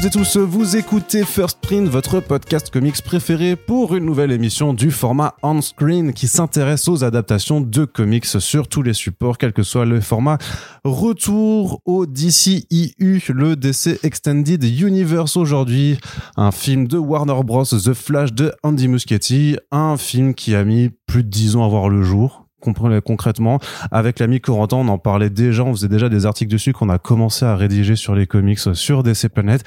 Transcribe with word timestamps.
Toutes 0.00 0.06
et 0.06 0.10
tous, 0.10 0.36
vous 0.36 0.76
écoutez 0.76 1.24
First 1.24 1.58
Print, 1.60 1.88
votre 1.88 2.20
podcast 2.20 2.70
comics 2.70 3.02
préféré 3.02 3.56
pour 3.56 3.96
une 3.96 4.04
nouvelle 4.04 4.30
émission 4.30 4.72
du 4.72 4.92
format 4.92 5.34
on-screen 5.42 6.12
qui 6.12 6.28
s'intéresse 6.28 6.86
aux 6.86 7.02
adaptations 7.02 7.60
de 7.60 7.84
comics 7.84 8.24
sur 8.24 8.68
tous 8.68 8.82
les 8.82 8.92
supports, 8.92 9.38
quel 9.38 9.52
que 9.52 9.64
soit 9.64 9.86
le 9.86 10.00
format. 10.00 10.38
Retour 10.84 11.82
au 11.84 12.06
DCEU, 12.06 13.32
le 13.34 13.56
DC 13.56 13.98
Extended 14.04 14.62
Universe 14.62 15.36
aujourd'hui, 15.36 15.98
un 16.36 16.52
film 16.52 16.86
de 16.86 16.96
Warner 16.96 17.42
Bros. 17.42 17.64
The 17.64 17.92
Flash 17.92 18.32
de 18.32 18.52
Andy 18.62 18.86
Muschietti, 18.86 19.56
un 19.72 19.96
film 19.96 20.34
qui 20.34 20.54
a 20.54 20.62
mis 20.62 20.90
plus 21.08 21.24
de 21.24 21.28
10 21.28 21.56
ans 21.56 21.64
à 21.64 21.68
voir 21.68 21.88
le 21.88 22.04
jour, 22.04 22.47
concrètement. 22.60 23.58
Avec 23.90 24.18
l'ami 24.18 24.40
Corentin, 24.40 24.76
on 24.78 24.88
en 24.88 24.98
parlait 24.98 25.30
déjà, 25.30 25.64
on 25.64 25.72
faisait 25.72 25.88
déjà 25.88 26.08
des 26.08 26.26
articles 26.26 26.50
dessus 26.50 26.72
qu'on 26.72 26.88
a 26.88 26.98
commencé 26.98 27.44
à 27.44 27.56
rédiger 27.56 27.96
sur 27.96 28.14
les 28.14 28.26
comics 28.26 28.58
sur 28.74 29.02
DC 29.02 29.28
Planet. 29.28 29.62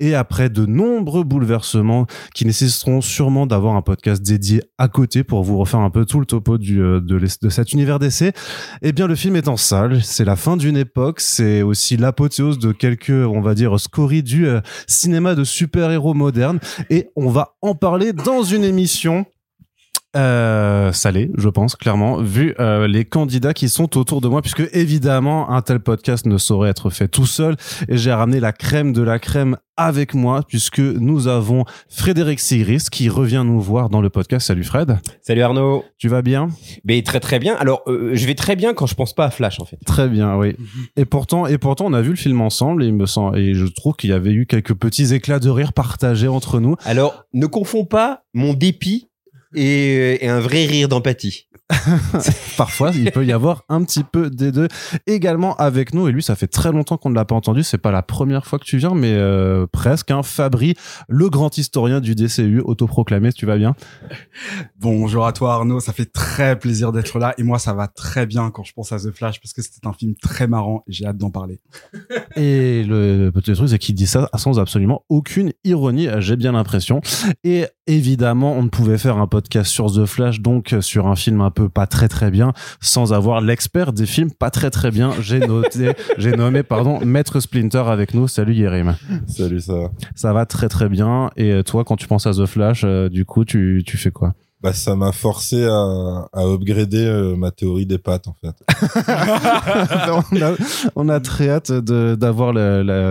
Et 0.00 0.14
après 0.14 0.48
de 0.48 0.66
nombreux 0.66 1.24
bouleversements 1.24 2.06
qui 2.34 2.44
nécessiteront 2.46 3.00
sûrement 3.00 3.46
d'avoir 3.46 3.76
un 3.76 3.82
podcast 3.82 4.22
dédié 4.22 4.62
à 4.78 4.88
côté 4.88 5.24
pour 5.24 5.42
vous 5.42 5.58
refaire 5.58 5.80
un 5.80 5.90
peu 5.90 6.04
tout 6.04 6.20
le 6.20 6.26
topo 6.26 6.58
du, 6.58 6.82
euh, 6.82 7.00
de, 7.00 7.18
de 7.18 7.48
cet 7.48 7.72
univers 7.72 7.98
DC, 7.98 8.32
eh 8.82 8.92
bien 8.92 9.06
le 9.06 9.14
film 9.14 9.36
est 9.36 9.48
en 9.48 9.56
salle. 9.56 10.02
C'est 10.02 10.24
la 10.24 10.36
fin 10.36 10.56
d'une 10.56 10.76
époque, 10.76 11.20
c'est 11.20 11.62
aussi 11.62 11.96
l'apothéose 11.96 12.58
de 12.58 12.72
quelques, 12.72 13.10
on 13.10 13.40
va 13.40 13.54
dire, 13.54 13.78
scories 13.78 14.22
du 14.22 14.46
euh, 14.46 14.60
cinéma 14.86 15.34
de 15.34 15.44
super-héros 15.44 16.14
moderne. 16.14 16.58
Et 16.90 17.10
on 17.16 17.28
va 17.28 17.56
en 17.62 17.74
parler 17.74 18.12
dans 18.12 18.42
une 18.42 18.64
émission 18.64 19.26
euh, 20.16 20.92
salé, 20.92 21.30
je 21.36 21.48
pense, 21.48 21.76
clairement, 21.76 22.18
vu 22.18 22.54
euh, 22.60 22.86
les 22.86 23.04
candidats 23.04 23.54
qui 23.54 23.68
sont 23.68 23.96
autour 23.98 24.20
de 24.20 24.28
moi, 24.28 24.42
puisque 24.42 24.68
évidemment, 24.72 25.50
un 25.50 25.62
tel 25.62 25.80
podcast 25.80 26.26
ne 26.26 26.38
saurait 26.38 26.70
être 26.70 26.90
fait 26.90 27.08
tout 27.08 27.26
seul, 27.26 27.56
et 27.88 27.96
j'ai 27.96 28.12
ramené 28.12 28.40
la 28.40 28.52
crème 28.52 28.92
de 28.92 29.02
la 29.02 29.18
crème 29.18 29.56
avec 29.76 30.14
moi, 30.14 30.42
puisque 30.46 30.78
nous 30.78 31.26
avons 31.26 31.64
Frédéric 31.88 32.38
Sigris 32.38 32.84
qui 32.90 33.08
revient 33.08 33.42
nous 33.44 33.60
voir 33.60 33.88
dans 33.88 34.00
le 34.00 34.08
podcast. 34.08 34.46
Salut 34.46 34.62
Fred. 34.62 34.98
Salut 35.20 35.42
Arnaud. 35.42 35.84
Tu 35.98 36.08
vas 36.08 36.22
bien? 36.22 36.48
Mais 36.84 37.02
très 37.02 37.18
très 37.18 37.38
bien. 37.40 37.56
Alors, 37.56 37.82
euh, 37.88 38.10
je 38.14 38.26
vais 38.26 38.36
très 38.36 38.54
bien 38.54 38.72
quand 38.72 38.86
je 38.86 38.94
pense 38.94 39.14
pas 39.14 39.26
à 39.26 39.30
Flash, 39.30 39.58
en 39.60 39.64
fait. 39.64 39.78
Très 39.84 40.08
bien, 40.08 40.36
oui. 40.36 40.54
Et 40.96 41.04
pourtant, 41.04 41.46
et 41.46 41.58
pourtant, 41.58 41.86
on 41.86 41.92
a 41.92 42.02
vu 42.02 42.10
le 42.10 42.16
film 42.16 42.40
ensemble, 42.40 42.84
et 42.84 42.86
il 42.86 42.94
me 42.94 43.06
semble, 43.06 43.38
et 43.38 43.54
je 43.54 43.66
trouve 43.66 43.94
qu'il 43.96 44.10
y 44.10 44.12
avait 44.12 44.32
eu 44.32 44.46
quelques 44.46 44.74
petits 44.74 45.12
éclats 45.12 45.40
de 45.40 45.50
rire 45.50 45.72
partagés 45.72 46.28
entre 46.28 46.60
nous. 46.60 46.76
Alors, 46.84 47.24
ne 47.32 47.46
confonds 47.46 47.84
pas 47.84 48.22
mon 48.32 48.54
dépit 48.54 49.08
et, 49.54 50.24
et 50.24 50.28
un 50.28 50.40
vrai 50.40 50.66
rire 50.66 50.88
d'empathie. 50.88 51.48
Parfois, 52.58 52.90
il 52.94 53.10
peut 53.10 53.24
y 53.24 53.32
avoir 53.32 53.64
un 53.68 53.82
petit 53.84 54.04
peu 54.04 54.28
des 54.28 54.52
deux. 54.52 54.68
Également 55.06 55.56
avec 55.56 55.94
nous, 55.94 56.08
et 56.08 56.12
lui, 56.12 56.22
ça 56.22 56.36
fait 56.36 56.46
très 56.46 56.72
longtemps 56.72 56.98
qu'on 56.98 57.08
ne 57.10 57.14
l'a 57.14 57.24
pas 57.24 57.34
entendu. 57.34 57.62
C'est 57.62 57.78
pas 57.78 57.90
la 57.90 58.02
première 58.02 58.46
fois 58.46 58.58
que 58.58 58.64
tu 58.64 58.76
viens, 58.76 58.94
mais 58.94 59.12
euh, 59.12 59.66
presque. 59.66 60.10
Hein, 60.10 60.22
Fabri, 60.22 60.74
le 61.08 61.30
grand 61.30 61.56
historien 61.56 62.00
du 62.00 62.14
DCU, 62.14 62.60
autoproclamé. 62.60 63.32
Tu 63.32 63.46
vas 63.46 63.56
bien? 63.56 63.74
Bonjour 64.78 65.26
à 65.26 65.32
toi 65.32 65.54
Arnaud, 65.54 65.80
ça 65.80 65.92
fait 65.92 66.10
très 66.12 66.58
plaisir 66.58 66.92
d'être 66.92 67.18
là. 67.18 67.34
Et 67.38 67.42
moi, 67.42 67.58
ça 67.58 67.72
va 67.72 67.88
très 67.88 68.26
bien 68.26 68.50
quand 68.50 68.64
je 68.64 68.72
pense 68.72 68.92
à 68.92 68.98
The 68.98 69.10
Flash 69.10 69.40
parce 69.40 69.52
que 69.54 69.62
c'était 69.62 69.86
un 69.86 69.92
film 69.94 70.14
très 70.20 70.46
marrant 70.46 70.84
et 70.86 70.92
j'ai 70.92 71.06
hâte 71.06 71.16
d'en 71.16 71.30
parler. 71.30 71.60
Et 72.36 72.84
le 72.84 73.30
petit 73.30 73.52
truc, 73.52 73.68
c'est 73.68 73.78
qu'il 73.78 73.94
dit 73.94 74.06
ça 74.06 74.28
sans 74.36 74.58
absolument 74.58 75.04
aucune 75.08 75.52
ironie. 75.64 76.08
J'ai 76.18 76.36
bien 76.36 76.52
l'impression. 76.52 77.00
Et 77.44 77.66
évidemment, 77.86 78.54
on 78.54 78.62
ne 78.62 78.68
pouvait 78.68 78.98
faire 78.98 79.18
un 79.18 79.26
podcast 79.26 79.70
sur 79.70 79.92
The 79.92 80.06
Flash, 80.06 80.40
donc 80.40 80.74
sur 80.80 81.06
un 81.06 81.16
film 81.16 81.40
un 81.40 81.50
peu 81.50 81.68
pas 81.68 81.86
très 81.86 82.08
très 82.08 82.30
bien, 82.30 82.52
sans 82.80 83.12
avoir 83.12 83.40
l'expert 83.40 83.92
des 83.92 84.06
films 84.06 84.30
pas 84.30 84.50
très 84.50 84.70
très 84.70 84.90
bien. 84.90 85.12
J'ai 85.20 85.40
noté, 85.40 85.92
j'ai 86.18 86.32
nommé, 86.32 86.62
pardon, 86.62 87.04
Maître 87.04 87.40
Splinter 87.40 87.84
avec 87.86 88.14
nous. 88.14 88.28
Salut 88.28 88.54
Yérim. 88.54 88.96
Salut, 89.26 89.60
ça 89.60 89.74
va 89.74 89.90
Ça 90.14 90.32
va 90.32 90.46
très 90.46 90.68
très 90.68 90.88
bien. 90.88 91.30
Et 91.36 91.62
toi, 91.64 91.84
quand 91.84 91.96
tu 91.96 92.06
penses 92.06 92.26
à 92.26 92.32
The 92.32 92.46
Flash, 92.46 92.82
euh, 92.84 93.08
du 93.08 93.24
coup, 93.24 93.44
tu, 93.44 93.82
tu 93.86 93.96
fais 93.96 94.10
quoi? 94.10 94.34
Bah, 94.64 94.72
ça 94.72 94.96
m'a 94.96 95.12
forcé 95.12 95.62
à, 95.66 96.26
à 96.32 96.42
upgrader 96.46 97.04
euh, 97.04 97.36
ma 97.36 97.50
théorie 97.50 97.84
des 97.84 97.98
pattes, 97.98 98.26
en 98.28 98.34
fait. 98.42 98.56
on, 100.32 100.40
a, 100.42 100.54
on 100.96 101.08
a 101.10 101.20
très 101.20 101.50
hâte 101.50 101.70
de- 101.70 102.14
d'avoir 102.14 102.54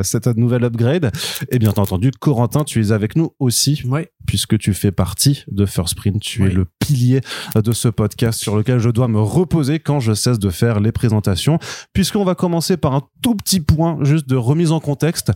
cette 0.03 0.25
nouvelle 0.35 0.63
upgrade. 0.63 1.11
Et 1.51 1.59
bien 1.59 1.69
entendu, 1.77 2.09
Corentin, 2.19 2.63
tu 2.63 2.81
es 2.83 2.91
avec 2.91 3.15
nous 3.15 3.31
aussi, 3.39 3.81
Ouais. 3.85 4.09
puisque 4.25 4.57
tu 4.57 4.73
fais 4.73 4.91
partie 4.91 5.43
de 5.51 5.65
First 5.67 5.95
Print. 5.95 6.19
Tu 6.19 6.45
es 6.47 6.49
le 6.49 6.65
pilier 6.79 7.21
de 7.55 7.71
ce 7.71 7.87
podcast 7.87 8.39
sur 8.39 8.57
lequel 8.57 8.79
je 8.79 8.89
dois 8.89 9.07
me 9.07 9.21
reposer 9.21 9.79
quand 9.79 9.99
je 9.99 10.13
cesse 10.13 10.39
de 10.39 10.49
faire 10.49 10.79
les 10.79 10.91
présentations, 10.91 11.59
puisqu'on 11.93 12.23
va 12.25 12.33
commencer 12.35 12.77
par 12.77 12.95
un 12.95 13.03
tout 13.21 13.35
petit 13.35 13.59
point 13.59 13.99
juste 14.01 14.27
de 14.27 14.35
remise 14.35 14.71
en 14.71 14.79
contexte. 14.79 15.31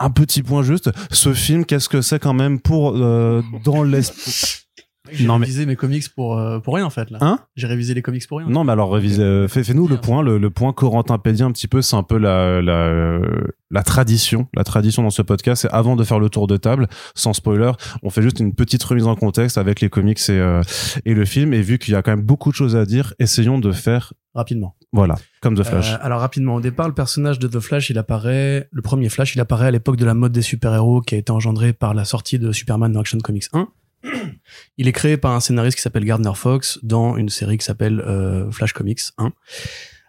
Un 0.00 0.10
petit 0.10 0.42
point 0.42 0.64
juste. 0.64 0.90
Ce 1.12 1.32
film, 1.32 1.64
qu'est-ce 1.64 1.88
que 1.88 2.02
c'est 2.02 2.18
quand 2.18 2.34
même 2.34 2.58
pour 2.58 2.94
euh, 2.96 3.42
dans 3.64 3.84
l'esprit 3.84 4.63
J'ai 5.12 5.26
Non, 5.26 5.38
mais- 5.38 5.44
révisé 5.44 5.66
mes 5.66 5.76
comics 5.76 6.08
pour, 6.14 6.38
euh, 6.38 6.60
pour 6.60 6.74
rien 6.76 6.86
en 6.86 6.90
fait 6.90 7.10
là. 7.10 7.18
Hein 7.20 7.38
J'ai 7.56 7.66
révisé 7.66 7.92
les 7.92 8.00
comics 8.00 8.26
pour 8.26 8.38
rien. 8.38 8.48
Non, 8.48 8.64
mais 8.64 8.72
alors 8.72 8.92
révise, 8.92 9.20
euh, 9.20 9.46
fais, 9.48 9.62
fais-nous 9.62 9.86
le 9.86 9.98
point, 9.98 10.22
le, 10.22 10.38
le 10.38 10.50
point 10.50 10.72
Corentin 10.72 11.18
Pédie 11.18 11.42
un 11.42 11.52
petit 11.52 11.68
peu, 11.68 11.82
c'est 11.82 11.94
un 11.96 12.02
peu 12.02 12.16
la, 12.16 12.62
la, 12.62 13.18
la 13.70 13.82
tradition, 13.82 14.48
la 14.54 14.64
tradition 14.64 15.02
dans 15.02 15.10
ce 15.10 15.20
podcast. 15.22 15.62
C'est 15.62 15.70
avant 15.74 15.94
de 15.96 16.04
faire 16.04 16.18
le 16.18 16.30
tour 16.30 16.46
de 16.46 16.56
table, 16.56 16.88
sans 17.14 17.34
spoiler, 17.34 17.72
on 18.02 18.08
fait 18.10 18.22
juste 18.22 18.40
une 18.40 18.54
petite 18.54 18.82
remise 18.82 19.06
en 19.06 19.14
contexte 19.14 19.58
avec 19.58 19.80
les 19.82 19.90
comics 19.90 20.18
et, 20.28 20.32
euh, 20.32 20.62
et 21.04 21.12
le 21.12 21.24
film. 21.26 21.52
Et 21.52 21.60
vu 21.60 21.78
qu'il 21.78 21.92
y 21.92 21.96
a 21.96 22.02
quand 22.02 22.12
même 22.12 22.24
beaucoup 22.24 22.50
de 22.50 22.54
choses 22.56 22.74
à 22.74 22.86
dire, 22.86 23.12
essayons 23.18 23.58
de 23.58 23.72
faire, 23.72 24.14
Rapidement. 24.34 24.74
voilà, 24.92 25.16
comme 25.42 25.54
The 25.54 25.64
Flash. 25.64 25.92
Euh, 25.92 25.96
alors 26.00 26.20
rapidement, 26.20 26.54
au 26.54 26.60
départ, 26.62 26.88
le 26.88 26.94
personnage 26.94 27.38
de 27.38 27.46
The 27.46 27.60
Flash, 27.60 27.90
il 27.90 27.98
apparaît, 27.98 28.68
le 28.72 28.80
premier 28.82 29.10
Flash, 29.10 29.34
il 29.36 29.40
apparaît 29.40 29.66
à 29.66 29.70
l'époque 29.70 29.96
de 29.96 30.06
la 30.06 30.14
mode 30.14 30.32
des 30.32 30.42
super-héros 30.42 31.02
qui 31.02 31.14
a 31.14 31.18
été 31.18 31.30
engendrée 31.30 31.72
par 31.74 31.92
la 31.92 32.04
sortie 32.06 32.38
de 32.38 32.50
Superman 32.52 32.90
dans 32.90 33.00
Action 33.00 33.18
Comics 33.18 33.44
1. 33.52 33.68
Il 34.76 34.88
est 34.88 34.92
créé 34.92 35.16
par 35.16 35.32
un 35.32 35.40
scénariste 35.40 35.76
qui 35.76 35.82
s'appelle 35.82 36.04
Gardner 36.04 36.34
Fox 36.34 36.78
dans 36.82 37.16
une 37.16 37.28
série 37.28 37.58
qui 37.58 37.64
s'appelle 37.64 38.00
euh, 38.00 38.50
Flash 38.50 38.72
Comics 38.72 39.00
1 39.18 39.32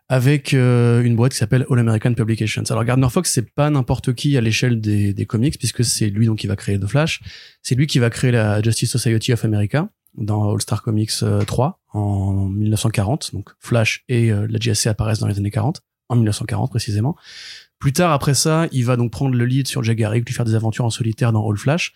avec 0.07 0.53
euh, 0.53 1.03
une 1.03 1.16
boîte 1.16 1.31
qui 1.31 1.39
s'appelle 1.39 1.66
All 1.69 1.79
American 1.79 2.13
Publications. 2.13 2.63
Alors 2.69 2.84
Gardner 2.84 3.09
Fox, 3.09 3.31
c'est 3.31 3.50
pas 3.53 3.69
n'importe 3.69 4.13
qui 4.13 4.38
à 4.38 4.41
l'échelle 4.41 4.79
des, 4.79 5.25
comics 5.25 5.57
puisque 5.57 5.84
c'est 5.84 6.09
lui 6.09 6.28
donc 6.28 6.39
qui 6.39 6.47
va 6.47 6.55
créer 6.55 6.79
The 6.79 6.85
Flash. 6.85 7.22
C'est 7.63 7.75
lui 7.75 7.88
qui 7.88 8.00
va 8.00 8.09
créer 8.09 8.31
la 8.31 8.61
Justice 8.61 8.91
Society 8.91 9.34
of 9.34 9.44
America 9.45 9.89
dans 10.16 10.53
All 10.53 10.61
Star 10.61 10.84
Comics 10.84 11.11
euh, 11.23 11.44
3 11.44 11.79
en 11.94 12.45
1940. 12.45 13.34
Donc 13.34 13.50
Flash 13.59 14.03
et 14.07 14.31
euh, 14.31 14.47
la 14.50 14.59
JSC 14.59 14.88
apparaissent 14.88 15.19
dans 15.19 15.28
les 15.28 15.38
années 15.38 15.51
40, 15.51 15.81
en 16.09 16.16
1940 16.16 16.69
précisément. 16.69 17.16
Plus 17.79 17.91
tard, 17.91 18.11
après 18.11 18.35
ça, 18.35 18.67
il 18.72 18.85
va 18.85 18.95
donc 18.95 19.11
prendre 19.11 19.35
le 19.35 19.45
lead 19.45 19.67
sur 19.67 19.84
Jack 19.84 19.97
Garrick, 19.97 20.25
lui 20.28 20.34
faire 20.34 20.45
des 20.45 20.55
aventures 20.55 20.85
en 20.85 20.89
solitaire 20.89 21.34
dans 21.34 21.47
All 21.50 21.57
Flash. 21.57 21.94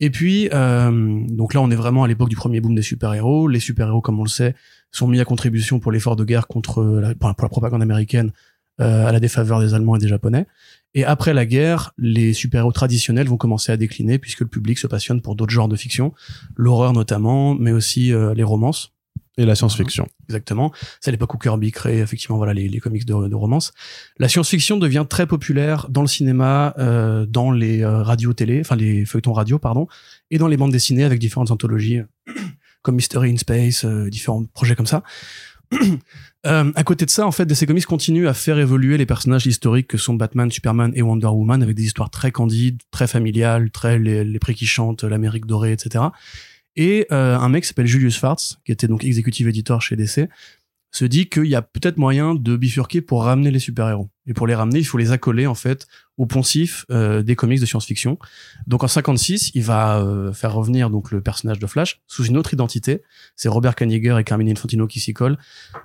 Et 0.00 0.10
puis, 0.10 0.48
euh, 0.52 1.20
donc 1.28 1.54
là, 1.54 1.60
on 1.60 1.70
est 1.70 1.76
vraiment 1.76 2.04
à 2.04 2.08
l'époque 2.08 2.28
du 2.28 2.36
premier 2.36 2.60
boom 2.60 2.74
des 2.74 2.82
super-héros. 2.82 3.48
Les 3.48 3.60
super-héros, 3.60 4.00
comme 4.00 4.20
on 4.20 4.24
le 4.24 4.28
sait, 4.28 4.54
sont 4.92 5.08
mis 5.08 5.20
à 5.20 5.24
contribution 5.24 5.80
pour 5.80 5.92
l'effort 5.92 6.16
de 6.16 6.24
guerre 6.24 6.46
contre 6.46 6.82
la, 6.84 7.14
pour 7.14 7.28
la 7.28 7.48
propagande 7.48 7.82
américaine 7.82 8.32
euh, 8.80 9.06
à 9.06 9.12
la 9.12 9.18
défaveur 9.18 9.58
des 9.58 9.74
Allemands 9.74 9.96
et 9.96 9.98
des 9.98 10.06
Japonais. 10.06 10.46
Et 10.94 11.04
après 11.04 11.34
la 11.34 11.46
guerre, 11.46 11.92
les 11.98 12.32
super-héros 12.32 12.70
traditionnels 12.70 13.26
vont 13.26 13.36
commencer 13.36 13.72
à 13.72 13.76
décliner 13.76 14.20
puisque 14.20 14.40
le 14.40 14.46
public 14.46 14.78
se 14.78 14.86
passionne 14.86 15.20
pour 15.20 15.34
d'autres 15.34 15.52
genres 15.52 15.66
de 15.66 15.74
fiction, 15.74 16.14
l'horreur 16.54 16.92
notamment, 16.92 17.56
mais 17.56 17.72
aussi 17.72 18.12
euh, 18.12 18.34
les 18.34 18.44
romances. 18.44 18.92
Et 19.38 19.46
la 19.46 19.54
science-fiction. 19.54 20.08
Exactement. 20.28 20.72
C'est 21.00 21.10
à 21.10 21.12
l'époque 21.12 21.32
où 21.32 21.38
Kirby 21.38 21.70
crée 21.70 22.00
effectivement 22.00 22.36
voilà 22.36 22.52
les, 22.52 22.80
comics 22.80 23.06
de, 23.06 23.28
de 23.28 23.34
romance. 23.36 23.72
La 24.18 24.28
science-fiction 24.28 24.78
devient 24.78 25.06
très 25.08 25.28
populaire 25.28 25.86
dans 25.88 26.00
le 26.00 26.08
cinéma, 26.08 26.74
euh, 26.78 27.24
dans 27.24 27.52
les 27.52 27.82
euh, 27.82 28.02
radios 28.02 28.32
télé, 28.32 28.60
enfin 28.60 28.74
les 28.74 29.04
feuilletons 29.04 29.32
radio 29.32 29.60
pardon, 29.60 29.86
et 30.32 30.38
dans 30.38 30.48
les 30.48 30.56
bandes 30.56 30.72
dessinées 30.72 31.04
avec 31.04 31.20
différentes 31.20 31.52
anthologies 31.52 32.00
comme 32.82 32.96
Mystery 32.96 33.30
in 33.30 33.36
Space, 33.36 33.84
euh, 33.84 34.10
différents 34.10 34.44
projets 34.44 34.74
comme 34.74 34.86
ça. 34.86 35.02
Euh, 36.46 36.70
à 36.76 36.84
côté 36.84 37.04
de 37.04 37.10
ça, 37.10 37.26
en 37.26 37.32
fait, 37.32 37.44
DC 37.44 37.66
Comics 37.66 37.84
continue 37.84 38.28
à 38.28 38.32
faire 38.32 38.60
évoluer 38.60 38.96
les 38.96 39.06
personnages 39.06 39.44
historiques 39.46 39.88
que 39.88 39.98
sont 39.98 40.14
Batman, 40.14 40.50
Superman 40.52 40.92
et 40.94 41.02
Wonder 41.02 41.26
Woman 41.26 41.64
avec 41.64 41.74
des 41.74 41.82
histoires 41.82 42.10
très 42.10 42.30
candides, 42.30 42.80
très 42.92 43.08
familiales, 43.08 43.72
très 43.72 43.98
les, 43.98 44.24
les 44.24 44.38
prix 44.38 44.54
qui 44.54 44.64
chantent, 44.64 45.02
l'Amérique 45.02 45.46
dorée, 45.46 45.72
etc. 45.72 46.04
Et 46.78 47.08
euh, 47.10 47.36
un 47.36 47.48
mec 47.48 47.64
qui 47.64 47.68
s'appelle 47.68 47.88
Julius 47.88 48.18
Fartz, 48.18 48.58
qui 48.64 48.70
était 48.70 48.86
donc 48.86 49.04
executive 49.04 49.48
editor 49.48 49.82
chez 49.82 49.96
DC, 49.96 50.28
se 50.92 51.04
dit 51.04 51.28
qu'il 51.28 51.46
y 51.46 51.56
a 51.56 51.60
peut-être 51.60 51.98
moyen 51.98 52.36
de 52.36 52.56
bifurquer 52.56 53.02
pour 53.02 53.24
ramener 53.24 53.50
les 53.50 53.58
super-héros. 53.58 54.08
Et 54.28 54.34
pour 54.34 54.46
les 54.46 54.54
ramener, 54.54 54.78
il 54.78 54.84
faut 54.84 54.98
les 54.98 55.10
accoler 55.10 55.46
en 55.46 55.54
fait 55.54 55.88
au 56.18 56.26
poncif 56.26 56.84
euh, 56.90 57.22
des 57.22 57.34
comics 57.34 57.60
de 57.60 57.66
science-fiction. 57.66 58.18
Donc 58.66 58.84
en 58.84 58.88
56, 58.88 59.52
il 59.54 59.62
va 59.62 60.00
euh, 60.00 60.32
faire 60.32 60.52
revenir 60.52 60.90
donc 60.90 61.10
le 61.10 61.22
personnage 61.22 61.58
de 61.58 61.66
Flash 61.66 62.02
sous 62.06 62.24
une 62.24 62.36
autre 62.36 62.52
identité. 62.52 63.02
C'est 63.36 63.48
Robert 63.48 63.74
Kaniger 63.74 64.16
et 64.18 64.24
Carmine 64.24 64.50
Infantino 64.50 64.86
qui 64.86 65.00
s'y 65.00 65.14
collent 65.14 65.38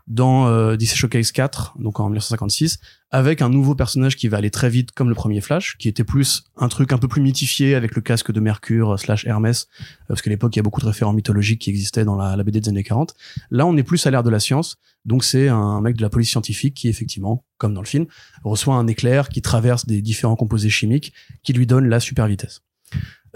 dans 0.08 0.48
euh, 0.48 0.76
DC 0.76 0.96
Showcase 0.96 1.32
4, 1.32 1.76
donc 1.80 2.00
en 2.00 2.06
1956, 2.06 2.80
avec 3.12 3.42
un 3.42 3.50
nouveau 3.50 3.76
personnage 3.76 4.18
qui 4.18 4.28
va 4.28 4.38
aller 4.38 4.50
très 4.50 4.70
vite 4.70 4.92
comme 4.92 5.08
le 5.08 5.16
premier 5.16 5.40
Flash, 5.40 5.78
qui 5.78 5.88
était 5.88 6.04
plus 6.04 6.44
un 6.58 6.68
truc 6.68 6.92
un 6.92 6.98
peu 6.98 7.08
plus 7.08 7.22
mythifié 7.22 7.76
avec 7.76 7.96
le 7.96 8.02
casque 8.02 8.32
de 8.32 8.40
Mercure 8.40 9.00
slash 9.00 9.26
Hermès, 9.26 9.68
euh, 9.70 9.86
parce 10.10 10.22
qu'à 10.22 10.32
l'époque 10.32 10.56
il 10.56 10.60
y 10.60 10.62
a 10.62 10.64
beaucoup 10.64 10.82
de 10.82 10.88
référents 10.88 11.14
mythologiques 11.14 11.62
qui 11.62 11.70
existaient 11.70 12.06
dans 12.06 12.16
la, 12.16 12.36
la 12.36 12.44
BD 12.44 12.60
des 12.60 12.70
années 12.70 12.84
40. 12.84 13.14
Là 13.52 13.66
on 13.66 13.78
est 13.78 13.84
plus 13.84 14.06
à 14.08 14.12
l'ère 14.12 14.24
de 14.24 14.32
la 14.32 14.40
science, 14.40 14.78
donc 15.06 15.24
c'est 15.24 15.48
un 15.48 15.80
mec 15.80 15.96
de 15.96 16.02
la 16.02 16.10
police 16.10 16.30
scientifique 16.30 16.74
qui 16.74 16.90
effectivement 16.90 17.44
comme 17.64 17.74
dans 17.74 17.82
le 17.82 17.88
film, 17.88 18.08
reçoit 18.44 18.76
un 18.76 18.88
éclair 18.88 19.30
qui 19.30 19.42
traverse 19.42 19.86
des 19.86 20.02
différents 20.02 20.36
composés 20.36 20.70
chimiques 20.70 21.14
qui 21.44 21.54
lui 21.54 21.66
donnent 21.66 21.88
la 21.88 22.02
super 22.02 22.28
vitesse. 22.28 22.62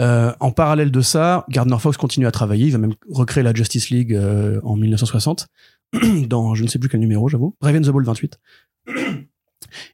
Euh, 0.02 0.34
en 0.42 0.52
parallèle 0.52 0.92
de 0.92 1.00
ça, 1.00 1.46
Gardner 1.48 1.80
Fox 1.80 1.96
continue 1.96 2.28
à 2.28 2.32
travailler. 2.32 2.66
Il 2.66 2.74
va 2.74 2.78
même 2.78 2.96
recréer 3.10 3.42
la 3.42 3.54
Justice 3.54 3.90
League 3.90 4.14
euh, 4.14 4.60
en 4.64 4.76
1960 4.76 5.48
dans 6.28 6.56
je 6.56 6.64
ne 6.64 6.68
sais 6.68 6.78
plus 6.78 6.90
quel 6.90 7.00
numéro, 7.00 7.30
j'avoue. 7.30 7.56
Raven 7.62 7.84
the 7.84 7.90
Ball 7.90 8.04
28. 8.04 8.38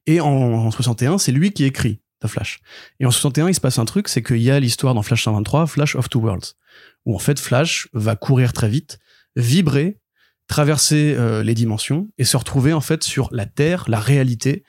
Et 0.08 0.20
en, 0.20 0.28
en 0.28 0.72
61, 0.72 1.20
c'est 1.20 1.32
lui 1.32 1.52
qui 1.52 1.64
écrit 1.64 2.02
The 2.22 2.28
Flash. 2.28 2.60
Et 3.00 3.06
en 3.06 3.12
61, 3.12 3.50
il 3.50 3.54
se 3.54 3.62
passe 3.62 3.78
un 3.78 3.86
truc, 3.86 4.08
c'est 4.08 4.24
qu'il 4.24 4.42
y 4.42 4.50
a 4.50 4.60
l'histoire 4.60 4.96
dans 4.96 5.04
Flash 5.04 5.26
123, 5.26 5.68
Flash 5.68 5.96
of 5.96 6.10
Two 6.10 6.22
Worlds, 6.22 6.56
où 7.06 7.14
en 7.14 7.20
fait 7.20 7.40
Flash 7.40 7.88
va 7.94 8.16
courir 8.16 8.52
très 8.52 8.70
vite, 8.70 8.98
vibrer, 9.36 10.00
traverser 10.48 11.16
euh, 11.18 11.44
les 11.44 11.54
dimensions 11.54 12.10
et 12.18 12.24
se 12.24 12.38
retrouver 12.38 12.74
en 12.74 12.82
fait 12.82 13.04
sur 13.04 13.30
la 13.32 13.46
Terre, 13.46 13.86
la 13.88 14.00
réalité 14.00 14.64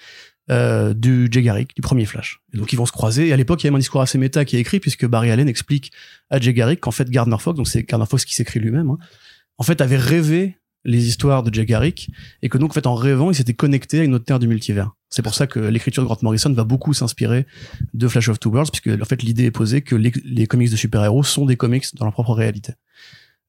euh, 0.50 0.92
du 0.92 1.28
Jay 1.30 1.42
Garrick, 1.42 1.74
du 1.74 1.82
premier 1.82 2.04
Flash. 2.04 2.40
Et 2.52 2.58
donc 2.58 2.72
ils 2.72 2.76
vont 2.76 2.86
se 2.86 2.92
croiser. 2.92 3.28
Et 3.28 3.32
à 3.32 3.36
l'époque, 3.36 3.62
il 3.62 3.66
y 3.66 3.68
a 3.68 3.70
même 3.70 3.76
un 3.76 3.78
discours 3.78 4.02
assez 4.02 4.18
méta 4.18 4.44
qui 4.44 4.56
est 4.56 4.60
écrit 4.60 4.78
puisque 4.78 5.06
Barry 5.06 5.30
Allen 5.30 5.48
explique 5.48 5.90
à 6.30 6.38
Jay 6.38 6.52
Garrick 6.52 6.80
qu'en 6.80 6.90
fait 6.90 7.08
Gardner 7.10 7.38
Fox, 7.38 7.56
donc 7.56 7.68
c'est 7.68 7.82
Gardner 7.84 8.06
Fox 8.06 8.24
qui 8.24 8.34
s'écrit 8.34 8.60
lui-même, 8.60 8.90
hein, 8.90 8.98
en 9.58 9.62
fait 9.62 9.80
avait 9.80 9.96
rêvé 9.96 10.58
les 10.84 11.08
histoires 11.08 11.42
de 11.42 11.54
Jay 11.54 11.64
Garrick 11.64 12.10
et 12.42 12.50
que 12.50 12.58
donc 12.58 12.72
en 12.72 12.74
fait 12.74 12.86
en 12.86 12.94
rêvant 12.94 13.30
il 13.30 13.34
s'était 13.34 13.54
connecté 13.54 14.00
à 14.00 14.04
une 14.04 14.14
autre 14.14 14.26
terre 14.26 14.38
du 14.38 14.46
multivers. 14.46 14.92
C'est 15.08 15.22
pour 15.22 15.34
ça 15.34 15.46
que 15.46 15.58
l'écriture 15.58 16.02
de 16.02 16.08
Grant 16.08 16.18
Morrison 16.20 16.52
va 16.52 16.64
beaucoup 16.64 16.92
s'inspirer 16.92 17.46
de 17.94 18.06
Flash 18.08 18.28
of 18.28 18.38
Two 18.38 18.52
Worlds 18.52 18.70
puisque 18.70 19.00
en 19.00 19.04
fait 19.06 19.22
l'idée 19.22 19.44
est 19.44 19.50
posée 19.50 19.80
que 19.80 19.96
les, 19.96 20.12
les 20.24 20.46
comics 20.46 20.70
de 20.70 20.76
super-héros 20.76 21.22
sont 21.22 21.46
des 21.46 21.56
comics 21.56 21.86
dans 21.94 22.04
leur 22.04 22.12
propre 22.12 22.34
réalité. 22.34 22.74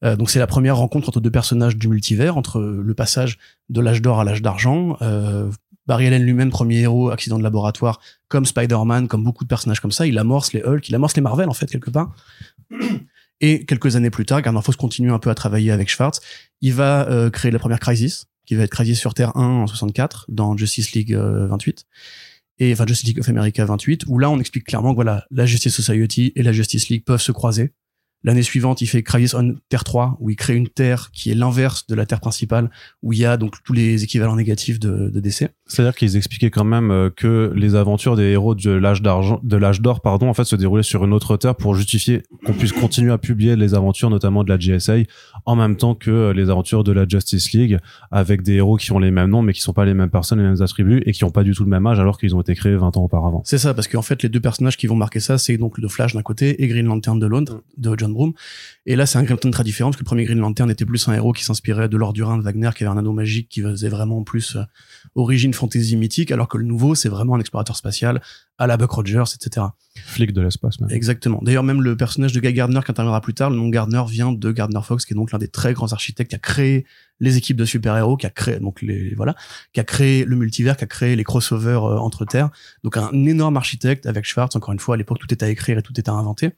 Euh, 0.04 0.16
donc 0.16 0.30
c'est 0.30 0.40
la 0.40 0.48
première 0.48 0.78
rencontre 0.78 1.10
entre 1.10 1.22
deux 1.22 1.32
personnages 1.32 1.78
du 1.78 1.88
multivers, 1.88 2.38
entre 2.38 2.60
le 2.60 2.94
passage 2.94 3.38
de 3.70 3.82
l'âge 3.82 4.02
d'or 4.02 4.20
à 4.20 4.24
l'âge 4.24 4.42
d'argent. 4.42 4.98
Euh, 5.02 5.50
Barry 5.88 6.08
Allen 6.08 6.24
lui-même, 6.24 6.50
premier 6.50 6.80
héros, 6.80 7.12
accident 7.12 7.38
de 7.38 7.44
laboratoire, 7.44 8.00
comme 8.28 8.46
Spider-Man, 8.46 9.08
comme 9.08 9.24
beaucoup 9.24 9.44
de 9.44 9.50
personnages 9.50 9.80
comme 9.80 9.92
ça, 9.92 10.08
il 10.08 10.18
amorce 10.18 10.52
les 10.54 10.64
Hulk, 10.64 10.90
il 10.90 10.96
amorce 10.96 11.16
les 11.16 11.22
Marvel 11.22 11.50
en 11.50 11.54
fait 11.54 11.68
quelque 11.68 11.92
part. 11.92 12.16
Et 13.42 13.66
quelques 13.66 13.96
années 13.96 14.10
plus 14.10 14.26
tard, 14.26 14.42
Gardner 14.42 14.62
Fox 14.62 14.78
continue 14.78 15.12
un 15.12 15.20
peu 15.20 15.30
à 15.30 15.36
travailler 15.36 15.72
avec 15.72 15.90
Schwartz. 15.90 16.22
Il 16.62 16.74
va 16.74 17.08
euh, 17.10 17.30
créer 17.30 17.52
la 17.52 17.60
première 17.60 17.80
Crisis, 17.80 18.28
qui 18.46 18.56
va 18.56 18.64
être 18.64 18.72
Crisis 18.72 18.98
sur 18.98 19.14
Terre 19.14 19.36
1 19.36 19.44
en 19.44 19.68
64, 19.68 20.26
dans 20.30 20.56
Justice 20.56 20.94
League 20.94 21.14
euh, 21.14 21.48
28. 21.48 21.86
Et 22.60 22.72
enfin 22.72 22.86
Justice 22.88 23.08
League 23.08 23.20
of 23.20 23.28
America 23.28 23.66
28, 23.66 24.06
où 24.08 24.20
là 24.20 24.30
on 24.30 24.40
explique 24.40 24.66
clairement 24.66 24.92
que 24.92 24.96
voilà, 24.96 25.26
la 25.32 25.46
Justice 25.46 25.76
Society 25.76 26.32
et 26.36 26.44
la 26.44 26.54
Justice 26.54 26.88
League 26.88 27.04
peuvent 27.04 27.22
se 27.22 27.34
croiser. 27.34 27.74
L'année 28.26 28.42
suivante, 28.42 28.82
il 28.82 28.88
fait 28.88 29.04
Crisis 29.04 29.36
on 29.36 29.56
Terre 29.70 29.84
3, 29.84 30.18
où 30.20 30.32
il 30.32 30.36
crée 30.36 30.56
une 30.56 30.68
Terre 30.68 31.12
qui 31.12 31.30
est 31.30 31.36
l'inverse 31.36 31.86
de 31.86 31.94
la 31.94 32.08
Terre 32.08 32.20
principale, 32.20 32.72
où 33.04 33.14
il 33.14 33.20
y 33.20 33.26
a 33.26 33.38
donc 33.38 33.62
tous 33.64 33.72
les 33.72 34.04
équivalents 34.04 34.36
négatifs 34.36 34.80
de, 34.80 35.10
de 35.10 35.20
DC. 35.20 35.52
C'est-à-dire 35.68 35.96
qu'ils 35.96 36.16
expliquaient 36.16 36.52
quand 36.52 36.64
même 36.64 36.92
euh, 36.92 37.10
que 37.10 37.52
les 37.56 37.74
aventures 37.74 38.16
des 38.16 38.26
héros 38.26 38.54
de 38.54 38.70
l'âge 38.70 39.02
d'argent, 39.02 39.40
de 39.42 39.58
l'âge 39.58 39.82
d'or, 39.82 40.02
pardon, 40.02 40.30
en 40.30 40.34
fait, 40.36 40.44
se 40.44 40.56
déroulaient 40.56 40.84
sur 40.84 41.04
une 41.06 41.14
autre 41.14 41.38
terre 41.38 41.56
pour 41.56 41.74
justifier 41.74 42.22
qu'on 42.46 42.54
puisse 42.54 42.72
continuer 42.72 43.12
à 43.12 43.18
publier 43.18 43.56
les 43.56 43.74
aventures, 43.74 44.12
notamment 44.12 44.44
de 44.44 44.50
la 44.50 44.58
GSA, 44.60 44.98
en 45.46 45.56
même 45.56 45.76
temps 45.76 45.96
que 45.96 46.12
euh, 46.12 46.34
les 46.34 46.52
aventures 46.52 46.84
de 46.84 46.92
la 46.92 47.08
Justice 47.08 47.52
League, 47.54 47.80
avec 48.12 48.44
des 48.44 48.54
héros 48.54 48.78
qui 48.78 48.92
ont 48.92 49.00
les 49.00 49.10
mêmes 49.10 49.32
noms, 49.32 49.42
mais 49.42 49.54
qui 49.54 49.62
sont 49.62 49.74
pas 49.74 49.86
les 49.86 49.96
mêmes 49.96 50.12
personnes, 50.12 50.38
les 50.38 50.46
mêmes 50.46 50.62
attributs, 50.62 51.02
et 51.08 51.14
qui 51.14 51.24
ont 51.24 51.32
pas 51.32 51.44
du 51.44 51.54
tout 51.54 51.64
le 51.64 51.70
même 51.70 51.88
âge, 51.88 52.00
alors 52.00 52.20
qu'ils 52.20 52.36
ont 52.36 52.42
été 52.42 52.54
créés 52.54 52.76
20 52.76 52.96
ans 52.98 53.04
auparavant. 53.04 53.42
C'est 53.44 53.58
ça, 53.58 53.74
parce 53.74 53.88
qu'en 53.88 54.04
fait, 54.04 54.22
les 54.22 54.30
deux 54.30 54.40
personnages 54.40 54.78
qui 54.78 54.86
vont 54.86 54.96
marquer 54.96 55.20
ça, 55.20 55.40
c'est 55.40 55.58
donc 55.58 55.80
le 55.80 55.88
Flash 55.88 56.14
d'un 56.14 56.22
côté 56.22 56.64
et 56.64 56.68
Green 56.68 56.86
Lantern 56.86 57.18
de 57.18 57.26
l'autre, 57.26 57.64
de 57.78 57.96
John 57.98 58.14
Broome. 58.14 58.34
Et 58.86 58.96
là, 58.96 59.08
c'est 59.08 59.18
un 59.18 59.24
Green 59.24 59.36
Lantern 59.36 59.52
très 59.52 59.64
différent, 59.64 59.90
parce 59.90 59.98
que 59.98 60.04
le 60.04 60.08
premier 60.08 60.26
Green 60.26 60.40
Lantern 60.40 60.70
était 60.70 60.86
plus 60.86 61.08
un 61.08 61.14
héros 61.14 61.34
qui 61.34 61.44
s'inspirait 61.44 61.90
de 61.90 61.98
Lord 61.98 62.14
Durin 62.14 62.38
de 62.38 62.44
Wagner, 62.44 62.70
qui 62.76 62.84
avait 62.84 62.94
un 62.94 62.98
anneau 63.00 63.14
magique 63.14 63.50
qui 63.50 63.62
faisait 63.64 63.90
vraiment 63.90 64.22
plus 64.22 64.58
euh, 64.58 64.62
origine 65.16 65.55
fantasy 65.56 65.98
mythique, 65.98 66.32
alors 66.32 66.48
que 66.48 66.58
le 66.58 66.66
nouveau, 66.66 66.94
c'est 66.94 67.10
vraiment 67.10 67.36
un 67.36 67.40
explorateur 67.40 67.76
spatial 67.76 68.22
à 68.58 68.68
la 68.68 68.78
Buck 68.78 68.92
Rogers, 68.92 69.24
etc. 69.34 69.66
Flic 70.06 70.34
de 70.34 70.42
l'espace, 70.42 70.80
même. 70.80 70.92
Exactement. 70.92 71.40
D'ailleurs, 71.42 71.64
même 71.64 71.82
le 71.82 71.98
personnage 71.98 72.34
de 72.34 72.40
Guy 72.40 72.54
Gardner 72.54 72.80
qui 72.86 72.92
interviendra 72.92 73.22
plus 73.22 73.34
tard, 73.34 73.50
le 73.50 73.56
nom 73.56 73.70
Gardner 73.70 74.04
vient 74.08 74.32
de 74.32 74.52
Gardner 74.52 74.82
Fox, 74.84 75.06
qui 75.06 75.14
est 75.14 75.16
donc 75.16 75.32
l'un 75.32 75.40
des 75.40 75.48
très 75.48 75.74
grands 75.74 75.92
architectes 75.92 76.30
qui 76.30 76.36
a 76.36 76.40
créé 76.40 76.86
les 77.20 77.38
équipes 77.38 77.58
de 77.58 77.66
super-héros, 77.66 78.18
qui 78.18 78.26
a 78.26 78.30
créé 78.30 78.60
donc 78.60 78.82
les 78.82 79.16
voilà, 79.16 79.36
qui 79.74 79.80
a 79.80 79.84
créé 79.84 80.26
le 80.26 80.36
multivers, 80.36 80.78
qui 80.78 80.84
a 80.84 80.88
créé 80.88 81.16
les 81.16 81.24
crossovers 81.24 81.84
euh, 81.84 81.98
entre 81.98 82.26
terres. 82.26 82.50
Donc 82.84 82.98
un 82.98 83.12
énorme 83.26 83.58
architecte 83.58 84.06
avec 84.06 84.26
Schwartz. 84.26 84.56
Encore 84.56 84.74
une 84.74 84.80
fois, 84.80 84.96
à 84.96 84.98
l'époque, 84.98 85.20
tout 85.20 85.34
était 85.34 85.46
à 85.46 85.50
écrire 85.50 85.78
et 85.78 85.82
tout 85.82 85.98
était 86.00 86.10
à 86.10 86.14
inventer. 86.14 86.52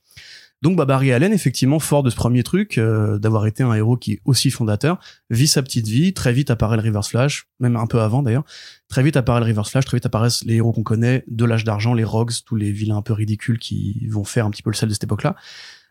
Donc 0.62 0.76
bah, 0.76 0.86
Barry 0.86 1.12
Allen, 1.12 1.34
effectivement, 1.34 1.80
fort 1.80 2.04
de 2.04 2.10
ce 2.10 2.16
premier 2.16 2.44
truc, 2.44 2.78
euh, 2.78 3.20
d'avoir 3.20 3.46
été 3.46 3.64
un 3.64 3.74
héros 3.74 3.96
qui 3.96 4.14
est 4.14 4.22
aussi 4.26 4.50
fondateur, 4.50 5.00
vit 5.30 5.48
sa 5.48 5.62
petite 5.62 5.88
vie, 5.88 6.14
très 6.14 6.34
vite 6.34 6.50
apparaît 6.50 6.78
le 6.78 6.84
Reverse 6.84 7.10
Flash, 7.10 7.48
même 7.60 7.76
un 7.76 7.86
peu 7.86 8.02
avant 8.02 8.24
d'ailleurs, 8.24 8.44
très 8.88 9.04
vite 9.04 9.18
apparaît 9.18 9.40
le 9.40 9.46
Reverse 9.46 9.70
Flash, 9.70 9.86
très 9.86 9.98
vite 9.98 10.06
apparaissent 10.06 10.44
les 10.46 10.56
héros 10.56 10.72
qu'on 10.72 10.84
connaît, 10.84 11.24
de 11.28 11.46
l'âge 11.46 11.64
d'argent, 11.64 11.94
les 11.94 12.04
Rogues, 12.04 12.32
tous 12.46 12.56
les 12.56 12.72
vilains 12.72 12.98
un 12.98 13.02
peu 13.02 13.14
ridicules 13.14 13.60
qui 13.60 14.08
vont 14.10 14.24
faire 14.24 14.46
un 14.46 14.52
petit 14.52 14.64
peu 14.64 14.72
le 14.72 14.76
sel 14.76 14.90
de 14.90 14.94
cette 14.94 15.04
époque-là. 15.04 15.36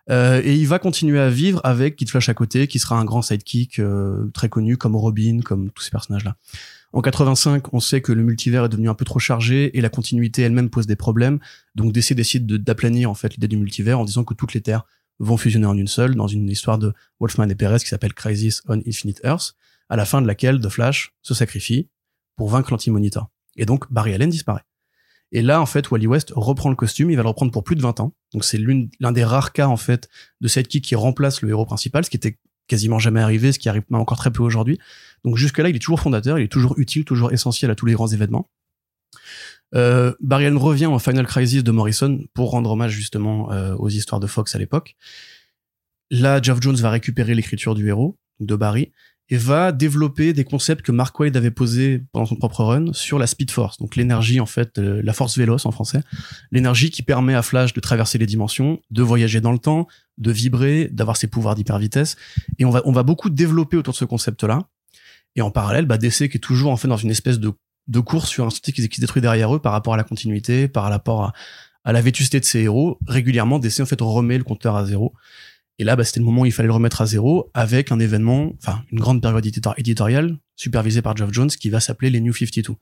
Euh, 0.09 0.41
et 0.45 0.55
il 0.55 0.67
va 0.69 0.79
continuer 0.79 1.21
à 1.21 1.31
vivre 1.31 1.61
avec 1.65 1.97
Kid 1.97 2.09
Flash 2.11 2.29
à 2.29 2.35
côté, 2.35 2.67
qui 2.69 2.79
sera 2.79 2.99
un 2.99 3.05
grand 3.05 3.23
sidekick 3.23 3.79
euh, 3.79 4.31
très 4.33 4.49
connu 4.49 4.77
comme 4.77 4.97
Robin, 4.97 5.41
comme 5.45 5.71
tous 5.71 5.83
ces 5.83 5.91
personnages-là. 5.91 6.37
En 6.97 7.03
85, 7.03 7.75
on 7.75 7.81
sait 7.81 8.01
que 8.01 8.11
le 8.11 8.23
multivers 8.23 8.65
est 8.65 8.69
devenu 8.71 8.89
un 8.89 8.95
peu 8.95 9.05
trop 9.05 9.19
chargé 9.19 9.77
et 9.77 9.83
la 9.83 9.91
continuité 9.91 10.41
elle-même 10.41 10.71
pose 10.71 10.87
des 10.87 10.97
problèmes. 10.97 11.41
Donc 11.75 11.93
DC 11.93 12.15
décide 12.15 12.47
de- 12.47 12.57
d'aplanir 12.57 13.11
en 13.11 13.15
fait 13.15 13.35
l'idée 13.35 13.49
du 13.49 13.59
multivers 13.59 14.01
en 14.01 14.07
disant 14.07 14.25
que 14.25 14.33
toutes 14.33 14.55
les 14.55 14.63
terres 14.63 14.87
vont 15.19 15.37
fusionner 15.37 15.67
en 15.67 15.77
une 15.77 15.89
seule 15.89 16.15
dans 16.15 16.27
une 16.27 16.49
histoire 16.49 16.79
de 16.79 16.95
Wolfman 17.21 17.51
et 17.51 17.55
Perez 17.55 17.81
qui 17.81 17.89
s'appelle 17.89 18.15
Crisis 18.15 18.63
on 18.67 18.81
Infinite 18.87 19.21
Earth, 19.25 19.57
à 19.91 19.97
la 19.97 20.07
fin 20.07 20.23
de 20.23 20.27
laquelle 20.27 20.59
The 20.59 20.71
Flash 20.71 21.13
se 21.21 21.35
sacrifie 21.35 21.91
pour 22.35 22.49
vaincre 22.49 22.71
l'Anti-Monitor. 22.71 23.29
Et 23.57 23.67
donc 23.67 23.93
Barry 23.93 24.15
Allen 24.15 24.31
disparaît. 24.31 24.65
Et 25.33 25.43
là, 25.43 25.61
en 25.61 25.67
fait, 25.67 25.91
Wally 25.91 26.07
West 26.07 26.33
reprend 26.35 26.71
le 26.71 26.77
costume, 26.77 27.11
il 27.11 27.17
va 27.17 27.25
le 27.25 27.29
reprendre 27.29 27.53
pour 27.53 27.63
plus 27.63 27.77
de 27.77 27.83
20 27.83 28.01
ans. 28.01 28.15
Donc 28.33 28.43
c'est 28.43 28.59
l'un 29.01 29.13
des 29.13 29.25
rares 29.25 29.53
cas, 29.53 29.67
en 29.67 29.77
fait, 29.77 30.09
de 30.41 30.49
sidekick 30.49 30.83
qui 30.83 30.95
remplace 30.95 31.43
le 31.43 31.51
héros 31.51 31.67
principal, 31.67 32.07
ce 32.07 32.11
qui 32.11 32.17
était 32.17 32.39
quasiment 32.69 32.99
jamais 32.99 33.21
arrivé, 33.21 33.53
ce 33.53 33.59
qui 33.59 33.69
arrive 33.69 33.83
encore 33.93 34.17
très 34.17 34.31
peu 34.31 34.43
aujourd'hui. 34.43 34.79
Donc 35.25 35.37
jusque-là, 35.37 35.69
il 35.69 35.77
est 35.77 35.81
toujours 35.81 36.01
fondateur, 36.01 36.39
il 36.39 36.45
est 36.45 36.53
toujours 36.53 36.79
utile, 36.79 37.05
toujours 37.05 37.33
essentiel 37.33 37.71
à 37.71 37.75
tous 37.75 37.87
les 37.87 37.95
grands 37.95 38.09
événements. 38.09 38.49
Euh, 39.75 40.15
Barry 40.21 40.47
Allen 40.47 40.59
revient 40.59 40.87
en 40.87 40.99
Final 40.99 41.27
Crisis 41.27 41.65
de 41.65 41.71
Morrison 41.71 42.21
pour 42.35 42.51
rendre 42.51 42.71
hommage 42.71 42.93
justement 42.93 43.53
euh, 43.53 43.75
aux 43.77 43.89
histoires 43.89 44.21
de 44.21 44.27
Fox 44.27 44.55
à 44.55 44.59
l'époque. 44.59 44.97
Là, 46.11 46.41
Geoff 46.41 46.61
Jones 46.61 46.77
va 46.77 46.91
récupérer 46.91 47.35
l'écriture 47.35 47.75
du 47.75 47.89
héros, 47.89 48.17
de 48.39 48.55
Barry, 48.55 48.93
et 49.29 49.37
va 49.37 49.73
développer 49.73 50.33
des 50.33 50.45
concepts 50.45 50.83
que 50.83 50.93
Mark 50.93 51.19
Waid 51.19 51.37
avait 51.37 51.51
posés 51.51 52.05
pendant 52.13 52.27
son 52.27 52.37
propre 52.37 52.63
run 52.63 52.93
sur 52.93 53.19
la 53.19 53.27
Speed 53.27 53.51
Force, 53.51 53.77
donc 53.79 53.97
l'énergie 53.97 54.39
en 54.39 54.47
fait, 54.47 54.79
euh, 54.79 55.01
la 55.03 55.13
force 55.13 55.37
véloce 55.37 55.67
en 55.67 55.73
français, 55.73 56.01
l'énergie 56.53 56.91
qui 56.91 57.03
permet 57.03 57.35
à 57.35 57.43
Flash 57.43 57.73
de 57.73 57.81
traverser 57.81 58.19
les 58.19 58.27
dimensions, 58.27 58.81
de 58.93 59.03
voyager 59.03 59.41
dans 59.41 59.51
le 59.51 59.59
temps, 59.59 59.89
de 60.19 60.31
vibrer, 60.31 60.89
d'avoir 60.93 61.17
ses 61.17 61.27
pouvoirs 61.27 61.57
d'hyper 61.57 61.79
vitesse, 61.79 62.17
et 62.59 62.65
on 62.65 62.71
va 62.71 62.83
on 62.85 62.93
va 62.93 63.03
beaucoup 63.03 63.29
développer 63.29 63.77
autour 63.77 63.95
de 63.95 63.99
ce 63.99 64.05
concept-là. 64.05 64.69
Et 65.37 65.43
en 65.43 65.51
parallèle, 65.51 65.87
bah, 65.87 65.99
DC 65.99 66.29
qui 66.29 66.39
est 66.39 66.43
toujours 66.43 66.73
en 66.73 66.77
fait 66.77 66.89
dans 66.89 66.97
une 66.97 67.11
espèce 67.11 67.39
de 67.39 68.01
course 68.01 68.29
sur 68.29 68.47
un 68.47 68.51
style 68.51 68.75
qui, 68.75 68.89
qui 68.89 68.97
se 68.97 69.01
détruit 69.01 69.23
derrière 69.23 69.55
eux 69.55 69.61
par 69.61 69.73
rapport 69.73 69.95
à 69.95 69.97
la 69.97 70.05
continuité, 70.05 70.67
par 70.67 70.85
rapport 70.85 71.33
à, 71.85 71.93
la 71.93 72.01
vétusté 72.01 72.41
de 72.41 72.45
ses 72.45 72.61
héros. 72.61 72.99
Régulièrement, 73.07 73.59
DC 73.61 73.81
en 73.81 73.87
fait 73.87 74.01
remet 74.01 74.39
le 74.39 74.45
compteur 74.45 74.75
à 74.75 74.85
zéro. 74.85 75.15
Et 75.79 75.85
là, 75.85 75.95
bah, 75.95 76.05
c'était 76.05 76.21
le 76.21 76.27
moment 76.27 76.43
où 76.43 76.47
il 76.47 76.53
fallait 76.53 76.69
le 76.69 76.73
remettre 76.73 77.03
à 77.03 77.07
zéro 77.07 77.51
avec 77.55 77.93
un 77.93 78.01
événement, 78.01 78.53
enfin 78.63 78.83
une 78.91 78.99
grande 78.99 79.21
période 79.21 79.45
éditor- 79.45 79.75
éditoriale 79.77 80.39
supervisée 80.57 81.03
par 81.03 81.17
Geoff 81.17 81.33
Jones 81.33 81.49
qui 81.49 81.69
va 81.69 81.81
s'appeler 81.81 82.11
les 82.11 82.21
New 82.21 82.33
52. 82.33 82.75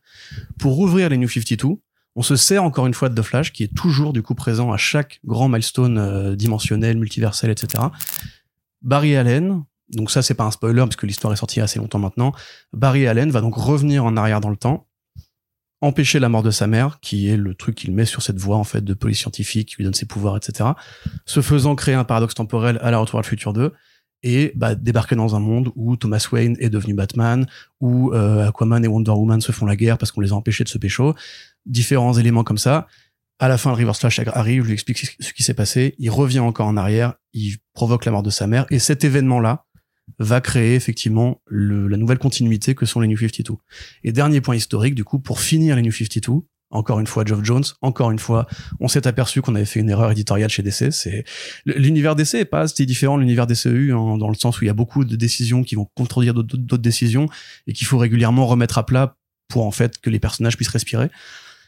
Pour 0.59 0.79
ouvrir 0.79 1.09
les 1.09 1.19
New 1.19 1.29
52, 1.29 1.77
on 2.17 2.23
se 2.23 2.37
sert 2.37 2.63
encore 2.63 2.87
une 2.87 2.95
fois 2.95 3.09
de 3.09 3.21
The 3.21 3.25
Flash 3.25 3.53
qui 3.53 3.65
est 3.65 3.75
toujours 3.75 4.13
du 4.13 4.23
coup 4.23 4.37
présent 4.37 4.73
à 4.73 4.77
chaque 4.77 5.21
grand 5.25 5.49
milestone 5.49 5.99
euh, 5.99 6.37
dimensionnel, 6.37 6.97
multiversel, 6.97 7.51
etc. 7.51 7.85
Barry 8.83 9.17
Allen, 9.17 9.65
donc 9.91 10.11
ça 10.11 10.23
c'est 10.23 10.35
pas 10.35 10.45
un 10.45 10.51
spoiler 10.51 10.81
parce 10.81 10.97
que 10.97 11.07
l'histoire 11.07 11.33
est 11.33 11.37
sortie 11.37 11.61
assez 11.61 11.79
longtemps 11.79 11.99
maintenant. 11.99 12.33
Barry 12.73 13.07
Allen 13.07 13.31
va 13.31 13.41
donc 13.41 13.55
revenir 13.57 14.05
en 14.05 14.17
arrière 14.17 14.41
dans 14.41 14.51
le 14.51 14.57
temps, 14.57 14.87
empêcher 15.81 16.19
la 16.19 16.29
mort 16.29 16.43
de 16.43 16.51
sa 16.51 16.67
mère, 16.67 16.99
qui 17.01 17.29
est 17.29 17.37
le 17.37 17.55
truc 17.55 17.75
qu'il 17.75 17.93
met 17.93 18.07
sur 18.07 18.23
cette 18.23 18.39
voie 18.39 18.57
en 18.57 18.65
fait 18.65 18.83
de 18.83 18.95
police 18.95 19.19
scientifique, 19.19 19.69
qui 19.69 19.77
lui 19.77 19.85
donne 19.85 19.95
ses 19.95 20.07
pouvoirs, 20.07 20.37
etc. 20.37 20.71
Se 21.27 21.43
faisant 21.43 21.75
créer 21.75 21.95
un 21.95 22.05
paradoxe 22.05 22.35
temporel 22.35 22.79
à 22.83 22.91
la 22.91 22.99
Retour 22.99 23.19
vers 23.19 23.23
le 23.23 23.29
futur 23.29 23.53
2 23.53 23.73
et 24.23 24.53
bah, 24.57 24.75
débarquer 24.75 25.17
dans 25.17 25.37
un 25.37 25.41
monde 25.41 25.71
où 25.77 25.97
Thomas 25.97 26.27
Wayne 26.33 26.57
est 26.59 26.71
devenu 26.71 26.95
Batman, 26.95 27.47
où 27.81 28.13
euh, 28.15 28.49
Aquaman 28.49 28.83
et 28.83 28.89
Wonder 28.89 29.11
Woman 29.11 29.43
se 29.43 29.53
font 29.53 29.67
la 29.67 29.77
guerre 29.77 29.99
parce 29.99 30.13
qu'on 30.13 30.23
les 30.23 30.33
a 30.33 30.35
empêchés 30.35 30.65
de 30.65 30.71
se 30.71 30.79
pécho, 30.79 31.15
différents 31.67 32.15
éléments 32.15 32.43
comme 32.43 32.59
ça. 32.59 32.87
À 33.39 33.49
la 33.49 33.59
fin, 33.59 33.71
le 33.71 33.77
Reverse 33.77 34.01
Flash 34.01 34.21
arrive, 34.33 34.65
lui 34.65 34.73
explique 34.73 34.99
ce 34.99 35.33
qui 35.35 35.43
s'est 35.43 35.55
passé, 35.55 35.95
il 35.99 36.09
revient 36.09 36.39
encore 36.39 36.69
en 36.69 36.79
arrière, 36.79 37.15
il 37.35 37.59
provoque 37.75 38.07
la 38.07 38.13
mort 38.13 38.23
de 38.23 38.31
sa 38.31 38.47
mère, 38.47 38.65
et 38.71 38.79
cet 38.79 39.05
événement-là 39.05 39.67
va 40.19 40.41
créer 40.41 40.75
effectivement 40.75 41.41
le- 41.47 41.89
la 41.89 41.97
nouvelle 41.97 42.19
continuité 42.19 42.75
que 42.75 42.87
sont 42.87 43.01
les 43.01 43.09
New 43.09 43.17
52. 43.17 43.55
Et 44.03 44.13
dernier 44.13 44.41
point 44.41 44.55
historique, 44.57 44.95
du 44.95 45.05
coup, 45.05 45.19
pour 45.19 45.41
finir 45.41 45.77
les 45.77 45.83
New 45.83 45.93
52, 45.93 46.43
encore 46.71 46.99
une 46.99 47.07
fois 47.07 47.25
Geoff 47.25 47.45
Jones, 47.45 47.63
encore 47.83 48.11
une 48.11 48.19
fois, 48.19 48.47
on 48.81 48.89
s'est 48.89 49.07
aperçu 49.07 49.41
qu'on 49.43 49.55
avait 49.55 49.65
fait 49.65 49.81
une 49.81 49.91
erreur 49.91 50.11
éditoriale 50.11 50.51
chez 50.51 50.63
DC. 50.63 50.91
C'est 50.93 51.25
l'univers 51.67 52.17
DC 52.17 52.35
est 52.35 52.45
pas 52.45 52.67
c'était 52.67 52.85
différent 52.87 53.17
de 53.17 53.21
l'univers 53.23 53.47
DCU 53.47 53.93
hein, 53.93 54.17
dans 54.19 54.29
le 54.29 54.35
sens 54.35 54.61
où 54.61 54.65
il 54.65 54.67
y 54.67 54.71
a 54.71 54.75
beaucoup 54.75 55.05
de 55.05 55.15
décisions 55.17 55.63
qui 55.63 55.77
vont 55.77 55.89
contredire 55.95 56.35
d'autres 56.35 56.77
décisions 56.79 57.29
et 57.67 57.73
qu'il 57.73 57.87
faut 57.87 57.99
régulièrement 57.99 58.47
remettre 58.47 58.79
à 58.79 58.87
plat 58.87 59.17
pour 59.49 59.67
en 59.67 59.71
fait 59.71 59.99
que 60.01 60.11
les 60.11 60.19
personnages 60.19 60.57
puissent 60.57 60.69
respirer. 60.69 61.11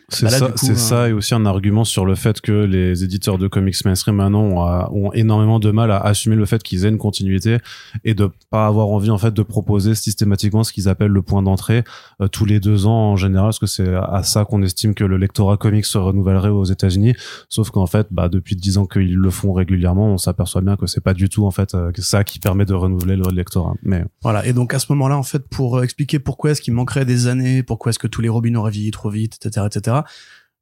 C'est 0.08 0.26
Bah 0.26 0.30
là, 0.30 0.38
ça, 0.38 0.52
c'est 0.54 0.70
euh, 0.72 0.76
ça 0.76 1.08
et 1.08 1.12
aussi 1.12 1.34
un 1.34 1.46
argument 1.46 1.82
sur 1.82 2.04
le 2.06 2.14
fait 2.14 2.40
que 2.40 2.52
les 2.52 3.02
éditeurs 3.02 3.38
de 3.38 3.48
comics 3.48 3.74
mainstream 3.84 4.14
maintenant 4.16 4.42
ont, 4.42 4.60
à- 4.62 4.88
ont 4.92 5.12
énormément 5.12 5.58
de 5.58 5.70
mal 5.72 5.90
à 5.90 5.98
assumer 5.98 6.36
le 6.36 6.46
fait 6.46 6.62
qu'ils 6.62 6.84
aient 6.84 6.90
une 6.90 6.96
continuité 6.98 7.58
et 8.04 8.14
de 8.14 8.30
pas 8.50 8.66
avoir 8.68 8.86
envie 8.88 9.10
en 9.10 9.18
fait 9.18 9.34
de 9.34 9.42
proposer 9.42 9.96
systématiquement 9.96 10.62
ce 10.62 10.72
qu'ils 10.72 10.88
appellent 10.88 11.10
le 11.10 11.22
point 11.22 11.42
d'entrée 11.42 11.82
euh, 12.20 12.28
tous 12.28 12.44
les 12.44 12.60
deux 12.60 12.86
ans 12.86 13.12
en 13.12 13.16
général 13.16 13.46
parce 13.48 13.58
que 13.58 13.66
c'est 13.66 13.94
à 13.94 14.22
ça 14.22 14.44
qu'on 14.44 14.62
estime 14.62 14.94
que 14.94 15.02
le 15.02 15.16
lectorat 15.16 15.56
comics 15.56 15.84
se 15.84 15.98
renouvellerait 15.98 16.50
aux 16.50 16.64
États-Unis 16.64 17.14
sauf 17.48 17.70
qu'en 17.70 17.86
fait 17.86 18.06
bah 18.12 18.28
depuis 18.28 18.54
dix 18.54 18.78
ans 18.78 18.86
qu'ils 18.86 19.14
le 19.16 19.30
font 19.30 19.52
régulièrement 19.52 20.06
on 20.06 20.18
s'aperçoit 20.18 20.60
bien 20.60 20.76
que 20.76 20.86
c'est 20.86 21.00
pas 21.02 21.14
du 21.14 21.28
tout 21.28 21.44
en 21.46 21.50
fait 21.50 21.74
euh, 21.74 21.90
ça 21.98 22.22
qui 22.22 22.38
permet 22.38 22.64
de 22.64 22.74
renouveler 22.74 23.16
le 23.16 23.24
lectorat 23.34 23.74
mais 23.82 24.04
Voilà. 24.22 24.46
Et 24.46 24.52
donc 24.52 24.72
à 24.74 24.78
ce 24.78 24.86
moment-là, 24.90 25.16
en 25.16 25.22
fait, 25.22 25.48
pour 25.48 25.78
euh, 25.78 25.82
expliquer 25.82 26.18
pourquoi 26.18 26.50
est-ce 26.52 26.60
qu'il 26.62 26.74
manquerait 26.74 27.04
des 27.04 27.26
années, 27.26 27.62
pourquoi 27.62 27.90
est-ce 27.90 27.98
que 27.98 28.06
tous 28.06 28.20
les 28.20 28.28
Robins 28.28 28.54
auraient 28.54 28.70
vieilli 28.70 28.90
trop 28.90 29.10
vite, 29.10 29.38
etc., 29.44 29.66
etc. 29.66 29.95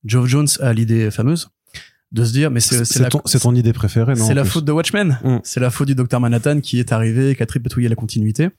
Geoff 0.05 0.27
Jones 0.27 0.49
a 0.61 0.73
l'idée 0.73 1.11
fameuse 1.11 1.49
de 2.13 2.25
se 2.25 2.33
dire, 2.33 2.51
mais 2.51 2.61
c'est 2.61 2.85
c'est 2.85 3.09
ton, 3.41 3.55
idée 3.55 3.73
préférée 3.73 4.15
non 4.15 4.25
c'est 4.25 4.35
la 4.35 4.45
faute 4.45 4.65
de 4.65 4.71
Watchmen. 4.71 5.19
Mm. 5.25 5.39
C'est 5.43 5.59
la 5.59 5.71
faute 5.71 5.89
du 5.89 5.97
docteur 5.97 6.21
Manhattan 6.21 6.61
qui 6.61 6.79
est 6.79 6.93
arrivé 6.93 7.31
et 7.31 7.35
qui 7.35 7.43
a 7.43 7.47
tripatouillé 7.47 7.89
la 7.89 7.97
continuité. 7.97 8.51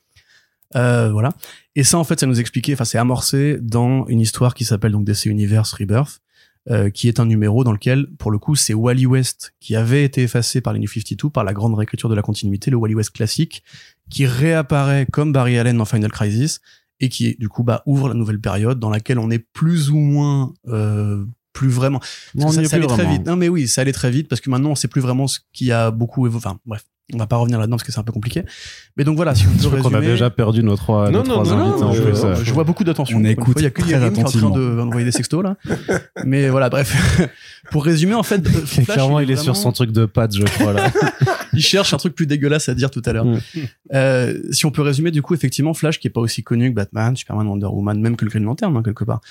Euh, 0.76 1.10
voilà. 1.12 1.30
Et 1.76 1.84
ça, 1.84 1.98
en 1.98 2.04
fait, 2.04 2.20
ça 2.20 2.26
nous 2.26 2.40
expliquait, 2.40 2.74
enfin, 2.74 2.84
c'est 2.84 2.98
amorcé 2.98 3.58
dans 3.62 4.06
une 4.08 4.20
histoire 4.20 4.54
qui 4.56 4.66
s'appelle 4.66 4.92
donc 4.92 5.06
DC 5.06 5.26
Universe 5.28 5.72
Rebirth, 5.74 6.20
euh, 6.70 6.90
qui 6.90 7.08
est 7.08 7.20
un 7.20 7.26
numéro 7.26 7.64
dans 7.64 7.72
lequel, 7.72 8.08
pour 8.18 8.32
le 8.32 8.40
coup, 8.40 8.56
c'est 8.56 8.74
Wally 8.74 9.06
West 9.06 9.54
qui 9.62 9.76
avait 9.78 10.04
été 10.04 10.24
effacé 10.24 10.60
par 10.60 10.74
les 10.74 10.80
New 10.80 10.88
52, 10.88 11.30
par 11.30 11.46
la 11.46 11.54
grande 11.54 11.76
réécriture 11.76 12.10
de 12.10 12.16
la 12.16 12.22
continuité, 12.22 12.72
le 12.72 12.78
Wally 12.78 12.96
West 12.96 13.12
classique, 13.12 13.64
qui 14.10 14.26
réapparaît 14.26 15.08
comme 15.12 15.32
Barry 15.32 15.58
Allen 15.58 15.78
dans 15.78 15.86
Final 15.86 16.12
Crisis 16.12 16.60
et 17.00 17.10
qui, 17.10 17.36
du 17.40 17.50
coup, 17.50 17.64
bah, 17.64 17.84
ouvre 17.86 18.08
la 18.08 18.14
nouvelle 18.14 18.40
période 18.40 18.80
dans 18.80 18.90
laquelle 18.90 19.20
on 19.20 19.30
est 19.32 19.40
plus 19.40 19.90
ou 19.90 19.98
moins, 19.98 20.54
euh, 20.70 21.26
plus 21.54 21.70
vraiment. 21.70 22.00
Non, 22.36 22.48
on 22.48 22.52
ça, 22.52 22.64
ça 22.66 22.76
allait 22.76 22.86
plus 22.86 22.94
très 22.94 23.04
vraiment. 23.04 23.18
vite. 23.18 23.26
Non, 23.28 23.36
mais 23.36 23.50
oui, 23.50 23.68
ça 23.68 23.82
allait 23.82 23.94
très 23.94 24.12
vite 24.12 24.28
parce 24.28 24.42
que 24.42 24.50
maintenant, 24.50 24.72
on 24.72 24.76
sait 24.76 24.88
plus 24.90 25.02
vraiment 25.02 25.28
ce 25.28 25.40
qui 25.54 25.72
a 25.72 25.92
beaucoup 25.92 26.26
évolué. 26.26 26.38
Enfin, 26.46 26.58
bref. 26.66 26.84
On 27.14 27.18
va 27.20 27.28
pas 27.28 27.36
revenir 27.36 27.60
là-dedans 27.60 27.76
parce 27.78 27.84
que 27.86 27.92
c'est 27.92 28.00
un 28.00 28.04
peu 28.04 28.12
compliqué. 28.12 28.42
Mais 28.98 29.04
donc 29.04 29.16
voilà, 29.16 29.36
si 29.36 29.46
on 29.46 29.52
peut 29.52 29.58
Je 29.62 29.68
crois 29.68 29.80
qu'on 29.80 29.94
a 29.94 29.98
résumer. 30.00 30.14
déjà 30.14 30.32
perdu 30.32 30.64
nos 30.64 30.76
trois, 30.76 31.12
Non, 31.12 31.20
nos 31.22 31.24
non, 31.36 31.44
trois 31.44 31.56
non, 31.56 31.64
invités 31.68 31.82
non, 31.82 31.88
en 31.90 31.94
je- 31.94 32.02
plus. 32.02 32.16
je- 32.20 32.26
euh. 32.26 32.36
je 32.44 32.52
vois 32.52 32.64
beaucoup 32.64 32.84
d'attention. 32.84 33.20
On 33.20 33.24
écoute 33.26 33.54
fois, 33.54 33.62
Il 33.62 33.64
y 33.64 33.68
a 33.68 33.70
que 33.70 33.82
très 33.84 33.92
Yerim 33.92 34.12
qui 34.12 34.22
est 34.22 34.24
en 34.24 34.28
train 34.28 34.40
attentivement. 34.40 34.56
de- 34.58 34.76
d'envoyer 34.76 35.06
des 35.06 35.12
sextos 35.12 35.44
là. 35.44 35.56
Mais 36.26 36.50
voilà, 36.50 36.72
bref. 36.72 37.30
Pour 37.72 37.86
résumer, 37.86 38.16
en 38.16 38.24
fait, 38.24 38.48
Flash, 38.66 38.86
Clairement, 38.88 39.20
il 39.20 39.30
est 39.30 39.36
sur 39.36 39.54
vraiment- 39.54 39.64
son 39.66 39.72
truc 39.72 39.92
de 39.92 40.06
patte, 40.06 40.36
je 40.36 40.46
crois 40.46 40.74
là. 40.74 40.92
Il 41.56 41.62
cherche 41.62 41.94
un 41.94 41.98
truc 41.98 42.16
plus 42.16 42.28
dégueulasse 42.28 42.70
à 42.70 42.76
dire 42.76 42.92
tout 42.92 43.02
à 43.06 43.14
l'heure. 43.14 43.28
Euh, 43.94 44.42
si 44.52 44.66
on 44.66 44.72
peut 44.72 44.82
résumer, 44.82 45.12
du 45.12 45.22
coup, 45.22 45.34
effectivement, 45.34 45.74
Flash, 45.74 46.00
qui 46.00 46.08
est 46.08 46.12
pas 46.12 46.22
aussi 46.22 46.44
connu 46.44 46.70
que 46.70 46.76
Batman, 46.76 47.16
Superman, 47.16 47.48
Wonder 47.48 47.68
Woman, 47.68 48.00
même 48.00 48.16
que 48.16 48.26
le 48.26 48.32
Green 48.32 48.44
Lantern, 48.44 48.76
hein, 48.76 48.84
quelque 48.84 49.04
part. 49.04 49.22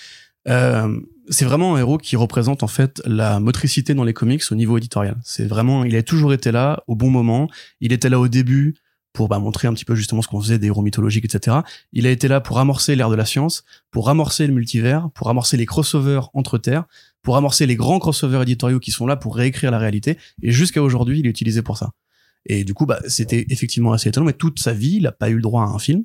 Euh, 0.49 1.01
c'est 1.31 1.45
vraiment 1.45 1.75
un 1.75 1.79
héros 1.79 1.99
qui 1.99 2.17
représente 2.17 2.63
en 2.63 2.67
fait 2.67 3.01
la 3.07 3.41
motricité 3.41 3.95
dans 3.95 4.05
les 4.05 4.13
comics 4.13 4.43
au 4.51 4.55
niveau 4.55 4.77
éditorial. 4.77 5.17
C'est 5.25 5.47
vraiment, 5.47 5.85
il 5.85 5.97
a 5.97 6.03
toujours 6.03 6.35
été 6.35 6.53
là 6.53 6.83
au 6.87 6.97
bon 6.97 7.11
moment. 7.11 7.49
Il 7.81 7.93
était 7.93 8.11
là 8.11 8.21
au 8.21 8.29
début 8.29 8.75
pour 9.15 9.29
bah, 9.29 9.39
montrer 9.39 9.69
un 9.69 9.73
petit 9.73 9.85
peu 9.85 9.95
justement 9.95 10.21
ce 10.21 10.29
qu'on 10.29 10.41
faisait 10.41 10.59
des 10.59 10.67
héros 10.67 10.83
mythologiques, 10.83 11.25
etc. 11.25 11.59
Il 11.93 12.07
a 12.07 12.11
été 12.11 12.29
là 12.29 12.41
pour 12.41 12.59
amorcer 12.59 12.97
l'ère 12.97 13.09
de 13.09 13.15
la 13.15 13.25
science, 13.25 13.65
pour 13.91 14.11
amorcer 14.11 14.47
le 14.47 14.53
multivers, 14.53 15.09
pour 15.15 15.31
amorcer 15.31 15.57
les 15.57 15.67
crossovers 15.67 16.29
entre 16.35 16.59
terres, 16.59 16.85
pour 17.23 17.37
amorcer 17.37 17.65
les 17.65 17.77
grands 17.77 18.01
crossovers 18.01 18.43
éditoriaux 18.43 18.81
qui 18.81 18.91
sont 18.91 19.07
là 19.07 19.17
pour 19.17 19.37
réécrire 19.37 19.71
la 19.71 19.79
réalité. 19.79 20.19
Et 20.43 20.51
jusqu'à 20.51 20.83
aujourd'hui, 20.83 21.21
il 21.21 21.27
est 21.27 21.31
utilisé 21.31 21.63
pour 21.63 21.79
ça. 21.79 21.93
Et 22.47 22.65
du 22.65 22.75
coup, 22.75 22.87
bah, 22.87 23.01
c'était 23.07 23.47
effectivement 23.49 23.93
assez 23.93 24.09
étonnant, 24.09 24.27
mais 24.27 24.33
toute 24.33 24.59
sa 24.59 24.73
vie, 24.73 24.97
il 24.97 25.03
n'a 25.05 25.13
pas 25.13 25.31
eu 25.31 25.37
le 25.37 25.43
droit 25.43 25.63
à 25.63 25.67
un 25.67 25.79
film. 25.79 26.05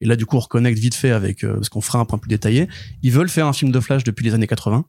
Et 0.00 0.06
là, 0.06 0.16
du 0.16 0.26
coup, 0.26 0.36
on 0.36 0.40
reconnecte 0.40 0.78
vite 0.78 0.94
fait 0.94 1.10
avec, 1.10 1.44
euh, 1.44 1.54
parce 1.54 1.68
qu'on 1.68 1.80
fera 1.80 1.98
un 1.98 2.04
point 2.04 2.18
plus 2.18 2.28
détaillé. 2.28 2.68
Ils 3.02 3.12
veulent 3.12 3.28
faire 3.28 3.46
un 3.46 3.52
film 3.52 3.72
de 3.72 3.80
Flash 3.80 4.04
depuis 4.04 4.24
les 4.24 4.34
années 4.34 4.46
80. 4.46 4.84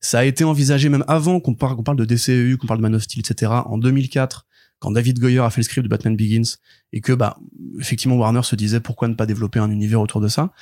Ça 0.00 0.20
a 0.20 0.24
été 0.24 0.44
envisagé 0.44 0.88
même 0.88 1.04
avant 1.08 1.40
qu'on 1.40 1.54
parle, 1.54 1.96
de 1.96 2.04
DCEU, 2.04 2.56
qu'on 2.56 2.66
parle 2.66 2.78
de 2.78 2.82
Man 2.82 2.94
of 2.94 3.02
Steel, 3.02 3.20
etc. 3.20 3.52
En 3.66 3.76
2004, 3.76 4.46
quand 4.78 4.90
David 4.90 5.18
Goyer 5.18 5.40
a 5.40 5.50
fait 5.50 5.60
le 5.60 5.64
script 5.64 5.84
de 5.84 5.90
Batman 5.90 6.16
Begins, 6.16 6.56
et 6.92 7.02
que, 7.02 7.12
bah, 7.12 7.38
effectivement, 7.78 8.16
Warner 8.16 8.42
se 8.42 8.56
disait 8.56 8.80
pourquoi 8.80 9.08
ne 9.08 9.14
pas 9.14 9.26
développer 9.26 9.58
un 9.58 9.70
univers 9.70 10.00
autour 10.00 10.22
de 10.22 10.28
ça? 10.28 10.52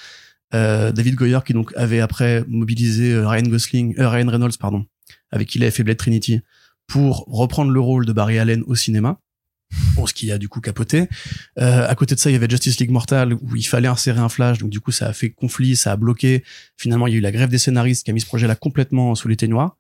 Euh, 0.55 0.93
David 0.93 1.15
Goyer, 1.15 1.39
qui 1.47 1.53
donc 1.53 1.73
avait 1.77 2.01
après 2.01 2.45
mobilisé 2.49 3.13
euh, 3.13 3.29
Ryan 3.29 3.43
Gosling, 3.43 3.95
euh, 3.99 4.09
Ryan 4.09 4.29
Reynolds, 4.29 4.57
pardon, 4.59 4.87
avec 5.31 5.49
qui 5.49 5.59
il 5.59 5.63
avait 5.63 5.71
fait 5.71 5.85
Blade 5.85 5.99
Trinity, 5.99 6.41
pour 6.87 7.27
reprendre 7.29 7.71
le 7.71 7.81
rôle 7.81 8.07
de 8.07 8.13
Barry 8.13 8.39
Allen 8.39 8.65
au 8.67 8.75
cinéma. 8.75 9.21
Bon, 9.95 10.07
ce 10.07 10.15
qui 10.15 10.33
a 10.33 10.39
du 10.39 10.49
coup 10.49 10.61
capoté. 10.61 11.09
Euh, 11.59 11.87
à 11.89 11.95
côté 11.95 12.15
de 12.15 12.21
ça, 12.21 12.31
il 12.31 12.33
y 12.33 12.37
avait 12.37 12.49
Justice 12.49 12.79
League 12.79 12.91
Mortal 12.91 13.35
où 13.35 13.57
il 13.57 13.67
fallait 13.67 13.89
insérer 13.89 14.21
un 14.21 14.29
Flash, 14.29 14.59
donc 14.59 14.71
du 14.71 14.81
coup 14.81 14.93
ça 14.93 15.09
a 15.09 15.13
fait 15.13 15.31
conflit, 15.31 15.77
ça 15.77 15.93
a 15.93 15.97
bloqué. 15.97 16.43
Finalement, 16.77 17.07
il 17.07 17.13
y 17.13 17.17
a 17.17 17.19
eu 17.19 17.23
la 17.23 17.33
grève 17.33 17.51
des 17.51 17.59
scénaristes 17.59 18.05
qui 18.05 18.11
a 18.11 18.15
mis 18.15 18.21
ce 18.21 18.27
projet-là 18.27 18.55
complètement 18.55 19.15
sous 19.15 19.29
les 19.29 19.37
ténoirs. 19.37 19.77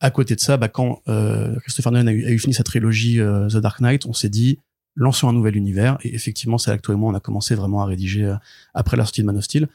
À 0.00 0.10
côté 0.10 0.34
de 0.34 0.40
ça, 0.40 0.56
bah, 0.56 0.68
quand 0.68 1.02
euh, 1.08 1.58
Christopher 1.60 1.92
Nolan 1.92 2.06
a 2.06 2.12
eu, 2.12 2.38
fini 2.38 2.54
sa 2.54 2.64
trilogie 2.64 3.20
euh, 3.20 3.48
The 3.48 3.58
Dark 3.58 3.80
Knight, 3.80 4.06
on 4.06 4.14
s'est 4.14 4.30
dit 4.30 4.58
lançons 4.96 5.28
un 5.28 5.32
nouvel 5.32 5.56
univers. 5.56 5.98
Et 6.02 6.14
effectivement, 6.14 6.58
c'est 6.58 6.70
là 6.70 6.78
on 6.88 7.14
a 7.14 7.20
commencé 7.20 7.54
vraiment 7.54 7.82
à 7.82 7.86
rédiger 7.86 8.24
euh, 8.24 8.36
après 8.74 8.96
la 8.96 9.04
sortie 9.04 9.20
de 9.20 9.26
Man 9.26 9.36
of 9.36 9.44
Steel. 9.44 9.68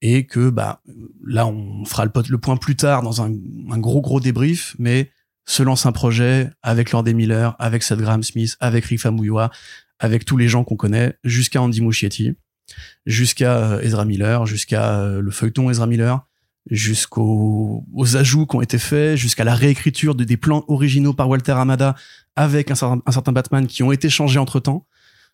Et 0.00 0.26
que 0.26 0.50
bah 0.50 0.82
là, 1.26 1.46
on 1.46 1.84
fera 1.84 2.04
le, 2.04 2.10
le 2.28 2.38
point 2.38 2.56
plus 2.56 2.76
tard 2.76 3.02
dans 3.02 3.22
un, 3.22 3.32
un 3.70 3.78
gros 3.78 4.00
gros 4.00 4.20
débrief, 4.20 4.76
mais 4.78 5.10
se 5.46 5.62
lance 5.62 5.86
un 5.86 5.92
projet 5.92 6.50
avec 6.62 6.90
Lord 6.92 7.04
Miller, 7.04 7.54
avec 7.58 7.82
Seth 7.82 7.98
Graham 7.98 8.22
Smith, 8.22 8.56
avec 8.60 8.84
Rick 8.86 9.00
Famuyiwa, 9.00 9.50
avec 9.98 10.24
tous 10.24 10.36
les 10.36 10.48
gens 10.48 10.64
qu'on 10.64 10.76
connaît, 10.76 11.14
jusqu'à 11.24 11.60
Andy 11.60 11.80
Muschietti, 11.80 12.36
jusqu'à 13.06 13.56
euh, 13.56 13.80
Ezra 13.80 14.04
Miller, 14.04 14.46
jusqu'à 14.46 15.00
euh, 15.00 15.20
le 15.20 15.30
feuilleton 15.30 15.70
Ezra 15.70 15.86
Miller, 15.86 16.26
jusqu'aux 16.70 17.84
aux 17.92 18.16
ajouts 18.16 18.46
qui 18.46 18.56
ont 18.56 18.62
été 18.62 18.78
faits, 18.78 19.16
jusqu'à 19.16 19.44
la 19.44 19.54
réécriture 19.54 20.14
de, 20.14 20.24
des 20.24 20.36
plans 20.36 20.64
originaux 20.68 21.12
par 21.12 21.28
Walter 21.28 21.52
Amada 21.52 21.94
avec 22.36 22.70
un 22.70 22.74
certain, 22.74 23.02
un 23.04 23.12
certain 23.12 23.32
Batman 23.32 23.66
qui 23.66 23.82
ont 23.82 23.92
été 23.92 24.08
changés 24.08 24.38
entre 24.38 24.60
temps. 24.60 24.86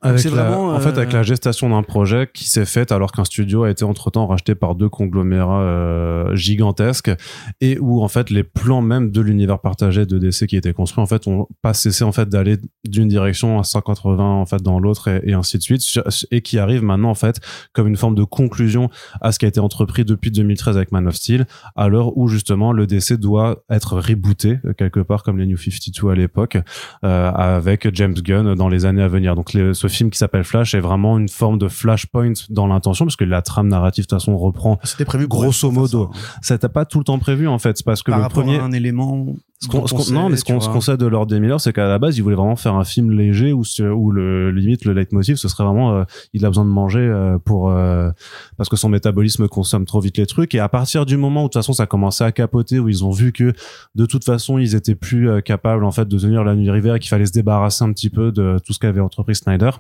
Avec 0.03 0.21
la- 0.35 0.45
vraiment, 0.45 0.69
en 0.69 0.81
fait, 0.81 0.91
euh, 0.91 0.97
avec 0.99 1.13
la 1.13 1.23
gestation 1.23 1.69
d'un 1.71 1.83
projet 1.83 2.29
qui 2.33 2.49
s'est 2.49 2.65
faite 2.65 2.91
alors 2.91 3.13
qu'un 3.13 3.25
studio 3.25 3.65
a 3.65 3.71
été 3.71 3.85
entre-temps 3.85 4.27
racheté 4.27 4.55
par 4.55 4.75
deux 4.75 4.89
conglomérats 4.89 5.61
euh, 5.61 6.35
gigantesques 6.35 7.11
et 7.61 7.79
où 7.79 8.03
en 8.03 8.09
fait 8.09 8.31
les 8.31 8.43
plans 8.43 8.81
même 8.83 9.11
de 9.11 9.21
l'univers 9.21 9.59
partagé 9.61 10.07
de 10.07 10.19
DC 10.19 10.47
qui 10.47 10.57
était 10.57 10.73
construit 10.73 11.03
en 11.03 11.07
fait 11.07 11.27
ont 11.27 11.47
pas 11.63 11.75
cessé 11.75 12.03
en 12.05 12.13
fait 12.13 12.29
d'aller 12.29 12.57
d'une 12.89 13.09
direction 13.09 13.59
à 13.61 13.65
180 13.65 14.23
en 14.25 14.47
fait 14.47 14.63
dans 14.63 14.79
l'autre 14.79 15.09
et, 15.09 15.21
et 15.25 15.33
ainsi 15.35 15.59
de 15.59 15.63
suite 15.63 15.83
et 16.31 16.41
qui 16.41 16.59
arrive 16.59 16.83
maintenant 16.83 17.11
en 17.11 17.15
fait 17.15 17.41
comme 17.73 17.87
une 17.87 17.97
forme 17.97 18.15
de 18.15 18.25
conclusion 18.25 18.89
à 19.21 19.33
ce 19.33 19.39
qui 19.39 19.45
a 19.45 19.49
été 19.49 19.61
entrepris 19.61 20.05
depuis 20.05 20.31
2013 20.31 20.77
avec 20.77 20.93
Man 20.93 21.07
of 21.09 21.15
Steel 21.15 21.47
à 21.77 21.89
l'heure 21.89 22.17
où 22.17 22.27
justement 22.29 22.73
le 22.73 22.87
DC 22.87 23.15
doit 23.19 23.63
être 23.71 23.99
rebooté 23.99 24.59
euh, 24.65 24.73
quelque 24.73 25.01
part 25.01 25.23
comme 25.23 25.39
les 25.39 25.47
New 25.47 25.59
52 25.59 26.11
à 26.11 26.15
l'époque 26.15 26.57
euh, 27.05 27.31
avec 27.33 27.89
James 27.95 28.15
Gunn 28.15 28.55
dans 28.55 28.69
les 28.69 28.85
années 28.87 29.03
à 29.03 29.09
venir. 29.09 29.35
Donc 29.37 29.53
les- 29.53 29.75
ce 29.75 29.89
film 29.91 30.11
qui 30.11 30.19
s'appelle 30.19 30.45
Flash 30.45 30.75
est 30.75 30.81
vraiment 30.81 31.19
une 31.19 31.29
forme 31.29 31.59
de 31.59 31.69
flashpoint 31.69 32.33
dans 32.49 32.67
l'intention 32.67 33.05
parce 33.05 33.17
que 33.17 33.25
la 33.25 33.43
trame 33.43 33.69
narrative 33.69 34.05
de 34.05 34.09
toute 34.09 34.19
façon 34.19 34.37
reprend. 34.37 34.79
C'était 34.85 35.05
prévu 35.05 35.29
Grosso 35.29 35.71
modo. 35.71 36.11
ça, 36.43 36.55
hein. 36.55 36.59
T'a 36.59 36.69
pas 36.69 36.85
tout 36.85 36.99
le 36.99 37.05
temps 37.05 37.19
prévu 37.19 37.47
en 37.49 37.59
fait, 37.59 37.83
parce 37.85 38.03
que 38.03 38.11
Par 38.11 38.21
le 38.21 38.29
premier. 38.29 38.59
à 38.59 38.65
un 38.65 38.73
élément. 38.73 39.27
Ce 39.63 39.69
qu'on- 39.69 39.81
dont 39.81 39.87
ce 39.87 39.95
on 39.95 39.99
qu'on- 39.99 40.13
non, 40.13 40.29
mais 40.31 40.37
ce 40.37 40.45
qu'on 40.45 40.59
ce 40.59 40.65
vois. 40.67 40.75
qu'on 40.75 40.81
sait 40.81 40.97
de 40.97 41.05
Lord 41.07 41.27
Miller, 41.33 41.61
c'est 41.61 41.75
qu'à 41.75 41.87
la 41.87 41.99
base, 41.99 42.17
il 42.17 42.23
voulait 42.23 42.35
vraiment 42.37 42.57
faire 42.57 42.75
un 42.77 42.85
film 42.85 43.11
léger 43.11 43.53
où, 43.53 43.63
le 44.11 44.51
limite 44.51 44.87
le 44.87 44.95
leitmotiv, 44.95 45.37
ce 45.37 45.49
serait 45.49 45.65
vraiment, 45.65 45.93
euh, 45.95 46.05
il 46.33 46.47
a 46.47 46.49
besoin 46.49 46.65
de 46.65 46.71
manger 46.71 47.01
euh, 47.01 47.39
pour 47.39 47.71
euh, 47.71 48.11
parce 48.57 48.71
que 48.71 48.77
son 48.77 48.89
métabolisme 48.89 49.49
consomme 49.49 49.85
trop 49.85 50.01
vite 50.01 50.17
les 50.17 50.25
trucs. 50.27 50.55
Et 50.55 50.61
à 50.61 50.69
partir 50.71 51.05
du 51.05 51.19
moment 51.19 51.41
où 51.41 51.45
de 51.45 51.49
toute 51.49 51.55
façon 51.61 51.75
ça 51.75 51.87
commençait 51.87 52.25
à 52.25 52.33
capoter, 52.33 52.79
où 52.79 52.89
ils 52.89 53.05
ont 53.05 53.11
vu 53.11 53.33
que 53.33 53.53
de 53.95 54.07
toute 54.07 54.25
façon 54.25 54.57
ils 54.59 54.75
étaient 54.75 54.95
plus 54.95 55.29
euh, 55.29 55.41
capables 55.43 55.85
en 55.85 55.91
fait 55.91 56.09
de 56.09 56.19
tenir 56.19 56.43
la 56.43 56.55
nuit 56.55 56.71
rivière 56.71 56.95
et 56.95 56.99
qu'il 56.99 57.11
fallait 57.11 57.27
se 57.27 57.33
débarrasser 57.33 57.85
un 57.85 57.93
petit 57.93 58.09
peu 58.09 58.33
de 58.33 58.59
tout 58.65 58.73
ce 58.73 58.79
qu'avait 58.79 59.01
entrepris 59.01 59.35
Snyder. 59.37 59.71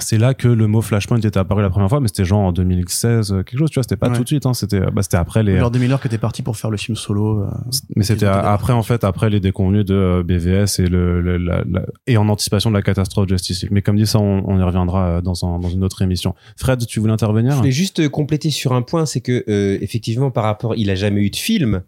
C'est 0.00 0.16
là 0.16 0.32
que 0.32 0.48
le 0.48 0.66
mot 0.66 0.80
Flashpoint 0.80 1.18
était 1.18 1.36
apparu 1.36 1.60
la 1.60 1.68
première 1.68 1.90
fois, 1.90 2.00
mais 2.00 2.08
c'était 2.08 2.24
genre 2.24 2.40
en 2.40 2.52
2016, 2.52 3.30
euh, 3.32 3.42
quelque 3.42 3.58
chose, 3.58 3.68
tu 3.70 3.74
vois, 3.74 3.82
c'était 3.82 3.96
pas 3.96 4.08
Ouais. 4.08 4.16
tout 4.16 4.22
de 4.22 4.26
suite, 4.28 4.46
hein, 4.46 4.54
c'était, 4.54 4.80
bah, 4.90 5.02
c'était 5.02 5.18
après 5.18 5.42
les, 5.42 5.58
Lord 5.58 5.72
Miller 5.76 6.00
qui 6.00 6.06
était 6.06 6.16
parti 6.16 6.40
pour 6.40 6.56
faire 6.56 6.70
le 6.70 6.78
film 6.78 6.96
solo. 6.96 7.40
euh, 7.42 7.46
mais 7.94 8.02
c'était 8.04 8.24
après 8.24 8.72
en 8.72 8.82
fait 8.82 9.04
après 9.04 9.28
les 9.28 9.38
déconvenus 9.38 9.84
de 9.84 9.94
euh, 9.94 10.22
BVS 10.22 10.80
et 10.80 10.86
le, 10.86 11.20
le- 11.20 11.36
la- 11.36 11.62
la- 11.70 11.82
et 12.06 12.16
en 12.16 12.28
anticipation 12.30 12.70
de 12.70 12.74
la 12.76 12.80
catastrophe 12.82 13.28
Justice 13.28 13.60
League. 13.62 13.72
Mais 13.72 13.82
comme 13.82 13.96
dit 13.96 14.06
ça, 14.06 14.18
on, 14.18 14.42
on 14.48 14.58
y 14.58 14.62
reviendra 14.62 15.06
euh, 15.08 15.20
dans, 15.20 15.44
un- 15.44 15.58
dans 15.58 15.68
une 15.68 15.84
autre 15.84 16.00
émission. 16.00 16.34
Fred, 16.56 16.86
tu 16.86 16.98
voulais 16.98 17.12
intervenir? 17.12 17.52
Je 17.52 17.56
voulais 17.58 17.70
juste 17.70 18.00
euh, 18.00 18.08
compléter 18.08 18.48
sur 18.50 18.72
un 18.72 18.80
point, 18.82 19.04
c'est 19.04 19.20
que 19.20 19.44
euh, 19.48 19.76
effectivement 19.82 20.30
par 20.30 20.44
rapport, 20.44 20.74
il 20.74 20.88
a 20.88 20.94
jamais 20.94 21.20
eu 21.20 21.28
de 21.30 21.36
film, 21.36 21.82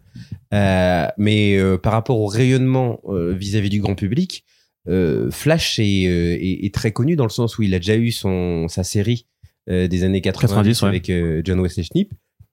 euh, 0.53 1.07
mais 1.17 1.57
euh, 1.57 1.77
par 1.79 1.93
rapport 1.93 2.19
au 2.19 2.27
rayonnement 2.27 2.99
euh, 3.09 3.33
vis-à-vis 3.33 3.69
du 3.69 3.81
grand 3.81 3.95
public, 3.95 4.45
euh, 4.87 5.29
Flash 5.31 5.79
est, 5.79 6.07
euh, 6.07 6.35
est, 6.39 6.65
est 6.65 6.73
très 6.73 6.91
connu 6.91 7.15
dans 7.15 7.25
le 7.25 7.29
sens 7.29 7.57
où 7.57 7.63
il 7.63 7.73
a 7.73 7.79
déjà 7.79 7.95
eu 7.95 8.11
son 8.11 8.67
sa 8.67 8.83
série 8.83 9.25
euh, 9.69 9.87
des 9.87 10.03
années 10.03 10.21
90, 10.21 10.47
90, 10.53 10.81
ouais. 10.81 10.87
avec 10.87 11.09
euh, 11.09 11.41
John 11.43 11.59
Wesley. 11.59 11.83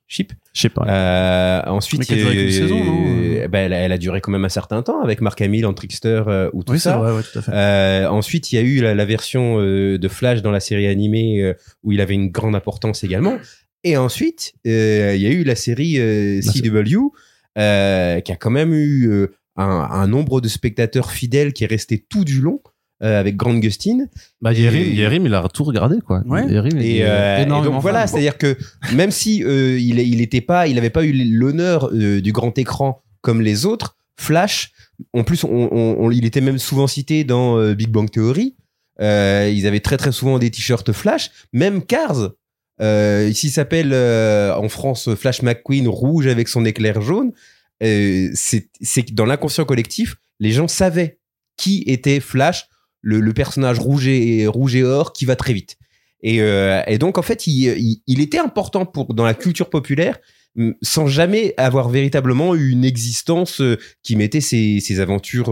Je 0.08 0.24
sais 0.52 0.68
pas. 0.68 0.84
Euh, 0.86 1.62
ensuite, 1.70 2.02
a 2.02 2.04
saison, 2.50 2.82
euh, 3.06 3.48
ben, 3.48 3.60
elle, 3.60 3.72
a, 3.72 3.76
elle 3.78 3.92
a 3.92 3.98
duré 3.98 4.20
quand 4.20 4.30
même 4.30 4.44
un 4.44 4.50
certain 4.50 4.82
temps 4.82 5.00
avec 5.00 5.22
Mark 5.22 5.40
Hamill 5.40 5.64
en 5.64 5.72
Trickster 5.72 6.22
euh, 6.26 6.50
ou 6.52 6.62
tout 6.64 6.74
Oui, 6.74 6.80
ça. 6.80 6.98
vrai, 6.98 7.12
ouais, 7.12 7.22
tout 7.22 7.38
à 7.38 7.42
fait. 7.42 7.52
Euh, 7.52 8.08
ensuite, 8.10 8.52
il 8.52 8.56
y 8.56 8.58
a 8.58 8.62
eu 8.62 8.82
la, 8.82 8.94
la 8.94 9.04
version 9.06 9.58
euh, 9.58 9.96
de 9.98 10.08
Flash 10.08 10.42
dans 10.42 10.50
la 10.50 10.60
série 10.60 10.86
animée 10.86 11.40
euh, 11.42 11.54
où 11.82 11.92
il 11.92 12.00
avait 12.02 12.12
une 12.14 12.28
grande 12.28 12.54
importance 12.54 13.04
également. 13.04 13.38
Et 13.84 13.96
ensuite, 13.96 14.52
euh, 14.66 15.14
il 15.16 15.22
y 15.22 15.26
a 15.26 15.30
eu 15.30 15.44
la 15.44 15.54
série 15.56 15.98
euh, 15.98 16.40
Bah, 16.44 16.52
CW, 16.52 16.98
euh, 17.58 18.20
qui 18.20 18.32
a 18.32 18.36
quand 18.36 18.50
même 18.50 18.74
eu 18.74 19.08
euh, 19.10 19.28
un, 19.56 19.64
un 19.90 20.06
nombre 20.06 20.40
de 20.40 20.48
spectateurs 20.48 21.10
fidèles 21.10 21.52
qui 21.52 21.64
est 21.64 21.68
resté 21.68 22.04
tout 22.08 22.24
du 22.24 22.40
long 22.40 22.60
euh, 23.02 23.18
avec 23.20 23.36
Grant 23.36 23.54
Gustin. 23.58 24.06
Bah, 24.40 24.52
Yerim, 24.52 24.80
Et- 24.82 24.94
Yerim, 24.94 25.26
il 25.26 25.34
a 25.34 25.46
tout 25.48 25.64
regardé, 25.64 25.96
quoi. 26.00 26.22
Ouais. 26.26 26.46
Yerim, 26.50 26.78
il 26.78 26.86
Et, 26.86 27.00
euh, 27.02 27.38
et 27.42 27.46
donc 27.46 27.66
voilà, 27.80 28.06
c'est-à-dire 28.06 28.38
que 28.38 28.56
même 28.94 29.10
si 29.10 29.42
euh, 29.44 29.78
il, 29.78 29.98
il 29.98 30.20
était 30.20 30.40
pas, 30.40 30.66
il 30.68 30.78
avait 30.78 30.90
pas 30.90 31.04
eu 31.04 31.12
l'honneur 31.12 31.90
euh, 31.92 32.20
du 32.20 32.32
grand 32.32 32.56
écran 32.58 33.02
comme 33.20 33.40
les 33.40 33.66
autres, 33.66 33.96
Flash, 34.18 34.72
en 35.14 35.24
plus, 35.24 35.42
on, 35.44 35.48
on- 35.72 35.96
on- 35.98 36.10
il 36.12 36.24
était 36.24 36.40
même 36.40 36.58
souvent 36.58 36.86
cité 36.86 37.24
dans 37.24 37.56
euh, 37.58 37.74
Big 37.74 37.88
Bang 37.88 38.08
Theory. 38.10 38.54
Euh, 39.00 39.50
ils 39.52 39.66
avaient 39.66 39.80
très 39.80 39.96
très 39.96 40.12
souvent 40.12 40.38
des 40.38 40.50
t-shirts 40.50 40.92
Flash, 40.92 41.30
même 41.52 41.82
Cars. 41.82 42.30
Euh, 42.80 43.28
ici 43.30 43.50
s'appelle 43.50 43.90
euh, 43.92 44.54
en 44.54 44.68
France 44.68 45.14
Flash 45.14 45.42
McQueen 45.42 45.88
rouge 45.88 46.26
avec 46.26 46.48
son 46.48 46.64
éclair 46.64 47.00
jaune. 47.00 47.32
Euh, 47.82 48.30
c'est 48.34 49.02
que 49.02 49.12
dans 49.12 49.26
l'inconscient 49.26 49.64
collectif, 49.64 50.16
les 50.38 50.52
gens 50.52 50.68
savaient 50.68 51.18
qui 51.56 51.82
était 51.86 52.20
Flash, 52.20 52.68
le, 53.00 53.32
personnage 53.32 53.78
rouge 53.78 54.06
et, 54.06 54.46
rouge 54.46 54.76
et 54.76 54.84
or 54.84 55.12
qui 55.12 55.24
va 55.24 55.36
très 55.36 55.52
vite. 55.52 55.76
Et, 56.22 56.40
euh, 56.40 56.82
donc 56.98 57.18
en 57.18 57.22
fait, 57.22 57.46
il, 57.46 58.00
était 58.06 58.38
important 58.38 58.86
pour 58.86 59.14
dans 59.14 59.24
la 59.24 59.34
culture 59.34 59.70
populaire 59.70 60.18
sans 60.82 61.06
jamais 61.06 61.54
avoir 61.56 61.88
véritablement 61.88 62.54
eu 62.54 62.70
une 62.70 62.84
existence 62.84 63.60
euh, 63.60 63.78
qui 64.02 64.16
mettait 64.16 64.42
ses, 64.42 65.00
aventures 65.00 65.50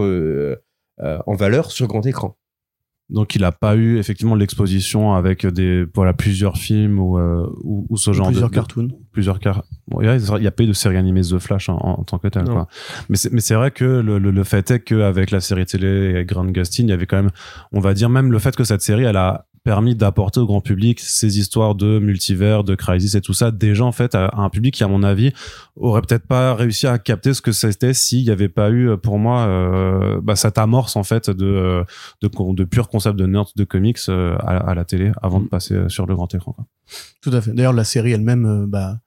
en 0.99 1.35
valeur 1.35 1.71
sur 1.71 1.87
grand 1.87 2.05
écran. 2.05 2.37
Donc, 3.11 3.35
il 3.35 3.43
a 3.43 3.51
pas 3.51 3.75
eu, 3.75 3.97
effectivement, 3.97 4.35
l'exposition 4.35 5.13
avec 5.13 5.45
des, 5.45 5.85
voilà, 5.93 6.13
plusieurs 6.13 6.57
films 6.57 6.99
ou, 6.99 7.17
euh, 7.19 7.45
ou, 7.63 7.85
ou 7.89 7.97
ce 7.97 8.13
genre 8.13 8.27
Plusieurs 8.27 8.49
de. 8.49 8.55
cartoons. 8.55 8.87
plusieurs 9.11 9.39
car 9.39 9.63
bon, 9.89 10.01
il 10.01 10.05
y 10.05 10.47
a- 10.47 10.51
pas 10.51 10.63
eu 10.63 10.67
de 10.67 10.73
série 10.73 10.95
animée 10.97 11.21
The 11.21 11.37
Flash 11.37 11.67
en, 11.69 11.75
en 11.77 12.03
tant 12.03 12.17
que 12.17 12.29
tel 12.29 12.45
quoi. 12.45 12.67
mais 13.09 13.17
c'est 13.17 13.31
mais 13.33 13.41
c'est 13.41 13.55
vrai 13.55 13.71
que 13.71 13.83
le, 13.83 14.17
le, 14.19 14.31
le 14.31 14.43
fait 14.45 14.71
est 14.71 14.79
qu'avec 14.79 15.31
la 15.31 15.41
série 15.41 15.65
télé 15.65 16.13
et 16.19 16.25
Grant 16.25 16.45
Gustin 16.45 16.83
il 16.83 16.89
y 16.89 16.93
avait 16.93 17.05
quand 17.05 17.17
même 17.17 17.31
on 17.73 17.81
va 17.81 17.93
dire 17.93 18.09
même 18.09 18.31
le 18.31 18.39
fait 18.39 18.55
que 18.55 18.63
cette 18.63 18.81
série 18.81 19.03
elle 19.03 19.17
a 19.17 19.45
permis 19.71 19.95
d'apporter 19.95 20.39
au 20.41 20.45
grand 20.45 20.59
public 20.71 20.99
ces 20.99 21.31
histoires 21.39 21.75
de 21.75 21.99
multivers 21.99 22.63
de 22.65 22.75
crisis 22.75 23.15
et 23.15 23.21
tout 23.21 23.33
ça 23.41 23.51
déjà 23.51 23.85
en 23.85 23.93
fait 23.93 24.15
à, 24.15 24.25
à 24.25 24.41
un 24.41 24.49
public 24.49 24.73
qui 24.73 24.83
à 24.83 24.89
mon 24.89 25.01
avis 25.01 25.31
aurait 25.77 26.01
peut-être 26.01 26.27
pas 26.27 26.53
réussi 26.55 26.87
à 26.87 26.97
capter 26.97 27.33
ce 27.33 27.41
que 27.41 27.53
c'était 27.53 27.93
s'il 27.93 28.23
y 28.23 28.31
avait 28.31 28.49
pas 28.49 28.69
eu 28.69 28.97
pour 28.97 29.17
moi 29.17 29.37
euh, 29.47 30.19
bah, 30.21 30.35
cette 30.35 30.57
amorce 30.57 30.97
en 30.97 31.03
fait 31.03 31.29
de 31.29 31.45
euh, 31.45 31.83
de, 32.21 32.27
con- 32.27 32.53
de 32.53 32.65
pur 32.65 32.89
concept 32.89 33.15
de 33.17 33.25
nerd 33.25 33.47
de 33.55 33.63
comics 33.63 33.97
euh, 34.09 34.35
à, 34.39 34.71
à 34.71 34.73
la 34.75 34.83
télé 34.83 35.11
avant 35.21 35.39
de 35.39 35.47
passer 35.47 35.75
euh, 35.75 35.87
sur 35.89 36.05
le 36.05 36.15
grand 36.15 36.33
écran 36.35 36.51
quoi. 36.51 36.65
Tout 37.21 37.31
à 37.31 37.39
fait. 37.39 37.53
D'ailleurs, 37.53 37.71
la 37.73 37.85
série 37.85 38.11
elle-même 38.11 38.45
euh, 38.45 38.65
bah, 38.67 38.97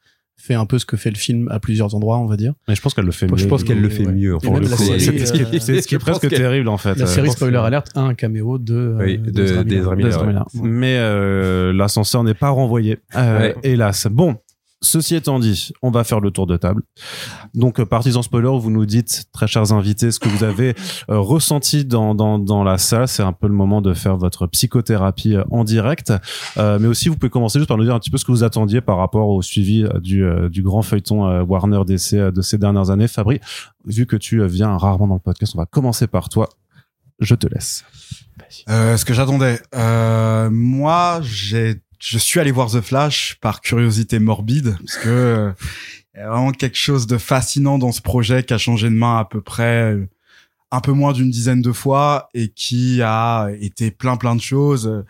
fait 0.46 0.54
un 0.54 0.66
peu 0.66 0.78
ce 0.78 0.84
que 0.84 0.96
fait 0.98 1.10
le 1.10 1.16
film 1.16 1.48
à 1.50 1.58
plusieurs 1.58 1.94
endroits, 1.94 2.18
on 2.18 2.26
va 2.26 2.36
dire. 2.36 2.52
mais 2.68 2.74
je 2.74 2.82
pense 2.82 2.92
qu'elle 2.92 3.06
le 3.06 3.12
fait 3.12 3.26
mieux 3.26 3.36
Je 3.38 3.46
pense 3.46 3.64
qu'elle 3.64 3.80
le 3.80 3.88
fait 3.88 4.04
Ouais. 4.06 4.12
mieux. 4.12 4.36
C'est 4.40 4.52
euh, 4.52 4.98
ce 5.80 5.86
qui 5.86 5.94
est, 5.94 5.98
pense 5.98 6.18
presque 6.18 6.28
terrible 6.28 6.68
en 6.68 6.76
fait. 6.76 6.96
La 6.96 7.04
Euh, 7.04 7.06
série 7.06 7.26
pense 7.28 7.36
Spoiler 7.36 7.56
que- 7.58 7.62
Alert 7.62 7.86
a 7.94 8.00
un 8.02 8.14
caméo 8.14 8.58
de, 8.58 8.74
euh, 8.74 8.98
Oui, 9.04 9.18
de- 9.18 9.42
Miller. 9.64 9.96
Miller. 9.96 10.20
Ouais. 10.20 10.26
Miller. 10.26 10.46
Mais 10.62 10.96
euh, 10.98 11.72
l'ascenseur 11.72 12.24
n'est 12.24 12.34
pas 12.34 12.50
renvoyé, 12.50 12.98
euh, 13.16 13.38
Ouais. 13.38 13.54
hélas. 13.62 14.06
Bon, 14.10 14.36
ceci 14.84 15.14
étant 15.16 15.38
dit, 15.38 15.72
on 15.82 15.90
va 15.90 16.04
faire 16.04 16.20
le 16.20 16.30
tour 16.30 16.46
de 16.46 16.56
table. 16.56 16.82
Donc, 17.54 17.80
euh, 17.80 17.86
partisans 17.86 18.22
spoiler, 18.22 18.50
vous 18.58 18.70
nous 18.70 18.86
dites, 18.86 19.24
très 19.32 19.46
chers 19.46 19.72
invités, 19.72 20.10
ce 20.10 20.20
que 20.20 20.28
vous 20.28 20.44
avez 20.44 20.74
euh, 21.10 21.18
ressenti 21.18 21.84
dans, 21.84 22.14
dans, 22.14 22.38
dans 22.38 22.62
la 22.62 22.78
salle. 22.78 23.08
C'est 23.08 23.22
un 23.22 23.32
peu 23.32 23.48
le 23.48 23.54
moment 23.54 23.80
de 23.80 23.94
faire 23.94 24.16
votre 24.16 24.46
psychothérapie 24.46 25.34
euh, 25.34 25.44
en 25.50 25.64
direct. 25.64 26.12
Mais 26.56 26.86
aussi, 26.86 27.08
vous 27.08 27.16
pouvez 27.16 27.30
commencer 27.30 27.58
juste 27.58 27.68
par 27.68 27.76
nous 27.76 27.84
dire 27.84 27.94
un 27.94 27.98
petit 27.98 28.10
peu 28.10 28.18
ce 28.18 28.24
que 28.24 28.32
vous 28.32 28.44
attendiez 28.44 28.80
par 28.80 28.98
rapport 28.98 29.28
au 29.28 29.42
suivi 29.42 29.84
du, 30.00 30.24
du 30.50 30.62
grand 30.62 30.82
feuilleton 30.82 31.42
Warner 31.42 31.80
DC 31.86 32.14
de 32.14 32.42
ces 32.42 32.58
dernières 32.58 32.90
années. 32.90 33.08
Fabri, 33.08 33.40
vu 33.86 34.06
que 34.06 34.16
tu 34.16 34.44
viens 34.46 34.76
rarement 34.76 35.06
dans 35.06 35.14
le 35.14 35.20
podcast, 35.20 35.52
on 35.54 35.58
va 35.58 35.66
commencer 35.66 36.06
par 36.06 36.28
toi. 36.28 36.48
Je 37.20 37.34
te 37.34 37.46
laisse. 37.46 37.84
Ce 38.68 39.04
que 39.04 39.14
j'attendais, 39.14 39.60
moi, 40.50 41.20
j'ai, 41.22 41.80
je 42.04 42.18
suis 42.18 42.38
allé 42.38 42.50
voir 42.50 42.70
The 42.70 42.80
Flash 42.80 43.38
par 43.40 43.60
curiosité 43.60 44.18
morbide 44.18 44.76
parce 44.78 44.98
que 44.98 45.08
euh, 45.08 45.52
il 46.14 46.20
y 46.20 46.22
a 46.22 46.28
vraiment 46.28 46.52
quelque 46.52 46.76
chose 46.76 47.06
de 47.06 47.18
fascinant 47.18 47.78
dans 47.78 47.92
ce 47.92 48.02
projet 48.02 48.42
qui 48.42 48.52
a 48.52 48.58
changé 48.58 48.88
de 48.88 48.94
main 48.94 49.18
à 49.18 49.24
peu 49.24 49.40
près 49.40 49.94
euh, 49.94 50.08
un 50.70 50.80
peu 50.80 50.92
moins 50.92 51.12
d'une 51.12 51.30
dizaine 51.30 51.62
de 51.62 51.72
fois 51.72 52.28
et 52.34 52.48
qui 52.48 53.00
a 53.02 53.48
été 53.60 53.90
plein 53.90 54.16
plein 54.16 54.36
de 54.36 54.40
choses. 54.42 54.86
Euh, 54.86 55.04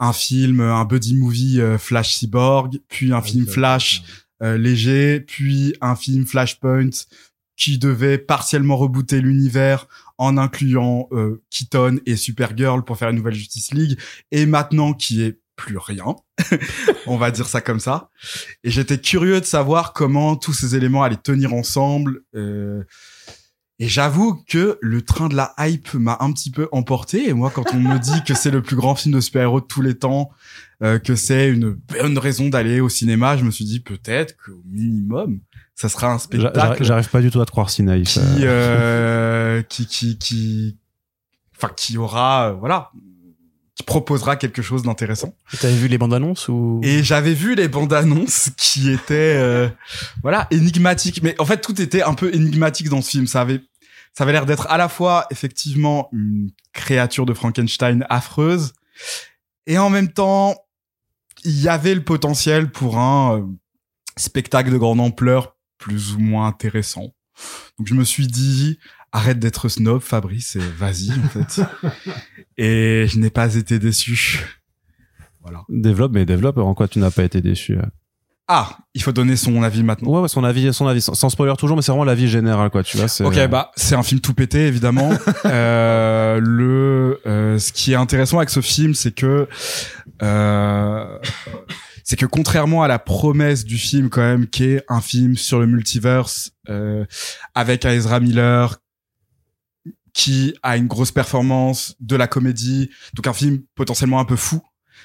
Un 0.00 0.12
film, 0.12 0.60
un 0.60 0.84
buddy 0.84 1.14
movie 1.14 1.60
Flash 1.78 2.16
Cyborg, 2.16 2.80
puis 2.88 3.12
un 3.12 3.22
film 3.22 3.46
Flash 3.46 4.02
euh, 4.42 4.58
léger, 4.58 5.20
puis 5.20 5.76
un 5.80 5.94
film 5.94 6.26
Flashpoint 6.26 6.90
qui 7.56 7.78
devait 7.78 8.18
partiellement 8.18 8.76
rebooter 8.76 9.20
l'univers 9.20 9.86
en 10.18 10.36
incluant 10.36 11.06
euh, 11.12 11.40
Keaton 11.50 12.00
et 12.06 12.16
Supergirl 12.16 12.82
pour 12.82 12.96
faire 12.96 13.10
une 13.10 13.16
nouvelle 13.16 13.34
Justice 13.34 13.72
League, 13.72 13.96
et 14.32 14.46
maintenant 14.46 14.92
qui 14.94 15.22
est 15.22 15.38
plus 15.56 15.78
rien, 15.78 16.16
on 17.06 17.16
va 17.16 17.30
dire 17.30 17.46
ça 17.46 17.60
comme 17.60 17.80
ça. 17.80 18.10
Et 18.64 18.70
j'étais 18.70 18.98
curieux 18.98 19.40
de 19.40 19.44
savoir 19.44 19.92
comment 19.92 20.36
tous 20.36 20.52
ces 20.52 20.76
éléments 20.76 21.02
allaient 21.02 21.16
tenir 21.16 21.52
ensemble. 21.54 22.22
euh, 22.34 22.82
et 23.78 23.88
j'avoue 23.88 24.40
que 24.46 24.78
le 24.80 25.02
train 25.02 25.28
de 25.28 25.34
la 25.34 25.54
hype 25.58 25.94
m'a 25.94 26.16
un 26.20 26.30
petit 26.32 26.52
peu 26.52 26.68
emporté. 26.70 27.28
Et 27.28 27.32
moi, 27.32 27.50
quand 27.52 27.64
on 27.74 27.80
me 27.80 27.98
dit 27.98 28.22
que 28.24 28.32
c'est 28.32 28.52
le 28.52 28.62
plus 28.62 28.76
grand 28.76 28.94
film 28.94 29.12
de 29.12 29.20
super-héros 29.20 29.60
de 29.60 29.66
tous 29.66 29.82
les 29.82 29.98
temps, 29.98 30.30
euh, 30.84 31.00
que 31.00 31.16
c'est 31.16 31.48
une 31.48 31.70
bonne 31.72 32.16
raison 32.16 32.48
d'aller 32.48 32.78
au 32.80 32.88
cinéma, 32.88 33.36
je 33.36 33.44
me 33.44 33.50
suis 33.50 33.64
dit 33.64 33.80
peut-être 33.80 34.36
qu'au 34.36 34.62
minimum, 34.66 35.40
ça 35.74 35.88
sera 35.88 36.12
un 36.12 36.18
spectacle 36.18 36.84
J'arrive 36.84 37.08
pas 37.08 37.20
du 37.20 37.32
tout 37.32 37.40
à 37.40 37.44
te 37.44 37.50
croire 37.50 37.70
si 37.70 37.82
naïf. 37.82 38.10
qui, 38.14 38.20
euh, 38.42 39.62
qui, 39.62 39.86
qui, 39.86 40.16
qui, 40.16 40.78
enfin, 41.56 41.72
qui 41.74 41.98
aura, 41.98 42.52
voilà, 42.52 42.92
qui 43.82 43.86
proposera 43.86 44.36
quelque 44.36 44.62
chose 44.62 44.82
d'intéressant. 44.82 45.34
T'avais 45.60 45.74
vu 45.74 45.88
les 45.88 45.98
bandes 45.98 46.14
annonces 46.14 46.48
ou? 46.48 46.80
Et 46.82 47.02
j'avais 47.02 47.34
vu 47.34 47.54
les 47.54 47.68
bandes 47.68 47.92
annonces 47.92 48.50
qui 48.56 48.90
étaient, 48.90 49.36
euh, 49.36 49.68
voilà, 50.22 50.46
énigmatiques. 50.50 51.22
Mais 51.22 51.34
en 51.40 51.44
fait, 51.44 51.60
tout 51.60 51.80
était 51.80 52.02
un 52.02 52.14
peu 52.14 52.34
énigmatique 52.34 52.88
dans 52.88 53.02
ce 53.02 53.10
film. 53.10 53.26
Ça 53.26 53.40
avait, 53.40 53.60
ça 54.16 54.24
avait 54.24 54.32
l'air 54.32 54.46
d'être 54.46 54.66
à 54.70 54.76
la 54.76 54.88
fois 54.88 55.26
effectivement 55.30 56.08
une 56.12 56.50
créature 56.72 57.26
de 57.26 57.34
Frankenstein 57.34 58.06
affreuse, 58.08 58.72
et 59.66 59.78
en 59.78 59.90
même 59.90 60.12
temps, 60.12 60.56
il 61.44 61.60
y 61.60 61.68
avait 61.68 61.94
le 61.94 62.04
potentiel 62.04 62.70
pour 62.70 62.98
un 62.98 63.38
euh, 63.38 63.42
spectacle 64.16 64.70
de 64.70 64.78
grande 64.78 65.00
ampleur 65.00 65.56
plus 65.78 66.14
ou 66.14 66.18
moins 66.18 66.46
intéressant. 66.46 67.14
Donc 67.78 67.86
je 67.86 67.94
me 67.94 68.04
suis 68.04 68.26
dit, 68.26 68.78
arrête 69.12 69.38
d'être 69.38 69.68
snob, 69.68 70.00
Fabrice, 70.00 70.56
et 70.56 70.60
vas-y 70.78 71.12
en 71.12 71.28
fait. 71.28 71.60
et 72.56 73.06
je 73.08 73.18
n'ai 73.18 73.30
pas 73.30 73.54
été 73.54 73.78
déçu. 73.78 74.40
Voilà. 75.42 75.62
Développe, 75.68 76.12
mais 76.12 76.24
développe. 76.24 76.58
En 76.58 76.74
quoi 76.74 76.88
tu 76.88 76.98
n'as 76.98 77.10
pas 77.10 77.24
été 77.24 77.40
déçu 77.40 77.76
euh? 77.76 77.82
Ah, 78.48 78.78
il 78.92 79.02
faut 79.02 79.12
donner 79.12 79.36
son 79.36 79.62
avis 79.62 79.82
maintenant. 79.82 80.10
Ouais, 80.10 80.20
ouais, 80.20 80.28
son 80.28 80.44
avis, 80.44 80.74
son 80.74 80.86
avis, 80.86 81.00
sans, 81.00 81.14
sans 81.14 81.30
spoiler 81.30 81.54
toujours, 81.56 81.76
mais 81.76 81.82
c'est 81.82 81.92
vraiment 81.92 82.04
l'avis 82.04 82.28
général, 82.28 82.70
quoi. 82.70 82.82
Tu 82.82 82.96
vois. 82.96 83.06
Ok, 83.26 83.48
bah 83.48 83.70
c'est 83.76 83.94
un 83.94 84.02
film 84.02 84.20
tout 84.20 84.34
pété 84.34 84.66
évidemment. 84.66 85.10
euh, 85.46 86.40
le, 86.42 87.20
euh, 87.26 87.58
ce 87.58 87.72
qui 87.72 87.92
est 87.92 87.96
intéressant 87.96 88.38
avec 88.38 88.50
ce 88.50 88.60
film, 88.60 88.94
c'est 88.94 89.12
que 89.12 89.48
euh, 90.22 91.18
c'est 92.04 92.16
que 92.16 92.26
contrairement 92.26 92.82
à 92.82 92.88
la 92.88 92.98
promesse 92.98 93.64
du 93.64 93.78
film 93.78 94.10
quand 94.10 94.20
même, 94.20 94.46
qui 94.48 94.64
est 94.64 94.84
un 94.88 95.00
film 95.00 95.36
sur 95.36 95.60
le 95.60 95.66
multiverse 95.66 96.52
euh, 96.68 97.04
avec 97.54 97.84
Ezra 97.84 98.20
Miller 98.20 98.81
qui 100.12 100.54
a 100.62 100.76
une 100.76 100.86
grosse 100.86 101.12
performance, 101.12 101.96
de 102.00 102.16
la 102.16 102.26
comédie, 102.26 102.90
donc 103.14 103.26
un 103.26 103.32
film 103.32 103.62
potentiellement 103.74 104.20
un 104.20 104.24
peu 104.24 104.36
fou. 104.36 104.60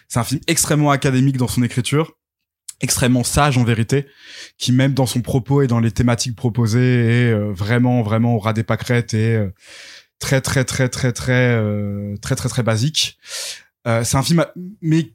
C'est 0.08 0.20
un 0.20 0.24
film 0.24 0.42
extrêmement 0.48 0.92
académique 0.92 1.38
dans 1.38 1.48
son 1.48 1.64
écriture, 1.64 2.14
extrêmement 2.82 3.24
sage 3.24 3.58
en 3.58 3.64
vérité, 3.64 4.08
qui 4.58 4.72
même 4.72 4.94
dans 4.94 5.06
son 5.06 5.22
propos 5.22 5.62
et 5.62 5.68
dans 5.68 5.80
les 5.80 5.92
thématiques 5.92 6.36
proposées 6.36 7.06
est 7.06 7.32
euh, 7.32 7.52
vraiment 7.52 8.02
vraiment 8.04 8.36
au 8.36 8.40
ras 8.40 8.54
des 8.54 8.64
pâquerettes 8.64 9.14
et 9.14 9.36
euh, 9.36 9.54
très 10.20 10.42
très 10.42 10.64
très 10.66 10.90
très 10.90 11.12
très 11.14 11.56
euh, 11.58 12.16
très 12.22 12.36
très 12.36 12.50
très 12.50 12.64
basique. 12.64 13.18
C'est 14.04 14.18
un 14.18 14.24
film 14.24 14.46
mais 14.82 15.14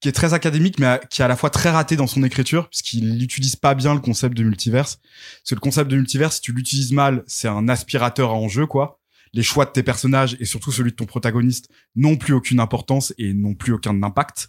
qui 0.00 0.08
est 0.08 0.12
très 0.12 0.32
académique 0.32 0.78
mais 0.78 0.98
qui 1.10 1.20
est 1.20 1.24
à 1.26 1.28
la 1.28 1.36
fois 1.36 1.50
très 1.50 1.68
raté 1.68 1.96
dans 1.96 2.06
son 2.06 2.22
écriture 2.22 2.70
puisqu'il 2.70 3.18
n'utilise 3.18 3.56
pas 3.56 3.74
bien 3.74 3.92
le 3.92 4.00
concept 4.00 4.34
de 4.34 4.42
multiverse. 4.42 4.96
Parce 4.96 5.50
que 5.50 5.54
le 5.54 5.60
concept 5.60 5.90
de 5.90 5.96
multiverse 5.96 6.36
si 6.36 6.40
tu 6.40 6.52
l'utilises 6.52 6.92
mal, 6.92 7.24
c'est 7.26 7.48
un 7.48 7.68
aspirateur 7.68 8.30
à 8.30 8.34
enjeu 8.34 8.64
quoi. 8.64 9.00
Les 9.32 9.42
choix 9.42 9.64
de 9.64 9.70
tes 9.70 9.82
personnages 9.82 10.36
et 10.40 10.44
surtout 10.44 10.72
celui 10.72 10.92
de 10.92 10.96
ton 10.96 11.06
protagoniste 11.06 11.68
n'ont 11.94 12.16
plus 12.16 12.32
aucune 12.32 12.60
importance 12.60 13.12
et 13.18 13.34
n'ont 13.34 13.54
plus 13.54 13.72
aucun 13.72 14.02
impact. 14.02 14.48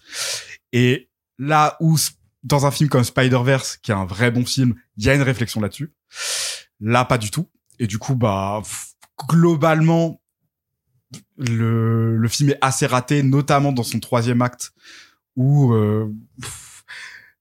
Et 0.74 1.10
là 1.38 1.78
où 1.80 1.98
dans 2.44 2.66
un 2.66 2.72
film 2.72 2.90
comme 2.90 3.04
Spider-Verse, 3.04 3.78
qui 3.78 3.92
est 3.92 3.96
un 3.96 4.06
vrai 4.06 4.32
bon 4.32 4.46
film, 4.46 4.76
il 4.96 5.06
y 5.06 5.10
a 5.10 5.16
une 5.16 5.22
réflexion 5.22 5.60
là-dessus. 5.60 5.94
Là, 6.80 7.04
pas 7.04 7.18
du 7.18 7.32
tout. 7.32 7.50
Et 7.80 7.88
du 7.88 7.98
coup, 7.98 8.16
bah, 8.16 8.62
globalement, 9.28 10.22
le, 11.38 12.16
le 12.18 12.28
film 12.28 12.52
est 12.52 12.58
assez 12.62 12.86
raté, 12.86 13.24
notamment 13.24 13.72
dans 13.72 13.84
son 13.84 14.00
troisième 14.00 14.42
acte, 14.42 14.72
où 15.36 15.74
euh, 15.74 16.13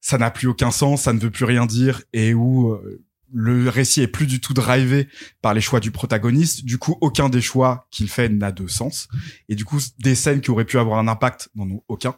ça 0.01 0.18
n'a 0.18 0.31
plus 0.31 0.46
aucun 0.46 0.70
sens, 0.70 1.03
ça 1.03 1.12
ne 1.12 1.18
veut 1.18 1.31
plus 1.31 1.44
rien 1.44 1.66
dire 1.66 2.03
et 2.12 2.35
où 2.35 2.70
euh, 2.70 3.05
le 3.38 3.68
récit 3.68 4.01
est 4.01 4.09
plus 4.09 4.27
du 4.27 4.40
tout 4.40 4.55
drivé 4.55 5.09
par 5.42 5.53
les 5.53 5.61
choix 5.61 5.79
du 5.79 5.90
protagoniste. 5.90 6.64
Du 6.64 6.79
coup, 6.79 6.96
aucun 7.03 7.29
des 7.29 7.42
choix 7.42 7.87
qu'il 7.90 8.09
fait 8.09 8.31
n'a 8.31 8.51
de 8.51 8.66
sens. 8.66 9.09
Et 9.51 9.55
du 9.55 9.66
coup, 9.66 9.79
des 9.99 10.14
scènes 10.14 10.40
qui 10.40 10.51
auraient 10.51 10.64
pu 10.64 10.79
avoir 10.79 10.99
un 10.99 11.07
impact 11.07 11.51
n'en 11.55 11.68
ont 11.68 11.83
aucun. 11.87 12.16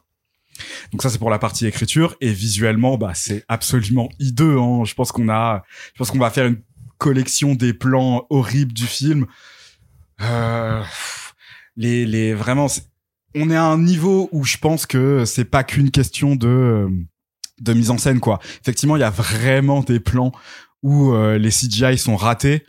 Donc 0.93 1.03
ça, 1.03 1.11
c'est 1.11 1.19
pour 1.19 1.31
la 1.31 1.41
partie 1.41 1.67
écriture. 1.67 2.15
Et 2.21 2.33
visuellement, 2.33 2.99
bah, 2.99 3.15
c'est 3.15 3.45
absolument 3.49 4.09
hideux. 4.21 4.61
Hein. 4.61 4.85
Je 4.85 4.95
pense 4.95 5.11
qu'on 5.11 5.29
a, 5.29 5.65
je 5.93 5.99
pense 5.99 6.13
qu'on 6.13 6.21
va 6.21 6.31
faire 6.31 6.47
une 6.47 6.63
collection 6.99 7.57
des 7.57 7.75
plans 7.75 8.25
horribles 8.31 8.73
du 8.73 8.87
film. 8.87 9.27
Euh, 10.21 10.85
les, 11.77 12.07
les, 12.07 12.33
vraiment, 12.33 12.69
on 13.35 13.51
est 13.51 13.57
à 13.57 13.65
un 13.65 13.79
niveau 13.79 14.29
où 14.31 14.45
je 14.45 14.57
pense 14.59 14.87
que 14.87 15.25
c'est 15.25 15.45
pas 15.45 15.65
qu'une 15.65 15.91
question 15.91 16.37
de, 16.37 16.89
de 17.61 17.73
mise 17.73 17.91
en 17.91 17.99
scène, 17.99 18.21
quoi. 18.21 18.39
Effectivement, 18.61 18.95
il 18.95 19.01
y 19.01 19.05
a 19.05 19.11
vraiment 19.11 19.81
des 19.81 19.99
plans 19.99 20.31
où 20.83 21.13
euh, 21.13 21.39
les 21.39 21.51
CGI 21.51 21.99
sont 21.99 22.17
ratés 22.17 22.65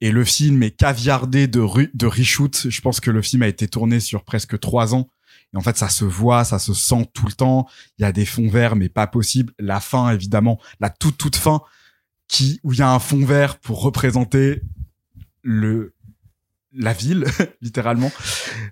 et 0.00 0.10
le 0.10 0.24
film 0.24 0.62
est 0.62 0.70
caviardé 0.70 1.46
de, 1.48 1.64
de 1.94 2.06
reshoot. 2.06 2.68
Je 2.68 2.80
pense 2.80 3.00
que 3.00 3.10
le 3.10 3.22
film 3.22 3.42
a 3.42 3.48
été 3.48 3.68
tourné 3.68 4.00
sur 4.00 4.24
presque 4.24 4.58
trois 4.58 4.94
ans. 4.94 5.08
Et 5.54 5.56
en 5.56 5.60
fait, 5.60 5.76
ça 5.76 5.88
se 5.88 6.04
voit, 6.04 6.44
ça 6.44 6.58
se 6.58 6.74
sent 6.74 7.08
tout 7.14 7.26
le 7.26 7.32
temps. 7.32 7.66
Il 7.98 8.02
y 8.02 8.04
a 8.04 8.12
des 8.12 8.26
fonds 8.26 8.48
verts, 8.48 8.76
mais 8.76 8.88
pas 8.88 9.06
possible. 9.06 9.52
La 9.58 9.80
fin, 9.80 10.10
évidemment, 10.12 10.60
la 10.78 10.90
toute 10.90 11.16
toute 11.16 11.36
fin, 11.36 11.62
qui 12.28 12.60
où 12.62 12.72
il 12.72 12.78
y 12.78 12.82
a 12.82 12.90
un 12.90 12.98
fond 12.98 13.24
vert 13.24 13.58
pour 13.58 13.82
représenter 13.82 14.62
le 15.42 15.94
la 16.74 16.92
ville, 16.92 17.24
littéralement. 17.62 18.12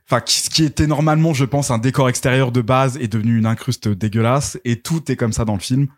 Enfin, 0.04 0.22
ce 0.26 0.50
qui 0.50 0.64
était 0.64 0.86
normalement, 0.86 1.32
je 1.32 1.46
pense, 1.46 1.70
un 1.70 1.78
décor 1.78 2.08
extérieur 2.08 2.52
de 2.52 2.60
base 2.60 2.98
est 2.98 3.08
devenu 3.08 3.38
une 3.38 3.46
incruste 3.46 3.88
dégueulasse. 3.88 4.58
Et 4.64 4.80
tout 4.80 5.10
est 5.10 5.16
comme 5.16 5.32
ça 5.32 5.44
dans 5.44 5.54
le 5.54 5.60
film. 5.60 5.88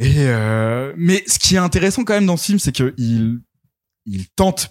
Et 0.00 0.14
euh, 0.18 0.92
mais 0.96 1.22
ce 1.26 1.38
qui 1.38 1.54
est 1.54 1.58
intéressant 1.58 2.04
quand 2.04 2.14
même 2.14 2.26
dans 2.26 2.36
ce 2.36 2.46
film, 2.46 2.58
c'est 2.58 2.74
que 2.74 2.94
il 2.96 3.40
tente 4.34 4.70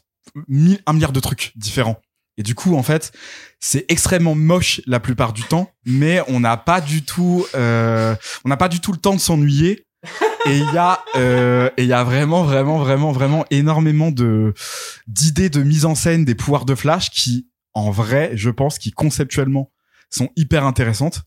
un 0.86 0.94
milliard 0.94 1.12
de 1.12 1.20
trucs 1.20 1.54
différents. 1.56 2.02
Et 2.38 2.44
du 2.44 2.56
coup, 2.56 2.76
en 2.76 2.84
fait, 2.84 3.12
c'est 3.60 3.86
extrêmement 3.90 4.34
moche 4.34 4.82
la 4.88 5.02
plupart 5.02 5.34
du 5.34 5.44
temps, 5.44 5.72
mais 5.86 6.22
on 6.30 6.40
n'a 6.40 6.56
pas 6.56 6.80
du 6.80 7.04
tout, 7.04 7.46
euh, 7.54 8.16
on 8.46 8.50
n'a 8.50 8.56
pas 8.56 8.70
du 8.70 8.80
tout 8.80 8.94
le 8.94 8.98
temps 8.98 9.14
de 9.14 9.20
s'ennuyer. 9.20 9.86
Et 10.46 10.58
il 10.58 10.74
y 10.74 10.78
a, 10.78 11.04
euh, 11.18 11.70
et 11.76 11.84
il 11.84 11.90
y 11.90 11.94
a 11.94 12.06
vraiment, 12.06 12.44
vraiment, 12.44 12.80
vraiment, 12.80 13.12
vraiment 13.12 13.46
énormément 13.52 14.10
de 14.10 14.54
d'idées 15.06 15.50
de 15.50 15.62
mise 15.62 15.84
en 15.84 15.96
scène 15.96 16.24
des 16.24 16.34
pouvoirs 16.34 16.64
de 16.64 16.76
Flash 16.76 17.10
qui, 17.10 17.50
en 17.74 17.92
vrai, 17.92 18.32
je 18.36 18.50
pense, 18.50 18.80
qui 18.80 18.92
conceptuellement 18.92 19.70
sont 20.10 20.30
hyper 20.38 20.64
intéressantes. 20.64 21.24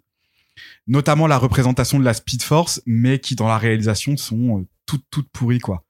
Notamment 0.86 1.26
la 1.28 1.38
représentation 1.38 1.98
de 2.00 2.04
la 2.04 2.12
Speed 2.12 2.42
Force, 2.42 2.82
mais 2.86 3.20
qui 3.20 3.36
dans 3.36 3.46
la 3.46 3.58
réalisation 3.58 4.16
sont 4.16 4.58
euh, 4.58 4.66
toutes 4.84 5.04
toutes 5.10 5.28
pourries 5.30 5.60
quoi. 5.60 5.84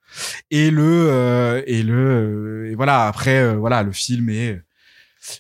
Et 0.51 0.71
le 0.71 1.07
euh, 1.09 1.63
et 1.67 1.83
le 1.83 1.95
euh, 1.95 2.71
et 2.71 2.75
voilà 2.75 3.07
après 3.07 3.39
euh, 3.39 3.57
voilà 3.57 3.83
le 3.83 3.93
film 3.93 4.29
est 4.29 4.61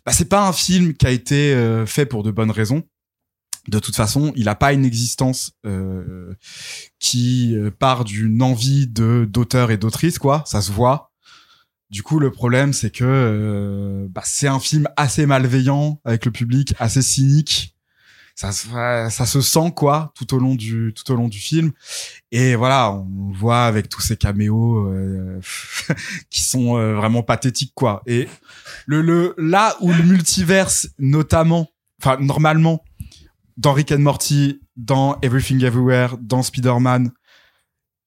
bah, 0.07 0.13
c'est 0.13 0.29
pas 0.29 0.49
un 0.49 0.53
film 0.53 0.95
qui 0.95 1.07
a 1.07 1.11
été 1.11 1.55
fait 1.87 2.07
pour 2.07 2.23
de 2.23 2.31
bonnes 2.31 2.51
raisons. 2.53 2.85
De 3.69 3.79
toute 3.79 3.95
façon, 3.95 4.33
il 4.35 4.49
a 4.49 4.55
pas 4.55 4.73
une 4.73 4.85
existence 4.85 5.53
euh, 5.67 6.35
qui 6.99 7.57
part 7.79 8.05
d'une 8.05 8.43
envie 8.43 8.87
de 8.87 9.29
d'auteur 9.29 9.71
et 9.71 9.77
d'autrice 9.77 10.19
quoi, 10.19 10.45
ça 10.47 10.63
se 10.63 10.73
voit. 10.73 11.13
Du 11.91 12.03
coup, 12.03 12.19
le 12.19 12.31
problème 12.31 12.73
c'est 12.73 12.91
que 12.91 13.05
euh, 13.05 14.07
bah, 14.09 14.23
c'est 14.25 14.49
un 14.49 14.61
film 14.61 14.89
assez 14.97 15.27
malveillant 15.27 16.01
avec 16.05 16.25
le 16.25 16.31
public, 16.31 16.75
assez 16.79 17.03
cynique. 17.03 17.72
Ça, 18.35 18.51
ça 18.53 19.27
se 19.27 19.41
sent 19.41 19.73
quoi 19.77 20.13
tout 20.17 20.35
au 20.35 20.39
long 20.39 20.55
du 20.55 20.95
tout 20.95 21.11
au 21.13 21.15
long 21.15 21.29
du 21.29 21.39
film. 21.39 21.73
Et 22.31 22.55
voilà, 22.55 22.91
on 22.93 23.33
voit 23.33 23.65
avec 23.65 23.89
tous 23.89 24.01
ces 24.01 24.17
caméos 24.17 24.87
euh, 24.87 25.41
qui 26.31 26.43
sont 26.43 26.77
euh, 26.77 26.95
vraiment 26.95 27.23
pathétiques 27.23 27.73
quoi. 27.75 28.03
Et 28.07 28.29
le, 28.87 29.03
le 29.03 29.35
là 29.37 29.77
où 29.81 29.93
le 29.93 30.03
multiverse 30.03 30.89
notamment, 30.99 31.69
enfin 32.01 32.17
normalement 32.21 32.83
dans 33.57 33.73
Rick 33.73 33.93
Morty, 33.93 34.61
dans 34.77 35.19
Everything 35.21 35.63
Everywhere, 35.63 36.17
dans 36.19 36.43
Spider-Man, 36.43 37.13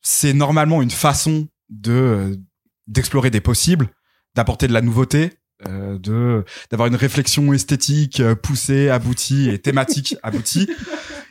c'est 0.02 0.34
normalement 0.34 0.82
une 0.82 0.92
façon 0.92 1.48
de 1.70 1.92
euh, 1.92 2.36
d'explorer 2.88 3.32
des 3.32 3.42
possibles, 3.42 3.90
d'apporter 4.36 4.68
de 4.68 4.74
la 4.74 4.82
nouveauté, 4.82 5.34
euh, 5.68 5.98
de 5.98 6.44
d'avoir 6.70 6.88
une 6.88 6.96
réflexion 6.96 7.54
esthétique 7.54 8.20
euh, 8.20 8.36
poussée, 8.36 8.90
aboutie 8.90 9.50
et 9.50 9.60
thématique 9.60 10.16
aboutie. 10.24 10.70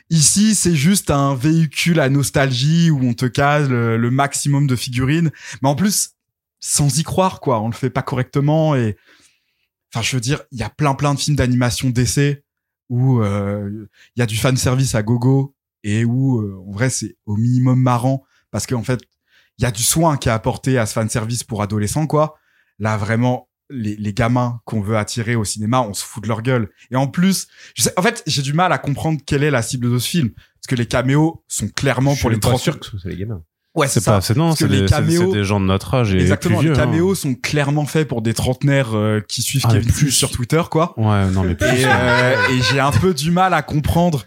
Ici, 0.09 0.55
c'est 0.55 0.75
juste 0.75 1.11
un 1.11 1.35
véhicule 1.35 1.99
à 1.99 2.09
nostalgie 2.09 2.89
où 2.89 2.99
on 3.03 3.13
te 3.13 3.25
case 3.25 3.69
le, 3.69 3.97
le 3.97 4.11
maximum 4.11 4.67
de 4.67 4.75
figurines, 4.75 5.31
mais 5.61 5.69
en 5.69 5.75
plus 5.75 6.15
sans 6.59 6.97
y 6.97 7.03
croire 7.03 7.39
quoi. 7.39 7.61
On 7.61 7.67
le 7.67 7.75
fait 7.75 7.91
pas 7.91 8.01
correctement 8.01 8.75
et 8.75 8.97
enfin 9.93 10.01
je 10.01 10.15
veux 10.15 10.21
dire, 10.21 10.41
il 10.51 10.59
y 10.59 10.63
a 10.63 10.69
plein 10.69 10.95
plein 10.95 11.13
de 11.13 11.19
films 11.19 11.35
d'animation 11.35 11.89
d'essai 11.89 12.43
où 12.89 13.21
euh, 13.21 13.87
il 14.15 14.19
y 14.19 14.23
a 14.23 14.25
du 14.25 14.37
fan 14.37 14.57
service 14.57 14.95
à 14.95 15.03
gogo 15.03 15.55
et 15.83 16.05
où 16.05 16.41
euh, 16.41 16.57
en 16.67 16.71
vrai 16.71 16.89
c'est 16.89 17.17
au 17.25 17.35
minimum 17.35 17.79
marrant 17.79 18.23
parce 18.51 18.65
qu'en 18.65 18.83
fait 18.83 19.01
il 19.57 19.63
y 19.63 19.65
a 19.65 19.71
du 19.71 19.83
soin 19.83 20.17
qui 20.17 20.29
est 20.29 20.31
apporté 20.31 20.77
à 20.77 20.85
ce 20.85 20.93
fan 20.93 21.09
service 21.09 21.43
pour 21.43 21.61
adolescents 21.61 22.07
quoi. 22.07 22.35
Là 22.79 22.97
vraiment 22.97 23.47
les, 23.69 23.95
les 23.95 24.13
gamins 24.13 24.59
qu'on 24.65 24.81
veut 24.81 24.97
attirer 24.97 25.35
au 25.35 25.43
cinéma, 25.43 25.81
on 25.81 25.93
se 25.93 26.03
fout 26.03 26.21
de 26.23 26.27
leur 26.27 26.41
gueule. 26.41 26.69
Et 26.91 26.95
en 26.95 27.07
plus, 27.07 27.47
je 27.75 27.83
sais, 27.83 27.93
en 27.97 28.01
fait, 28.01 28.23
j'ai 28.27 28.41
du 28.41 28.53
mal 28.53 28.71
à 28.71 28.77
comprendre 28.77 29.19
quelle 29.25 29.43
est 29.43 29.51
la 29.51 29.61
cible 29.61 29.91
de 29.91 29.97
ce 29.99 30.07
film 30.07 30.29
parce 30.31 30.67
que 30.69 30.75
les 30.75 30.85
caméos 30.85 31.43
sont 31.47 31.67
clairement 31.69 32.13
Je 32.15 32.21
pour 32.21 32.29
les 32.29 32.37
pas 32.37 32.49
30 32.49 32.59
sûr 32.61 32.79
que 32.79 32.85
ce 32.85 32.97
soit 32.97 33.09
les 33.11 33.17
gamins. 33.17 33.41
Ouais, 33.75 33.87
C'est 33.89 33.99
ça. 33.99 34.13
pas, 34.13 34.21
c'est 34.21 34.37
non, 34.37 34.47
Parce 34.49 34.59
que 34.59 34.67
c'est 34.67 34.71
les 34.73 34.81
des, 34.81 34.87
c'est- 34.87 34.93
caméos- 34.95 35.31
c'est 35.31 35.37
des 35.39 35.43
gens 35.43 35.59
de 35.59 35.65
notre 35.65 35.93
âge 35.95 36.13
et 36.13 36.19
Exactement, 36.19 36.59
plus 36.59 36.67
les 36.67 36.73
vieux, 36.73 36.81
hein. 36.81 36.85
caméos 36.85 37.13
sont 37.13 37.35
clairement 37.35 37.85
faits 37.85 38.07
pour 38.07 38.21
des 38.21 38.33
trentenaires 38.33 38.95
euh, 38.95 39.19
qui 39.27 39.41
suivent 39.41 39.63
Ah, 39.65 39.73
Kevin 39.73 39.87
plus. 39.91 39.99
Smith 39.99 40.11
sur 40.13 40.31
Twitter, 40.31 40.61
quoi. 40.71 40.93
Ouais, 40.97 41.29
non, 41.31 41.43
mais 41.43 41.55
plus. 41.55 41.67
Et, 41.67 41.85
euh, 41.85 42.35
et 42.51 42.61
j'ai 42.61 42.79
un 42.79 42.91
peu 42.91 43.13
du 43.13 43.31
mal 43.31 43.53
à 43.53 43.61
comprendre 43.63 44.23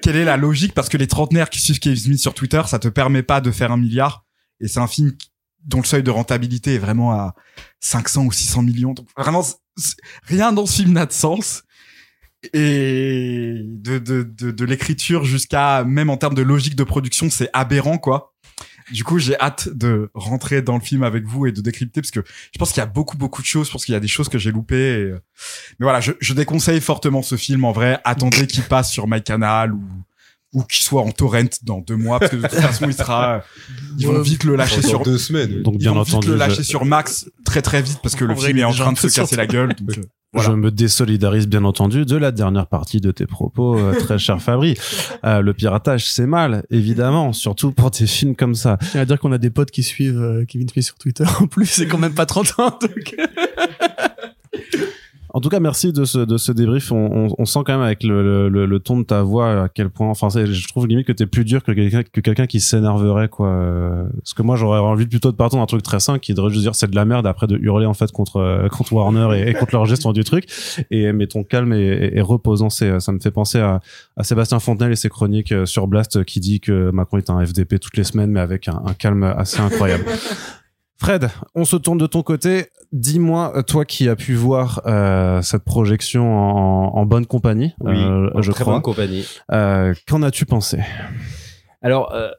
quelle 0.00 0.16
est 0.16 0.24
la 0.24 0.38
logique 0.38 0.72
parce 0.72 0.88
que 0.88 0.96
les 0.96 1.06
trentenaires 1.06 1.50
qui 1.50 1.60
suivent 1.60 1.78
Kevin 1.78 1.98
Smith 1.98 2.18
sur 2.20 2.32
Twitter, 2.32 2.62
ça 2.66 2.78
te 2.78 2.88
permet 2.88 3.22
pas 3.22 3.42
de 3.42 3.50
faire 3.50 3.70
un 3.70 3.76
milliard. 3.76 4.24
Et 4.60 4.68
c'est 4.68 4.80
un 4.80 4.86
film 4.86 5.14
qui- 5.14 5.28
dont 5.66 5.78
le 5.80 5.84
seuil 5.84 6.02
de 6.02 6.10
rentabilité 6.10 6.74
est 6.74 6.78
vraiment 6.78 7.12
à 7.12 7.34
500 7.80 8.24
ou 8.24 8.32
600 8.32 8.62
millions. 8.62 8.94
Donc 8.94 9.08
vraiment, 9.16 9.44
rien 10.22 10.52
dans 10.52 10.66
ce 10.66 10.76
film 10.82 10.92
n'a 10.92 11.06
de 11.06 11.12
sens. 11.12 11.62
Et 12.52 13.62
de, 13.64 13.98
de, 13.98 14.22
de, 14.22 14.50
de 14.52 14.64
l'écriture 14.64 15.24
jusqu'à 15.24 15.82
même 15.84 16.10
en 16.10 16.16
termes 16.16 16.34
de 16.34 16.42
logique 16.42 16.76
de 16.76 16.84
production, 16.84 17.28
c'est 17.28 17.50
aberrant, 17.52 17.98
quoi. 17.98 18.34
Du 18.92 19.02
coup, 19.02 19.18
j'ai 19.18 19.36
hâte 19.40 19.68
de 19.68 20.10
rentrer 20.14 20.62
dans 20.62 20.74
le 20.74 20.80
film 20.80 21.02
avec 21.02 21.24
vous 21.26 21.46
et 21.46 21.52
de 21.52 21.60
décrypter 21.60 22.00
parce 22.00 22.12
que 22.12 22.20
je 22.52 22.58
pense 22.58 22.70
qu'il 22.70 22.80
y 22.80 22.84
a 22.84 22.86
beaucoup, 22.86 23.16
beaucoup 23.16 23.42
de 23.42 23.46
choses. 23.46 23.66
Je 23.66 23.72
pense 23.72 23.84
qu'il 23.84 23.94
y 23.94 23.96
a 23.96 24.00
des 24.00 24.06
choses 24.06 24.28
que 24.28 24.38
j'ai 24.38 24.52
loupées. 24.52 24.76
euh, 25.10 25.20
Mais 25.80 25.84
voilà, 25.84 26.00
je, 26.00 26.12
je 26.20 26.34
déconseille 26.34 26.80
fortement 26.80 27.22
ce 27.22 27.36
film. 27.36 27.64
En 27.64 27.72
vrai, 27.72 27.98
attendez 28.04 28.46
qu'il 28.46 28.62
passe 28.62 28.92
sur 28.92 29.08
MyCanal 29.08 29.72
ou 29.72 29.82
ou 30.56 30.62
qu'il 30.62 30.82
soit 30.84 31.02
en 31.02 31.10
torrent 31.12 31.42
dans 31.64 31.80
deux 31.80 31.96
mois 31.96 32.18
parce 32.18 32.32
que 32.32 32.36
de 32.36 32.42
toute 32.42 32.50
façon, 32.58 32.86
il 32.88 32.94
sera. 32.94 33.42
Ils 33.98 34.06
vont 34.06 34.22
vite 34.22 34.42
le 34.44 34.56
lâcher 34.56 34.80
Dans 34.80 34.88
sur. 34.88 35.02
deux 35.02 35.18
semaines. 35.18 35.62
Donc, 35.62 35.74
Ils 35.74 35.78
bien 35.80 35.92
vont 35.92 36.02
vite 36.02 36.14
entendu, 36.14 36.28
le 36.28 36.34
je- 36.34 36.38
lâcher 36.38 36.62
sur 36.62 36.84
Max 36.86 37.30
très 37.44 37.60
très 37.60 37.82
vite 37.82 37.98
parce 38.02 38.14
que 38.16 38.24
le 38.24 38.32
vrai, 38.34 38.46
film 38.46 38.58
il 38.58 38.60
est 38.62 38.64
en 38.64 38.72
train 38.72 38.92
de 38.92 38.98
se 38.98 39.08
casser 39.14 39.36
la 39.36 39.46
gueule. 39.46 39.74
Donc, 39.74 39.98
euh, 39.98 40.00
voilà. 40.32 40.50
Je 40.50 40.54
me 40.54 40.70
désolidarise 40.70 41.46
bien 41.46 41.64
entendu 41.64 42.04
de 42.06 42.16
la 42.16 42.32
dernière 42.32 42.66
partie 42.68 43.00
de 43.00 43.10
tes 43.10 43.26
propos, 43.26 43.78
euh, 43.78 43.92
très 43.98 44.18
cher 44.18 44.40
Fabri. 44.42 44.74
Euh, 45.24 45.40
le 45.42 45.52
piratage, 45.54 46.10
c'est 46.10 46.26
mal, 46.26 46.64
évidemment, 46.70 47.32
surtout 47.34 47.72
pour 47.72 47.90
des 47.90 48.06
films 48.06 48.34
comme 48.34 48.54
ça. 48.54 48.78
Je 48.80 48.86
tiens 48.92 49.00
à 49.02 49.04
dire 49.04 49.18
qu'on 49.18 49.32
a 49.32 49.38
des 49.38 49.50
potes 49.50 49.70
qui 49.70 49.82
suivent 49.82 50.20
euh, 50.20 50.44
Kevin 50.46 50.68
Smith 50.68 50.84
sur 50.86 50.96
Twitter. 50.96 51.24
En 51.40 51.46
plus, 51.46 51.66
c'est 51.66 51.86
quand 51.86 51.98
même 51.98 52.14
pas 52.14 52.26
30 52.26 52.54
ans. 52.58 52.78
donc. 52.80 53.14
En 55.36 55.40
tout 55.42 55.50
cas, 55.50 55.60
merci 55.60 55.92
de 55.92 56.06
ce, 56.06 56.16
de 56.16 56.38
ce 56.38 56.50
débrief. 56.50 56.92
On, 56.92 57.10
on, 57.26 57.28
on 57.36 57.44
sent 57.44 57.58
quand 57.66 57.74
même 57.74 57.82
avec 57.82 58.02
le, 58.02 58.48
le, 58.48 58.64
le- 58.64 58.80
ton 58.80 58.98
de 58.98 59.04
ta 59.04 59.20
voix 59.22 59.64
à 59.64 59.68
quel 59.68 59.90
point. 59.90 60.08
Enfin, 60.08 60.28
je 60.30 60.66
trouve 60.68 60.86
limite 60.86 61.06
que 61.06 61.12
t'es 61.12 61.26
plus 61.26 61.44
dur 61.44 61.62
que 61.62 61.72
quelqu'un 61.72 62.04
que 62.04 62.44
qui 62.46 62.58
s'énerverait, 62.58 63.28
quoi. 63.28 63.48
Euh, 63.48 64.04
Parce 64.22 64.32
que 64.32 64.40
moi, 64.40 64.56
j'aurais 64.56 64.78
envie 64.78 65.06
plutôt 65.06 65.30
de 65.32 65.36
partir 65.36 65.58
d'un 65.58 65.66
truc 65.66 65.82
très 65.82 66.00
simple 66.00 66.20
qui 66.20 66.32
devrait 66.32 66.48
juste 66.50 66.62
dire 66.62 66.74
c'est 66.74 66.90
de 66.90 66.96
la 66.96 67.04
merde 67.04 67.26
après 67.26 67.46
de 67.46 67.58
hurler 67.58 67.84
en 67.84 67.92
fait 67.92 68.10
contre 68.12 68.38
euh, 68.38 68.68
contre 68.70 68.94
Warner 68.94 69.28
et, 69.48 69.52
contre 69.52 69.74
leur 69.74 69.84
gestion 69.84 70.12
du 70.14 70.24
truc. 70.24 70.46
Et 70.90 71.12
mais 71.12 71.26
ton 71.26 71.44
calme 71.44 71.74
et, 71.74 72.12
et- 72.14 72.20
reposant, 72.22 72.70
c'est 72.70 72.98
ça 73.00 73.12
me 73.12 73.18
fait 73.18 73.30
penser 73.30 73.58
à, 73.58 73.80
à 74.16 74.24
Sébastien 74.24 74.58
Fontenelle 74.58 74.92
et 74.92 74.96
ses 74.96 75.10
chroniques 75.10 75.52
euh, 75.52 75.66
sur 75.66 75.86
Blast 75.86 76.24
qui 76.24 76.40
dit 76.40 76.60
que 76.60 76.90
Macron 76.92 77.18
est 77.18 77.28
un 77.28 77.44
FDP 77.44 77.78
toutes 77.78 77.98
les 77.98 78.04
semaines, 78.04 78.30
mais 78.30 78.40
avec 78.40 78.68
un, 78.68 78.80
un 78.86 78.94
calme 78.94 79.22
assez 79.22 79.60
incroyable. 79.60 80.06
Fred, 80.98 81.28
on 81.54 81.64
se 81.64 81.76
tourne 81.76 81.98
de 81.98 82.06
ton 82.06 82.22
côté. 82.22 82.66
Dis-moi, 82.92 83.62
toi 83.64 83.84
qui 83.84 84.08
as 84.08 84.16
pu 84.16 84.34
voir 84.34 84.80
euh, 84.86 85.42
cette 85.42 85.64
projection 85.64 86.34
en, 86.34 86.96
en 86.96 87.04
bonne 87.06 87.26
compagnie, 87.26 87.74
Oui, 87.80 87.96
euh, 87.96 88.30
en 88.34 88.40
je 88.42 88.50
très 88.52 88.62
crois. 88.62 88.74
bonne 88.74 88.82
compagnie. 88.82 89.26
Euh, 89.52 89.92
Qu'en 90.08 90.22
as-tu 90.22 90.46
pensé? 90.46 90.78
Alors, 91.82 92.12
euh, 92.14 92.30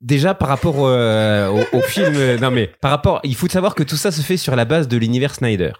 déjà 0.00 0.34
par 0.34 0.48
rapport 0.48 0.76
euh, 0.86 1.48
au, 1.72 1.76
au 1.78 1.80
film, 1.82 2.14
euh, 2.16 2.38
non 2.38 2.50
mais 2.50 2.70
par 2.80 2.90
rapport, 2.90 3.20
il 3.22 3.34
faut 3.34 3.48
savoir 3.48 3.74
que 3.74 3.82
tout 3.82 3.96
ça 3.96 4.10
se 4.10 4.22
fait 4.22 4.36
sur 4.36 4.56
la 4.56 4.64
base 4.64 4.88
de 4.88 4.96
l'univers 4.96 5.34
Snyder. 5.34 5.72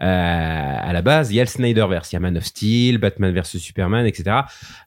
à 0.00 0.92
la 0.92 1.02
base, 1.02 1.30
il 1.30 1.36
y 1.36 1.40
a 1.40 1.44
le 1.44 1.48
Snyderverse, 1.48 2.12
il 2.12 2.16
y 2.16 2.18
a 2.18 2.20
Man 2.20 2.36
of 2.36 2.44
Steel, 2.44 2.98
Batman 2.98 3.32
vs 3.34 3.58
Superman, 3.58 4.04
etc. 4.06 4.40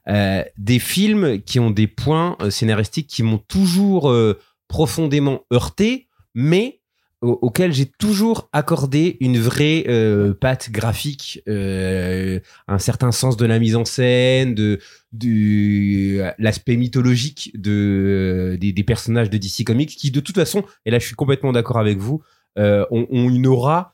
Euh, 0.08 0.44
des 0.58 0.78
films 0.78 1.40
qui 1.42 1.58
ont 1.58 1.70
des 1.70 1.86
points 1.86 2.36
euh, 2.40 2.50
scénaristiques 2.50 3.06
qui 3.08 3.22
m'ont 3.22 3.38
toujours 3.38 4.10
euh, 4.10 4.38
profondément 4.74 5.42
heurté, 5.52 6.08
mais 6.34 6.80
au- 7.22 7.38
auxquels 7.42 7.72
j'ai 7.72 7.86
toujours 7.86 8.48
accordé 8.52 9.16
une 9.20 9.38
vraie 9.38 9.84
euh, 9.86 10.34
patte 10.34 10.72
graphique, 10.72 11.40
euh, 11.48 12.40
un 12.66 12.78
certain 12.78 13.12
sens 13.12 13.36
de 13.36 13.46
la 13.46 13.60
mise 13.60 13.76
en 13.76 13.84
scène, 13.84 14.56
de 14.56 14.80
l'aspect 16.38 16.76
mythologique 16.76 17.52
de 17.54 18.56
des, 18.60 18.72
des 18.72 18.84
personnages 18.84 19.30
de 19.30 19.38
DC 19.38 19.62
Comics 19.64 19.90
qui 19.90 20.10
de 20.10 20.18
toute 20.18 20.34
façon, 20.34 20.64
et 20.84 20.90
là 20.90 20.98
je 20.98 21.06
suis 21.06 21.14
complètement 21.14 21.52
d'accord 21.52 21.78
avec 21.78 21.98
vous, 21.98 22.22
euh, 22.58 22.84
ont, 22.90 23.06
ont 23.10 23.30
une 23.30 23.46
aura 23.46 23.93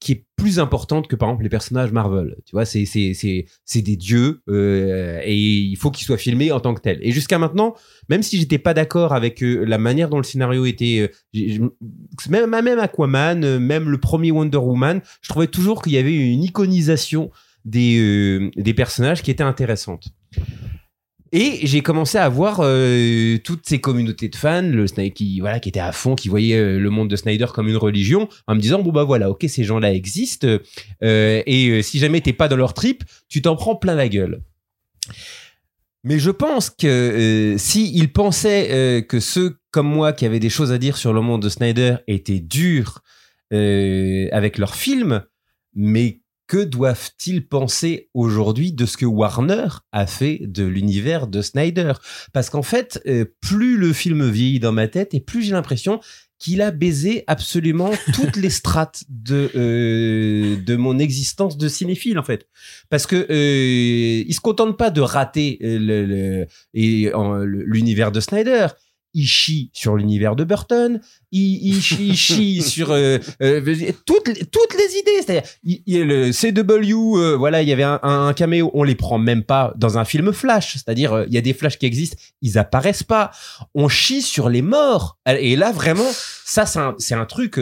qui 0.00 0.12
est 0.12 0.24
plus 0.36 0.58
importante 0.58 1.06
que 1.06 1.14
par 1.14 1.28
exemple 1.28 1.42
les 1.42 1.50
personnages 1.50 1.92
Marvel. 1.92 2.36
Tu 2.46 2.52
vois, 2.52 2.64
c'est 2.64 2.86
c'est 2.86 3.12
c'est 3.12 3.44
c'est 3.66 3.82
des 3.82 3.96
dieux 3.96 4.40
euh, 4.48 5.20
et 5.22 5.36
il 5.36 5.76
faut 5.76 5.90
qu'ils 5.90 6.06
soient 6.06 6.16
filmés 6.16 6.50
en 6.50 6.60
tant 6.60 6.74
que 6.74 6.80
tels. 6.80 6.98
Et 7.02 7.12
jusqu'à 7.12 7.38
maintenant, 7.38 7.74
même 8.08 8.22
si 8.22 8.38
j'étais 8.38 8.58
pas 8.58 8.72
d'accord 8.72 9.12
avec 9.12 9.42
euh, 9.42 9.64
la 9.64 9.76
manière 9.76 10.08
dont 10.08 10.16
le 10.16 10.24
scénario 10.24 10.64
était, 10.64 11.10
euh, 11.36 11.68
même 12.30 12.48
même 12.48 12.78
Aquaman, 12.78 13.58
même 13.58 13.90
le 13.90 13.98
premier 13.98 14.30
Wonder 14.30 14.56
Woman, 14.56 15.02
je 15.20 15.28
trouvais 15.28 15.48
toujours 15.48 15.82
qu'il 15.82 15.92
y 15.92 15.98
avait 15.98 16.16
une 16.16 16.42
iconisation 16.42 17.30
des 17.66 18.50
des 18.56 18.72
personnages 18.72 19.22
qui 19.22 19.30
était 19.30 19.44
intéressante. 19.44 20.08
Et 21.32 21.60
j'ai 21.64 21.80
commencé 21.80 22.18
à 22.18 22.28
voir 22.28 22.58
euh, 22.60 23.38
toutes 23.38 23.68
ces 23.68 23.80
communautés 23.80 24.28
de 24.28 24.34
fans, 24.34 24.62
le 24.62 24.86
qui 25.10 25.38
voilà 25.38 25.60
qui 25.60 25.68
étaient 25.68 25.78
à 25.78 25.92
fond, 25.92 26.16
qui 26.16 26.28
voyaient 26.28 26.56
euh, 26.56 26.78
le 26.80 26.90
monde 26.90 27.08
de 27.08 27.14
Snyder 27.14 27.46
comme 27.54 27.68
une 27.68 27.76
religion, 27.76 28.28
en 28.48 28.56
me 28.56 28.60
disant 28.60 28.82
bon 28.82 28.90
bah 28.90 29.04
voilà, 29.04 29.30
ok 29.30 29.44
ces 29.48 29.62
gens-là 29.62 29.92
existent 29.92 30.48
euh, 31.04 31.42
et 31.46 31.82
si 31.82 31.98
jamais 32.00 32.20
t'es 32.20 32.32
pas 32.32 32.48
dans 32.48 32.56
leur 32.56 32.74
trip, 32.74 33.04
tu 33.28 33.42
t'en 33.42 33.54
prends 33.54 33.76
plein 33.76 33.94
la 33.94 34.08
gueule. 34.08 34.42
Mais 36.02 36.18
je 36.18 36.30
pense 36.30 36.70
que 36.70 36.86
euh, 36.86 37.58
si 37.58 38.08
pensaient 38.12 39.04
que 39.08 39.20
ceux 39.20 39.56
comme 39.70 39.86
moi 39.86 40.12
qui 40.12 40.26
avaient 40.26 40.40
des 40.40 40.50
choses 40.50 40.72
à 40.72 40.78
dire 40.78 40.96
sur 40.96 41.12
le 41.12 41.20
monde 41.20 41.42
de 41.42 41.48
Snyder 41.48 41.96
étaient 42.08 42.40
durs 42.40 43.02
avec 43.52 44.58
leurs 44.58 44.74
films, 44.74 45.22
mais 45.74 46.19
que 46.50 46.64
doivent-ils 46.64 47.46
penser 47.46 48.08
aujourd'hui 48.12 48.72
de 48.72 48.84
ce 48.84 48.96
que 48.96 49.06
Warner 49.06 49.68
a 49.92 50.08
fait 50.08 50.40
de 50.42 50.64
l'univers 50.64 51.28
de 51.28 51.42
Snyder? 51.42 51.92
Parce 52.32 52.50
qu'en 52.50 52.62
fait, 52.64 53.00
euh, 53.06 53.24
plus 53.40 53.76
le 53.76 53.92
film 53.92 54.28
vieillit 54.28 54.58
dans 54.58 54.72
ma 54.72 54.88
tête 54.88 55.14
et 55.14 55.20
plus 55.20 55.42
j'ai 55.42 55.52
l'impression 55.52 56.00
qu'il 56.40 56.60
a 56.60 56.72
baisé 56.72 57.22
absolument 57.28 57.92
toutes 58.14 58.34
les 58.34 58.50
strates 58.50 59.04
de 59.08 59.48
euh, 59.54 60.56
de 60.60 60.74
mon 60.74 60.98
existence 60.98 61.56
de 61.56 61.68
cinéphile 61.68 62.18
en 62.18 62.24
fait. 62.24 62.48
Parce 62.88 63.06
que 63.06 63.14
euh, 63.30 64.24
il 64.26 64.34
se 64.34 64.40
contente 64.40 64.76
pas 64.76 64.90
de 64.90 65.02
rater 65.02 65.56
euh, 65.62 65.78
le, 65.78 66.04
le- 66.74 67.62
l'univers 67.64 68.10
de 68.10 68.18
Snyder 68.18 68.66
il 69.14 69.26
chie 69.26 69.70
sur 69.72 69.96
l'univers 69.96 70.36
de 70.36 70.44
Burton, 70.44 71.00
il, 71.32 71.66
il 71.74 71.82
chie, 71.82 72.08
il 72.08 72.16
chie 72.16 72.62
sur 72.74 72.90
euh, 72.92 73.18
euh, 73.42 73.92
toutes, 74.06 74.28
les- 74.28 74.44
toutes 74.46 74.74
les 74.78 74.98
idées. 74.98 75.22
C'est-à-dire, 75.24 75.42
il, 75.64 75.82
il 75.86 75.96
y 75.98 76.00
a 76.00 76.04
le 76.04 76.30
CW, 76.32 77.16
euh, 77.18 77.36
voilà, 77.36 77.62
il 77.62 77.68
y 77.68 77.72
avait 77.72 77.82
un, 77.82 77.98
un 78.02 78.32
caméo, 78.34 78.70
on 78.74 78.82
les 78.84 78.94
prend 78.94 79.18
même 79.18 79.42
pas 79.42 79.72
dans 79.76 79.98
un 79.98 80.04
film 80.04 80.32
Flash. 80.32 80.74
C'est-à-dire, 80.74 81.12
euh, 81.12 81.24
il 81.28 81.34
y 81.34 81.38
a 81.38 81.40
des 81.40 81.52
Flash 81.52 81.78
qui 81.78 81.86
existent, 81.86 82.16
ils 82.42 82.58
apparaissent 82.58 83.02
pas. 83.02 83.30
On 83.74 83.88
chie 83.88 84.22
sur 84.22 84.48
les 84.48 84.62
morts. 84.62 85.18
Et 85.26 85.56
là, 85.56 85.72
vraiment, 85.72 86.08
ça, 86.44 86.66
c'est 86.66 86.78
un, 86.78 86.94
c'est 86.98 87.14
un 87.14 87.26
truc. 87.26 87.60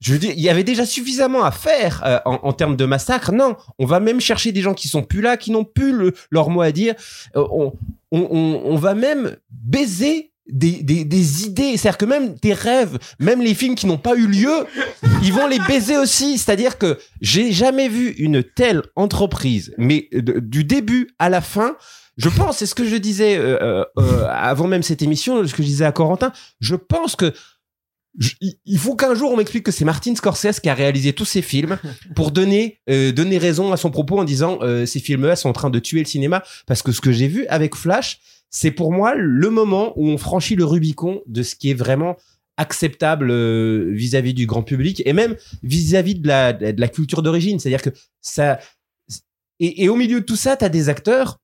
Je 0.00 0.14
veux 0.14 0.24
il 0.24 0.40
y 0.40 0.48
avait 0.48 0.64
déjà 0.64 0.84
suffisamment 0.84 1.44
à 1.44 1.50
faire 1.50 2.02
euh, 2.04 2.18
en, 2.24 2.52
termes 2.52 2.76
de 2.76 2.84
massacre. 2.84 3.32
Non, 3.32 3.56
on 3.78 3.86
va 3.86 4.00
même 4.00 4.20
chercher 4.20 4.52
des 4.52 4.60
gens 4.60 4.74
qui 4.74 4.88
sont 4.88 5.02
plus 5.02 5.20
là, 5.20 5.36
qui 5.36 5.50
n'ont 5.50 5.64
plus 5.64 5.92
le- 5.92 6.14
leur 6.30 6.50
mot 6.50 6.60
à 6.60 6.72
dire. 6.72 6.94
Euh, 7.36 7.70
on, 8.10 8.76
va 8.76 8.94
même 8.94 9.36
baiser 9.50 10.32
des, 10.46 11.46
idées. 11.46 11.76
C'est-à-dire 11.76 11.98
que 11.98 12.04
même 12.04 12.38
tes 12.38 12.52
rêves, 12.52 12.98
même 13.18 13.40
les 13.40 13.54
films 13.54 13.74
qui 13.74 13.86
n'ont 13.86 13.98
pas 13.98 14.14
eu 14.14 14.26
lieu, 14.26 14.66
ils 15.22 15.32
vont 15.32 15.46
les 15.46 15.58
baiser 15.60 15.96
aussi. 15.96 16.38
C'est-à-dire 16.38 16.78
que 16.78 16.98
j'ai 17.20 17.50
jamais 17.52 17.88
vu 17.88 18.10
une 18.10 18.44
telle 18.44 18.82
entreprise, 18.96 19.74
mais 19.78 20.08
du 20.12 20.64
début 20.64 21.08
à 21.18 21.28
la 21.28 21.40
fin. 21.40 21.76
Je 22.16 22.28
pense, 22.28 22.58
c'est 22.58 22.66
ce 22.66 22.76
que 22.76 22.84
je 22.84 22.94
disais 22.94 23.36
euh, 23.38 23.84
avant 24.28 24.68
même 24.68 24.84
cette 24.84 25.02
émission, 25.02 25.44
ce 25.44 25.52
que 25.52 25.62
je 25.64 25.68
disais 25.68 25.84
à 25.84 25.90
Corentin. 25.90 26.32
Je 26.60 26.76
pense 26.76 27.16
que 27.16 27.32
il- 28.40 28.78
faut 28.78 28.94
qu'un 28.94 29.14
jour 29.14 29.32
on 29.32 29.36
m'explique 29.36 29.64
que 29.64 29.72
c'est 29.72 29.84
Martin 29.84 30.14
Scorsese 30.14 30.60
qui 30.60 30.68
a 30.68 30.74
réalisé 30.74 31.12
tous 31.12 31.24
ces 31.24 31.42
films 31.42 31.78
pour 32.14 32.30
donner 32.30 32.78
euh, 32.88 33.12
donner 33.12 33.38
raison 33.38 33.72
à 33.72 33.76
son 33.76 33.90
propos 33.90 34.18
en 34.18 34.24
disant 34.24 34.58
euh, 34.62 34.86
ces 34.86 35.00
films-là 35.00 35.36
sont 35.36 35.48
en 35.48 35.52
train 35.52 35.70
de 35.70 35.78
tuer 35.78 36.00
le 36.00 36.06
cinéma. 36.06 36.42
Parce 36.66 36.82
que 36.82 36.92
ce 36.92 37.00
que 37.00 37.12
j'ai 37.12 37.28
vu 37.28 37.46
avec 37.46 37.74
Flash 37.74 38.20
c'est 38.50 38.70
pour 38.70 38.92
moi 38.92 39.14
le 39.16 39.50
moment 39.50 39.92
où 39.96 40.06
on 40.08 40.16
franchit 40.18 40.54
le 40.54 40.64
Rubicon 40.64 41.22
de 41.26 41.42
ce 41.42 41.56
qui 41.56 41.70
est 41.70 41.74
vraiment 41.74 42.16
acceptable 42.56 43.30
euh, 43.32 43.90
vis-à-vis 43.92 44.32
du 44.32 44.46
grand 44.46 44.62
public 44.62 45.02
et 45.04 45.12
même 45.12 45.34
vis-à-vis 45.64 46.14
de 46.14 46.28
la, 46.28 46.52
de 46.52 46.80
la 46.80 46.88
culture 46.88 47.20
d'origine. 47.20 47.58
C'est-à-dire 47.58 47.82
que 47.82 47.90
ça 48.20 48.60
et, 49.60 49.88
au 49.88 49.96
milieu 49.96 50.20
de 50.20 50.24
tout 50.24 50.36
ça 50.36 50.56
t'as 50.56 50.68
des 50.68 50.88
acteurs. 50.88 51.38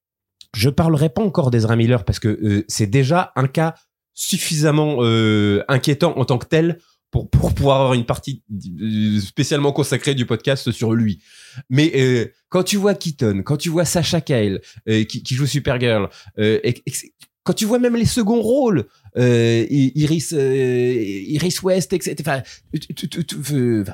Je 0.56 0.68
parlerai 0.68 1.09
pas 1.11 1.22
encore 1.22 1.50
d'Ezra 1.52 1.76
Miller 1.76 2.04
parce 2.04 2.18
que 2.18 2.64
c'est 2.68 2.88
déjà 2.88 3.33
un 3.37 3.46
cas 3.46 3.74
suffisamment 4.20 4.98
euh, 5.00 5.62
inquiétant 5.68 6.18
en 6.18 6.24
tant 6.26 6.37
que 6.37 6.46
tel 6.46 6.78
pour, 7.11 7.28
pour 7.30 7.54
pouvoir 7.54 7.80
avoir 7.80 7.94
une 7.94 8.04
partie 8.04 8.42
euh, 8.52 9.18
spécialement 9.20 9.72
consacrée 9.72 10.14
du 10.14 10.26
podcast 10.26 10.70
sur 10.72 10.92
lui. 10.92 11.22
Mais 11.70 11.90
euh, 11.96 12.26
quand 12.50 12.62
tu 12.62 12.76
vois 12.76 12.94
Keaton, 12.94 13.42
quand 13.44 13.56
tu 13.56 13.70
vois 13.70 13.85
Sacha 13.87 14.20
Kyle 14.20 14.61
euh, 14.88 15.04
qui, 15.04 15.22
qui 15.22 15.35
joue 15.35 15.46
Supergirl, 15.46 16.09
euh, 16.38 16.61
et- 16.62 16.83
et- 16.87 16.92
quand 17.42 17.55
tu 17.55 17.64
vois 17.64 17.79
même 17.79 17.96
les 17.96 18.05
seconds 18.05 18.40
rôles, 18.40 18.85
euh, 19.16 19.66
Iris, 19.70 20.33
euh, 20.33 20.94
Iris 21.26 21.62
West, 21.62 21.92
etc. 21.92 22.14
Enfin, 22.20 22.42
euh, 23.53 23.85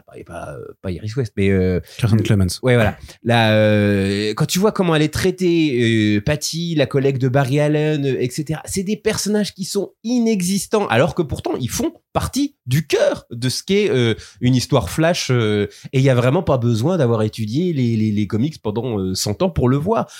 pas, 0.82 0.90
Iris 0.90 1.16
West, 1.16 1.32
mais 1.36 1.50
euh, 1.50 1.80
Kirsten 1.98 2.20
Clemens. 2.22 2.58
Ouais, 2.62 2.74
voilà. 2.74 2.98
Là, 3.22 3.52
euh, 3.54 4.34
quand 4.34 4.46
tu 4.46 4.58
vois 4.58 4.72
comment 4.72 4.94
elle 4.94 5.02
est 5.02 5.12
traitée, 5.12 6.16
euh, 6.16 6.20
Patty, 6.20 6.74
la 6.74 6.86
collègue 6.86 7.18
de 7.18 7.28
Barry 7.28 7.60
Allen, 7.60 8.04
euh, 8.04 8.16
etc. 8.20 8.60
C'est 8.66 8.82
des 8.82 8.96
personnages 8.96 9.54
qui 9.54 9.64
sont 9.64 9.92
inexistants, 10.04 10.86
alors 10.88 11.14
que 11.14 11.22
pourtant 11.22 11.54
ils 11.58 11.70
font 11.70 11.92
partie 12.12 12.56
du 12.66 12.86
cœur 12.86 13.26
de 13.30 13.48
ce 13.48 13.62
qu'est 13.62 13.90
euh, 13.90 14.14
une 14.40 14.54
histoire 14.54 14.90
flash. 14.90 15.30
euh, 15.30 15.68
et 15.92 15.98
il 15.98 16.04
y 16.04 16.10
a 16.10 16.14
vraiment 16.14 16.42
pas 16.42 16.58
besoin 16.58 16.96
d'avoir 16.98 17.22
étudié 17.22 17.72
les, 17.72 17.96
les, 17.96 18.10
les 18.10 18.26
comics 18.26 18.60
pendant 18.60 18.98
euh, 18.98 19.14
100 19.14 19.42
ans 19.42 19.50
pour 19.50 19.68
le 19.68 19.76
voir. 19.76 20.10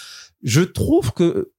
Je 0.43 0.61
trouve 0.61 1.13
que 1.13 1.51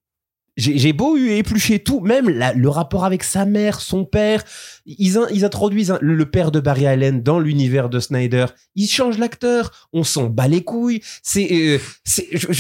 j'ai 0.57 0.91
beau 0.91 1.15
eu 1.17 1.29
éplucher 1.29 1.79
tout, 1.79 1.99
même 2.01 2.27
la- 2.29 2.53
le 2.53 2.67
rapport 2.67 3.05
avec 3.05 3.23
sa 3.23 3.45
mère, 3.45 3.79
son 3.79 4.03
père, 4.05 4.43
ils, 4.85 5.19
ils 5.31 5.45
introduisent 5.45 5.97
le 6.01 6.29
père 6.29 6.51
de 6.51 6.59
Barry 6.59 6.87
Allen 6.87 7.21
dans 7.21 7.39
l'univers 7.39 7.89
de 7.89 7.99
Snyder. 7.99 8.47
Ils 8.75 8.87
changent 8.87 9.19
l'acteur, 9.19 9.87
on 9.93 10.03
s'en 10.03 10.25
bat 10.25 10.47
les 10.47 10.63
couilles. 10.63 11.01
C'est, 11.21 11.47
euh, 11.51 11.77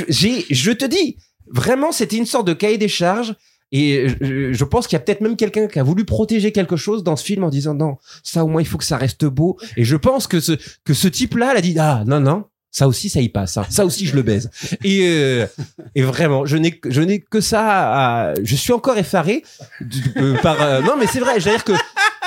j'ai, 0.09 0.45
je 0.49 0.71
te 0.71 0.85
dis, 0.85 1.17
vraiment, 1.51 1.91
c'était 1.91 2.17
une 2.17 2.25
sorte 2.25 2.47
de 2.47 2.53
cahier 2.53 2.77
des 2.77 2.87
charges. 2.87 3.35
Et 3.73 4.07
je, 4.21 4.53
je 4.53 4.63
pense 4.63 4.87
qu'il 4.87 4.95
y 4.95 5.01
a 5.01 5.03
peut-être 5.03 5.19
même 5.19 5.35
quelqu'un 5.35 5.67
qui 5.67 5.77
a 5.77 5.83
voulu 5.83 6.05
protéger 6.05 6.53
quelque 6.53 6.77
chose 6.77 7.03
dans 7.03 7.17
ce 7.17 7.25
film 7.25 7.43
en 7.43 7.49
disant 7.49 7.73
non, 7.73 7.97
ça 8.23 8.45
au 8.45 8.47
moins 8.47 8.61
il 8.61 8.65
faut 8.65 8.77
que 8.77 8.85
ça 8.85 8.95
reste 8.95 9.25
beau. 9.25 9.57
Et 9.75 9.83
je 9.83 9.97
pense 9.97 10.25
que 10.25 10.39
ce 10.39 10.53
que 10.85 10.93
ce 10.93 11.09
type-là, 11.09 11.49
a 11.53 11.59
dit 11.59 11.75
ah 11.77 12.03
non 12.07 12.21
non, 12.21 12.45
ça 12.71 12.87
aussi 12.87 13.09
ça 13.09 13.21
y 13.21 13.29
passe, 13.29 13.57
hein. 13.57 13.65
ça 13.69 13.85
aussi 13.85 14.05
je 14.05 14.15
le 14.15 14.21
baise. 14.21 14.49
Et 14.83 15.07
euh, 15.07 15.47
vraiment, 15.95 16.45
je 16.45 16.57
n'ai 16.57 17.19
que 17.19 17.41
ça. 17.41 18.29
À, 18.29 18.33
je 18.43 18.55
suis 18.55 18.73
encore 18.73 18.97
effaré 18.97 19.43
euh, 20.17 20.37
par. 20.41 20.61
euh, 20.61 20.81
non, 20.81 20.95
mais 20.97 21.07
c'est 21.07 21.19
vrai. 21.19 21.39
Je 21.39 21.45
veux 21.45 21.51
dire 21.55 21.63
que 21.63 21.73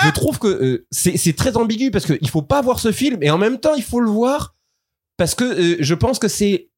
je 0.05 0.11
trouve 0.11 0.39
que 0.39 0.85
c'est 0.91 1.17
c'est 1.17 1.35
très 1.35 1.57
ambigu 1.57 1.91
parce 1.91 2.07
que 2.07 2.15
il 2.21 2.29
faut 2.29 2.43
pas 2.43 2.63
voir 2.63 2.79
ce 2.81 2.91
film 2.91 3.23
et 3.23 3.31
en 3.31 3.39
même 3.39 3.59
temps 3.59 3.75
il 3.77 3.83
faut 3.83 4.01
le 4.01 4.11
voir 4.11 4.57
parce 5.17 5.35
que 5.35 5.77
je 5.79 5.95
pense 5.95 6.19
que 6.19 6.29
c'est 6.29 6.71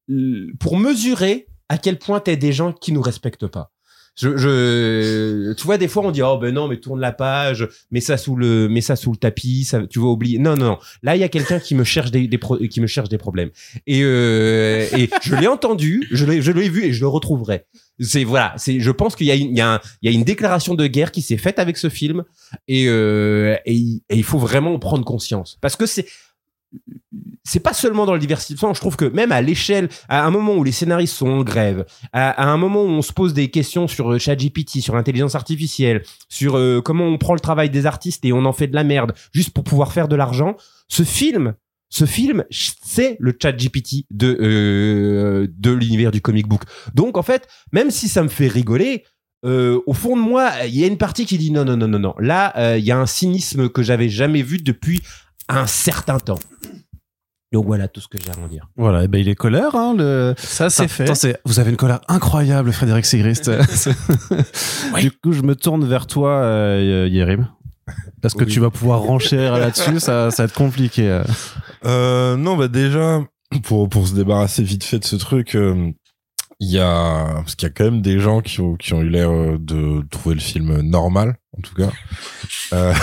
pour 0.59 0.77
mesurer 0.77 1.47
à 1.69 1.77
quel 1.77 1.97
point 1.97 2.19
t'es 2.19 2.37
des 2.37 2.53
gens 2.53 2.73
qui 2.73 2.91
nous 2.91 3.01
respectent 3.01 3.47
pas. 3.47 3.72
Je, 4.15 4.37
je, 4.37 5.53
tu 5.53 5.63
vois, 5.63 5.79
des 5.79 5.87
fois 5.87 6.03
on 6.05 6.11
dit 6.11 6.21
oh 6.21 6.37
ben 6.37 6.53
non, 6.53 6.67
mais 6.67 6.77
tourne 6.77 6.99
la 6.99 7.11
page, 7.11 7.67
mets 7.89 7.99
ça 7.99 8.17
sous 8.17 8.35
le, 8.35 8.69
mets 8.69 8.81
ça 8.81 8.95
sous 8.95 9.11
le 9.11 9.17
tapis, 9.17 9.63
ça, 9.63 9.87
tu 9.87 9.99
vas 9.99 10.05
oublier. 10.05 10.37
Non, 10.37 10.55
non, 10.55 10.65
non. 10.65 10.77
Là, 11.01 11.15
il 11.15 11.19
y 11.19 11.23
a 11.23 11.29
quelqu'un 11.29 11.59
qui 11.59 11.73
me 11.73 11.83
cherche 11.83 12.11
des, 12.11 12.27
pro- 12.37 12.57
qui 12.57 12.79
me 12.79 12.85
cherche 12.87 13.09
des 13.09 13.17
problèmes. 13.17 13.49
Et, 13.87 14.01
euh, 14.03 14.85
et 14.95 15.09
je 15.23 15.35
l'ai 15.35 15.47
entendu, 15.47 16.07
je 16.11 16.25
l'ai, 16.25 16.41
je 16.43 16.51
l'ai 16.51 16.69
vu 16.69 16.83
et 16.85 16.93
je 16.93 17.01
le 17.01 17.07
retrouverai. 17.07 17.65
C'est 17.99 18.23
voilà, 18.23 18.53
c'est, 18.57 18.79
je 18.79 18.91
pense 18.91 19.15
qu'il 19.15 19.27
y 19.27 19.31
a 19.31 19.35
une, 19.35 19.51
il 19.51 19.57
y 19.57 19.61
a 19.61 19.81
il 20.01 20.11
y 20.11 20.13
a 20.13 20.15
une 20.17 20.23
déclaration 20.23 20.73
de 20.75 20.85
guerre 20.87 21.11
qui 21.11 21.21
s'est 21.21 21.37
faite 21.37 21.57
avec 21.59 21.77
ce 21.77 21.89
film 21.89 22.23
et, 22.67 22.85
euh, 22.87 23.55
et 23.65 23.79
il 24.09 24.23
faut 24.23 24.39
vraiment 24.39 24.73
en 24.73 24.79
prendre 24.79 25.05
conscience 25.05 25.57
parce 25.61 25.75
que 25.75 25.85
c'est 25.85 26.05
c'est 27.43 27.59
pas 27.59 27.73
seulement 27.73 28.05
dans 28.05 28.13
le 28.13 28.19
divertissement, 28.19 28.73
je 28.73 28.79
trouve 28.79 28.95
que 28.95 29.05
même 29.05 29.31
à 29.31 29.41
l'échelle, 29.41 29.89
à 30.07 30.25
un 30.25 30.31
moment 30.31 30.55
où 30.55 30.63
les 30.63 30.71
scénaristes 30.71 31.15
sont 31.15 31.27
en 31.27 31.43
grève, 31.43 31.85
à, 32.13 32.49
un 32.49 32.57
moment 32.57 32.83
où 32.83 32.87
on 32.87 33.01
se 33.01 33.11
pose 33.11 33.33
des 33.33 33.49
questions 33.49 33.87
sur 33.87 34.13
euh, 34.13 34.17
ChatGPT, 34.17 34.79
sur 34.79 34.95
l'intelligence 34.95 35.35
artificielle, 35.35 36.03
sur 36.29 36.57
euh, 36.57 36.81
comment 36.81 37.05
on 37.05 37.17
prend 37.17 37.33
le 37.33 37.41
travail 37.41 37.69
des 37.69 37.85
artistes 37.85 38.23
et 38.23 38.31
on 38.31 38.45
en 38.45 38.53
fait 38.53 38.67
de 38.67 38.75
la 38.75 38.83
merde 38.83 39.13
juste 39.33 39.51
pour 39.51 39.63
pouvoir 39.63 39.91
faire 39.91 40.07
de 40.07 40.15
l'argent, 40.15 40.55
ce 40.87 41.03
film, 41.03 41.53
ce 41.89 42.05
film, 42.05 42.45
c'est 42.49 43.17
le 43.19 43.35
chat 43.39 43.51
GPT 43.51 44.05
de, 44.09 44.37
euh, 44.39 45.47
de 45.55 45.71
l'univers 45.71 46.11
du 46.11 46.21
comic 46.21 46.47
book. 46.47 46.61
Donc, 46.95 47.17
en 47.17 47.23
fait, 47.23 47.47
même 47.71 47.91
si 47.91 48.07
ça 48.07 48.23
me 48.23 48.29
fait 48.29 48.47
rigoler, 48.47 49.03
au 49.45 49.93
fond 49.93 50.15
de 50.15 50.21
moi, 50.21 50.51
il 50.65 50.73
y 50.73 50.85
a 50.85 50.87
une 50.87 50.97
partie 50.97 51.25
qui 51.25 51.37
dit 51.37 51.51
non, 51.51 51.65
non, 51.65 51.75
non, 51.75 51.89
non, 51.89 51.99
non. 51.99 52.15
Là, 52.17 52.77
il 52.77 52.85
y 52.85 52.91
a 52.91 52.97
un 52.97 53.05
cynisme 53.05 53.67
que 53.67 53.83
j'avais 53.83 54.07
jamais 54.07 54.41
vu 54.41 54.59
depuis 54.59 55.01
un 55.53 55.67
certain 55.67 56.19
temps. 56.19 56.39
Donc 57.51 57.65
voilà 57.65 57.87
tout 57.87 58.01
ce 58.01 58.07
que 58.07 58.17
j'ai 58.19 58.31
à 58.31 58.43
en 58.43 58.47
dire. 58.47 58.67
Voilà, 58.77 59.03
et 59.03 59.07
ben 59.07 59.19
il 59.19 59.29
est 59.29 59.35
colère, 59.35 59.75
hein, 59.75 59.93
le... 59.95 60.33
Ça, 60.37 60.71
c'est 60.71 60.87
fait. 60.87 61.03
attends, 61.09 61.37
vous 61.45 61.59
avez 61.59 61.69
une 61.69 61.77
colère 61.77 62.01
incroyable, 62.07 62.71
Frédéric 62.73 63.05
Sigrist. 63.05 63.51
Du 64.99 65.11
coup, 65.11 65.31
je 65.33 65.41
me 65.43 65.55
tourne 65.55 65.85
vers 65.87 66.07
toi, 66.07 66.31
euh, 66.31 67.07
Yérim. 67.11 67.47
Est-ce 68.23 68.35
que 68.35 68.45
Oui. 68.45 68.51
tu 68.51 68.59
vas 68.59 68.69
pouvoir 68.71 69.01
renchérir 69.01 69.57
là-dessus 69.57 69.99
ça, 69.99 70.31
ça 70.31 70.43
va 70.43 70.45
être 70.47 70.53
compliqué. 70.55 71.07
euh. 71.09 71.23
Euh, 71.85 72.37
non, 72.37 72.55
bah 72.55 72.69
déjà, 72.69 73.19
pour, 73.63 73.87
pour 73.89 74.07
se 74.07 74.15
débarrasser 74.15 74.63
vite 74.63 74.83
fait 74.83 74.99
de 74.99 75.05
ce 75.05 75.15
truc, 75.17 75.55
euh, 75.55 75.91
il 76.59 76.69
y 76.69 76.79
a, 76.79 77.33
parce 77.35 77.55
qu'il 77.55 77.67
y 77.67 77.71
a 77.71 77.73
quand 77.73 77.85
même 77.85 78.01
des 78.01 78.19
gens 78.19 78.41
qui 78.41 78.61
ont, 78.61 78.75
qui 78.75 78.93
ont 78.93 79.01
eu 79.01 79.09
l'air 79.09 79.31
euh, 79.31 79.57
de 79.59 80.03
trouver 80.09 80.35
le 80.35 80.41
film 80.41 80.81
normal, 80.81 81.37
en 81.57 81.61
tout 81.61 81.75
cas. 81.75 81.91
Euh, 82.73 82.93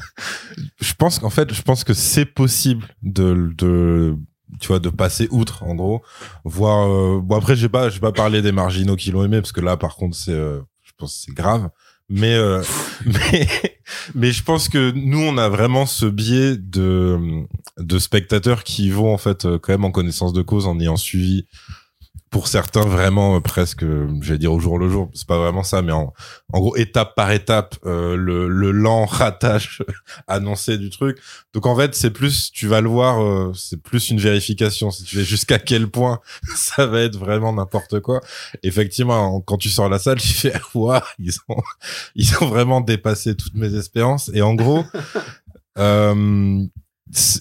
je 0.80 0.94
pense 0.94 1.18
qu'en 1.18 1.30
fait, 1.30 1.52
je 1.52 1.62
pense 1.62 1.84
que 1.84 1.94
c'est 1.94 2.26
possible 2.26 2.86
de, 3.02 3.52
de, 3.56 4.16
tu 4.60 4.68
vois, 4.68 4.78
de 4.80 4.90
passer 4.90 5.28
outre, 5.30 5.62
en 5.62 5.74
gros. 5.74 6.02
Voir, 6.44 6.88
euh, 6.88 7.20
bon 7.22 7.36
après, 7.36 7.56
j'ai 7.56 7.68
pas, 7.68 7.88
j'ai 7.88 8.00
pas 8.00 8.12
parlé 8.12 8.42
des 8.42 8.52
marginaux 8.52 8.96
qui 8.96 9.10
l'ont 9.10 9.24
aimé, 9.24 9.40
parce 9.40 9.52
que 9.52 9.60
là, 9.60 9.76
par 9.76 9.96
contre, 9.96 10.16
c'est, 10.16 10.32
euh, 10.32 10.60
je 10.82 10.92
pense 10.96 11.24
c'est 11.26 11.34
grave. 11.34 11.70
Mais, 12.10 12.34
euh, 12.34 12.62
mais, 13.06 13.48
mais 14.14 14.32
je 14.32 14.42
pense 14.42 14.68
que 14.68 14.90
nous, 14.90 15.20
on 15.20 15.38
a 15.38 15.48
vraiment 15.48 15.86
ce 15.86 16.06
biais 16.06 16.56
de, 16.58 17.44
de 17.78 17.98
spectateurs 17.98 18.64
qui 18.64 18.90
vont 18.90 19.14
en 19.14 19.18
fait 19.18 19.44
euh, 19.44 19.58
quand 19.58 19.72
même 19.72 19.84
en 19.84 19.92
connaissance 19.92 20.32
de 20.32 20.42
cause 20.42 20.66
en 20.66 20.78
ayant 20.80 20.96
suivi 20.96 21.46
pour 22.30 22.46
certains 22.46 22.84
vraiment 22.84 23.36
euh, 23.36 23.40
presque 23.40 23.82
euh, 23.82 24.06
j'allais 24.22 24.38
dire 24.38 24.52
au 24.52 24.60
jour 24.60 24.78
le 24.78 24.88
jour 24.88 25.10
c'est 25.14 25.26
pas 25.26 25.38
vraiment 25.38 25.64
ça 25.64 25.82
mais 25.82 25.90
en, 25.90 26.12
en 26.52 26.60
gros 26.60 26.76
étape 26.76 27.16
par 27.16 27.32
étape 27.32 27.74
euh, 27.86 28.14
le, 28.16 28.46
le 28.48 28.70
lent 28.70 29.04
ratage 29.06 29.82
annoncé 30.28 30.78
du 30.78 30.90
truc. 30.90 31.18
Donc 31.54 31.66
en 31.66 31.74
fait 31.76 31.94
c'est 31.96 32.10
plus 32.12 32.52
tu 32.52 32.68
vas 32.68 32.80
le 32.80 32.88
voir 32.88 33.20
euh, 33.20 33.52
c'est 33.54 33.82
plus 33.82 34.10
une 34.10 34.20
vérification 34.20 34.92
si 34.92 35.02
tu 35.02 35.16
fais 35.16 35.24
jusqu'à 35.24 35.58
quel 35.58 35.88
point 35.88 36.20
ça 36.54 36.86
va 36.86 37.00
être 37.00 37.16
vraiment 37.18 37.52
n'importe 37.52 37.98
quoi. 38.00 38.20
Effectivement 38.62 39.34
en- 39.36 39.40
quand 39.40 39.58
tu 39.58 39.68
sors 39.68 39.88
la 39.88 39.98
salle 39.98 40.18
tu 40.20 40.28
fais 40.32 40.52
waouh 40.74 41.00
ils 41.18 41.34
ont 41.48 41.60
ils 42.14 42.32
ont 42.40 42.46
vraiment 42.46 42.80
dépassé 42.80 43.34
toutes 43.36 43.54
mes 43.54 43.74
espérances 43.74 44.30
et 44.34 44.42
en 44.42 44.54
gros 44.54 44.84
euh, 45.78 46.64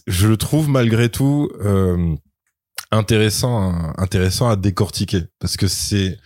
je 0.07 0.27
le 0.27 0.37
trouve 0.37 0.67
malgré 0.67 1.09
tout 1.09 1.49
euh, 1.63 2.15
intéressant 2.91 3.71
à- 3.71 3.93
intéressant 3.97 4.49
à 4.49 4.55
décortiquer 4.55 5.23
parce 5.39 5.57
que 5.57 5.67
c'est 5.67 6.17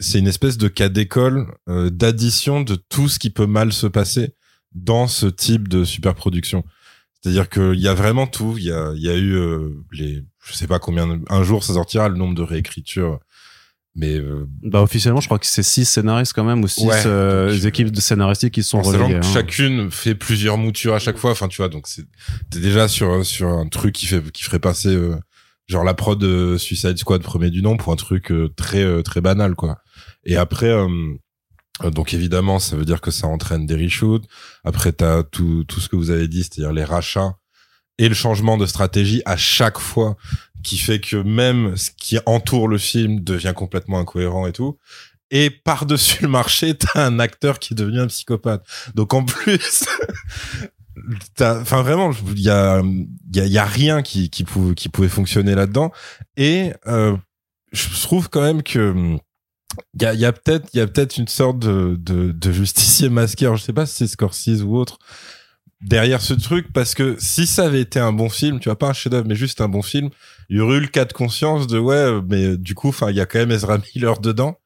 c'est 0.00 0.18
une 0.20 0.28
espèce 0.28 0.58
de 0.58 0.68
cas 0.68 0.88
d'école 0.88 1.48
euh, 1.68 1.90
d'addition 1.90 2.60
de 2.60 2.76
tout 2.76 3.08
ce 3.08 3.18
qui 3.18 3.30
peut 3.30 3.46
mal 3.46 3.72
se 3.72 3.86
passer 3.88 4.34
dans 4.72 5.08
ce 5.08 5.26
type 5.26 5.66
de 5.66 5.82
superproduction. 5.84 6.64
C'est-à-dire 7.20 7.48
qu'il 7.48 7.80
y 7.80 7.88
a 7.88 7.94
vraiment 7.94 8.28
tout. 8.28 8.54
Il 8.58 8.64
y 8.66 8.70
a, 8.70 8.92
il 8.94 9.02
y 9.02 9.08
a 9.08 9.16
eu 9.16 9.32
euh, 9.34 9.70
les, 9.90 10.22
je 10.44 10.52
sais 10.52 10.68
pas 10.68 10.78
combien, 10.78 11.08
de- 11.08 11.24
un 11.28 11.42
jour 11.42 11.64
ça 11.64 11.74
sortira 11.74 12.08
le 12.08 12.14
nombre 12.14 12.36
de 12.36 12.42
réécritures, 12.42 13.18
mais 13.96 14.14
euh, 14.14 14.46
Bah, 14.62 14.82
officiellement, 14.82 15.20
je 15.20 15.26
crois 15.26 15.40
que 15.40 15.46
c'est 15.46 15.64
six 15.64 15.84
scénaristes 15.84 16.32
quand 16.32 16.44
même, 16.44 16.62
ou 16.62 16.68
six 16.68 16.84
Ouais, 16.84 17.02
euh, 17.06 17.52
donc, 17.52 17.64
équipes 17.64 17.90
de 17.90 18.00
scénaristiques 18.00 18.54
qui 18.54 18.62
sont 18.62 18.82
que 18.82 18.88
hein. 18.96 19.20
chacune 19.22 19.90
fait 19.90 20.14
plusieurs 20.14 20.58
moutures 20.58 20.94
à 20.94 21.00
chaque 21.00 21.18
fois. 21.18 21.32
Enfin, 21.32 21.48
tu 21.48 21.56
vois, 21.56 21.68
donc 21.68 21.88
c'est 21.88 22.04
t'es 22.50 22.60
déjà 22.60 22.86
sur 22.86 23.26
sur 23.26 23.48
un 23.48 23.66
truc 23.66 23.96
qui 23.96 24.06
fait 24.06 24.22
qui 24.30 24.44
ferait 24.44 24.60
passer 24.60 24.90
euh, 24.94 25.16
genre 25.68 25.84
la 25.84 25.94
prod 25.94 26.18
de 26.18 26.56
Suicide 26.58 26.98
Squad 26.98 27.22
premier 27.22 27.50
du 27.50 27.62
nom 27.62 27.76
pour 27.76 27.92
un 27.92 27.96
truc 27.96 28.32
euh, 28.32 28.48
très 28.56 28.82
euh, 28.82 29.02
très 29.02 29.20
banal 29.20 29.54
quoi. 29.54 29.78
Et 30.24 30.36
après. 30.36 30.70
euh, 30.70 30.88
euh, 31.84 31.90
donc 31.90 32.12
évidemment, 32.12 32.58
ça 32.58 32.74
veut 32.76 32.84
dire 32.84 33.00
que 33.00 33.12
ça 33.12 33.28
entraîne 33.28 33.64
des 33.64 33.76
reshoots. 33.76 34.24
Après, 34.64 34.90
t'as 34.92 35.22
tout 35.22 35.62
tout 35.68 35.80
ce 35.80 35.88
que 35.88 35.94
vous 35.94 36.10
avez 36.10 36.26
dit, 36.26 36.42
c'est-à-dire 36.42 36.72
les 36.72 36.82
rachats 36.84 37.34
et 37.98 38.08
le 38.08 38.14
changement 38.16 38.56
de 38.56 38.66
stratégie 38.66 39.22
à 39.26 39.36
chaque 39.36 39.78
fois, 39.78 40.16
qui 40.64 40.76
fait 40.78 41.00
que 41.00 41.16
même 41.16 41.76
ce 41.76 41.90
qui 41.96 42.18
entoure 42.26 42.66
le 42.68 42.78
film 42.78 43.20
devient 43.20 43.52
complètement 43.54 44.00
incohérent 44.00 44.46
et 44.48 44.52
tout. 44.52 44.76
Et 45.30 45.50
par-dessus 45.50 46.22
le 46.24 46.28
marché, 46.28 46.74
t'as 46.78 47.06
un 47.06 47.18
acteur 47.20 47.58
qui 47.60 47.74
est 47.74 47.76
devenu 47.76 48.00
un 48.00 48.06
psychopathe. 48.08 48.64
Donc 48.96 49.14
en 49.14 49.24
plus, 49.24 49.84
enfin 51.40 51.82
vraiment, 51.82 52.10
il 52.34 52.40
y 52.40 52.50
a, 52.50 52.82
y 52.82 53.38
y 53.38 53.58
a 53.58 53.64
rien 53.64 54.02
qui, 54.02 54.30
qui, 54.30 54.44
pouvait, 54.44 54.74
qui 54.74 54.88
pouvait 54.88 55.08
fonctionner 55.08 55.54
là-dedans. 55.54 55.92
Et 56.36 56.72
euh, 56.86 57.16
je 57.72 58.02
trouve 58.02 58.28
quand 58.28 58.42
même 58.42 58.62
que 58.62 58.90
hum, 58.90 59.18
il 59.94 60.02
y 60.02 60.06
a, 60.06 60.14
y 60.14 60.24
a 60.24 60.32
peut-être, 60.32 60.68
il 60.72 60.78
y 60.78 60.80
a 60.80 60.86
peut-être 60.86 61.18
une 61.18 61.28
sorte 61.28 61.58
de, 61.58 61.96
de, 61.98 62.32
de 62.32 62.52
justicier 62.52 63.08
masqué. 63.08 63.46
Alors, 63.46 63.56
je 63.56 63.64
sais 63.64 63.72
pas 63.72 63.86
si 63.86 63.94
c'est 63.94 64.06
Scorsese 64.06 64.62
ou 64.62 64.76
autre 64.76 64.98
derrière 65.80 66.20
ce 66.20 66.34
truc, 66.34 66.72
parce 66.72 66.94
que 66.94 67.16
si 67.18 67.46
ça 67.46 67.66
avait 67.66 67.80
été 67.80 68.00
un 68.00 68.12
bon 68.12 68.28
film, 68.28 68.58
tu 68.58 68.68
vois, 68.68 68.78
pas 68.78 68.88
un 68.88 68.92
chef-d'œuvre, 68.92 69.28
mais 69.28 69.36
juste 69.36 69.60
un 69.60 69.68
bon 69.68 69.82
film, 69.82 70.10
il 70.48 70.56
y 70.56 70.60
aurait 70.60 70.78
eu 70.78 70.80
le 70.80 70.88
cas 70.88 71.04
de 71.04 71.12
conscience 71.12 71.66
de 71.66 71.78
ouais, 71.78 72.20
mais 72.28 72.56
du 72.56 72.74
coup, 72.74 72.88
enfin, 72.88 73.10
il 73.10 73.16
y 73.16 73.20
a 73.20 73.26
quand 73.26 73.38
même 73.38 73.52
Ezra 73.52 73.78
Miller 73.78 74.18
dedans. 74.20 74.58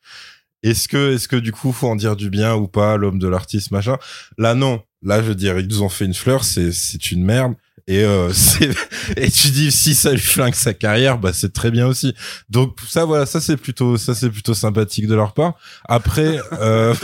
Est-ce 0.63 0.89
que, 0.89 1.15
est-ce 1.15 1.29
que 1.29 1.37
du 1.37 1.53
coup, 1.53 1.73
faut 1.73 1.89
en 1.89 1.97
dire 1.97 2.17
du 2.17 2.31
bien 2.31 2.55
ou 2.55 2.69
pas, 2.69 2.97
l'homme 2.97 3.19
de 3.19 3.29
l'artiste, 3.29 3.73
machin? 3.73 3.99
Là, 4.39 4.55
non. 4.55 4.83
Là, 5.03 5.23
je 5.23 5.29
veux 5.29 5.35
dire, 5.35 5.59
ils 5.59 5.67
nous 5.67 5.83
ont 5.83 5.88
fait 5.88 6.05
une 6.05 6.15
fleur, 6.15 6.45
c'est, 6.45 6.71
une 7.11 7.25
merde. 7.25 7.55
Et 7.88 8.05
euh, 8.05 8.33
et 9.17 9.29
tu 9.29 9.51
dis 9.51 9.73
si 9.73 9.97
ça 9.97 10.12
lui 10.12 10.21
flingue 10.21 10.55
sa 10.55 10.73
carrière, 10.73 11.19
bah 11.19 11.33
c'est 11.33 11.53
très 11.53 11.73
bien 11.73 11.88
aussi. 11.88 12.15
Donc 12.49 12.79
ça, 12.88 13.05
voilà, 13.05 13.27
ça 13.27 13.41
c'est 13.41 13.57
plutôt, 13.57 13.97
ça 13.97 14.15
c'est 14.15 14.31
plutôt 14.31 14.55
sympathique 14.55 15.09
de 15.09 15.17
leur 15.17 15.35
part. 15.35 15.55
Après, 15.88 16.38
euh, 16.53 16.95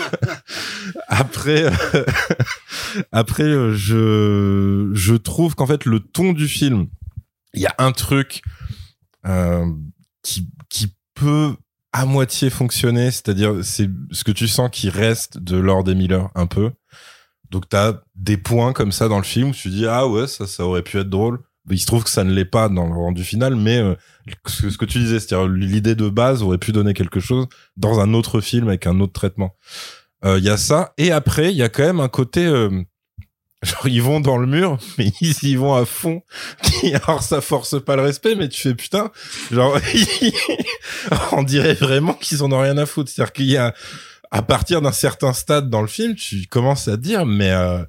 après, 1.09 1.65
euh, 1.65 2.05
après, 3.13 3.43
euh, 3.43 3.75
je, 3.75 4.91
je 4.95 5.15
trouve 5.15 5.57
qu'en 5.57 5.67
fait 5.67 5.85
le 5.85 5.99
ton 5.99 6.33
du 6.33 6.47
film, 6.47 6.87
il 7.55 7.63
y 7.63 7.67
a 7.67 7.75
un 7.79 7.91
truc 7.91 8.43
euh, 9.27 9.67
qui, 10.23 10.49
qui 10.69 10.95
peut 11.15 11.55
à 11.93 12.05
moitié 12.05 12.51
fonctionner, 12.51 13.11
c'est-à-dire 13.11 13.65
c'est 13.65 13.91
ce 14.13 14.23
que 14.23 14.31
tu 14.31 14.47
sens 14.47 14.69
qui 14.71 14.91
reste 14.91 15.39
de 15.39 15.57
Lord 15.57 15.89
et 15.89 15.95
Miller 15.95 16.31
un 16.35 16.47
peu. 16.47 16.71
Donc 17.51 17.69
t'as 17.69 17.95
des 18.15 18.37
points 18.37 18.73
comme 18.73 18.93
ça 18.93 19.09
dans 19.09 19.19
le 19.19 19.25
film 19.25 19.51
où 19.51 19.53
tu 19.53 19.69
dis 19.71 19.87
ah 19.87 20.07
ouais 20.07 20.27
ça 20.27 20.47
ça 20.47 20.65
aurait 20.65 20.83
pu 20.83 20.99
être 20.99 21.09
drôle. 21.09 21.41
Il 21.71 21.79
se 21.79 21.87
trouve 21.87 22.03
que 22.05 22.11
ça 22.11 22.25
ne 22.25 22.33
l'est 22.33 22.47
pas 22.47 22.69
dans 22.71 22.87
le 22.87 22.95
rendu 22.95 23.23
final, 23.25 23.55
mais 23.55 23.79
euh, 23.79 23.95
ce 24.47 24.77
que 24.79 24.87
tu 24.87 24.99
disais, 25.01 25.21
c'est-à-dire 25.21 25.49
l'idée 25.49 25.95
de 25.95 26.09
base 26.09 26.43
aurait 26.43 26.57
pu 26.57 26.73
donner 26.73 26.95
quelque 26.95 27.21
chose 27.21 27.47
dans 27.77 28.01
un 28.01 28.15
autre 28.15 28.41
film 28.41 28.69
avec 28.69 28.87
un 28.87 29.01
autre 29.01 29.13
traitement. 29.13 29.55
Euh, 30.25 30.39
Il 30.39 30.45
y 30.45 30.49
a 30.49 30.57
ça 30.57 30.93
et 30.97 31.13
après 31.13 31.51
il 31.51 31.57
y 31.57 31.63
a 31.63 31.69
quand 31.69 31.85
même 31.85 32.01
un 32.01 32.09
côté 32.09 32.45
euh, 32.45 32.71
genre 33.63 33.87
ils 33.87 34.03
vont 34.03 34.21
dans 34.21 34.39
le 34.39 34.47
mur 34.47 34.79
mais 34.99 35.13
ils 35.21 35.45
y 35.45 35.57
vont 35.57 35.75
à 35.75 35.85
fond. 35.85 36.23
Alors 37.07 37.23
ça 37.23 37.41
force 37.41 37.83
pas 37.83 37.97
le 37.97 38.03
respect 38.03 38.35
mais 38.35 38.49
tu 38.49 38.61
fais 38.61 38.75
putain 38.75 39.11
genre 39.51 39.79
on 41.33 41.43
dirait 41.43 41.75
vraiment 41.75 42.15
qu'ils 42.15 42.43
en 42.43 42.51
ont 42.51 42.61
rien 42.61 42.79
à 42.79 42.87
foutre. 42.87 43.11
C'est-à-dire 43.11 43.33
qu'il 43.33 43.47
y 43.47 43.57
a 43.57 43.75
à 44.31 44.43
partir 44.43 44.83
d'un 44.83 44.93
certain 44.93 45.33
stade 45.33 45.71
dans 45.71 45.81
le 45.81 45.87
film, 45.89 46.15
tu 46.15 46.47
commences 46.47 46.89
à 46.89 46.97
dire, 46.97 47.27
mais 47.27 47.51
euh, 47.51 47.83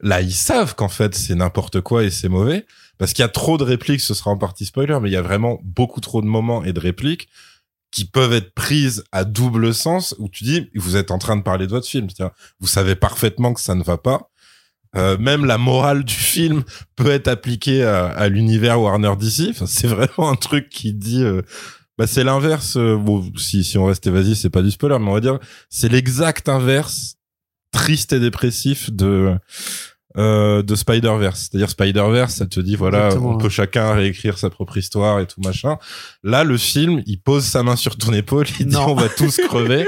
là, 0.00 0.20
ils 0.20 0.34
savent 0.34 0.74
qu'en 0.74 0.88
fait, 0.88 1.14
c'est 1.14 1.34
n'importe 1.34 1.80
quoi 1.80 2.04
et 2.04 2.10
c'est 2.10 2.28
mauvais. 2.28 2.66
Parce 2.98 3.12
qu'il 3.12 3.22
y 3.22 3.26
a 3.26 3.28
trop 3.28 3.58
de 3.58 3.64
répliques, 3.64 4.00
ce 4.00 4.14
sera 4.14 4.30
en 4.30 4.38
partie 4.38 4.64
spoiler, 4.64 4.98
mais 5.02 5.10
il 5.10 5.12
y 5.12 5.16
a 5.16 5.22
vraiment 5.22 5.58
beaucoup 5.64 6.00
trop 6.00 6.22
de 6.22 6.26
moments 6.26 6.64
et 6.64 6.72
de 6.72 6.80
répliques 6.80 7.28
qui 7.90 8.06
peuvent 8.06 8.32
être 8.32 8.54
prises 8.54 9.04
à 9.12 9.24
double 9.24 9.74
sens, 9.74 10.14
où 10.18 10.28
tu 10.28 10.44
dis, 10.44 10.70
vous 10.74 10.96
êtes 10.96 11.10
en 11.10 11.18
train 11.18 11.36
de 11.36 11.42
parler 11.42 11.66
de 11.66 11.72
votre 11.72 11.86
film. 11.86 12.06
Vous 12.58 12.66
savez 12.66 12.94
parfaitement 12.94 13.52
que 13.52 13.60
ça 13.60 13.74
ne 13.74 13.82
va 13.82 13.98
pas. 13.98 14.30
Euh, 14.96 15.18
même 15.18 15.44
la 15.44 15.58
morale 15.58 16.04
du 16.04 16.14
film 16.14 16.64
peut 16.96 17.10
être 17.10 17.28
appliquée 17.28 17.82
à, 17.82 18.06
à 18.06 18.28
l'univers 18.28 18.80
Warner 18.80 19.14
DC. 19.18 19.50
Enfin, 19.50 19.66
c'est 19.66 19.86
vraiment 19.88 20.30
un 20.30 20.36
truc 20.36 20.68
qui 20.70 20.94
dit... 20.94 21.22
euh, 21.22 21.42
bah, 21.98 22.06
c'est 22.06 22.24
l'inverse. 22.24 22.76
euh, 22.76 22.96
bon, 22.96 23.24
si, 23.36 23.64
si 23.64 23.78
on 23.78 23.84
reste 23.86 24.06
évasif, 24.06 24.38
c'est 24.38 24.50
pas 24.50 24.62
du 24.62 24.70
spoiler, 24.70 24.98
mais 25.00 25.08
on 25.08 25.14
va 25.14 25.20
dire 25.20 25.38
c'est 25.68 25.90
l'exact 25.90 26.48
inverse, 26.48 27.16
triste 27.72 28.12
et 28.12 28.20
dépressif 28.20 28.90
de 28.90 29.34
euh, 30.18 30.62
de 30.62 30.74
Spider-Verse. 30.74 31.48
C'est-à-dire 31.50 31.70
Spider-Verse, 31.70 32.34
ça 32.34 32.44
te 32.44 32.60
dit 32.60 32.76
voilà, 32.76 33.06
Exactement, 33.06 33.34
on 33.34 33.38
peut 33.38 33.48
chacun 33.48 33.94
réécrire 33.94 34.36
sa 34.36 34.50
propre 34.50 34.76
histoire 34.76 35.20
et 35.20 35.26
tout 35.26 35.40
machin. 35.40 35.78
Là, 36.22 36.44
le 36.44 36.58
film, 36.58 37.02
il 37.06 37.18
pose 37.18 37.44
sa 37.44 37.62
main 37.62 37.76
sur 37.76 37.96
ton 37.96 38.12
épaule, 38.12 38.44
il 38.60 38.66
dit 38.66 38.76
on 38.76 38.94
va 38.94 39.08
tous 39.08 39.38
crever 39.38 39.86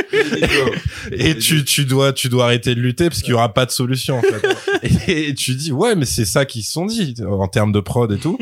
et 1.12 1.36
tu 1.36 1.62
tu 1.64 1.84
dois 1.84 2.14
tu 2.14 2.30
dois 2.30 2.44
arrêter 2.44 2.74
de 2.74 2.80
lutter 2.80 3.10
parce 3.10 3.20
qu'il 3.20 3.32
y 3.32 3.34
aura 3.34 3.52
pas 3.52 3.66
de 3.66 3.70
solution 3.70 4.18
en 4.18 4.22
fait. 4.22 4.78
et, 5.08 5.28
et 5.28 5.34
tu 5.34 5.54
dis 5.56 5.72
ouais, 5.72 5.94
mais 5.94 6.06
c'est 6.06 6.24
ça 6.24 6.46
qu'ils 6.46 6.64
se 6.64 6.72
sont 6.72 6.86
dit 6.86 7.14
en 7.28 7.48
termes 7.48 7.72
de 7.72 7.80
prod 7.80 8.10
et 8.10 8.18
tout. 8.18 8.38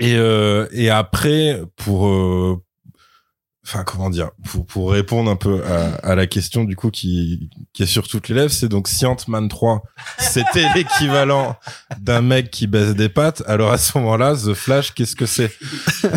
Et, 0.00 0.16
euh, 0.16 0.66
et 0.72 0.90
après, 0.90 1.60
pour... 1.76 2.08
euh, 2.08 2.62
enfin 3.64 3.84
comment 3.84 4.10
dire, 4.10 4.30
pour, 4.50 4.66
pour 4.66 4.90
répondre 4.90 5.30
un 5.30 5.36
peu 5.36 5.62
à, 5.64 5.94
à 6.04 6.14
la 6.16 6.26
question 6.26 6.64
du 6.64 6.74
coup 6.74 6.90
qui, 6.90 7.48
qui 7.72 7.84
est 7.84 7.86
sur 7.86 8.08
toutes 8.08 8.28
les 8.28 8.34
lèvres, 8.34 8.50
c'est 8.50 8.68
donc 8.68 8.88
si 8.88 9.06
Ant-Man 9.06 9.48
3 9.48 9.82
c'était 10.18 10.66
l'équivalent 10.74 11.54
d'un 12.00 12.22
mec 12.22 12.50
qui 12.50 12.66
baisse 12.66 12.96
des 12.96 13.08
pattes, 13.08 13.44
alors 13.46 13.70
à 13.70 13.78
ce 13.78 13.96
moment-là, 13.98 14.34
The 14.34 14.54
Flash, 14.54 14.92
qu'est-ce 14.94 15.14
que 15.14 15.26
c'est? 15.26 15.52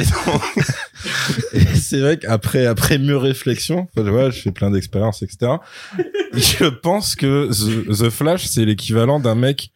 C'est 1.75 1.99
vrai 1.99 2.17
qu'après 2.17 2.65
après 2.65 2.97
mûre 2.97 3.21
réflexion, 3.21 3.87
enfin, 3.95 4.09
voilà, 4.09 4.31
je 4.31 4.41
fais 4.41 4.51
plein 4.51 4.71
d'expériences, 4.71 5.21
etc. 5.21 5.53
Je 6.33 6.65
pense 6.65 7.15
que 7.15 7.49
The, 7.51 7.95
The 8.05 8.09
Flash 8.09 8.45
c'est 8.45 8.65
l'équivalent 8.65 9.19
d'un 9.19 9.35
mec 9.35 9.71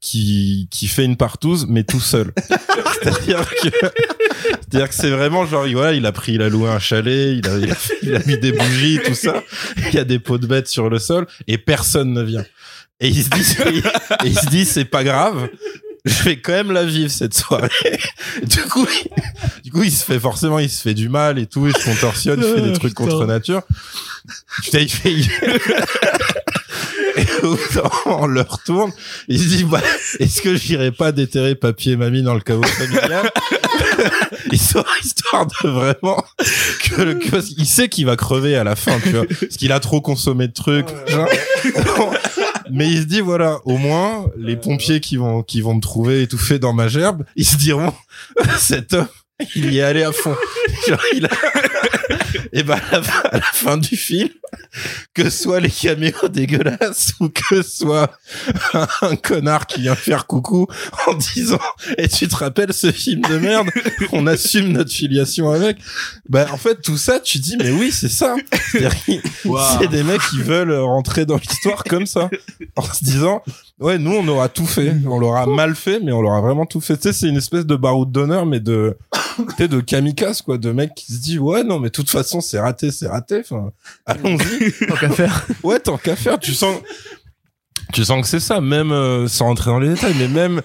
qui 0.00 0.68
qui 0.70 0.88
fait 0.88 1.04
une 1.04 1.16
partouze 1.16 1.66
mais 1.68 1.84
tout 1.84 2.00
seul. 2.00 2.32
C'est-à-dire 3.02 3.48
que 3.48 3.68
c'est-à-dire 4.60 4.88
que 4.88 4.94
c'est 4.94 5.10
vraiment 5.10 5.46
genre 5.46 5.66
voilà, 5.72 5.92
il 5.92 6.04
a 6.06 6.12
pris 6.12 6.32
il 6.34 6.42
a 6.42 6.48
loué 6.48 6.68
un 6.70 6.78
chalet, 6.78 7.36
il 7.38 7.48
a 7.48 7.58
il 7.58 7.70
a, 7.70 7.74
fait- 7.74 7.98
il 8.02 8.14
a 8.14 8.20
mis 8.26 8.38
des 8.38 8.52
bougies 8.52 9.00
tout 9.04 9.14
ça, 9.14 9.42
il 9.88 9.94
y 9.94 9.98
a 9.98 10.04
des 10.04 10.18
pots 10.18 10.38
de 10.38 10.46
bêtes 10.46 10.68
sur 10.68 10.88
le 10.90 10.98
sol 10.98 11.26
et 11.46 11.58
personne 11.58 12.12
ne 12.12 12.22
vient. 12.22 12.44
Et 13.00 13.08
il 13.08 13.22
se 13.22 13.28
dit 13.30 13.56
et 14.24 14.28
il 14.28 14.38
se 14.38 14.46
dit 14.46 14.64
c'est 14.64 14.84
pas 14.86 15.04
grave. 15.04 15.48
Je 16.04 16.22
vais 16.22 16.38
quand 16.40 16.52
même 16.52 16.70
la 16.70 16.84
vivre 16.84 17.10
cette 17.10 17.34
soirée. 17.34 17.68
Du 18.44 18.60
coup, 18.62 18.86
il, 18.86 19.62
du 19.64 19.70
coup, 19.72 19.82
il 19.82 19.90
se 19.90 20.04
fait 20.04 20.20
forcément, 20.20 20.60
il 20.60 20.70
se 20.70 20.80
fait 20.80 20.94
du 20.94 21.08
mal 21.08 21.36
et 21.36 21.46
tout, 21.46 21.66
il 21.66 21.76
se 21.76 21.84
contorsionne, 21.84 22.40
il 22.46 22.54
fait 22.54 22.60
des 22.62 22.72
trucs 22.74 22.94
contre 22.94 23.24
nature. 23.26 23.62
Putain, 24.62 24.78
il 24.78 24.88
fait, 24.88 25.14
il- 27.54 27.80
on 28.06 28.26
le 28.26 28.40
retourne. 28.40 28.92
Il 29.28 29.38
se 29.40 29.44
dit, 29.48 29.64
bah, 29.64 29.82
est-ce 30.18 30.40
que 30.42 30.56
j'irai 30.56 30.90
pas 30.92 31.12
déterrer 31.12 31.54
papy 31.54 31.90
et 31.92 31.96
mamie 31.96 32.22
dans 32.22 32.34
le 32.34 32.40
caveau 32.40 32.62
familial? 32.64 33.30
histoire, 34.52 34.84
histoire 35.02 35.46
de 35.46 35.68
vraiment 35.68 36.22
que 36.84 37.02
le, 37.02 37.14
que- 37.18 37.40
qu'il 37.40 37.66
sait 37.66 37.88
qu'il 37.88 38.06
va 38.06 38.16
crever 38.16 38.56
à 38.56 38.64
la 38.64 38.76
fin, 38.76 38.98
tu 39.00 39.10
vois. 39.10 39.24
Parce 39.26 39.56
qu'il 39.56 39.72
a 39.72 39.80
trop 39.80 40.00
consommé 40.00 40.48
de 40.48 40.52
trucs. 40.52 40.88
genre. 41.08 41.28
Mais 42.70 42.88
il 42.88 42.98
se 43.02 43.06
dit, 43.06 43.20
voilà, 43.20 43.58
au 43.64 43.76
moins, 43.78 44.26
les 44.36 44.56
pompiers 44.56 45.00
qui 45.00 45.16
vont, 45.16 45.42
qui 45.42 45.60
vont 45.60 45.74
me 45.74 45.80
trouver 45.80 46.22
étouffé 46.22 46.58
dans 46.58 46.72
ma 46.72 46.88
gerbe, 46.88 47.24
ils 47.36 47.46
se 47.46 47.56
diront, 47.56 47.92
cet 48.58 48.92
homme, 48.92 49.06
il 49.54 49.72
y 49.72 49.78
est 49.78 49.82
allé 49.82 50.02
à 50.02 50.10
fond. 50.12 50.34
Genre, 50.88 50.98
il 51.14 51.26
a... 51.26 51.28
Et 52.52 52.62
ben, 52.62 52.78
à 52.90 52.96
la, 52.96 53.02
fin, 53.02 53.28
à 53.30 53.36
la 53.36 53.42
fin 53.52 53.76
du 53.76 53.96
film, 53.96 54.28
que 55.14 55.30
soit 55.30 55.60
les 55.60 55.70
caméos 55.70 56.28
dégueulasses 56.28 57.14
ou 57.20 57.28
que 57.28 57.62
ce 57.62 57.84
soit 57.84 58.10
un, 58.74 58.86
un 59.02 59.16
connard 59.16 59.66
qui 59.66 59.82
vient 59.82 59.94
faire 59.94 60.26
coucou 60.26 60.66
en 61.06 61.14
disant 61.14 61.58
et 61.98 62.08
tu 62.08 62.28
te 62.28 62.36
rappelles 62.36 62.72
ce 62.72 62.92
film 62.92 63.22
de 63.22 63.38
merde? 63.38 63.68
On 64.12 64.26
assume 64.26 64.72
notre 64.72 64.92
filiation 64.92 65.50
avec 65.50 65.78
bah 66.28 66.46
en 66.52 66.56
fait 66.56 66.80
tout 66.82 66.96
ça 66.96 67.20
tu 67.20 67.38
dis 67.38 67.56
mais 67.56 67.70
oui 67.70 67.90
c'est 67.92 68.08
ça. 68.08 68.36
C'est 68.72 69.88
des 69.88 70.02
mecs 70.02 70.22
qui 70.30 70.42
veulent 70.42 70.72
rentrer 70.74 71.26
dans 71.26 71.36
l'histoire 71.36 71.84
comme 71.84 72.06
ça 72.06 72.28
en 72.76 72.82
se 72.82 73.04
disant 73.04 73.42
ouais 73.80 73.98
nous 73.98 74.12
on 74.12 74.28
aura 74.28 74.48
tout 74.48 74.66
fait. 74.66 74.94
On 75.06 75.18
l'aura 75.18 75.46
mal 75.46 75.74
fait 75.74 76.00
mais 76.00 76.12
on 76.12 76.22
l'aura 76.22 76.40
vraiment 76.40 76.66
tout 76.66 76.80
fait 76.80 76.96
tu 76.96 77.04
sais 77.04 77.12
c'est 77.12 77.28
une 77.28 77.36
espèce 77.36 77.66
de 77.66 77.76
baroud 77.76 78.10
d'honneur 78.10 78.46
mais 78.46 78.60
de 78.60 78.96
sais, 79.56 79.68
de 79.68 79.80
kamikaze 79.80 80.42
quoi 80.42 80.58
de 80.58 80.72
mecs 80.72 80.94
qui 80.94 81.12
se 81.12 81.20
disent 81.20 81.38
ouais 81.38 81.64
non 81.64 81.78
mais 81.78 81.88
de 81.88 81.92
toute 81.92 82.10
façon 82.10 82.40
c'est 82.40 82.58
raté 82.60 82.90
c'est 82.90 83.08
raté 83.08 83.40
enfin 83.40 83.70
allons-y 84.04 84.72
Tant 84.88 84.96
qu'à 84.96 85.10
faire. 85.10 85.46
ouais 85.62 85.78
tant 85.80 85.96
qu'à 85.98 86.16
faire 86.16 86.38
tu 86.38 86.54
sens 86.54 86.76
tu 87.92 88.04
sens 88.04 88.22
que 88.22 88.26
c'est 88.28 88.40
ça 88.40 88.60
même 88.60 88.92
euh, 88.92 89.28
sans 89.28 89.46
rentrer 89.46 89.70
dans 89.70 89.78
les 89.78 89.90
détails 89.90 90.14
mais 90.18 90.28
même 90.28 90.60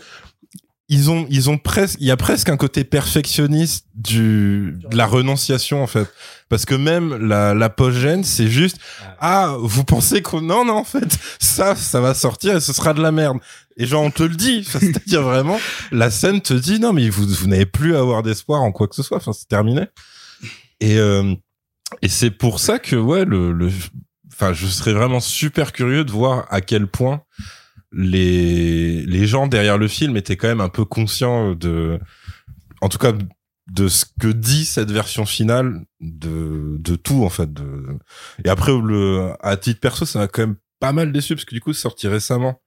ils 0.91 1.09
ont 1.09 1.25
ils 1.29 1.49
ont 1.49 1.57
presque 1.57 1.97
il 2.01 2.07
y 2.07 2.11
a 2.11 2.17
presque 2.17 2.49
un 2.49 2.57
côté 2.57 2.83
perfectionniste 2.83 3.85
du 3.95 4.77
de 4.89 4.97
la 4.97 5.05
renonciation 5.05 5.81
en 5.81 5.87
fait. 5.87 6.07
Parce 6.49 6.65
que 6.65 6.75
même 6.75 7.15
la 7.15 7.53
la 7.53 7.69
post 7.69 7.97
gêne 7.97 8.25
c'est 8.25 8.49
juste 8.49 8.77
ah 9.21 9.55
vous 9.57 9.85
pensez 9.85 10.21
qu'on 10.21 10.41
non 10.41 10.65
non 10.65 10.75
en 10.75 10.83
fait 10.83 11.17
ça 11.39 11.75
ça 11.75 12.01
va 12.01 12.13
sortir 12.13 12.57
et 12.57 12.59
ce 12.59 12.73
sera 12.73 12.93
de 12.93 13.01
la 13.01 13.13
merde. 13.13 13.37
Et 13.77 13.85
genre 13.85 14.03
on 14.03 14.11
te 14.11 14.23
le 14.23 14.35
dit. 14.35 14.65
C'est-à-dire 14.65 15.21
vraiment 15.21 15.57
la 15.93 16.11
scène 16.11 16.41
te 16.41 16.53
dit 16.53 16.77
non 16.77 16.91
mais 16.91 17.09
vous 17.09 17.25
vous 17.25 17.47
n'avez 17.47 17.65
plus 17.65 17.95
à 17.95 17.99
avoir 17.99 18.21
d'espoir 18.21 18.61
en 18.61 18.73
quoi 18.73 18.89
que 18.89 18.95
ce 18.95 19.03
soit. 19.03 19.17
Enfin 19.17 19.31
c'est 19.31 19.47
terminé. 19.47 19.83
Et 20.81 20.99
euh, 20.99 21.33
et 22.01 22.09
c'est 22.09 22.31
pour 22.31 22.59
ça 22.59 22.79
que 22.79 22.97
ouais 22.97 23.23
le 23.23 23.53
le 23.53 23.71
enfin 24.33 24.51
je 24.51 24.67
serais 24.67 24.91
vraiment 24.91 25.21
super 25.21 25.71
curieux 25.71 26.03
de 26.03 26.11
voir 26.11 26.47
à 26.49 26.59
quel 26.59 26.85
point 26.87 27.23
les 27.91 29.05
les 29.05 29.27
gens 29.27 29.47
derrière 29.47 29.77
le 29.77 29.87
film 29.87 30.17
étaient 30.17 30.37
quand 30.37 30.47
même 30.47 30.61
un 30.61 30.69
peu 30.69 30.85
conscients 30.85 31.53
de 31.53 31.99
en 32.81 32.89
tout 32.89 32.97
cas 32.97 33.13
de 33.67 33.87
ce 33.87 34.05
que 34.19 34.27
dit 34.27 34.65
cette 34.65 34.91
version 34.91 35.25
finale 35.25 35.85
de 35.99 36.77
de 36.79 36.95
tout 36.95 37.23
en 37.23 37.29
fait 37.29 37.49
et 38.43 38.49
après 38.49 38.71
le 38.71 39.33
à 39.41 39.57
titre 39.57 39.79
perso 39.79 40.05
ça 40.05 40.19
m'a 40.19 40.27
quand 40.27 40.41
même 40.41 40.55
pas 40.79 40.93
mal 40.93 41.11
déçu 41.11 41.35
parce 41.35 41.45
que 41.45 41.53
du 41.53 41.61
coup 41.61 41.73
c'est 41.73 41.81
sorti 41.81 42.07
récemment 42.07 42.61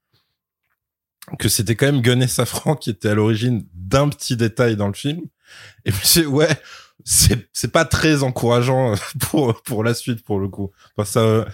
que 1.39 1.49
c'était 1.49 1.75
quand 1.75 1.87
même 1.87 2.03
Gun 2.03 2.20
et 2.20 2.29
Safran 2.29 2.77
qui 2.77 2.91
était 2.91 3.09
à 3.09 3.14
l'origine 3.14 3.66
d'un 3.72 4.09
petit 4.09 4.37
détail 4.37 4.77
dans 4.77 4.89
le 4.89 4.95
film. 4.95 5.22
Et 5.85 5.93
puis 5.93 6.27
ouais 6.27 6.49
c'est 7.05 7.49
c'est 7.53 7.72
pas 7.72 7.85
très 7.85 8.22
encourageant 8.22 8.95
pour 9.20 9.62
pour 9.62 9.85
la 9.85 9.95
suite 9.95 10.25
pour 10.25 10.39
le 10.39 10.49
coup. 10.49 10.70
Enfin, 10.97 11.11
ça 11.11 11.47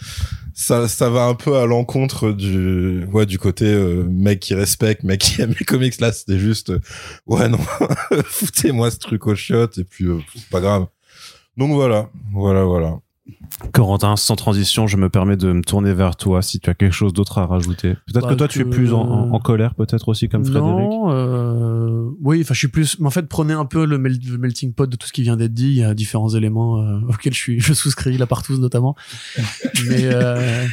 ça 0.55 0.89
ça 0.89 1.11
va 1.11 1.25
un 1.25 1.35
peu 1.35 1.57
à 1.57 1.67
l'encontre 1.67 2.33
du 2.33 3.05
ouais 3.13 3.27
du 3.27 3.39
côté 3.39 3.67
euh, 3.67 4.05
mec 4.09 4.41
qui 4.41 4.55
respecte 4.55 5.03
mec 5.03 5.21
qui 5.21 5.41
aime 5.43 5.55
les 5.59 5.65
comics. 5.65 6.01
Là 6.01 6.13
c'était 6.13 6.39
juste 6.39 6.71
euh, 6.71 6.81
ouais 7.27 7.49
non 7.49 7.59
foutez-moi 8.25 8.91
ce 8.91 8.99
truc 8.99 9.27
au 9.27 9.35
chiottes 9.35 9.79
et 9.79 9.85
puis 9.85 10.07
euh, 10.07 10.19
c'est 10.35 10.49
pas 10.49 10.61
grave. 10.61 10.87
Donc 11.57 11.73
voilà. 11.73 12.11
Voilà 12.33 12.65
voilà 12.65 12.99
Corentin, 13.73 14.17
sans 14.17 14.37
transition, 14.37 14.87
je 14.87 14.97
me 14.97 15.09
permets 15.09 15.37
de 15.37 15.53
me 15.53 15.63
tourner 15.63 15.93
vers 15.93 16.17
toi 16.17 16.43
si 16.43 16.61
tu 16.61 16.71
as 16.71 16.75
quelque 16.75 16.93
chose 16.95 17.13
d'autre 17.13 17.39
à 17.39 17.47
rajouter. 17.47 17.95
Peut-être 18.07 18.23
Bah, 18.27 18.31
que 18.31 18.35
toi, 18.35 18.49
tu 18.49 18.61
es 18.61 18.65
plus 18.65 18.93
en, 18.93 19.01
en- 19.03 19.33
en 19.33 19.39
colère, 19.41 19.75
peut-être 19.75 20.09
aussi 20.09 20.29
comme 20.29 20.45
Frédéric. 20.45 20.67
Non, 20.67 21.11
euh, 21.13 22.11
oui, 22.21 22.41
enfin, 22.43 22.55
je 22.55 22.59
suis 22.59 22.69
plus. 22.69 22.99
Mais 23.01 23.07
en 23.07 23.11
fait, 23.11 23.27
prenez 23.29 23.53
un 23.53 23.65
peu 23.67 23.85
le, 23.85 23.99
mel- 23.99 24.19
le 24.27 24.39
melting 24.39 24.73
pot 24.73 24.87
de 24.87 24.97
tout 24.97 25.07
ce 25.07 25.13
qui 25.13 25.23
vient 25.23 25.37
d'être 25.37 25.55
dit. 25.55 25.69
Il 25.69 25.77
y 25.77 25.85
a 25.85 25.95
différents 25.95 26.31
éléments 26.35 26.81
euh, 26.83 27.01
auxquels 27.09 27.35
je 27.35 27.39
suis, 27.39 27.61
je 27.61 27.73
souscris, 27.73 28.17
la 28.19 28.27
partouze 28.27 28.61
notamment. 28.61 28.95
Mais 29.89 30.05
euh, 30.05 30.65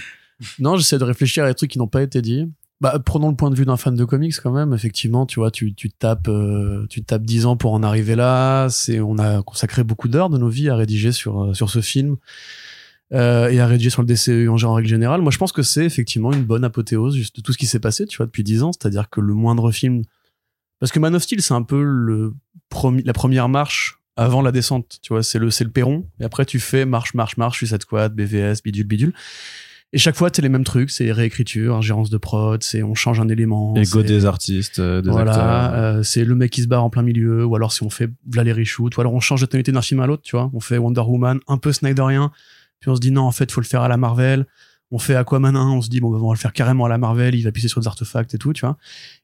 non, 0.60 0.76
j'essaie 0.78 0.98
de 1.00 1.04
réfléchir 1.04 1.44
à 1.44 1.48
des 1.50 1.56
trucs 1.56 1.72
qui 1.72 1.80
n'ont 1.80 1.88
pas 1.88 2.02
été 2.04 2.22
dits. 2.22 2.48
Bah, 2.80 3.00
prenons 3.04 3.30
le 3.30 3.36
point 3.36 3.50
de 3.50 3.56
vue 3.56 3.66
d'un 3.66 3.78
fan 3.78 3.96
de 3.96 4.06
comics 4.06 4.36
quand 4.42 4.52
même. 4.52 4.72
Effectivement, 4.74 5.26
tu 5.26 5.40
vois, 5.40 5.50
tu, 5.50 5.74
tu 5.74 5.90
tapes, 5.90 6.28
euh, 6.28 6.86
tu 6.90 7.04
tapes 7.04 7.24
10 7.24 7.48
ans 7.48 7.58
pour 7.58 7.74
en 7.74 7.82
arriver 7.82 8.16
là. 8.16 8.68
C'est, 8.70 9.00
on 9.00 9.18
a 9.18 9.42
consacré 9.42 9.84
beaucoup 9.84 10.08
d'heures 10.08 10.30
de 10.30 10.38
nos 10.38 10.50
vies 10.50 10.70
à 10.70 10.76
rédiger 10.76 11.12
sur 11.12 11.42
euh, 11.44 11.54
sur 11.56 11.70
ce 11.72 11.82
film. 11.82 12.18
Euh, 13.14 13.48
et 13.50 13.60
à 13.62 13.68
rédiger 13.68 13.90
sur 13.90 14.02
le 14.02 14.06
DCE 14.08 14.50
en, 14.50 14.62
en 14.64 14.74
règle 14.74 14.90
générale. 14.90 15.22
Moi, 15.22 15.32
je 15.32 15.38
pense 15.38 15.54
que 15.54 15.64
c'est 15.64 15.86
effectivement 15.86 16.32
une 16.34 16.44
bonne 16.44 16.66
apothéose 16.66 17.16
de 17.34 17.42
tout 17.42 17.54
ce 17.54 17.58
qui 17.58 17.66
s'est 17.66 17.80
passé, 17.80 18.06
tu 18.06 18.18
vois, 18.18 18.26
depuis 18.26 18.44
10 18.44 18.64
ans. 18.64 18.72
C'est-à-dire 18.74 19.10
que 19.10 19.22
le 19.22 19.34
moindre 19.34 19.72
film, 19.72 20.04
parce 20.80 20.92
que 20.92 21.00
Man 21.00 21.16
of 21.16 21.24
Steel, 21.24 21.42
c'est 21.42 21.54
un 21.54 21.64
peu 21.64 21.82
le 21.82 22.34
promi- 22.70 23.04
la 23.06 23.14
première 23.14 23.48
marche 23.50 24.00
avant 24.18 24.42
la 24.42 24.52
descente, 24.52 25.00
tu 25.02 25.14
vois, 25.14 25.24
c'est 25.24 25.40
le 25.40 25.50
c'est 25.52 25.64
le 25.64 25.70
perron. 25.70 26.06
Et 26.20 26.26
après, 26.26 26.44
tu 26.46 26.60
fais 26.60 26.86
marche, 26.86 27.14
marche, 27.14 27.38
marche, 27.38 27.58
Suicide 27.58 27.82
Squad, 27.82 28.14
BVS, 28.14 28.62
bidule, 28.64 28.86
bidule. 28.88 29.14
Et 29.94 29.98
chaque 29.98 30.16
fois, 30.18 30.30
c'est 30.34 30.42
les 30.42 30.50
mêmes 30.50 30.66
trucs, 30.66 30.90
c'est 30.92 31.12
réécriture, 31.14 31.76
ingérence 31.78 32.10
de 32.10 32.18
prod, 32.18 32.62
c'est 32.62 32.84
on 32.84 32.94
change 32.94 33.22
un 33.22 33.30
élément. 33.30 33.74
C'est- 34.02 34.04
des 34.04 34.26
artistes, 34.26 34.80
euh, 34.80 35.02
des 35.02 35.10
voilà, 35.10 35.32
acteurs. 35.32 35.80
euh, 35.80 36.04
c'est 36.04 36.26
le 36.26 36.36
mec 36.36 36.52
qui 36.52 36.62
se 36.62 36.68
barre 36.68 36.84
en 36.84 36.90
plein 36.90 37.04
milieu, 37.04 37.46
ou 37.46 37.56
alors 37.56 37.72
si 37.72 37.84
on 37.84 37.90
fait 37.90 38.10
Valérie 38.30 38.66
Shoot, 38.66 38.96
ou 38.98 39.02
alors 39.02 39.14
on 39.14 39.22
change 39.22 39.40
de 39.42 39.46
tonalité 39.46 39.72
d'un 39.72 39.82
film 39.82 40.02
à 40.02 40.08
l'autre, 40.08 40.24
tu 40.24 40.36
vois. 40.36 40.52
On 40.54 40.60
fait 40.60 40.78
Wonder 40.78 41.02
Woman, 41.02 41.40
un 41.48 41.58
peu 41.58 41.72
Snyderien, 41.72 42.32
puis 42.82 42.90
on 42.90 42.96
se 42.96 43.00
dit 43.00 43.12
non, 43.12 43.24
en 43.24 43.32
fait, 43.32 43.50
faut 43.52 43.62
le 43.62 43.66
faire 43.66 43.82
à 43.82 43.88
la 43.88 43.96
Marvel. 43.98 44.46
On 44.92 45.00
fait 45.00 45.16
Aquaman 45.16 45.56
1, 45.56 45.70
on 45.72 45.82
se 45.82 45.90
dit 45.90 46.00
bon, 46.02 46.12
bah, 46.12 46.18
on 46.22 46.28
va 46.28 46.34
le 46.34 46.40
faire 46.40 46.54
carrément 46.54 46.86
à 46.86 46.90
la 46.90 46.98
Marvel, 46.98 47.36
il 47.36 47.44
va 47.44 47.52
pisser 47.54 47.68
sur 47.70 47.80
des 47.82 47.88
artefacts 47.88 48.34
et 48.34 48.38
tout, 48.38 48.52
tu 48.54 48.62
vois. 48.66 48.78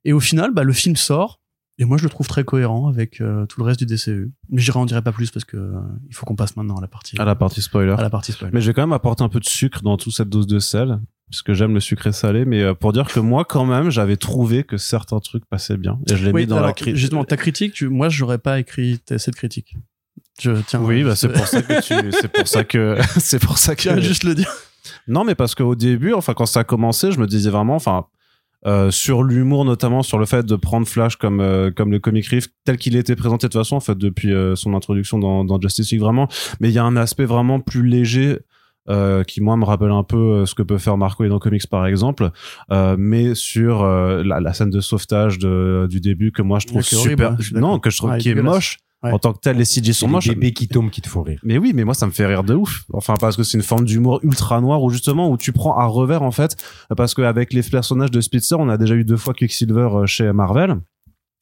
Et 0.06 0.14
au 0.14 0.20
final, 0.22 0.52
bah, 0.54 0.64
le 0.64 0.74
film 0.74 0.96
sort, 0.96 1.40
et 1.80 1.86
moi 1.86 1.98
je 1.98 2.04
le 2.04 2.10
trouve 2.10 2.28
très 2.28 2.44
cohérent 2.44 2.88
avec 2.88 3.20
euh, 3.22 3.46
tout 3.48 3.60
le 3.60 3.66
reste 3.66 3.80
du 3.84 3.86
DCU. 3.86 4.32
Mais 4.50 4.62
j'irai 4.62 4.80
en 4.80 4.86
dirai 4.86 5.02
pas 5.02 5.12
plus 5.12 5.32
parce 5.32 5.46
que 5.46 5.58
euh, 5.58 5.80
il 6.08 6.16
faut 6.16 6.26
qu'on 6.26 6.36
passe 6.36 6.56
maintenant 6.56 6.78
à 6.78 6.82
la 6.82 6.88
partie 6.88 7.20
À 7.20 7.26
la 7.26 7.36
partie 7.36 7.62
spoiler. 7.62 7.96
à 7.98 8.02
la 8.02 8.10
partie 8.10 8.32
spoiler. 8.32 8.52
Mais 8.54 8.62
je 8.62 8.68
vais 8.68 8.74
quand 8.74 8.84
même 8.84 8.94
apporter 8.94 9.24
un 9.24 9.30
peu 9.30 9.40
de 9.40 9.46
sucre 9.46 9.82
dans 9.82 9.98
toute 9.98 10.14
cette 10.14 10.30
dose 10.30 10.48
de 10.48 10.60
sel, 10.60 11.00
puisque 11.30 11.54
j'aime 11.54 11.74
le 11.74 11.80
sucré 11.80 12.12
salé, 12.12 12.46
mais 12.46 12.62
euh, 12.62 12.74
pour 12.74 12.94
dire 12.94 13.08
que 13.08 13.20
moi, 13.20 13.44
quand 13.46 13.66
même, 13.66 13.90
j'avais 13.90 14.18
trouvé 14.18 14.64
que 14.64 14.78
certains 14.78 15.20
trucs 15.20 15.46
passaient 15.46 15.78
bien. 15.78 16.00
Et 16.10 16.16
je 16.16 16.26
l'ai 16.26 16.32
Oui, 16.32 16.42
mis 16.42 16.48
dans 16.48 16.58
alors, 16.58 16.68
la 16.68 16.74
critique. 16.74 16.96
Justement, 16.96 17.24
ta 17.26 17.38
critique, 17.38 17.74
tu, 17.74 17.90
moi 17.90 18.10
j'aurais 18.10 18.38
pas 18.38 18.60
écrit 18.60 19.00
cette 19.18 19.36
critique. 19.36 19.76
Je 20.42 20.52
tiens. 20.68 20.82
Oui, 20.82 21.04
bah, 21.04 21.16
c'est 21.16 21.30
pour 21.30 21.48
ça 21.48 21.62
que 21.62 21.82
tu, 21.82 22.12
c'est 22.22 22.32
pour 22.32 22.48
ça 22.48 22.64
que, 22.64 22.98
c'est 23.20 23.40
pour 23.40 23.58
ça 23.58 23.76
que, 23.76 23.82
tiens 23.82 24.00
juste 24.00 24.24
le 24.24 24.36
dire. 24.36 24.52
Non, 25.08 25.24
mais 25.24 25.36
parce 25.36 25.56
qu'au 25.56 25.76
début, 25.76 26.14
enfin, 26.14 26.34
quand 26.34 26.46
ça 26.46 26.62
a 26.62 26.64
commencé, 26.64 27.12
je 27.12 27.20
me 27.20 27.26
disais 27.28 27.50
vraiment, 27.50 27.76
enfin, 27.76 28.06
euh, 28.66 28.92
sur 28.92 29.24
l'humour 29.24 29.66
notamment, 29.66 30.04
sur 30.04 30.18
le 30.18 30.26
fait 30.26 30.46
de 30.46 30.56
prendre 30.56 30.88
Flash 30.88 31.16
comme 31.18 31.40
euh, 31.42 31.72
comme 31.72 31.92
le 31.92 32.00
comic 32.00 32.28
relief 32.28 32.48
tel 32.66 32.78
qu'il 32.78 32.96
était 32.96 33.16
présenté 33.16 33.48
de 33.48 33.52
toute 33.52 33.62
façon, 33.62 33.76
en 33.76 33.80
fait, 33.82 33.98
depuis 33.98 34.34
euh, 34.34 34.56
son 34.56 34.74
introduction 34.74 35.20
dans, 35.20 35.44
dans 35.44 35.60
Justice 35.60 35.92
League, 35.92 36.02
vraiment. 36.02 36.28
Mais 36.60 36.70
il 36.70 36.74
y 36.74 36.80
a 36.80 36.84
un 36.84 36.96
aspect 36.96 37.26
vraiment 37.26 37.60
plus 37.60 37.86
léger. 37.86 38.40
euh, 38.90 39.24
qui 39.24 39.40
moi 39.40 39.56
me 39.56 39.64
rappelle 39.64 39.92
un 39.92 40.04
peu 40.04 40.18
euh, 40.18 40.46
ce 40.46 40.56
que 40.56 40.62
peut 40.62 40.78
faire 40.78 40.98
Marco 40.98 41.26
dans 41.26 41.40
Comics 41.40 41.68
par 41.70 41.86
exemple 41.88 42.32
euh, 42.70 42.98
mais 43.00 43.34
sur 43.34 43.82
euh, 43.82 44.24
la, 44.26 44.42
la 44.42 44.52
scène 44.54 44.72
de 44.72 44.82
sauvetage 44.82 45.40
de, 45.40 45.88
du 45.90 46.02
début 46.02 46.34
que 46.34 46.42
moi 46.42 46.60
je 46.60 46.68
trouve 46.68 46.82
horrible, 46.94 47.10
super 47.12 47.32
hein, 47.32 47.38
non 47.62 47.80
que 47.80 47.90
je 47.90 47.96
trouve 47.98 48.10
Ouais, 48.12 48.18
qui 48.18 48.28
est 48.30 48.36
moche 48.36 48.80
Ouais. 49.04 49.12
En 49.12 49.20
tant 49.20 49.34
que 49.34 49.40
tel, 49.40 49.58
les 49.58 49.66
CG 49.66 49.92
sont 49.94 50.06
C'est 50.08 50.12
moches. 50.12 50.28
les 50.28 50.36
bébés 50.36 50.54
qui 50.54 50.68
tombent 50.68 50.90
qui 50.90 51.02
te 51.02 51.10
font 51.10 51.24
rire. 51.24 51.40
Mais 51.44 51.58
oui, 51.58 51.74
mais 51.76 51.84
moi 51.84 51.94
ça 51.94 52.06
me 52.06 52.12
fait 52.12 52.26
rire 52.26 52.44
de 52.44 52.56
ouf. 52.56 52.84
Enfin 52.94 53.16
parce 53.20 53.36
que 53.36 53.44
c'est 53.44 53.58
une 53.58 53.64
forme 53.64 53.84
d'humour 53.86 54.20
ultra 54.24 54.62
noir 54.62 54.82
où 54.82 54.90
justement 54.90 55.30
où 55.30 55.38
tu 55.38 55.52
prends 55.52 55.78
à 55.78 55.86
revers 55.86 56.24
en 56.24 56.32
fait 56.32 56.56
parce 56.96 57.14
qu'avec 57.14 57.52
les 57.54 57.62
personnages 57.64 58.12
de 58.12 58.22
Spitzer, 58.22 58.56
on 58.60 58.70
a 58.70 58.78
déjà 58.78 58.96
eu 58.96 59.04
deux 59.04 59.18
fois 59.18 59.34
Quicksilver 59.34 59.90
euh, 59.94 60.06
chez 60.06 60.32
Marvel. 60.32 60.78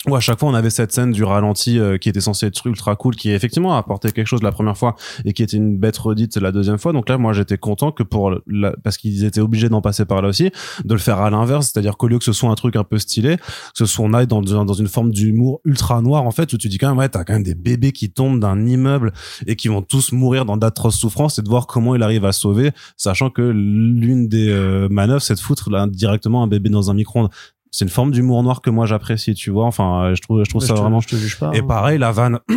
Où 0.07 0.15
à 0.15 0.19
chaque 0.19 0.39
fois 0.39 0.49
on 0.49 0.55
avait 0.55 0.71
cette 0.71 0.91
scène 0.91 1.11
du 1.11 1.23
ralenti 1.23 1.77
euh, 1.77 1.99
qui 1.99 2.09
était 2.09 2.21
censée 2.21 2.47
être 2.47 2.65
ultra 2.65 2.95
cool, 2.95 3.15
qui 3.15 3.29
effectivement 3.29 3.75
a 3.75 3.77
apporté 3.77 4.11
quelque 4.11 4.25
chose 4.25 4.41
la 4.41 4.51
première 4.51 4.75
fois 4.75 4.95
et 5.25 5.33
qui 5.33 5.43
était 5.43 5.57
une 5.57 5.77
bête 5.77 5.95
redite 5.95 6.37
la 6.37 6.51
deuxième 6.51 6.79
fois. 6.79 6.91
Donc 6.91 7.07
là 7.07 7.19
moi 7.19 7.33
j'étais 7.33 7.59
content 7.59 7.91
que 7.91 8.01
pour 8.01 8.33
parce 8.83 8.97
qu'ils 8.97 9.25
étaient 9.25 9.41
obligés 9.41 9.69
d'en 9.69 9.81
passer 9.81 10.05
par 10.05 10.23
là 10.23 10.29
aussi, 10.29 10.49
de 10.83 10.93
le 10.93 10.99
faire 10.99 11.19
à 11.19 11.29
l'inverse, 11.29 11.69
c'est-à-dire 11.71 11.97
qu'au 11.97 12.07
lieu 12.07 12.17
que 12.17 12.25
ce 12.25 12.33
soit 12.33 12.49
un 12.49 12.55
truc 12.55 12.75
un 12.77 12.83
peu 12.83 12.97
stylé, 12.97 13.37
que 13.37 13.43
ce 13.75 13.85
soit 13.85 14.03
on 14.03 14.13
aille 14.13 14.25
dans, 14.25 14.41
dans 14.41 14.73
une 14.73 14.87
forme 14.87 15.11
d'humour 15.11 15.61
ultra 15.65 16.01
noir 16.01 16.23
en 16.23 16.31
fait 16.31 16.51
où 16.51 16.57
tu 16.57 16.67
dis 16.67 16.79
quand 16.79 16.89
même 16.89 16.97
ouais 16.97 17.09
t'as 17.09 17.23
quand 17.23 17.33
même 17.33 17.43
des 17.43 17.53
bébés 17.53 17.91
qui 17.91 18.09
tombent 18.09 18.39
d'un 18.39 18.65
immeuble 18.65 19.13
et 19.45 19.55
qui 19.55 19.67
vont 19.67 19.83
tous 19.83 20.13
mourir 20.13 20.45
dans 20.45 20.57
d'atroces 20.57 20.97
souffrances 20.97 21.37
et 21.37 21.43
de 21.43 21.49
voir 21.49 21.67
comment 21.67 21.93
il 21.93 22.01
arrive 22.01 22.25
à 22.25 22.31
sauver, 22.31 22.71
sachant 22.97 23.29
que 23.29 23.43
l'une 23.43 24.27
des 24.27 24.49
euh, 24.49 24.87
manœuvres 24.89 25.21
c'est 25.21 25.35
de 25.35 25.39
foutre 25.39 25.69
là, 25.69 25.85
directement 25.85 26.41
un 26.41 26.47
bébé 26.47 26.71
dans 26.71 26.89
un 26.89 26.95
micro-ondes. 26.95 27.29
C'est 27.71 27.85
une 27.85 27.89
forme 27.89 28.11
d'humour 28.11 28.43
noir 28.43 28.61
que 28.61 28.69
moi 28.69 28.85
j'apprécie, 28.85 29.33
tu 29.33 29.49
vois. 29.49 29.65
Enfin, 29.65 30.03
euh, 30.03 30.15
je 30.15 30.21
trouve, 30.21 30.43
je 30.43 30.49
trouve 30.49 30.61
ça 30.61 30.67
je 30.69 30.73
te- 30.73 30.79
vraiment. 30.81 30.99
Je 30.99 31.07
te 31.07 31.15
juge 31.15 31.39
pas. 31.39 31.51
Et 31.53 31.59
hein. 31.59 31.65
pareil, 31.67 31.97
la 31.97 32.11
vanne. 32.11 32.39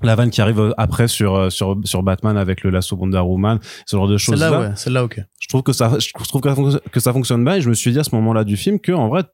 La 0.00 0.14
vanne 0.14 0.30
qui 0.30 0.40
arrive 0.40 0.74
après 0.78 1.08
sur 1.08 1.34
euh, 1.34 1.50
sur 1.50 1.76
sur 1.82 2.04
Batman 2.04 2.36
avec 2.36 2.62
le 2.62 2.70
lasso 2.70 2.94
Wonder 2.94 3.18
Woman, 3.18 3.58
ce 3.84 3.96
genre 3.96 4.06
de 4.06 4.16
choses 4.16 4.38
Celle-là, 4.38 4.56
là 4.60 4.68
ouais, 4.68 4.76
celle-là, 4.76 5.02
ok. 5.02 5.20
je 5.40 5.48
trouve 5.48 5.64
que 5.64 5.72
ça 5.72 5.98
je 5.98 6.12
trouve 6.12 6.40
que 6.40 7.00
ça 7.00 7.12
fonctionne- 7.12 7.44
bien 7.44 7.54
et 7.56 7.60
je 7.60 7.68
me 7.68 7.74
suis 7.74 7.90
dit 7.90 7.98
à 7.98 8.04
ce 8.04 8.14
moment-là 8.14 8.44
du 8.44 8.56
film 8.56 8.78
que 8.78 8.92
en 8.92 9.08
vrai 9.08 9.24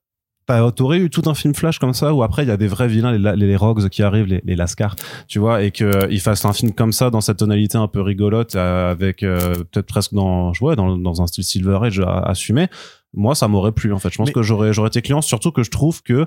t'aurais 0.75 0.99
eu 1.01 1.11
tout 1.11 1.23
un 1.27 1.35
film 1.35 1.55
flash 1.55 1.79
comme 1.79 1.93
ça 1.93 2.15
où 2.15 2.23
après 2.23 2.45
il 2.45 2.49
y 2.49 2.51
a 2.51 2.57
des 2.57 2.67
vrais 2.67 2.89
vilains 2.89 3.13
les, 3.13 3.37
les, 3.37 3.47
les 3.47 3.57
Rogues 3.57 3.87
qui 3.91 4.03
arrivent 4.03 4.25
les, 4.25 4.41
les 4.43 4.57
Lascars 4.57 4.97
tu 5.29 5.39
vois 5.39 5.63
et 5.63 5.71
que 5.71 5.85
euh, 5.85 6.07
ils 6.11 6.21
fassent 6.21 6.47
un 6.47 6.55
film 6.55 6.73
comme 6.73 6.93
ça 6.93 7.11
dans 7.11 7.21
cette 7.21 7.39
tonalité 7.39 7.77
un 7.77 7.89
peu 7.89 8.01
rigolote 8.01 8.57
euh, 8.57 8.91
avec 8.91 9.23
euh, 9.23 9.55
peut-être 9.71 9.87
presque 9.87 10.15
dans 10.15 10.53
ouais, 10.63 10.77
dans 10.77 10.97
dans 10.97 11.21
un 11.21 11.27
style 11.27 11.45
Silver 11.45 11.79
Age 11.83 12.01
assumé 12.25 12.69
moi 13.15 13.35
ça 13.35 13.49
m'aurait 13.49 13.73
plu 13.73 13.93
en 13.93 13.99
fait. 13.99 14.11
Je 14.11 14.19
pense 14.19 14.29
Mais- 14.29 14.33
que 14.33 14.43
j'aurais 14.43 14.73
j'aurais 14.73 14.89
été 14.89 15.03
client 15.03 15.23
surtout 15.23 15.53
que 15.53 15.63
je 15.63 15.71
trouve 15.71 16.03
que 16.03 16.27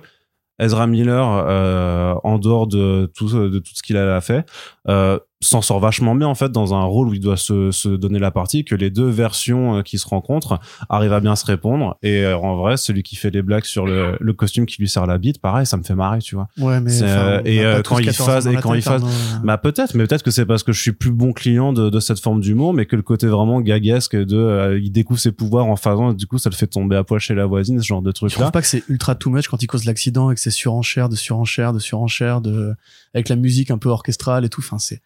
Ezra 0.60 0.88
Miller 0.88 1.44
euh, 1.48 2.16
en 2.24 2.40
dehors 2.40 2.66
de 2.68 3.12
tout 3.16 3.28
de 3.30 3.60
tout 3.60 3.72
ce 3.76 3.84
qu'il 3.84 3.96
a 3.98 4.20
fait 4.22 4.44
euh, 4.88 5.20
s'en 5.40 5.62
sort 5.62 5.80
vachement 5.80 6.16
bien 6.16 6.28
en 6.28 6.34
fait 6.34 6.52
dans 6.52 6.74
un 6.74 6.84
rôle 6.84 7.10
où 7.10 7.14
il 7.14 7.20
doit 7.20 7.38
se, 7.38 7.70
se 7.70 7.90
donner 7.90 8.18
la 8.18 8.32
partie 8.32 8.66
que 8.66 8.74
les 8.74 8.90
deux 8.90 9.08
versions 9.08 9.78
euh, 9.78 9.82
qui 9.84 10.00
se 10.00 10.08
rencontrent 10.08 10.60
arrivent 10.90 11.14
à 11.14 11.20
bien 11.20 11.36
se 11.36 11.46
répondre 11.46 11.96
et 12.02 12.24
euh, 12.24 12.36
en 12.38 12.56
vrai 12.58 12.76
celui 12.76 13.04
qui 13.04 13.16
fait 13.16 13.30
les 13.30 13.44
blagues 13.44 13.66
sur 13.66 13.86
le, 13.86 14.18
le 14.20 14.34
costume 14.34 14.66
qui 14.66 14.82
lui 14.82 14.90
sert 14.90 15.06
la 15.06 15.20
bite 15.20 15.40
pareil 15.40 15.68
ça 15.68 15.78
me 15.78 15.84
fait 15.84 15.94
marrer 15.94 16.20
tu 16.20 16.34
vois 16.34 16.48
Ouais, 16.58 16.80
mais. 16.82 16.92
Enfin, 17.04 17.06
euh, 17.08 17.42
et, 17.46 17.64
euh, 17.64 17.84
quand 17.84 18.00
il 18.00 18.06
14 18.08 18.22
ans 18.22 18.26
fasse- 18.34 18.46
et 18.48 18.56
quand 18.56 18.74
il 18.74 18.82
fasse- 18.82 19.04
hein. 19.04 19.42
bah 19.44 19.60
peut-être 19.60 19.94
mais 19.94 20.08
peut-être 20.08 20.24
que 20.24 20.32
c'est 20.32 20.48
parce 20.48 20.64
que 20.64 20.72
je 20.72 20.82
suis 20.82 20.92
plus 20.94 21.12
bon 21.12 21.34
client 21.34 21.72
de, 21.72 21.92
de 21.92 22.00
cette 22.00 22.20
forme 22.20 22.42
d'humour 22.42 22.74
mais 22.74 22.88
que 22.88 22.96
le 22.96 23.04
côté 23.04 23.28
vraiment 23.28 23.62
gaguesque 23.62 24.16
de 24.16 24.38
euh, 24.38 24.80
il 24.80 24.92
découvre 24.92 25.20
ses 25.20 25.32
pouvoirs 25.32 25.68
en 25.68 25.76
faisant 25.76 26.14
du 26.14 26.26
coup 26.26 26.40
ça 26.40 26.50
le 26.50 26.56
fait 26.56 26.66
tomber 26.68 26.96
à 26.96 27.04
poil 27.04 27.20
chez 27.20 27.36
la 27.36 27.46
voisine 27.46 27.80
ce 27.80 27.86
genre 27.86 28.02
de 28.02 28.10
Je 28.10 28.14
truc 28.14 28.32
trouve 28.32 28.44
là 28.46 28.50
pas 28.52 28.62
que 28.62 28.68
c'est 28.68 28.82
ultra 28.90 29.14
too 29.14 29.30
much 29.30 29.48
quand 29.50 29.62
il 29.62 29.68
cause 29.68 29.86
l'accident 29.86 30.32
et 30.32 30.34
que 30.34 30.42
c'est 30.42 30.50
surenchère 30.50 31.10
de 31.10 31.16
surenchère 31.16 31.74
de 31.74 31.80
surenchère 31.80 32.42
de 32.42 32.74
avec 33.14 33.30
la 33.30 33.36
musique 33.36 33.72
un 33.72 33.78
peu 33.78 33.90
orchestrale 33.90 34.46
et 34.46 34.50
tout. 34.50 34.62
Enfin, 34.62 34.80
c'est. 34.80 35.02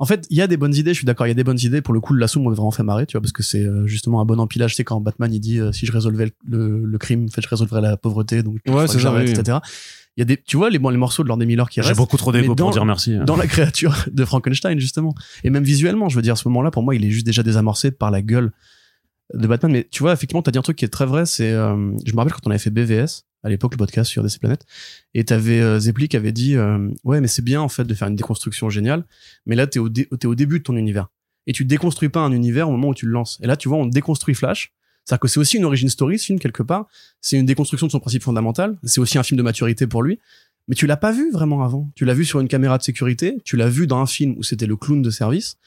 En 0.00 0.06
fait, 0.06 0.26
il 0.28 0.36
y 0.36 0.42
a 0.42 0.48
des 0.48 0.56
bonnes 0.56 0.74
idées. 0.74 0.90
Je 0.92 0.98
suis 0.98 1.06
d'accord. 1.06 1.26
Il 1.26 1.30
y 1.30 1.32
a 1.32 1.34
des 1.34 1.44
bonnes 1.44 1.60
idées. 1.60 1.80
Pour 1.80 1.94
le 1.94 2.00
coup, 2.00 2.14
le 2.14 2.20
lasso 2.20 2.40
m'a 2.40 2.50
vraiment 2.50 2.72
fait 2.72 2.82
marrer, 2.82 3.06
tu 3.06 3.12
vois, 3.12 3.20
parce 3.20 3.32
que 3.32 3.44
c'est 3.44 3.62
euh, 3.64 3.86
justement 3.86 4.20
un 4.20 4.24
bon 4.24 4.40
empilage. 4.40 4.74
C'est 4.74 4.82
quand 4.84 5.00
Batman 5.00 5.32
il 5.32 5.38
dit 5.40 5.60
euh, 5.60 5.70
si 5.72 5.86
je 5.86 5.92
résolvais 5.92 6.26
le, 6.26 6.32
le, 6.48 6.84
le 6.84 6.98
crime, 6.98 7.26
en 7.26 7.32
fait, 7.32 7.42
je 7.42 7.48
résolverais 7.48 7.80
la 7.80 7.96
pauvreté. 7.96 8.42
Donc, 8.42 8.58
Ouais, 8.66 8.88
ça, 8.88 9.12
oui. 9.14 9.30
etc. 9.30 9.58
Il 10.16 10.20
y 10.20 10.22
a 10.22 10.24
des, 10.24 10.36
tu 10.36 10.56
vois, 10.56 10.68
les, 10.70 10.78
bon, 10.78 10.90
les 10.90 10.96
morceaux 10.96 11.22
de 11.22 11.28
Lord 11.28 11.38
des 11.38 11.46
Miller 11.46 11.68
qui 11.68 11.80
j'ai 11.80 11.88
restent 11.88 11.98
beaucoup 11.98 12.16
trop 12.16 12.30
dans- 12.32 12.42
pour 12.44 12.70
dire 12.70 12.84
merci 12.84 13.16
dans 13.24 13.34
la 13.36 13.46
créature 13.48 13.96
de 14.12 14.24
Frankenstein 14.24 14.78
justement 14.78 15.12
et 15.42 15.50
même 15.50 15.64
visuellement 15.64 16.08
je 16.08 16.14
veux 16.14 16.22
dire 16.22 16.34
à 16.34 16.36
ce 16.36 16.46
moment-là 16.46 16.70
pour 16.70 16.84
moi 16.84 16.94
il 16.94 17.04
est 17.04 17.10
juste 17.10 17.26
déjà 17.26 17.42
désamorcé 17.42 17.90
par 17.90 18.12
la 18.12 18.22
gueule 18.22 18.52
de 19.32 19.46
Batman 19.46 19.72
mais 19.72 19.88
tu 19.90 20.02
vois 20.02 20.12
effectivement 20.12 20.42
t'as 20.42 20.50
dit 20.50 20.58
un 20.58 20.62
truc 20.62 20.76
qui 20.76 20.84
est 20.84 20.88
très 20.88 21.06
vrai 21.06 21.24
c'est 21.24 21.50
euh, 21.50 21.92
je 22.04 22.12
me 22.12 22.16
rappelle 22.18 22.32
quand 22.34 22.46
on 22.46 22.50
avait 22.50 22.58
fait 22.58 22.70
BVS 22.70 23.22
à 23.42 23.48
l'époque 23.48 23.72
le 23.72 23.78
podcast 23.78 24.10
sur 24.10 24.22
DC 24.22 24.38
Planet 24.38 24.64
et 25.14 25.24
t'avais 25.24 25.60
euh, 25.60 25.78
Zepli 25.78 26.08
qui 26.08 26.16
avait 26.16 26.32
dit 26.32 26.56
euh, 26.56 26.90
ouais 27.04 27.20
mais 27.22 27.28
c'est 27.28 27.42
bien 27.42 27.60
en 27.62 27.68
fait 27.68 27.84
de 27.84 27.94
faire 27.94 28.08
une 28.08 28.16
déconstruction 28.16 28.68
géniale 28.68 29.04
mais 29.46 29.56
là 29.56 29.66
t'es 29.66 29.78
au, 29.78 29.88
dé- 29.88 30.08
au 30.24 30.34
début 30.34 30.58
de 30.58 30.64
ton 30.64 30.76
univers. 30.76 31.08
Et 31.46 31.52
tu 31.52 31.64
déconstruis 31.66 32.08
pas 32.08 32.20
un 32.20 32.32
univers 32.32 32.68
au 32.68 32.72
moment 32.72 32.88
où 32.88 32.94
tu 32.94 33.04
le 33.06 33.12
lances. 33.12 33.38
Et 33.42 33.46
là 33.46 33.56
tu 33.56 33.68
vois 33.68 33.76
on 33.78 33.86
déconstruit 33.86 34.34
Flash. 34.34 34.72
C'est-à-dire 35.04 35.20
que 35.20 35.28
c'est 35.28 35.38
aussi 35.40 35.58
une 35.58 35.64
origin 35.66 35.88
story 35.90 36.18
ce 36.18 36.24
film 36.26 36.38
quelque 36.38 36.62
part. 36.62 36.86
C'est 37.20 37.38
une 37.38 37.44
déconstruction 37.44 37.86
de 37.86 37.92
son 37.92 38.00
principe 38.00 38.22
fondamental. 38.22 38.78
C'est 38.82 39.00
aussi 39.00 39.18
un 39.18 39.22
film 39.22 39.36
de 39.36 39.42
maturité 39.42 39.86
pour 39.86 40.02
lui. 40.02 40.18
Mais 40.68 40.74
tu 40.74 40.86
l'as 40.86 40.96
pas 40.96 41.12
vu 41.12 41.30
vraiment 41.30 41.62
avant. 41.62 41.90
Tu 41.94 42.06
l'as 42.06 42.14
vu 42.14 42.24
sur 42.24 42.40
une 42.40 42.48
caméra 42.48 42.78
de 42.78 42.82
sécurité, 42.82 43.36
tu 43.44 43.58
l'as 43.58 43.68
vu 43.68 43.86
dans 43.86 43.98
un 43.98 44.06
film 44.06 44.34
où 44.38 44.42
c'était 44.42 44.64
le 44.64 44.76
clown 44.76 45.02
de 45.02 45.10
service, 45.10 45.58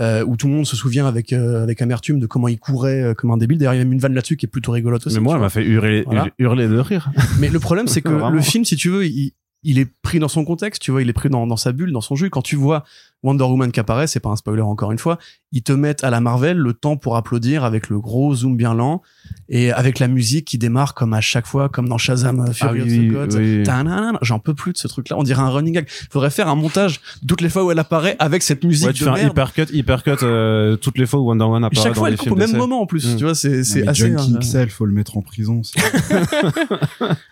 euh, 0.00 0.24
où 0.24 0.36
tout 0.36 0.48
le 0.48 0.54
monde 0.54 0.66
se 0.66 0.76
souvient 0.76 1.06
avec 1.06 1.32
euh, 1.32 1.62
avec 1.62 1.80
amertume 1.80 2.18
de 2.18 2.26
comment 2.26 2.48
il 2.48 2.58
courait 2.58 3.00
euh, 3.02 3.14
comme 3.14 3.30
un 3.30 3.36
débile. 3.36 3.58
D'ailleurs, 3.58 3.74
il 3.74 3.78
y 3.78 3.80
a 3.80 3.84
même 3.84 3.92
une 3.92 4.00
vanne 4.00 4.14
là-dessus 4.14 4.36
qui 4.36 4.46
est 4.46 4.48
plutôt 4.48 4.72
rigolote 4.72 5.06
aussi. 5.06 5.16
mais 5.16 5.22
moi 5.22 5.34
elle 5.34 5.40
m'a 5.40 5.50
fait 5.50 5.64
hurler 5.64 6.02
Voilà. 6.06 6.28
hurler 6.38 6.66
de 6.68 6.78
rire 6.78 7.10
Mais 7.38 7.48
le 7.48 7.60
problème, 7.60 7.86
c'est 7.86 8.02
que 8.02 8.08
le 8.08 8.40
film, 8.40 8.64
si 8.64 8.74
tu 8.76 8.88
veux, 8.88 9.06
il, 9.06 9.32
il 9.62 9.78
est 9.78 9.88
pris 10.02 10.18
dans 10.18 10.28
son 10.28 10.44
contexte, 10.44 10.82
tu 10.82 10.90
vois, 10.90 11.00
il 11.02 11.08
est 11.08 11.12
pris 11.14 11.28
dans, 11.30 11.46
dans 11.46 11.56
sa 11.56 11.72
bulle, 11.72 11.92
dans 11.92 12.00
son 12.00 12.16
jus. 12.16 12.28
Quand 12.30 12.42
tu 12.42 12.56
vois 12.56 12.84
Wonder 13.24 13.44
Woman 13.44 13.72
qui 13.72 13.80
apparaît, 13.80 14.06
c'est 14.06 14.20
pas 14.20 14.28
un 14.28 14.36
spoiler 14.36 14.60
encore 14.62 14.92
une 14.92 14.98
fois, 14.98 15.18
ils 15.50 15.62
te 15.62 15.72
mettent 15.72 16.04
à 16.04 16.10
la 16.10 16.20
Marvel 16.20 16.56
le 16.58 16.74
temps 16.74 16.96
pour 16.96 17.16
applaudir 17.16 17.64
avec 17.64 17.88
le 17.88 17.98
gros 17.98 18.34
zoom 18.34 18.56
bien 18.56 18.74
lent 18.74 19.02
et 19.48 19.72
avec 19.72 19.98
la 19.98 20.06
musique 20.08 20.44
qui 20.44 20.58
démarre 20.58 20.94
comme 20.94 21.14
à 21.14 21.20
chaque 21.20 21.46
fois, 21.46 21.68
comme 21.68 21.88
dans 21.88 21.96
Shazam 21.98 22.40
euh, 22.40 22.52
Fury 22.52 22.80
Ah 22.80 22.82
of 22.82 22.88
oui, 22.88 23.08
the 23.08 23.12
Gods. 23.12 23.36
oui. 23.38 24.18
J'en 24.22 24.38
peux 24.38 24.52
plus 24.54 24.72
de 24.74 24.78
ce 24.78 24.86
truc-là. 24.88 25.16
On 25.18 25.22
dirait 25.22 25.40
un 25.42 25.48
running 25.48 25.72
gag. 25.74 25.88
Faudrait 26.10 26.30
faire 26.30 26.48
un 26.48 26.54
montage 26.54 27.00
toutes 27.26 27.40
les 27.40 27.48
fois 27.48 27.64
où 27.64 27.70
elle 27.70 27.78
apparaît 27.78 28.16
avec 28.18 28.42
cette 28.42 28.62
musique 28.62 28.86
Ouais, 28.88 28.92
tu 28.92 29.04
de 29.04 29.10
fais 29.10 29.20
un 29.22 29.28
hypercut, 29.28 29.66
hypercut 29.72 30.22
euh, 30.22 30.76
toutes 30.76 30.98
les 30.98 31.06
fois 31.06 31.18
où 31.20 31.24
Wonder 31.28 31.44
Woman 31.44 31.62
Et 31.62 31.66
apparaît 31.66 31.82
chaque 31.82 31.94
dans 31.94 32.00
fois, 32.00 32.08
elle 32.10 32.18
coupe 32.18 32.32
au 32.32 32.36
même 32.36 32.54
moment 32.56 32.82
en 32.82 32.86
plus. 32.86 33.06
Mm. 33.14 33.16
Tu 33.16 33.24
vois, 33.24 33.34
c'est 33.34 33.64
c'est 33.64 33.82
mais 33.82 33.88
assez. 33.88 34.00
Junkie 34.08 34.34
euh, 34.34 34.38
XL, 34.38 34.68
faut 34.70 34.84
le 34.84 34.92
mettre 34.92 35.16
en 35.16 35.22
prison. 35.22 35.62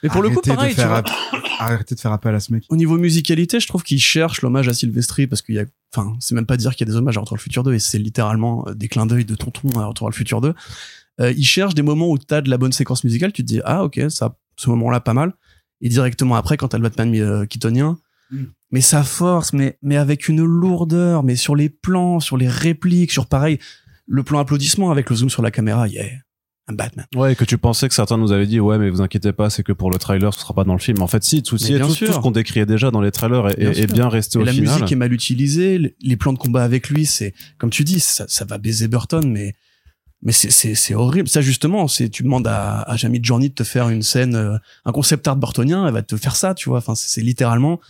Mais 0.03 0.09
pour 0.11 0.23
le 0.23 0.31
coup, 0.31 0.41
de 0.43 0.49
pareil, 0.55 0.71
tu 0.75 0.77
faire 0.81 0.89
vois, 0.89 0.99
app- 0.99 1.11
Arrêtez 1.59 1.95
de 1.95 2.01
faire 2.01 2.13
appel 2.13 2.35
à 2.35 2.41
ce 2.41 2.53
mec. 2.53 2.65
au 2.71 2.77
niveau 2.77 2.97
musicalité, 2.99 3.61
je 3.61 3.67
trouve 3.67 3.83
qu'il 3.83 4.01
cherche 4.01 4.43
l'hommage 4.43 4.69
à 4.69 4.75
Sylvester 4.75 5.27
parce 5.27 5.43
qu'il 5.43 5.55
y 5.57 5.59
a, 5.61 5.65
enfin, 5.95 6.15
c'est 6.21 6.35
même 6.35 6.47
pas 6.47 6.57
dire 6.57 6.75
qu'il 6.75 6.87
y 6.87 6.91
a 6.91 6.93
des 6.93 6.97
hommages 6.97 7.17
à 7.17 7.21
Retour 7.21 7.37
vers 7.37 7.41
le 7.41 7.43
futur 7.43 7.63
2 7.63 7.75
et 7.75 7.79
c'est 7.79 7.99
littéralement 7.99 8.67
euh, 8.69 8.75
des 8.75 8.89
clins 8.89 9.07
d'œil 9.07 9.25
de 9.25 9.35
tonton 9.35 9.69
à 9.79 9.87
Retour 9.87 10.07
vers 10.07 10.11
le 10.11 10.17
futur 10.17 10.41
2. 10.41 10.55
Euh, 11.21 11.33
il 11.37 11.45
cherche 11.45 11.75
des 11.75 11.83
moments 11.83 12.11
où 12.11 12.19
t'as 12.19 12.41
de 12.41 12.51
la 12.51 12.59
bonne 12.59 12.73
séquence 12.73 13.05
musicale, 13.05 13.33
tu 13.33 13.43
te 13.43 13.47
dis, 13.47 13.61
ah, 13.65 13.85
ok, 13.85 14.01
ça, 14.09 14.37
ce 14.57 14.71
moment-là, 14.71 15.01
pas 15.01 15.15
mal. 15.15 15.35
Et 15.81 15.89
directement 15.89 16.37
après, 16.37 16.57
quand 16.57 16.69
t'as 16.69 16.79
le 16.79 16.83
Batman 16.83 17.15
euh, 17.15 17.45
keatonien, 17.47 17.99
Mm. 18.33 18.45
mais 18.71 18.81
ça 18.81 19.05
force, 19.05 19.53
mais, 19.53 19.79
mais 19.83 19.97
avec 19.97 20.29
une 20.29 20.43
lourdeur, 20.43 21.23
mais 21.23 21.37
sur 21.37 21.55
les 21.55 21.69
plans, 21.69 22.19
sur 22.19 22.37
les 22.37 22.49
répliques, 22.49 23.13
sur 23.13 23.27
pareil, 23.27 23.59
le 24.07 24.23
plan 24.23 24.39
applaudissement 24.39 24.91
avec 24.91 25.11
le 25.11 25.17
zoom 25.17 25.31
sur 25.31 25.43
la 25.43 25.51
caméra, 25.51 25.87
yeah, 25.87 26.07
Batman. 26.77 27.07
Ouais, 27.15 27.35
que 27.35 27.45
tu 27.45 27.59
pensais 27.59 27.89
que 27.89 27.95
certains 27.95 28.17
nous 28.19 28.33
avaient 28.33 28.47
dit, 28.47 28.61
ouais, 28.61 28.79
mais 28.79 28.91
vous 28.91 29.01
inquiétez 29.01 29.33
pas, 29.33 29.51
c'est 29.51 29.63
que 29.63 29.73
pour 29.73 29.91
le 29.91 29.99
trailer, 29.99 30.33
ce 30.35 30.41
sera 30.41 30.55
pas 30.55 30.65
dans 30.65 30.73
le 30.75 30.79
film. 30.79 31.01
En 31.03 31.07
fait, 31.07 31.23
si, 31.25 31.43
tout, 31.43 31.59
si, 31.59 31.73
tout, 31.79 31.87
tout 31.87 32.13
ce 32.13 32.19
qu'on 32.19 32.31
décrivait 32.31 32.67
déjà 32.67 32.91
dans 32.91 33.01
les 33.01 33.11
trailers 33.11 33.49
est, 33.51 33.57
Bien 33.59 33.71
est- 33.71 33.79
est 33.79 33.87
sûr. 33.87 33.95
bien 33.95 34.09
resté 34.09 34.39
Et 34.39 34.43
au 34.43 34.45
la 34.45 34.53
final. 34.53 34.75
musique 34.75 34.93
est 34.93 34.97
mal 34.97 35.13
utilisée, 35.13 35.95
les- 36.01 36.17
plans 36.17 36.33
de 36.33 36.39
combat 36.39 36.63
avec 36.65 36.89
lui, 36.89 37.07
c'est 37.07 37.35
comme 37.59 37.71
tu 37.71 37.85
dis, 37.85 38.01
ça, 38.01 38.25
ça 38.29 38.45
va 38.45 38.59
baiser 38.59 38.89
Burton, 38.89 39.29
mais 39.31 39.55
mais 40.25 40.31
c'est 40.33 40.95
horrible. 40.95 41.29
Ça 41.29 41.41
justement, 41.41 41.89
c'est 41.89 42.09
tu 42.09 42.23
demandes 42.23 42.47
à, 42.47 42.83
à 42.83 42.97
Jamie 42.97 43.19
Journey 43.23 43.49
de 43.49 43.55
te 43.55 43.65
faire 43.65 43.89
une 43.89 44.03
scène, 44.03 44.37
euh, 44.37 44.57
un 44.85 44.93
concept 44.93 45.27
art 45.27 45.35
burtonien, 45.37 45.85
elle 45.87 45.93
va 45.95 46.03
te 46.03 46.17
faire 46.17 46.37
ça, 46.37 46.55
tu 46.55 46.69
vois. 46.69 46.79
Enfin, 46.79 46.95
c'est 46.95 47.23
littéralement, 47.23 47.81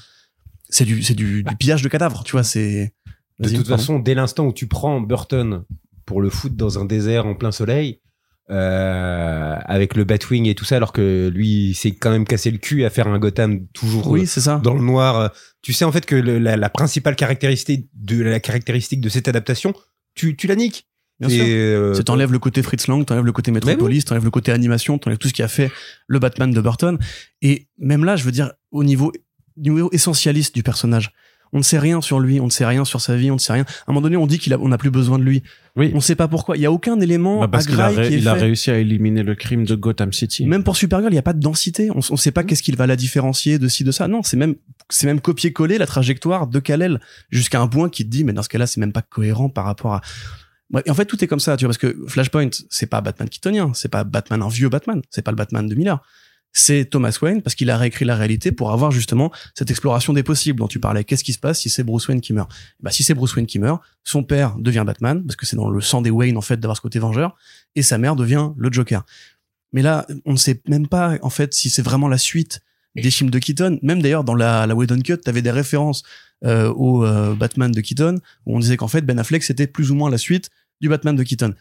c'est 0.71 0.87
du 0.87 1.03
c'est 1.03 1.13
du, 1.15 1.43
du 1.43 1.57
pillage 1.57 1.83
de 1.83 1.89
cadavres, 1.89 2.25
tu 2.25 2.33
vois. 2.33 2.43
C'est 2.43 2.95
De 3.39 3.49
toute 3.51 3.67
pardon. 3.69 3.77
façon, 3.77 3.99
dès 3.99 4.15
l'instant 4.15 4.47
où 4.47 4.53
tu 4.55 4.67
prends 4.67 4.99
Burton 5.03 5.65
pour 6.07 6.23
le 6.23 6.31
foutre 6.31 6.57
dans 6.57 6.79
un 6.79 6.87
désert 6.87 7.27
en 7.27 7.35
plein 7.35 7.53
soleil, 7.53 8.01
euh, 8.51 9.57
avec 9.65 9.95
le 9.97 10.05
Batwing 10.05 10.47
et 10.47 10.55
tout 10.55 10.65
ça, 10.65 10.77
alors 10.77 10.93
que 10.93 11.31
lui 11.33 11.71
il 11.71 11.75
s'est 11.75 11.93
quand 11.93 12.11
même 12.11 12.25
cassé 12.27 12.51
le 12.51 12.59
cul 12.59 12.85
à 12.85 12.91
faire 12.91 13.07
un 13.09 13.19
Gotham 13.19 13.67
toujours 13.69 14.09
oui, 14.09 14.23
euh, 14.23 14.27
c'est 14.27 14.41
ça. 14.41 14.61
dans 14.63 14.75
le 14.75 14.83
noir. 14.83 15.33
Tu 15.63 15.73
sais 15.73 15.85
en 15.85 15.93
fait 15.93 16.05
que 16.07 16.15
le- 16.17 16.39
la, 16.39 16.57
la 16.57 16.69
principale 16.71 17.17
caractéristique 17.17 17.89
de 17.95 18.23
la 18.23 18.41
caractéristique 18.41 19.01
de 19.01 19.09
cette 19.09 19.29
adaptation, 19.29 19.73
tu, 20.15 20.37
tu 20.37 20.47
la 20.47 20.57
niques. 20.57 20.89
Bien 21.21 21.29
Et, 21.29 21.33
sûr. 21.37 21.45
euh, 21.47 22.27
le 22.29 22.39
côté 22.39 22.63
Fritz 22.63 22.89
Lang, 22.89 23.05
t'enlèves 23.05 23.25
le 23.25 23.33
côté 23.33 23.53
Metropolis, 23.53 24.05
t'enlèves 24.05 24.25
le 24.25 24.31
côté 24.31 24.51
animation, 24.51 24.99
t'enlèves 24.99 25.19
tout 25.19 25.29
ce 25.29 25.33
qui 25.35 25.43
a 25.43 25.49
fait 25.49 25.71
le 26.09 26.19
Batman 26.19 26.51
de 26.51 26.61
Burton. 26.61 26.99
Et 27.43 27.69
même 27.79 28.05
là, 28.05 28.17
je 28.17 28.25
veux 28.25 28.33
dire, 28.33 28.53
au 28.73 28.83
niveau, 28.83 29.13
niveau 29.57 29.89
essentialiste 29.93 30.53
du 30.55 30.65
personnage, 30.65 31.13
on 31.53 31.59
ne 31.59 31.63
sait 31.63 31.79
rien 31.79 32.01
sur 32.01 32.19
lui, 32.21 32.41
on 32.41 32.47
ne 32.47 32.51
sait 32.51 32.65
rien 32.65 32.85
sur 32.85 33.01
sa 33.01 33.15
vie, 33.17 33.31
on 33.31 33.35
ne 33.35 33.39
sait 33.39 33.53
rien. 33.53 33.63
À 33.65 33.91
un 33.91 33.93
moment 33.93 34.01
donné, 34.01 34.17
on 34.17 34.27
dit 34.27 34.39
qu'il 34.39 34.53
a, 34.55 34.59
on 34.59 34.69
n'a 34.69 34.79
plus 34.79 34.91
besoin 34.91 35.19
de 35.19 35.25
lui. 35.25 35.43
Oui. 35.77 35.91
On 35.95 36.01
sait 36.01 36.15
pas 36.17 36.29
pourquoi. 36.29 36.57
Il 36.57 36.61
y 36.63 36.67
a 36.67 36.73
aucun 36.73 36.99
élément 37.01 37.41
Bah, 37.41 37.49
parce 37.49 37.67
qu'il 37.67 37.81
a, 37.81 37.89
ré- 37.89 38.09
qui 38.09 38.15
est 38.15 38.19
il 38.19 38.29
a 38.29 38.35
réussi 38.35 38.71
à 38.71 38.79
éliminer 38.79 39.23
le 39.23 39.35
crime 39.35 39.65
de 39.65 39.75
Gotham 39.75 40.13
City. 40.13 40.47
Même 40.47 40.65
pour 40.65 40.77
Supergirl, 40.77 41.11
il 41.11 41.15
n'y 41.15 41.19
a 41.19 41.23
pas 41.23 41.33
de 41.35 41.41
densité. 41.41 41.91
On, 41.91 41.99
on 42.11 42.17
sait 42.17 42.31
Mm. 42.31 42.33
pas 42.33 42.45
qu'est-ce 42.45 42.63
qu'il 42.63 42.77
va 42.77 42.87
la 42.87 42.97
différencier 42.97 43.59
de 43.59 43.69
ci, 43.69 43.85
de 43.85 43.91
ça. 43.93 44.09
Non, 44.09 44.23
c'est 44.23 44.37
même, 44.37 44.55
c'est 44.89 45.07
même 45.07 45.21
copier-coller 45.21 45.79
la 45.79 45.87
trajectoire 45.87 46.47
de 46.47 46.59
Kal-El 46.59 47.01
jusqu'à 47.31 47.61
un 47.61 47.69
point 47.69 47.89
qui 47.89 48.05
te 48.05 48.11
dit, 48.11 48.25
mais 48.25 48.33
dans 48.33 48.43
ce 48.43 48.49
cas-là, 48.49 48.67
c'est 48.67 48.81
même 48.81 48.93
pas 48.93 49.03
cohérent 49.03 49.49
par 49.49 49.65
rapport 49.65 49.95
à. 49.95 50.01
Et 50.87 50.91
en 50.91 50.95
fait, 50.95 51.05
tout 51.05 51.23
est 51.23 51.27
comme 51.27 51.41
ça, 51.41 51.59
tu 51.59 51.67
vois, 51.67 51.75
parce 51.75 51.79
que 51.79 51.95
Flashpoint, 52.09 52.49
c'est 52.71 52.87
pas 52.87 53.03
Batman 53.03 53.29
keatonien, 53.29 53.73
c'est 53.75 53.91
pas 53.91 54.05
Batman, 54.05 54.41
un 54.43 54.49
vieux 54.49 54.71
Batman, 54.71 55.03
c'est 55.11 55.21
pas 55.21 55.31
le 55.31 55.37
Batman 55.37 55.67
de 55.69 55.75
Miller. 55.75 56.03
C'est 56.53 56.85
Thomas 56.85 57.17
Wayne 57.23 57.43
parce 57.43 57.55
qu'il 57.55 57.71
a 57.71 57.77
réécrit 57.77 58.05
la 58.05 58.17
réalité 58.17 58.53
pour 58.53 58.73
avoir 58.73 58.91
justement 58.91 59.33
cette 59.55 59.71
exploration 59.71 60.13
des 60.13 60.23
possibles 60.23 60.59
dont 60.59 60.69
tu 60.69 60.81
parlais. 60.81 61.05
Qu'est-ce 61.05 61.25
qui 61.25 61.33
se 61.33 61.39
passe 61.39 61.61
si 61.61 61.71
c'est 61.71 61.83
Bruce 61.83 62.09
Wayne 62.09 62.21
qui 62.21 62.33
meurt? 62.33 62.51
Bah 62.81 62.91
si 62.91 63.03
c'est 63.03 63.15
Bruce 63.15 63.35
Wayne 63.35 63.47
qui 63.47 63.59
meurt, 63.59 63.83
son 64.05 64.23
père 64.23 64.57
devient 64.59 64.85
Batman 64.87 65.23
parce 65.25 65.37
que 65.37 65.47
c'est 65.47 65.57
dans 65.57 65.71
le 65.71 65.81
sang 65.81 66.03
des 66.03 66.11
Wayne 66.11 66.37
en 66.37 66.43
fait 66.43 66.59
d'avoir 66.59 66.77
ce 66.77 66.83
côté 66.83 66.99
vengeur 66.99 67.37
et 67.75 67.83
sa 67.83 67.99
mère 67.99 68.17
devient 68.17 68.51
le 68.57 68.73
Joker. 68.73 69.05
Mais 69.73 69.83
là, 69.83 70.07
on 70.27 70.33
ne 70.33 70.37
sait 70.39 70.61
même 70.69 70.87
pas 70.87 71.17
en 71.23 71.31
fait 71.31 71.55
si 71.55 71.71
c'est 71.71 71.83
vraiment 71.83 72.09
la 72.09 72.19
suite 72.19 72.61
des 72.95 73.11
films 73.11 73.31
de 73.31 73.39
Keaton. 73.39 73.79
Même 73.83 74.03
d'ailleurs 74.03 74.25
dans 74.25 74.35
la, 74.35 74.67
la 74.67 74.75
Whedon 74.75 75.01
Cut, 75.01 75.19
t'avais 75.19 75.43
des 75.43 75.51
références 75.51 76.03
euh, 76.45 76.71
au 76.73 77.05
euh, 77.07 77.35
Batman 77.35 77.73
de 77.73 77.81
Keaton 77.81 78.19
où 78.47 78.57
on 78.57 78.59
disait 78.59 78.77
qu'en 78.77 78.89
fait 78.89 79.03
Ben 79.03 79.19
Affleck 79.19 79.43
c'était 79.43 79.67
plus 79.67 79.91
ou 79.91 79.95
moins 79.95 80.11
la 80.11 80.19
suite 80.19 80.51
du 80.83 80.89
Batman 80.89 81.17
de 81.17 81.23
Keaton. 81.23 81.55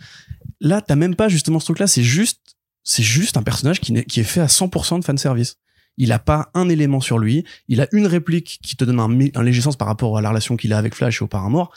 Là, 0.60 0.82
t'as 0.82 0.96
même 0.96 1.16
pas 1.16 1.30
justement 1.30 1.60
ce 1.60 1.66
truc-là. 1.66 1.88
C'est 1.88 2.04
juste, 2.04 2.58
c'est 2.84 3.04
juste 3.04 3.38
un 3.38 3.44
personnage 3.44 3.80
qui, 3.80 3.94
est 3.94 4.24
fait 4.24 4.42
à 4.42 4.48
100% 4.48 5.00
de 5.00 5.06
fanservice. 5.06 5.58
Il 5.98 6.12
a 6.12 6.20
pas 6.20 6.50
un 6.54 6.70
élément 6.70 7.02
sur 7.02 7.20
lui. 7.20 7.44
Il 7.68 7.82
a 7.82 7.88
une 7.92 8.08
réplique 8.08 8.60
qui 8.64 8.76
te 8.76 8.84
donne 8.84 9.00
un, 9.00 9.10
un 9.40 9.44
léger 9.44 9.62
sens 9.62 9.76
par 9.76 9.88
rapport 9.88 10.18
à 10.18 10.22
la 10.22 10.30
relation 10.30 10.58
qu'il 10.58 10.74
a 10.74 10.78
avec 10.78 10.96
Flash 10.96 11.22
et 11.22 11.24
au 11.24 11.28
Paramore. 11.28 11.72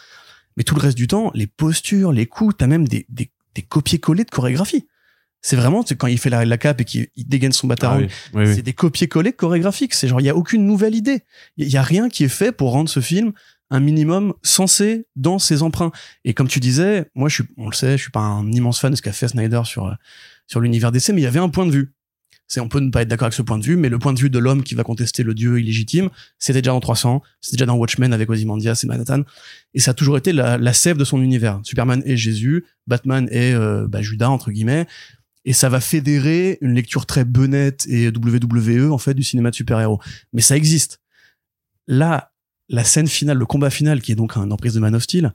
Mais 0.57 0.63
tout 0.63 0.75
le 0.75 0.81
reste 0.81 0.97
du 0.97 1.07
temps, 1.07 1.31
les 1.35 1.47
postures, 1.47 2.13
les 2.13 2.27
coups, 2.27 2.55
t'as 2.57 2.67
même 2.67 2.87
des, 2.87 3.07
des, 3.09 3.31
des 3.55 3.63
copier-coller 3.63 4.25
de 4.25 4.31
chorégraphie. 4.31 4.87
C'est 5.43 5.57
vraiment, 5.57 5.85
quand 5.99 6.07
il 6.07 6.19
fait 6.19 6.31
la, 6.31 6.47
la 6.47 6.57
cape 6.57 6.81
et 6.81 6.85
qu'il 6.85 7.09
il 7.17 7.29
dégaine 7.29 7.53
son 7.53 7.69
Ah 7.69 7.99
oui, 7.99 8.07
oui, 8.33 8.47
oui. 8.47 8.55
c'est 8.55 8.63
des 8.63 8.73
copier-coller 8.73 9.33
chorégraphiques. 9.35 9.93
C'est 9.93 10.09
genre, 10.09 10.21
il 10.21 10.25
y 10.25 10.31
a 10.31 10.37
aucune 10.37 10.65
nouvelle 10.65 10.95
idée. 10.95 11.21
Il 11.59 11.69
y 11.69 11.77
a 11.77 11.83
rien 11.83 12.09
qui 12.09 12.25
est 12.25 12.29
fait 12.29 12.51
pour 12.51 12.71
rendre 12.71 12.89
ce 12.89 13.01
film 13.01 13.33
un 13.71 13.81
minimum 13.81 14.33
sensé 14.43 15.07
dans 15.17 15.39
ses 15.39 15.63
emprunts. 15.63 15.93
Et 16.25 16.33
comme 16.33 16.49
tu 16.49 16.61
disais, 16.61 17.11
moi, 17.15 17.29
je 17.29 17.35
suis, 17.35 17.45
on 17.59 17.69
le 17.69 17.75
sait, 17.75 17.99
je 17.99 18.03
suis 18.03 18.11
pas 18.11 18.21
un 18.21 18.51
immense 18.53 18.81
fan 18.81 18.93
de 18.93 18.97
ce 18.97 19.03
qu'a 19.03 19.13
fait 19.13 19.29
Snyder 19.29 19.63
sur, 19.65 19.87
euh, 19.87 19.95
sur 20.47 20.61
l'univers 20.61 20.93
DC, 20.93 21.11
mais 21.11 21.21
il 21.21 21.25
y 21.25 21.27
avait 21.27 21.41
un 21.41 21.49
point 21.49 21.67
de 21.67 21.73
vue. 21.73 21.95
C'est, 22.47 22.61
on 22.61 22.69
peut 22.69 22.81
ne 22.81 22.91
pas 22.91 23.03
être 23.03 23.09
d'accord 23.09 23.27
avec 23.27 23.35
ce 23.35 23.43
point 23.43 23.59
de 23.59 23.65
vue, 23.65 23.77
mais 23.77 23.89
le 23.89 23.99
point 23.99 24.13
de 24.13 24.19
vue 24.21 24.29
de 24.29 24.39
l'homme 24.39 24.63
qui 24.63 24.75
va 24.75 24.85
contester 24.85 25.23
le 25.23 25.35
dieu 25.35 25.59
illégitime, 25.59 26.11
c'était 26.39 26.61
déjà 26.61 26.73
dans 26.73 26.81
300, 26.81 27.23
c'était 27.41 27.57
déjà 27.57 27.67
dans 27.67 27.77
Watchmen 27.77 28.13
avec 28.13 28.29
Ozymandias 28.29 28.81
et 28.85 28.87
Manhattan. 28.87 29.23
Et 29.73 29.81
ça 29.81 29.93
a 29.93 29.95
toujours 29.95 30.19
été 30.19 30.33
la, 30.33 30.59
la 30.59 30.73
sève 30.75 30.99
de 30.99 31.05
son 31.05 31.23
univers. 31.23 31.61
Superman 31.63 32.03
est 32.05 32.17
Jésus, 32.17 32.65
Batman 32.87 33.29
est 33.31 33.55
euh, 33.55 33.87
bah, 33.89 34.03
Judas, 34.03 34.29
entre 34.29 34.51
guillemets. 34.51 34.87
Et 35.47 35.53
ça 35.53 35.69
va 35.69 35.81
fédérer 35.81 36.59
une 36.61 36.75
lecture 36.75 37.07
très 37.07 37.25
benette 37.25 37.87
et 37.89 38.09
WWE, 38.09 38.91
en 38.93 38.99
fait, 38.99 39.15
du 39.15 39.23
cinéma 39.23 39.51
de 39.51 39.55
super-héros. 39.55 40.01
Mais 40.33 40.41
ça 40.41 40.57
existe. 40.57 41.01
Là, 41.87 42.33
la 42.69 42.85
scène 42.85 43.09
finale, 43.09 43.39
le 43.39 43.47
combat 43.47 43.71
final, 43.71 44.01
qui 44.01 44.13
est 44.13 44.17
donc 44.17 44.37
un 44.37 44.51
emprise 44.51 44.75
de 44.75 44.81
Man 44.81 44.95
of 44.95 45.03
Steel, 45.03 45.33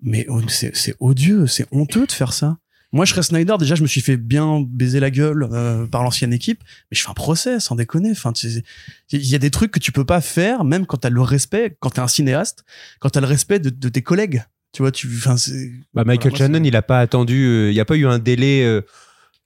mais 0.00 0.26
oh, 0.28 0.40
c'est 0.48 0.96
odieux, 1.00 1.46
c'est 1.46 1.66
honteux 1.70 2.06
de 2.06 2.12
faire 2.12 2.32
ça. 2.32 2.58
Moi, 2.92 3.06
je 3.06 3.12
serais 3.12 3.22
Snyder, 3.22 3.54
déjà, 3.58 3.74
je 3.74 3.82
me 3.82 3.86
suis 3.86 4.02
fait 4.02 4.18
bien 4.18 4.60
baiser 4.60 5.00
la 5.00 5.10
gueule 5.10 5.48
euh, 5.50 5.86
par 5.86 6.02
l'ancienne 6.02 6.32
équipe, 6.32 6.62
mais 6.90 6.96
je 6.96 7.02
fais 7.02 7.10
un 7.10 7.14
procès, 7.14 7.58
sans 7.58 7.74
déconner. 7.74 8.10
Enfin, 8.10 8.32
il 9.10 9.26
y 9.26 9.34
a 9.34 9.38
des 9.38 9.50
trucs 9.50 9.70
que 9.70 9.78
tu 9.78 9.92
peux 9.92 10.04
pas 10.04 10.20
faire, 10.20 10.64
même 10.64 10.84
quand 10.84 10.98
t'as 10.98 11.10
le 11.10 11.22
respect, 11.22 11.76
quand 11.80 11.90
t'es 11.90 12.00
un 12.00 12.08
cinéaste, 12.08 12.64
quand 13.00 13.08
t'as 13.08 13.20
le 13.20 13.26
respect 13.26 13.60
de, 13.60 13.70
de 13.70 13.88
tes 13.88 14.02
collègues. 14.02 14.44
Tu 14.72 14.82
vois, 14.82 14.90
tu, 14.90 15.08
enfin. 15.16 15.36
Bah, 15.94 16.04
Michael 16.04 16.30
Voilà, 16.30 16.48
moi, 16.48 16.58
Shannon, 16.58 16.64
il 16.64 16.76
a 16.76 16.82
pas 16.82 17.00
attendu, 17.00 17.44
euh, 17.46 17.70
il 17.70 17.74
n'y 17.74 17.80
a 17.80 17.84
pas 17.84 17.96
eu 17.96 18.06
un 18.06 18.18
délai 18.18 18.64
euh, 18.64 18.82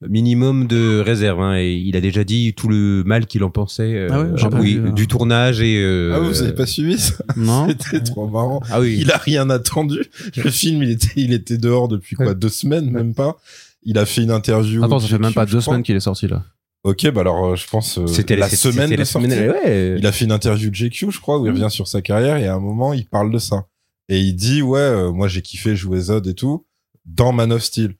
minimum 0.06 0.66
de 0.66 1.00
réserve. 1.00 1.40
hein, 1.40 1.56
et 1.58 1.72
il 1.74 1.96
a 1.96 2.00
déjà 2.00 2.24
dit 2.24 2.52
tout 2.54 2.68
le 2.68 3.02
mal 3.04 3.26
qu'il 3.26 3.42
en 3.44 3.50
pensait 3.50 3.94
euh, 3.94 4.08
Ah 4.10 4.20
ouais, 4.22 4.28
j'ai 4.36 4.48
pas 4.48 4.60
oui, 4.60 4.74
vu, 4.74 4.88
hein. 4.88 4.92
du 4.92 5.06
tournage 5.08 5.60
et. 5.60 5.76
euh, 5.82 6.12
Ah, 6.14 6.20
vous 6.20 6.42
avez 6.42 6.52
pas 6.52 6.66
suivi 6.66 6.98
ça? 6.98 7.14
Non 7.36 7.66
C'était 7.90 8.02
trop 8.02 8.28
marrant. 8.28 8.60
Ah 8.70 8.80
oui. 8.80 8.96
Il 9.00 9.10
a 9.10 9.16
rien 9.16 9.48
attendu. 9.50 10.00
Le 10.36 10.50
film, 10.50 10.82
il 10.82 10.90
était, 10.90 11.12
il 11.16 11.32
était 11.32 11.58
dehors 11.58 11.88
depuis 11.88 12.16
quoi, 12.16 12.34
deux 12.34 12.48
semaines, 12.48 12.90
même 12.90 13.14
pas? 13.14 13.36
Il 13.82 13.98
a 13.98 14.04
fait 14.06 14.22
une 14.22 14.30
interview. 14.32 14.84
Attends, 14.84 14.98
ça 14.98 15.06
fait 15.08 15.18
même 15.18 15.32
pas 15.32 15.46
deux 15.46 15.60
crois. 15.60 15.62
semaine 15.74 15.82
qu'il 15.82 15.96
est 15.96 16.00
sorti 16.00 16.26
là. 16.28 16.44
Ok, 16.84 17.10
bah 17.10 17.22
alors, 17.22 17.46
euh, 17.46 17.56
je 17.56 17.66
pense, 17.66 17.98
euh, 17.98 18.06
C'était 18.06 18.36
la 18.36 18.48
semaine 18.48 18.74
c'était 18.88 18.94
de 18.94 18.98
la 19.00 19.04
semaine. 19.04 19.30
sortie. 19.30 19.66
Ouais. 19.66 19.96
Il 19.98 20.06
a 20.06 20.12
fait 20.12 20.24
une 20.24 20.30
interview 20.32 20.70
de 20.70 20.74
GQ, 20.76 21.10
je 21.10 21.18
crois, 21.20 21.38
où 21.40 21.46
il 21.46 21.50
revient 21.50 21.66
sur 21.70 21.88
sa 21.88 22.00
carrière 22.00 22.36
et 22.36 22.46
à 22.46 22.54
un 22.54 22.60
moment, 22.60 22.92
il 22.92 23.06
parle 23.06 23.32
de 23.32 23.38
ça. 23.38 23.66
Et 24.08 24.20
il 24.20 24.34
dit, 24.34 24.62
ouais, 24.62 24.78
euh, 24.78 25.10
moi, 25.10 25.26
j'ai 25.26 25.42
kiffé 25.42 25.74
jouer 25.74 25.98
Zod 25.98 26.26
et 26.28 26.34
tout, 26.34 26.64
dans 27.04 27.32
Man 27.32 27.50
of 27.52 27.62
Steel. 27.62 27.94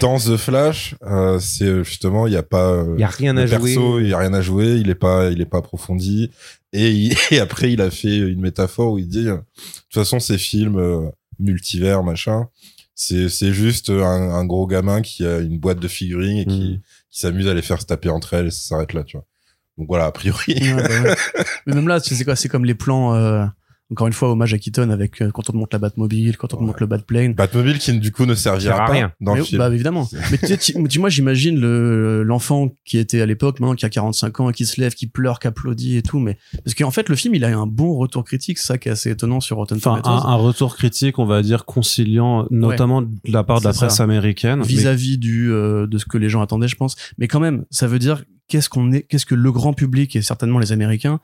Dans 0.00 0.18
The 0.18 0.36
Flash, 0.36 0.94
euh, 1.02 1.38
c'est 1.38 1.64
euh, 1.64 1.82
justement, 1.82 2.26
il 2.26 2.34
y 2.34 2.36
a 2.36 2.42
pas, 2.42 2.72
euh, 2.72 2.94
Il 2.96 3.00
y 3.00 3.04
a 3.04 3.08
rien 3.08 3.36
à 3.38 3.46
jouer. 3.46 3.74
perso, 3.74 4.00
il 4.00 4.08
y 4.08 4.12
a 4.12 4.18
rien 4.18 4.34
à 4.34 4.42
jouer, 4.42 4.76
il 4.76 4.90
est 4.90 4.94
pas, 4.94 5.30
il 5.30 5.40
est 5.40 5.46
pas 5.46 5.58
approfondi. 5.58 6.30
Et, 6.74 6.90
il- 6.90 7.16
et 7.30 7.38
après, 7.40 7.72
il 7.72 7.80
a 7.80 7.90
fait 7.90 8.16
une 8.18 8.40
métaphore 8.40 8.92
où 8.92 8.98
il 8.98 9.08
dit, 9.08 9.28
euh, 9.28 9.36
de 9.36 9.38
toute 9.38 9.94
façon, 9.94 10.20
ces 10.20 10.36
films 10.36 10.78
euh, 10.78 11.08
multivers, 11.38 12.02
machin, 12.02 12.48
c'est, 12.94 13.30
c'est 13.30 13.52
juste 13.54 13.88
un, 13.88 14.02
un 14.02 14.44
gros 14.44 14.66
gamin 14.66 15.00
qui 15.00 15.24
a 15.26 15.38
une 15.38 15.58
boîte 15.58 15.78
de 15.80 15.88
figurines 15.88 16.36
et 16.38 16.44
qui, 16.46 16.74
Mm. 16.76 16.80
qui 17.10 17.18
s'amuse 17.20 17.48
à 17.48 17.54
les 17.54 17.62
faire 17.62 17.80
se 17.80 17.86
taper 17.86 18.10
entre 18.10 18.34
elles 18.34 18.48
et 18.48 18.50
ça 18.50 18.60
s'arrête 18.68 18.92
là, 18.92 19.02
tu 19.04 19.16
vois. 19.16 19.24
Donc 19.78 19.86
voilà, 19.88 20.04
a 20.04 20.12
priori. 20.12 20.54
Ouais, 20.54 20.74
bah 20.74 21.02
ouais. 21.10 21.16
Mais 21.66 21.74
même 21.74 21.88
là, 21.88 21.98
tu 21.98 22.10
sais 22.10 22.14
c'est 22.16 22.24
quoi 22.24 22.36
C'est 22.36 22.48
comme 22.50 22.66
les 22.66 22.74
plans. 22.74 23.48
Encore 23.92 24.06
une 24.08 24.12
fois, 24.12 24.30
hommage 24.32 24.52
à 24.54 24.58
Keaton 24.58 24.90
avec 24.90 25.22
euh, 25.22 25.30
quand 25.30 25.48
on 25.48 25.52
te 25.52 25.56
montre 25.56 25.70
la 25.72 25.78
Batmobile, 25.78 26.36
quand 26.36 26.52
on 26.54 26.56
te 26.56 26.62
montre 26.62 26.80
le 26.80 26.86
Batplane. 26.86 27.34
Batmobile 27.34 27.78
qui 27.78 27.96
du 27.98 28.10
coup 28.10 28.26
ne 28.26 28.34
servira 28.34 28.74
Sert 28.76 28.82
à 28.82 28.86
rien. 28.90 29.12
dans 29.20 29.34
Mais- 29.34 29.38
le 29.38 29.44
film. 29.44 29.58
bah 29.58 29.72
évidemment. 29.72 30.08
Mais 30.30 30.38
tu 30.38 30.46
sais, 30.46 30.56
tu- 30.58 30.74
tu- 30.88 30.98
moi 30.98 31.08
j'imagine 31.08 31.58
le 31.60 32.22
l'enfant 32.24 32.70
qui 32.84 32.98
était 32.98 33.20
à 33.20 33.26
l'époque, 33.26 33.60
maintenant 33.60 33.74
qui 33.76 33.84
a 33.86 33.90
45 33.90 34.40
ans, 34.40 34.50
et 34.50 34.52
qui 34.52 34.66
se 34.66 34.80
lève, 34.80 34.94
qui 34.94 35.06
pleure, 35.06 35.38
qui 35.38 35.46
applaudit 35.46 35.96
et 35.96 36.02
tout. 36.02 36.18
Mais 36.18 36.38
parce 36.64 36.74
qu'en 36.74 36.90
fait 36.90 37.08
le 37.08 37.14
film 37.16 37.34
il 37.34 37.44
a 37.44 37.50
eu 37.50 37.54
un 37.54 37.66
bon 37.66 37.94
retour 37.96 38.24
critique, 38.24 38.58
c'est 38.58 38.66
ça 38.66 38.78
qui 38.78 38.88
est 38.88 38.92
assez 38.92 39.10
étonnant 39.10 39.40
sur 39.40 39.56
Rotten 39.58 39.76
Enfin, 39.78 40.00
Tomatoes. 40.00 40.26
un, 40.26 40.30
un 40.32 40.36
retour 40.36 40.74
critique, 40.76 41.18
on 41.18 41.26
va 41.26 41.42
dire, 41.42 41.64
conciliant, 41.64 42.46
notamment 42.50 43.02
de 43.02 43.08
la 43.26 43.44
part 43.44 43.60
de 43.60 43.64
la 43.66 43.72
ça. 43.72 43.86
presse 43.86 44.00
américaine. 44.00 44.60
mais- 44.60 44.66
vis-à-vis 44.66 45.18
du 45.18 45.52
euh, 45.52 45.86
de 45.86 45.98
ce 45.98 46.06
que 46.06 46.18
les 46.18 46.28
gens 46.28 46.40
attendaient, 46.42 46.68
je 46.68 46.76
pense. 46.76 46.96
Mais 47.18 47.28
quand 47.28 47.40
même, 47.40 47.64
ça 47.70 47.86
veut 47.86 47.98
dire 47.98 48.24
qu'est-ce 48.48 48.68
qu'on 48.68 48.92
est, 48.92 49.02
qu'est-ce 49.02 49.26
que 49.26 49.34
le 49.34 49.52
grand 49.52 49.72
public 49.72 50.14
et 50.16 50.22
certainement 50.22 50.58
les 50.58 50.72
Américains 50.72 51.20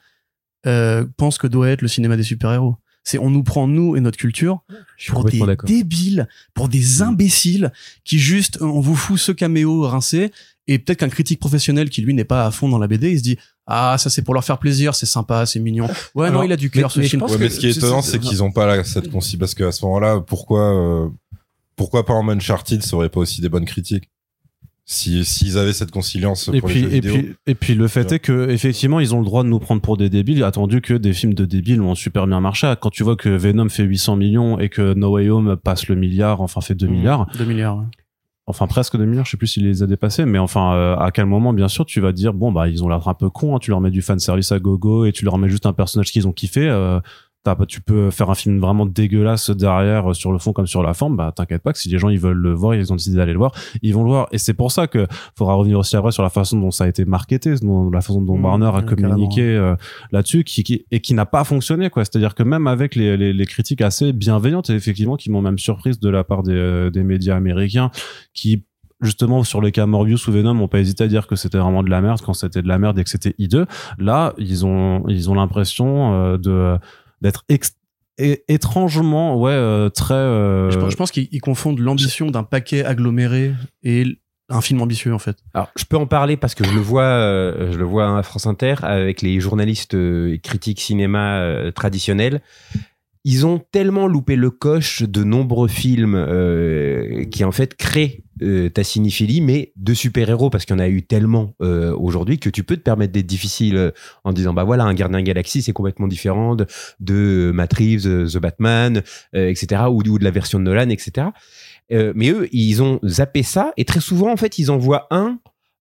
euh, 0.66 1.04
pensent 1.16 1.38
que 1.38 1.46
doit 1.46 1.68
être 1.70 1.82
le 1.82 1.88
cinéma 1.88 2.16
des 2.16 2.22
super-héros. 2.22 2.76
C'est 3.04 3.18
on 3.18 3.30
nous 3.30 3.42
prend 3.42 3.66
nous 3.66 3.96
et 3.96 4.00
notre 4.00 4.18
culture 4.18 4.60
pour 5.08 5.24
des 5.24 5.40
débiles, 5.64 6.28
pour 6.52 6.68
des 6.68 7.00
imbéciles 7.00 7.72
qui 8.04 8.18
juste 8.18 8.58
on 8.60 8.80
vous 8.80 8.96
fout 8.96 9.18
ce 9.18 9.32
caméo 9.32 9.82
rincé 9.82 10.30
et 10.66 10.78
peut-être 10.78 10.98
qu'un 10.98 11.08
critique 11.08 11.40
professionnel 11.40 11.88
qui 11.88 12.02
lui 12.02 12.12
n'est 12.12 12.24
pas 12.24 12.44
à 12.44 12.50
fond 12.50 12.68
dans 12.68 12.76
la 12.78 12.86
BD, 12.86 13.12
il 13.12 13.18
se 13.18 13.22
dit 13.22 13.38
ah 13.66 13.96
ça 13.98 14.10
c'est 14.10 14.20
pour 14.22 14.34
leur 14.34 14.44
faire 14.44 14.58
plaisir, 14.58 14.94
c'est 14.94 15.06
sympa, 15.06 15.46
c'est 15.46 15.58
mignon. 15.60 15.88
Ouais 16.14 16.26
Alors, 16.26 16.42
non 16.42 16.46
il 16.46 16.52
a 16.52 16.56
du 16.56 16.68
cœur 16.70 16.90
ce 16.92 17.00
film. 17.00 17.20
pense 17.20 17.30
Ouais, 17.30 17.38
que 17.38 17.42
mais 17.44 17.48
ce 17.50 17.60
qui 17.60 17.68
est 17.68 17.72
c'est- 17.72 17.78
étonnant, 17.78 18.02
c'est- 18.02 18.18
qu'ils 18.18 18.42
ont 18.42 18.52
pas 18.52 18.84
cette 18.84 19.10
conci 19.10 19.38
parce 19.38 19.54
qu'à 19.54 19.72
ce 19.72 19.82
moment-là, 19.86 20.20
pourquoi, 20.20 20.74
euh, 21.06 21.08
pourquoi 21.76 22.04
pas 22.04 22.12
en 22.12 22.28
Uncharted, 22.28 22.82
ça 22.82 22.96
aurait 22.96 23.08
pas 23.08 23.20
aussi 23.20 23.40
des 23.40 23.48
bonnes 23.48 23.64
critiques? 23.64 24.10
Si 24.90 25.22
s'ils 25.26 25.58
avaient 25.58 25.74
cette 25.74 25.90
conciliance 25.90 26.48
Et 26.54 26.60
pour 26.60 26.70
puis, 26.70 26.80
les 26.80 26.84
jeux 26.84 26.88
et, 26.96 27.00
vidéo. 27.00 27.12
puis, 27.14 27.34
et 27.46 27.54
puis 27.54 27.74
le 27.74 27.88
fait 27.88 28.08
Ouais. 28.08 28.16
est 28.16 28.18
que 28.20 28.48
effectivement 28.48 29.00
ils 29.00 29.14
ont 29.14 29.18
le 29.18 29.24
droit 29.26 29.42
de 29.42 29.48
nous 29.48 29.58
prendre 29.58 29.82
pour 29.82 29.98
des 29.98 30.08
débiles 30.08 30.42
attendu 30.42 30.80
que 30.80 30.94
des 30.94 31.12
films 31.12 31.34
de 31.34 31.44
débiles 31.44 31.82
ont 31.82 31.94
super 31.94 32.26
bien 32.26 32.40
marché 32.40 32.72
quand 32.80 32.88
tu 32.88 33.02
vois 33.02 33.14
que 33.16 33.28
Venom 33.28 33.68
fait 33.68 33.82
800 33.82 34.16
millions 34.16 34.58
et 34.58 34.70
que 34.70 34.94
No 34.94 35.10
Way 35.10 35.28
Home 35.28 35.56
passe 35.62 35.88
le 35.88 35.94
milliard 35.94 36.40
enfin 36.40 36.62
fait 36.62 36.74
2 36.74 36.86
Mmh. 36.86 36.90
milliards 36.90 37.26
2 37.36 37.44
milliards. 37.44 37.76
ouais. 37.76 37.84
enfin 38.46 38.66
presque 38.66 38.96
2 38.96 39.04
milliards 39.04 39.26
je 39.26 39.32
sais 39.32 39.36
plus 39.36 39.46
s'il 39.48 39.64
les 39.66 39.82
a 39.82 39.86
dépassés 39.86 40.24
mais 40.24 40.38
enfin 40.38 40.72
euh, 40.72 40.96
à 40.96 41.10
quel 41.10 41.26
moment 41.26 41.52
bien 41.52 41.68
sûr 41.68 41.84
tu 41.84 42.00
vas 42.00 42.12
dire 42.12 42.32
bon 42.32 42.50
bah 42.50 42.66
ils 42.68 42.82
ont 42.82 42.88
l'air 42.88 43.06
un 43.08 43.12
peu 43.14 43.28
cons 43.28 43.56
hein, 43.56 43.58
tu 43.58 43.70
leur 43.70 43.82
mets 43.82 43.90
du 43.90 44.00
fan 44.00 44.18
service 44.18 44.52
à 44.52 44.58
gogo 44.58 45.04
et 45.04 45.12
tu 45.12 45.26
leur 45.26 45.36
mets 45.36 45.50
juste 45.50 45.66
un 45.66 45.74
personnage 45.74 46.10
qu'ils 46.10 46.26
ont 46.26 46.32
kiffé 46.32 46.66
euh, 46.66 46.98
tu 47.66 47.80
peux 47.80 48.10
faire 48.10 48.28
un 48.28 48.34
film 48.34 48.58
vraiment 48.60 48.84
dégueulasse 48.84 49.48
derrière 49.50 50.10
euh, 50.10 50.12
sur 50.14 50.32
le 50.32 50.38
fond 50.38 50.52
comme 50.52 50.66
sur 50.66 50.82
la 50.82 50.92
forme. 50.92 51.16
Bah 51.16 51.32
t'inquiète 51.34 51.62
pas 51.62 51.72
que 51.72 51.78
si 51.78 51.88
les 51.88 51.98
gens 51.98 52.10
ils 52.10 52.18
veulent 52.18 52.36
le 52.36 52.52
voir 52.52 52.74
ils 52.74 52.92
ont 52.92 52.96
décidé 52.96 53.16
d'aller 53.16 53.32
le 53.32 53.38
voir 53.38 53.52
ils 53.80 53.94
vont 53.94 54.02
le 54.02 54.10
voir. 54.10 54.28
Et 54.32 54.38
c'est 54.38 54.52
pour 54.52 54.70
ça 54.70 54.86
que 54.86 55.06
faudra 55.36 55.54
revenir 55.54 55.78
aussi 55.78 55.96
après 55.96 56.12
sur 56.12 56.22
la 56.22 56.28
façon 56.28 56.58
dont 56.60 56.70
ça 56.70 56.84
a 56.84 56.88
été 56.88 57.04
marketé 57.06 57.54
dont, 57.62 57.88
la 57.90 58.00
façon 58.02 58.20
dont 58.20 58.36
Mmh, 58.36 58.44
Warner 58.44 58.70
a 58.74 58.82
communiqué 58.82 59.40
euh, 59.42 59.74
là-dessus 60.12 60.44
qui, 60.44 60.62
qui- 60.62 60.84
et 60.90 61.00
qui 61.00 61.14
n'a 61.14 61.24
pas 61.26 61.44
fonctionné 61.44 61.88
quoi. 61.88 62.04
C'est 62.04 62.16
à 62.16 62.18
dire 62.18 62.34
que 62.34 62.42
même 62.42 62.66
avec 62.66 62.94
les, 62.94 63.16
les, 63.16 63.32
les 63.32 63.46
critiques 63.46 63.80
assez 63.80 64.12
bienveillantes 64.12 64.68
et 64.68 64.74
effectivement 64.74 65.16
qui 65.16 65.30
m'ont 65.30 65.40
même 65.40 65.58
surprise 65.58 66.00
de 66.00 66.10
la 66.10 66.24
part 66.24 66.42
des, 66.42 66.52
euh, 66.52 66.90
des 66.90 67.02
médias 67.02 67.36
américains 67.36 67.90
qui 68.34 68.64
justement 69.00 69.44
sur 69.44 69.60
les 69.62 69.70
cas 69.72 69.86
Morbius 69.86 70.26
ou 70.26 70.32
Venom 70.32 70.60
ont 70.60 70.68
pas 70.68 70.80
hésité 70.80 71.04
à 71.04 71.06
dire 71.06 71.28
que 71.28 71.36
c'était 71.36 71.58
vraiment 71.58 71.82
de 71.84 71.88
la 71.90 72.00
merde 72.00 72.20
quand 72.20 72.34
c'était 72.34 72.62
de 72.62 72.68
la 72.68 72.78
merde 72.78 72.98
et 72.98 73.04
que 73.04 73.10
c'était 73.10 73.34
hideux. 73.38 73.64
Là 73.98 74.34
ils 74.38 74.66
ont 74.66 75.04
ils 75.08 75.30
ont 75.30 75.34
l'impression 75.34 76.12
euh, 76.14 76.36
de 76.36 76.76
d'être 77.20 77.44
étrangement 78.48 79.36
ouais 79.36 79.52
euh, 79.52 79.88
très 79.90 80.14
euh, 80.14 80.70
Je 80.70 80.78
pense, 80.78 80.90
je 80.90 80.96
pense 80.96 81.10
qu'ils 81.10 81.28
ils 81.30 81.40
confondent 81.40 81.78
l'ambition 81.78 82.30
d'un 82.30 82.42
paquet 82.42 82.84
aggloméré 82.84 83.54
et 83.82 84.18
un 84.48 84.60
film 84.60 84.80
ambitieux 84.80 85.14
en 85.14 85.18
fait. 85.18 85.36
Alors, 85.54 85.70
je 85.76 85.84
peux 85.84 85.96
en 85.96 86.06
parler 86.06 86.36
parce 86.36 86.54
que 86.54 86.64
je 86.64 86.72
le 86.72 86.80
vois, 86.80 87.02
euh, 87.02 87.72
je 87.72 87.78
le 87.78 87.84
vois 87.84 88.18
à 88.18 88.22
France 88.22 88.46
Inter 88.46 88.76
avec 88.82 89.22
les 89.22 89.40
journalistes 89.40 89.94
euh, 89.94 90.32
et 90.32 90.38
critiques 90.38 90.80
cinéma 90.80 91.40
euh, 91.40 91.70
traditionnels. 91.70 92.40
Ils 93.24 93.46
ont 93.46 93.60
tellement 93.72 94.06
loupé 94.06 94.36
le 94.36 94.50
coche 94.50 95.02
de 95.02 95.24
nombreux 95.24 95.68
films 95.68 96.14
euh, 96.14 97.24
qui 97.24 97.44
en 97.44 97.52
fait 97.52 97.74
créent 97.74 98.24
euh, 98.42 98.68
ta 98.68 98.84
cinéphilie, 98.84 99.40
mais 99.40 99.72
de 99.76 99.94
super-héros 99.94 100.50
parce 100.50 100.64
qu'il 100.64 100.74
y 100.74 100.78
en 100.78 100.82
a 100.82 100.88
eu 100.88 101.02
tellement 101.02 101.54
euh, 101.60 101.94
aujourd'hui 101.96 102.38
que 102.38 102.48
tu 102.48 102.62
peux 102.62 102.76
te 102.76 102.82
permettre 102.82 103.12
d'être 103.12 103.26
difficile 103.26 103.92
en 104.24 104.32
disant 104.32 104.54
bah 104.54 104.64
voilà 104.64 104.84
un 104.84 104.94
Gardien 104.94 105.22
Galaxy 105.22 105.62
c'est 105.62 105.72
complètement 105.72 106.06
différent 106.06 106.54
de, 106.54 106.66
de 107.00 107.50
Matt 107.52 107.72
Reeves, 107.74 108.32
The 108.32 108.38
Batman, 108.38 109.02
etc. 109.32 109.82
Ou, 109.90 110.02
ou 110.08 110.18
de 110.18 110.24
la 110.24 110.30
version 110.30 110.58
de 110.58 110.64
Nolan, 110.64 110.88
etc. 110.90 111.28
Mais 111.90 112.30
eux, 112.30 112.48
ils 112.52 112.82
ont 112.82 113.00
zappé 113.04 113.42
ça 113.42 113.72
et 113.76 113.84
très 113.84 114.00
souvent, 114.00 114.30
en 114.30 114.36
fait, 114.36 114.58
ils 114.58 114.70
en 114.70 114.78
voient 114.78 115.06
un 115.10 115.38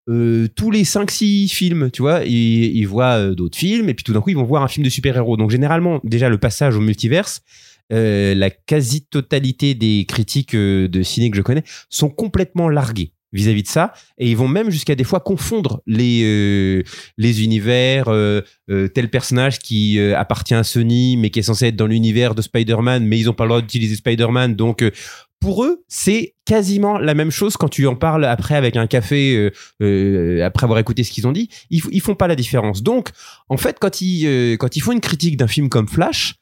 euh, 0.08 0.46
tous 0.54 0.70
les 0.70 0.84
5-6 0.84 1.48
films, 1.48 1.90
tu 1.90 2.02
vois, 2.02 2.24
ils, 2.24 2.84
voient 2.84 3.18
euh, 3.18 3.34
d'autres 3.34 3.58
films 3.58 3.88
et 3.88 3.94
puis 3.94 4.04
tout 4.04 4.12
d'un 4.12 4.20
coup 4.20 4.30
ils 4.30 4.36
vont 4.36 4.44
voir 4.44 4.62
un 4.62 4.68
film 4.68 4.84
de 4.84 4.90
super-héros. 4.90 5.36
Donc 5.36 5.50
généralement, 5.50 6.00
déjà 6.04 6.28
le 6.28 6.38
passage 6.38 6.76
au 6.76 6.80
multiverse, 6.80 7.42
euh, 7.92 8.34
la 8.34 8.50
quasi-totalité 8.50 9.74
des 9.74 10.04
critiques 10.08 10.54
de 10.54 11.02
ciné 11.02 11.30
que 11.30 11.36
je 11.36 11.42
connais 11.42 11.64
sont 11.90 12.08
complètement 12.08 12.68
larguées 12.68 13.12
vis-à-vis 13.32 13.64
de 13.64 13.68
ça 13.68 13.92
et 14.18 14.30
ils 14.30 14.36
vont 14.36 14.46
même 14.48 14.70
jusqu'à 14.70 14.94
des 14.94 15.04
fois 15.04 15.18
confondre 15.20 15.82
les 15.86 16.84
les 17.18 17.42
univers 17.42 18.06
tel 18.94 19.10
personnage 19.10 19.58
qui 19.58 20.00
appartient 20.00 20.54
à 20.54 20.62
Sony 20.62 21.16
mais 21.16 21.30
qui 21.30 21.40
est 21.40 21.42
censé 21.42 21.66
être 21.66 21.76
dans 21.76 21.88
l'univers 21.88 22.34
de 22.34 22.40
Spider-Man 22.40 23.04
mais 23.04 23.18
ils 23.18 23.28
ont 23.28 23.34
pas 23.34 23.44
le 23.44 23.48
droit 23.48 23.60
d'utiliser 23.60 23.96
Spider-Man 23.96 24.54
donc 24.54 24.82
pour 25.40 25.64
eux, 25.64 25.84
c'est 25.88 26.34
quasiment 26.44 26.98
la 26.98 27.14
même 27.14 27.30
chose 27.30 27.56
quand 27.56 27.68
tu 27.68 27.86
en 27.86 27.94
parles 27.94 28.24
après 28.24 28.54
avec 28.54 28.76
un 28.76 28.86
café, 28.86 29.36
euh, 29.36 29.50
euh, 29.82 30.44
après 30.44 30.64
avoir 30.64 30.78
écouté 30.78 31.04
ce 31.04 31.10
qu'ils 31.10 31.26
ont 31.26 31.32
dit. 31.32 31.50
Ils, 31.70 32.00
font 32.00 32.14
pas 32.14 32.26
la 32.26 32.36
différence. 32.36 32.82
Donc, 32.82 33.10
en 33.48 33.56
fait, 33.56 33.78
quand 33.78 34.00
euh, 34.02 34.56
quand 34.56 34.76
ils 34.76 34.80
font 34.80 34.92
une 34.92 35.00
critique 35.00 35.36
d'un 35.36 35.46
film 35.46 35.68
comme 35.68 35.88
Flash, 35.88 36.36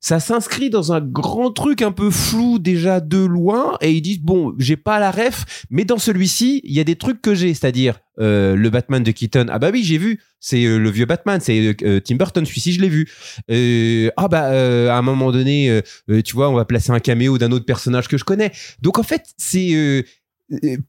ça 0.00 0.18
s'inscrit 0.18 0.70
dans 0.70 0.92
un 0.92 1.00
grand 1.00 1.50
truc 1.50 1.82
un 1.82 1.92
peu 1.92 2.10
flou 2.10 2.58
déjà 2.58 3.00
de 3.00 3.18
loin 3.18 3.76
et 3.82 3.92
ils 3.92 4.00
disent 4.00 4.20
bon 4.20 4.54
j'ai 4.58 4.76
pas 4.76 4.98
la 4.98 5.10
ref 5.10 5.66
mais 5.70 5.84
dans 5.84 5.98
celui-ci 5.98 6.62
il 6.64 6.72
y 6.72 6.80
a 6.80 6.84
des 6.84 6.96
trucs 6.96 7.20
que 7.20 7.34
j'ai. 7.34 7.52
C'est-à-dire 7.52 8.00
euh, 8.18 8.56
le 8.56 8.70
Batman 8.70 9.02
de 9.02 9.10
Keaton. 9.10 9.46
Ah 9.50 9.58
bah 9.58 9.70
oui 9.72 9.84
j'ai 9.84 9.98
vu. 9.98 10.20
C'est 10.40 10.64
euh, 10.64 10.78
le 10.78 10.90
vieux 10.90 11.04
Batman. 11.04 11.38
C'est 11.42 11.76
euh, 11.82 12.00
Tim 12.00 12.16
Burton. 12.16 12.46
Celui-ci 12.46 12.72
je 12.72 12.80
l'ai 12.80 12.88
vu. 12.88 13.10
Ah 14.16 14.28
bah 14.28 14.46
à 14.92 14.96
un 14.96 15.02
moment 15.02 15.32
donné 15.32 15.82
tu 16.24 16.34
vois 16.34 16.48
on 16.48 16.54
va 16.54 16.64
placer 16.64 16.92
un 16.92 17.00
caméo 17.00 17.36
d'un 17.36 17.52
autre 17.52 17.66
personnage 17.66 18.08
que 18.08 18.16
je 18.16 18.24
connais. 18.24 18.52
Donc 18.80 18.98
en 18.98 19.02
fait 19.02 19.24
c'est 19.36 20.04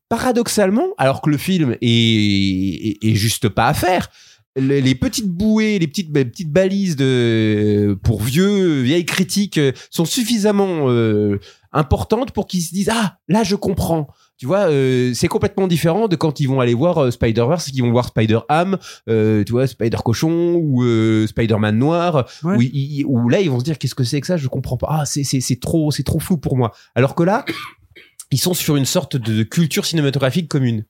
paradoxalement 0.09 0.87
alors 0.97 1.21
que 1.21 1.29
le 1.29 1.37
film 1.37 1.75
est 1.81 3.15
juste 3.15 3.49
pas 3.49 3.67
à 3.67 3.73
faire 3.73 4.09
les, 4.57 4.81
les 4.81 4.95
petites 4.95 5.29
bouées, 5.29 5.79
les 5.79 5.87
petites, 5.87 6.09
les 6.15 6.25
petites 6.25 6.51
balises 6.51 6.95
de 6.95 7.97
pour 8.03 8.21
vieux 8.21 8.81
vieilles 8.81 9.05
critiques 9.05 9.57
euh, 9.57 9.71
sont 9.89 10.05
suffisamment 10.05 10.89
euh, 10.89 11.39
importantes 11.71 12.31
pour 12.33 12.47
qu'ils 12.47 12.61
se 12.61 12.73
disent 12.73 12.89
ah 12.91 13.17
là 13.29 13.43
je 13.43 13.55
comprends. 13.55 14.07
Tu 14.37 14.47
vois, 14.47 14.69
euh, 14.71 15.13
c'est 15.13 15.27
complètement 15.27 15.67
différent 15.67 16.07
de 16.07 16.15
quand 16.15 16.39
ils 16.39 16.47
vont 16.47 16.59
aller 16.59 16.73
voir 16.73 16.97
euh, 16.97 17.11
Spider-Verse, 17.11 17.69
qu'ils 17.69 17.83
vont 17.83 17.91
voir 17.91 18.07
Spider-Ham, 18.07 18.77
tu 19.07 19.51
vois, 19.51 19.67
Spider-Cochon 19.67 20.55
ou 20.55 20.83
Spider-Man 21.27 21.77
noir, 21.77 22.27
Ouais. 22.43 22.55
où, 22.57 22.61
ils- 22.63 22.99
ils- 23.01 23.05
où 23.05 23.29
là 23.29 23.39
ils 23.39 23.51
vont 23.51 23.59
se 23.59 23.63
dire 23.63 23.77
qu'est-ce 23.77 23.93
que 23.95 24.03
c'est 24.03 24.19
que 24.19 24.25
ça, 24.27 24.37
je 24.37 24.47
comprends 24.47 24.77
pas. 24.77 24.87
Ah, 24.89 25.05
c'est 25.05 25.23
c'est 25.23 25.41
c'est 25.41 25.59
trop 25.59 25.91
c'est 25.91 26.03
trop 26.03 26.19
flou 26.19 26.37
pour 26.37 26.57
moi. 26.57 26.71
Alors 26.95 27.13
que 27.15 27.21
là, 27.23 27.45
ils 28.31 28.39
sont 28.39 28.53
sur 28.55 28.75
une 28.77 28.85
sorte 28.85 29.15
de 29.15 29.43
culture 29.43 29.85
cinématographique 29.85 30.49
commune. 30.49 30.85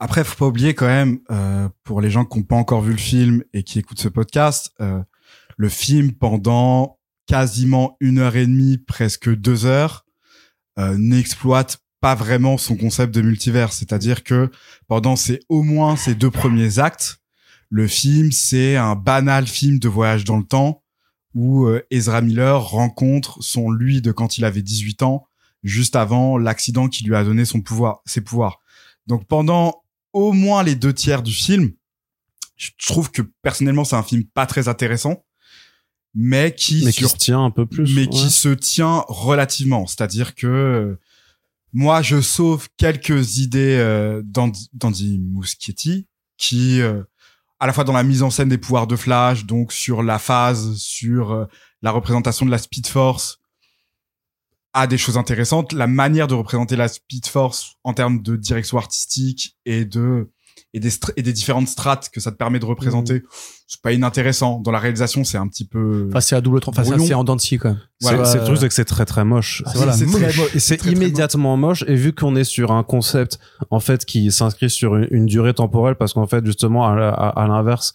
Après, 0.00 0.24
faut 0.24 0.36
pas 0.36 0.46
oublier 0.46 0.74
quand 0.74 0.86
même, 0.86 1.20
euh, 1.30 1.68
pour 1.84 2.00
les 2.00 2.10
gens 2.10 2.24
qui 2.24 2.38
n'ont 2.38 2.44
pas 2.44 2.56
encore 2.56 2.80
vu 2.80 2.92
le 2.92 2.98
film 2.98 3.44
et 3.52 3.62
qui 3.62 3.78
écoutent 3.78 4.00
ce 4.00 4.08
podcast, 4.08 4.72
euh, 4.80 5.02
le 5.58 5.68
film 5.68 6.12
pendant 6.12 6.98
quasiment 7.26 7.96
une 8.00 8.18
heure 8.18 8.34
et 8.34 8.46
demie, 8.46 8.78
presque 8.78 9.32
deux 9.32 9.66
heures, 9.66 10.06
euh, 10.78 10.96
n'exploite 10.96 11.78
pas 12.00 12.14
vraiment 12.14 12.56
son 12.56 12.76
concept 12.76 13.14
de 13.14 13.20
multivers. 13.20 13.72
C'est-à-dire 13.72 14.24
que 14.24 14.50
pendant 14.88 15.16
ces 15.16 15.40
au 15.48 15.62
moins 15.62 15.96
ces 15.96 16.14
deux 16.14 16.30
premiers 16.30 16.78
actes, 16.78 17.18
le 17.68 17.86
film 17.86 18.32
c'est 18.32 18.76
un 18.76 18.96
banal 18.96 19.46
film 19.46 19.78
de 19.78 19.88
voyage 19.88 20.24
dans 20.24 20.38
le 20.38 20.44
temps 20.44 20.82
où 21.34 21.66
euh, 21.66 21.86
Ezra 21.90 22.22
Miller 22.22 22.60
rencontre 22.60 23.42
son 23.42 23.70
lui 23.70 24.00
de 24.00 24.12
quand 24.12 24.38
il 24.38 24.44
avait 24.44 24.62
18 24.62 25.02
ans, 25.02 25.26
juste 25.62 25.94
avant 25.94 26.38
l'accident 26.38 26.88
qui 26.88 27.04
lui 27.04 27.14
a 27.14 27.22
donné 27.22 27.44
son 27.44 27.60
pouvoir, 27.60 28.00
ses 28.06 28.22
pouvoirs. 28.22 28.60
Donc 29.06 29.26
pendant 29.26 29.82
au 30.12 30.32
moins 30.32 30.62
les 30.62 30.74
deux 30.74 30.92
tiers 30.92 31.22
du 31.22 31.32
film, 31.32 31.72
je 32.56 32.70
trouve 32.78 33.10
que 33.10 33.22
personnellement 33.42 33.84
c'est 33.84 33.96
un 33.96 34.02
film 34.02 34.24
pas 34.24 34.46
très 34.46 34.68
intéressant, 34.68 35.24
mais 36.14 36.54
qui 36.54 36.84
mais 36.84 36.92
qui 36.92 37.00
sur 37.00 37.10
se 37.10 37.16
tient 37.16 37.44
un 37.44 37.50
peu 37.50 37.66
plus. 37.66 37.94
mais 37.94 38.02
ouais. 38.02 38.08
qui 38.08 38.30
se 38.30 38.48
tient 38.48 39.04
relativement. 39.08 39.86
C'est-à-dire 39.86 40.34
que 40.34 40.98
moi, 41.72 42.02
je 42.02 42.20
sauve 42.20 42.68
quelques 42.76 43.38
idées 43.38 43.76
euh, 43.78 44.22
d'Andy 44.24 44.68
d'Andy 44.72 45.18
Muschietti, 45.18 46.06
qui, 46.36 46.80
euh, 46.80 47.02
à 47.60 47.66
la 47.66 47.72
fois 47.72 47.84
dans 47.84 47.92
la 47.92 48.02
mise 48.02 48.22
en 48.22 48.30
scène 48.30 48.48
des 48.48 48.58
pouvoirs 48.58 48.86
de 48.86 48.96
Flash, 48.96 49.44
donc 49.46 49.72
sur 49.72 50.02
la 50.02 50.18
phase, 50.18 50.76
sur 50.76 51.32
euh, 51.32 51.44
la 51.82 51.92
représentation 51.92 52.44
de 52.44 52.50
la 52.50 52.58
Speed 52.58 52.86
Force, 52.88 53.39
a 54.72 54.86
des 54.86 54.98
choses 54.98 55.16
intéressantes. 55.16 55.72
La 55.72 55.86
manière 55.86 56.26
de 56.28 56.34
représenter 56.34 56.76
la 56.76 56.88
Speed 56.88 57.26
Force 57.26 57.76
en 57.84 57.92
termes 57.92 58.22
de 58.22 58.36
direction 58.36 58.78
artistique 58.78 59.56
et 59.66 59.84
de 59.84 60.30
et 60.72 60.78
des, 60.78 60.90
et 61.16 61.22
des 61.22 61.32
différentes 61.32 61.66
strates 61.66 62.10
que 62.10 62.20
ça 62.20 62.30
te 62.30 62.36
permet 62.36 62.60
de 62.60 62.64
représenter, 62.64 63.24
c'est 63.66 63.80
pas 63.80 63.92
inintéressant. 63.92 64.60
Dans 64.60 64.70
la 64.70 64.78
réalisation, 64.78 65.24
c'est 65.24 65.38
un 65.38 65.48
petit 65.48 65.64
peu... 65.64 66.06
Enfin, 66.10 66.20
c'est 66.20 66.36
à 66.36 66.40
double 66.40 66.60
tronc. 66.60 66.70
Enfin, 66.72 66.84
c'est- 66.84 67.14
en 67.14 67.24
dents 67.24 67.34
de 67.34 67.40
scie, 67.40 67.58
quand 67.58 67.70
même. 67.70 67.80
C'est 68.00 68.08
Voilà. 68.10 68.24
c'est 68.24 68.38
le 68.38 68.44
truc, 68.44 68.58
c'est 68.60 68.68
que 68.68 68.74
c'est 68.74 68.84
très 68.84 69.04
très 69.04 69.24
moche. 69.24 69.64
C'est- 69.66 69.76
voilà. 69.78 69.92
Très 69.92 70.76
Très, 70.76 70.90
immédiatement 70.92 71.56
moche. 71.56 71.82
Et 71.88 71.96
vu 71.96 72.12
qu'on 72.12 72.36
est 72.36 72.44
sur 72.44 72.70
un 72.70 72.84
concept 72.84 73.40
en 73.70 73.80
fait 73.80 74.04
qui 74.04 74.30
s'inscrit 74.30 74.70
sur 74.70 74.94
une, 74.96 75.08
une 75.10 75.26
durée 75.26 75.54
temporelle, 75.54 75.96
parce 75.96 76.12
qu'en 76.12 76.28
fait 76.28 76.46
justement 76.46 76.86
à, 76.86 76.94
la- 76.94 77.08
à- 77.08 77.42
à 77.42 77.48
l'inverse. 77.48 77.92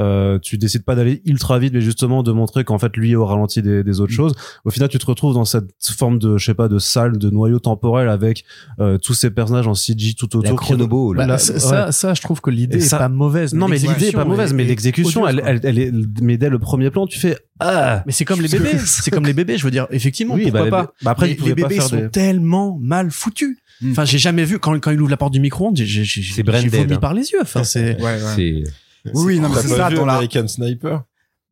Euh, 0.00 0.38
tu 0.38 0.58
décides 0.58 0.84
pas 0.84 0.94
d'aller 0.94 1.22
ultra 1.24 1.58
vite 1.58 1.72
mais 1.74 1.80
justement 1.80 2.22
de 2.22 2.30
montrer 2.30 2.62
qu'en 2.62 2.78
fait 2.78 2.96
lui 2.96 3.10
est 3.12 3.16
au 3.16 3.26
ralenti 3.26 3.62
des, 3.62 3.82
des 3.82 4.00
autres 4.00 4.12
Mm. 4.12 4.16
choses 4.16 4.34
au 4.64 4.70
final 4.70 4.88
tu 4.88 4.98
te 4.98 5.04
retrouves 5.06 5.34
dans 5.34 5.44
cette 5.44 5.70
forme 5.96 6.18
de 6.20 6.38
je 6.38 6.44
sais 6.44 6.54
pas 6.54 6.68
de 6.68 6.78
salle 6.78 7.18
de 7.18 7.30
noyau 7.30 7.58
temporel 7.58 8.08
avec 8.08 8.44
euh, 8.78 8.96
tous 8.98 9.14
ces 9.14 9.30
personnages 9.30 9.66
en 9.66 9.74
CG 9.74 10.14
tout 10.14 10.28
La 10.34 10.38
autour 10.38 10.60
qui- 10.60 10.66
chronobo, 10.66 11.12
là. 11.14 11.22
Bah, 11.22 11.26
Là, 11.32 11.38
ça, 11.38 11.52
ouais. 11.54 11.58
ça, 11.58 11.90
ça, 11.92 12.14
je 12.14 12.20
trouve 12.22 12.40
que 12.40 12.50
l'idée 12.50 12.78
est 12.84 12.90
pas 12.96 13.08
mauvaise. 13.08 13.54
non 13.54 13.66
mais 13.66 13.78
l'idée 13.78 14.08
est 14.08 14.12
pas 14.12 14.24
mauvaise 14.24 14.52
mais 14.54 14.64
l'exécution 14.64 15.26
elle, 15.26 15.42
elle, 15.44 15.60
elle 15.64 15.78
est 15.78 15.92
mais 16.22 16.36
dès 16.38 16.48
le 16.48 16.58
premier 16.58 16.90
plan 16.90 17.06
tu 17.06 17.18
fais 17.18 17.36
ah 17.60 18.04
Mais 18.06 18.12
c'est 18.12 18.24
comme 18.24 18.40
les 18.40 18.46
bébés. 18.48 18.78
c'est 18.86 19.10
comme 19.10 19.26
les 19.26 19.32
bébés. 19.32 19.58
Je 19.58 19.64
veux 19.64 19.72
dire, 19.72 19.88
effectivement, 19.90 20.34
oui 20.34 20.42
pourquoi 20.44 20.60
bah, 20.60 20.64
les- 20.66 20.70
pas. 20.70 20.92
bah, 21.02 21.10
après 21.10 21.26
les, 21.26 21.32
les 21.34 21.38
pas 21.56 21.62
bébés 21.62 21.74
faire 21.74 21.88
sont 21.88 21.96
des 21.96 22.08
tellement 22.08 22.78
mal 22.80 23.10
foutus. 23.10 23.56
Mm. 23.80 23.90
Enfin, 23.90 24.04
j'ai 24.04 24.18
jamais 24.18 24.44
vu 24.44 24.60
quand, 24.60 24.78
quand 24.78 24.92
il 24.92 25.00
ouvre 25.00 25.10
la 25.10 25.16
porte 25.16 25.32
du 25.32 25.40
micro-ondes, 25.40 25.76
j'ai, 25.76 26.04
vomi 26.42 26.92
hein. 26.92 26.96
par 27.00 27.14
les 27.14 27.30
yeux. 27.32 27.40
Enfin, 27.42 27.64
c'est 27.64 27.96
Ouais, 28.00 28.22
ouais. 28.36 28.62
Oui, 29.06 29.12
oui, 29.14 29.40
non, 29.40 29.48
mais 29.48 29.60
c'est 29.62 29.68
ça, 29.68 29.90
dans 29.90 30.04
la, 30.06 30.14
American 30.14 30.46
Sniper 30.48 31.02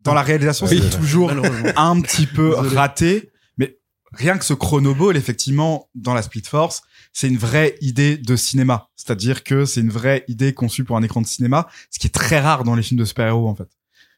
dans 0.00 0.14
la 0.14 0.22
réalisation, 0.22 0.66
Oui. 0.66 0.80
c'est 0.82 0.96
toujours 0.98 1.32
un 1.76 2.00
petit 2.00 2.26
peu 2.26 2.50
Désolé. 2.50 2.76
raté. 2.76 3.30
Mais 3.58 3.78
rien 4.12 4.38
que 4.38 4.44
ce 4.44 4.54
chronoball, 4.54 5.16
effectivement, 5.16 5.88
dans 5.96 6.14
la 6.14 6.22
Split 6.22 6.42
Force, 6.42 6.82
c'est 7.12 7.26
une 7.28 7.38
vraie 7.38 7.74
idée 7.80 8.16
de 8.16 8.36
cinéma. 8.36 8.88
C'est-à-dire 8.94 9.42
que 9.42 9.64
c'est 9.64 9.80
une 9.80 9.90
vraie 9.90 10.24
idée 10.28 10.54
conçue 10.54 10.84
pour 10.84 10.96
un 10.96 11.02
écran 11.02 11.20
de 11.22 11.26
cinéma, 11.26 11.66
ce 11.90 11.98
qui 11.98 12.06
est 12.06 12.10
très 12.10 12.38
rare 12.40 12.62
dans 12.62 12.76
les 12.76 12.82
films 12.82 13.00
de 13.00 13.04
super-héros, 13.04 13.48
en 13.48 13.54
fait. 13.56 13.68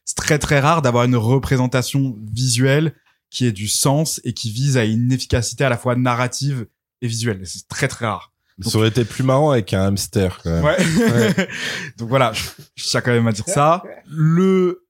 C'est 0.05 0.15
très 0.15 0.37
très 0.37 0.59
rare 0.59 0.81
d'avoir 0.83 1.05
une 1.05 1.15
représentation 1.15 2.15
visuelle 2.33 2.93
qui 3.31 3.45
ait 3.45 3.51
du 3.51 3.67
sens 3.67 4.21
et 4.23 4.33
qui 4.33 4.51
vise 4.51 4.77
à 4.77 4.85
une 4.85 5.11
efficacité 5.11 5.63
à 5.63 5.69
la 5.69 5.77
fois 5.77 5.95
narrative 5.95 6.67
et 7.01 7.07
visuelle. 7.07 7.41
C'est 7.45 7.67
très 7.67 7.87
très 7.87 8.05
rare. 8.05 8.31
Ça 8.61 8.77
aurait 8.77 8.89
été 8.89 9.05
plus 9.05 9.23
marrant 9.23 9.51
avec 9.51 9.73
un 9.73 9.83
hamster 9.83 10.41
quand 10.43 10.49
même. 10.49 10.63
Ouais. 10.63 10.77
Donc 11.97 12.09
voilà, 12.09 12.33
je, 12.33 12.43
je 12.75 12.83
tiens 12.83 13.01
quand 13.01 13.11
même 13.11 13.27
à 13.27 13.31
dire 13.31 13.47
ça. 13.47 13.83
Le, 14.05 14.85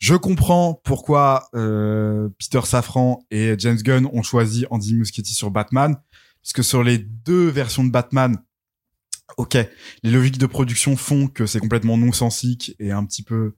je 0.00 0.14
comprends 0.14 0.80
pourquoi 0.82 1.48
euh, 1.54 2.30
Peter 2.38 2.60
Safran 2.64 3.22
et 3.30 3.54
James 3.58 3.76
Gunn 3.76 4.06
ont 4.12 4.22
choisi 4.22 4.64
Andy 4.70 4.94
Muschietti 4.94 5.34
sur 5.34 5.50
Batman, 5.50 5.94
puisque 6.42 6.64
sur 6.64 6.82
les 6.82 6.96
deux 6.98 7.48
versions 7.48 7.84
de 7.84 7.90
Batman, 7.90 8.38
ok, 9.36 9.58
les 10.02 10.10
logiques 10.10 10.38
de 10.38 10.46
production 10.46 10.96
font 10.96 11.28
que 11.28 11.44
c'est 11.44 11.60
complètement 11.60 11.98
non-sensique 11.98 12.74
et 12.78 12.92
un 12.92 13.04
petit 13.04 13.22
peu 13.22 13.54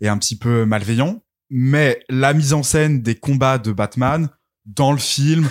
et 0.00 0.08
un 0.08 0.18
petit 0.18 0.36
peu 0.36 0.64
malveillant, 0.64 1.22
mais 1.50 2.00
la 2.08 2.32
mise 2.32 2.54
en 2.54 2.62
scène 2.62 3.02
des 3.02 3.14
combats 3.14 3.58
de 3.58 3.72
Batman 3.72 4.30
dans 4.64 4.92
le 4.92 4.98
film 4.98 5.48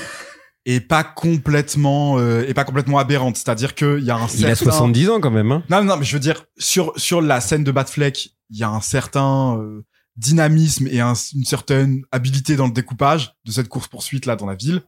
est 0.65 0.79
pas 0.79 1.03
complètement 1.03 2.17
euh, 2.17 2.43
est 2.47 2.53
pas 2.53 2.63
complètement 2.65 2.97
aberrante, 2.99 3.37
c'est-à-dire 3.37 3.75
qu'il 3.75 3.99
y 4.03 4.09
a 4.11 4.15
un 4.15 4.27
Il 4.27 4.45
a 4.45 4.55
certain 4.55 4.71
70 4.71 5.09
ans 5.09 5.19
quand 5.21 5.31
même. 5.31 5.51
Hein. 5.51 5.63
non, 5.69 5.83
non, 5.83 5.97
mais 5.97 6.05
je 6.05 6.13
veux 6.13 6.19
dire, 6.19 6.45
sur, 6.57 6.91
sur 6.97 7.21
la 7.21 7.39
scène 7.41 7.63
de 7.63 7.71
Batfleck, 7.71 8.31
il 8.49 8.57
y 8.57 8.63
a 8.63 8.69
un 8.69 8.81
certain 8.81 9.57
euh, 9.59 9.85
dynamisme 10.17 10.87
et 10.87 10.99
un- 11.01 11.13
une 11.35 11.45
certaine 11.45 12.01
habilité 12.11 12.55
dans 12.55 12.67
le 12.67 12.73
découpage 12.73 13.33
de 13.45 13.51
cette 13.51 13.67
course-poursuite 13.69 14.25
là 14.25 14.35
dans 14.35 14.45
la 14.47 14.55
ville. 14.55 14.81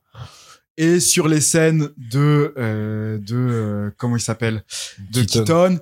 Et 0.78 1.00
sur 1.00 1.28
les 1.28 1.42
scènes 1.42 1.90
de, 1.98 2.54
euh, 2.58 3.18
de 3.18 3.36
euh, 3.36 3.92
comment 3.98 4.16
il 4.16 4.22
s'appelle? 4.22 4.64
De 5.12 5.22
Keaton. 5.24 5.44
Keaton, 5.44 5.80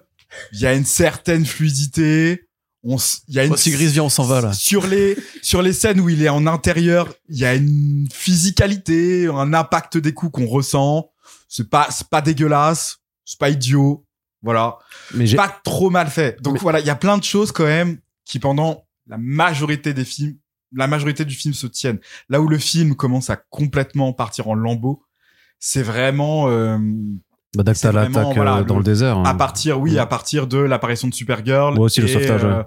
il 0.54 0.60
y 0.62 0.66
a 0.66 0.74
une 0.74 0.86
certaine 0.86 1.46
fluidité. 1.46 2.48
On, 2.88 2.98
il 3.28 3.34
y 3.34 3.40
a 3.40 3.46
une 3.46 3.58
si 3.58 4.00
on 4.00 4.10
s'en 4.10 4.26
va, 4.26 4.42
là. 4.42 4.54
Sur 4.54 4.86
les 4.86 5.18
sur 5.42 5.64
les 5.64 5.74
scènes 5.74 6.00
où 6.00 6.08
il 6.08 6.22
est 6.24 6.30
en 6.30 6.46
intérieur, 6.46 7.12
il 7.30 7.38
y 7.40 7.44
a 7.44 7.56
une 7.56 8.08
physicalité, 8.14 9.28
un 9.28 9.54
impact 9.56 9.98
des 9.98 10.14
coups 10.14 10.32
qu'on 10.34 10.46
ressent. 10.48 11.10
C'est 11.50 11.70
pas 11.70 11.88
c'est 11.90 12.08
pas 12.08 12.22
dégueulasse, 12.22 12.98
c'est 13.26 13.40
pas 13.40 13.50
idiot, 13.50 14.06
voilà 14.44 14.78
mais 15.16 15.26
j'ai 15.26 15.36
pas 15.36 15.60
trop 15.64 15.90
mal 15.90 16.08
fait. 16.08 16.40
Donc 16.44 16.56
Mais- 16.56 16.60
voilà, 16.60 16.80
il 16.80 16.86
y 16.86 16.92
a 16.92 16.96
plein 16.96 17.18
de 17.18 17.24
choses 17.24 17.52
quand 17.52 17.66
même 17.66 17.98
qui 18.24 18.38
pendant 18.38 18.86
la 19.08 19.18
majorité 19.18 19.94
des 19.94 20.06
films, 20.06 20.38
la 20.72 20.88
majorité 20.88 21.26
du 21.26 21.36
film 21.36 21.54
se 21.54 21.68
tiennent. 21.68 22.00
Là 22.30 22.40
où 22.42 22.48
le 22.48 22.60
film 22.60 22.96
commence 22.96 23.30
à 23.32 23.38
complètement 23.50 24.14
partir 24.14 24.48
en 24.48 24.54
lambeaux, 24.54 25.04
c'est 25.60 25.84
vraiment 25.84 26.50
euh, 26.50 26.78
Bah, 27.56 27.64
dès 27.64 27.74
que 27.74 27.88
l'attaque 27.88 28.36
voilà, 28.36 28.58
euh, 28.58 28.64
dans 28.64 28.76
le- 28.76 28.80
le 28.80 28.84
désert. 28.86 29.18
à 29.20 29.30
hein. 29.30 29.36
partir 29.36 29.80
oui 29.80 29.94
Mm. 29.96 30.00
à 30.00 30.06
partir 30.06 30.48
de 30.48 30.58
l'apparition 30.58 31.08
de 31.08 31.14
Supergirl 31.14 31.74
Ouais, 31.74 31.80
aussi 31.80 32.02
le 32.02 32.08
et, 32.10 32.14
sauvetage, 32.14 32.44
ouais. 32.44 32.64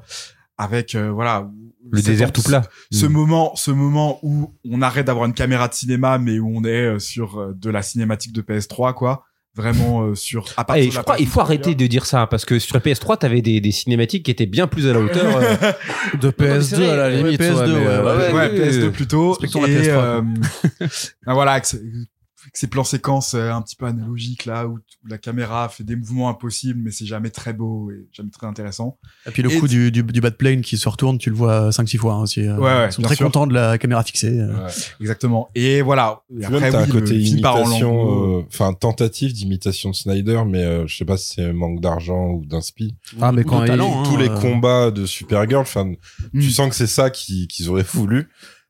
avec 0.57 0.95
euh, 0.95 1.11
voilà 1.11 1.49
Le 1.91 2.03
désert 2.03 2.33
tout 2.33 2.43
plat. 2.43 2.63
ce 2.93 3.07
Mm. 3.07 3.13
moment 3.13 3.53
ce 3.57 3.71
moment 3.71 4.19
où 4.23 4.53
on 4.71 4.83
arrête 4.83 5.07
d'avoir 5.07 5.27
une 5.27 5.35
caméra 5.35 5.69
de 5.69 5.75
cinéma 5.75 6.19
mais 6.19 6.39
où 6.39 6.51
on 6.55 6.65
est 6.65 6.95
euh, 6.95 6.99
sur 6.99 7.39
euh, 7.39 7.53
de 7.57 7.71
la 7.71 7.83
cinématique 7.83 8.33
de 8.33 8.43
PS3 8.43 8.95
quoi 8.95 9.25
vraiment 9.55 10.03
euh, 10.03 10.15
sur 10.15 10.45
à 10.51 10.53
Ah, 10.59 10.65
partir 10.65 10.85
et 10.85 10.87
de 10.87 10.93
je 10.93 11.01
crois, 11.01 11.17
il 11.19 11.27
faut 11.27 11.41
arrêter 11.41 11.75
de 11.75 11.87
dire 11.89 12.07
ça, 12.07 12.29
parce 12.29 12.45
que 12.45 12.61
sur 12.61 12.77
PS3, 12.77 13.17
t'avais 13.19 13.43
des, 13.43 13.61
des 13.61 13.73
cinématiques 13.73 14.25
qui 14.25 14.31
étaient 14.31 14.47
bien 14.47 14.69
plus 14.69 14.87
à 14.87 14.93
la 14.93 15.01
hauteur. 15.01 15.37
euh, 15.37 15.73
de 16.21 16.33
mais 16.39 16.61
c'est 16.61 16.77
PS2 16.77 16.89
à 16.91 16.95
la 16.97 17.11
limite. 17.11 17.41
ouais, 17.41 17.51
PS2, 17.51 17.67
mais, 17.67 17.87
euh, 17.87 18.05
ouais, 18.05 18.33
ouais, 18.33 18.35
ouais, 18.35 18.71
PS2 18.71 18.83
ouais. 18.85 18.91
plutôt 18.91 19.37
la 19.43 19.69
et 19.69 19.83
PS3, 19.83 19.91
euh, 19.97 20.21
ben 21.27 21.35
voilà 21.35 21.61
ces 22.55 22.67
plans 22.69 22.85
séquences 22.85 23.35
euh, 23.35 23.51
un 23.53 23.63
petit 23.63 23.77
peu 23.77 23.87
analogiques 23.87 24.45
là 24.45 24.67
où, 24.67 24.75
où 24.79 25.07
la 25.09 25.19
caméra 25.19 25.69
fait 25.69 25.85
des 25.85 25.97
mouvements 25.97 26.29
impossibles 26.29 26.81
mais 26.83 26.91
c'est 26.91 27.07
jamais 27.07 27.31
très 27.31 27.53
beau 27.53 27.91
et 27.91 28.07
jamais 28.13 28.31
très 28.31 28.47
intéressant 28.47 28.99
Et 29.27 29.31
puis 29.31 29.43
le 29.43 29.51
Et 29.53 29.59
coup 29.59 29.69
du, 29.69 29.91
du, 29.91 30.03
du 30.03 30.21
bad 30.21 30.37
plane 30.37 30.61
qui 30.63 30.79
se 30.79 30.89
retourne, 30.89 31.19
tu 31.19 31.31
le 31.31 31.37
vois 31.37 31.71
5-6 31.71 31.99
fois 31.99 32.15
hein, 32.15 32.21
aussi. 32.23 32.43
euh, 32.43 32.57
Ouais, 32.57 32.63
ouais, 32.65 32.87
Ils 32.89 32.93
sont 32.93 33.03
très 33.03 33.17
sûr. 33.17 33.27
contents 33.27 33.47
de 33.47 33.55
la 33.55 33.77
caméra 33.79 34.03
fixée. 34.05 34.39
euh. 34.39 34.69
exactement 35.01 35.49
et 35.55 35.83
voilà 35.83 36.23
et 36.39 36.45
après 36.45 36.71
oui, 36.71 36.77
un 36.77 36.87
côté 36.87 37.15
le 37.15 37.21
imitation, 37.21 37.93
lambeaux. 37.95 38.39
euh, 38.41 38.45
enfin 38.49 38.73
tentative 38.73 39.33
d'imitation 39.33 39.91
de 39.91 39.95
Snyder, 39.97 40.43
mais 40.47 40.63
euh, 40.63 40.87
je 40.87 40.97
sais 40.97 41.05
pas 41.05 41.17
si 41.17 41.35
c'est 41.35 41.53
manque 41.53 41.81
d'argent 41.81 42.29
ou 42.31 42.45
d'inspi. 42.47 42.95
Ah, 43.21 43.33
mais 43.33 43.43
Ou 43.45 43.49
quand 43.49 43.59
de 43.61 43.65
il- 43.65 43.69
talent, 43.69 44.03
Tous 44.05 44.15
hein, 44.17 44.21
les 44.21 44.29
euh. 44.29 44.41
combats 44.41 44.91
de 44.91 45.07
Supergirl, 45.07 45.61
enfin, 45.63 45.85
Mm. 46.33 46.41
tu 46.41 46.51
sens 46.51 46.69
que 46.69 46.75
c'est 46.75 46.87
ça 46.87 47.11
qu'ils 47.11 47.47
qu'ils 47.49 47.69
auraient 47.71 47.83
voulu, 47.83 48.29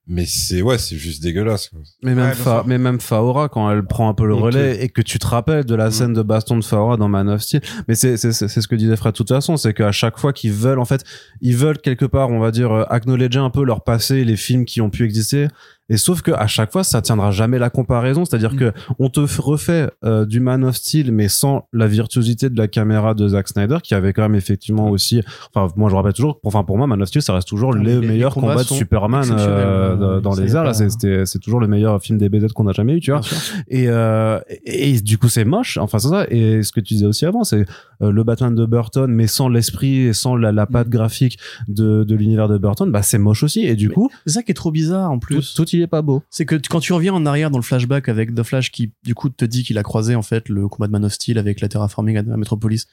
mais 0.09 0.25
c'est 0.27 0.63
ouais, 0.63 0.79
c'est 0.79 0.97
juste 0.97 1.23
dégueulasse. 1.23 1.69
quoi. 1.69 1.81
Mais 2.03 2.15
même, 2.15 2.25
Ouais, 2.29 2.35
bien 2.35 2.43
Fa- 2.45 2.55
sûr. 2.61 2.67
mais 2.67 2.79
même 2.79 2.99
Faora, 3.01 3.49
quand 3.49 3.71
elle 3.71 3.85
prend 3.85 4.09
un 4.09 4.15
peu 4.15 4.27
le 4.27 4.35
relais 4.35 4.83
et 4.83 4.89
que 4.89 5.03
tu 5.03 5.19
te 5.19 5.27
rappelles 5.27 5.65
de 5.65 5.75
la 5.75 5.89
Mm. 5.89 5.93
scène 5.93 6.13
de 6.15 6.23
baston 6.23 6.57
de 6.57 6.65
Faora 6.65 6.97
dans 6.97 7.09
Man 7.09 7.29
of 7.29 7.43
Steel. 7.43 7.61
Mais 7.87 7.95
c'est, 7.95 8.17
c'est, 8.17 8.33
c'est 8.33 8.49
c'est 8.49 8.61
ce 8.61 8.67
que 8.69 8.75
disait 8.75 8.97
Fred 8.97 9.13
de 9.13 9.17
toute 9.17 9.29
façon, 9.29 9.57
c'est 9.57 9.75
qu'à 9.75 9.93
chaque 9.93 10.19
fois 10.19 10.33
qu'ils 10.33 10.53
veulent, 10.53 10.79
en 10.79 10.85
fait, 10.85 11.05
ils 11.41 11.57
veulent 11.57 11.79
quelque 11.79 12.07
part, 12.07 12.31
on 12.31 12.39
va 12.41 12.51
dire, 12.51 12.73
euh, 12.73 12.85
acknowledger 12.89 13.39
un 13.39 13.51
peu 13.51 13.65
leur 13.65 13.85
passé, 13.85 14.25
les 14.25 14.37
films 14.37 14.65
qui 14.65 14.81
ont 14.81 14.91
pu 14.91 15.05
exister. 15.05 15.49
Et 15.89 15.97
sauf 15.97 16.23
que 16.23 16.31
à 16.33 16.47
chaque 16.47 16.71
fois, 16.73 16.85
ça 16.85 17.01
tiendra 17.03 17.31
jamais 17.31 17.59
la 17.59 17.71
comparaison. 17.71 18.25
C'est-à-dire 18.25 18.53
Mm. 18.53 18.57
que 18.57 18.73
on 18.99 19.09
te 19.09 19.21
refait 19.41 19.91
euh, 20.05 20.25
du 20.27 20.41
Man 20.41 20.65
of 20.65 20.77
Steel, 20.77 21.13
mais 21.13 21.29
sans 21.29 21.67
la 21.73 21.87
virtuosité 21.87 22.51
de 22.51 22.59
la 22.59 22.69
caméra 22.69 23.15
de 23.15 23.27
Zack 23.29 23.49
Snyder, 23.49 23.79
qui 23.83 23.95
avait 23.95 24.13
quand 24.13 24.23
même 24.23 24.35
effectivement 24.35 24.91
aussi. 24.91 25.23
Enfin, 25.55 25.73
moi, 25.77 25.89
je 25.91 25.95
rappelle 25.95 26.13
toujours. 26.13 26.41
Enfin, 26.45 26.65
pour 26.65 26.77
moi, 26.79 26.87
Man 26.87 27.01
of 27.03 27.09
Steel, 27.09 27.23
ça 27.23 27.35
reste 27.35 27.49
toujours 27.49 27.73
Ah, 27.75 27.79
les, 27.83 28.01
les- 28.01 28.07
meilleurs 28.07 28.35
combats 28.35 28.49
combats 28.53 28.63
de 28.65 28.69
Superman 28.69 29.25
euh, 29.31 30.21
dans 30.21 30.35
les 30.35 30.55
airs. 30.55 30.75
C'est, 30.75 30.91
c'était- 30.91 31.25
c'est 31.27 31.39
toujours 31.39 31.61
le 31.61 31.69
meilleur 31.69 32.01
film 32.03 32.19
des 32.19 32.29
BZ 32.29 32.53
qu'on 32.53 32.67
a 32.67 32.73
jamais 32.73 32.95
eu, 32.97 33.01
tu 33.01 33.11
vois. 33.11 33.21
Et, 33.69 33.87
euh, 33.89 34.39
et, 34.65 34.91
et 34.91 35.01
du 35.01 35.19
coup, 35.19 35.29
c'est 35.29 35.45
moche. 35.45 35.79
Enfin, 35.79 35.99
c'est 35.99 36.09
ça. 36.09 36.27
Et 36.31 36.63
ce 36.63 36.73
que 36.73 36.81
tu 36.81 36.95
disais 36.95 37.07
aussi 37.07 37.27
avant, 37.27 37.45
c'est 37.45 37.65
euh, 38.03 38.11
le 38.13 38.25
Batman 38.25 38.55
de 38.55 38.67
Burton, 38.67 39.11
mais 39.11 39.27
sans 39.27 39.49
l'esprit 39.49 40.01
et 40.03 40.13
sans 40.13 40.37
la, 40.37 40.53
la 40.53 40.65
Mm. 40.65 40.73
patte 40.73 40.89
graphique 40.91 41.39
de, 41.67 42.05
de 42.05 42.15
l'univers 42.15 42.49
de 42.49 42.59
Burton, 42.59 42.91
bah, 42.93 43.03
c'est 43.03 43.19
moche 43.19 43.43
aussi. 43.43 43.65
Et 43.65 43.75
du 43.75 43.89
Mais 43.89 43.95
coup, 43.95 44.11
C'est 44.27 44.35
ça 44.35 44.43
qui 44.43 44.51
est 44.51 44.55
trop 44.55 44.71
bizarre 44.71 45.11
en 45.11 45.15
tout, 45.19 45.27
plus. 45.29 45.55
tout 45.55 45.65
est 45.83 45.89
pas 45.89 46.03
beau. 46.03 46.23
C'est 46.31 46.47
que 46.47 46.57
quand 46.57 46.81
tu 46.81 46.93
reviens 46.93 47.15
en 47.15 47.27
arrière 47.27 47.51
dans 47.51 47.59
le 47.59 47.65
flashback 47.65 48.09
avec 48.09 48.35
The 48.35 48.43
Flash 48.43 48.71
qui 48.71 48.93
du 49.05 49.15
coup 49.15 49.29
te 49.29 49.45
dit 49.45 49.65
qu'il 49.65 49.79
a 49.79 49.83
croisé 49.83 50.15
en 50.15 50.23
fait 50.23 50.49
le 50.49 50.69
combat 50.69 50.87
de 50.87 50.93
Man 50.93 51.05
of 51.05 51.13
Steel 51.13 51.39
avec 51.39 51.61
la 51.61 51.69
terraforming 51.69 52.17
à, 52.17 52.23
Metropolis, 52.23 52.87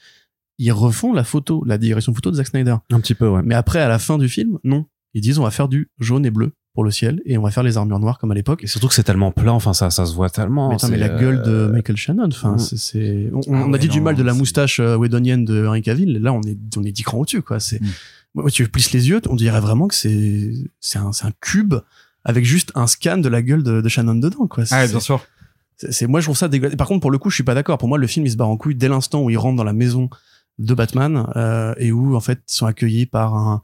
ils 0.58 0.72
refont 0.72 1.14
la 1.14 1.24
photo, 1.24 1.64
la 1.66 1.78
direction 1.78 2.14
photo 2.14 2.32
de 2.32 2.36
Zack 2.36 2.48
Snyder. 2.48 2.76
Un 2.92 3.00
petit 3.00 3.16
peu, 3.16 3.28
ouais. 3.28 3.42
Mais 3.44 3.56
après 3.56 3.80
à 3.80 3.88
la 3.88 4.00
fin 4.00 4.18
du 4.18 4.30
film, 4.30 4.60
non. 4.64 4.86
Ils 5.14 5.22
disent 5.22 5.40
on 5.40 5.44
va 5.44 5.52
faire 5.52 5.68
du 5.68 5.90
jaune 6.00 6.26
et 6.26 6.32
bleu 6.32 6.52
pour 6.74 6.84
le 6.84 6.92
ciel 6.92 7.22
et 7.26 7.38
on 7.38 7.42
va 7.42 7.52
faire 7.52 7.64
les 7.64 7.78
armures 7.78 8.00
noires 8.00 8.20
comme 8.20 8.32
à 8.32 8.36
l'époque. 8.36 8.64
Et 8.64 8.68
surtout 8.68 8.90
que 8.90 8.94
c'est 8.94 9.04
tellement 9.04 9.32
plat. 9.32 9.54
Enfin, 9.54 9.72
ça, 9.74 9.90
ça 9.90 10.06
se 10.06 10.14
voit 10.14 10.30
tellement. 10.30 10.70
Mais, 10.70 10.76
attends, 10.76 10.90
mais 10.90 10.98
la 10.98 11.08
gueule 11.08 11.42
de 11.42 11.52
euh, 11.52 11.72
Michael 11.72 11.96
Shannon, 11.96 12.28
enfin, 12.28 12.56
mm. 12.56 12.60
c'est, 12.60 13.30
on, 13.34 13.72
Ah 13.72 13.76
a 13.76 13.78
dit 13.78 13.88
du 13.88 14.02
mal 14.02 14.16
de 14.16 14.24
la 14.24 14.34
moustache 14.34 14.82
euh, 14.82 14.98
wedonienne 14.98 15.46
de 15.46 15.66
Henry 15.66 15.82
Cavill. 15.82 16.22
Là, 16.22 16.34
on 16.34 16.42
est, 16.42 16.58
on 16.76 16.84
est 16.84 16.92
dix 16.92 17.04
crans 17.04 17.20
au-dessus, 17.20 17.42
quoi. 17.42 17.62
C'est, 17.62 17.80
Mm. 18.36 18.42
moi, 18.42 18.52
tu 18.52 18.68
plisses 18.68 18.92
les 18.92 19.10
yeux, 19.10 19.22
on 19.30 19.36
dirait 19.36 19.60
vraiment 19.60 19.88
que 19.88 19.96
c'est, 19.96 20.52
c'est 20.80 21.00
un, 21.00 21.12
c'est 21.12 21.26
un 21.26 21.34
cube 21.42 21.76
avec 22.26 22.44
juste 22.44 22.72
un 22.76 22.88
scan 22.88 23.18
de 23.20 23.30
la 23.30 23.42
gueule 23.42 23.64
de, 23.64 23.80
de 23.82 23.90
Shannon 23.90 24.16
dedans, 24.16 24.48
quoi. 24.48 24.66
C'est, 24.66 24.76
ah 24.76 24.82
ouais, 24.82 24.90
bien 24.90 25.00
sûr 25.00 25.24
c'est, 25.78 25.92
c'est- 25.94 26.08
moi, 26.08 26.20
je 26.22 26.26
trouve 26.26 26.38
ça 26.38 26.48
dégueulasse. 26.48 26.76
Par 26.76 26.88
contre, 26.88 27.02
pour 27.02 27.12
le 27.12 27.18
coup, 27.18 27.30
je 27.30 27.36
suis 27.36 27.44
pas 27.44 27.54
d'accord. 27.54 27.78
Pour 27.78 27.88
moi, 27.88 27.98
le 27.98 28.08
film, 28.08 28.26
il 28.26 28.32
se 28.32 28.38
barre 28.38 28.50
en 28.50 28.58
couille 28.58 28.76
dès 28.76 28.88
l'instant 28.90 29.22
où 29.24 29.30
il 29.30 29.38
rentre 29.38 29.56
dans 29.58 29.64
la 29.64 29.74
maison 29.74 30.10
de 30.58 30.74
Batman, 30.74 31.28
euh, 31.36 31.74
et 31.78 31.92
où, 31.92 32.16
en 32.16 32.20
fait, 32.22 32.40
ils 32.50 32.54
sont 32.56 32.66
accueillis 32.66 33.06
par 33.06 33.36
un, 33.36 33.62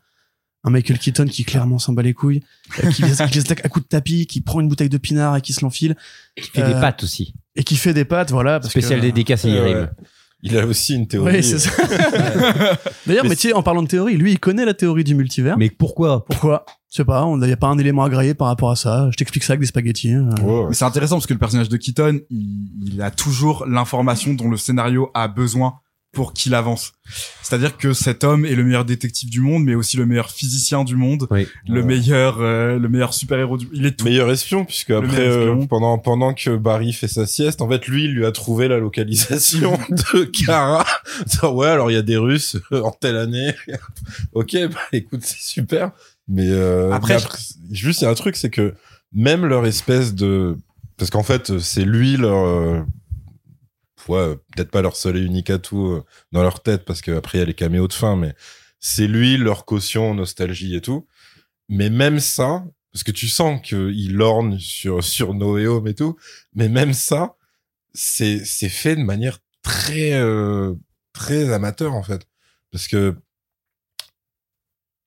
un 0.66 0.70
Michael 0.70 1.00
Keaton 1.00 1.26
qui 1.26 1.46
clairement 1.46 1.80
s'en 1.80 1.94
bat 1.94 2.02
les 2.02 2.14
couilles, 2.14 2.44
euh, 2.84 2.92
qui, 2.92 3.02
les, 3.04 3.14
qui 3.16 3.34
les 3.36 3.40
attaque 3.40 3.66
à 3.66 3.70
coups 3.70 3.86
de 3.86 3.90
tapis, 3.90 4.28
qui 4.28 4.42
prend 4.42 4.60
une 4.60 4.68
bouteille 4.68 4.90
de 4.90 4.98
pinard 4.98 5.38
et 5.38 5.42
qui 5.42 5.54
se 5.54 5.62
l'enfile, 5.62 5.96
Qui 6.36 6.50
fait 6.52 6.62
Euh, 6.64 6.74
des 6.74 6.80
pattes 6.82 7.04
aussi. 7.04 7.34
et 7.56 7.64
qui 7.64 7.78
fait 7.78 7.94
des 7.94 8.04
pattes, 8.06 8.32
voilà. 8.32 8.60
Parce 8.60 8.72
Spécial 8.72 9.00
que, 9.00 9.06
dédicace 9.06 9.46
à 9.46 9.48
ouais. 9.48 9.88
Il 10.44 10.58
a 10.58 10.66
aussi 10.66 10.96
une 10.96 11.08
théorie. 11.08 11.36
Oui, 11.38 11.44
c'est 11.44 11.60
ça. 11.60 11.70
D'ailleurs, 13.08 13.24
Mais 13.24 13.30
mais 13.30 13.36
tu 13.36 13.50
sais, 13.50 13.54
en 13.54 13.64
parlant 13.64 13.84
de 13.84 13.88
théorie, 13.88 14.18
lui, 14.18 14.32
il 14.32 14.40
connaît 14.40 14.66
la 14.66 14.74
théorie 14.74 15.04
du 15.04 15.16
multivers. 15.16 15.58
Mais 15.58 15.70
pourquoi? 15.70 16.26
Pourquoi? 16.26 16.66
Je 16.92 16.98
sais 16.98 17.06
pas, 17.06 17.26
il 17.32 17.38
n'y 17.40 17.52
a 17.52 17.58
pas 17.58 17.68
un 17.68 17.78
élément 17.78 18.04
agréé 18.04 18.34
par 18.34 18.48
rapport 18.48 18.70
à 18.72 18.76
ça. 18.76 19.08
Je 19.12 19.18
t'explique 19.18 19.44
ça 19.44 19.54
avec 19.54 19.62
des 19.62 19.66
spaghettis. 19.68 20.12
hein. 20.14 20.30
Ouais, 20.44 20.52
ouais. 20.62 20.66
Mais 20.70 20.74
c'est 20.74 20.84
intéressant 20.86 21.16
parce 21.16 21.26
que 21.28 21.34
le 21.34 21.40
personnage 21.40 21.70
de 21.70 21.78
Keaton, 21.78 22.20
il, 22.30 22.70
il 22.94 23.02
a 23.02 23.12
toujours 23.12 23.66
l'information 23.66 24.34
dont 24.34 24.50
le 24.50 24.58
scénario 24.58 25.10
a 25.14 25.28
besoin 25.28 25.76
pour 26.12 26.34
qu'il 26.34 26.54
avance. 26.56 26.92
C'est-à-dire 27.42 27.78
que 27.78 27.94
cet 27.94 28.26
homme 28.26 28.46
est 28.46 28.56
le 28.56 28.66
meilleur 28.66 28.84
détective 28.84 29.30
du 29.30 29.40
monde, 29.40 29.64
mais 29.64 29.76
aussi 29.76 29.96
le 29.96 30.06
meilleur 30.06 30.30
physicien 30.30 30.84
du 30.84 30.96
monde, 30.98 31.26
Oui. 31.32 31.48
le 31.70 31.80
Ouais. 31.80 31.86
meilleur, 31.86 32.42
euh, 32.42 32.78
le 32.78 32.90
meilleur 32.90 33.14
super-héros 33.14 33.58
du 33.58 33.68
Il 33.72 33.86
est 33.86 33.92
tout. 33.98 34.04
Meilleur 34.06 34.30
espion, 34.30 34.66
puisque 34.66 34.92
après, 34.92 35.20
euh, 35.26 35.56
pendant, 35.70 35.98
pendant 36.00 36.34
que 36.34 36.56
Barry 36.58 36.92
fait 36.92 37.08
sa 37.08 37.26
sieste, 37.26 37.62
en 37.62 37.70
fait, 37.70 37.88
lui, 37.88 38.06
il 38.06 38.12
lui 38.14 38.26
a 38.26 38.32
trouvé 38.34 38.68
la 38.68 38.78
localisation 38.78 39.80
de 39.90 40.24
Kara. 40.26 40.86
Ouais, 41.44 41.68
alors 41.68 41.90
il 41.92 41.94
y 41.94 41.98
a 41.98 42.02
des 42.02 42.18
Russes 42.18 42.58
euh, 42.74 42.82
en 42.82 42.92
telle 42.92 43.16
année. 43.16 43.54
ok, 44.34 44.58
bah 44.70 44.80
écoute, 44.92 45.22
c'est 45.24 45.42
super. 45.42 45.92
Mais, 46.28 46.48
euh, 46.50 46.92
Après, 46.92 47.18
mais 47.18 47.76
juste, 47.76 48.02
il 48.02 48.04
y 48.04 48.08
a 48.08 48.12
un 48.12 48.16
truc, 48.16 48.36
c'est 48.36 48.50
que 48.50 48.74
même 49.14 49.46
leur 49.46 49.66
espèce 49.66 50.14
de... 50.14 50.58
Parce 50.98 51.10
qu'en 51.10 51.24
fait, 51.24 51.58
c'est 51.60 51.84
lui 51.86 52.18
leur... 52.18 52.86
euh, 54.10 54.36
peut-être 54.56 54.72
pas 54.72 54.82
leur 54.82 54.96
seul 54.96 55.18
et 55.18 55.22
unique 55.22 55.50
atout 55.50 55.88
euh, 55.88 56.06
dans 56.32 56.44
leur 56.44 56.62
tête, 56.62 56.86
parce 56.86 57.02
qu'après, 57.02 57.38
il 57.38 57.42
y 57.42 57.44
a 57.44 57.46
les 57.46 57.54
caméos 57.54 57.88
de 57.88 57.94
fin, 57.94 58.16
mais 58.16 58.36
c'est 58.80 59.08
lui 59.08 59.38
leur 59.38 59.66
caution, 59.66 60.14
nostalgie 60.14 60.76
et 60.76 60.82
tout. 60.82 61.08
Mais 61.70 61.90
même 61.90 62.20
ça, 62.20 62.66
parce 62.92 63.04
que 63.04 63.12
tu 63.12 63.28
sens 63.28 63.62
qu'il 63.62 64.14
lorgne 64.16 64.60
sur, 64.60 65.04
sur 65.04 65.34
Noé 65.34 65.68
Home 65.68 65.88
et 65.88 65.96
tout, 65.96 66.18
mais 66.54 66.70
même 66.70 66.94
ça, 66.94 67.36
c'est, 67.94 68.44
c'est 68.46 68.70
fait 68.70 68.96
de 68.96 69.04
manière 69.04 69.40
très, 69.62 70.14
euh, 70.14 70.74
très 71.14 71.52
amateur, 71.52 71.94
en 71.94 72.04
fait. 72.04 72.28
Parce 72.72 72.88
que 72.88 73.16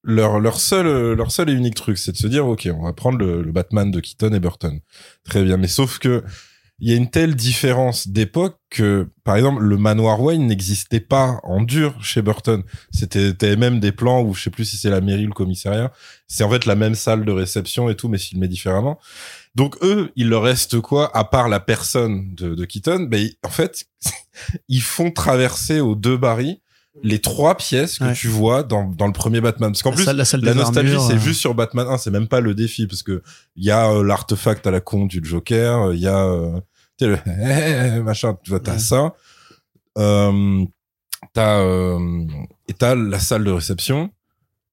leur, 0.02 0.38
leur 0.38 0.60
seul, 0.60 1.14
leur 1.14 1.32
seul 1.32 1.48
et 1.48 1.54
unique 1.54 1.76
truc, 1.76 1.98
c'est 1.98 2.12
de 2.12 2.16
se 2.16 2.26
dire, 2.26 2.46
OK, 2.46 2.68
on 2.72 2.84
va 2.84 2.92
prendre 2.92 3.18
le, 3.18 3.42
le 3.42 3.52
Batman 3.52 3.90
de 3.90 4.00
Keaton 4.00 4.32
et 4.34 4.40
Burton. 4.40 4.80
Très 5.24 5.42
bien. 5.42 5.56
Mais 5.56 5.68
sauf 5.68 5.98
que, 5.98 6.22
il 6.84 6.90
y 6.90 6.92
a 6.92 6.96
une 6.96 7.08
telle 7.08 7.34
différence 7.34 8.08
d'époque 8.08 8.58
que, 8.68 9.08
par 9.24 9.36
exemple, 9.36 9.62
le 9.62 9.78
manoir 9.78 10.20
Wayne 10.20 10.46
n'existait 10.46 11.00
pas 11.00 11.40
en 11.42 11.62
dur 11.62 11.96
chez 12.04 12.20
Burton. 12.20 12.62
C'était, 12.92 13.56
même 13.56 13.80
des 13.80 13.90
plans 13.90 14.20
où 14.20 14.34
je 14.34 14.42
sais 14.42 14.50
plus 14.50 14.66
si 14.66 14.76
c'est 14.76 14.90
la 14.90 15.00
mairie 15.00 15.24
ou 15.24 15.28
le 15.28 15.32
commissariat. 15.32 15.92
C'est 16.28 16.44
en 16.44 16.50
fait 16.50 16.66
la 16.66 16.74
même 16.74 16.94
salle 16.94 17.24
de 17.24 17.32
réception 17.32 17.88
et 17.88 17.94
tout, 17.96 18.08
mais 18.08 18.18
filmé 18.18 18.48
différemment. 18.48 18.98
Donc 19.54 19.78
eux, 19.82 20.12
il 20.14 20.28
leur 20.28 20.42
reste 20.42 20.78
quoi, 20.82 21.10
à 21.16 21.24
part 21.24 21.48
la 21.48 21.58
personne 21.58 22.34
de, 22.34 22.54
de 22.54 22.64
Keaton? 22.66 23.06
Ben, 23.10 23.30
en 23.46 23.48
fait, 23.48 23.86
ils 24.68 24.82
font 24.82 25.10
traverser 25.10 25.80
aux 25.80 25.94
deux 25.94 26.18
Barry 26.18 26.60
les 27.02 27.18
trois 27.18 27.56
pièces 27.56 27.98
que 27.98 28.04
Ouais. 28.04 28.12
tu 28.12 28.28
vois 28.28 28.62
dans, 28.62 28.84
dans 28.84 29.06
le 29.06 29.14
premier 29.14 29.40
Batman. 29.40 29.72
Parce 29.72 29.82
qu'en 29.82 29.88
la 29.90 29.96
plus, 29.96 30.04
salle, 30.04 30.16
la 30.16 30.26
salle 30.26 30.42
la 30.42 30.52
nostalgie, 30.52 30.96
c'est 31.08 31.14
euh, 31.14 31.18
juste 31.18 31.40
sur 31.40 31.54
Batman 31.54 31.86
1, 31.88 31.96
c'est 31.96 32.10
même 32.10 32.28
pas 32.28 32.40
le 32.40 32.54
défi, 32.54 32.86
parce 32.86 33.02
que 33.02 33.22
il 33.56 33.64
y 33.64 33.70
a 33.70 33.90
euh, 33.90 34.04
l'artefact 34.04 34.66
à 34.66 34.70
la 34.70 34.80
con 34.82 35.06
du 35.06 35.20
Joker, 35.24 35.94
il 35.94 36.00
y 36.00 36.06
a 36.06 36.26
euh, 36.26 36.60
tu 36.98 37.06
le 37.06 37.18
eh, 37.26 38.00
machin, 38.00 38.36
tu 38.42 38.50
vois, 38.50 38.60
t'as 38.60 38.72
Ouais. 38.72 38.78
ça, 38.78 39.14
euh, 39.98 40.64
t'as 41.32 41.60
euh, 41.60 42.26
et 42.68 42.72
t'as 42.72 42.94
la 42.94 43.18
salle 43.18 43.44
de 43.44 43.50
réception. 43.50 44.10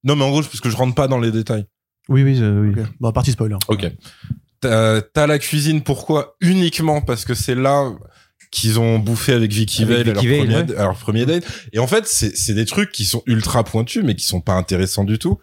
Non, 0.03 0.15
mais 0.15 0.23
en 0.23 0.29
gros, 0.31 0.41
parce 0.41 0.61
que 0.61 0.69
je 0.69 0.77
rentre 0.77 0.95
pas 0.95 1.07
dans 1.07 1.19
les 1.19 1.31
détails. 1.31 1.65
Oui, 2.09 2.23
oui, 2.23 2.39
euh, 2.41 2.61
oui. 2.61 2.81
ok. 2.81 2.87
Bon, 2.99 3.11
partie 3.11 3.31
spoiler. 3.31 3.55
Ok. 3.67 3.91
T'as 4.61 5.27
la 5.27 5.39
cuisine, 5.39 5.81
pourquoi? 5.81 6.35
Uniquement 6.41 7.01
parce 7.01 7.25
que 7.25 7.33
c'est 7.33 7.55
là 7.55 7.91
qu'ils 8.51 8.79
ont 8.79 8.99
bouffé 8.99 9.33
avec 9.33 9.51
Vicky 9.51 9.85
Vale 9.85 10.09
à 10.09 10.81
à 10.81 10.83
leur 10.83 10.97
premier 10.97 11.25
date. 11.25 11.45
Et 11.71 11.79
en 11.79 11.87
fait, 11.87 12.05
c'est 12.05 12.35
c'est 12.35 12.53
des 12.53 12.65
trucs 12.65 12.91
qui 12.91 13.05
sont 13.05 13.23
ultra 13.25 13.63
pointus, 13.63 14.03
mais 14.03 14.15
qui 14.15 14.25
sont 14.25 14.41
pas 14.41 14.53
intéressants 14.53 15.05
du 15.05 15.17
tout. 15.17 15.39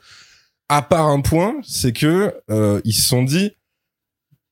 À 0.69 0.83
part 0.83 1.07
un 1.07 1.21
point, 1.23 1.57
c'est 1.67 1.93
que 1.93 2.35
euh, 2.51 2.81
ils 2.85 2.93
se 2.93 3.09
sont 3.09 3.23
dit, 3.23 3.53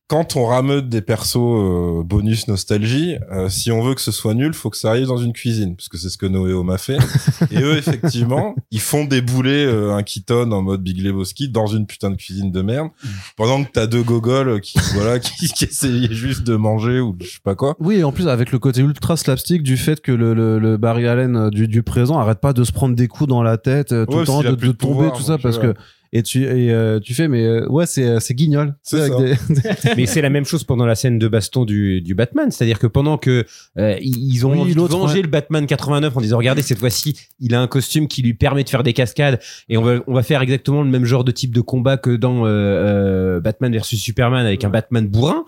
quand 0.08 0.36
on 0.36 0.46
rameute 0.46 0.88
des 0.88 1.02
persos 1.02 1.36
euh, 1.36 2.02
bonus 2.04 2.46
nostalgie, 2.46 3.16
euh, 3.32 3.48
si 3.48 3.72
on 3.72 3.82
veut 3.82 3.94
que 3.94 4.00
ce 4.00 4.12
soit 4.12 4.34
nul, 4.34 4.54
faut 4.54 4.70
que 4.70 4.76
ça 4.76 4.90
arrive 4.90 5.06
dans 5.06 5.16
une 5.18 5.32
cuisine, 5.32 5.74
parce 5.74 5.88
que 5.88 5.98
c'est 5.98 6.08
ce 6.10 6.16
que 6.16 6.26
Noéo 6.26 6.62
m'a 6.62 6.78
fait. 6.78 6.98
Et 7.50 7.60
eux, 7.60 7.76
effectivement, 7.76 8.54
ils 8.70 8.80
font 8.80 9.04
débouler 9.04 9.66
euh, 9.66 9.94
un 9.94 10.02
Keaton 10.04 10.52
en 10.52 10.62
mode 10.62 10.82
Big 10.82 11.00
Lebowski 11.02 11.48
dans 11.48 11.66
une 11.66 11.86
putain 11.86 12.10
de 12.10 12.16
cuisine 12.16 12.52
de 12.52 12.62
merde, 12.62 12.90
pendant 13.36 13.64
que 13.64 13.70
t'as 13.72 13.86
deux 13.86 14.02
gogoles 14.02 14.60
qui, 14.60 14.78
voilà, 14.94 15.18
qui, 15.20 15.48
qui 15.48 15.64
essayaient 15.64 16.12
juste 16.12 16.44
de 16.44 16.54
manger 16.54 17.00
ou 17.00 17.16
je 17.20 17.26
sais 17.26 17.38
pas 17.42 17.56
quoi. 17.56 17.74
Oui, 17.80 17.96
et 17.96 18.04
en 18.04 18.12
plus 18.12 18.28
avec 18.28 18.52
le 18.52 18.58
côté 18.60 18.82
ultra 18.82 19.16
slapstick 19.16 19.62
du 19.62 19.76
fait 19.76 20.00
que 20.00 20.12
le, 20.12 20.34
le, 20.34 20.58
le 20.58 20.76
Barry 20.76 21.08
Allen 21.08 21.36
euh, 21.36 21.50
du, 21.50 21.66
du 21.66 21.82
présent 21.82 22.18
arrête 22.18 22.40
pas 22.40 22.52
de 22.52 22.62
se 22.62 22.70
prendre 22.72 22.94
des 22.94 23.08
coups 23.08 23.28
dans 23.28 23.42
la 23.42 23.58
tête 23.58 23.92
euh, 23.92 24.06
tout 24.06 24.12
Ouais, 24.14 24.20
le 24.20 24.26
temps, 24.26 24.40
a 24.40 24.44
de, 24.44 24.50
de 24.50 24.72
tomber, 24.72 24.76
pouvoir, 24.76 25.12
tout 25.12 25.22
ça, 25.22 25.36
parce 25.38 25.58
que 25.58 25.74
et 26.18 26.22
tu 26.22 26.44
et 26.44 26.72
euh, 26.72 26.98
tu 27.00 27.14
fais 27.14 27.28
mais 27.28 27.44
euh, 27.44 27.66
ouais 27.68 27.86
c'est 27.86 28.20
c'est 28.20 28.34
guignol. 28.34 28.74
C'est 28.82 29.00
avec 29.00 29.12
ça. 29.12 29.18
des- 29.48 29.94
Mais 29.96 30.06
c'est 30.06 30.20
la 30.22 30.30
même 30.30 30.44
chose 30.44 30.64
pendant 30.64 30.86
la 30.86 30.94
scène 30.94 31.18
de 31.18 31.28
baston 31.28 31.64
du, 31.64 32.00
du 32.00 32.14
Batman. 32.14 32.50
C'est-à-dire 32.50 32.78
que 32.78 32.86
pendant 32.86 33.18
que 33.18 33.44
euh, 33.78 33.96
ils 34.00 34.44
ont 34.46 34.52
Oui, 34.52 34.58
envie 34.60 34.72
de 34.72 34.76
l'autre, 34.78 34.96
venger 34.96 35.16
ouais. 35.16 35.22
le 35.22 35.28
Batman 35.28 35.66
89 35.66 36.16
en 36.16 36.20
disant 36.20 36.38
regardez 36.38 36.62
cette 36.62 36.78
fois-ci 36.78 37.16
il 37.40 37.54
a 37.54 37.60
un 37.60 37.66
costume 37.68 38.08
qui 38.08 38.22
lui 38.22 38.34
permet 38.34 38.64
de 38.64 38.68
faire 38.68 38.82
des 38.82 38.92
cascades 38.92 39.40
et 39.68 39.76
on 39.76 39.82
va 39.82 40.00
on 40.06 40.14
va 40.14 40.22
faire 40.22 40.40
exactement 40.42 40.82
le 40.82 40.90
même 40.90 41.04
genre 41.04 41.24
de 41.24 41.32
type 41.32 41.54
de 41.54 41.60
combat 41.60 41.96
que 41.96 42.16
dans 42.16 42.46
euh, 42.46 42.48
euh, 42.48 43.40
Batman 43.40 43.72
versus 43.72 44.00
Superman 44.00 44.44
avec 44.46 44.64
un 44.64 44.70
Batman 44.70 45.06
bourrin. 45.06 45.44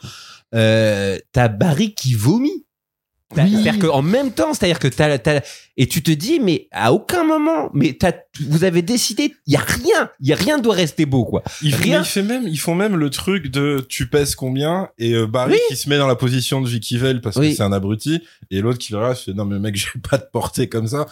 Euh, 0.54 1.18
t'as 1.32 1.48
Barry 1.48 1.94
qui 1.94 2.14
vomit. 2.14 2.64
Oui. 3.36 3.42
C'est-à-dire 3.52 3.78
qu'en 3.78 4.00
même 4.00 4.32
temps, 4.32 4.54
c'est-à-dire 4.54 4.78
que 4.78 4.88
t'as, 4.88 5.18
t'as, 5.18 5.40
et 5.76 5.86
tu 5.86 6.02
te 6.02 6.10
dis, 6.10 6.40
mais 6.40 6.66
à 6.72 6.94
aucun 6.94 7.24
moment, 7.24 7.70
mais 7.74 7.92
t'as, 7.92 8.12
vous 8.48 8.64
avez 8.64 8.80
décidé, 8.80 9.34
il 9.46 9.52
y 9.52 9.56
a 9.56 9.60
rien, 9.60 10.10
il 10.20 10.28
y 10.28 10.32
a 10.32 10.36
rien 10.36 10.58
doit 10.58 10.74
rester 10.74 11.04
beau, 11.04 11.26
quoi. 11.26 11.42
Ils, 11.60 11.74
Rien. 11.74 12.02
fait 12.04 12.22
même, 12.22 12.48
ils 12.48 12.56
font 12.58 12.74
même 12.74 12.96
le 12.96 13.10
truc 13.10 13.48
de 13.48 13.84
tu 13.86 14.08
pèses 14.08 14.34
combien 14.34 14.88
et 14.96 15.12
euh, 15.12 15.26
Barry 15.26 15.52
Oui. 15.52 15.58
qui 15.68 15.76
se 15.76 15.90
met 15.90 15.98
dans 15.98 16.06
la 16.06 16.16
position 16.16 16.62
de 16.62 16.68
Vicky 16.68 16.96
Vale 16.96 17.20
parce 17.20 17.36
Oui. 17.36 17.50
que 17.50 17.56
c'est 17.56 17.62
un 17.62 17.72
abruti 17.72 18.22
et 18.50 18.62
l'autre 18.62 18.78
qui 18.78 18.92
le 18.92 18.98
regarde 18.98 19.18
fait 19.18 19.34
non 19.34 19.44
mais 19.44 19.58
mec 19.58 19.76
je 19.78 19.86
vais 19.94 20.00
pas 20.08 20.16
te 20.18 20.30
porter 20.30 20.68
comme 20.70 20.86
ça 20.86 21.04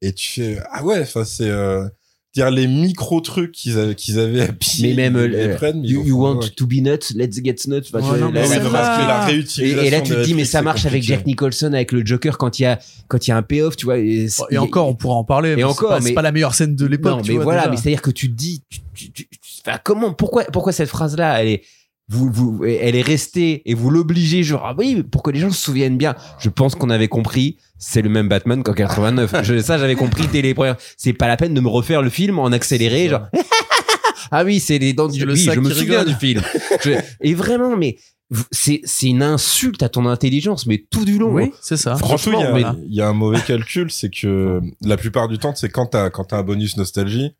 et 0.00 0.12
tu 0.12 0.28
fais 0.28 0.58
ah 0.70 0.84
ouais 0.84 1.00
enfin 1.00 1.24
c'est 1.24 1.48
euh, 1.50 1.88
dire 2.34 2.50
les 2.50 2.66
micro 2.66 3.20
trucs 3.20 3.52
qu'ils 3.52 3.78
avaient 3.78 3.94
qu'ils 3.94 4.18
avaient 4.18 4.40
à 4.42 4.48
Mais 4.82 4.94
même, 4.94 5.16
ils 5.16 5.30
les 5.30 5.38
euh, 5.46 5.54
prennent, 5.54 5.80
mais 5.82 5.88
You, 5.88 6.02
you 6.04 6.20
want 6.20 6.38
ouais. 6.40 6.48
to 6.50 6.66
be 6.66 6.74
nuts, 6.74 7.14
let's 7.14 7.36
get 7.42 7.54
nuts. 7.66 7.76
Enfin, 7.78 7.80
tu 7.92 7.94
Ouais, 7.96 8.00
vois, 8.00 8.18
non, 8.18 8.32
la 8.32 8.40
mais 8.40 8.46
c'est 8.46 8.58
la 8.58 9.28
Et, 9.64 9.86
et 9.86 9.90
là, 9.90 10.00
tu 10.00 10.12
te 10.12 10.24
dis, 10.24 10.34
mais 10.34 10.44
ça 10.44 10.58
c'est 10.58 10.64
marche 10.64 10.84
avec. 10.86 11.02
Jack 11.02 11.26
Nicholson, 11.26 11.72
avec 11.72 11.92
le 11.92 12.04
Joker 12.04 12.36
quand 12.38 12.58
il 12.58 12.62
y 12.62 12.66
a, 12.66 12.78
quand 13.08 13.26
il 13.26 13.30
y 13.30 13.32
a 13.32 13.36
un 13.36 13.42
payoff, 13.42 13.76
tu 13.76 13.84
vois. 13.86 13.98
Et, 13.98 14.28
c'est- 14.28 14.42
Et 14.50 14.58
encore, 14.58 14.88
on 14.88 14.94
pourra 14.94 15.14
en 15.16 15.24
parler. 15.24 15.50
Et 15.50 15.56
mais 15.56 15.62
c'est 15.62 15.68
encore, 15.68 15.90
pas- 15.90 16.00
c'est 16.00 16.08
mais- 16.08 16.14
pas 16.14 16.22
la 16.22 16.32
meilleure 16.32 16.54
scène 16.54 16.74
de 16.74 16.86
l'époque. 16.86 17.12
non, 17.18 17.22
tu 17.22 17.30
mais 17.30 17.36
vois, 17.36 17.44
voilà, 17.44 17.60
déjà. 17.62 17.70
mais 17.70 17.76
c'est-à-dire 17.76 18.02
que 18.02 18.10
tu 18.10 18.28
te 18.30 18.34
dis, 18.36 18.62
tu, 18.68 18.80
tu, 18.94 19.12
tu- 19.12 19.28
tu- 19.28 19.70
comment, 19.84 20.12
pourquoi, 20.12 20.44
pourquoi 20.44 20.72
cette 20.72 20.88
phrase-là, 20.88 21.40
elle 21.42 21.48
est, 21.48 21.62
vous, 22.08 22.30
vous, 22.30 22.64
elle 22.64 22.96
est 22.96 23.02
restée 23.02 23.62
et 23.68 23.74
vous 23.74 23.88
l'obligez, 23.90 24.42
genre, 24.42 24.62
ah 24.66 24.74
oui, 24.76 25.02
pour 25.02 25.22
que 25.22 25.30
les 25.30 25.40
gens 25.40 25.50
se 25.50 25.60
souviennent 25.62 25.96
bien. 25.96 26.14
Je 26.38 26.48
pense 26.50 26.74
qu'on 26.74 26.90
avait 26.90 27.08
compris, 27.08 27.56
c'est 27.78 28.02
le 28.02 28.10
même 28.10 28.28
Batman 28.28 28.62
qu'en 28.62 28.74
89. 28.74 29.34
Je, 29.42 29.60
ça, 29.60 29.78
j'avais 29.78 29.94
compris 29.94 30.26
dès 30.28 30.42
les 30.42 30.52
premières. 30.54 30.76
C'est 30.98 31.14
pas 31.14 31.28
la 31.28 31.36
peine 31.38 31.54
de 31.54 31.60
me 31.60 31.68
refaire 31.68 32.02
le 32.02 32.10
film 32.10 32.38
en 32.38 32.52
accéléré, 32.52 33.08
genre, 33.08 33.26
ah 34.30 34.44
oui, 34.44 34.60
c'est 34.60 34.78
les 34.78 34.92
dents 34.92 35.08
du, 35.08 35.24
le 35.24 35.32
oui, 35.32 35.48
je 35.52 35.58
me 35.60 35.70
souviens 35.70 36.00
rigole. 36.00 36.12
du 36.14 36.18
film. 36.18 36.42
Je- 36.84 36.92
et 37.22 37.34
vraiment, 37.34 37.76
mais, 37.76 37.96
c'est, 38.50 38.80
c'est 38.84 39.06
une 39.06 39.22
insulte 39.22 39.82
à 39.82 39.88
ton 39.88 40.06
intelligence, 40.06 40.66
mais 40.66 40.84
tout 40.90 41.04
du 41.04 41.18
long. 41.18 41.32
Oui, 41.32 41.52
c'est 41.62 41.76
ça. 41.76 41.94
Franchement, 41.96 42.40
il 42.40 42.42
y, 42.42 42.46
a- 42.46 42.50
voilà. 42.50 42.76
il 42.86 42.94
y 42.94 43.00
a 43.00 43.08
un 43.08 43.12
mauvais 43.12 43.40
calcul, 43.40 43.90
c'est 43.90 44.10
que 44.10 44.60
la 44.82 44.96
plupart 44.96 45.28
du 45.28 45.38
temps, 45.38 45.54
c'est 45.54 45.68
quand 45.70 45.86
t'as 45.86 46.10
quand 46.10 46.24
t'as 46.24 46.38
un 46.38 46.42
bonus 46.42 46.76
nostalgie, 46.76 47.34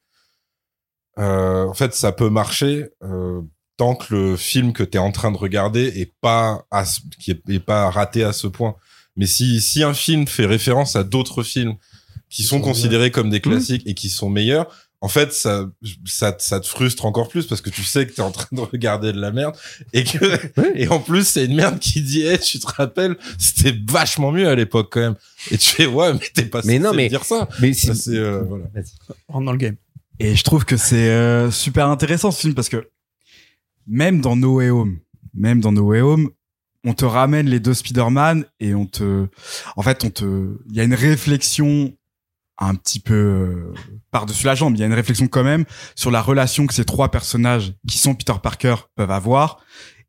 euh, 1.18 1.64
en 1.66 1.74
fait, 1.74 1.94
ça 1.94 2.12
peut 2.12 2.28
marcher 2.30 2.86
euh, 3.02 3.40
tant 3.76 3.94
que 3.94 4.14
le 4.14 4.36
film 4.36 4.72
que 4.72 4.82
t'es 4.82 4.98
en 4.98 5.10
train 5.12 5.32
de 5.32 5.36
regarder 5.36 5.86
est 6.00 6.12
pas 6.20 6.64
à 6.70 6.84
ce- 6.84 7.00
qui 7.18 7.30
est, 7.32 7.40
est 7.48 7.58
pas 7.60 7.90
raté 7.90 8.22
à 8.24 8.32
ce 8.32 8.46
point. 8.46 8.74
Mais 9.16 9.26
si 9.26 9.60
si 9.60 9.82
un 9.82 9.94
film 9.94 10.26
fait 10.26 10.46
référence 10.46 10.96
à 10.96 11.04
d'autres 11.04 11.42
films 11.42 11.74
qui 12.30 12.42
sont 12.42 12.60
considérés 12.60 13.10
comme 13.10 13.30
des 13.30 13.40
classiques 13.40 13.82
et 13.86 13.94
qui 13.94 14.08
sont 14.08 14.28
meilleurs, 14.28 14.66
en 15.00 15.08
fait, 15.08 15.32
ça, 15.34 15.66
ça, 16.06 16.34
ça 16.38 16.60
te 16.60 16.66
frustre 16.66 17.04
encore 17.04 17.28
plus 17.28 17.46
parce 17.46 17.60
que 17.60 17.68
tu 17.68 17.84
sais 17.84 18.06
que 18.06 18.12
t'es 18.12 18.22
en 18.22 18.30
train 18.30 18.46
de 18.52 18.60
regarder 18.60 19.12
de 19.12 19.20
la 19.20 19.32
merde 19.32 19.54
et 19.92 20.02
que, 20.02 20.18
et 20.74 20.88
en 20.88 20.98
plus, 20.98 21.28
c'est 21.28 21.44
une 21.44 21.56
merde 21.56 21.78
qui 21.78 22.00
dit, 22.00 22.22
hey, 22.22 22.38
tu 22.38 22.58
te 22.58 22.66
rappelles, 22.66 23.16
c'était 23.38 23.74
vachement 23.88 24.32
mieux 24.32 24.48
à 24.48 24.54
l'époque 24.54 24.88
quand 24.90 25.00
même. 25.00 25.14
Et 25.50 25.58
tu 25.58 25.68
fais, 25.68 25.86
ouais, 25.86 26.14
mais 26.14 26.20
t'es 26.32 26.44
pas 26.46 26.62
Mais 26.64 26.78
non, 26.78 26.94
mais- 26.94 27.08
dire 27.10 27.24
ça. 27.24 27.48
Mais 27.60 27.72
si- 27.74 27.94
c'est, 27.94 28.16
euh, 28.16 28.42
voilà. 28.48 28.64
Rentre 29.28 29.44
dans 29.44 29.52
le 29.52 29.58
game. 29.58 29.76
Et 30.20 30.34
je 30.36 30.42
trouve 30.44 30.64
que 30.64 30.76
c'est 30.78 31.10
euh, 31.10 31.50
super 31.50 31.88
intéressant 31.88 32.30
ce 32.30 32.40
film 32.40 32.54
parce 32.54 32.68
que 32.70 32.88
même 33.86 34.20
dans 34.20 34.36
No 34.36 34.56
Way 34.56 34.70
Home, 34.70 34.98
même 35.34 35.60
dans 35.60 35.72
No 35.72 35.82
Way 35.82 36.00
Home, 36.00 36.30
on 36.84 36.92
te 36.92 37.04
ramène 37.04 37.46
les 37.46 37.60
deux 37.60 37.74
Spider-Man 37.74 38.44
et 38.60 38.74
on 38.74 38.86
te, 38.86 39.26
en 39.76 39.82
fait, 39.82 40.04
on 40.04 40.10
te, 40.10 40.58
il 40.68 40.76
y 40.76 40.80
a 40.80 40.84
une 40.84 40.94
réflexion 40.94 41.94
un 42.58 42.74
petit 42.74 43.00
peu 43.00 43.14
euh, 43.14 43.74
par-dessus 44.10 44.46
la 44.46 44.54
jambe. 44.54 44.74
Il 44.76 44.80
y 44.80 44.82
a 44.82 44.86
une 44.86 44.94
réflexion 44.94 45.26
quand 45.26 45.42
même 45.42 45.64
sur 45.96 46.10
la 46.10 46.22
relation 46.22 46.66
que 46.66 46.74
ces 46.74 46.84
trois 46.84 47.10
personnages 47.10 47.72
qui 47.88 47.98
sont 47.98 48.14
Peter 48.14 48.34
Parker 48.40 48.76
peuvent 48.94 49.10
avoir 49.10 49.58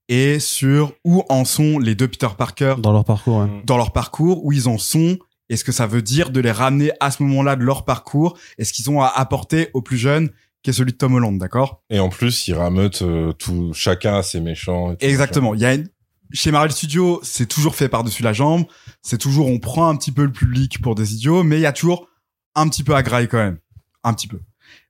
et 0.08 0.40
sur 0.40 0.94
où 1.04 1.24
en 1.30 1.46
sont 1.46 1.80
les 1.80 1.96
deux 1.96 2.08
Peter 2.08 2.28
Parker 2.38 2.76
dans 2.80 2.92
leur 2.92 3.06
parcours. 3.06 3.38
ouais. 3.38 3.62
dans 3.66 3.78
leur 3.78 3.92
parcours, 3.92 4.46
où 4.46 4.52
ils 4.52 4.68
en 4.68 4.78
sont, 4.78 5.18
et 5.50 5.58
ce 5.58 5.64
que 5.64 5.72
ça 5.72 5.88
veut 5.88 6.02
dire 6.02 6.30
de 6.30 6.40
les 6.40 6.52
ramener 6.52 6.92
à 7.00 7.12
ce 7.12 7.24
moment-là 7.24 7.56
de 7.56 7.64
leur 7.64 7.86
parcours, 7.86 8.38
et 8.58 8.66
ce 8.66 8.74
qu'ils 8.74 8.90
ont 8.90 9.02
à 9.02 9.08
apporter 9.08 9.70
aux 9.74 9.82
plus 9.82 9.98
jeunes, 9.98 10.30
qui 10.66 10.72
est 10.72 10.74
celui 10.74 10.94
de 10.94 10.98
Tom 10.98 11.14
Holland, 11.14 11.38
d'accord? 11.38 11.84
Et 11.92 12.00
en 12.00 12.10
plus, 12.10 12.48
ils 12.48 12.56
rameutent 12.56 13.04
euh, 13.04 13.34
tout, 13.34 13.72
chacun 13.74 14.16
à 14.16 14.24
ses 14.24 14.40
méchants. 14.40 14.96
et 15.00 15.08
Exactement. 15.08 15.54
Il 15.54 15.62
y 15.62 15.66
a 15.66 15.76
une... 15.76 15.88
Chez 16.34 16.50
Marvel 16.50 16.72
Studios, 16.72 17.20
c'est 17.22 17.46
toujours 17.46 17.76
fait 17.76 17.88
par-dessus 17.88 18.24
la 18.24 18.34
jambe, 18.34 18.66
c'est 19.04 19.20
toujours, 19.20 19.46
on 19.46 19.60
prend 19.60 19.88
un 19.88 19.96
petit 19.96 20.12
peu 20.12 20.24
le 20.24 20.32
public 20.32 20.82
pour 20.82 20.96
des 20.96 21.14
idiots, 21.14 21.44
mais 21.44 21.58
il 21.58 21.62
y 21.62 21.68
a 21.68 21.72
toujours 21.72 22.08
un 22.56 22.68
petit 22.68 22.84
peu 22.84 22.96
à 22.96 23.04
grailler 23.04 23.28
quand 23.28 23.38
même. 23.38 23.60
Un 24.04 24.16
petit 24.16 24.28
peu. 24.28 24.40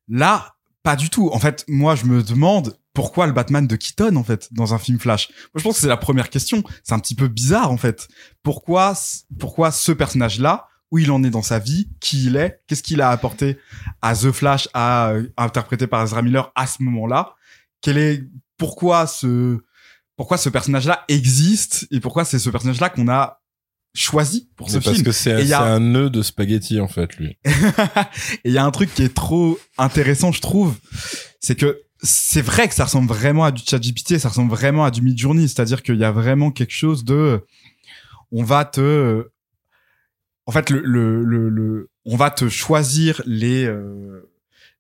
Là, 0.08 0.56
pas 0.82 0.96
du 0.96 1.10
tout. 1.10 1.30
En 1.34 1.40
fait, 1.40 1.66
moi, 1.68 1.96
je 1.96 2.06
me 2.06 2.24
demande 2.24 2.78
pourquoi 2.94 3.28
le 3.28 3.34
Batman 3.34 3.68
de 3.68 3.76
Keaton, 3.76 4.16
en 4.16 4.24
fait, 4.24 4.48
dans 4.54 4.74
un 4.74 4.80
film 4.80 4.98
Flash. 4.98 5.28
Moi, 5.28 5.58
je 5.58 5.64
pense 5.64 5.76
que 5.76 5.82
c'est 5.82 5.88
la 5.88 5.98
première 5.98 6.30
question. 6.30 6.64
C'est 6.86 6.94
un 6.94 7.00
petit 7.00 7.16
peu 7.16 7.28
bizarre, 7.28 7.70
en 7.70 7.78
fait. 7.78 8.08
Pourquoi, 8.44 8.94
pourquoi 9.38 9.72
ce 9.72 9.92
personnage-là, 9.92 10.70
où 10.96 11.00
il 11.00 11.12
en 11.12 11.24
est 11.26 11.30
dans 11.30 11.42
sa 11.42 11.60
vie, 11.60 11.90
qui 12.00 12.26
il 12.28 12.38
est, 12.38 12.62
qu'est-ce 12.68 12.82
qu'il 12.84 13.02
a 13.02 13.10
apporté 13.10 13.58
à 14.02 14.16
The 14.16 14.32
Flash, 14.32 14.70
à, 14.74 15.10
euh, 15.10 15.28
interprété 15.36 15.88
par 15.88 16.02
Ezra 16.04 16.22
Miller 16.22 16.52
à 16.56 16.68
ce 16.68 16.82
moment-là? 16.84 17.36
Quel 17.82 17.98
est, 17.98 18.24
pourquoi 18.58 19.06
ce, 19.06 19.60
pourquoi 20.16 20.38
ce 20.38 20.48
personnage-là 20.50 21.04
existe 21.10 21.86
et 21.92 22.00
pourquoi 22.00 22.24
c'est 22.24 22.40
ce 22.40 22.50
personnage-là 22.50 22.90
qu'on 22.90 23.10
a 23.10 23.42
choisi 23.94 24.50
pour 24.56 24.70
ce 24.70 24.78
Mais 24.78 24.84
parce 24.84 24.96
film? 24.96 25.06
que 25.06 25.12
c'est 25.12 25.52
a- 25.54 25.64
un 25.64 25.80
nœud 25.82 26.10
de 26.10 26.22
spaghetti, 26.22 26.80
en 26.80 26.88
fait, 26.88 27.18
lui. 27.18 27.38
et 27.46 27.50
il 28.46 28.52
y 28.54 28.58
a 28.58 28.64
un 28.66 28.72
truc 28.72 28.94
qui 28.94 29.04
est 29.04 29.14
trop 29.14 29.60
intéressant, 29.78 30.32
je 30.32 30.40
trouve, 30.42 30.76
c'est 31.42 31.56
que 31.56 31.82
c'est 32.02 32.42
vrai 32.42 32.68
que 32.70 32.74
ça 32.76 32.86
ressemble 32.86 33.08
vraiment 33.10 33.44
à 33.44 33.52
du 33.52 33.62
ChatGPT, 33.66 34.18
ça 34.20 34.30
ressemble 34.30 34.52
vraiment 34.52 34.86
à 34.86 34.92
du 34.92 35.02
Midjourney, 35.02 35.48
c'est-à-dire 35.50 35.82
qu'il 35.84 35.96
y 35.98 36.04
a 36.06 36.12
vraiment 36.12 36.52
quelque 36.52 36.74
chose 36.74 37.04
de, 37.04 37.42
on 38.32 38.44
va 38.44 38.64
te, 38.66 39.28
en 40.46 40.52
fait, 40.52 40.70
le, 40.70 40.82
le, 40.82 41.24
le, 41.24 41.50
le- 41.50 41.90
on 42.06 42.16
va 42.16 42.30
te 42.30 42.48
choisir 42.50 43.22
les 43.26 43.66
euh, 43.66 44.30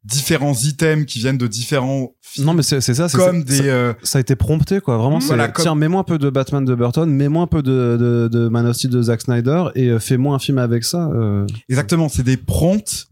différents 0.03 0.53
items 0.53 1.05
qui 1.05 1.17
viennent 1.19 1.37
de 1.39 1.47
différents 1.47 2.13
films, 2.21 2.45
Non 2.47 2.53
mais 2.53 2.61
c'est 2.61 2.79
c'est 2.81 2.93
ça. 2.93 3.09
c'est- 3.09 3.17
comme 3.17 3.39
ça- 3.47 3.61
des, 3.63 3.67
euh, 3.69 3.93
ça 4.03 4.19
a 4.19 4.21
été 4.21 4.35
prompté 4.35 4.79
quoi 4.79 4.97
vraiment 4.97 5.19
c'est 5.19 5.27
Voilà, 5.27 5.47
comme- 5.47 5.63
tiens 5.63 5.73
mets-moi 5.75 6.01
un 6.01 6.03
peu 6.03 6.19
de 6.19 6.29
Batman 6.29 6.63
de 6.63 6.75
Burton 6.75 7.09
mets-moi 7.09 7.41
un 7.43 7.47
peu 7.47 7.63
de, 7.63 7.97
de, 7.99 8.27
de 8.31 8.47
Man 8.47 8.67
of 8.67 8.75
Steel 8.75 8.91
de 8.91 9.01
Zack 9.01 9.21
Snyder 9.21 9.63
et 9.73 9.89
euh, 9.89 9.97
fais-moi 9.99 10.35
un 10.35 10.39
film 10.39 10.59
avec 10.59 10.83
ça 10.83 11.09
euh. 11.15 11.47
Exactement, 11.69 12.07
c'est 12.09 12.21
des 12.21 12.37
prompts 12.37 13.07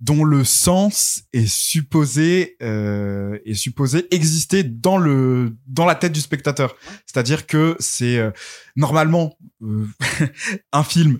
dont 0.00 0.24
le 0.24 0.44
sens 0.44 1.24
est 1.32 1.46
supposé 1.46 2.56
euh, 2.62 3.38
est 3.44 3.54
supposé 3.54 4.06
exister 4.14 4.62
dans 4.62 4.98
le 4.98 5.56
dans 5.66 5.86
la 5.86 5.94
tête 5.94 6.12
du 6.12 6.20
spectateur. 6.20 6.76
C'est-à-dire 7.06 7.46
que 7.46 7.76
c'est 7.78 8.18
euh, 8.18 8.30
normalement 8.76 9.36
euh, 9.62 9.88
un 10.72 10.84
film 10.84 11.18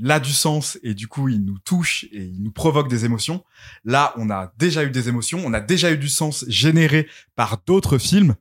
il 0.00 0.10
a 0.10 0.20
du 0.20 0.32
sens 0.32 0.78
et 0.82 0.94
du 0.94 1.08
coup 1.08 1.28
il 1.28 1.44
nous 1.44 1.58
touche 1.58 2.04
et 2.12 2.24
il 2.24 2.42
nous 2.42 2.52
provoque 2.52 2.88
des 2.88 3.04
émotions. 3.04 3.44
Là, 3.84 4.12
on 4.16 4.28
a 4.30 4.52
déjà 4.58 4.84
eu 4.84 4.90
des 4.90 5.08
émotions, 5.08 5.42
on 5.44 5.52
a 5.52 5.60
déjà 5.60 5.90
eu 5.92 5.98
du 5.98 6.08
sens 6.08 6.44
généré 6.48 7.08
par 7.34 7.62
d'autres 7.66 7.98
films 7.98 8.34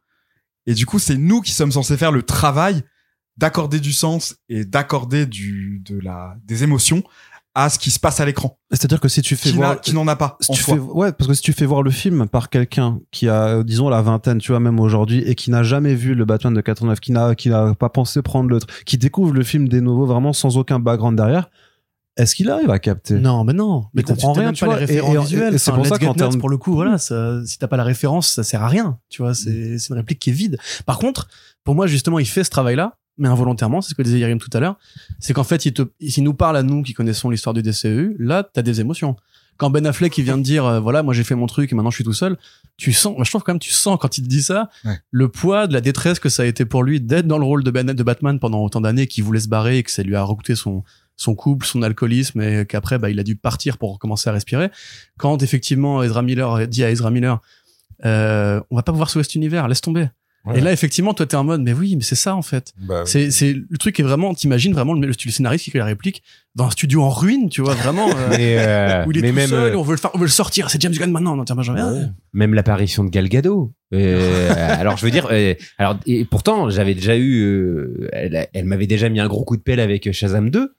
et 0.68 0.74
du 0.74 0.86
coup, 0.86 1.00
c'est 1.00 1.18
nous 1.18 1.42
qui 1.42 1.54
sommes 1.54 1.72
censés 1.72 1.98
faire 1.98 2.12
le 2.12 2.22
travail 2.22 2.84
d'accorder 3.38 3.80
du 3.80 3.94
sens 3.94 4.36
et 4.50 4.66
d'accorder 4.66 5.26
du 5.26 5.82
de 5.86 5.98
la 5.98 6.36
des 6.44 6.64
émotions 6.64 7.04
à 7.60 7.70
ce 7.70 7.80
qui 7.80 7.90
se 7.90 8.00
passe 8.00 8.20
à 8.20 8.26
l'écran 8.26 8.60
c'est-à-dire 8.70 9.00
que 9.00 9.08
si 9.08 9.22
tu 9.22 9.36
fais 9.36 9.50
qui 9.50 9.56
voir 9.56 9.80
qui 9.82 9.94
n'en 9.96 10.08
a 10.08 10.16
pas 10.16 10.38
si 10.42 10.52
en 10.52 10.54
tu 10.54 10.62
soi. 10.62 10.76
fais, 10.76 10.80
ouais, 10.82 11.12
parce 11.14 11.28
que 11.28 11.34
si 11.34 11.42
tu 11.42 11.54
fais 11.54 11.66
voir 11.66 11.82
le 11.84 11.90
film 11.90 12.28
par 12.28 12.50
quelqu'un 12.50 13.00
qui 13.12 13.28
a, 13.30 13.64
disons, 13.64 13.88
la 13.90 14.02
vingtaine, 14.02 14.38
tu 14.40 14.52
vois, 14.52 14.60
même 14.60 14.80
aujourd'hui, 14.80 15.20
et 15.26 15.36
qui 15.36 15.50
n'a 15.52 15.64
jamais 15.64 15.96
vu 15.96 16.14
le 16.16 16.26
Batman 16.26 16.54
de 16.54 16.60
89, 16.62 17.00
qui 17.00 17.12
n'a, 17.14 17.34
qui 17.34 17.50
n'a 17.50 17.74
pas 17.76 17.90
pensé 17.90 18.22
prendre 18.22 18.50
l'autre, 18.50 18.68
qui 18.86 18.98
découvre 18.98 19.34
le 19.34 19.44
film 19.44 19.70
des 19.70 19.80
nouveaux 19.82 20.06
vraiment 20.06 20.34
sans 20.34 20.58
aucun 20.58 20.80
background 20.80 21.16
derrière, 21.18 21.50
est-ce 22.18 22.36
qu'il 22.36 22.50
arrive 22.50 22.70
à 22.70 22.80
capter? 22.80 23.14
Non, 23.16 23.44
mais 23.46 23.54
non. 23.54 23.86
Mais 23.94 24.02
Il 24.02 24.06
t'as- 24.06 24.14
comprend 24.16 24.34
t'as 24.34 24.42
rien, 24.42 24.52
tu 24.54 24.66
vois, 24.66 24.80
les 24.80 24.92
et- 24.94 24.98
et- 24.98 25.00
et 25.00 25.58
c'est 25.58 25.72
Enfin, 25.72 25.78
pour 25.78 25.86
ça 25.88 25.98
qu'en 25.98 26.14
termes- 26.14 26.38
pour 26.40 26.50
le 26.50 26.58
coup, 26.58 26.74
voilà, 26.74 26.98
ça, 26.98 27.40
si 27.46 27.58
t'as 27.58 27.68
pas 27.68 27.78
la 27.78 27.84
référence, 27.86 28.28
ça 28.30 28.44
sert 28.44 28.62
à 28.64 28.68
rien. 28.68 28.98
Tu 29.10 29.22
vois, 29.22 29.34
c'est 29.34 29.78
c'est 29.80 29.90
une 29.90 29.96
réplique 29.96 30.20
qui 30.20 30.32
est 30.32 30.34
vide. 30.34 30.58
Par 30.86 30.98
contre, 31.00 31.28
pour 31.64 31.74
moi, 31.76 31.88
justement, 31.88 32.20
il 32.20 32.26
fait 32.28 32.44
ce 32.44 32.50
travail-là, 32.50 32.98
mais 33.18 33.28
involontairement, 33.28 33.82
c'est 33.82 33.90
ce 33.92 33.96
que 33.96 34.02
disait 34.02 34.20
Yerim 34.20 34.40
tout 34.40 34.50
à 34.54 34.60
l'heure. 34.60 34.78
C'est 35.20 35.34
qu'en 35.34 35.44
fait, 35.44 35.66
il 35.66 35.74
te, 35.74 35.84
s'il 36.02 36.24
nous 36.24 36.34
parle 36.34 36.58
à 36.58 36.64
nous 36.64 36.84
qui 36.84 36.94
connaissons 36.94 37.30
l'histoire 37.30 37.54
du 37.54 37.62
DCEU, 37.62 38.16
là, 38.20 38.44
t'as 38.44 38.62
des 38.62 38.80
émotions. 38.82 39.16
Quand 39.58 39.72
Ben 39.72 39.86
Affleck, 39.88 40.16
il 40.20 40.24
vient 40.24 40.38
de 40.38 40.44
dire, 40.44 40.66
euh, 40.66 40.80
voilà, 40.80 41.02
moi 41.02 41.16
j'ai 41.16 41.24
fait 41.24 41.34
mon 41.34 41.48
truc 41.48 41.72
et 41.72 41.76
maintenant 41.76 41.90
je 41.90 41.96
suis 41.96 42.04
tout 42.04 42.14
seul, 42.14 42.38
tu 42.78 42.94
sens, 42.94 43.16
moi, 43.16 43.24
je 43.24 43.32
trouve 43.32 43.42
quand 43.42 43.54
même, 43.54 43.60
tu 43.60 43.72
sens 43.72 43.98
quand 44.00 44.20
il 44.20 44.24
te 44.24 44.28
dit 44.28 44.44
ça, 44.44 44.70
Ouais. 44.86 45.00
le 45.10 45.30
poids 45.30 45.66
de 45.66 45.74
la 45.74 45.82
détresse 45.82 46.20
que 46.20 46.30
ça 46.30 46.44
a 46.44 46.46
été 46.46 46.64
pour 46.64 46.84
lui 46.84 47.02
d'être 47.02 47.26
dans 47.26 47.40
le 47.40 47.44
rôle 47.46 47.64
de, 47.64 47.72
ben, 47.72 47.84
de 47.88 48.04
Batman 48.04 48.40
pendant 48.40 48.60
autant 48.64 48.82
d'années, 48.82 49.08
qu'il 49.08 49.24
voulait 49.24 49.40
se 49.40 49.48
barrer 49.48 49.80
et 49.80 49.84
que 49.84 49.90
ça 49.90 50.04
lui 50.04 50.16
a 50.16 50.22
recouté 50.22 50.54
son, 50.54 50.84
son 51.16 51.34
couple, 51.34 51.66
son 51.66 51.82
alcoolisme 51.82 52.40
et 52.42 52.66
qu'après, 52.68 53.00
bah, 53.00 53.10
il 53.10 53.20
a 53.20 53.24
dû 53.24 53.36
partir 53.36 53.80
pour 53.80 53.94
recommencer 53.94 54.30
à 54.30 54.34
respirer. 54.34 54.70
Quand 55.18 55.42
effectivement 55.42 56.04
Ezra 56.04 56.22
Miller 56.22 56.68
dit 56.68 56.84
à 56.84 56.92
Ezra 56.92 57.10
Miller, 57.10 57.42
euh, 58.06 58.62
on 58.70 58.76
va 58.76 58.84
pas 58.84 58.92
pouvoir 58.92 59.10
sauver 59.10 59.24
cet 59.24 59.34
univers, 59.34 59.68
laisse 59.68 59.82
tomber. 59.82 60.08
Ouais. 60.48 60.60
Et 60.60 60.62
là, 60.62 60.72
effectivement, 60.72 61.14
toi, 61.14 61.26
t'es 61.26 61.36
en 61.36 61.44
mode, 61.44 61.62
mais 61.62 61.74
oui, 61.74 61.96
mais 61.98 62.04
c'est 62.04 62.16
ça, 62.16 62.36
en 62.36 62.42
fait. 62.42 62.72
Bah, 62.80 63.04
C'est, 63.06 63.32
c'est, 63.32 63.54
le 63.54 63.78
truc 63.78 64.00
est 64.00 64.04
vraiment, 64.04 64.34
t'imagines 64.34 64.74
vraiment 64.74 64.94
le, 64.94 65.08
le, 65.08 65.14
scénariste 65.14 65.66
qui 65.66 65.72
fait 65.72 65.80
la 65.80 65.86
réplique 65.86 66.24
dans 66.56 66.68
un 66.68 66.70
studio 66.72 67.04
en 67.04 67.10
ruine, 67.10 67.50
tu 67.50 67.62
vois, 67.62 67.74
vraiment, 67.76 68.10
euh, 68.10 68.30
Mais, 68.30 68.58
euh, 68.58 69.06
où 69.08 69.12
il 69.12 69.18
est 69.18 69.22
mais 69.22 69.30
tout 69.30 69.36
même, 69.36 69.50
seul, 69.50 69.74
euh, 69.74 69.78
on 69.78 69.82
veut 69.84 69.92
le 69.92 69.98
faire, 69.98 70.12
on 70.14 70.18
veut 70.18 70.26
le 70.26 70.32
sortir, 70.32 70.70
c'est 70.70 70.82
James 70.82 70.94
Gunn 70.94 71.12
maintenant, 71.12 71.36
non, 71.36 71.44
tiens, 71.44 71.56
Benjamin. 71.56 71.94
ouais. 71.94 72.08
même 72.34 72.54
l'apparition 72.54 73.04
de 73.04 73.10
Gal 73.10 73.28
Gadot. 73.28 73.74
Euh, 73.94 74.54
alors 74.80 74.98
je 74.98 75.06
veux 75.06 75.12
dire, 75.12 75.28
euh, 75.32 75.54
alors 75.78 75.98
et 76.06 76.26
pourtant 76.26 76.70
j'avais 76.70 76.94
déjà 76.94 77.16
eu, 77.16 77.42
euh, 77.42 78.10
elle, 78.12 78.48
elle 78.54 78.66
m'avait 78.66 78.88
déjà 78.88 79.08
mis 79.10 79.20
un 79.20 79.28
gros 79.28 79.46
coup 79.46 79.56
de 79.58 79.62
pelle 79.62 79.80
avec 79.80 80.12
Shazam 80.12 80.50
2, 80.50 80.74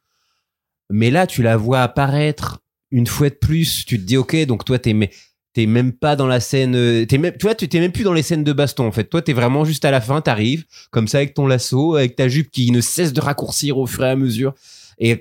mais 0.91 1.11
là 1.11 1.27
tu 1.27 1.43
la 1.43 1.57
vois 1.57 1.81
apparaître 1.83 2.61
une 2.91 3.07
fois 3.07 3.29
de 3.29 3.35
plus, 3.35 3.85
tu 3.87 3.99
te 3.99 4.05
dis 4.05 4.17
ok, 4.17 4.37
donc 4.47 4.65
toi 4.65 4.79
t'es 4.79 4.93
mais 4.93 5.11
t'es 5.55 5.67
même 5.67 5.93
pas 5.93 6.15
dans 6.17 6.27
la 6.27 6.41
scène, 6.41 6.75
euh, 6.77 7.05
t'es 7.07 7.19
même, 7.19 7.33
tu 7.39 7.47
vois, 7.47 7.55
tu 7.55 7.69
t'es 7.69 7.81
même 7.81 7.91
plus 7.93 8.05
dans 8.05 8.13
les 8.13 8.23
scènes 8.23 8.45
de 8.45 8.53
baston 8.53 8.87
en 8.87 8.93
fait. 8.93 9.05
Toi 9.05 9.23
t'es 9.23 9.33
vraiment 9.33 9.65
juste 9.65 9.85
à 9.85 9.91
la 9.91 10.01
fin, 10.01 10.21
t'arrives 10.21 10.65
comme 10.91 11.09
ça 11.09 11.19
avec 11.19 11.35
ton 11.35 11.47
lasso, 11.47 11.95
avec 11.97 12.17
ta 12.17 12.29
jupe 12.29 12.51
qui 12.51 12.71
ne 12.71 12.81
cesse 12.81 13.13
de 13.13 13.21
raccourcir 13.21 13.79
au 13.79 13.87
fur 13.87 14.05
et 14.05 14.11
à 14.11 14.17
mesure. 14.17 14.55
Et 14.99 15.15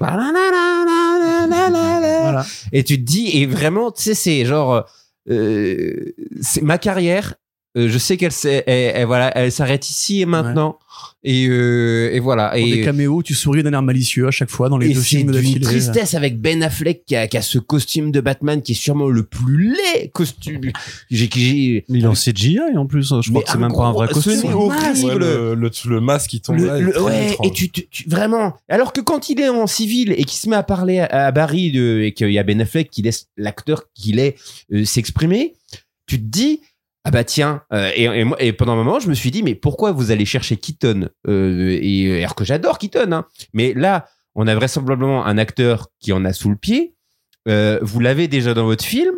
Voilà. 2.23 2.45
et 2.73 2.83
tu 2.83 2.97
te 2.97 3.03
dis 3.03 3.29
et 3.37 3.45
vraiment 3.45 3.91
tu 3.91 4.01
sais 4.03 4.13
c'est 4.15 4.45
genre 4.45 4.85
euh, 5.29 6.13
c'est 6.41 6.61
ma 6.63 6.77
carrière 6.77 7.35
euh, 7.77 7.87
je 7.89 7.97
sais 7.97 8.17
qu'elle 8.17 8.31
s'est- 8.31 8.63
elle, 8.65 8.91
elle- 8.95 9.05
voilà 9.05 9.31
elle 9.37 9.51
s'arrête 9.51 9.87
ici 9.89 10.21
et 10.21 10.25
maintenant 10.25 10.79
et, 11.23 11.47
euh, 11.49 12.11
et 12.13 12.19
voilà 12.19 12.49
Pour 12.49 12.65
des 12.65 12.79
et, 12.79 12.81
caméos, 12.83 13.23
tu 13.23 13.33
souris 13.33 13.63
d'un 13.63 13.73
air 13.73 13.81
malicieux 13.81 14.27
à 14.27 14.31
chaque 14.31 14.49
fois 14.49 14.69
dans 14.69 14.77
les 14.77 14.89
deux 14.93 14.99
c'est 15.01 15.17
films 15.17 15.31
d'une 15.31 15.33
d'affilée. 15.41 15.59
tristesse 15.61 16.13
avec 16.13 16.39
Ben 16.39 16.61
Affleck 16.63 17.03
qui 17.05 17.15
a, 17.15 17.27
qui 17.27 17.37
a 17.37 17.41
ce 17.41 17.59
costume 17.59 18.11
de 18.11 18.21
Batman 18.21 18.61
qui 18.61 18.73
est 18.73 18.75
sûrement 18.75 19.07
le 19.09 19.23
plus 19.23 19.71
laid 19.73 20.09
costume 20.13 20.61
j'ai 21.09 21.29
j'ai 21.33 21.85
Il 21.89 22.03
est 22.03 22.07
en 22.07 22.13
CGI 22.13 22.59
en 22.77 22.85
plus, 22.85 23.13
je 23.21 23.29
crois 23.29 23.43
que 23.43 23.49
c'est 23.51 23.57
même 23.57 23.71
pas 23.73 23.85
un 23.85 23.91
vrai 23.91 24.07
costume. 24.07 24.33
Ouais, 24.45 24.53
horrible. 24.53 25.19
le, 25.19 25.55
le, 25.55 25.71
le 25.89 26.01
masque 26.01 26.29
qui 26.29 26.41
tombe 26.41 26.57
Le- 26.57 26.65
là, 26.67 26.79
le- 26.79 27.01
ouais, 27.01 27.31
étrange. 27.31 27.47
et 27.47 27.51
tu, 27.51 27.69
tu- 27.69 27.87
tu- 27.89 28.09
vraiment. 28.09 28.53
Alors 28.69 28.93
que 28.93 29.01
quand 29.01 29.29
il 29.29 29.39
est 29.39 29.49
en 29.49 29.67
civil 29.67 30.11
et 30.13 30.23
qu'il 30.23 30.39
se 30.39 30.47
met 30.49 30.55
à 30.55 30.63
parler 30.63 30.99
à, 30.99 31.27
à 31.27 31.31
Barry 31.31 31.71
de, 31.71 32.01
et 32.03 32.13
qu'il 32.13 32.31
y 32.31 32.39
a 32.39 32.43
Ben 32.43 32.61
Affleck 32.61 32.89
qui 32.89 33.01
laisse 33.01 33.27
l'acteur 33.37 33.83
qu'il 33.93 34.19
est 34.19 34.35
euh, 34.73 34.85
s'exprimer, 34.85 35.53
tu 36.05 36.17
te 36.19 36.25
dis 36.25 36.61
ah 37.07 37.11
bah 37.11 37.23
tiens. 37.23 37.61
euh, 37.71 37.89
et, 37.95 38.25
et, 38.39 38.51
pendant 38.53 38.73
un 38.73 38.75
moment, 38.75 38.99
je 38.99 39.07
me 39.07 39.13
suis 39.13 39.31
dit 39.31 39.41
mais 39.43 39.55
pourquoi 39.55 39.93
vous 39.93 40.11
allez 40.11 40.25
chercher 40.25 40.57
Keaton 40.57 41.07
euh, 41.27 41.79
et 41.81 42.19
alors 42.19 42.35
que 42.35 42.43
j'adore 42.43 42.77
Keaton, 42.77 43.11
hein. 43.13 43.25
mais 43.53 43.73
là 43.73 44.07
on 44.35 44.45
a 44.45 44.53
vraisemblablement 44.55 45.25
un 45.25 45.37
acteur 45.37 45.87
qui 45.99 46.11
en 46.11 46.25
a 46.25 46.33
sous 46.33 46.49
le 46.49 46.57
pied. 46.57 46.95
Euh, 47.47 47.79
vous 47.81 47.99
l'avez 48.01 48.27
déjà 48.27 48.53
dans 48.53 48.65
votre 48.65 48.83
film. 48.83 49.15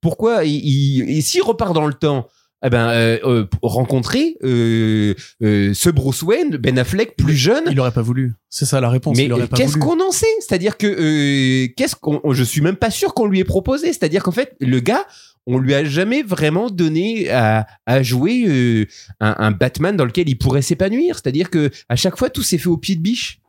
Pourquoi 0.00 0.44
il, 0.44 0.54
il- 0.64 1.18
et 1.18 1.20
s'il 1.20 1.42
repart 1.42 1.74
dans 1.74 1.86
le 1.86 1.94
temps 1.94 2.28
eh 2.64 2.70
ben, 2.70 2.90
euh, 2.90 3.44
rencontrer 3.60 4.36
euh, 4.44 5.14
euh, 5.42 5.74
ce 5.74 5.90
Bruce 5.90 6.22
Wayne, 6.22 6.56
Ben 6.58 6.78
Affleck, 6.78 7.16
plus 7.16 7.34
jeune? 7.34 7.64
Il 7.68 7.80
aurait 7.80 7.90
pas 7.90 8.02
voulu. 8.02 8.34
C'est 8.50 8.66
ça 8.66 8.80
la 8.80 8.88
réponse. 8.88 9.16
Mais 9.16 9.24
il 9.24 9.48
qu'est-ce 9.48 9.76
qu'on 9.76 10.00
en 10.00 10.12
sait? 10.12 10.26
C'est-à-dire 10.38 10.78
que 10.78 11.66
qu'est-ce 11.76 11.96
qu'on 11.96 12.20
Je 12.32 12.44
suis 12.44 12.60
même 12.60 12.76
pas 12.76 12.90
sûr 12.92 13.14
qu'on 13.14 13.26
lui 13.26 13.40
ait 13.40 13.44
proposé. 13.44 13.88
C'est-à-dire 13.88 14.22
qu'en 14.22 14.30
fait, 14.30 14.54
le 14.60 14.78
gars, 14.78 15.04
on 15.46 15.58
lui 15.58 15.74
a 15.74 15.84
jamais 15.84 16.22
vraiment 16.22 16.70
donné 16.70 17.30
à, 17.30 17.66
à 17.86 18.02
jouer 18.02 18.44
euh, 18.46 18.86
un, 19.20 19.34
un 19.38 19.50
Batman 19.50 19.96
dans 19.96 20.04
lequel 20.04 20.28
il 20.28 20.38
pourrait 20.38 20.62
s'épanouir. 20.62 21.16
C'est-à-dire 21.16 21.50
que 21.50 21.70
à 21.88 21.96
chaque 21.96 22.16
fois, 22.16 22.30
tout 22.30 22.42
s'est 22.42 22.58
fait 22.58 22.68
au 22.68 22.76
pied 22.76 22.96
de 22.96 23.00
biche. 23.00 23.40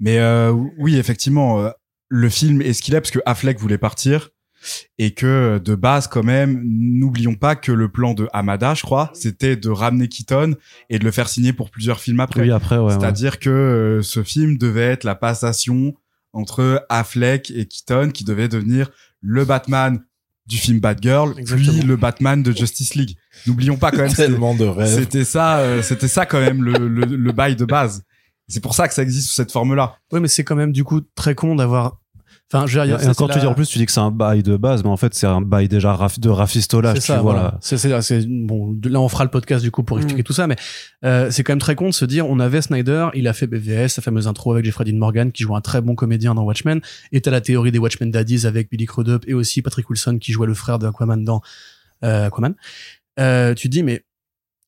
Mais 0.00 0.18
euh, 0.18 0.52
oui, 0.78 0.96
effectivement, 0.96 1.60
euh, 1.60 1.70
le 2.08 2.28
film 2.28 2.60
est 2.60 2.74
ce 2.74 2.82
qu'il 2.82 2.94
est 2.94 3.00
parce 3.00 3.10
que 3.10 3.20
Affleck 3.24 3.58
voulait 3.58 3.78
partir 3.78 4.30
et 4.98 5.12
que 5.12 5.58
de 5.58 5.74
base, 5.74 6.06
quand 6.06 6.22
même, 6.22 6.62
n'oublions 6.64 7.34
pas 7.34 7.56
que 7.56 7.72
le 7.72 7.88
plan 7.88 8.14
de 8.14 8.28
Hamada, 8.32 8.74
je 8.74 8.82
crois, 8.82 9.10
c'était 9.14 9.56
de 9.56 9.68
ramener 9.70 10.08
Keaton 10.08 10.54
et 10.88 11.00
de 11.00 11.04
le 11.04 11.10
faire 11.10 11.28
signer 11.28 11.52
pour 11.52 11.70
plusieurs 11.70 12.00
films 12.00 12.20
après. 12.20 12.42
Oui, 12.42 12.50
après, 12.52 12.76
ouais. 12.76 12.84
ouais. 12.84 12.92
C'est-à-dire 12.92 13.40
que 13.40 13.50
euh, 13.50 14.02
ce 14.02 14.22
film 14.22 14.58
devait 14.58 14.82
être 14.82 15.04
la 15.04 15.16
passation 15.16 15.94
entre 16.32 16.86
Affleck 16.88 17.50
et 17.50 17.66
Keaton 17.66 18.10
qui 18.12 18.24
devait 18.24 18.48
devenir 18.48 18.90
le 19.20 19.44
Batman 19.44 20.00
du 20.46 20.56
film 20.58 20.80
Batgirl, 20.80 21.34
Exactement. 21.38 21.72
puis 21.72 21.82
le 21.82 21.96
Batman 21.96 22.42
de 22.42 22.52
Justice 22.52 22.94
League. 22.94 23.16
N'oublions 23.46 23.76
pas 23.76 23.90
quand 23.90 23.98
même, 23.98 24.08
c'était- 24.10 24.26
tellement 24.26 24.54
de 24.54 24.64
rêves. 24.64 24.98
c'était 24.98 25.24
ça, 25.24 25.58
euh, 25.58 25.82
c'était 25.82 26.08
ça 26.08 26.26
quand 26.26 26.40
même 26.40 26.62
le, 26.62 26.88
le, 26.88 27.04
le 27.04 27.32
bail 27.32 27.56
de 27.56 27.64
base. 27.64 28.02
C'est 28.48 28.60
pour 28.60 28.74
ça 28.74 28.88
que 28.88 28.94
ça 28.94 29.02
existe 29.02 29.28
sous 29.28 29.34
cette 29.34 29.52
forme-là. 29.52 29.96
Ouais, 30.12 30.20
mais 30.20 30.28
c'est 30.28 30.44
quand 30.44 30.56
même 30.56 30.72
du 30.72 30.84
coup 30.84 31.00
très 31.14 31.34
con 31.34 31.54
d'avoir. 31.54 31.98
Enfin, 32.52 32.66
je 32.66 32.78
veux 32.78 32.86
dire, 32.86 32.96
Et 33.00 33.04
ça, 33.04 33.10
encore, 33.10 33.28
c'est 33.28 33.32
tu 33.34 33.38
la- 33.38 33.44
dis 33.44 33.46
en 33.46 33.54
plus, 33.54 33.66
tu 33.68 33.78
dis 33.78 33.86
que 33.86 33.92
c'est 33.92 34.00
un 34.00 34.10
bail 34.10 34.42
de 34.42 34.56
base, 34.58 34.84
mais 34.84 34.90
en 34.90 34.96
fait, 34.96 35.14
c'est 35.14 35.26
un 35.26 35.40
bail 35.40 35.68
déjà 35.68 35.94
raf- 35.94 36.20
de 36.20 36.28
rafistolage, 36.28 36.96
C'est 36.98 37.06
ça, 37.06 37.14
vois. 37.20 37.32
voilà. 37.32 37.42
là. 37.42 38.02
C'est, 38.02 38.26
bon, 38.28 38.76
là, 38.84 39.00
on 39.00 39.08
fera 39.08 39.24
le 39.24 39.30
podcast 39.30 39.62
du 39.64 39.70
coup 39.70 39.82
pour 39.82 39.96
expliquer 39.98 40.22
tout 40.22 40.32
ça, 40.34 40.46
mais 40.46 40.56
euh, 41.04 41.30
c'est 41.30 41.42
quand 41.44 41.52
même 41.52 41.58
très 41.60 41.74
con 41.74 41.88
de 41.88 41.94
se 41.94 42.04
dire, 42.04 42.28
on 42.28 42.38
avait 42.40 42.60
Snyder, 42.60 43.08
il 43.14 43.26
a 43.28 43.32
fait 43.32 43.46
BVS, 43.46 43.88
sa 43.88 44.02
fameuse 44.02 44.26
intro 44.28 44.52
avec 44.52 44.64
Jeffrey 44.64 44.84
Dean 44.84 44.96
Morgan, 44.98 45.32
qui 45.32 45.44
joue 45.44 45.56
un 45.56 45.60
très 45.62 45.80
bon 45.80 45.94
comédien 45.94 46.34
dans 46.34 46.42
Watchmen, 46.42 46.80
et 47.12 47.20
t'as 47.22 47.30
la 47.30 47.40
théorie 47.40 47.72
des 47.72 47.78
Watchmen 47.78 48.10
Daddies 48.10 48.46
avec 48.46 48.70
Billy 48.70 48.84
Crudup 48.86 49.24
et 49.26 49.34
aussi 49.34 49.62
Patrick 49.62 49.88
Wilson 49.88 50.18
qui 50.20 50.32
jouait 50.32 50.46
le 50.46 50.54
frère 50.54 50.78
de 50.78 50.86
Aquaman 50.86 51.24
dans 51.24 51.40
euh, 52.04 52.26
Aquaman. 52.26 52.54
Euh, 53.20 53.54
tu 53.54 53.68
te 53.68 53.72
dis, 53.72 53.82
mais 53.82 54.04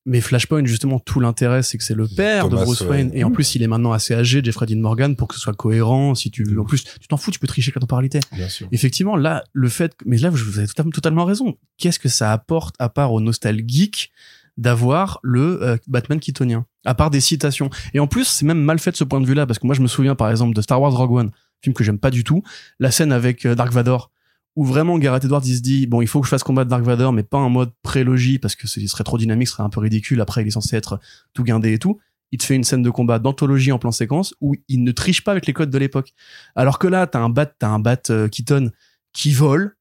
mais 0.05 0.21
Flashpoint, 0.21 0.65
justement, 0.65 0.99
tout 0.99 1.19
l'intérêt, 1.19 1.63
c'est 1.63 1.77
que 1.77 1.83
c'est 1.83 1.95
le 1.95 2.07
père 2.07 2.47
Thomas 2.47 2.61
de 2.61 2.65
Bruce 2.65 2.81
Wayne. 2.81 3.09
Et 3.13 3.23
en 3.23 3.31
plus, 3.31 3.55
il 3.55 3.63
est 3.63 3.67
maintenant 3.67 3.91
assez 3.91 4.13
âgé, 4.13 4.41
Jeffrey 4.43 4.67
Dean 4.67 4.79
Morgan, 4.79 5.15
pour 5.15 5.27
que 5.27 5.33
ce 5.33 5.41
soit 5.41 5.53
cohérent. 5.53 6.13
Si 6.13 6.29
tu, 6.29 6.57
en 6.59 6.63
plus, 6.63 6.83
tu 6.83 7.07
t'en 7.07 7.17
fous, 7.17 7.31
tu 7.31 7.39
peux 7.39 7.47
tricher 7.47 7.71
la 7.75 7.81
temporalité. 7.81 8.19
Bien 8.31 8.47
sûr. 8.47 8.67
Effectivement, 8.71 9.15
là, 9.15 9.43
le 9.53 9.67
fait, 9.67 9.95
mais 10.05 10.17
là, 10.17 10.29
vous 10.29 10.59
avez 10.59 10.67
totalement, 10.67 11.25
raison. 11.25 11.57
Qu'est-ce 11.77 11.99
que 11.99 12.09
ça 12.09 12.31
apporte 12.31 12.75
à 12.77 12.89
part 12.89 13.13
au 13.13 13.19
nostalgique 13.19 14.11
d'avoir 14.57 15.19
le 15.23 15.61
euh, 15.63 15.77
Batman 15.87 16.19
keatonien, 16.19 16.65
à 16.85 16.93
part 16.93 17.09
des 17.09 17.19
citations. 17.19 17.69
Et 17.93 17.99
en 17.99 18.07
plus, 18.07 18.25
c'est 18.25 18.45
même 18.45 18.61
mal 18.61 18.79
fait 18.79 18.91
de 18.91 18.95
ce 18.95 19.03
point 19.03 19.19
de 19.19 19.25
vue-là, 19.25 19.45
parce 19.45 19.59
que 19.59 19.65
moi, 19.65 19.75
je 19.75 19.81
me 19.81 19.87
souviens, 19.87 20.15
par 20.15 20.29
exemple, 20.29 20.55
de 20.55 20.61
Star 20.61 20.81
Wars 20.81 20.93
Rogue 20.93 21.11
One, 21.11 21.31
film 21.61 21.73
que 21.73 21.83
j'aime 21.83 21.99
pas 21.99 22.11
du 22.11 22.23
tout, 22.23 22.43
la 22.79 22.91
scène 22.91 23.11
avec 23.11 23.45
euh, 23.45 23.55
Dark 23.55 23.73
Vador, 23.73 24.11
où 24.55 24.63
vraiment 24.65 24.97
Gareth 24.97 25.25
Edwards, 25.25 25.41
il 25.45 25.55
se 25.57 25.61
dit, 25.61 25.85
bon, 25.87 26.01
il 26.01 26.07
faut 26.07 26.21
que 26.21 26.25
je 26.25 26.29
fasse 26.29 26.43
combattre 26.43 26.69
Dark 26.69 26.83
Vador, 26.83 27.11
mais 27.13 27.23
pas 27.23 27.37
en 27.37 27.49
mode 27.49 27.71
prélogie, 27.83 28.39
parce 28.39 28.55
que 28.55 28.67
ce 28.67 28.85
serait 28.87 29.03
trop 29.03 29.17
dynamique, 29.17 29.47
ce 29.49 29.53
serait 29.55 29.63
un 29.63 29.69
peu 29.69 29.81
ridicule. 29.81 30.21
Après, 30.21 30.41
il 30.41 30.47
est 30.47 30.51
censé 30.51 30.75
être 30.77 30.99
tout 31.33 31.43
guindé 31.43 31.73
et 31.73 31.79
tout. 31.79 31.99
Il 32.31 32.37
te 32.39 32.45
fait 32.45 32.55
une 32.55 32.63
scène 32.63 32.81
de 32.81 32.89
combat 32.89 33.19
d'anthologie 33.19 33.71
en 33.71 33.79
plan 33.79 33.91
séquence 33.91 34.33
où 34.41 34.55
il 34.67 34.83
ne 34.83 34.91
triche 34.91 35.23
pas 35.23 35.31
avec 35.31 35.45
les 35.45 35.53
codes 35.53 35.69
de 35.69 35.77
l'époque. 35.77 36.13
Alors 36.55 36.79
que 36.79 36.87
là, 36.87 37.05
t'as 37.07 37.19
un 37.19 37.29
bat, 37.29 37.45
t'as 37.45 37.67
un 37.69 37.79
bat 37.79 37.97
euh, 38.09 38.27
Keaton 38.27 38.71
qui 39.13 39.31
vole, 39.33 39.75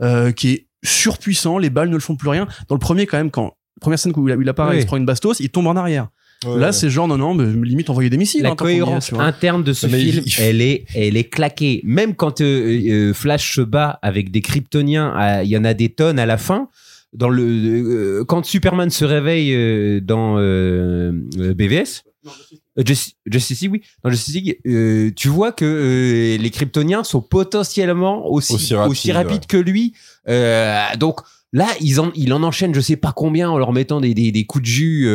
euh, 0.00 0.32
qui 0.32 0.50
est 0.50 0.68
surpuissant, 0.84 1.58
les 1.58 1.70
balles 1.70 1.88
ne 1.90 1.94
le 1.94 2.00
font 2.00 2.16
plus 2.16 2.28
rien. 2.30 2.46
Dans 2.68 2.74
le 2.74 2.80
premier, 2.80 3.06
quand 3.06 3.18
même, 3.18 3.30
quand 3.30 3.54
première 3.80 3.98
scène 3.98 4.12
où 4.16 4.28
il, 4.28 4.34
où 4.36 4.42
il 4.42 4.48
apparaît, 4.48 4.72
Oui. 4.72 4.78
il 4.78 4.82
se 4.82 4.86
prend 4.86 4.96
une 4.96 5.06
bastos, 5.06 5.40
il 5.40 5.50
tombe 5.50 5.66
en 5.66 5.76
arrière. 5.76 6.08
Ouais, 6.46 6.58
là, 6.58 6.66
ouais. 6.68 6.72
c'est 6.72 6.88
genre 6.88 7.06
non 7.06 7.18
non, 7.18 7.34
mais 7.34 7.44
limite 7.66 7.90
envoyer 7.90 8.08
des 8.08 8.16
missiles. 8.16 8.42
La 8.42 8.52
hein, 8.52 8.56
cohérence 8.56 9.12
interne 9.12 9.62
de 9.62 9.72
ce 9.74 9.86
Mais 9.86 10.00
il- 10.02 10.12
film, 10.12 10.24
il- 10.26 10.34
elle 10.40 10.60
est, 10.62 10.86
elle 10.94 11.16
est 11.18 11.24
claquée. 11.28 11.80
Même 11.84 12.14
quand 12.14 12.40
euh, 12.40 12.80
euh, 13.10 13.12
Flash 13.14 13.54
se 13.56 13.60
bat 13.60 13.98
avec 14.00 14.30
des 14.30 14.40
Kryptoniens, 14.40 15.42
il 15.42 15.48
y 15.50 15.56
en 15.58 15.64
a 15.64 15.74
des 15.74 15.90
tonnes 15.90 16.18
à 16.18 16.24
la 16.26 16.38
fin. 16.38 16.68
Dans 17.12 17.28
le, 17.28 17.42
euh, 17.42 18.24
quand 18.24 18.44
Superman 18.46 18.88
se 18.88 19.04
réveille 19.04 19.52
euh, 19.52 20.00
dans 20.00 20.36
euh, 20.38 21.12
euh, 21.38 21.54
BVS, 21.54 22.04
euh, 22.78 22.82
Justice, 22.86 23.14
Justice 23.26 23.60
League, 23.62 23.72
oui, 23.72 23.82
dans 24.04 24.10
Justice 24.10 24.34
League, 24.34 24.58
euh, 24.66 25.10
tu 25.16 25.26
vois 25.28 25.50
que 25.52 25.64
euh, 25.64 26.40
les 26.40 26.50
Kryptoniens 26.50 27.02
sont 27.02 27.20
potentiellement 27.20 28.26
aussi 28.30 28.54
Aussi 28.54 28.74
aussi 28.76 29.10
rapides, 29.12 29.46
que 29.46 29.56
lui. 29.56 29.92
Euh, 30.28 30.84
donc 30.98 31.18
là, 31.52 31.66
ils 31.80 31.98
en, 32.00 32.12
il 32.14 32.32
en 32.32 32.44
enchaîne, 32.44 32.72
je 32.74 32.80
sais 32.80 32.96
pas 32.96 33.12
combien, 33.12 33.50
en 33.50 33.58
leur 33.58 33.72
mettant 33.72 34.00
des, 34.00 34.14
des, 34.14 34.30
des 34.30 34.44
coups 34.46 34.62
de 34.62 34.68
jus. 34.68 35.08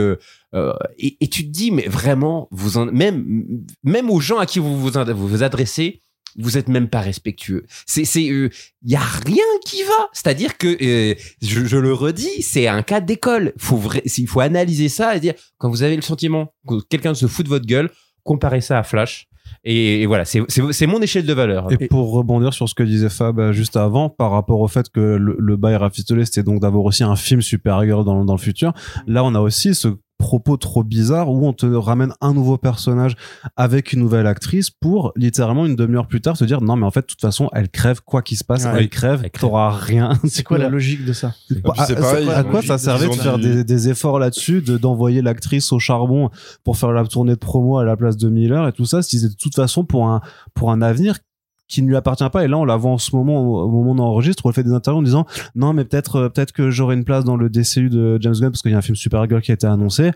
Euh, 0.55 0.69
euh, 0.69 0.73
et, 0.97 1.17
et 1.21 1.27
tu 1.27 1.45
te 1.45 1.51
dis, 1.51 1.71
mais 1.71 1.87
vraiment, 1.87 2.47
vous 2.51 2.77
en, 2.77 2.85
même, 2.85 3.43
même 3.83 4.09
aux 4.09 4.19
gens 4.19 4.37
à 4.39 4.45
qui 4.45 4.59
vous 4.59 4.79
vous, 4.79 4.89
vous 4.89 5.27
vous 5.27 5.43
adressez, 5.43 6.01
vous 6.37 6.57
êtes 6.57 6.67
même 6.67 6.89
pas 6.89 7.01
respectueux. 7.01 7.65
C'est, 7.85 8.05
c'est, 8.05 8.23
il 8.23 8.51
y 8.83 8.95
a 8.95 8.99
rien 9.25 9.43
qui 9.65 9.83
va. 9.83 10.09
C'est-à-dire 10.11 10.57
que, 10.57 10.67
euh, 10.81 11.15
je, 11.41 11.65
je 11.65 11.77
le 11.77 11.93
redis, 11.93 12.41
c'est 12.41 12.67
un 12.67 12.83
cas 12.83 13.01
d'école. 13.01 13.53
Faut 13.57 13.81
il 14.17 14.27
faut 14.27 14.41
analyser 14.41 14.89
ça 14.89 15.15
et 15.15 15.19
dire, 15.19 15.33
quand 15.57 15.69
vous 15.69 15.83
avez 15.83 15.95
le 15.95 16.01
sentiment 16.01 16.53
que 16.67 16.81
quelqu'un 16.89 17.13
se 17.13 17.27
fout 17.27 17.45
de 17.45 17.49
votre 17.49 17.65
gueule, 17.65 17.89
comparez 18.23 18.61
ça 18.61 18.79
à 18.79 18.83
Flash. 18.83 19.27
Et, 19.63 20.01
et 20.01 20.05
voilà, 20.07 20.25
c'est 20.25 20.41
c'est 20.47 20.61
c'est 20.73 20.87
mon 20.87 21.01
échelle 21.01 21.25
de 21.25 21.33
valeur. 21.33 21.71
Et 21.71 21.87
pour 21.87 22.11
rebondir 22.11 22.53
sur 22.53 22.67
ce 22.67 22.73
que 22.73 22.83
disait 22.83 23.09
Fab 23.09 23.39
euh, 23.39 23.51
juste 23.51 23.77
avant, 23.77 24.09
par 24.09 24.31
rapport 24.31 24.59
au 24.59 24.67
fait 24.67 24.89
que 24.89 24.99
le, 24.99 25.35
le 25.37 25.55
bail 25.55 25.75
rafistolé, 25.75 26.25
c'était 26.25 26.43
donc 26.43 26.61
d'avoir 26.61 26.83
aussi 26.83 27.03
un 27.03 27.15
film 27.15 27.41
supérieur 27.41 28.03
dans, 28.03 28.25
dans 28.25 28.33
le 28.33 28.39
futur, 28.39 28.73
là 29.07 29.23
on 29.23 29.35
a 29.35 29.39
aussi 29.39 29.75
ce 29.75 29.89
propos 30.25 30.57
trop 30.57 30.83
bizarre 30.83 31.29
où 31.29 31.47
on 31.47 31.53
te 31.53 31.67
ramène 31.67 32.11
un 32.19 32.33
nouveau 32.33 32.57
personnage 32.57 33.15
avec 33.57 33.93
une 33.93 33.99
nouvelle 33.99 34.25
actrice 34.25 34.71
pour 34.71 35.11
littéralement 35.15 35.67
une 35.67 35.75
demi-heure 35.75 36.07
plus 36.07 36.19
tard 36.19 36.35
se 36.35 36.45
dire 36.45 36.61
non 36.61 36.75
mais 36.75 36.85
en 36.87 36.89
fait 36.89 37.01
de 37.01 37.05
toute 37.05 37.21
façon 37.21 37.47
elle 37.53 37.69
crève 37.69 38.01
quoi 38.03 38.23
qu'il 38.23 38.35
se 38.37 38.43
passe 38.43 38.65
Ouais. 38.65 38.71
elle 38.79 38.89
crève 38.89 39.21
Elle 39.23 39.29
crève. 39.29 39.49
t'auras 39.49 39.69
rien 39.69 40.09
C'est 40.27 40.41
quoi 40.43 40.57
la 40.57 40.69
logique 40.69 41.05
de 41.05 41.13
ça 41.13 41.31
puis 41.47 41.61
à, 41.77 42.43
quoi 42.43 42.61
ça 42.63 42.79
servait 42.79 43.07
de 43.07 43.13
faire 43.13 43.37
des, 43.37 43.63
des 43.63 43.89
efforts 43.89 44.17
là-dessus, 44.17 44.61
de 44.61 44.77
d'envoyer 44.77 45.21
l'actrice 45.21 45.71
au 45.71 45.77
charbon 45.79 46.31
pour 46.63 46.77
faire 46.77 46.91
la 46.91 47.05
tournée 47.05 47.33
de 47.33 47.39
promo 47.39 47.77
à 47.77 47.83
la 47.85 47.95
place 47.95 48.17
de 48.17 48.29
Miller 48.29 48.67
et 48.67 48.71
tout 48.71 48.85
ça, 48.85 49.03
si 49.03 49.19
c'est 49.19 49.29
de 49.29 49.35
toute 49.35 49.53
façon 49.55 49.85
pour 49.85 50.07
un 50.07 50.21
pour 50.55 50.71
un 50.71 50.81
avenir 50.81 51.19
qui 51.67 51.81
ne 51.81 51.87
lui 51.87 51.95
appartient 51.95 52.29
pas. 52.29 52.43
Et 52.43 52.47
là 52.47 52.57
on 52.57 52.65
la 52.65 52.75
voit 52.75 52.91
en 52.91 52.97
ce 52.97 53.15
moment 53.15 53.41
au, 53.41 53.69
moment 53.69 53.91
où 53.91 53.95
on 53.95 53.99
enregistre 53.99 54.45
où 54.45 54.49
elle 54.49 54.55
fait 54.55 54.63
des 54.63 54.73
interviews 54.73 54.99
en 54.99 55.03
disant 55.03 55.25
non 55.55 55.73
mais 55.73 55.85
peut-être 55.85 56.15
euh, 56.17 56.29
peut-être 56.29 56.51
que 56.51 56.69
j'aurai 56.69 56.95
une 56.95 57.05
place 57.05 57.23
dans 57.23 57.37
le 57.37 57.49
DCU 57.49 57.89
de 57.89 58.17
James 58.21 58.35
Gunn 58.35 58.51
parce 58.51 58.61
qu'il 58.61 58.71
y 58.71 58.75
a 58.75 58.77
un 58.77 58.81
film 58.81 58.95
Supergirl 58.95 59.41
qui 59.41 59.51
a 59.51 59.53
été 59.53 59.67
annoncé 59.67 60.11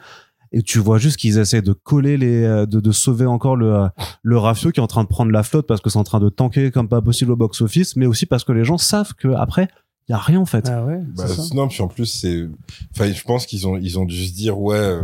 et 0.52 0.64
tu 0.64 0.80
vois 0.80 0.98
juste 0.98 1.18
qu'ils 1.18 1.38
essaient 1.38 1.62
de 1.62 1.74
coller 1.74 2.18
les 2.18 2.44
euh, 2.44 2.66
de, 2.66 2.80
de 2.80 2.92
sauver 2.92 3.26
encore 3.26 3.56
le 3.56 3.74
euh, 3.74 3.88
le 4.24 4.38
rafio 4.38 4.72
qui 4.72 4.80
est 4.80 4.84
en 4.84 4.88
train 4.88 5.04
de 5.04 5.10
prendre 5.10 5.32
la 5.32 5.44
flotte 5.44 5.68
parce 5.68 5.82
que 5.82 5.90
c'est 5.90 6.00
en 6.00 6.04
train 6.04 6.20
de 6.20 6.30
tanker 6.30 6.72
comme 6.72 6.88
pas 6.88 7.02
possible 7.02 7.32
au 7.32 7.36
box 7.36 7.62
office 7.62 7.96
mais 7.96 8.06
aussi 8.06 8.26
parce 8.26 8.44
que 8.44 8.52
les 8.52 8.64
gens 8.64 8.78
savent 8.78 9.14
que 9.16 9.30
après 9.30 9.68
il 10.10 10.14
y 10.14 10.16
a 10.16 10.18
rien 10.18 10.40
en 10.40 10.46
fait. 10.46 10.68
Ah 10.68 10.84
ouais 10.84 11.00
Bah, 11.16 11.26
non, 11.54 11.68
puis 11.68 11.84
en 11.84 11.88
plus, 11.88 12.08
c'est. 12.08 12.50
Enfin, 12.96 13.12
je 13.12 13.24
pense 13.24 13.46
qu'ils 13.46 13.68
ont, 13.68 13.78
ils 13.78 14.00
ont 14.00 14.06
dû 14.06 14.26
se 14.26 14.34
dire, 14.34 14.60
ouais, 14.60 14.76
euh, 14.76 15.04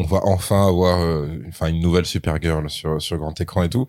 on 0.00 0.06
va 0.06 0.20
enfin 0.24 0.66
avoir 0.66 1.00
euh, 1.02 1.28
enfin, 1.48 1.68
une 1.68 1.80
nouvelle 1.80 2.06
Supergirl 2.06 2.68
sur, 2.70 3.00
sur 3.00 3.18
grand 3.18 3.38
écran 3.40 3.62
et 3.62 3.68
tout. 3.68 3.86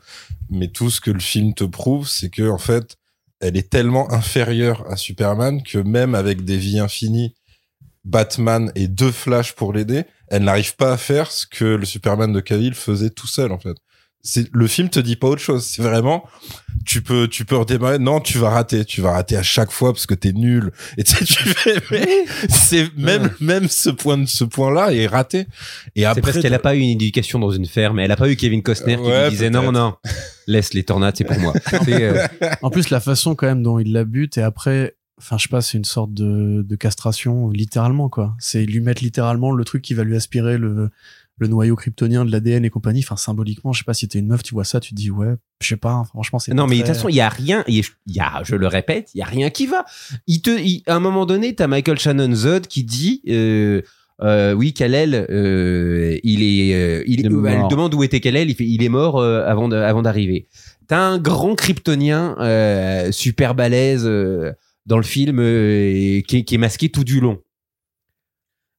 Mais 0.50 0.68
tout 0.68 0.90
ce 0.90 1.00
que 1.00 1.12
le 1.12 1.20
film 1.20 1.54
te 1.54 1.64
prouve, 1.64 2.08
c'est 2.08 2.30
que, 2.30 2.50
en 2.50 2.58
fait, 2.58 2.98
elle 3.40 3.58
est 3.58 3.70
tellement 3.70 4.12
inférieure 4.12 4.86
à 4.90 4.98
Superman 4.98 5.64
que 5.64 5.78
même 5.78 6.14
avec 6.14 6.44
des 6.44 6.58
vies 6.58 6.80
infinies, 6.80 7.34
Batman 8.04 8.72
et 8.76 8.88
deux 8.88 9.12
Flash 9.12 9.54
pour 9.54 9.74
l'aider, 9.74 10.04
elle 10.28 10.44
n'arrive 10.44 10.76
pas 10.76 10.94
à 10.94 10.98
faire 10.98 11.32
ce 11.32 11.46
que 11.46 11.66
le 11.66 11.86
Superman 11.86 12.34
de 12.34 12.40
Cavill 12.40 12.74
faisait 12.74 13.10
tout 13.10 13.28
seul, 13.28 13.52
en 13.52 13.60
fait. 13.60 13.78
C'est, 14.24 14.48
le 14.54 14.68
film 14.68 14.90
te 14.90 15.00
dit 15.00 15.16
pas 15.16 15.28
autre 15.28 15.42
chose. 15.42 15.66
C'est 15.66 15.82
vraiment, 15.82 16.24
tu 16.86 17.02
peux, 17.02 17.28
tu 17.28 17.46
peux 17.46 17.56
redémarrer. 17.56 18.00
Non, 18.00 18.20
tu 18.20 18.38
vas 18.38 18.50
rater. 18.50 18.86
Tu 18.86 19.02
vas 19.02 19.12
rater 19.12 19.36
à 19.36 19.44
chaque 19.44 19.72
fois 19.72 19.94
parce 19.94 20.06
que 20.06 20.14
t'es 20.14 20.32
nul. 20.32 20.72
Et 20.98 21.04
tu 21.04 21.16
sais, 21.16 21.26
tu 21.26 21.34
fais, 21.50 21.82
mais 21.90 22.26
c'est 22.50 22.96
même, 22.98 23.32
même 23.40 23.68
ce 23.68 23.90
point 23.90 24.18
de 24.18 24.26
ce 24.26 24.44
point-là 24.44 24.94
est 24.94 25.08
raté. 25.08 25.48
Et 25.96 26.06
après, 26.06 26.22
C'est 26.22 26.34
parce 26.34 26.44
qu'elle 26.44 26.54
a 26.54 26.60
pas 26.60 26.76
eu 26.76 26.80
une 26.80 26.90
éducation 26.90 27.40
dans 27.40 27.52
une 27.52 27.66
ferme, 27.66 28.00
et 28.00 28.04
elle 28.04 28.12
a 28.12 28.16
pas 28.16 28.30
eu 28.30 28.36
Kevin 28.36 28.62
Costner 28.62 28.98
qui 28.98 29.02
Ouais, 29.02 29.24
lui 29.26 29.32
disait 29.32 29.50
non, 29.50 29.72
non, 29.72 29.96
laisse 30.48 30.74
les 30.74 30.84
tornades, 30.84 31.16
c'est 31.18 31.24
pour 31.24 31.40
moi. 31.40 31.54
Euh, 31.88 32.28
En 32.62 32.70
plus, 32.70 32.90
la 32.90 33.00
façon 33.00 33.36
quand 33.36 33.48
même 33.48 33.64
dont 33.64 33.80
il 33.80 33.92
la 33.92 34.06
bute 34.06 34.38
et 34.38 34.42
après, 34.42 34.96
enfin, 35.18 35.38
je 35.38 35.44
sais 35.44 35.50
pas, 35.50 35.62
c'est 35.62 35.78
une 35.78 35.86
sorte 35.86 36.14
de, 36.14 36.62
de 36.62 36.76
castration, 36.76 37.50
littéralement, 37.50 38.08
quoi. 38.10 38.36
C'est 38.40 38.66
lui 38.66 38.82
mettre 38.82 39.04
littéralement 39.04 39.52
le 39.52 39.64
truc 39.66 39.82
qui 39.82 39.94
va 39.94 40.04
lui 40.04 40.16
aspirer 40.16 40.58
le, 40.58 40.90
le 41.42 41.48
noyau 41.48 41.76
kryptonien 41.76 42.24
de 42.24 42.32
l'ADN 42.32 42.64
et 42.64 42.70
compagnie. 42.70 43.02
Enfin, 43.04 43.18
symboliquement, 43.18 43.74
je 43.74 43.80
sais 43.80 43.84
pas 43.86 43.94
si 43.94 44.08
t'es 44.08 44.20
une 44.20 44.28
meuf, 44.28 44.44
tu 44.44 44.54
vois 44.54 44.64
ça, 44.64 44.80
tu 44.80 44.92
te 44.92 44.96
dis, 44.96 45.12
ouais, 45.12 45.36
je 45.62 45.68
sais 45.68 45.76
pas, 45.76 45.92
hein, 45.92 46.04
franchement, 46.06 46.40
c'est 46.40 46.54
non, 46.54 46.64
pas 46.64 46.70
mais 46.70 46.78
de 46.78 46.82
très- 46.84 46.90
toute 46.94 46.96
façon, 46.98 47.10
il 47.10 47.16
y 47.16 47.22
a 47.22 47.30
rien, 47.30 47.64
il 47.68 47.76
y 47.76 47.80
a- 47.82 47.84
il 48.08 48.16
y 48.16 48.20
a, 48.20 48.42
je 48.44 48.56
le 48.56 48.68
répète, 48.68 49.10
il 49.14 49.18
y 49.18 49.22
a 49.22 49.26
rien 49.26 49.50
qui 49.50 49.66
va. 49.68 49.84
Il 50.28 50.42
te, 50.42 50.52
il- 50.52 50.84
à 50.88 50.96
un 50.96 51.00
moment 51.00 51.26
donné, 51.26 51.54
t'as 51.56 51.68
Michael 51.68 52.00
Shannon 52.00 52.34
Zod 52.34 52.68
qui 52.68 52.84
dit, 52.84 53.22
euh, 53.28 53.82
euh, 54.24 54.54
oui, 54.54 54.74
Kal-El, 54.74 55.28
euh, 55.32 56.18
il 56.24 56.44
est, 56.44 56.76
euh, 56.76 57.04
il, 57.08 57.22
Il 57.22 57.26
est 57.26 57.30
elle 57.52 57.68
demande 57.70 57.94
où 57.96 58.04
était 58.04 58.20
Kal-El, 58.20 58.50
il 58.50 58.56
fait, 58.56 58.66
il 58.68 58.84
est 58.84 58.90
mort 58.90 59.18
euh, 59.20 59.44
avant 59.46 59.68
de- 59.68 59.76
avant 59.76 60.04
d'arriver. 60.04 60.48
T'as 60.88 61.00
un 61.00 61.18
grand 61.18 61.56
kryptonien 61.56 62.36
euh, 62.40 63.12
super 63.12 63.56
balèze 63.56 64.04
euh, 64.06 64.52
dans 64.86 64.98
le 64.98 65.04
film 65.04 65.40
euh, 65.40 66.22
qui, 66.28 66.38
est- 66.38 66.44
qui 66.44 66.56
est 66.56 66.58
masqué 66.60 66.90
tout 66.90 67.04
du 67.04 67.20
long. 67.20 67.40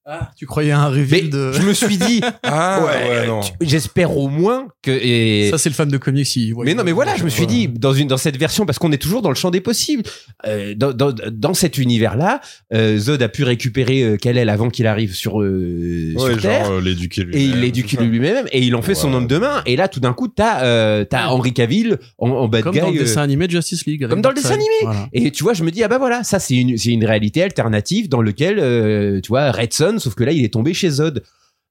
Ah, 0.05 0.31
tu 0.37 0.47
croyais 0.47 0.73
à 0.73 0.81
un 0.81 0.91
Mais 0.91 0.99
reveal 1.01 1.31
de. 1.31 1.53
je 1.53 1.63
me 1.63 1.73
suis 1.73 1.97
dit, 1.97 2.21
ah, 2.43 2.85
ouais, 2.85 3.27
non. 3.29 3.41
tu- 3.41 3.53
j'espère 3.61 4.17
au 4.17 4.29
moins 4.29 4.67
que 4.83 4.91
et 4.91 5.49
Ça, 5.51 5.59
c'est 5.59 5.69
le 5.69 5.77
fan 5.77 5.89
de 5.89 5.97
comics. 5.97 6.35
il- 6.35 6.53
ouais, 6.55 6.65
mais 6.67 6.75
non, 6.75 6.83
mais 6.83 6.91
voilà, 6.91 7.15
je 7.15 7.23
me 7.23 7.29
suis 7.29 7.43
Ouais. 7.43 7.47
dit 7.47 7.69
dans 7.69 7.93
une 7.93 8.09
dans 8.09 8.17
cette 8.17 8.37
version 8.37 8.67
parce 8.67 8.81
qu'on 8.81 8.91
est 8.91 8.99
toujours 9.01 9.23
dans 9.23 9.29
le 9.29 9.37
champ 9.37 9.51
des 9.53 9.61
possibles. 9.61 10.03
Euh, 10.45 10.75
dans, 10.77 10.93
dans, 10.93 11.15
dans 11.31 11.55
cet 11.55 11.79
univers-là, 11.79 12.41
euh, 12.75 12.99
Zod 12.99 13.23
a 13.23 13.29
pu 13.29 13.45
récupérer 13.45 14.03
euh, 14.03 14.17
Kal-El 14.17 14.49
avant 14.49 14.71
qu'il 14.71 14.89
arrive 14.89 15.15
sur 15.15 15.41
euh, 15.41 16.15
Ouais, 16.17 16.33
sur 16.33 16.41
Terre. 16.43 16.65
genre, 16.65 16.75
euh, 16.75 16.81
l'éduquer 16.81 17.23
lui 17.23 17.37
Et 17.37 17.45
il 17.45 17.61
l'éduque 17.61 17.93
lui-même 17.93 18.47
et 18.51 18.61
il 18.61 18.75
en 18.75 18.83
fait 18.83 18.97
son 18.97 19.11
Ouais. 19.11 19.15
homme 19.19 19.29
de 19.29 19.39
main. 19.39 19.63
Et 19.67 19.77
là, 19.77 19.87
tout 19.87 20.01
d'un 20.01 20.15
coup, 20.15 20.27
t'as 20.27 20.65
euh, 20.65 21.05
t'as 21.05 21.29
Henry 21.29 21.53
Cavill 21.53 21.99
en, 22.19 22.29
en 22.31 22.49
bad 22.49 22.65
Comme 22.65 22.73
guy. 22.75 22.81
dans 22.81 22.91
le 22.91 22.97
euh, 22.97 23.01
dessin 23.03 23.23
animé 23.23 23.47
de 23.47 23.53
Justice 23.53 23.87
League. 23.87 24.09
comme 24.09 24.21
dans 24.21 24.31
le 24.31 24.35
dessin 24.35 24.55
animé. 24.55 24.69
Voilà. 24.83 25.09
et 25.13 25.31
tu 25.31 25.45
vois, 25.45 25.53
je 25.55 25.63
me 25.63 25.71
dis 25.71 25.85
ah 25.85 25.89
bah 25.89 25.99
voilà, 25.99 26.25
ça 26.25 26.41
c'est 26.41 26.57
une 26.57 26.77
c'est 26.77 26.91
une 26.91 27.05
réalité 27.05 27.41
alternative 27.43 28.09
dans 28.09 28.21
lequel 28.21 28.59
euh, 28.59 29.21
tu 29.21 29.29
vois 29.29 29.53
Red 29.53 29.73
Sauf 29.99 30.15
que 30.15 30.25
là 30.25 30.33
il 30.33 30.45
est 30.45 30.53
tombé 30.53 30.75
chez 30.75 30.91
Zod. 30.91 31.23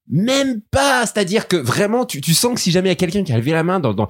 Même 0.09 0.61
pas, 0.71 1.05
c'est-à-dire 1.05 1.47
que 1.47 1.55
vraiment, 1.55 2.05
tu, 2.05 2.21
tu 2.21 2.33
sens 2.33 2.55
que 2.55 2.59
si 2.59 2.71
jamais 2.71 2.89
il 2.89 2.91
y 2.91 2.93
a 2.93 2.95
quelqu'un 2.95 3.23
qui 3.23 3.31
a 3.31 3.37
levé 3.37 3.51
la 3.51 3.63
main 3.63 3.79
dans, 3.79 4.09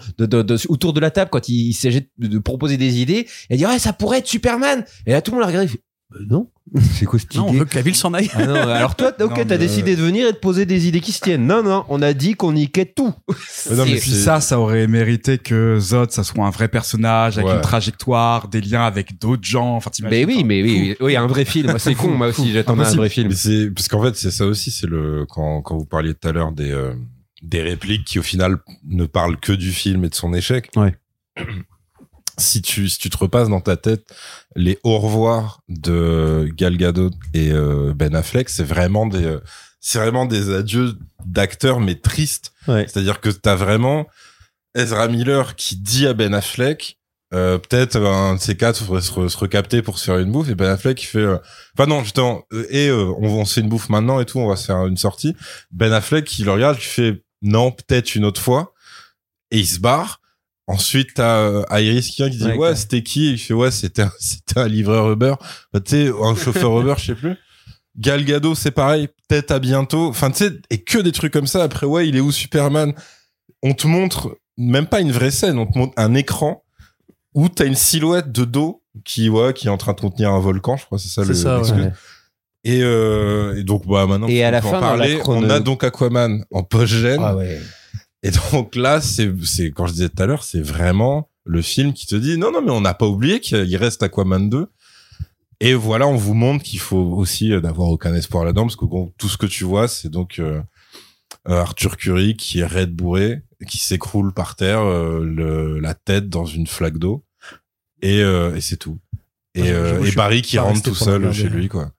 autour 0.69 0.93
de 0.93 0.99
la 0.99 1.11
table 1.11 1.29
quand 1.29 1.49
il, 1.49 1.67
il 1.69 1.73
s'agit 1.73 2.09
de, 2.17 2.39
proposer 2.39 2.77
des 2.77 3.01
idées, 3.01 3.27
et 3.49 3.57
dit 3.57 3.65
ouais 3.65 3.77
ça 3.77 3.93
pourrait 3.93 4.19
être 4.19 4.27
Superman. 4.27 4.85
Et 5.05 5.11
là 5.11 5.21
tout 5.21 5.31
le 5.31 5.35
monde 5.35 5.41
l'a 5.41 5.47
regardé, 5.47 5.67
il 5.67 5.71
fait, 5.71 5.83
Bah 6.09 6.17
non, 6.27 6.49
c'est 6.93 7.06
quoi 7.06 7.19
cette 7.19 7.35
Non, 7.35 7.45
on 7.45 7.49
idée 7.49 7.60
veut 7.60 7.65
que 7.65 7.73
Cavill 7.73 7.95
s'en 7.95 8.14
aille. 8.14 8.30
Ah 8.34 8.45
non, 8.45 8.56
alors 8.56 8.95
toi, 8.95 9.11
ok, 9.19 9.34
t'as 9.35 9.43
mais- 9.45 9.57
décidé 9.57 9.95
de 9.95 10.02
venir 10.02 10.27
et 10.27 10.31
de 10.31 10.38
poser 10.38 10.65
des 10.65 10.88
idées 10.88 11.02
qui 11.02 11.11
se 11.11 11.19
tiennent. 11.19 11.45
Non, 11.45 11.61
non, 11.64 11.84
on 11.89 12.02
a 12.02 12.14
dit 12.14 12.35
qu'on 12.35 12.53
niquait 12.53 12.85
tout. 12.85 13.14
Mais 13.69 13.76
non, 13.76 13.84
mais 13.85 13.91
Et 13.91 13.99
puis 13.99 14.11
ça, 14.11 14.39
ça 14.39 14.57
aurait 14.60 14.88
mérité 14.88 15.38
que 15.38 15.77
Zod, 15.80 16.11
ça 16.11 16.23
soit 16.23 16.45
un 16.45 16.49
vrai 16.49 16.68
personnage 16.69 17.38
avec 17.38 17.49
Ouais. 17.49 17.56
une 17.56 17.61
trajectoire, 17.61 18.48
des 18.48 18.61
liens 18.61 18.84
avec 18.85 19.19
d'autres 19.19 19.43
gens. 19.43 19.76
Enfin, 19.76 19.91
Mais 20.10 20.23
oui, 20.26 20.43
mais 20.45 20.61
oui, 20.64 20.95
oui, 21.02 21.15
un 21.18 21.27
vrai 21.27 21.43
film. 21.45 21.76
C'est 21.77 21.95
con, 21.95 22.10
moi 22.11 22.27
aussi, 22.27 22.52
j'attendais 22.53 22.85
un 22.85 22.95
vrai 22.95 23.10
film. 23.10 23.30
Parce 23.76 23.88
qu'en 23.88 24.02
fait 24.03 24.15
c'est 24.15 24.31
ça 24.31 24.45
aussi 24.45 24.72
c'est 24.72 24.88
le 24.88 25.26
quand 25.30 25.61
quand 25.61 25.77
vous 25.77 25.85
parliez 25.85 26.14
tout 26.14 26.27
à 26.27 26.31
l'heure 26.31 26.52
des 26.52 26.72
euh, 26.72 26.93
des 27.41 27.61
répliques 27.61 28.06
qui 28.06 28.19
au 28.19 28.22
final 28.23 28.57
ne 28.88 29.06
parlent 29.06 29.38
que 29.38 29.52
du 29.52 29.72
film 29.72 30.06
et 30.06 30.10
de 30.10 30.15
son 30.15 30.34
échec. 30.34 30.69
Ouais. 30.76 30.95
Si 32.37 32.61
tu 32.61 32.89
si 32.89 32.97
tu 32.97 33.09
te 33.09 33.17
repasses 33.17 33.49
dans 33.49 33.61
ta 33.61 33.77
tête 33.77 34.03
les 34.55 34.79
au 34.83 34.97
revoir 34.99 35.61
de 35.69 36.49
Gal 36.55 36.77
Gadot 36.77 37.11
et 37.33 37.51
euh, 37.51 37.93
Ben 37.95 38.15
Affleck, 38.15 38.49
c'est 38.49 38.63
vraiment 38.63 39.05
des 39.05 39.23
euh, 39.25 39.39
c'est 39.79 39.99
vraiment 39.99 40.25
des 40.25 40.53
adieux 40.53 40.93
d'acteurs 41.25 41.79
mais 41.79 41.95
tristes. 41.95 42.53
Ouais. 42.67 42.85
C'est-à-dire 42.87 43.19
que 43.21 43.29
t'as 43.29 43.55
vraiment 43.55 44.07
Ezra 44.75 45.07
Miller 45.07 45.55
qui 45.55 45.75
dit 45.75 46.07
à 46.07 46.13
Ben 46.13 46.33
Affleck 46.33 46.97
euh, 47.33 47.57
peut-être 47.57 47.95
un 47.97 48.35
de 48.35 48.39
ces 48.41 48.57
quatre 48.57 48.83
faudrait 48.83 49.01
se, 49.01 49.11
re- 49.11 49.29
se 49.29 49.37
recapter 49.37 49.81
pour 49.81 49.97
se 49.99 50.05
faire 50.05 50.17
une 50.19 50.31
bouffe 50.31 50.49
et 50.49 50.55
Ben 50.55 50.69
Affleck 50.69 50.97
qui 50.97 51.05
fait 51.05 51.19
euh, 51.19 51.37
enfin 51.77 51.87
non 51.87 52.03
justement 52.03 52.43
euh, 52.53 52.65
et 52.69 52.87
euh, 52.89 53.05
on, 53.19 53.27
on 53.27 53.45
se 53.45 53.55
fait 53.55 53.61
une 53.61 53.69
bouffe 53.69 53.89
maintenant 53.89 54.19
et 54.19 54.25
tout 54.25 54.39
on 54.39 54.47
va 54.47 54.55
se 54.55 54.65
faire 54.65 54.85
une 54.85 54.97
sortie 54.97 55.35
Ben 55.71 55.91
Affleck 55.93 56.25
qui 56.25 56.43
le 56.43 56.51
regarde 56.51 56.77
qui 56.77 56.85
fait 56.85 57.23
non 57.41 57.71
peut-être 57.71 58.15
une 58.15 58.25
autre 58.25 58.41
fois 58.41 58.73
et 59.49 59.59
il 59.59 59.67
se 59.67 59.79
barre 59.79 60.20
ensuite 60.73 61.14
t'as 61.15 61.38
euh, 61.39 61.64
Iris 61.72 62.10
qui 62.10 62.22
vient 62.22 62.30
qui 62.31 62.38
dit 62.38 62.52
Ouais, 62.53 62.76
c'était 62.76 63.03
qui? 63.03 63.31
Il 63.34 63.38
fait 63.38 63.53
ouais 63.53 63.72
c'était 63.72 64.03
un, 64.03 64.11
c'était 64.19 64.60
un 64.60 64.68
livreur 64.68 65.11
Uber. 65.11 65.35
Bah, 65.73 65.80
tu 65.80 65.91
sais 65.91 66.11
un 66.22 66.35
chauffeur 66.35 66.80
Uber 66.80 66.93
je 66.98 67.06
sais 67.07 67.15
plus. 67.15 67.35
Gal 67.98 68.23
Gadot 68.26 68.56
c'est 68.56 68.72
pareil. 68.72 69.10
Peut-être 69.27 69.52
à 69.52 69.60
bientôt. 69.60 70.07
Enfin 70.07 70.31
tu 70.31 70.38
sais 70.45 70.52
et 70.69 70.80
que 70.84 70.98
des 70.99 71.11
trucs 71.11 71.34
comme 71.34 71.48
ça. 71.48 71.64
Après 71.64 71.85
ouais 71.85 72.07
il 72.07 72.15
est 72.15 72.22
où 72.22 72.31
Superman? 72.31 72.93
On 73.64 73.73
te 73.73 73.85
montre 73.88 74.38
même 74.57 74.88
pas 74.88 75.02
une 75.02 75.11
vraie 75.11 75.31
scène. 75.31 75.57
On 75.57 75.65
te 75.65 75.77
montre 75.77 75.93
un 75.98 76.14
écran 76.14 76.64
où 77.34 77.48
t'as 77.49 77.65
une 77.65 77.76
silhouette 77.76 78.31
de 78.31 78.43
dos 78.45 78.81
qui 79.06 79.30
ouais 79.30 79.53
qui 79.53 79.68
est 79.68 79.69
en 79.69 79.77
train 79.77 79.93
de 79.93 80.02
contenir 80.02 80.31
un 80.31 80.39
volcan 80.39 80.76
je 80.77 80.85
crois 80.85 80.99
c'est 80.99 81.07
ça 81.07 81.22
C'est 81.23 81.30
le 81.30 81.34
ça, 81.34 81.61
ouais. 81.61 81.91
et, 82.65 82.81
euh, 82.84 83.57
et 83.57 83.64
donc 83.64 83.88
bah 83.88 84.06
maintenant 84.06 84.27
Et 84.27 84.43
à 84.43 84.49
on 84.49 84.52
la 84.52 84.61
fin, 84.61 84.80
parler. 84.81 85.18
Chrono- 85.19 85.48
on 85.48 85.49
a 85.49 85.60
donc 85.61 85.84
Aquaman 85.85 86.43
en 86.52 86.64
post-gène 86.64 87.22
Ah 87.23 87.35
ouais. 87.38 87.57
Et 88.23 88.31
donc 88.52 88.76
là 88.76 89.02
c'est 89.02 89.31
c'est 89.43 89.72
quand 89.72 89.88
je 89.88 89.93
disais 89.93 90.10
tout 90.10 90.22
à 90.22 90.26
l'heure 90.26 90.43
c'est 90.43 90.61
vraiment 90.61 91.30
le 91.43 91.61
film 91.61 91.93
qui 91.93 92.06
te 92.06 92.15
dit 92.15 92.38
non 92.38 92.52
non 92.52 92.61
mais 92.61 92.72
on 92.72 92.81
n'a 92.81 92.93
pas 92.93 93.07
oublié 93.07 93.39
qu'il 93.39 93.76
reste 93.77 94.03
Aquaman 94.03 94.49
2 94.49 94.68
et 95.60 95.73
voilà 95.73 96.07
on 96.07 96.15
vous 96.15 96.34
montre 96.34 96.64
qu'il 96.64 96.80
faut 96.80 96.98
aussi 96.98 97.52
euh, 97.52 97.61
n'avoir 97.61 97.89
aucun 97.89 98.14
espoir 98.14 98.45
là-dedans 98.45 98.64
parce 98.64 98.76
que 98.76 98.85
bon, 98.85 99.11
tout 99.18 99.30
ce 99.30 99.38
que 99.38 99.45
tu 99.45 99.64
vois 99.64 99.88
c'est 99.88 100.10
donc 100.10 100.39
euh, 100.39 100.61
euh, 101.48 101.60
Arthur 101.60 101.98
Curry 101.98 102.35
qui 102.35 102.60
est 102.60 102.65
raide 102.65 102.93
bourré 102.93 103.43
qui 103.68 103.77
s'écroule 103.77 104.34
par 104.34 104.56
terre 104.56 104.81
euh, 104.81 105.23
le, 105.23 105.80
la 105.80 105.93
tête 105.93 106.30
dans 106.30 106.45
une 106.45 106.68
flaque 106.68 106.98
d'eau. 106.98 107.23
Et, 108.02 108.22
euh, 108.22 108.56
et 108.56 108.61
c'est 108.61 108.77
tout. 108.77 108.99
Et, 109.53 109.69
euh, 109.72 110.03
je 110.03 110.11
et 110.11 110.15
Barry 110.15 110.41
qui 110.41 110.57
rentre 110.57 110.81
tout 110.81 110.95
seul 110.95 111.31
chez 111.34 111.49
lui 111.49 111.68
quoi. 111.68 111.91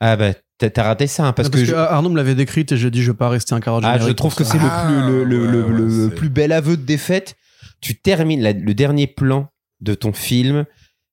Ah 0.00 0.16
bah, 0.16 0.34
t'as 0.58 0.82
raté 0.82 1.06
ça, 1.06 1.26
hein, 1.26 1.32
parce, 1.32 1.48
Non, 1.48 1.52
Parce 1.52 1.62
que, 1.62 1.66
que, 1.70 1.72
je, 1.72 1.76
Arnaud 1.76 2.10
me 2.10 2.16
l'avait 2.16 2.34
décrite 2.34 2.72
et 2.72 2.76
j'ai 2.76 2.90
dit 2.90 3.02
je 3.02 3.10
vais 3.12 3.16
pas 3.16 3.28
rester 3.28 3.54
un 3.54 3.60
carotte 3.60 3.84
ah, 3.86 3.98
je 3.98 4.10
trouve 4.10 4.34
que 4.34 4.44
c'est 4.44 4.58
Ah, 4.60 4.88
le 4.90 4.96
plus, 4.96 5.12
le, 5.12 5.24
le, 5.24 5.40
ouais, 5.46 5.52
le- 5.52 5.64
ouais, 5.64 5.72
le 5.72 6.08
c'est- 6.10 6.14
plus 6.16 6.28
bel 6.30 6.52
aveu 6.52 6.76
de 6.76 6.82
défaite. 6.82 7.36
Tu 7.80 7.94
termines 7.94 8.40
la- 8.42 8.52
le 8.52 8.74
dernier 8.74 9.06
plan 9.06 9.48
de 9.80 9.94
ton 9.94 10.12
film, 10.12 10.64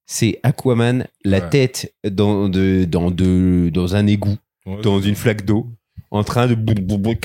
c'est 0.07 0.39
Aquaman, 0.43 1.05
la 1.23 1.39
Ouais. 1.39 1.49
tête 1.49 1.93
dans, 2.09 2.49
de, 2.49 2.85
dans, 2.85 3.11
de, 3.11 3.69
dans 3.73 3.95
un 3.95 4.07
égout, 4.07 4.37
dans 4.83 4.99
une 4.99 5.15
flaque 5.15 5.45
d'eau, 5.45 5.67
en 6.11 6.23
train 6.23 6.47
de 6.47 6.55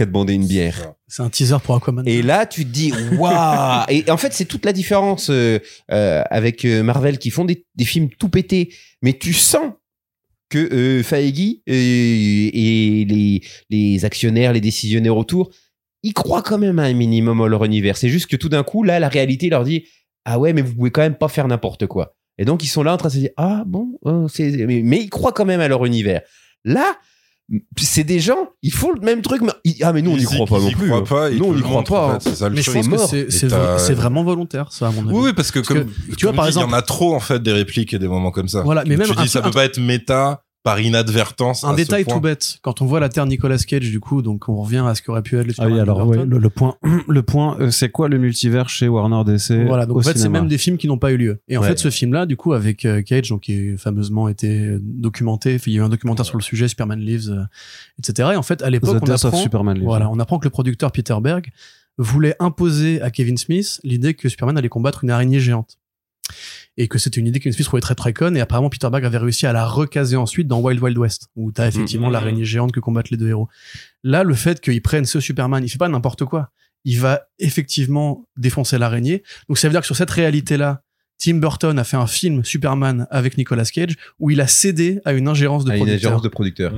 bander 0.05 0.35
une 0.35 0.47
bière. 0.47 0.93
C'est 1.09 1.23
un 1.23 1.29
teaser 1.31 1.57
pour 1.65 1.75
Aquaman. 1.77 2.07
Et 2.07 2.23
là, 2.23 2.45
tu 2.47 2.65
te 2.65 2.71
dis, 2.71 2.93
waouh 3.17 3.85
Et 3.89 4.11
en 4.11 4.17
fait, 4.17 4.33
c'est 4.33 4.45
toute 4.45 4.65
la 4.67 4.73
différence 4.73 5.29
euh, 5.31 5.59
euh, 5.91 6.23
avec 6.31 6.65
euh, 6.65 6.83
Marvel 6.83 7.19
qui 7.19 7.31
font 7.31 7.45
des, 7.45 7.65
des 7.75 7.85
films 7.85 8.09
tout 8.19 8.29
pétés, 8.29 8.75
mais 9.03 9.13
tu 9.15 9.33
sens 9.33 9.73
que 10.51 10.59
euh, 10.59 11.03
et 11.67 13.41
les, 13.71 14.05
actionnaires, 14.05 14.53
les 14.53 14.61
décisionnaires 14.61 15.17
autour, 15.17 15.51
ils 16.03 16.13
croient 16.13 16.43
quand 16.43 16.59
même 16.59 16.79
à 16.79 16.85
un 16.85 16.93
minimum 16.93 17.41
à 17.41 17.49
leur 17.49 17.65
univers. 17.65 17.97
C'est 17.97 18.09
juste 18.09 18.27
que 18.27 18.37
tout 18.37 18.49
d'un 18.49 18.63
coup, 18.63 18.83
là, 18.83 18.99
la 18.99 19.09
réalité 19.09 19.49
leur 19.49 19.65
dit, 19.65 19.85
ah 20.25 20.39
ouais, 20.39 20.53
mais 20.53 20.63
vous 20.63 20.75
pouvez 20.75 20.91
quand 20.91 21.03
même 21.03 21.17
pas 21.17 21.29
faire 21.29 21.49
n'importe 21.49 21.87
quoi. 21.87 22.17
Et 22.37 22.45
donc, 22.45 22.65
ils 22.65 22.69
sont 22.69 22.83
là 22.83 22.93
en 22.93 22.97
train 22.97 23.09
de 23.09 23.15
se 23.15 23.19
dire, 23.19 23.31
ah 23.37 23.65
bon. 23.67 23.99
Mais, 24.05 24.83
mais 24.83 25.01
ils 25.01 25.11
croient 25.11 25.33
quand 25.33 25.45
même 25.45 25.61
à 25.61 25.69
leur 25.69 25.85
univers. 25.85 26.23
Là, 26.65 26.97
c'est 27.77 28.05
des 28.05 28.21
gens, 28.21 28.49
ils 28.63 28.73
font 28.73 28.93
le 28.93 29.01
même 29.01 29.23
truc, 29.23 29.43
mais 29.43 29.51
ils- 29.65 29.83
ah 29.83 29.93
mais 29.93 30.03
nous 30.03 30.13
on 30.13 30.17
n'y 30.17 30.25
croit 30.25 30.39
y- 30.39 30.47
pas 30.47 30.59
non 30.61 30.69
y 30.69 30.75
plus. 30.75 30.89
croient 30.89 31.05
pas, 31.05 31.31
Nous 31.31 31.45
on 31.45 31.55
n'y 31.55 31.63
croit 31.63 31.83
pas. 31.85 32.07
en 32.17 32.21
fait, 32.21 32.31
c'est 32.31 32.37
ça 32.37 32.49
le 32.49 32.55
Mais 32.55 32.63
je 32.63 32.71
pense 32.71 32.87
que 32.87 32.91
mort. 32.91 33.09
c'est 33.09 33.19
Et 33.21 33.31
c'est 33.31 33.95
vraiment 33.95 34.23
volontaire, 34.23 34.71
ça, 34.73 34.89
à 34.89 34.91
mon 34.93 35.03
avis. 35.07 35.13
Oui, 35.17 35.23
oui, 35.27 35.33
parce 35.35 35.51
que 35.51 35.59
comme, 35.61 35.85
que, 35.87 36.15
tu 36.17 36.27
vois, 36.27 36.31
comme 36.31 36.37
par 36.37 36.45
dit, 36.47 36.53
il 36.53 36.55
y 36.55 36.59
exemple- 36.59 36.75
en 36.75 36.79
a 36.79 36.83
trop 36.83 37.15
en 37.15 37.21
fait 37.21 37.43
des 37.43 37.53
répliques 37.53 37.93
et 37.95 37.99
des 37.99 38.09
moments 38.09 38.31
comme 38.31 38.49
ça. 38.49 38.63
Voilà, 38.63 38.85
mais 38.87 38.97
même 38.97 39.09
tu 39.09 39.17
dis 39.17 39.29
ça 39.29 39.43
peut 39.43 39.51
pas 39.51 39.65
être 39.65 39.81
méta 39.81 40.43
par 40.63 40.79
inadvertance. 40.79 41.65
Un 41.65 41.69
à 41.69 41.73
ce 41.73 41.77
détail 41.77 42.05
point. 42.05 42.15
tout 42.15 42.21
bête. 42.21 42.59
Quand 42.63 42.83
on 42.83 42.87
voit 42.87 43.01
la 43.01 43.09
Terre 43.09 43.25
Nicolas 43.27 43.57
Cage, 43.57 43.89
du 43.91 43.99
coup, 43.99 44.21
donc 44.21 44.49
on 44.49 44.57
revient 44.63 44.85
à 44.87 44.95
ce 44.95 45.01
qu'aurait 45.03 45.23
pu 45.23 45.39
être 45.39 45.47
le 45.47 45.55
Ah 45.59 45.67
oui, 45.69 45.81
alors 45.81 46.07
ouais, 46.07 46.25
le, 46.27 46.39
le 46.39 46.51
point, 46.51 46.77
le 47.09 47.23
point, 47.23 47.57
euh, 47.61 47.71
c'est 47.71 47.89
quoi 47.89 48.09
le 48.09 48.19
multivers 48.19 48.69
chez 48.69 48.87
Warner 48.89 49.23
DC 49.25 49.67
Voilà, 49.67 49.87
donc 49.87 49.97
au 49.97 50.01
en 50.01 50.03
fait, 50.03 50.19
c'est 50.19 50.29
même 50.29 50.49
des 50.49 50.59
films 50.59 50.77
qui 50.77 50.87
n'ont 50.87 50.99
pas 50.99 51.13
eu 51.13 51.17
lieu. 51.17 51.41
Et 51.49 51.57
en 51.57 51.63
Ouais. 51.63 51.69
fait, 51.69 51.79
ce 51.79 51.89
film-là, 51.91 52.27
du 52.27 52.37
coup, 52.37 52.53
avec 52.53 52.85
euh, 52.85 53.01
Cage, 53.03 53.31
donc 53.31 53.41
qui 53.43 53.53
est 53.55 53.77
fameusement 53.79 54.29
été 54.29 54.77
documenté, 54.81 55.59
il 55.67 55.73
y 55.73 55.77
a 55.77 55.81
eu 55.81 55.85
un 55.85 55.89
documentaire 55.89 56.27
sur 56.27 56.37
le 56.37 56.43
sujet, 56.43 56.69
Superman 56.69 57.01
Lives, 57.01 57.31
euh, 57.31 57.43
etc. 57.99 58.31
Et 58.35 58.37
en 58.37 58.43
fait, 58.43 58.61
à 58.63 58.69
l'époque, 58.71 58.99
The 59.01 59.09
on 59.09 59.13
apprend, 59.13 59.39
Superman. 59.43 59.77
Lives. 59.77 59.85
voilà, 59.87 60.11
on 60.11 60.19
apprend 60.19 60.39
que 60.39 60.45
le 60.45 60.51
producteur 60.51 60.93
Peter 60.93 61.17
Berg 61.23 61.51
voulait 61.97 62.37
imposer 62.39 63.01
à 63.03 63.11
Kevin 63.11 63.37
Smith 63.37 63.81
l'idée 63.83 64.15
que 64.15 64.29
Superman 64.29 64.57
allait 64.59 64.69
combattre 64.69 65.05
une 65.05 65.11
araignée 65.11 65.41
géante. 65.41 65.79
Et 66.83 66.89
que 66.89 66.99
c'était 66.99 67.21
une 67.21 67.27
idée 67.27 67.41
Kevin 67.41 67.53
Smith 67.53 67.67
trouvait 67.67 67.81
très 67.83 67.95
très 67.95 68.13
conne, 68.13 68.37
et 68.37 68.41
apparemment 68.41 68.71
Peter 68.71 68.89
Berg 68.91 69.05
avait 69.05 69.19
réussi 69.19 69.45
à 69.47 69.53
la 69.53 69.67
recaser 69.67 70.17
ensuite 70.17 70.49
dans 70.49 70.61
Wild 70.61 70.81
Wild 70.83 70.97
West, 70.97 71.29
où 71.37 71.53
t'as 71.53 71.69
effectivement 71.69 72.07
Mhm. 72.07 72.13
l'araignée 72.15 72.45
géante 72.45 72.73
que 72.73 72.81
combattent 72.81 73.11
les 73.11 73.17
deux 73.19 73.29
héros. 73.29 73.49
Là, 74.03 74.23
le 74.23 74.35
fait 74.35 74.61
qu'ils 74.61 74.81
prennent 74.81 75.05
ce 75.05 75.21
Superman, 75.21 75.63
il 75.63 75.69
fait 75.69 75.79
pas 75.79 75.89
n'importe 75.89 76.25
quoi. 76.25 76.51
Il 76.85 76.99
va 76.99 77.23
effectivement 77.39 78.25
défoncer 78.39 78.79
l'araignée. 78.79 79.23
Donc 79.49 79.59
ça 79.59 79.69
veut 79.69 79.73
dire 79.73 79.81
que 79.83 79.87
sur 79.87 79.97
cette 79.97 80.11
réalité-là, 80.11 80.83
Tim 81.23 81.35
Burton 81.35 81.79
a 81.79 81.85
fait 81.85 81.99
un 81.99 82.07
film 82.07 82.43
Superman 82.45 83.07
avec 83.11 83.37
Nicolas 83.37 83.67
Cage 83.67 83.95
où 84.19 84.31
il 84.31 84.41
a 84.41 84.47
cédé 84.47 85.01
à 85.05 85.13
une 85.13 85.29
ingérence 85.29 85.67
de 85.67 85.73
une 85.73 85.77
producteur. 85.77 85.99
ingérence 86.13 86.23
de 86.23 86.29
producteur. 86.29 86.73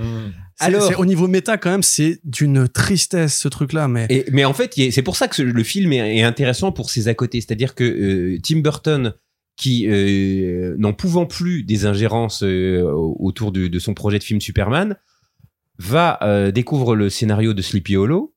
C'est- 0.56 0.64
Alors- 0.64 0.98
au 0.98 1.06
niveau 1.06 1.28
méta 1.28 1.56
quand 1.58 1.70
même, 1.70 1.84
c'est 1.84 2.18
d'une 2.24 2.66
tristesse 2.68 3.38
ce 3.38 3.46
truc-là, 3.46 3.86
mais 3.86 4.06
Et, 4.10 4.24
mais 4.32 4.44
en 4.44 4.52
fait, 4.52 4.74
c'est 4.90 5.02
pour 5.02 5.14
ça 5.16 5.28
que 5.28 5.40
le 5.42 5.62
film 5.62 5.92
est, 5.92 6.16
est 6.18 6.22
intéressant 6.22 6.72
pour 6.72 6.90
ses 6.90 7.06
à 7.06 7.14
côté. 7.14 7.40
C'est-à-dire 7.40 7.76
que 7.76 7.84
euh, 7.84 8.38
Tim 8.42 8.58
Burton, 8.58 9.14
qui 9.56 9.86
euh, 9.88 10.74
n'en 10.78 10.92
pouvant 10.92 11.26
plus 11.26 11.62
des 11.62 11.86
ingérences 11.86 12.42
euh, 12.42 12.82
autour 12.92 13.52
de 13.52 13.78
son 13.78 13.94
projet 13.94 14.18
de 14.18 14.24
film 14.24 14.40
Superman, 14.40 14.96
va 15.78 16.18
euh, 16.22 16.50
découvre 16.50 16.94
le 16.94 17.10
scénario 17.10 17.54
de 17.54 17.62
Sleepy 17.62 17.96
Hollow 17.96 18.34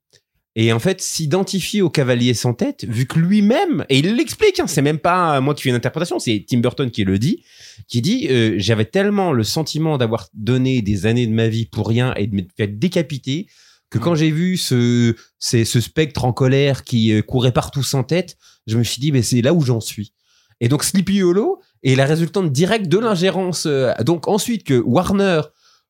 et 0.55 0.71
en 0.71 0.79
fait 0.79 1.01
s'identifie 1.01 1.81
au 1.81 1.89
cavalier 1.89 2.33
sans 2.33 2.53
tête, 2.53 2.85
vu 2.85 3.05
que 3.05 3.19
lui-même, 3.19 3.85
et 3.89 3.99
il 3.99 4.15
l'explique, 4.15 4.59
hein, 4.59 4.67
c'est 4.67 4.81
même 4.81 4.99
pas 4.99 5.41
moi 5.41 5.53
qui 5.53 5.63
fais 5.63 5.69
une 5.69 5.75
interprétation, 5.75 6.17
c'est 6.17 6.45
Tim 6.47 6.59
Burton 6.59 6.89
qui 6.89 7.03
le 7.03 7.19
dit, 7.19 7.43
qui 7.87 8.01
dit 8.01 8.27
euh, 8.29 8.55
j'avais 8.57 8.85
tellement 8.85 9.33
le 9.33 9.43
sentiment 9.43 9.97
d'avoir 9.97 10.29
donné 10.33 10.81
des 10.81 11.05
années 11.05 11.27
de 11.27 11.33
ma 11.33 11.49
vie 11.49 11.65
pour 11.65 11.87
rien 11.87 12.13
et 12.15 12.27
de 12.27 12.35
me 12.35 12.41
faire 12.55 12.69
décapiter 12.69 13.47
que 13.89 13.99
quand 13.99 14.15
j'ai 14.15 14.31
vu 14.31 14.57
ce, 14.57 15.15
c'est 15.39 15.65
ce 15.65 15.79
spectre 15.79 16.25
en 16.25 16.33
colère 16.33 16.83
qui 16.83 17.21
courait 17.23 17.51
partout 17.51 17.83
sans 17.83 18.03
tête, 18.03 18.37
je 18.65 18.77
me 18.77 18.83
suis 18.83 18.99
dit, 18.99 19.11
mais 19.11 19.21
c'est 19.21 19.41
là 19.41 19.53
où 19.53 19.61
j'en 19.61 19.79
suis. 19.79 20.13
Et 20.61 20.67
donc 20.67 20.83
Sleepy 20.83 21.21
Hollow 21.23 21.59
est 21.83 21.95
la 21.95 22.05
résultante 22.05 22.51
directe 22.51 22.87
de 22.87 22.97
l'ingérence. 22.97 23.65
euh, 23.65 23.91
donc 24.03 24.27
ensuite 24.27 24.63
que 24.63 24.79
Warner 24.79 25.41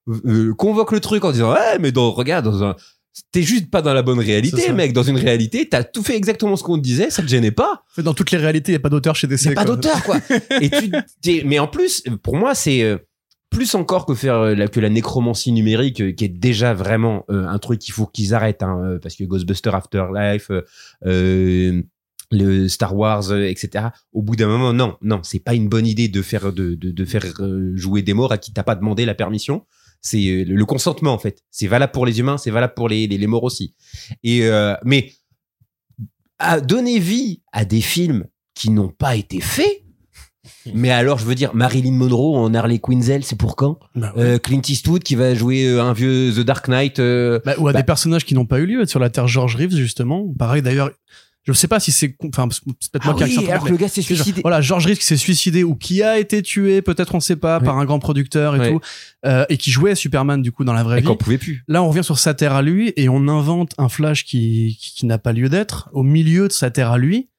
euh, 0.07 0.53
convoque 0.55 0.91
le 0.91 0.99
truc 0.99 1.23
en 1.25 1.31
disant, 1.31 1.53
ouais, 1.53 1.79
mais 1.79 1.91
dans, 1.91 2.11
regarde, 2.11 2.45
dans 2.45 2.63
un, 2.63 2.75
t'es 3.31 3.41
juste 3.41 3.69
pas 3.69 3.81
dans 3.81 3.93
la 3.93 4.01
bonne 4.01 4.19
réalité, 4.19 4.71
mec. 4.73 4.93
Dans 4.93 5.03
une 5.03 5.17
réalité, 5.17 5.67
t'as 5.69 5.83
tout 5.83 6.03
fait 6.03 6.15
exactement 6.15 6.55
ce 6.55 6.63
qu'on 6.63 6.77
te 6.77 6.83
disait, 6.83 7.09
ça 7.09 7.21
te 7.21 7.27
gênait 7.27 7.51
pas. 7.51 7.83
dans 7.97 8.13
toutes 8.13 8.31
les 8.31 8.37
réalités, 8.37 8.71
il 8.71 8.75
n'y 8.75 8.79
a 8.79 8.81
pas 8.81 8.89
d'auteur 8.89 9.15
chez 9.15 9.27
DC. 9.27 9.53
Pas 9.53 9.65
d'auteur, 9.65 10.03
quoi. 10.03 10.17
Et 10.61 10.69
tu, 10.69 11.43
mais 11.45 11.59
en 11.59 11.67
plus, 11.67 12.03
pour 12.23 12.35
moi, 12.35 12.55
c'est 12.55 12.83
euh, 12.83 12.97
plus 13.49 13.73
encore 13.75 14.05
que 14.05 14.15
faire 14.15 14.35
euh, 14.35 14.55
la, 14.55 14.67
que 14.67 14.79
la 14.81 14.89
nécromancie 14.89 15.51
numérique, 15.53 16.01
euh, 16.01 16.11
qui 16.11 16.25
est 16.25 16.29
déjà 16.29 16.73
vraiment 16.73 17.23
euh, 17.29 17.47
un 17.47 17.57
truc 17.57 17.79
qu'il 17.79 17.93
faut 17.93 18.05
qu'ils 18.05 18.33
arrêtent, 18.33 18.63
hein, 18.63 18.79
euh, 18.83 18.99
parce 18.99 19.15
que 19.15 19.23
Ghostbuster 19.23 19.69
Afterlife, 19.73 20.51
euh, 20.51 20.61
euh, 21.05 21.81
le 22.31 22.67
Star 22.67 22.95
Wars, 22.95 23.31
euh, 23.31 23.43
etc. 23.43 23.85
Au 24.13 24.21
bout 24.21 24.35
d'un 24.35 24.47
moment, 24.47 24.73
non, 24.73 24.97
non, 25.01 25.21
c'est 25.23 25.39
pas 25.39 25.53
une 25.53 25.69
bonne 25.69 25.85
idée 25.87 26.07
de 26.07 26.21
faire 26.21 26.51
de, 26.53 26.75
de, 26.75 26.91
de 26.91 27.05
faire 27.05 27.23
euh, 27.39 27.71
jouer 27.75 28.01
des 28.01 28.13
morts 28.13 28.31
à 28.31 28.37
qui 28.37 28.51
t'as 28.53 28.63
pas 28.63 28.75
demandé 28.75 29.05
la 29.05 29.15
permission. 29.15 29.65
C'est 30.01 30.25
euh, 30.27 30.43
le, 30.47 30.65
consentement 30.65 31.13
en 31.13 31.17
fait. 31.19 31.43
C'est 31.51 31.67
valable 31.67 31.91
pour 31.91 32.05
les 32.05 32.19
humains, 32.19 32.37
c'est 32.37 32.51
valable 32.51 32.73
pour 32.75 32.89
les, 32.89 33.07
les, 33.07 33.17
les 33.17 33.27
morts 33.27 33.43
aussi. 33.43 33.73
Et 34.23 34.45
euh, 34.45 34.75
mais 34.83 35.11
à 36.39 36.59
donner 36.59 36.99
vie 36.99 37.41
à 37.51 37.65
des 37.65 37.81
films 37.81 38.25
qui 38.53 38.69
n'ont 38.69 38.89
pas 38.89 39.15
été 39.15 39.39
faits. 39.41 39.81
Mais 40.75 40.91
alors, 40.91 41.17
je 41.17 41.25
veux 41.25 41.33
dire, 41.33 41.55
Marilyn 41.55 41.93
Monroe 41.93 42.35
en 42.37 42.53
Harley 42.53 42.77
Quinzel, 42.79 43.23
c'est 43.23 43.35
pour 43.37 43.55
quand? 43.55 43.79
Bah 43.95 44.13
ouais. 44.15 44.23
Euh, 44.23 44.37
Clint 44.37 44.61
Eastwood 44.67 45.01
qui 45.01 45.15
va 45.15 45.33
jouer 45.33 45.67
un 45.79 45.91
vieux 45.93 46.31
The 46.35 46.41
Dark 46.41 46.67
Knight. 46.67 46.99
euh, 46.99 47.39
Bah, 47.45 47.55
ou 47.57 47.67
à 47.67 47.73
bah- 47.73 47.79
des 47.81 47.85
personnages 47.85 48.25
qui 48.25 48.35
n'ont 48.35 48.45
pas 48.45 48.59
eu 48.59 48.67
lieu 48.67 48.85
sur 48.85 48.99
la 48.99 49.09
Terre 49.09 49.27
George 49.27 49.55
Reeves 49.55 49.75
justement. 49.75 50.31
Pareil 50.37 50.61
d'ailleurs, 50.61 50.91
je 51.45 51.53
sais 51.53 51.67
pas 51.67 51.79
si 51.79 51.91
c'est 51.91 52.15
enfin 52.25 52.47
c'est 52.51 52.63
peut-être 52.91 53.05
Ah 53.07 53.13
moi 53.13 53.27
qui 53.27 53.37
oui, 53.37 53.47
alors 53.49 53.63
que 53.65 53.69
le 53.69 53.77
gars 53.77 53.87
s'est 53.87 54.01
Genre, 54.01 54.15
suicidé. 54.17 54.41
Voilà, 54.41 54.61
George 54.61 54.85
qui 54.95 55.03
s'est 55.05 55.15
suicidé 55.17 55.63
ou 55.63 55.75
qui 55.75 56.01
a 56.03 56.17
été 56.17 56.41
tué, 56.41 56.81
peut-être 56.81 57.13
on 57.15 57.19
sait 57.19 57.35
pas, 57.35 57.59
Oui. 57.59 57.65
par 57.65 57.77
un 57.77 57.85
grand 57.85 57.99
producteur 57.99 58.55
et 58.55 58.59
Ouais. 58.59 58.71
tout, 58.71 58.79
euh, 59.25 59.45
et 59.49 59.57
qui 59.57 59.69
jouait 59.71 59.93
Superman 59.95 60.41
du 60.41 60.51
coup 60.51 60.63
dans 60.63 60.73
la 60.73 60.83
vraie 60.83 60.97
Et 60.97 61.01
vie. 61.01 61.07
qu'on 61.07 61.15
pouvait 61.15 61.37
plus. 61.37 61.63
Là, 61.67 61.83
on 61.83 61.89
revient 61.89 62.03
sur 62.03 62.17
sa 62.19 62.33
terre 62.33 62.53
à 62.53 62.61
lui 62.61 62.93
et 62.97 63.09
on 63.09 63.27
invente 63.27 63.73
un 63.77 63.89
Flash 63.89 64.25
qui, 64.25 64.77
qui, 64.81 64.93
qui 64.95 65.05
n'a 65.05 65.17
pas 65.17 65.33
lieu 65.33 65.47
d'être 65.49 65.89
au 65.93 66.03
milieu 66.03 66.47
de 66.47 66.53
sa 66.53 66.71
terre 66.71 66.91
à 66.91 66.97
lui. 66.97 67.29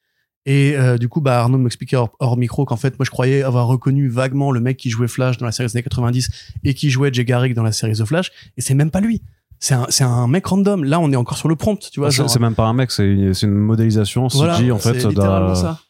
Et 0.49 0.77
euh, 0.77 0.97
du 0.97 1.09
coup, 1.09 1.21
bah, 1.21 1.41
Arnaud 1.41 1.59
m'expliquait 1.59 1.97
hors, 1.97 2.15
hors 2.21 2.37
micro 2.37 2.65
qu'en 2.65 2.77
fait, 2.77 2.97
moi, 3.01 3.05
je 3.05 3.11
croyais 3.11 3.43
avoir 3.43 3.67
reconnu 3.67 4.07
vaguement 4.09 4.53
le 4.53 4.61
mec 4.61 4.77
qui 4.77 4.91
jouait 4.91 5.09
Flash 5.09 5.39
dans 5.39 5.47
la 5.47 5.51
série 5.51 5.69
des 5.69 5.77
années 5.77 5.83
90 5.83 6.29
et 6.63 6.73
qui 6.75 6.89
jouait 6.91 7.11
Jay 7.13 7.25
Garrick 7.25 7.53
dans 7.55 7.65
la 7.65 7.73
série 7.73 7.95
The 7.95 8.05
Flash. 8.05 8.31
Et 8.57 8.61
c'est 8.61 8.75
même 8.75 8.93
pas 8.93 9.01
lui. 9.01 9.23
C'est 9.59 9.75
un, 9.75 9.87
c'est 9.89 10.05
un 10.05 10.27
mec 10.29 10.47
random. 10.47 10.85
Là, 10.85 11.01
on 11.01 11.11
est 11.13 11.17
encore 11.17 11.39
sur 11.39 11.49
le 11.49 11.57
prompt, 11.57 11.79
tu 11.91 12.01
vois. 12.01 12.11
C'est 12.11 12.19
genre- 12.19 12.31
c'est 12.31 12.39
même 12.41 12.55
pas 12.55 12.65
un 12.67 12.73
mec, 12.75 12.91
c'est 12.91 13.05
une, 13.07 13.33
c'est 13.35 13.47
une 13.47 13.55
modélisation 13.55 14.29
CG 14.29 14.45
voilà, 14.45 14.75
en 14.75 14.79
fait. 14.79 14.93
littéralement 15.05 15.55
ça. 15.55 15.81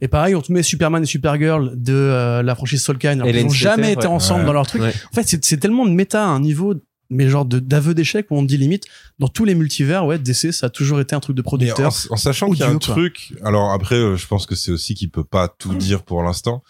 Et 0.00 0.08
pareil, 0.08 0.34
on 0.34 0.40
te 0.42 0.50
met 0.52 0.64
Superman 0.64 1.02
et 1.02 1.06
Supergirl 1.06 1.72
de 1.76 1.92
euh, 1.94 2.42
la 2.42 2.54
franchise 2.56 2.82
Solkine, 2.82 3.10
alors 3.10 3.26
qu'ils 3.26 3.36
Hélène 3.36 3.46
ont 3.46 3.50
jamais 3.50 3.92
été 3.92 4.06
ensemble 4.08 4.40
Ouais. 4.40 4.46
dans 4.46 4.52
leur 4.52 4.66
truc. 4.66 4.82
Ouais. 4.82 4.92
En 5.12 5.14
fait, 5.14 5.38
c'est 5.44 5.56
tellement 5.58 5.86
de 5.86 5.92
méta 5.92 6.24
à 6.24 6.26
un 6.26 6.40
niveau, 6.40 6.74
mais 7.08 7.28
genre 7.28 7.44
de- 7.44 7.60
d'aveu 7.60 7.94
d'échec 7.94 8.26
où 8.30 8.36
on 8.36 8.42
dit 8.42 8.56
limite, 8.56 8.84
dans 9.20 9.28
tous 9.28 9.44
les 9.44 9.54
multivers, 9.54 10.04
ouais, 10.04 10.18
DC, 10.18 10.50
ça 10.52 10.66
a 10.66 10.70
toujours 10.70 10.98
été 10.98 11.14
un 11.14 11.20
truc 11.20 11.36
de 11.36 11.42
en, 11.42 11.44
producteur. 11.44 11.92
en 12.10 12.16
sachant 12.16 12.50
qu'il 12.50 12.58
y 12.60 12.62
a 12.64 12.66
un 12.68 12.70
quoi. 12.78 12.80
truc, 12.80 13.32
alors 13.44 13.70
après, 13.70 13.94
euh, 13.94 14.16
je 14.16 14.26
pense 14.26 14.44
que 14.46 14.56
c'est 14.56 14.72
aussi 14.72 14.94
qu'il 14.96 15.08
peut 15.10 15.22
pas 15.22 15.46
tout 15.46 15.74
dire 15.76 16.02
pour 16.02 16.24
l'instant, 16.24 16.64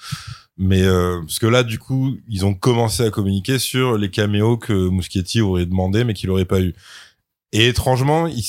mais 0.58 0.82
euh, 0.82 1.20
parce 1.20 1.38
que 1.38 1.46
là, 1.46 1.62
du 1.62 1.78
coup, 1.78 2.16
ils 2.28 2.44
ont 2.44 2.54
commencé 2.54 3.02
à 3.02 3.10
communiquer 3.10 3.58
sur 3.58 3.96
les 3.96 4.10
caméos 4.10 4.56
que 4.56 4.88
Muschietti 4.88 5.40
aurait 5.40 5.66
demandé, 5.66 6.04
mais 6.04 6.14
qu'il 6.14 6.30
aurait 6.30 6.44
pas 6.44 6.60
eu. 6.60 6.74
Et 7.52 7.68
étrangement, 7.68 8.26
il, 8.26 8.42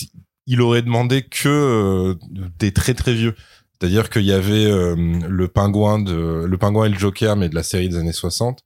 il 0.48 0.62
aurait 0.62 0.82
demandé 0.82 1.24
que 1.24 1.50
euh, 1.50 2.16
des 2.60 2.72
très 2.72 2.94
très 2.94 3.14
vieux. 3.14 3.36
C'est-à-dire 3.72 4.10
qu'il 4.10 4.24
y 4.24 4.32
avait 4.32 4.66
euh, 4.66 4.96
le 5.28 5.48
pingouin 5.48 6.00
de 6.00 6.46
le 6.48 6.58
pingouin 6.58 6.86
et 6.86 6.90
le 6.90 6.98
Joker, 6.98 7.36
mais 7.36 7.50
de 7.50 7.56
la 7.56 7.64
série 7.64 7.90
des 7.90 7.98
années 7.98 8.14
60. 8.14 8.64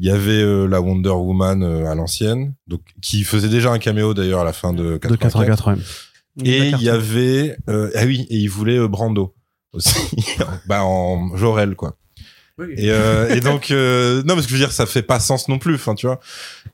Il 0.00 0.06
y 0.06 0.10
avait 0.10 0.42
euh, 0.42 0.66
la 0.66 0.80
Wonder 0.80 1.10
Woman 1.10 1.62
euh, 1.62 1.90
à 1.90 1.94
l'ancienne, 1.94 2.54
donc 2.66 2.80
qui 3.00 3.22
faisait 3.22 3.48
déjà 3.48 3.70
un 3.70 3.78
caméo 3.78 4.12
d'ailleurs 4.12 4.40
à 4.40 4.44
la 4.44 4.52
fin 4.52 4.72
de 4.72 4.94
de 4.94 4.96
84. 4.96 5.46
84 5.46 5.68
ouais. 5.68 5.76
Et 6.44 6.70
il 6.70 6.82
y 6.82 6.88
avait 6.88 7.56
euh, 7.68 7.90
ah 7.94 8.04
oui 8.04 8.26
et 8.28 8.36
il 8.36 8.48
voulait 8.48 8.88
Brando 8.88 9.36
aussi 9.72 9.96
bah 10.66 10.84
en 10.84 11.36
Jorel 11.36 11.76
quoi 11.76 11.96
et, 12.76 12.90
euh, 12.90 13.34
et 13.34 13.40
donc 13.40 13.70
euh, 13.72 14.22
non 14.24 14.34
parce 14.34 14.46
que 14.46 14.50
je 14.50 14.54
veux 14.54 14.60
dire 14.60 14.70
ça 14.72 14.86
fait 14.86 15.02
pas 15.02 15.18
sens 15.18 15.48
non 15.48 15.58
plus 15.58 15.74
enfin 15.74 15.94
tu 15.96 16.06
vois 16.06 16.20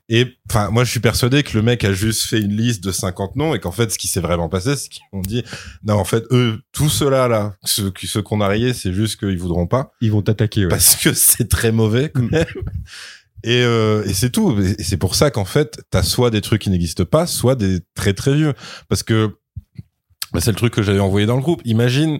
et 0.09 0.27
enfin 0.49 0.69
moi 0.69 0.83
je 0.83 0.91
suis 0.91 0.99
persuadé 0.99 1.41
que 1.41 1.57
le 1.57 1.63
mec 1.63 1.83
a 1.83 1.91
juste 1.91 2.23
fait 2.27 2.39
une 2.39 2.55
liste 2.55 2.83
de 2.83 2.91
50 2.91 3.35
noms 3.35 3.55
et 3.55 3.59
qu'en 3.59 3.71
fait 3.71 3.91
ce 3.91 3.97
qui 3.97 4.07
s'est 4.07 4.19
vraiment 4.19 4.47
passé 4.47 4.75
c'est 4.75 4.89
qu'ils 4.89 5.01
ont 5.11 5.21
dit 5.21 5.43
non 5.83 5.95
en 5.95 6.03
fait 6.05 6.23
eux 6.31 6.59
tous 6.71 6.89
ceux-là 6.89 7.27
là 7.27 7.55
ceux, 7.63 7.89
qui- 7.89 8.05
ceux 8.05 8.21
qu'on 8.21 8.41
a 8.41 8.47
rayés 8.47 8.73
c'est 8.73 8.93
juste 8.93 9.17
qu'ils 9.19 9.39
voudront 9.39 9.65
pas 9.65 9.91
Ils 10.01 10.11
vont 10.11 10.21
t'attaquer. 10.21 10.67
parce 10.67 10.95
que 10.97 11.13
c'est 11.13 11.49
très 11.49 11.71
mauvais 11.71 12.09
quand 12.13 12.29
même. 12.31 12.45
Et, 13.43 13.63
euh, 13.63 14.03
et 14.05 14.13
c'est 14.13 14.29
tout. 14.29 14.55
Et 14.61 14.83
c'est 14.83 14.97
pour 14.97 15.15
ça 15.15 15.31
qu'en 15.31 15.45
fait, 15.45 15.81
t'as 15.89 16.03
soit 16.03 16.29
des 16.29 16.41
trucs 16.41 16.61
qui 16.61 16.69
n'existent 16.69 17.05
pas, 17.05 17.25
soit 17.25 17.55
des 17.55 17.79
très 17.95 18.13
très 18.13 18.35
vieux. 18.35 18.53
Parce 18.87 19.01
que 19.01 19.31
bah, 20.31 20.41
c'est 20.41 20.51
le 20.51 20.57
truc 20.57 20.73
que 20.75 20.83
j'avais 20.83 20.99
envoyé 20.99 21.25
dans 21.25 21.37
le 21.37 21.41
groupe. 21.41 21.59
Imagine 21.65 22.19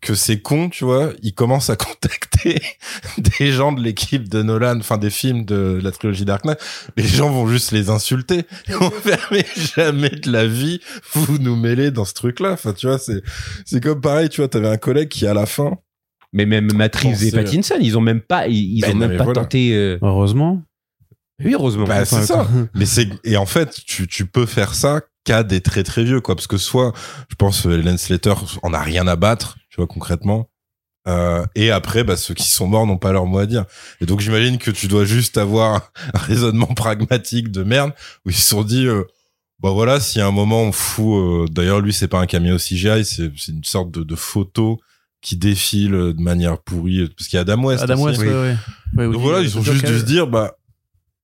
que 0.00 0.14
c'est 0.14 0.40
con, 0.40 0.70
tu 0.70 0.84
vois, 0.84 1.12
il 1.22 1.34
commence 1.34 1.68
à 1.70 1.76
contacter 1.76 2.60
des 3.38 3.52
gens 3.52 3.72
de 3.72 3.82
l'équipe 3.82 4.28
de 4.28 4.42
Nolan, 4.42 4.78
enfin 4.78 4.96
des 4.98 5.10
films 5.10 5.44
de 5.44 5.78
la 5.82 5.90
trilogie 5.92 6.24
Dark 6.24 6.44
Knight. 6.44 6.58
Les 6.96 7.06
gens 7.06 7.30
vont 7.30 7.46
juste 7.46 7.70
les 7.72 7.90
insulter. 7.90 8.44
Ils 8.68 8.74
faire 9.02 9.28
mais 9.30 9.44
jamais 9.76 10.08
de 10.10 10.30
la 10.32 10.46
vie 10.46 10.80
vous 11.12 11.38
nous 11.38 11.56
mêlez 11.56 11.90
dans 11.90 12.04
ce 12.04 12.14
truc-là. 12.14 12.52
Enfin, 12.52 12.72
tu 12.72 12.86
vois, 12.86 12.98
c'est 12.98 13.22
c'est 13.66 13.82
comme 13.82 14.00
pareil, 14.00 14.28
tu 14.30 14.40
vois, 14.40 14.48
t'avais 14.48 14.68
un 14.68 14.78
collègue 14.78 15.08
qui 15.08 15.26
à 15.26 15.34
la 15.34 15.46
fin. 15.46 15.76
Mais 16.32 16.46
même 16.46 16.70
Reeves 16.70 17.24
et 17.24 17.32
Pattinson, 17.32 17.74
ils 17.80 17.98
ont 17.98 18.00
même 18.00 18.20
pas, 18.20 18.46
ils, 18.46 18.76
ils 18.78 18.80
Ben 18.82 18.92
ont 18.92 18.94
non, 18.94 19.08
même 19.08 19.16
pas 19.18 19.24
voilà. 19.24 19.40
tenté. 19.42 19.74
euh, 19.74 19.98
Heureusement. 20.00 20.62
Oui, 21.44 21.54
heureusement. 21.54 21.84
Bah, 21.84 22.04
c'est 22.04 22.22
ça. 22.22 22.46
Mais 22.74 22.86
c'est 22.86 23.08
et 23.24 23.36
en 23.36 23.46
fait, 23.46 23.80
tu 23.86 24.06
tu 24.06 24.26
peux 24.26 24.46
faire 24.46 24.74
ça 24.74 25.00
qu'à 25.24 25.42
des 25.42 25.60
très 25.60 25.82
très 25.82 26.04
vieux 26.04 26.20
quoi, 26.20 26.34
parce 26.34 26.46
que 26.46 26.56
soit, 26.56 26.92
je 27.28 27.34
pense, 27.34 27.66
euh, 27.66 27.78
Helen 27.78 27.98
Slater 27.98 28.34
en 28.62 28.72
a 28.72 28.80
rien 28.80 29.06
à 29.06 29.16
battre, 29.16 29.56
tu 29.68 29.76
vois 29.76 29.86
concrètement. 29.86 30.48
Euh, 31.08 31.44
et 31.54 31.70
après, 31.70 32.04
bah, 32.04 32.16
ceux 32.16 32.34
qui 32.34 32.48
sont 32.48 32.66
morts 32.66 32.86
n'ont 32.86 32.98
pas 32.98 33.12
leur 33.12 33.24
mot 33.24 33.38
à 33.38 33.46
dire. 33.46 33.64
Et 34.02 34.06
donc, 34.06 34.20
j'imagine 34.20 34.58
que 34.58 34.70
tu 34.70 34.86
dois 34.86 35.04
juste 35.04 35.38
avoir 35.38 35.92
un 36.14 36.18
raisonnement 36.18 36.66
pragmatique 36.66 37.50
de 37.50 37.62
merde 37.62 37.92
où 38.26 38.30
ils 38.30 38.36
se 38.36 38.48
sont 38.48 38.64
dit, 38.64 38.86
euh, 38.86 39.04
bah 39.60 39.70
voilà, 39.70 40.00
si 40.00 40.20
à 40.20 40.26
un 40.26 40.30
moment 40.30 40.62
on 40.62 40.72
fout, 40.72 41.16
euh, 41.16 41.46
d'ailleurs 41.50 41.80
lui 41.80 41.92
c'est 41.92 42.08
pas 42.08 42.18
un 42.18 42.26
caméo 42.26 42.56
CGI, 42.56 43.04
c'est 43.04 43.30
c'est 43.36 43.52
une 43.52 43.64
sorte 43.64 43.90
de, 43.90 44.02
de 44.02 44.14
photo 44.14 44.80
qui 45.20 45.36
défile 45.36 45.94
euh, 45.94 46.12
de 46.14 46.22
manière 46.22 46.58
pourrie, 46.58 47.08
parce 47.16 47.28
qu'il 47.28 47.36
y 47.36 47.38
a 47.38 47.42
Adam 47.42 47.64
West. 47.64 47.82
Adam. 47.82 48.02
West, 48.02 48.20
ouais, 48.20 48.28
ouais. 48.28 48.56
Ouais, 48.96 49.04
Donc 49.04 49.20
voilà, 49.20 49.38
euh, 49.38 49.44
ils 49.44 49.58
ont 49.58 49.62
juste 49.62 49.84
dû 49.84 49.98
se 49.98 50.04
dire, 50.04 50.26
bah, 50.26 50.56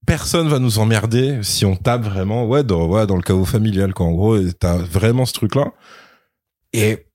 personne 0.07 0.49
va 0.49 0.59
nous 0.59 0.78
emmerder 0.78 1.41
si 1.43 1.65
on 1.66 1.77
tape 1.77 2.03
vraiment, 2.03 2.47
ouais, 2.47 2.65
dans, 2.65 2.87
le 2.87 3.23
chaos 3.23 3.45
familial, 3.45 3.93
quoi. 3.93 4.07
En 4.07 4.12
gros, 4.12 4.39
t'as 4.53 4.77
vraiment 4.77 5.27
ce 5.27 5.35
truc-là. 5.35 5.73
Et, 6.73 7.06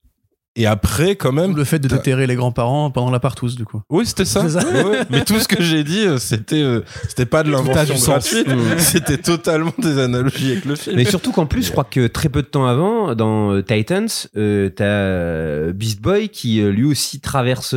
et 0.56 0.66
après, 0.66 1.16
quand 1.16 1.32
même. 1.32 1.56
Le 1.56 1.64
fait 1.64 1.78
de 1.78 1.88
déterrer 1.88 2.26
les 2.26 2.34
grands-parents 2.34 2.90
pendant 2.90 3.10
la 3.10 3.20
partouze, 3.20 3.56
du 3.56 3.64
coup. 3.64 3.80
Oui, 3.90 4.04
c'était 4.06 4.24
ça. 4.24 4.44
Ouais. 4.44 5.00
Mais 5.10 5.24
tout 5.24 5.38
ce 5.38 5.48
que 5.48 5.62
j'ai 5.62 5.84
dit, 5.84 6.04
euh, 6.06 6.18
c'était, 6.18 6.62
euh, 6.62 6.80
c'était 7.08 7.26
pas 7.26 7.42
de 7.42 7.48
a 7.48 7.52
l'invention 7.52 7.94
gratuite. 7.96 8.46
C'était 8.78 9.18
totalement 9.18 9.72
des 9.78 9.98
analogies 9.98 10.52
avec 10.52 10.64
le 10.64 10.76
film. 10.76 10.96
Mais 10.96 11.04
surtout 11.04 11.32
qu'en 11.32 11.46
plus, 11.46 11.66
je 11.66 11.72
crois 11.72 11.84
que 11.84 12.06
très 12.06 12.28
peu 12.28 12.42
de 12.42 12.46
temps 12.46 12.66
avant, 12.66 13.14
dans 13.14 13.52
euh, 13.54 13.62
Titans, 13.62 14.08
euh, 14.36 14.68
t'as 14.68 15.72
Beast 15.72 16.00
Boy 16.00 16.28
qui 16.28 16.60
lui 16.60 16.84
aussi 16.84 17.20
traverse 17.20 17.74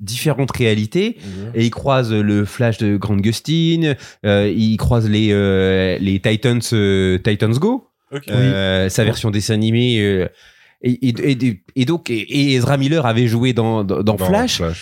différentes 0.00 0.54
réalités 0.56 1.18
et 1.54 1.64
il 1.64 1.70
croise 1.70 2.12
le 2.12 2.44
Flash 2.44 2.78
de 2.78 2.96
Grant 2.96 3.16
Gustin, 3.16 3.94
euh, 4.26 4.52
il 4.54 4.76
croise 4.76 5.08
les 5.08 5.28
euh, 5.32 5.98
les 6.00 6.20
Titans 6.20 6.60
euh, 6.72 7.18
Titans 7.18 7.52
Go, 7.54 7.88
euh, 8.30 8.88
sa 8.88 9.04
version 9.04 9.30
dessin 9.30 9.54
animé. 9.54 9.98
euh, 10.00 10.28
et, 10.82 11.08
et, 11.08 11.30
et, 11.46 11.62
et 11.76 11.84
donc 11.84 12.10
et, 12.10 12.54
Ezra 12.54 12.76
Miller 12.76 13.06
avait 13.06 13.26
joué 13.28 13.52
dans 13.52 13.84
dans, 13.84 14.16
Flash 14.18 14.60
ouais. 14.60 14.72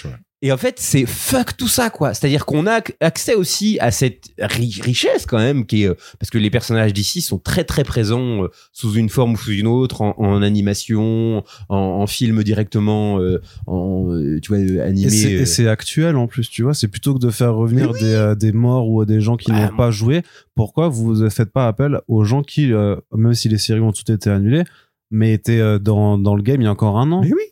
et 0.43 0.51
en 0.53 0.57
fait, 0.57 0.77
c'est 0.79 1.05
fuck 1.07 1.57
tout 1.59 1.69
ça, 1.69 1.91
quoi. 1.91 2.15
C'est-à-dire 2.15 2.47
qu'on 2.47 2.67
a 2.67 2.81
ac- 2.81 2.95
accès 3.01 3.35
aussi 3.35 3.79
à 3.81 3.91
cette 3.91 4.29
ri- 4.39 4.81
richesse, 4.83 5.27
quand 5.27 5.37
même, 5.39 5.67
qui 5.67 5.83
est, 5.83 5.89
euh, 5.89 5.95
parce 6.19 6.31
que 6.31 6.39
les 6.39 6.49
personnages 6.51 6.95
d'ici 6.95 7.21
sont 7.21 7.39
très, 7.39 7.65
très 7.65 7.85
présents 7.85 8.45
euh, 8.45 8.49
sous 8.73 8.95
une 8.95 9.11
forme 9.11 9.35
ou 9.35 9.37
sous 9.37 9.53
une 9.53 9.67
autre, 9.67 10.01
en, 10.01 10.15
en 10.19 10.41
animation, 10.43 11.45
en, 11.69 11.77
en 11.77 12.07
film 12.07 12.43
directement, 12.43 13.19
euh, 13.21 13.41
en, 13.67 14.07
tu 14.43 14.49
vois, 14.49 14.59
Et 14.59 14.81
animé. 14.81 15.11
c'est- 15.45 15.67
euh. 15.67 15.71
actuel 15.71 16.17
en 16.17 16.27
plus, 16.27 16.49
tu 16.49 16.63
vois. 16.63 16.73
C'est 16.75 16.89
plutôt 16.89 17.13
que 17.15 17.19
de 17.19 17.31
faire 17.31 17.55
revenir 17.55 17.93
des, 17.93 18.05
euh, 18.15 18.35
des 18.35 18.53
morts 18.53 18.89
ou 18.89 19.05
des 19.05 19.21
gens 19.21 19.37
qui 19.37 19.51
Bah, 19.53 19.67
n'ont 19.71 19.77
pas 19.77 19.91
joué. 19.91 20.23
Pourquoi 20.55 20.89
vous 20.89 21.15
ne 21.17 21.29
faites 21.29 21.53
pas 21.53 21.67
appel 21.69 22.01
aux 22.09 22.25
gens 22.25 22.43
qui, 22.43 22.73
euh, 22.73 22.97
même 23.15 23.35
si 23.35 23.49
les 23.51 23.59
séries 23.59 23.81
ont 23.81 23.93
toutes 23.93 24.11
été 24.11 24.31
annulées, 24.31 24.65
mais 25.11 25.33
étaient 25.33 25.61
euh, 25.61 25.79
dans, 25.79 26.19
dans 26.19 26.35
le 26.35 26.43
game 26.43 26.61
il 26.61 26.65
y 26.65 26.69
a 26.69 26.71
encore 26.71 26.99
un 26.99 27.11
an 27.13 27.21
Mais 27.23 27.33
oui. 27.33 27.43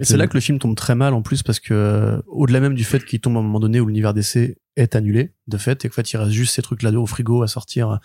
Et 0.00 0.04
c'est 0.04 0.16
là 0.16 0.28
que 0.28 0.34
le 0.34 0.40
film 0.40 0.58
tombe 0.60 0.76
très 0.76 0.94
mal 0.94 1.12
en 1.12 1.22
plus 1.22 1.42
parce 1.42 1.58
que 1.58 1.74
euh, 1.74 2.20
au-delà 2.28 2.60
même 2.60 2.74
du 2.74 2.84
fait 2.84 3.04
qu'il 3.04 3.20
tombe 3.20 3.36
à 3.36 3.40
un 3.40 3.42
moment 3.42 3.58
donné 3.58 3.80
où 3.80 3.86
l'univers 3.86 4.14
d'essai 4.14 4.56
est 4.76 4.94
annulé 4.94 5.32
de 5.48 5.56
fait 5.56 5.84
et 5.84 5.88
qu'en 5.88 5.94
fait 5.94 6.12
il 6.12 6.16
reste 6.18 6.30
juste 6.30 6.54
ces 6.54 6.62
trucs 6.62 6.82
là 6.84 6.92
au 6.92 7.06
frigo 7.06 7.42
à 7.42 7.48
sortir 7.48 7.90
euh, 7.90 7.96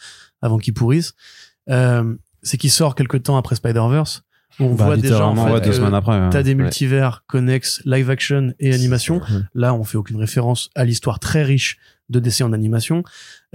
avant 0.42 0.58
qu'ils 0.58 0.74
pourrissent, 0.74 1.14
euh, 1.70 2.16
c'est 2.42 2.58
qu'il 2.58 2.72
sort 2.72 2.96
quelque 2.96 3.18
temps 3.18 3.38
après 3.38 3.56
Spider-Verse 3.56 4.24
où 4.60 4.64
on 4.66 4.74
Bah, 4.76 4.86
voit 4.86 4.98
déjà 4.98 5.26
en 5.28 5.36
fait 5.36 5.52
ouais, 5.54 5.62
deux 5.62 5.70
que 5.70 5.76
semaines 5.76 5.94
après. 5.94 6.20
ouais. 6.20 6.30
t'as 6.32 6.42
des 6.42 6.52
Ouais. 6.52 6.64
multivers 6.64 7.24
connexes 7.28 7.82
live 7.86 8.10
action 8.10 8.54
et 8.60 8.74
animation. 8.74 9.22
Là, 9.54 9.74
on 9.76 9.84
fait 9.84 9.98
aucune 9.98 10.18
référence 10.18 10.70
à 10.76 10.86
l'histoire 10.86 11.20
très 11.20 11.44
riche 11.44 11.78
de 12.10 12.20
DC 12.20 12.42
en 12.42 12.54
animation, 12.54 13.04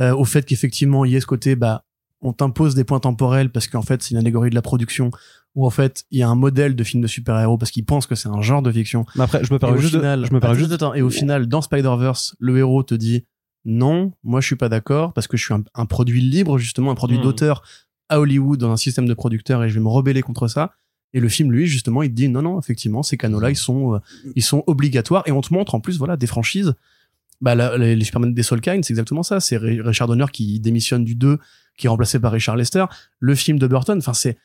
euh, 0.00 0.14
au 0.14 0.24
fait 0.24 0.44
qu'effectivement 0.44 1.04
il 1.04 1.12
y 1.12 1.16
ait 1.16 1.20
ce 1.20 1.26
côté 1.26 1.54
bah 1.56 1.84
on 2.20 2.32
t'impose 2.32 2.74
des 2.74 2.84
points 2.84 3.00
temporels 3.00 3.50
parce 3.50 3.66
qu'en 3.68 3.82
fait 3.82 4.02
c'est 4.02 4.10
une 4.10 4.16
allégorie 4.16 4.50
de 4.50 4.54
la 4.54 4.62
production 4.62 5.10
où 5.54 5.64
en 5.66 5.70
fait 5.70 6.04
il 6.10 6.18
y 6.18 6.22
a 6.22 6.28
un 6.28 6.34
modèle 6.34 6.74
de 6.76 6.84
film 6.84 7.02
de 7.02 7.06
super-héros 7.06 7.58
parce 7.58 7.70
qu'ils 7.70 7.84
pensent 7.84 8.06
que 8.06 8.14
c'est 8.14 8.28
un 8.28 8.40
genre 8.42 8.62
de 8.62 8.72
fiction 8.72 9.06
Mais 9.16 9.22
après, 9.24 9.44
je 9.44 9.52
me 9.52 9.58
au 9.64 9.76
juste, 9.76 9.94
de- 9.94 9.98
final, 10.00 10.26
je 10.26 10.32
me 10.32 10.38
attends, 10.38 10.54
juste 10.54 10.72
attends, 10.72 10.94
et 10.94 11.02
au 11.02 11.10
final, 11.10 11.46
dans 11.46 11.62
Spider-Verse, 11.62 12.34
le 12.38 12.58
héros 12.58 12.82
te 12.82 12.94
dit 12.94 13.24
non, 13.64 14.12
moi 14.22 14.40
je 14.40 14.46
suis 14.46 14.56
pas 14.56 14.68
d'accord 14.68 15.12
parce 15.12 15.26
que 15.26 15.36
je 15.36 15.44
suis 15.44 15.54
un, 15.54 15.62
un 15.74 15.86
produit 15.86 16.20
libre 16.20 16.58
justement, 16.58 16.90
un 16.90 16.94
produit 16.94 17.18
Mhm. 17.18 17.22
d'auteur 17.24 17.62
à 18.08 18.20
Hollywood 18.20 18.58
dans 18.58 18.70
un 18.70 18.76
système 18.76 19.06
de 19.06 19.14
producteurs 19.14 19.62
et 19.64 19.68
je 19.68 19.74
vais 19.74 19.80
me 19.80 19.88
rebeller 19.88 20.22
contre 20.22 20.48
ça. 20.48 20.72
Et 21.14 21.20
le 21.20 21.28
film, 21.28 21.52
lui, 21.52 21.66
justement, 21.66 22.02
il 22.02 22.10
te 22.10 22.14
dit 22.14 22.28
non, 22.28 22.42
non, 22.42 22.58
effectivement, 22.58 23.02
ces 23.02 23.16
canaux-là, 23.16 23.50
ils 23.50 23.56
sont, 23.56 23.94
euh, 23.94 23.98
ils 24.36 24.42
sont 24.42 24.62
obligatoires 24.66 25.22
et 25.26 25.32
on 25.32 25.40
te 25.40 25.52
montre 25.54 25.74
en 25.74 25.80
plus, 25.80 25.98
voilà, 25.98 26.16
des 26.16 26.26
franchises. 26.26 26.74
Bah, 27.40 27.54
la- 27.54 27.78
les, 27.78 27.94
les 27.96 28.04
Superman 28.04 28.34
des 28.34 28.42
Solkine, 28.42 28.82
c'est 28.82 28.92
exactement 28.92 29.22
ça. 29.22 29.40
C'est 29.40 29.56
Ri- 29.56 29.80
Richard 29.80 30.08
Donner 30.08 30.26
qui 30.32 30.58
démissionne 30.60 31.04
du 31.04 31.14
2, 31.14 31.38
qui 31.78 31.86
est 31.86 31.88
remplacé 31.88 32.18
par 32.20 32.32
Richard 32.32 32.56
Lester. 32.56 32.84
Le 33.20 33.34
film 33.34 33.58
de 33.58 33.66
Burton, 33.66 33.96
enfin, 33.96 34.12
c'est, 34.12 34.36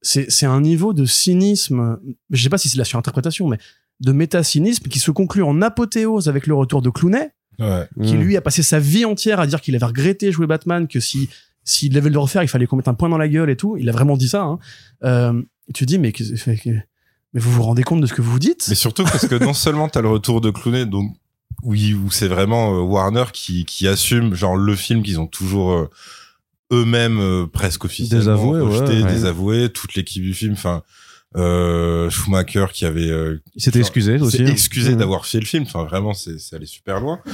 c'est, 0.00 0.30
c'est 0.30 0.46
un 0.46 0.60
niveau 0.62 0.94
de 0.94 1.04
cynisme. 1.04 1.98
Je 2.30 2.42
sais 2.42 2.48
pas 2.48 2.56
si 2.58 2.68
c'est 2.70 2.78
la 2.78 2.84
surinterprétation, 2.84 3.46
mais 3.48 3.58
de 4.00 4.12
méta-cynisme 4.12 4.84
qui 4.88 4.98
se 4.98 5.10
conclut 5.10 5.42
en 5.42 5.60
apothéose 5.62 6.28
avec 6.28 6.46
le 6.46 6.54
retour 6.54 6.80
de 6.80 6.88
Clooney, 6.90 7.30
Ouais. 7.60 7.86
qui 8.02 8.14
Mm. 8.16 8.20
lui 8.20 8.36
a 8.36 8.40
passé 8.40 8.62
sa 8.64 8.80
vie 8.80 9.04
entière 9.04 9.38
à 9.38 9.46
dire 9.46 9.60
qu'il 9.60 9.76
avait 9.76 9.84
regretté 9.84 10.32
jouer 10.32 10.46
Batman, 10.48 10.88
que 10.88 10.98
si 11.00 11.28
s'il 11.66 11.92
devait 11.92 12.10
le 12.10 12.18
refaire, 12.18 12.42
il 12.42 12.48
fallait 12.48 12.66
qu'on 12.66 12.76
mette 12.76 12.88
un 12.88 12.94
point 12.94 13.08
dans 13.08 13.16
la 13.16 13.28
gueule 13.28 13.48
et 13.48 13.56
tout. 13.56 13.76
Il 13.78 13.88
a 13.88 13.92
vraiment 13.92 14.16
dit 14.18 14.28
ça. 14.28 14.42
Hein. 14.42 14.58
Euh, 15.04 15.40
tu 15.72 15.84
te 15.86 15.88
dis 15.88 15.98
mais 15.98 16.12
mais 17.32 17.40
vous 17.40 17.50
vous 17.52 17.62
rendez 17.62 17.82
compte 17.84 18.00
de 18.00 18.06
ce 18.06 18.12
que 18.12 18.20
vous 18.22 18.38
dites? 18.38 18.66
Mais 18.68 18.74
surtout 18.74 19.04
parce 19.04 19.26
que 19.26 19.36
non 19.36 19.54
seulement 19.54 19.88
t'as 19.88 20.02
le 20.02 20.08
retour 20.08 20.40
de 20.40 20.50
Clooney, 20.50 20.84
donc 20.86 21.16
oui, 21.62 21.94
où 21.94 22.10
c'est 22.10 22.28
vraiment 22.28 22.74
euh, 22.76 22.80
Warner 22.82 23.24
qui, 23.32 23.64
qui 23.64 23.86
assume 23.88 24.34
genre 24.34 24.56
le 24.56 24.74
film 24.76 25.02
qu'ils 25.02 25.20
ont 25.20 25.26
toujours 25.28 25.72
euh, 25.72 25.88
eux-mêmes 26.72 27.20
euh, 27.20 27.46
presque 27.46 27.84
officiellement 27.84 28.18
Désavoué, 28.24 28.60
ouais, 28.60 28.66
rejeté, 28.80 29.02
ouais. 29.02 29.12
désavoué, 29.12 29.68
toute 29.70 29.94
l'équipe 29.94 30.22
du 30.22 30.34
film, 30.34 30.52
enfin 30.54 30.82
euh, 31.36 32.08
Schumacher 32.10 32.66
qui 32.72 32.84
avait 32.86 33.10
euh, 33.10 33.40
Il 33.56 33.62
s'était 33.62 33.80
excusé 33.80 34.20
aussi. 34.20 34.42
hein. 34.42 34.46
excusé 34.46 34.94
Mm. 34.94 34.98
d'avoir 34.98 35.26
fait 35.26 35.40
le 35.40 35.46
film, 35.46 35.64
enfin 35.64 35.84
vraiment 35.84 36.14
c'est 36.14 36.36
allé 36.54 36.66
super 36.66 37.00
loin. 37.00 37.20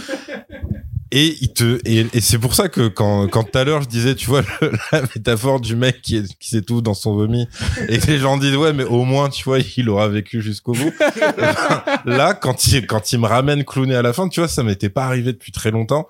Et 1.13 1.37
il 1.41 1.53
te 1.53 1.81
et, 1.85 2.07
et 2.13 2.21
c'est 2.21 2.39
pour 2.39 2.55
ça 2.55 2.69
que 2.69 2.87
quand 2.87 3.27
quand 3.27 3.43
tout 3.43 3.59
à 3.59 3.65
l'heure 3.65 3.83
je 3.83 3.89
disais 3.89 4.15
tu 4.15 4.29
vois 4.29 4.43
le- 4.61 4.71
la 4.93 5.03
métaphore 5.03 5.61
du 5.61 5.75
mec 5.75 6.03
qui 6.03 6.19
est, 6.19 6.39
qui 6.39 6.51
s'étouffe 6.51 6.85
dans 6.85 6.95
son 6.95 7.15
vomi 7.15 7.49
et 7.89 7.99
que 7.99 8.07
les 8.07 8.19
gens 8.19 8.37
disent 8.37 8.55
ouais 8.55 8.73
mais 8.73 8.85
au 8.85 9.03
moins 9.05 9.29
tu 9.29 9.43
vois 9.43 9.59
il 9.77 9.89
aura 9.89 10.07
vécu 10.07 10.41
jusqu'au 10.41 10.71
bout. 10.73 10.93
Là 12.05 12.35
quand 12.35 12.65
il 12.69 12.87
quand 12.87 13.13
il 13.13 13.19
me 13.19 13.27
ramène 13.27 13.65
Clooney 13.65 13.97
à 13.97 14.03
la 14.03 14.13
fin 14.13 14.29
tu 14.29 14.39
vois 14.39 14.49
ça 14.49 14.63
m'était 14.63 14.89
pas 14.89 15.05
arrivé 15.05 15.33
depuis 15.33 15.51
très 15.51 15.73
longtemps. 15.73 16.09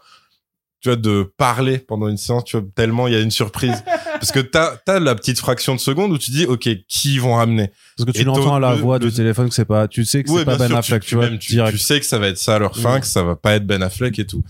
Tu 0.82 0.88
vois 0.88 0.96
de 0.96 1.30
parler 1.36 1.76
pendant 1.78 2.08
une 2.08 2.16
séance 2.16 2.44
tu 2.44 2.56
vois 2.56 2.66
tellement 2.74 3.06
il 3.06 3.12
y 3.12 3.16
a 3.16 3.20
une 3.20 3.30
surprise 3.30 3.84
parce 4.14 4.32
que 4.32 4.40
t'as 4.40 4.76
t'as 4.86 4.98
la 4.98 5.14
petite 5.14 5.38
fraction 5.38 5.74
de 5.74 5.80
seconde 5.80 6.10
où 6.12 6.16
tu 6.16 6.30
dis 6.30 6.46
ok 6.46 6.68
qui 6.88 7.14
ils 7.14 7.20
vont 7.20 7.34
ramener? 7.34 7.70
Parce 7.98 8.10
que 8.10 8.16
tu 8.16 8.24
l'entends 8.24 8.54
à 8.54 8.60
la 8.60 8.74
voix 8.74 8.98
le- 8.98 9.10
du 9.10 9.14
téléphone 9.14 9.50
que 9.50 9.54
c'est 9.54 9.66
pas, 9.66 9.88
tu 9.88 10.04
sais 10.06 10.22
que 10.24 10.30
Ouais, 10.30 10.38
c'est 10.38 10.44
pas 10.46 10.56
Ben 10.56 10.68
sûr, 10.68 10.76
Affleck, 10.78 11.02
tu, 11.02 11.08
tu 11.10 11.14
vois, 11.16 11.28
même, 11.28 11.38
tu, 11.38 11.52
direct. 11.52 11.76
tu 11.76 11.78
sais 11.82 12.00
que 12.00 12.06
ça 12.06 12.18
va 12.18 12.28
être 12.28 12.38
ça 12.38 12.54
à 12.54 12.58
leur 12.58 12.74
fin, 12.76 12.98
que 12.98 13.06
ça 13.06 13.22
va 13.22 13.36
pas 13.36 13.54
être 13.56 13.66
Ben 13.66 13.82
Affleck 13.82 14.18
et 14.18 14.26
tout. 14.26 14.42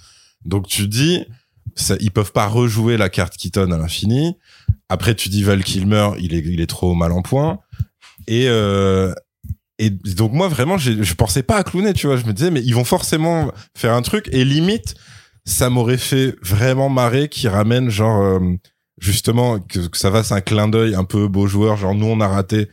Donc 0.45 0.69
tu 0.69 0.87
dis, 0.87 1.25
ça, 1.75 1.97
ils 2.01 2.13
peuvent 2.13 2.31
pas 2.33 2.47
rejouer 2.47 2.97
la 2.97 3.09
carte 3.09 3.37
Keaton 3.37 3.71
à 3.73 3.77
l'infini. 3.79 4.37
Après 4.89 5.17
tu 5.17 5.29
dis 5.31 5.43
Val 5.43 5.65
Kilmer, 5.65 6.11
il 6.21 6.33
est, 6.35 6.39
il 6.47 6.61
est 6.61 6.67
trop 6.69 6.95
mal 6.95 7.11
en 7.11 7.23
point. 7.23 7.59
Et 8.29 8.45
euh, 8.49 9.13
et 9.81 9.91
donc 9.91 10.33
moi 10.33 10.47
vraiment, 10.47 10.79
je 10.79 11.15
pensais 11.15 11.43
pas 11.43 11.57
à 11.57 11.65
Clooney, 11.65 11.93
tu 11.95 12.07
vois. 12.07 12.17
Je 12.17 12.25
me 12.27 12.33
disais 12.33 12.51
mais 12.53 12.61
ils 12.63 12.75
vont 12.75 12.85
forcément 12.85 13.51
faire 13.77 13.95
un 13.95 14.03
truc 14.03 14.29
et 14.31 14.45
limite 14.45 14.95
ça 15.45 15.71
m'aurait 15.71 15.99
fait 15.99 16.37
vraiment 16.43 16.89
marrer 16.89 17.29
qu'ils 17.29 17.49
ramènent 17.49 17.91
genre 17.91 18.23
euh, 18.23 18.41
justement 18.99 19.59
que, 19.59 19.87
que 19.89 19.97
ça 19.99 20.11
fasse 20.11 20.33
un 20.33 20.41
clin 20.41 20.69
d'œil 20.69 20.95
un 20.95 21.05
peu 21.05 21.29
beau 21.29 21.47
joueur, 21.47 21.77
genre 21.77 21.95
nous 21.95 22.07
on 22.07 22.21
a 22.21 22.29
raté, 22.29 22.69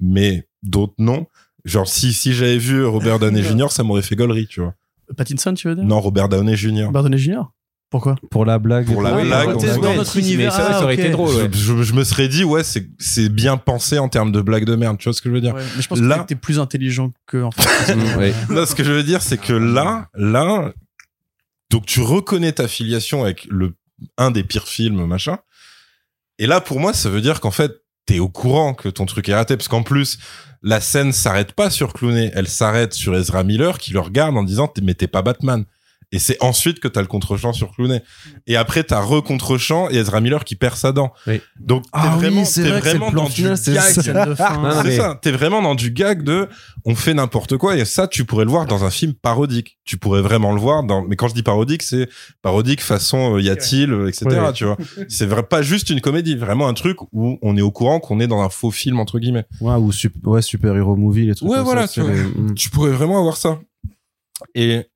mais 0.00 0.46
d'autres 0.62 0.94
non. 0.98 1.26
Genre 1.64 1.86
si 1.88 2.12
si 2.12 2.32
j'avais 2.32 2.58
vu 2.58 2.84
Robert 2.84 3.18
Downey 3.20 3.42
Jr. 3.42 3.70
ça 3.70 3.82
m'aurait 3.82 4.02
fait 4.02 4.16
gaulerie, 4.16 4.46
tu 4.46 4.60
vois. 4.60 4.74
Pattinson, 5.16 5.54
tu 5.54 5.68
veux 5.68 5.74
dire? 5.74 5.84
Non, 5.84 6.00
Robert 6.00 6.28
Downey 6.28 6.56
Jr. 6.56 6.88
Barton 6.92 7.16
Jr. 7.16 7.42
Pourquoi? 7.90 8.14
Pour 8.30 8.44
la 8.44 8.60
blague. 8.60 8.86
Pour 8.86 9.02
la 9.02 9.16
oui, 9.16 9.24
blague, 9.26 9.46
dans 9.46 9.50
on 9.50 9.54
notre- 9.62 9.74
se- 9.74 9.80
dans 9.80 9.94
notre 9.94 10.16
univers, 10.16 10.52
mais 10.52 10.56
ça, 10.64 10.72
ça 10.74 10.84
aurait 10.84 10.94
été 10.94 11.10
drôle. 11.10 11.34
ouais. 11.34 11.48
Je, 11.52 11.58
je- 11.78 11.82
je 11.82 11.92
me 11.94 12.04
serais 12.04 12.28
dit 12.28 12.44
ouais 12.44 12.62
c'est 12.62 12.86
c'est 13.00 13.28
bien 13.28 13.56
pensé 13.56 13.98
en 13.98 14.08
termes 14.08 14.30
de 14.30 14.40
blague 14.40 14.64
de 14.64 14.76
merde, 14.76 14.96
tu 14.98 15.04
vois 15.08 15.12
ce 15.12 15.20
que 15.20 15.28
je 15.28 15.34
veux 15.34 15.40
dire 15.40 15.54
Ouais, 15.56 15.62
Mais 15.76 15.82
je 15.82 15.88
pense 15.88 15.98
Là- 15.98 16.20
que 16.20 16.28
t'es 16.28 16.36
plus 16.36 16.60
intelligent 16.60 17.10
que 17.26 17.42
en 17.42 17.50
fait. 17.50 17.96
Non, 18.50 18.64
ce 18.64 18.76
que 18.76 18.84
je 18.84 18.92
veux 18.92 19.02
dire, 19.02 19.20
c'est 19.22 19.38
que 19.40 19.52
là, 19.52 20.08
là, 20.14 20.72
donc 21.70 21.86
tu 21.86 22.00
reconnais 22.00 22.52
ta 22.52 22.68
filiation 22.68 23.22
avec 23.22 23.46
le 23.46 23.74
un 24.16 24.30
des 24.30 24.44
pires 24.44 24.68
films, 24.68 25.04
machin. 25.06 25.38
Et 26.38 26.46
là, 26.46 26.60
pour 26.60 26.80
moi, 26.80 26.94
ça 26.94 27.10
veut 27.10 27.20
dire 27.20 27.40
qu'en 27.40 27.50
fait, 27.50 27.72
t'es 28.06 28.18
au 28.18 28.28
courant 28.28 28.74
que 28.74 28.88
ton 28.88 29.06
truc 29.06 29.28
est 29.28 29.34
raté 29.34 29.56
parce 29.56 29.68
qu'en 29.68 29.82
plus 29.82 30.18
la 30.62 30.80
scène 30.80 31.12
s'arrête 31.12 31.52
pas 31.52 31.70
sur 31.70 31.92
Clooney, 31.92 32.30
elle 32.34 32.48
s'arrête 32.48 32.92
sur 32.92 33.14
Ezra 33.16 33.44
Miller 33.44 33.78
qui 33.78 33.92
le 33.92 34.00
regarde 34.00 34.36
en 34.36 34.42
disant 34.42 34.72
mais 34.82 34.94
t'es 34.94 35.06
pas 35.06 35.22
Batman. 35.22 35.64
Et 36.12 36.18
c'est 36.18 36.36
ensuite 36.42 36.80
que 36.80 36.88
t'as 36.88 37.02
le 37.02 37.06
contre-champ 37.06 37.52
sur 37.52 37.70
Clooney. 37.72 38.02
Et 38.48 38.56
après 38.56 38.82
t'as 38.82 39.00
re-contre-champ 39.00 39.88
et 39.90 39.96
Ezra 39.96 40.20
Miller 40.20 40.44
qui 40.44 40.56
perd 40.56 40.74
sa 40.76 40.90
dent. 40.92 41.12
Oui. 41.26 41.40
Donc 41.60 41.84
t'es 41.84 41.88
Ah 41.92 42.14
oui, 42.16 42.20
vraiment, 42.24 42.44
c'est 42.44 42.62
t'es 42.64 42.68
vrai 42.70 42.80
vraiment 42.80 43.12
dans 43.12 43.28
du 43.28 43.42
gag. 43.44 43.54
C'est 43.56 43.74
ça, 44.96 45.18
t'es 45.22 45.30
vraiment 45.30 45.62
dans 45.62 45.74
du 45.76 45.90
gag 45.92 46.22
de 46.24 46.48
on 46.84 46.94
fait 46.96 47.14
n'importe 47.14 47.56
quoi 47.58 47.76
et 47.76 47.84
ça 47.84 48.08
tu 48.08 48.24
pourrais 48.24 48.44
le 48.44 48.50
voir 48.50 48.66
dans 48.66 48.84
un 48.84 48.90
film 48.90 49.14
parodique. 49.14 49.78
Tu 49.84 49.98
pourrais 49.98 50.20
vraiment 50.22 50.52
le 50.52 50.60
voir 50.60 50.82
dans 50.82 51.02
mais 51.02 51.14
quand 51.16 51.28
je 51.28 51.34
dis 51.34 51.42
parodique 51.44 51.82
c'est 51.82 52.08
parodique 52.42 52.80
façon 52.80 53.36
euh, 53.36 53.40
y 53.42 53.48
a-t-il 53.50 53.92
euh, 53.92 54.08
etc. 54.08 54.26
Ouais, 54.26 54.52
tu 54.52 54.64
vois. 54.64 54.76
C'est 55.08 55.26
vrai 55.26 55.42
pas 55.44 55.62
juste 55.62 55.90
une 55.90 56.00
comédie, 56.00 56.34
vraiment 56.36 56.66
un 56.68 56.74
truc 56.74 56.98
où 57.12 57.38
on 57.42 57.56
est 57.56 57.60
au 57.62 57.70
courant 57.70 58.00
qu'on 58.00 58.18
est 58.20 58.26
dans 58.26 58.40
un 58.42 58.48
faux 58.50 58.70
film 58.72 58.98
entre 58.98 59.18
guillemets. 59.20 59.44
Ouais, 59.60 59.74
ou 59.74 59.92
sup- 59.92 60.26
ouais, 60.26 60.42
super 60.42 60.76
hero 60.76 60.96
movie, 60.96 61.26
les 61.26 61.34
trucs 61.36 61.48
Ouais, 61.48 61.56
comme 61.58 61.64
voilà, 61.66 61.86
ça. 61.86 61.92
tu 61.92 62.02
les-. 62.02 62.54
Tu 62.56 62.68
pourrais 62.70 62.90
vraiment 62.90 63.18
avoir 63.20 63.36
ça. 63.36 63.60
Et 64.54 64.86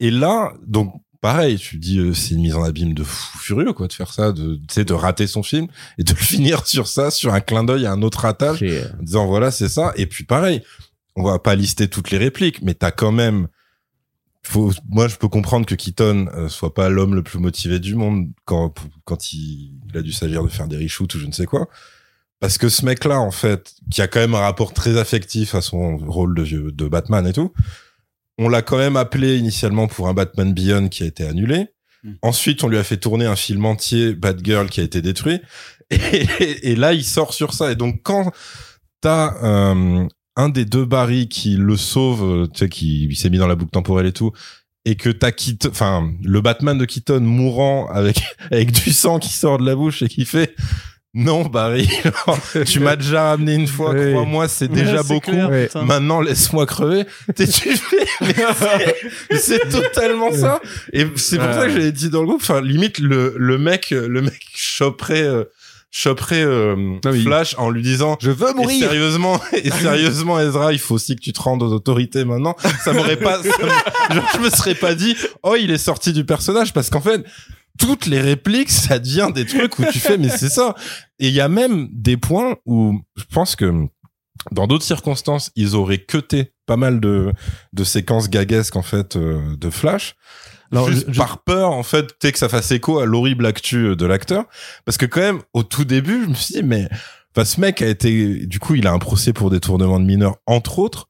et 0.00 0.10
là 0.10 0.52
donc 0.66 0.92
pareil, 1.20 1.58
tu 1.58 1.76
dis 1.76 1.98
euh, 1.98 2.14
c'est 2.14 2.34
une 2.34 2.40
mise 2.40 2.54
en 2.54 2.62
abîme 2.64 2.94
de 2.94 3.04
fou 3.04 3.38
furieux 3.38 3.72
quoi 3.74 3.86
de 3.88 3.92
faire 3.92 4.12
ça 4.12 4.32
de 4.32 4.54
tu 4.56 4.62
sais 4.74 4.84
de 4.84 4.94
rater 4.94 5.26
son 5.26 5.42
film 5.42 5.66
et 5.98 6.02
de 6.04 6.10
le 6.12 6.16
finir 6.32 6.66
sur 6.66 6.88
ça 6.88 7.10
sur 7.10 7.34
un 7.34 7.40
clin 7.40 7.62
d'œil 7.64 7.86
à 7.86 7.92
un 7.92 8.02
autre 8.02 8.20
ratage 8.20 8.58
J'ai- 8.60 8.84
en 8.98 9.02
disant 9.02 9.26
voilà 9.26 9.50
c'est 9.50 9.68
ça. 9.68 9.92
Et 9.96 10.06
puis 10.06 10.24
pareil 10.24 10.62
on 11.16 11.22
va 11.24 11.38
pas 11.38 11.54
lister 11.54 11.88
toutes 11.88 12.10
les 12.10 12.18
répliques 12.18 12.62
mais 12.62 12.72
t'as 12.74 12.90
quand 12.90 13.12
même 13.12 13.48
faut 14.42 14.72
moi 14.88 15.06
je 15.08 15.16
peux 15.16 15.28
comprendre 15.28 15.66
que 15.66 15.74
Keaton 15.74 16.28
euh, 16.34 16.48
soit 16.48 16.72
pas 16.72 16.88
l'homme 16.88 17.14
le 17.14 17.22
plus 17.22 17.38
motivé 17.38 17.78
du 17.78 17.94
monde 17.94 18.28
quand 18.46 18.72
quand 19.04 19.32
il, 19.34 19.72
il 19.90 19.98
a 19.98 20.02
dû 20.02 20.12
s'agir 20.12 20.42
de 20.42 20.48
faire 20.48 20.66
des 20.68 20.78
reshoots 20.78 21.14
ou 21.14 21.18
je 21.18 21.26
ne 21.26 21.32
sais 21.32 21.44
quoi. 21.46 21.68
Parce 22.38 22.56
que 22.56 22.70
ce 22.70 22.86
mec 22.86 23.04
là 23.04 23.20
en 23.20 23.30
fait 23.32 23.74
qui 23.90 24.00
a 24.00 24.08
quand 24.08 24.20
même 24.20 24.34
un 24.34 24.40
rapport 24.40 24.72
très 24.72 24.96
affectif 24.96 25.54
à 25.54 25.60
son 25.60 25.98
rôle 25.98 26.34
de 26.34 26.42
vieux 26.42 26.72
de 26.72 26.88
Batman 26.88 27.26
et 27.26 27.34
tout 27.34 27.52
on 28.40 28.48
l'a 28.48 28.62
quand 28.62 28.78
même 28.78 28.96
appelé 28.96 29.36
initialement 29.36 29.86
pour 29.86 30.08
un 30.08 30.14
Batman 30.14 30.52
Beyond 30.52 30.88
qui 30.88 31.04
a 31.04 31.06
été 31.06 31.24
annulé 31.24 31.68
Mm. 32.02 32.12
Ensuite, 32.22 32.64
on 32.64 32.68
lui 32.68 32.78
a 32.78 32.84
fait 32.84 32.96
tourner 32.96 33.26
un 33.26 33.36
film 33.36 33.64
entier, 33.64 34.14
Batgirl, 34.14 34.68
qui 34.68 34.80
a 34.80 34.84
été 34.84 35.02
détruit. 35.02 35.40
Et, 35.90 36.70
et 36.70 36.76
là, 36.76 36.92
il 36.92 37.04
sort 37.04 37.34
sur 37.34 37.52
ça. 37.52 37.72
Et 37.72 37.74
donc, 37.74 38.00
quand 38.02 38.32
t'as 39.00 39.34
euh, 39.42 40.06
un 40.36 40.48
des 40.48 40.64
deux 40.64 40.84
Barry 40.84 41.28
qui 41.28 41.56
le 41.56 41.76
sauve, 41.76 42.22
euh, 42.22 42.46
tu 42.46 42.60
sais, 42.60 42.68
qui 42.68 43.14
s'est 43.16 43.30
mis 43.30 43.38
dans 43.38 43.48
la 43.48 43.56
boucle 43.56 43.72
temporelle 43.72 44.06
et 44.06 44.12
tout, 44.12 44.32
et 44.84 44.94
que 44.94 45.10
t'as 45.10 45.32
Keaton, 45.32 45.68
enfin, 45.68 46.10
le 46.22 46.40
Batman 46.40 46.78
de 46.78 46.84
Keaton 46.84 47.20
mourant 47.20 47.88
avec 47.88 48.22
avec 48.50 48.72
du 48.72 48.92
sang 48.92 49.18
qui 49.18 49.32
sort 49.32 49.58
de 49.58 49.66
la 49.66 49.74
bouche 49.74 50.02
et 50.02 50.08
qui 50.08 50.24
fait 50.24 50.54
non 51.12 51.42
Barry, 51.44 51.88
tu 52.66 52.78
m'as 52.80 52.94
déjà 52.96 53.30
ramené 53.30 53.54
une 53.54 53.66
fois, 53.66 53.92
Oui. 53.92 54.12
crois-moi, 54.12 54.46
c'est 54.46 54.68
déjà 54.68 54.98
Ouais, 55.02 55.08
beaucoup. 55.08 55.30
clair. 55.32 55.50
Maintenant, 55.84 56.20
laisse-moi 56.20 56.66
crever. 56.66 57.04
T'es 57.34 57.46
tu 57.48 57.76
fais, 57.76 58.06
mais 58.20 58.34
c'est- 59.38 59.68
totalement 59.68 60.32
ça. 60.32 60.60
Et 60.92 61.06
c'est 61.16 61.38
pour 61.38 61.52
ça 61.52 61.66
que 61.66 61.72
j'avais 61.72 61.92
dit 61.92 62.10
dans 62.10 62.20
le 62.20 62.26
groupe. 62.28 62.40
Enfin, 62.42 62.60
limite 62.60 62.98
le 63.00 63.34
le 63.36 63.58
mec, 63.58 63.90
le 63.90 64.22
mec 64.22 64.40
choperait, 64.54 65.22
euh, 65.22 65.44
choperait 65.90 66.44
euh, 66.44 66.76
Ah 67.04 67.10
oui. 67.10 67.24
Flash 67.24 67.56
en 67.58 67.70
lui 67.70 67.82
disant. 67.82 68.16
Je 68.22 68.30
veux 68.30 68.50
Et 68.50 68.54
mourir. 68.54 68.78
sérieusement, 68.78 69.40
et 69.52 69.68
sérieusement, 69.70 70.38
Ezra, 70.38 70.72
il 70.72 70.78
faut 70.78 70.94
aussi 70.94 71.16
que 71.16 71.20
tu 71.20 71.32
te 71.32 71.40
rendes 71.42 71.62
aux 71.64 71.72
autorités 71.72 72.24
maintenant. 72.24 72.54
Ça 72.84 72.92
m'aurait 72.92 73.16
pas, 73.16 73.42
ça 73.42 73.48
me- 73.64 74.14
genre, 74.14 74.28
je 74.34 74.38
me 74.38 74.50
serais 74.50 74.74
pas 74.76 74.94
dit, 74.94 75.16
oh, 75.42 75.56
il 75.58 75.72
est 75.72 75.78
sorti 75.78 76.12
du 76.12 76.24
personnage, 76.24 76.72
parce 76.72 76.88
qu'en 76.90 77.00
fait, 77.00 77.24
toutes 77.78 78.06
les 78.06 78.20
répliques, 78.20 78.70
ça 78.70 78.98
devient 78.98 79.28
des 79.34 79.46
trucs 79.46 79.78
où 79.78 79.84
tu 79.92 79.98
fais, 79.98 80.18
mais 80.18 80.28
c'est 80.28 80.48
ça. 80.50 80.74
Et 81.18 81.28
il 81.28 81.34
y 81.34 81.40
a 81.40 81.48
même 81.48 81.88
des 81.92 82.16
points 82.16 82.56
où 82.66 83.00
je 83.16 83.24
pense 83.32 83.56
que 83.56 83.86
dans 84.52 84.66
d'autres 84.66 84.84
circonstances, 84.84 85.50
ils 85.56 85.76
auraient 85.76 85.98
cuté 86.04 86.52
pas 86.66 86.76
mal 86.76 87.00
de, 87.00 87.32
de 87.72 87.84
séquences 87.84 88.30
gaguesques, 88.30 88.76
en 88.76 88.82
fait, 88.82 89.16
euh, 89.16 89.56
de 89.56 89.70
Flash. 89.70 90.14
Alors, 90.72 90.88
juste 90.88 91.06
je- 91.08 91.12
je- 91.12 91.18
par 91.18 91.42
peur, 91.42 91.72
en 91.72 91.82
fait, 91.82 92.16
tu 92.20 92.30
que 92.32 92.38
ça 92.38 92.48
fasse 92.48 92.70
écho 92.70 93.00
à 93.00 93.06
l'horrible 93.06 93.44
actu 93.44 93.96
de 93.96 94.06
l'acteur. 94.06 94.44
Parce 94.84 94.96
que 94.96 95.04
quand 95.06 95.20
même, 95.20 95.40
au 95.52 95.62
tout 95.62 95.84
début, 95.84 96.22
je 96.24 96.28
me 96.28 96.34
suis 96.34 96.54
dit, 96.54 96.62
mais, 96.62 96.88
enfin, 97.34 97.44
ce 97.44 97.60
mec 97.60 97.82
a 97.82 97.88
été, 97.88 98.46
du 98.46 98.60
coup, 98.60 98.76
il 98.76 98.86
a 98.86 98.92
un 98.92 98.98
procès 98.98 99.32
pour 99.32 99.50
détournement 99.50 99.98
de 100.00 100.06
mineurs, 100.06 100.36
entre 100.46 100.78
autres. 100.78 101.08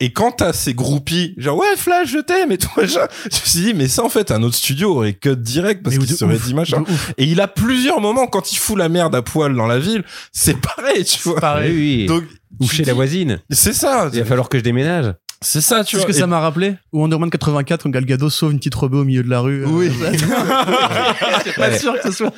Et 0.00 0.12
quand 0.12 0.30
t'as 0.30 0.52
ces 0.52 0.74
groupies, 0.74 1.34
genre, 1.38 1.58
ouais, 1.58 1.76
Flash, 1.76 2.10
je 2.10 2.18
t'aime, 2.18 2.52
et 2.52 2.58
tout, 2.58 2.68
machin, 2.76 3.08
je 3.24 3.26
me 3.26 3.30
suis 3.46 3.60
dit, 3.60 3.74
mais 3.74 3.88
ça, 3.88 4.04
en 4.04 4.08
fait, 4.08 4.30
un 4.30 4.42
autre 4.44 4.54
studio 4.54 4.94
aurait 4.94 5.14
cut 5.14 5.36
direct 5.36 5.82
parce 5.82 5.98
qu'il 5.98 6.08
serait 6.08 6.38
dit 6.38 6.54
machin. 6.54 6.84
Et 7.16 7.24
il 7.24 7.40
a 7.40 7.48
plusieurs 7.48 8.00
moments 8.00 8.26
quand 8.28 8.52
il 8.52 8.56
fout 8.56 8.78
la 8.78 8.88
merde 8.88 9.14
à 9.16 9.22
poil 9.22 9.54
dans 9.56 9.66
la 9.66 9.78
ville, 9.80 10.04
c'est 10.32 10.60
pareil, 10.60 11.04
tu 11.04 11.28
vois. 11.28 11.58
Oui. 11.62 12.06
Donc, 12.06 12.24
Ou 12.60 12.68
chez 12.68 12.84
la 12.84 12.94
voisine. 12.94 13.40
C'est 13.50 13.72
ça. 13.72 14.08
Il 14.12 14.20
va 14.20 14.24
falloir 14.24 14.48
que 14.48 14.58
je 14.58 14.62
déménage. 14.62 15.12
C'est 15.40 15.60
ça, 15.60 15.84
tu 15.84 15.90
Tu 15.90 15.96
sais 15.96 16.02
ce 16.02 16.06
vois. 16.06 16.12
que 16.14 16.18
ça 16.18 16.26
m'a 16.26 16.40
rappelé 16.40 16.74
Ou 16.92 17.00
Wonder 17.02 17.16
Man 17.18 17.30
84 17.30 17.82
quand 17.84 17.90
Gal 17.90 18.04
Gadot 18.04 18.28
sauve 18.28 18.50
une 18.52 18.58
petite 18.58 18.74
rebeu 18.74 18.98
au 18.98 19.04
milieu 19.04 19.22
de 19.22 19.28
la 19.30 19.38
rue. 19.40 19.64
euh, 19.64 19.68
Oui. 19.68 19.90
C'est 21.44 21.54
pas 21.54 21.68
Ouais. 21.70 21.78
sûr 21.78 21.94
que 22.00 22.10
ce 22.10 22.16
soit. 22.16 22.32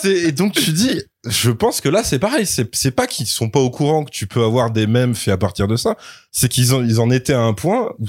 C'est- 0.00 0.12
et 0.28 0.32
donc 0.32 0.52
tu 0.52 0.70
dis, 0.72 1.02
je 1.26 1.50
pense 1.50 1.80
que 1.80 1.88
là 1.88 2.04
c'est 2.04 2.18
pareil, 2.18 2.46
c'est 2.46 2.72
c'est 2.74 2.90
pas 2.92 3.06
qu'ils 3.06 3.26
sont 3.26 3.50
pas 3.50 3.60
au 3.60 3.70
courant 3.70 4.04
que 4.04 4.10
tu 4.10 4.26
peux 4.26 4.42
avoir 4.44 4.70
des 4.70 4.86
mèmes 4.86 5.14
faits 5.14 5.34
à 5.34 5.38
partir 5.38 5.66
de 5.68 5.76
ça, 5.76 5.96
c'est 6.30 6.48
qu'ils 6.48 6.72
en 6.74 6.84
ils 6.84 7.00
en 7.00 7.10
étaient 7.10 7.32
à 7.32 7.40
un 7.40 7.54
point 7.54 7.92
où, 7.98 8.06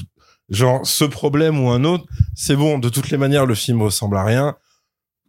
genre 0.49 0.85
ce 0.85 1.06
problème 1.06 1.60
ou 1.64 1.69
un 1.69 1.84
autre, 1.84 2.06
c'est 2.35 2.56
bon, 2.56 2.77
de 2.80 2.89
toutes 2.89 3.10
les 3.10 3.18
manières 3.18 3.45
le 3.45 3.56
film 3.56 3.81
ressemble 3.81 4.18
à 4.18 4.23
rien, 4.23 4.56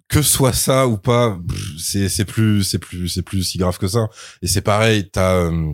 que 0.08 0.22
soit 0.22 0.52
ça 0.52 0.86
ou 0.88 0.98
pas, 0.98 1.38
c'est 1.78 2.08
c'est 2.08 2.24
plus 2.24 2.64
c'est 2.64 2.78
plus 2.78 3.08
c'est 3.08 3.22
plus 3.22 3.42
si 3.44 3.56
grave 3.58 3.78
que 3.78 3.88
ça. 3.88 4.08
Et 4.42 4.46
c'est 4.46 4.60
pareil, 4.62 5.08
t'as 5.10 5.34
euh, 5.36 5.72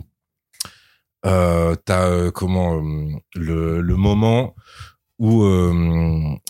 euh, 1.27 1.75
t'as 1.85 2.07
euh, 2.09 2.31
comment 2.31 2.77
euh, 2.77 3.09
le 3.35 3.81
le 3.81 3.95
moment 3.95 4.55
où 5.19 5.43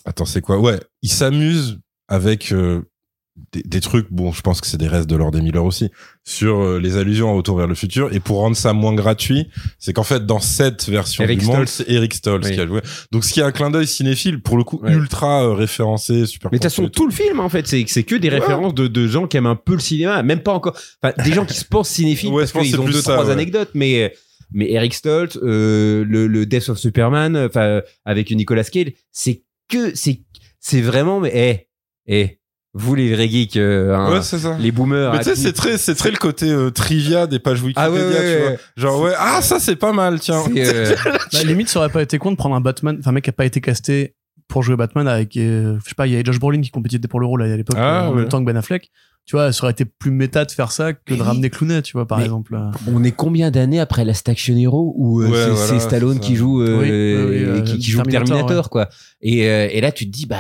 attends 0.06 0.26
c'est 0.26 0.42
quoi? 0.42 0.58
Ouais 0.60 0.80
il 1.02 1.10
s'amuse 1.10 1.80
avec 2.10 2.54
des, 3.54 3.62
des 3.64 3.80
trucs 3.82 4.12
bon 4.12 4.34
je 4.34 4.42
pense 4.42 4.60
que 4.60 4.68
c'est 4.68 4.78
des 4.78 4.88
restes 4.90 5.10
de 5.10 5.16
Lord 5.16 5.36
et 5.38 5.42
Miller 5.42 5.64
aussi 5.64 5.90
sur 6.26 6.78
les 6.80 6.98
allusions 6.98 7.30
à 7.32 7.34
Retour 7.34 7.58
vers 7.58 7.68
le 7.68 7.76
futur 7.76 8.12
et 8.14 8.20
pour 8.20 8.40
rendre 8.40 8.58
ça 8.58 8.74
moins 8.74 8.94
gratuit 8.94 9.48
c'est 9.80 9.94
qu'en 9.94 10.04
fait 10.04 10.26
dans 10.26 10.40
cette 10.42 10.90
version 10.90 11.24
Eric 11.24 11.40
du 11.40 11.46
monde 11.46 11.56
Stoltz. 11.68 11.72
c'est 11.72 11.90
Eric 11.90 12.14
Stoltz 12.14 12.48
Oui. 12.50 12.56
qui 12.56 12.60
a 12.60 12.68
joué 12.68 12.82
donc 13.14 13.24
ce 13.24 13.32
qui 13.32 13.40
est 13.40 13.44
un 13.44 13.52
clin 13.54 13.70
d'œil 13.72 13.88
cinéphile 13.88 14.42
pour 14.42 14.58
le 14.58 14.66
coup 14.66 14.82
Ouais. 14.84 14.92
ultra 14.92 15.56
référencé 15.56 16.26
super 16.26 16.50
Mais 16.52 16.58
de 16.58 16.64
toute 16.64 16.72
façon, 16.72 16.90
tout 16.90 17.06
le 17.08 17.14
film, 17.14 17.40
en 17.40 17.48
fait, 17.50 17.66
c'est 17.68 17.86
c'est 17.88 18.04
que 18.04 18.16
des 18.16 18.30
Ouais. 18.30 18.40
références 18.40 18.74
de, 18.74 18.88
de 18.88 19.08
gens 19.08 19.28
qui 19.28 19.38
aiment 19.38 19.46
un 19.48 19.56
peu 19.56 19.74
le 19.74 19.80
cinéma, 19.80 20.22
même 20.24 20.42
pas 20.42 20.52
encore. 20.54 20.76
Enfin, 21.02 21.14
des 21.24 21.32
gens 21.34 21.46
qui 21.46 21.54
se 21.58 21.64
pensent 21.66 21.90
cinéphiles 21.90 22.30
Ouais, 22.32 22.44
parce 22.52 22.66
qu'ils 22.66 22.80
ont 22.82 22.86
deux 22.86 23.02
ça, 23.02 23.14
trois 23.14 23.30
anecdotes, 23.32 23.70
mais 23.74 24.14
mais 24.52 24.72
Eric 24.72 24.94
Stoltz, 24.94 25.38
euh, 25.44 26.06
le, 26.08 26.28
le 26.28 26.46
Death 26.46 26.70
of 26.70 26.78
Superman, 26.78 27.36
enfin 27.38 27.62
euh, 27.62 27.82
avec 28.06 28.32
Nicolas 28.32 28.64
Cage, 28.64 28.94
c'est 29.12 29.44
que 29.70 29.96
c'est 29.96 30.22
c'est 30.60 30.82
vraiment 30.82 31.20
mais 31.20 31.32
eh 31.34 31.68
eh 32.08 32.40
vous 32.74 32.94
les 32.96 33.14
vrais 33.14 33.28
geeks, 33.28 33.58
euh, 33.58 33.96
hein, 33.96 34.12
ouais 34.12 34.22
c'est 34.22 34.38
ça 34.38 34.56
les 34.60 34.72
boomers. 34.72 35.12
mais 35.12 35.18
tu 35.20 35.26
sais, 35.26 35.36
c'est 35.36 35.54
très, 35.54 35.78
c'est 35.80 35.96
très 35.96 36.12
le 36.12 36.18
côté 36.18 36.50
euh, 36.52 36.70
trivia 36.70 37.26
des 37.26 37.40
pages 37.40 37.62
Wikipédia, 37.64 37.84
Ah 37.88 37.92
ouais, 37.92 38.00
ouais, 38.00 38.12
tu 38.36 38.42
vois. 38.42 38.50
ouais. 38.52 38.60
Genre, 38.76 39.02
ouais, 39.02 39.14
ah, 39.18 39.42
ça, 39.42 39.60
c'est 39.60 39.78
pas 39.78 39.94
mal, 39.94 40.20
tiens. 40.20 40.44
euh, 40.56 40.96
Bah, 41.34 41.44
limite, 41.44 41.70
ça 41.70 41.80
aurait 41.80 41.90
pas 41.90 42.04
été 42.04 42.20
con 42.20 42.32
de 42.32 42.36
prendre 42.38 42.56
un 42.56 42.62
Batman, 42.62 42.98
enfin, 43.00 43.10
un 43.10 43.14
mec 43.14 43.24
qui 43.24 43.32
a 43.32 43.34
pas 43.34 43.46
été 43.46 43.62
casté 43.62 44.14
pour 44.48 44.62
jouer 44.62 44.76
Batman 44.76 45.08
avec, 45.08 45.36
euh, 45.38 45.80
je 45.84 45.90
sais 45.90 45.96
pas, 45.96 46.06
il 46.06 46.12
y 46.12 46.16
avait 46.16 46.24
Josh 46.26 46.40
Brolin 46.40 46.62
qui 46.62 46.70
compétitait 46.70 47.08
pour 47.08 47.20
le 47.20 47.26
rôle 47.26 47.42
à 47.42 47.58
l'époque, 47.58 47.78
Ah, 47.80 48.06
euh, 48.06 48.10
en 48.10 48.14
même 48.14 48.28
temps 48.28 48.40
que 48.40 48.46
Ben 48.46 48.56
Affleck. 48.56 48.92
Tu 49.28 49.36
vois, 49.36 49.52
ça 49.52 49.64
aurait 49.66 49.74
été 49.74 49.84
plus 49.84 50.10
méta 50.10 50.46
de 50.46 50.52
faire 50.52 50.72
ça 50.72 50.94
que 50.94 51.00
Mais 51.10 51.18
de 51.18 51.22
oui. 51.22 51.28
ramener 51.28 51.50
Clooney, 51.50 51.82
tu 51.82 51.92
vois, 51.92 52.08
par 52.08 52.18
Mais- 52.20 52.24
exemple. 52.24 52.58
on 52.90 53.04
est 53.04 53.12
combien 53.12 53.52
d'années 53.52 53.80
après 53.82 54.06
Last 54.06 54.30
Action 54.30 54.56
Hero 54.56 54.94
où 54.96 55.22
euh, 55.22 55.28
Ouais, 55.28 55.38
c'est, 55.38 55.66
voilà, 55.68 55.80
Stallone 55.82 56.20
qui 56.22 56.36
joue 56.38 56.62
euh, 56.62 56.80
Oui, 56.80 56.90
oui, 56.90 57.40
oui, 57.42 57.44
euh, 57.44 57.62
qui, 57.62 57.78
qui 57.78 57.92
joue 57.92 58.02
Terminator, 58.04 58.38
Terminator, 58.38 58.70
quoi. 58.70 58.88
Et, 59.22 59.50
euh, 59.50 59.68
et 59.70 59.82
là 59.82 59.92
tu 59.92 60.06
te 60.06 60.12
dis 60.12 60.28
bah 60.28 60.38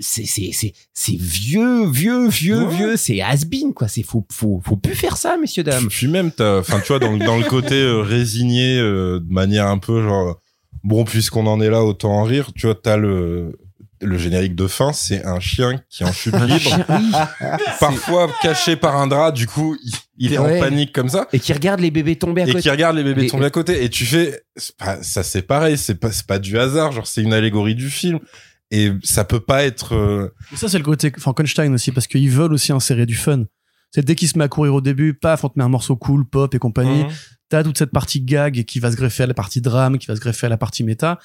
c'est 0.00 0.24
c'est 0.24 0.50
c'est 0.52 0.72
c'est 0.94 1.16
vieux 1.16 1.86
vieux 1.90 2.26
vieux 2.28 2.64
Ouais. 2.66 2.74
vieux 2.74 2.96
c'est 2.96 3.20
has-been 3.20 3.74
quoi. 3.74 3.88
C'est 3.88 4.02
faut 4.02 4.24
faut 4.32 4.60
faut 4.64 4.76
plus 4.76 4.94
faire 4.94 5.16
ça 5.18 5.36
messieurs 5.36 5.62
dames. 5.64 5.88
Puis 5.88 6.08
même, 6.08 6.30
t'as, 6.32 6.60
enfin, 6.60 6.80
tu 6.80 6.88
vois, 6.88 6.98
dans, 6.98 7.12
le- 7.12 7.18
dans 7.24 7.36
le 7.36 7.44
côté 7.44 7.74
euh, 7.74 8.00
résigné, 8.00 8.78
euh, 8.78 9.20
de 9.20 9.32
manière 9.32 9.66
un 9.66 9.78
peu 9.78 10.02
genre, 10.02 10.40
bon, 10.84 11.04
puisqu'on 11.04 11.46
en 11.46 11.60
est 11.60 11.68
là, 11.70 11.82
autant 11.84 12.12
en 12.12 12.24
rire. 12.24 12.50
Tu 12.54 12.66
vois, 12.66 12.74
t'as 12.74 12.96
le, 12.96 13.58
le 14.04 14.18
générique 14.18 14.54
de 14.54 14.66
fin, 14.66 14.92
c'est 14.92 15.24
un 15.24 15.40
chien 15.40 15.80
qui 15.90 16.02
est 16.02 16.06
en 16.06 16.12
chute 16.12 16.34
libre, 16.34 16.86
parfois 17.80 18.28
caché 18.42 18.76
par 18.76 18.96
un 18.96 19.06
drap. 19.06 19.32
Du 19.32 19.46
coup, 19.46 19.76
il, 19.82 19.92
il 20.18 20.32
est 20.34 20.38
Ouais. 20.38 20.58
en 20.58 20.60
panique 20.60 20.92
comme 20.92 21.08
ça. 21.08 21.26
Et 21.32 21.40
qui 21.40 21.52
regarde 21.52 21.80
les 21.80 21.90
bébés 21.90 22.16
tomber 22.16 22.42
à 22.42 22.44
Et 22.44 22.48
côté. 22.52 22.62
qui 22.62 22.70
regarde 22.70 22.96
les 22.96 23.04
bébés 23.04 23.24
Et- 23.24 23.28
tomber 23.28 23.46
à 23.46 23.50
côté. 23.50 23.84
Et 23.84 23.88
tu 23.88 24.04
fais, 24.04 24.42
pas- 24.78 25.02
ça 25.02 25.22
c'est 25.22 25.42
pareil, 25.42 25.76
c'est 25.78 25.94
pas, 25.96 26.12
c'est 26.12 26.26
pas 26.26 26.38
du 26.38 26.58
hasard. 26.58 26.92
Genre, 26.92 27.06
c'est 27.06 27.22
une 27.22 27.32
allégorie 27.32 27.74
du 27.74 27.90
film. 27.90 28.18
Et 28.70 28.90
ça 29.02 29.24
peut 29.24 29.40
pas 29.40 29.64
être, 29.64 29.94
euh, 29.94 30.34
Et 30.52 30.56
ça, 30.56 30.68
c'est 30.68 30.78
le 30.78 30.84
côté 30.84 31.12
Frankenstein 31.18 31.72
aussi, 31.74 31.92
parce 31.92 32.06
qu'ils 32.06 32.30
veulent 32.30 32.52
aussi 32.52 32.72
insérer 32.72 33.06
du 33.06 33.14
fun. 33.14 33.44
C'est 33.92 34.04
dès 34.04 34.16
qu'il 34.16 34.26
se 34.28 34.36
met 34.36 34.44
à 34.44 34.48
courir 34.48 34.74
au 34.74 34.80
début, 34.80 35.14
paf, 35.14 35.44
on 35.44 35.48
te 35.48 35.58
met 35.58 35.64
un 35.64 35.68
morceau 35.68 35.94
cool, 35.96 36.24
pop 36.28 36.52
et 36.54 36.58
compagnie. 36.58 37.04
Mhm. 37.04 37.10
T'as 37.54 37.62
toute 37.62 37.78
cette 37.78 37.92
partie 37.92 38.20
gag 38.20 38.64
qui 38.64 38.80
va 38.80 38.90
se 38.90 38.96
greffer 38.96 39.22
à 39.22 39.26
la 39.28 39.34
partie 39.34 39.60
drame, 39.60 39.96
qui 39.98 40.08
va 40.08 40.16
se 40.16 40.20
greffer 40.20 40.46
à 40.46 40.48
la 40.48 40.56
partie 40.56 40.82
méta. 40.82 41.20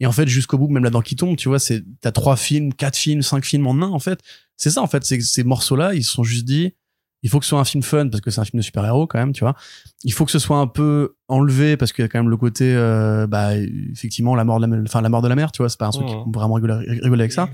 Et 0.00 0.06
en 0.06 0.12
fait, 0.12 0.26
jusqu'au 0.26 0.56
bout, 0.56 0.68
même 0.68 0.82
là-dedans 0.82 1.02
qui 1.02 1.14
tombe, 1.14 1.36
tu 1.36 1.50
vois, 1.50 1.58
c'est, 1.58 1.84
t'as 2.00 2.10
trois 2.10 2.36
films, 2.36 2.72
quatre 2.72 2.96
films, 2.96 3.20
cinq 3.20 3.44
films 3.44 3.66
en 3.66 3.74
un, 3.74 3.90
en 3.90 3.98
fait. 3.98 4.18
C'est 4.56 4.70
ça, 4.70 4.80
en 4.80 4.86
fait, 4.86 5.04
c'est 5.04 5.20
ces 5.20 5.44
morceaux-là, 5.44 5.92
ils 5.92 6.02
se 6.02 6.10
sont 6.10 6.24
juste 6.24 6.46
dit, 6.46 6.72
il 7.22 7.28
faut 7.28 7.38
que 7.38 7.44
ce 7.44 7.50
soit 7.50 7.60
un 7.60 7.64
film 7.64 7.82
fun 7.82 8.08
parce 8.08 8.22
que 8.22 8.30
c'est 8.30 8.40
un 8.40 8.44
film 8.46 8.60
de 8.60 8.64
super-héros 8.64 9.06
quand 9.06 9.18
même, 9.18 9.32
tu 9.34 9.44
vois. 9.44 9.54
Il 10.04 10.12
faut 10.14 10.24
que 10.24 10.30
ce 10.30 10.38
soit 10.38 10.56
un 10.56 10.66
peu 10.66 11.16
enlevé 11.28 11.76
parce 11.76 11.92
qu'il 11.92 12.02
y 12.02 12.06
a 12.06 12.08
quand 12.08 12.18
même 12.18 12.30
le 12.30 12.36
côté, 12.38 12.74
euh, 12.74 13.26
bah, 13.26 13.54
effectivement, 13.92 14.34
la 14.34 14.44
mort 14.44 14.60
de 14.60 14.66
la, 14.66 14.82
enfin, 14.82 15.02
la 15.02 15.10
mort 15.10 15.20
de 15.20 15.28
la 15.28 15.34
mère, 15.34 15.52
tu 15.52 15.58
vois, 15.60 15.68
c'est 15.68 15.78
pas 15.78 15.86
un 15.86 15.90
truc 15.90 16.06
Mhm. 16.08 16.24
qu'on 16.24 16.30
peut 16.30 16.38
vraiment 16.38 16.54
rigoler, 16.54 16.74
rigoler 17.02 17.22
avec 17.24 17.32
ça. 17.32 17.50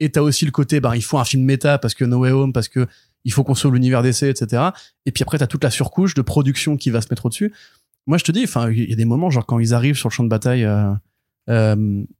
Et 0.00 0.10
t'as 0.10 0.20
aussi 0.20 0.44
le 0.44 0.50
côté, 0.50 0.80
bah, 0.80 0.96
il 0.96 1.02
faut 1.02 1.18
un 1.18 1.24
film 1.24 1.44
méta 1.44 1.78
parce 1.78 1.94
que 1.94 2.04
No 2.04 2.18
Way 2.18 2.30
Home, 2.32 2.52
parce 2.52 2.68
que 2.68 2.86
il 3.24 3.32
faut 3.32 3.44
qu'on 3.44 3.54
sauve 3.54 3.74
l'univers 3.74 4.02
d'essai, 4.02 4.30
etc. 4.30 4.62
Et 5.06 5.12
puis 5.12 5.22
après, 5.22 5.38
t'as 5.38 5.46
toute 5.46 5.64
la 5.64 5.70
surcouche 5.70 6.14
de 6.14 6.22
production 6.22 6.76
qui 6.76 6.90
va 6.90 7.00
se 7.00 7.08
mettre 7.10 7.26
au-dessus. 7.26 7.52
Moi, 8.06 8.18
je 8.18 8.24
te 8.24 8.32
dis, 8.32 8.44
enfin, 8.44 8.70
il 8.70 8.88
y 8.88 8.92
a 8.92 8.96
des 8.96 9.04
moments, 9.04 9.30
genre 9.30 9.46
quand 9.46 9.58
ils 9.58 9.74
arrivent 9.74 9.96
sur 9.96 10.08
le 10.08 10.14
champ 10.14 10.24
de 10.24 10.28
bataille, 10.28 10.64
euh, 10.64 10.90
euh, 11.48 11.76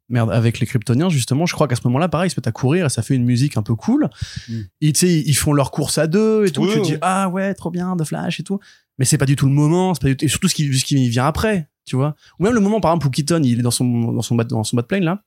merde, 0.08 0.30
avec 0.30 0.60
les 0.60 0.66
Kryptoniens, 0.66 1.08
justement, 1.08 1.46
je 1.46 1.54
crois 1.54 1.68
qu'à 1.68 1.76
ce 1.76 1.82
moment-là, 1.84 2.08
pareil, 2.08 2.28
ils 2.28 2.30
se 2.30 2.38
mettent 2.38 2.46
à 2.48 2.52
courir 2.52 2.86
et 2.86 2.88
ça 2.88 3.02
fait 3.02 3.14
une 3.14 3.24
musique 3.24 3.56
un 3.56 3.62
peu 3.62 3.74
cool. 3.74 4.08
Mm. 4.48 4.60
Et 4.82 4.92
tu 4.92 5.00
sais, 5.00 5.20
ils 5.20 5.34
font 5.34 5.52
leur 5.52 5.70
course 5.70 5.98
à 5.98 6.06
deux 6.06 6.46
et 6.46 6.50
tout. 6.50 6.62
Oui, 6.62 6.70
tu 6.74 6.80
te 6.80 6.86
dis, 6.86 6.96
ah 7.00 7.28
ouais, 7.28 7.54
trop 7.54 7.70
bien, 7.70 7.96
de 7.96 8.04
Flash 8.04 8.40
et 8.40 8.42
tout. 8.42 8.58
Mais 8.98 9.04
c'est 9.04 9.18
pas 9.18 9.26
du 9.26 9.36
tout 9.36 9.46
le 9.46 9.52
moment, 9.52 9.94
c'est 9.94 10.02
pas 10.02 10.08
du 10.08 10.16
tout- 10.16 10.24
et 10.24 10.28
surtout 10.28 10.48
ce 10.48 10.54
qui, 10.54 10.76
ce 10.78 10.84
qui 10.84 11.08
vient 11.08 11.26
après, 11.26 11.70
tu 11.90 11.96
vois. 11.96 12.14
Ou 12.38 12.44
même 12.44 12.54
le 12.54 12.60
moment, 12.60 12.80
par 12.80 12.92
exemple, 12.92 13.08
où 13.08 13.10
Keaton, 13.10 13.42
il 13.42 13.58
est 13.58 13.62
dans 13.62 13.72
son, 13.72 14.12
dans 14.12 14.22
son 14.22 14.36
bat, 14.36 14.44
dans 14.44 14.62
son 14.62 14.76
bat 14.76 14.84
plane, 14.84 15.02
là. 15.02 15.22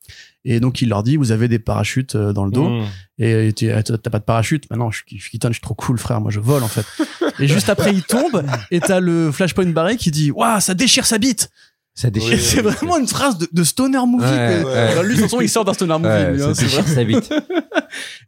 Et 0.45 0.61
donc, 0.61 0.81
il 0.81 0.88
leur 0.90 1.03
dit, 1.03 1.18
vous 1.18 1.31
avez 1.34 1.49
des 1.49 1.60
parachutes 1.60 2.15
euh, 2.15 2.31
dans 2.31 2.45
le 2.45 2.52
dos. 2.52 2.69
Mmh. 2.69 2.84
Et 3.19 3.52
tu- 3.53 3.68
t'as 3.84 4.10
pas 4.10 4.19
de 4.19 4.23
parachute. 4.23 4.69
Maintenant, 4.69 4.90
je, 4.91 5.03
suis- 5.06 5.18
je 5.18 5.22
suis 5.23 5.31
Keaton, 5.31 5.49
je 5.49 5.53
suis 5.56 5.61
trop 5.61 5.73
cool, 5.76 5.98
frère. 5.98 6.22
Moi, 6.22 6.31
je 6.31 6.40
vole, 6.40 6.64
en 6.64 6.68
fait. 6.69 6.85
et 7.40 7.48
juste 7.48 7.68
après, 7.69 7.94
il 7.94 8.03
tombe. 8.03 8.44
Et 8.72 8.80
t'as 8.80 8.99
le 9.02 9.31
Flashpoint 9.31 9.65
barré 9.72 9.98
qui 9.98 10.10
dit, 10.11 10.31
waouh, 10.31 10.60
ça 10.61 10.73
déchire 10.73 11.06
sa 11.06 11.18
bite. 11.18 11.49
Ça 11.95 12.10
c'est 12.40 12.61
vraiment 12.61 12.98
une 12.98 13.07
phrase 13.07 13.38
de, 13.38 13.48
de 13.52 13.64
stoner 13.64 13.99
movie. 14.07 14.23
Ouais, 14.26 14.64
ouais. 14.64 14.72
Alors, 14.73 15.03
lui, 15.03 15.11
de 15.15 15.22
toute 15.22 15.30
façon, 15.30 15.41
il 15.41 15.49
sort 15.49 15.64
d'un 15.64 15.73
stoner 15.73 15.94
movie. 15.99 16.07
Ouais, 16.07 16.34
lui, 16.34 16.41
hein, 16.41 16.53
ça 16.56 16.64
déchire 16.64 16.88
sa 16.88 17.03
bite. 17.03 17.31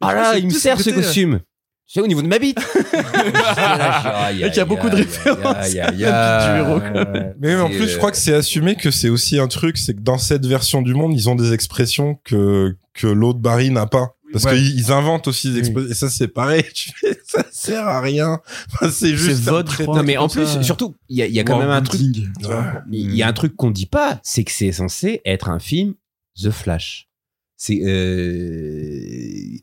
Ah 0.00 0.14
là, 0.14 0.38
il 0.38 0.46
me 0.46 0.50
sert 0.50 0.76
ce 0.78 0.84
ce 0.84 0.90
côté, 0.90 1.02
costume. 1.02 1.40
C'est 1.88 2.00
au 2.00 2.06
niveau 2.06 2.20
de 2.20 2.26
ma 2.26 2.38
bite. 2.40 2.58
Il 4.32 4.38
y 4.38 4.60
a 4.60 4.64
beaucoup 4.64 4.90
de 4.90 4.96
références. 4.96 5.72
Mais 7.40 7.54
en 7.54 7.68
plus, 7.68 7.88
je 7.88 7.96
crois 7.96 8.10
que 8.10 8.16
c'est 8.16 8.34
assumé 8.34 8.74
que 8.74 8.90
c'est 8.90 9.08
aussi 9.08 9.38
un 9.38 9.46
truc, 9.46 9.78
c'est 9.78 9.94
que 9.94 10.00
dans 10.00 10.18
cette 10.18 10.44
version 10.46 10.82
du 10.82 10.94
monde, 10.94 11.14
ils 11.14 11.28
ont 11.30 11.36
des 11.36 11.52
expressions 11.52 12.18
que 12.24 12.76
que 12.92 13.06
l'autre 13.06 13.38
Barry 13.38 13.70
n'a 13.70 13.86
pas. 13.86 14.16
Parce 14.32 14.44
Ouais. 14.44 14.56
qu'ils 14.56 14.74
ils 14.78 14.90
inventent 14.92 15.28
aussi 15.28 15.52
des 15.52 15.60
expressions. 15.60 15.90
Et 15.90 15.94
ça, 15.94 16.10
c'est 16.10 16.26
pareil. 16.28 16.64
Tu 16.74 16.90
fais, 16.96 17.16
ça 17.24 17.44
sert 17.52 17.86
à 17.86 18.00
rien. 18.00 18.40
Enfin, 18.72 18.90
c'est 18.90 19.16
juste. 19.16 19.44
C'est 19.44 19.84
crois. 19.84 19.96
Non, 19.96 20.02
mais 20.02 20.16
en 20.16 20.28
plus, 20.28 20.46
ça. 20.46 20.62
surtout, 20.64 20.96
il 21.08 21.18
y 21.18 21.22
a, 21.22 21.26
il 21.26 21.34
y 21.34 21.38
a 21.38 21.44
quand 21.44 21.58
même 21.58 21.70
un 21.70 21.82
truc. 21.82 22.00
Ouais. 22.00 22.56
Il 22.90 23.14
y 23.14 23.22
a 23.22 23.28
un 23.28 23.32
truc 23.32 23.54
qu'on 23.54 23.70
dit 23.70 23.86
pas, 23.86 24.18
c'est 24.24 24.42
que 24.42 24.50
c'est 24.50 24.72
censé 24.72 25.20
être 25.24 25.48
un 25.48 25.60
film 25.60 25.94
The 26.42 26.50
Flash. 26.50 27.08
C'est 27.56 27.80
euh, 27.84 29.56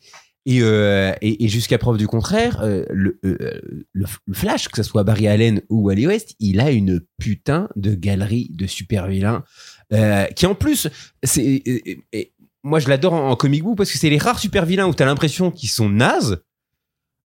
et, 0.45 0.59
euh, 0.61 1.13
et, 1.21 1.45
et 1.45 1.47
jusqu'à 1.47 1.77
preuve 1.77 1.97
du 1.97 2.07
contraire, 2.07 2.59
euh, 2.61 2.83
le, 2.89 3.19
euh, 3.25 3.61
le, 3.93 4.05
le 4.25 4.33
Flash, 4.33 4.67
que 4.67 4.77
ce 4.77 4.83
soit 4.83 5.03
Barry 5.03 5.27
Allen 5.27 5.61
ou 5.69 5.87
Wally 5.87 6.07
West, 6.07 6.35
il 6.39 6.59
a 6.59 6.71
une 6.71 7.01
putain 7.17 7.69
de 7.75 7.93
galerie 7.93 8.49
de 8.53 8.67
super 8.67 9.07
vilains 9.07 9.43
euh, 9.93 10.25
qui 10.25 10.45
en 10.45 10.55
plus, 10.55 10.89
c'est 11.23 11.63
moi 12.63 12.79
je 12.79 12.89
l'adore 12.89 13.13
en, 13.13 13.29
en 13.29 13.35
comic 13.35 13.63
book 13.63 13.77
parce 13.77 13.91
que 13.91 13.97
c'est 13.97 14.09
les 14.09 14.17
rares 14.17 14.39
super 14.39 14.65
vilains 14.65 14.87
où 14.87 14.93
t'as 14.93 15.05
l'impression 15.05 15.51
qu'ils 15.51 15.69
sont 15.69 15.89
nazes. 15.89 16.43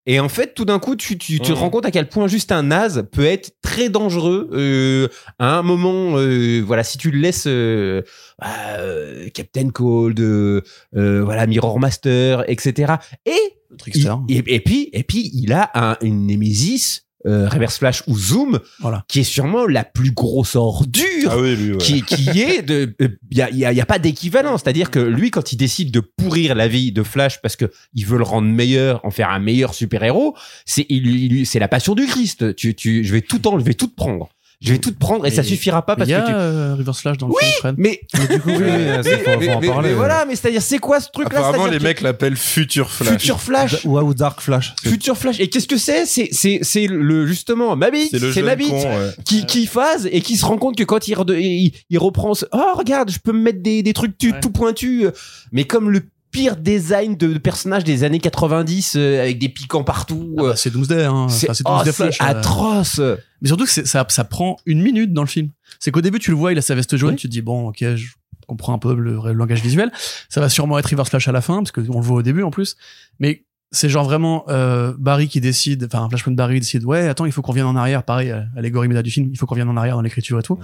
Et 0.06 0.20
en 0.20 0.28
fait, 0.28 0.54
tout 0.54 0.64
d'un 0.64 0.78
coup, 0.78 0.94
tu, 0.94 1.18
tu, 1.18 1.34
tu 1.34 1.40
te 1.40 1.52
rends 1.52 1.70
compte 1.70 1.84
à 1.86 1.90
quel 1.90 2.08
point 2.08 2.28
juste 2.28 2.52
un 2.52 2.62
naze 2.62 3.04
peut 3.10 3.24
être 3.24 3.56
très 3.60 3.88
dangereux 3.88 4.48
euh, 4.52 5.08
à 5.38 5.58
un 5.58 5.62
moment. 5.62 6.16
euh, 6.16 6.62
voilà, 6.64 6.84
si 6.84 6.96
tu 6.96 7.10
le 7.10 7.18
laisses, 7.18 7.46
euh, 7.48 8.02
bah, 8.38 8.46
euh, 8.78 9.28
Captain 9.34 9.70
Cold, 9.70 10.20
euh, 10.20 10.60
euh, 10.96 11.22
voilà, 11.24 11.46
Mirror 11.46 11.80
Master, 11.80 12.44
etc. 12.48 12.94
Et 13.24 13.32
Le 13.70 13.76
Trickster. 13.76 14.14
il- 14.28 14.36
et, 14.38 14.54
et 14.54 14.60
puis, 14.60 14.90
et 14.92 15.02
puis, 15.02 15.30
il 15.34 15.52
a 15.52 15.70
un, 15.74 15.96
une 16.02 16.26
Nemesis, 16.26 17.02
euh, 17.26 17.48
Reverse 17.48 17.78
Flash 17.78 18.02
ou 18.06 18.16
Zoom, 18.18 18.60
Voilà. 18.80 19.04
qui 19.08 19.20
est 19.20 19.24
sûrement 19.24 19.66
la 19.66 19.84
plus 19.84 20.12
grosse 20.12 20.56
ordure 20.56 21.28
Ah 21.30 21.38
oui, 21.38 21.56
lui, 21.56 21.72
ouais. 21.72 21.78
qui, 21.78 22.02
qui 22.02 22.40
est 22.40 22.62
de 22.62 22.94
il 23.30 23.38
y 23.38 23.42
a, 23.42 23.50
y 23.50 23.64
a- 23.64 23.72
y 23.72 23.80
a 23.80 23.86
pas 23.86 23.98
d'équivalent 23.98 24.56
c'est 24.58 24.68
à 24.68 24.72
dire 24.72 24.90
que 24.90 24.98
lui 25.00 25.30
quand 25.30 25.52
il 25.52 25.56
décide 25.56 25.90
de 25.90 26.00
pourrir 26.00 26.54
la 26.54 26.68
vie 26.68 26.92
de 26.92 27.02
Flash 27.02 27.40
parce 27.42 27.56
que 27.56 27.70
il 27.94 28.06
veut 28.06 28.18
le 28.18 28.24
rendre 28.24 28.48
meilleur 28.48 29.04
en 29.04 29.10
faire 29.10 29.30
un 29.30 29.38
meilleur 29.40 29.74
super 29.74 30.02
héros 30.04 30.36
c'est 30.64 30.86
il, 30.88 31.06
il- 31.32 31.46
c'est 31.46 31.58
la 31.58 31.68
passion 31.68 31.94
du 31.94 32.06
Christ 32.06 32.54
tu 32.56 32.74
tu 32.74 33.04
je 33.04 33.12
vais 33.12 33.22
tout 33.22 33.46
enlever 33.48 33.74
tout 33.74 33.86
te 33.88 33.94
prendre 33.94 34.28
je 34.60 34.72
vais 34.72 34.78
tout 34.78 34.90
te 34.90 34.98
prendre 34.98 35.26
et, 35.26 35.30
ça 35.30 35.42
suffira 35.42 35.84
pas 35.84 35.96
parce 35.96 36.08
Il 36.08 36.12
y 36.12 36.14
a 36.14 36.22
que 36.22 36.26
tu 36.28 36.32
euh, 36.34 36.74
Reverse 36.76 37.00
Flash 37.02 37.18
dans 37.18 37.26
le 37.28 37.32
Oui, 37.34 37.44
film, 37.60 37.74
mais 37.76 38.00
Mais 38.18 38.26
du 38.36 38.40
coup, 38.40 38.48
oui, 38.54 38.60
mais, 38.60 39.66
parler. 39.68 39.88
mais 39.90 39.94
voilà 39.94 40.24
mais 40.26 40.34
c'est 40.34 40.48
à 40.48 40.50
dire 40.50 40.62
c'est 40.62 40.78
quoi 40.78 40.98
ce 41.00 41.10
truc 41.10 41.32
là 41.32 41.40
Apparemment, 41.40 41.66
les 41.66 41.78
mecs 41.78 42.00
l'appellent 42.00 42.36
Future 42.36 42.90
Flash. 42.90 43.10
Future 43.10 43.40
Flash 43.40 43.84
Ou, 43.84 43.98
ou 43.98 44.14
Dark 44.14 44.40
Flash. 44.40 44.74
Future 44.82 45.16
Flash 45.16 45.40
et 45.40 45.48
qu'est-ce 45.48 45.68
que 45.68 45.76
c'est? 45.76 46.06
C'est 46.06 46.28
c'est 46.32 46.60
c'est 46.62 46.86
le 46.86 47.26
justement 47.26 47.76
ma 47.76 47.90
bite 47.90 48.10
C'est 48.12 48.18
le 48.18 48.28
c'est 48.32 48.40
jeune 48.40 48.46
ma 48.46 48.56
bite 48.56 48.70
con, 48.70 48.82
ouais. 48.82 49.10
qui, 49.24 49.44
qui 49.46 49.66
phase 49.66 50.08
et 50.10 50.20
qui 50.22 50.36
se 50.36 50.44
rend 50.46 50.56
compte 50.56 50.76
que 50.76 50.84
quand 50.84 51.06
il, 51.06 51.16
il, 51.38 51.72
il 51.90 51.98
reprend 51.98 52.34
ce- 52.34 52.46
oh 52.52 52.72
regarde 52.76 53.10
je 53.10 53.18
peux 53.18 53.32
me 53.32 53.40
mettre 53.40 53.62
des, 53.62 53.82
des 53.82 53.92
trucs 53.92 54.16
tu- 54.16 54.32
Ouais. 54.32 54.40
tout 54.40 54.50
pointus 54.50 55.06
mais 55.52 55.64
comme 55.64 55.90
le 55.90 56.00
pire 56.36 56.56
design 56.56 57.16
de, 57.16 57.32
de 57.32 57.38
personnage 57.38 57.84
des 57.84 58.04
années 58.04 58.18
90 58.20 58.94
euh, 58.96 59.22
avec 59.22 59.38
des 59.38 59.48
piquants 59.48 59.84
partout 59.84 60.34
Ah 60.36 60.42
euh, 60.42 60.48
bah, 60.50 60.56
c'est 60.56 60.70
Doomsday, 60.70 61.04
hein. 61.04 61.28
c'est 61.30 61.50
Enfin, 61.50 61.82
oh, 61.86 62.02
euh. 62.02 62.10
atroce 62.20 63.00
Mais 63.40 63.48
surtout 63.48 63.64
que 63.64 63.70
ça, 63.70 64.06
ça 64.08 64.24
prend 64.24 64.56
une 64.66 64.82
minute 64.82 65.12
dans 65.12 65.22
le 65.22 65.28
film. 65.28 65.50
C'est 65.80 65.90
qu'au 65.90 66.02
début, 66.02 66.18
tu 66.18 66.30
le 66.30 66.36
vois, 66.36 66.52
il 66.52 66.58
a 66.58 66.62
sa 66.62 66.74
veste 66.74 66.96
jaune, 66.96 67.10
Oui. 67.10 67.16
tu 67.16 67.26
te 67.28 67.32
dis, 67.32 67.40
bon, 67.42 67.68
ok, 67.68 67.78
je 67.96 68.06
comprends 68.46 68.74
un 68.74 68.78
peu 68.78 68.94
le, 68.94 69.18
le 69.24 69.32
langage 69.32 69.62
visuel. 69.62 69.90
Ça 70.28 70.40
va 70.40 70.48
sûrement 70.48 70.78
être 70.78 70.90
Reverse 70.90 71.08
Flash 71.08 71.26
à 71.26 71.32
la 71.32 71.40
fin, 71.40 71.56
parce 71.56 71.72
qu'on 71.72 72.00
le 72.00 72.04
voit 72.04 72.18
au 72.18 72.22
début 72.22 72.42
en 72.42 72.50
plus. 72.50 72.76
Mais 73.18 73.45
c'est 73.76 73.88
genre 73.88 74.04
vraiment 74.04 74.44
euh, 74.48 74.92
Barry 74.98 75.28
qui 75.28 75.40
décide, 75.40 75.84
enfin, 75.92 76.08
Flashpoint 76.08 76.34
Barry 76.34 76.60
décide, 76.60 76.84
ouais, 76.84 77.08
attends, 77.08 77.26
il 77.26 77.32
faut 77.32 77.42
qu'on 77.42 77.52
revienne 77.52 77.66
en 77.66 77.76
arrière, 77.76 78.02
pareil, 78.02 78.30
euh, 78.30 78.40
allégorie 78.56 78.88
méta 78.88 79.02
du 79.02 79.10
film, 79.10 79.28
il 79.30 79.36
faut 79.38 79.46
qu'on 79.46 79.54
revienne 79.54 79.68
en 79.68 79.76
arrière 79.76 79.96
dans 79.96 80.02
l'écriture 80.02 80.38
et 80.38 80.42
tout. 80.42 80.58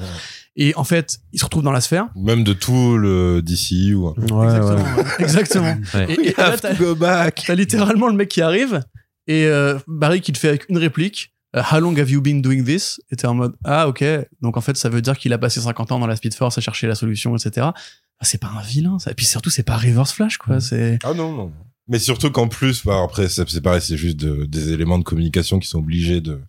Et 0.56 0.74
en 0.76 0.84
fait, 0.84 1.18
il 1.32 1.39
se 1.39 1.44
retrouve 1.44 1.62
dans 1.62 1.72
la 1.72 1.80
sphère. 1.80 2.09
Même 2.16 2.44
de 2.44 2.52
tout 2.52 2.97
le 2.98 3.40
DC 3.43 3.94
ou. 3.94 4.09
Ouais, 4.30 4.47
Exactement. 4.47 4.97
ouais. 4.97 5.05
Exactement. 5.20 5.76
Ouais. 5.94 6.12
Et, 6.12 6.28
et 6.30 6.34
là, 6.36 6.56
t'as- 6.56 6.74
go 6.74 6.94
back. 6.94 7.43
T'as 7.47 7.55
littéralement 7.55 8.09
le 8.09 8.14
mec 8.14 8.28
qui 8.28 8.40
arrive 8.43 8.82
et 9.26 9.47
euh, 9.47 9.78
Barry 9.86 10.20
qui 10.20 10.32
te 10.32 10.39
fait 10.39 10.48
avec 10.48 10.68
une 10.68 10.78
réplique 10.78 11.32
How 11.55 11.80
long 11.80 11.94
have 11.98 12.10
you 12.10 12.22
been 12.22 12.40
doing 12.40 12.64
this? 12.64 12.98
Et 13.10 13.16
t'es 13.16 13.26
en 13.26 13.34
mode 13.34 13.55
Ah, 13.64 13.86
ok. 13.86 14.02
Donc 14.40 14.56
en 14.56 14.62
fait, 14.62 14.76
ça 14.78 14.89
veut 14.89 15.02
dire 15.02 15.18
qu'il 15.18 15.32
a 15.34 15.39
passé 15.39 15.60
50 15.60 15.93
ans 15.93 15.98
dans 15.98 16.06
la 16.06 16.16
Speed 16.16 16.34
Force 16.34 16.56
à 16.56 16.62
chercher 16.62 16.86
la 16.86 16.94
solution, 16.94 17.36
etc. 17.36 17.66
Ah, 17.74 18.24
c'est 18.24 18.39
pas 18.40 18.48
un 18.56 18.62
vilain, 18.62 18.98
ça. 18.98 19.10
Et 19.10 19.14
puis 19.14 19.26
surtout, 19.26 19.51
c'est 19.51 19.62
pas 19.62 19.76
Reverse 19.76 20.12
Flash, 20.12 20.39
quoi. 20.39 20.60
C'est. 20.60 20.98
Ah 21.05 21.12
non, 21.14 21.32
non. 21.36 21.52
Mais 21.93 21.98
surtout 21.98 22.31
qu'en 22.31 22.48
plus, 22.48 22.85
bah, 22.85 23.02
après, 23.05 23.28
c'est 23.28 23.48
c'est 23.48 23.60
pareil, 23.60 23.82
c'est 23.82 23.97
juste 23.98 24.16
de- 24.16 24.47
des 24.47 24.73
éléments 24.73 24.98
de 24.98 25.05
communication 25.05 25.59
qui 25.60 25.69
sont 25.69 25.78
obligés 25.78 26.20
de, 26.23 26.40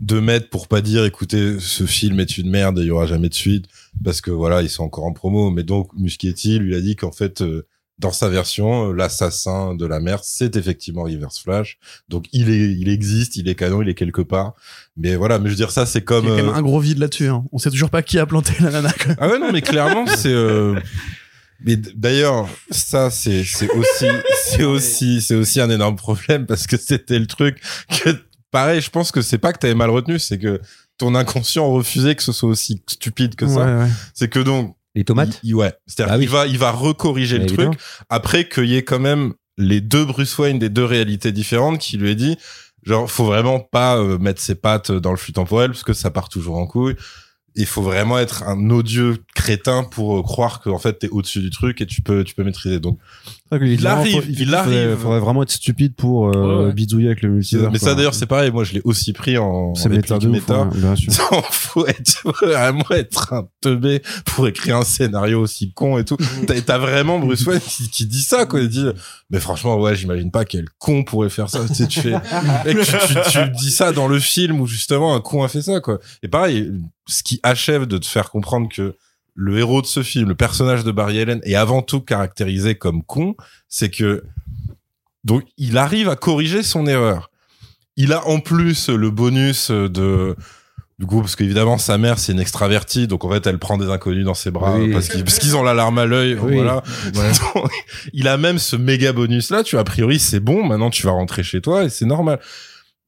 de 0.00 0.20
mettre 0.20 0.48
pour 0.50 0.68
pas 0.68 0.80
dire, 0.80 1.04
écoutez, 1.04 1.58
ce 1.58 1.84
film 1.84 2.20
est 2.20 2.38
une 2.38 2.48
merde 2.48 2.78
et 2.78 2.82
il 2.82 2.86
y 2.86 2.90
aura 2.90 3.06
jamais 3.06 3.28
de 3.28 3.34
suite, 3.34 3.66
parce 4.04 4.20
que 4.20 4.30
voilà, 4.30 4.62
ils 4.62 4.70
sont 4.70 4.84
encore 4.84 5.04
en 5.04 5.12
promo. 5.12 5.50
Mais 5.50 5.64
donc, 5.64 5.90
Muschietti 5.98 6.58
lui 6.60 6.74
a 6.76 6.80
dit 6.80 6.94
qu'en 6.96 7.10
fait, 7.12 7.42
euh, 7.42 7.66
dans 7.98 8.12
sa 8.12 8.28
version, 8.28 8.90
euh, 8.90 8.92
l'assassin 8.94 9.74
de 9.74 9.84
la 9.84 9.98
mère, 9.98 10.20
c'est 10.22 10.54
effectivement 10.54 11.02
Reverse 11.02 11.40
Flash. 11.40 11.78
Donc, 12.08 12.26
il 12.32 12.48
est, 12.48 12.70
il 12.72 12.88
existe, 12.88 13.34
il 13.34 13.48
est 13.48 13.56
canon, 13.56 13.82
il 13.82 13.88
est 13.88 13.94
quelque 13.96 14.22
part. 14.22 14.54
Mais 14.96 15.16
voilà, 15.16 15.40
mais 15.40 15.46
je 15.46 15.50
veux 15.54 15.56
dire, 15.56 15.72
ça, 15.72 15.84
c'est 15.86 15.98
Il 15.98 16.04
comme. 16.04 16.24
y 16.24 16.28
a 16.28 16.30
quand 16.30 16.36
même 16.36 16.48
euh, 16.50 16.54
un 16.54 16.62
gros 16.62 16.78
vide 16.78 16.98
là-dessus. 16.98 17.26
Hein. 17.26 17.44
On 17.50 17.58
sait 17.58 17.70
toujours 17.70 17.90
pas 17.90 18.02
qui 18.02 18.20
a 18.20 18.26
planté 18.26 18.52
la 18.60 18.70
nana. 18.70 18.92
quoi. 18.92 19.14
Ah 19.18 19.26
ouais, 19.28 19.40
non, 19.40 19.50
mais 19.52 19.62
clairement, 19.62 20.06
c'est. 20.06 20.28
euh, 20.32 20.78
Mais 21.64 21.76
d'ailleurs, 21.76 22.48
ça, 22.70 23.10
c'est 23.10 23.42
c'est 23.44 23.68
aussi, 23.70 24.06
c'est 24.44 24.64
aussi, 24.64 25.20
c'est 25.20 25.34
aussi 25.34 25.60
un 25.60 25.70
énorme 25.70 25.96
problème 25.96 26.46
parce 26.46 26.66
que 26.66 26.76
c'était 26.76 27.18
le 27.18 27.26
truc 27.26 27.60
que, 28.04 28.10
pareil, 28.50 28.80
je 28.80 28.90
pense 28.90 29.10
que 29.10 29.22
c'est 29.22 29.38
pas 29.38 29.52
que 29.52 29.58
t'avais 29.58 29.74
mal 29.74 29.90
retenu, 29.90 30.18
c'est 30.18 30.38
que 30.38 30.60
ton 30.98 31.14
inconscient 31.14 31.68
refusait 31.70 32.14
que 32.14 32.22
ce 32.22 32.32
soit 32.32 32.48
aussi 32.48 32.82
stupide 32.88 33.34
que 33.34 33.46
ça. 33.46 33.64
Ouais, 33.66 33.82
ouais. 33.84 33.90
C'est 34.14 34.28
que 34.28 34.38
donc, 34.40 34.76
les 34.94 35.04
tomates 35.04 35.40
il- 35.42 35.54
ouais, 35.54 35.72
c'est-à-dire 35.86 36.12
Ah 36.14 36.18
oui. 36.18 36.24
qu'il 36.24 36.32
va, 36.32 36.46
il 36.46 36.58
va 36.58 36.70
recorriger 36.70 37.38
le 37.38 37.44
Évidemment. 37.44 37.70
truc 37.72 37.82
après 38.08 38.48
qu'il 38.48 38.66
y 38.66 38.76
ait 38.76 38.82
quand 38.84 38.98
même 39.00 39.34
les 39.56 39.80
deux 39.80 40.04
Bruce 40.04 40.36
Wayne 40.38 40.58
des 40.60 40.68
deux 40.68 40.84
réalités 40.84 41.32
différentes 41.32 41.78
qui 41.80 41.96
lui 41.98 42.10
ait 42.10 42.14
dit, 42.14 42.36
genre, 42.84 43.10
faut 43.10 43.24
vraiment 43.26 43.58
pas 43.60 43.98
euh, 43.98 44.16
mettre 44.18 44.40
ses 44.40 44.54
pattes 44.54 44.92
dans 44.92 45.10
le 45.10 45.16
flux 45.16 45.32
temporel 45.32 45.70
parce 45.72 45.82
que 45.82 45.92
ça 45.92 46.10
part 46.12 46.28
toujours 46.28 46.56
en 46.56 46.66
couille. 46.66 46.94
Il 47.58 47.66
faut 47.66 47.82
vraiment 47.82 48.18
être 48.18 48.44
un 48.44 48.70
odieux 48.70 49.16
crétin 49.34 49.84
pour 49.84 50.18
euh, 50.18 50.22
croire 50.22 50.60
que 50.60 50.70
en 50.70 50.78
fait 50.78 50.98
t'es 51.00 51.08
au-dessus 51.10 51.40
du 51.40 51.50
truc 51.50 51.80
et 51.80 51.86
tu 51.86 52.00
peux 52.02 52.24
tu 52.24 52.34
peux 52.34 52.44
maîtriser. 52.44 52.78
Donc 52.80 52.98
Il 53.52 53.86
arrive, 53.86 54.16
faut- 54.22 54.28
il 54.28 54.38
faudrait- 54.44 54.56
arrive. 54.58 54.96
Faudrait 54.96 55.20
vraiment 55.20 55.42
être 55.42 55.50
stupide 55.50 55.94
pour 55.94 56.28
euh, 56.28 56.30
Ouais, 56.60 56.64
ouais. 56.66 56.72
bidouiller 56.72 57.06
avec 57.08 57.22
le 57.22 57.30
multivers. 57.30 57.70
mais 57.72 57.78
quoi. 57.78 57.88
ça 57.88 57.94
d'ailleurs 57.94 58.14
c'est 58.14 58.26
pareil. 58.26 58.50
Moi 58.50 58.64
je 58.64 58.74
l'ai 58.74 58.80
aussi 58.84 59.12
pris 59.12 59.38
en, 59.38 59.74
c'est 59.74 59.88
méta 59.88 60.18
de 60.18 60.26
ouf, 60.28 60.32
méta. 60.32 60.62
ouais, 60.64 60.76
bien 60.78 60.94
sûr. 60.96 61.12
Non, 61.32 61.42
faut 61.50 61.86
être 61.86 62.22
vraiment 62.24 62.84
être 62.90 63.32
un 63.32 63.48
teubé 63.60 64.02
pour 64.24 64.46
écrire 64.48 64.76
un 64.76 64.84
scénario 64.84 65.40
aussi 65.40 65.72
con 65.72 65.98
et 65.98 66.04
tout. 66.04 66.16
T'as 66.46 66.60
t'as 66.60 66.78
vraiment 66.78 67.18
Bruce 67.18 67.44
Wayne 67.46 67.60
qui, 67.60 67.88
qui 67.90 68.06
dit 68.06 68.22
ça 68.22 68.46
quoi. 68.46 68.60
Il 68.60 68.68
dit 68.68 68.84
mais 69.30 69.40
franchement 69.40 69.76
ouais 69.80 69.96
j'imagine 69.96 70.30
pas 70.30 70.44
quel 70.44 70.66
con 70.78 71.02
pourrait 71.04 71.30
faire 71.30 71.48
ça. 71.50 71.66
Tu 71.66 71.74
sais, 71.74 71.86
tu 71.88 72.00
fais 72.00 72.12
mec, 72.64 72.78
tu, 72.84 72.92
tu, 72.92 73.30
tu 73.32 73.50
dis 73.58 73.70
ça 73.70 73.92
dans 73.92 74.08
le 74.08 74.18
film 74.18 74.60
où 74.60 74.66
justement 74.66 75.14
un 75.14 75.20
con 75.20 75.42
a 75.42 75.48
fait 75.48 75.62
ça 75.62 75.80
quoi. 75.80 75.98
Et 76.22 76.28
pareil 76.28 76.70
ce 77.08 77.22
qui 77.22 77.40
achève 77.42 77.86
de 77.86 77.98
te 77.98 78.06
faire 78.06 78.30
comprendre 78.30 78.68
que 78.68 78.94
le 79.34 79.58
héros 79.58 79.82
de 79.82 79.86
ce 79.86 80.02
film, 80.02 80.28
le 80.28 80.34
personnage 80.34 80.84
de 80.84 80.90
Barry 80.92 81.20
Allen 81.20 81.40
est 81.44 81.54
avant 81.54 81.82
tout 81.82 82.00
caractérisé 82.00 82.74
comme 82.76 83.02
con, 83.04 83.34
c'est 83.68 83.90
que 83.90 84.24
donc 85.24 85.44
il 85.56 85.78
arrive 85.78 86.08
à 86.08 86.16
corriger 86.16 86.62
son 86.62 86.86
erreur. 86.86 87.30
il 87.96 88.12
a 88.12 88.26
en 88.26 88.40
plus 88.40 88.88
le 88.88 89.10
bonus 89.10 89.70
de 89.70 90.36
du 90.98 91.06
coup 91.06 91.20
parce 91.20 91.36
qu'évidemment 91.36 91.78
sa 91.78 91.96
mère 91.98 92.18
c'est 92.18 92.32
une 92.32 92.40
extravertie 92.40 93.06
donc 93.06 93.24
en 93.24 93.30
fait 93.30 93.46
elle 93.46 93.58
prend 93.58 93.78
des 93.78 93.88
inconnus 93.88 94.24
dans 94.24 94.34
ses 94.34 94.50
bras 94.50 94.76
Oui. 94.78 94.92
parce 94.92 95.08
qu'ils 95.38 95.56
ont 95.56 95.62
la 95.62 95.72
larme 95.74 95.98
à 95.98 96.06
l'œil 96.06 96.36
Oui. 96.40 96.54
voilà 96.54 96.82
Donc, 97.54 97.70
il 98.12 98.26
a 98.26 98.36
même 98.36 98.58
ce 98.58 98.74
méga 98.76 99.12
bonus 99.12 99.50
là 99.50 99.62
tu 99.62 99.76
vois, 99.76 99.82
a 99.82 99.84
priori 99.84 100.18
c'est 100.18 100.40
bon 100.40 100.64
maintenant 100.64 100.90
tu 100.90 101.04
vas 101.04 101.12
rentrer 101.12 101.42
chez 101.44 101.60
toi 101.60 101.84
et 101.84 101.88
c'est 101.88 102.06
normal 102.06 102.40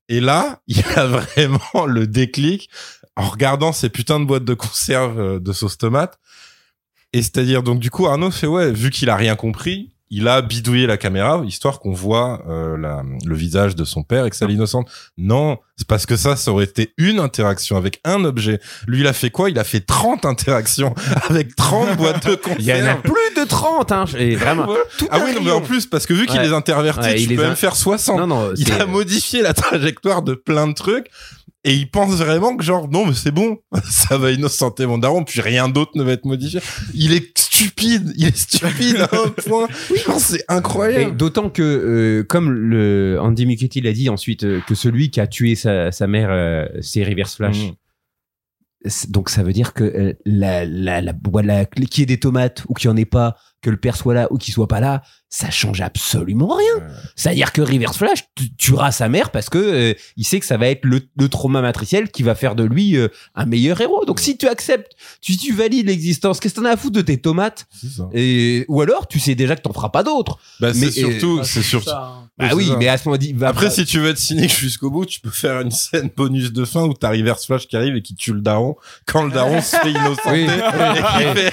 et 0.08 0.20
là 0.20 0.60
il 0.68 0.84
a 0.96 1.06
vraiment 1.06 1.86
le 1.86 2.06
déclic 2.06 2.70
en 3.16 3.28
regardant 3.28 3.72
ces 3.72 3.88
putains 3.88 4.20
de 4.20 4.24
boîtes 4.24 4.44
de 4.44 4.54
conserve 4.54 5.20
euh, 5.20 5.40
de 5.40 5.52
sauce 5.52 5.78
tomate 5.78 6.18
et 7.12 7.22
c'est-à-dire 7.22 7.62
donc 7.62 7.80
du 7.80 7.90
coup 7.90 8.06
Arnaud 8.06 8.30
fait 8.30 8.46
ouais 8.46 8.70
vu 8.72 8.90
qu'il 8.90 9.10
a 9.10 9.16
rien 9.16 9.36
compris 9.36 9.90
il 10.12 10.26
a 10.26 10.42
bidouillé 10.42 10.88
la 10.88 10.96
caméra 10.96 11.40
histoire 11.46 11.78
qu'on 11.78 11.92
voit 11.92 12.42
euh, 12.48 12.76
la, 12.76 13.04
le 13.24 13.34
visage 13.36 13.76
de 13.76 13.84
son 13.84 14.02
père 14.02 14.26
et 14.26 14.30
que 14.30 14.34
ça 14.34 14.44
l'innocente. 14.48 14.90
Non, 15.16 15.58
c'est 15.76 15.86
parce 15.86 16.04
que 16.04 16.16
ça, 16.16 16.34
ça 16.34 16.50
aurait 16.50 16.64
été 16.64 16.92
une 16.98 17.20
interaction 17.20 17.76
avec 17.76 18.00
un 18.02 18.24
objet. 18.24 18.58
Lui, 18.88 19.02
il 19.02 19.06
a 19.06 19.12
fait 19.12 19.30
quoi? 19.30 19.50
Il 19.50 19.58
a 19.60 19.62
fait 19.62 19.78
30 19.78 20.24
interactions 20.26 20.96
avec 21.28 21.54
30 21.54 21.96
boîtes 21.96 22.26
de 22.26 22.34
conserve. 22.34 22.58
Il 22.58 22.66
y 22.66 22.72
en 22.72 22.86
a 22.86 22.96
plus 22.96 23.12
de 23.36 23.44
30, 23.44 23.92
hein. 23.92 24.04
Et 24.18 24.34
vraiment. 24.34 24.66
Ouais. 24.66 24.78
tout 24.98 25.06
Ah 25.12 25.20
oui, 25.24 25.32
non, 25.32 25.42
mais 25.44 25.52
en 25.52 25.60
plus, 25.60 25.86
parce 25.86 26.06
que 26.06 26.12
vu 26.12 26.26
qu'il 26.26 26.40
Ouais. 26.40 26.46
les 26.48 26.52
intervertit, 26.52 27.02
Ouais, 27.06 27.14
tu 27.14 27.20
il 27.30 27.36
peux 27.36 27.42
même 27.42 27.54
faire 27.54 27.76
60. 27.76 28.18
Non, 28.18 28.26
non, 28.26 28.52
il 28.56 28.72
a 28.72 28.86
modifié 28.86 29.42
la 29.42 29.54
trajectoire 29.54 30.22
de 30.22 30.34
plein 30.34 30.66
de 30.66 30.74
trucs. 30.74 31.06
Et 31.62 31.74
il 31.74 31.90
pense 31.90 32.14
vraiment 32.14 32.56
que 32.56 32.64
genre, 32.64 32.88
non, 32.88 33.04
mais 33.06 33.12
c'est 33.12 33.32
bon. 33.32 33.58
Ça 33.90 34.16
va 34.16 34.30
innocenter 34.30 34.86
mon 34.86 34.96
daron, 34.96 35.24
puis 35.24 35.40
rien 35.42 35.68
d'autre 35.68 35.92
ne 35.94 36.02
va 36.02 36.12
être 36.12 36.24
modifié. 36.24 36.60
Il 36.94 37.12
est 37.12 37.36
stupide. 37.36 38.12
Il 38.16 38.26
est 38.26 38.36
stupide 38.36 38.96
à 39.00 39.10
un 39.14 39.28
point. 39.46 39.68
C'est 40.18 40.44
incroyable. 40.48 41.16
d'autant 41.16 41.50
que, 41.50 41.62
euh, 41.62 42.24
comme 42.24 42.50
le 42.50 43.18
Andy 43.20 43.44
Muschietti 43.44 43.82
l'a 43.82 43.92
dit 43.92 44.08
ensuite, 44.08 44.44
euh, 44.44 44.60
que 44.66 44.74
celui 44.74 45.10
qui 45.10 45.20
a 45.20 45.26
tué 45.26 45.54
sa, 45.54 45.92
sa 45.92 46.06
mère, 46.06 46.28
euh, 46.30 46.66
c'est 46.80 47.04
Reverse 47.04 47.36
Flash. 47.36 47.58
Mhm. 47.58 47.72
Donc 49.08 49.28
ça 49.28 49.42
veut 49.42 49.52
dire 49.52 49.74
que 49.74 49.84
euh, 49.84 50.14
la, 50.24 50.64
la, 50.64 51.00
la, 51.02 51.12
voilà, 51.30 51.66
qu'il 51.66 51.98
y 51.98 52.02
ait 52.02 52.06
des 52.06 52.18
tomates 52.20 52.64
ou 52.68 52.74
qu'il 52.74 52.88
n'y 52.90 52.94
en 52.94 52.96
ait 52.96 53.04
pas, 53.04 53.36
que 53.60 53.68
le 53.68 53.76
père 53.76 53.94
soit 53.94 54.14
là 54.14 54.26
ou 54.30 54.38
qu'il 54.38 54.54
soit 54.54 54.68
pas 54.68 54.80
là, 54.80 55.02
ça 55.28 55.50
change 55.50 55.82
absolument 55.82 56.56
rien. 56.56 56.88
C'est-à-dire 57.14 57.52
que 57.52 57.60
Reverse 57.60 57.98
Flash 57.98 58.24
tu- 58.34 58.54
tuera 58.56 58.90
sa 58.90 59.10
mère 59.10 59.30
parce 59.32 59.50
que 59.50 59.58
euh, 59.58 59.94
il 60.16 60.24
sait 60.24 60.40
que 60.40 60.46
ça 60.46 60.56
va 60.56 60.68
être 60.68 60.86
le, 60.86 61.02
le 61.18 61.28
trauma 61.28 61.60
matriciel 61.60 62.10
qui 62.10 62.22
va 62.22 62.34
faire 62.34 62.54
de 62.54 62.64
lui 62.64 62.96
euh, 62.96 63.08
un 63.34 63.44
meilleur 63.44 63.78
héros. 63.82 64.06
Donc 64.06 64.18
si 64.18 64.38
tu 64.38 64.48
acceptes, 64.48 64.92
si 65.20 65.36
tu 65.36 65.52
valides 65.52 65.86
l'existence, 65.86 66.40
qu'est-ce 66.40 66.54
que 66.54 66.60
t'en 66.60 66.66
as 66.66 66.70
à 66.70 66.76
foutre 66.78 66.96
de 66.96 67.02
tes 67.02 67.18
tomates 67.18 67.66
C'est 67.78 67.90
ça. 67.90 68.08
et 68.14 68.64
ou 68.68 68.80
alors 68.80 69.06
tu 69.08 69.18
sais 69.20 69.34
déjà 69.34 69.56
que 69.56 69.60
t'en 69.62 69.74
feras 69.74 69.90
pas 69.90 70.02
d'autres. 70.02 70.38
Bah, 70.58 70.68
Mais, 70.74 70.90
c'est 70.90 70.92
surtout, 70.92 71.44
c'est 71.44 71.62
surtout. 71.62 71.90
Bah 72.40 72.50
oui, 72.54 72.68
ça. 72.68 72.76
mais 72.76 72.88
à 72.88 72.98
ce 72.98 73.08
moment 73.08 73.18
dit. 73.18 73.34
Après, 73.42 73.70
si 73.70 73.84
tu 73.84 74.00
veux 74.00 74.10
être 74.10 74.18
cynique 74.18 74.56
jusqu'au 74.56 74.90
bout, 74.90 75.06
tu 75.06 75.20
peux 75.20 75.30
faire 75.30 75.60
une 75.60 75.70
scène 75.70 76.10
bonus 76.16 76.52
de 76.52 76.64
fin 76.64 76.84
où 76.84 76.94
t'as 76.94 77.10
Reverse 77.10 77.46
Flash 77.46 77.66
qui 77.68 77.76
arrive 77.76 77.96
et 77.96 78.02
qui 78.02 78.14
tue 78.14 78.32
le 78.32 78.40
daron 78.40 78.76
quand 79.06 79.24
le 79.24 79.30
daron 79.30 79.60
se 79.60 79.76
fait 79.76 79.90
innocenter. 79.90 80.30
Oui. 80.30 80.48
Et 80.48 81.32
qui 81.32 81.40
fait, 81.40 81.52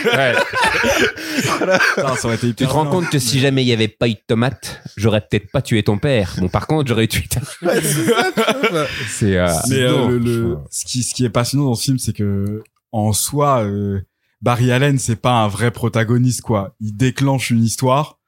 Putain, 1.96 2.16
ça 2.16 2.26
aurait 2.26 2.36
été 2.36 2.48
Tu 2.48 2.54
te 2.54 2.64
rends 2.64 2.86
compte 2.86 3.08
que 3.10 3.18
si 3.18 3.40
jamais 3.40 3.62
il 3.62 3.68
y 3.68 3.72
avait 3.72 3.88
pas 3.88 4.08
eu 4.08 4.14
de 4.14 4.22
tomates, 4.26 4.82
j'aurais 4.96 5.20
peut-être 5.20 5.50
pas 5.50 5.62
tué 5.62 5.82
ton 5.82 5.98
père. 5.98 6.34
Bon, 6.38 6.48
par 6.48 6.66
contre, 6.66 6.88
j'aurais 6.88 7.06
tué 7.06 7.24
ta. 7.28 7.40
C'est 9.08 9.36
euh, 9.36 9.48
euh, 9.70 10.18
le, 10.18 10.58
ce 10.70 10.84
qui 10.84 11.02
ce 11.02 11.14
qui 11.14 11.24
est 11.24 11.30
passionnant 11.30 11.66
dans 11.66 11.74
ce 11.74 11.84
film, 11.84 11.98
c'est 11.98 12.12
que 12.12 12.62
en 12.92 13.12
soi, 13.12 13.64
euh, 13.64 14.00
Barry 14.42 14.72
Allen, 14.72 14.98
c'est 14.98 15.20
pas 15.20 15.32
un 15.32 15.48
vrai 15.48 15.70
protagoniste 15.70 16.42
quoi. 16.42 16.74
Il 16.80 16.96
déclenche 16.96 17.50
une 17.50 17.62
histoire, 17.62 18.18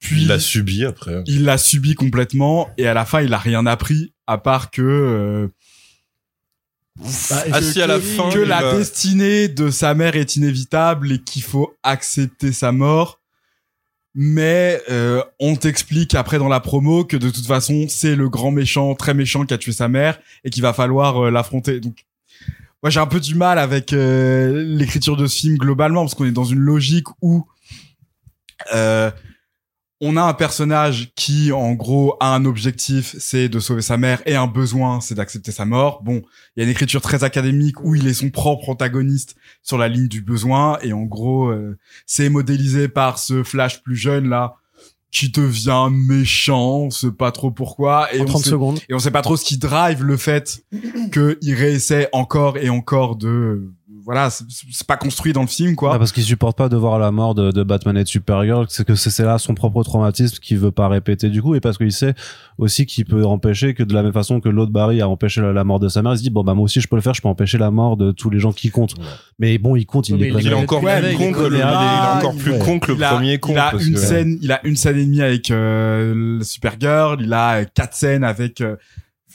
puis 0.00 0.22
Il 0.22 0.28
l'a 0.28 0.38
subi 0.40 0.84
après. 0.84 1.22
il 1.26 1.44
l'a 1.44 1.58
subi 1.58 1.94
complètement 1.94 2.68
et 2.78 2.86
à 2.88 2.94
la 2.94 3.04
fin, 3.04 3.20
il 3.22 3.32
a 3.34 3.38
rien 3.38 3.64
appris 3.66 4.12
à 4.26 4.38
part 4.38 4.70
que 4.70 4.82
euh, 4.82 5.48
Bah, 6.98 7.04
Ah, 7.52 7.60
que- 7.60 7.80
à 7.80 7.86
la 7.86 7.94
que- 7.96 8.00
fin, 8.00 8.30
que 8.30 8.38
la 8.40 8.60
va- 8.62 8.76
destinée 8.76 9.48
de 9.48 9.70
sa 9.70 9.94
mère 9.94 10.16
est 10.16 10.36
inévitable 10.36 11.12
et 11.12 11.18
qu'il 11.20 11.42
faut 11.42 11.74
accepter 11.82 12.52
sa 12.52 12.72
mort. 12.72 13.20
Mais 14.14 14.82
euh, 14.90 15.22
on 15.38 15.54
t'explique 15.54 16.14
après 16.16 16.38
dans 16.38 16.48
la 16.48 16.58
promo 16.60 17.04
que 17.04 17.16
de 17.16 17.30
toute 17.30 17.46
façon 17.46 17.86
c'est 17.88 18.16
le 18.16 18.28
grand 18.28 18.50
méchant, 18.50 18.94
très 18.96 19.14
méchant 19.14 19.46
qui 19.46 19.54
a 19.54 19.58
tué 19.58 19.70
sa 19.72 19.88
mère 19.88 20.18
et 20.42 20.50
qu'il 20.50 20.62
va 20.62 20.72
falloir 20.72 21.16
euh, 21.26 21.30
l'affronter. 21.30 21.78
Donc 21.78 22.04
moi 22.82 22.90
j'ai 22.90 22.98
un 22.98 23.06
peu 23.06 23.20
du 23.20 23.36
mal 23.36 23.58
avec 23.58 23.92
euh, 23.92 24.64
l'écriture 24.66 25.16
de 25.16 25.26
ce 25.28 25.38
film 25.38 25.56
globalement 25.58 26.02
parce 26.02 26.14
qu'on 26.16 26.24
est 26.26 26.32
dans 26.32 26.44
une 26.44 26.58
logique 26.58 27.06
où 27.22 27.46
euh, 28.74 29.10
on 30.00 30.16
a 30.16 30.22
un 30.22 30.32
personnage 30.32 31.12
qui 31.14 31.52
en 31.52 31.72
gros 31.74 32.16
a 32.20 32.34
un 32.34 32.44
objectif, 32.46 33.14
c'est 33.18 33.48
de 33.48 33.60
sauver 33.60 33.82
sa 33.82 33.98
mère 33.98 34.22
et 34.24 34.34
un 34.34 34.46
besoin, 34.46 35.00
c'est 35.00 35.14
d'accepter 35.14 35.52
sa 35.52 35.66
mort. 35.66 36.02
Bon, 36.02 36.22
il 36.56 36.60
y 36.60 36.62
a 36.62 36.64
une 36.64 36.70
écriture 36.70 37.02
très 37.02 37.22
académique 37.22 37.82
où 37.84 37.94
il 37.94 38.06
est 38.06 38.14
son 38.14 38.30
propre 38.30 38.70
antagoniste 38.70 39.36
sur 39.62 39.76
la 39.76 39.88
ligne 39.88 40.08
du 40.08 40.22
besoin 40.22 40.78
et 40.82 40.92
en 40.92 41.02
gros 41.02 41.48
euh, 41.48 41.76
c'est 42.06 42.30
modélisé 42.30 42.88
par 42.88 43.18
ce 43.18 43.42
Flash 43.42 43.82
plus 43.82 43.96
jeune 43.96 44.28
là 44.28 44.56
qui 45.10 45.28
devient 45.28 45.88
méchant, 45.90 46.82
on 46.82 46.90
sait 46.90 47.10
pas 47.10 47.32
trop 47.32 47.50
pourquoi 47.50 48.14
et 48.14 48.20
en 48.20 48.24
on 48.24 48.26
30 48.26 48.42
sait, 48.44 48.50
secondes. 48.50 48.80
et 48.88 48.94
on 48.94 49.00
sait 49.00 49.10
pas 49.10 49.22
trop 49.22 49.36
ce 49.36 49.44
qui 49.44 49.58
drive 49.58 50.04
le 50.04 50.16
fait 50.16 50.64
qu'il 51.12 51.54
réessaie 51.54 52.08
encore 52.12 52.56
et 52.56 52.70
encore 52.70 53.16
de 53.16 53.70
voilà, 54.04 54.30
c'est- 54.30 54.84
pas 54.86 54.96
construit 54.96 55.32
dans 55.32 55.42
le 55.42 55.46
film 55.46 55.76
quoi. 55.76 55.92
Ah, 55.94 55.98
parce 55.98 56.12
qu'il 56.12 56.22
supporte 56.22 56.56
pas 56.56 56.68
de 56.68 56.76
voir 56.76 56.98
la 56.98 57.10
mort 57.10 57.34
de, 57.34 57.50
de 57.52 57.62
Batman 57.62 57.96
et 57.96 58.02
de 58.04 58.08
Supergirl, 58.08 58.66
c'est 58.68 58.84
que 58.86 58.94
c'est 58.94 59.24
là 59.24 59.38
son 59.38 59.54
propre 59.54 59.82
traumatisme 59.82 60.38
qu'il 60.38 60.58
veut 60.58 60.70
pas 60.70 60.88
répéter 60.88 61.28
du 61.30 61.42
coup, 61.42 61.54
et 61.54 61.60
parce 61.60 61.78
qu'il 61.78 61.92
sait 61.92 62.14
aussi 62.58 62.86
qu'il 62.86 63.04
peut 63.04 63.24
empêcher 63.24 63.74
que 63.74 63.82
de 63.82 63.94
la 63.94 64.02
même 64.02 64.12
façon 64.12 64.40
que 64.40 64.48
l'autre 64.48 64.72
Barry 64.72 65.00
a 65.00 65.08
empêché 65.08 65.40
la, 65.40 65.52
la 65.52 65.64
mort 65.64 65.80
de 65.80 65.88
sa 65.88 66.02
mère, 66.02 66.12
il 66.12 66.18
se 66.18 66.22
dit 66.22 66.30
bon 66.30 66.42
bah 66.44 66.54
moi 66.54 66.64
aussi 66.64 66.80
je 66.80 66.88
peux 66.88 66.96
le 66.96 67.02
faire, 67.02 67.14
je 67.14 67.22
peux 67.22 67.28
empêcher 67.28 67.58
la 67.58 67.70
mort 67.70 67.96
de 67.96 68.10
tous 68.12 68.30
les 68.30 68.38
gens 68.38 68.52
qui 68.52 68.70
comptent. 68.70 68.96
Ouais. 68.98 69.04
Mais 69.38 69.58
bon, 69.58 69.76
il 69.76 69.86
compte, 69.86 70.08
il 70.08 70.14
Oui, 70.16 70.32
Il 70.38 70.48
est 70.48 70.54
encore 70.54 70.80
plus 70.80 70.88
con 71.16 71.24
il 71.28 71.32
que 71.32 71.40
le, 71.42 71.62
encore 71.62 72.34
il- 72.34 72.38
plus 72.42 72.58
con 72.58 72.78
que 72.78 72.92
le 72.92 72.98
il 72.98 73.04
a, 73.04 73.10
premier 73.14 73.38
con. 73.38 73.52
il 73.52 73.58
a 73.58 73.72
une 73.80 73.94
que- 73.94 73.98
scène, 74.00 74.38
il 74.42 74.52
a 74.52 74.60
une 74.66 74.76
scène 74.76 74.98
et 74.98 75.04
demie 75.04 75.22
avec 75.22 75.50
euh, 75.50 76.40
Supergirl, 76.42 77.20
il 77.22 77.32
a 77.32 77.64
quatre 77.64 77.94
scènes 77.94 78.24
avec 78.24 78.60
euh, 78.60 78.76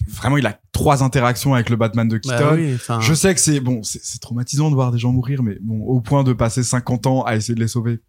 vraiment 0.09 0.37
il 0.37 0.45
a 0.45 0.59
trois 0.71 1.03
interactions 1.03 1.53
avec 1.53 1.69
le 1.69 1.75
Batman 1.75 2.07
de 2.07 2.17
Keaton. 2.17 2.37
Bah 2.37 2.51
oui, 2.55 2.73
enfin, 2.75 2.99
Je 3.01 3.13
sais 3.13 3.33
que 3.33 3.39
c'est 3.41 3.59
bon, 3.59 3.81
c'est 3.83 3.99
c'est 4.03 4.19
traumatisant 4.19 4.69
de 4.69 4.75
voir 4.75 4.91
des 4.91 4.97
gens 4.99 5.11
mourir, 5.11 5.43
mais 5.43 5.57
bon, 5.61 5.81
au 5.85 6.01
point 6.01 6.23
de 6.23 6.33
passer 6.33 6.63
50 6.63 7.07
ans 7.07 7.23
à 7.23 7.35
essayer 7.35 7.55
de 7.55 7.59
les 7.61 7.67
sauver. 7.67 7.99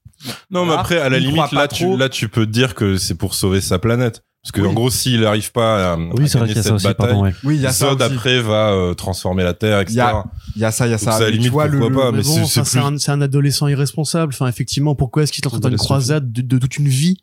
Non, 0.51 0.65
mais 0.65 0.73
après, 0.73 0.99
à 0.99 1.09
la 1.09 1.19
Il 1.19 1.27
limite, 1.27 1.53
là, 1.53 1.69
tu, 1.69 1.97
là, 1.97 2.09
tu 2.09 2.29
peux 2.29 2.47
te 2.47 2.51
dire 2.51 2.75
que 2.75 2.97
c'est 2.97 3.15
pour 3.17 3.35
sauver 3.35 3.61
sa 3.61 3.79
planète. 3.79 4.23
Parce 4.43 4.53
que, 4.53 4.61
Oui. 4.61 4.69
en 4.69 4.73
gros, 4.75 4.91
s'il 4.91 5.23
n'arrive 5.23 5.51
pas 5.51 5.95
à, 5.95 5.97
Oui, 5.97 6.05
à 6.05 6.07
gagner 6.09 6.29
qu'il 6.29 6.39
y 6.39 6.51
a 6.53 6.55
ça 6.55 6.63
cette 6.63 6.73
aussi, 6.75 6.85
bataille, 6.87 7.07
pardon, 7.09 7.23
ouais. 7.25 7.35
Oui, 7.43 7.57
il 7.57 7.63
y 7.63 7.67
a 7.67 7.73
ça 7.73 7.89
Zod 7.91 8.01
aussi. 8.01 8.15
après 8.15 8.41
va 8.41 8.71
euh, 8.71 8.95
transformer 8.95 9.43
la 9.43 9.55
Terre, 9.55 9.81
etc. 9.81 9.95
Il 9.95 9.99
y 9.99 10.01
a- 10.01 10.25
Il 10.55 10.63
y 10.63 10.65
a 10.65 10.71
ça, 10.71 10.87
il 10.87 10.91
y 10.91 10.93
a 10.95 10.97
Donc 10.99 11.05
ça. 11.05 11.11
ça, 11.13 11.17
à 11.17 11.21
la 11.23 11.31
limite, 11.31 11.51
vois, 11.51 11.67
le- 11.67 11.81
pourquoi 11.81 12.01
pas, 12.05 12.11
mais 12.13 12.19
mais 12.19 12.23
c'est- 12.23 12.41
bon, 12.41 12.47
c'est 12.47 12.63
plus- 12.63 12.79
un, 12.79 12.97
c'est 12.97 13.11
un 13.11 13.21
adolescent 13.21 13.67
irresponsable. 13.67 14.33
Enfin, 14.33 14.47
effectivement, 14.47 14.95
pourquoi 14.95 15.25
est-ce 15.25 15.33
qu'il 15.33 15.43
est 15.43 15.49
en 15.49 15.51
train 15.51 15.59
de 15.59 15.63
faire 15.65 15.69
une 15.71 15.75
Adolescent. 15.75 15.85
croisade 15.85 16.31
de, 16.33 16.43
de 16.43 16.59
toute 16.59 16.79
une 16.79 16.87
vie 16.89 17.19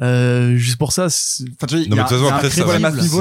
euh, 0.00 0.56
juste 0.56 0.76
pour 0.78 0.92
ça 0.92 1.10
c'est- 1.10 1.44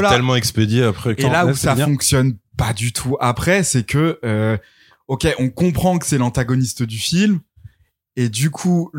tellement 0.10 0.36
expédié 0.36 0.84
après. 0.84 1.16
Et 1.18 1.24
là 1.24 1.46
où 1.46 1.56
ça 1.56 1.74
venir. 1.74 1.86
fonctionne 1.88 2.38
pas 2.58 2.74
du 2.74 2.92
tout 2.94 3.18
après, 3.20 3.64
c'est 3.64 3.84
que, 3.84 4.20
euh, 4.26 4.58
ok, 5.08 5.28
on 5.40 5.50
comprend 5.50 5.98
que 5.98 6.06
c'est 6.06 6.18
l'antagoniste 6.18 6.84
du 6.84 6.98
film, 6.98 7.40
et 8.16 8.30
du 8.30 8.50
coup, 8.50 8.92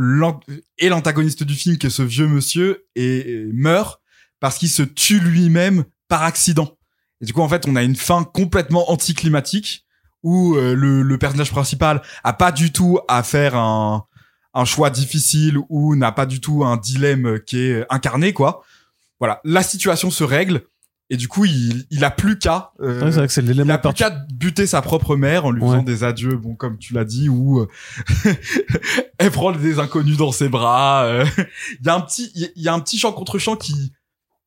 et 0.79 0.89
l'antagoniste 0.89 1.43
du 1.43 1.55
film, 1.55 1.77
que 1.79 1.89
ce 1.89 2.03
vieux 2.03 2.29
monsieur, 2.29 2.85
et, 2.95 3.33
et 3.33 3.45
meurt 3.53 4.01
parce 4.41 4.59
qu'il 4.59 4.69
se 4.69 4.83
tue 4.85 5.19
lui-même 5.19 5.85
par 6.07 6.23
accident. 6.23 6.77
Et 7.21 7.27
du 7.27 7.33
coup, 7.33 7.41
en 7.43 7.49
fait, 7.49 7.67
on 7.67 7.75
a 7.75 7.83
une 7.83 7.97
fin 7.97 8.23
complètement 8.23 8.93
anticlimatique 8.93 9.85
où 10.23 10.55
euh, 10.57 10.75
le, 10.75 11.03
le 11.03 11.19
personnage 11.19 11.51
principal 11.51 12.01
a 12.23 12.33
pas 12.33 12.53
du 12.53 12.71
tout 12.73 13.01
à 13.09 13.25
faire 13.25 13.57
un, 13.57 14.05
un 14.59 14.65
choix 14.65 14.91
difficile 14.91 15.59
ou 15.69 15.95
n'a 15.97 16.13
pas 16.13 16.27
du 16.27 16.41
tout 16.41 16.65
un 16.65 16.77
dilemme 16.77 17.39
qui 17.47 17.59
est 17.61 17.87
incarné, 17.91 18.33
quoi. 18.33 18.63
Voilà, 19.21 19.41
la 19.45 19.63
situation 19.63 20.11
se 20.11 20.25
règle 20.25 20.63
et 21.11 21.17
du 21.17 21.27
coup, 21.27 21.45
il, 21.47 21.87
il 21.91 22.05
a 22.05 22.11
plus 22.11 22.39
qu'à 22.39 22.73
euh, 22.81 23.01
Ouais, 23.03 23.11
c'est 23.11 23.17
vrai 23.19 23.27
que 23.27 23.33
c'est 23.33 23.43
il 23.43 23.71
a 23.71 23.79
plus 23.79 23.95
qu'à 23.95 24.11
buter 24.11 24.67
sa 24.67 24.83
propre 24.83 25.17
mère 25.17 25.47
en 25.47 25.51
lui 25.51 25.63
Ouais. 25.63 25.69
faisant 25.71 25.83
des 25.83 26.05
adieux, 26.05 26.37
bon 26.37 26.55
comme 26.55 26.77
tu 26.77 26.93
l'as 26.93 27.05
dit, 27.07 27.29
ou 27.31 27.61
euh, 27.61 27.67
elle 29.19 29.31
prend 29.31 29.53
des 29.53 29.79
inconnus 29.79 30.17
dans 30.17 30.33
ses 30.33 30.49
bras. 30.49 31.05
euh. 31.05 31.25
Il 31.81 31.87
y 31.87 31.89
a 31.89 31.95
un 31.95 32.01
petit, 32.01 32.31
il 32.35 32.63
y 32.63 32.69
a 32.69 32.75
un 32.75 32.81
petit 32.81 32.99
chant 32.99 33.13
contre 33.13 33.39
chant 33.39 33.57
qui 33.57 33.93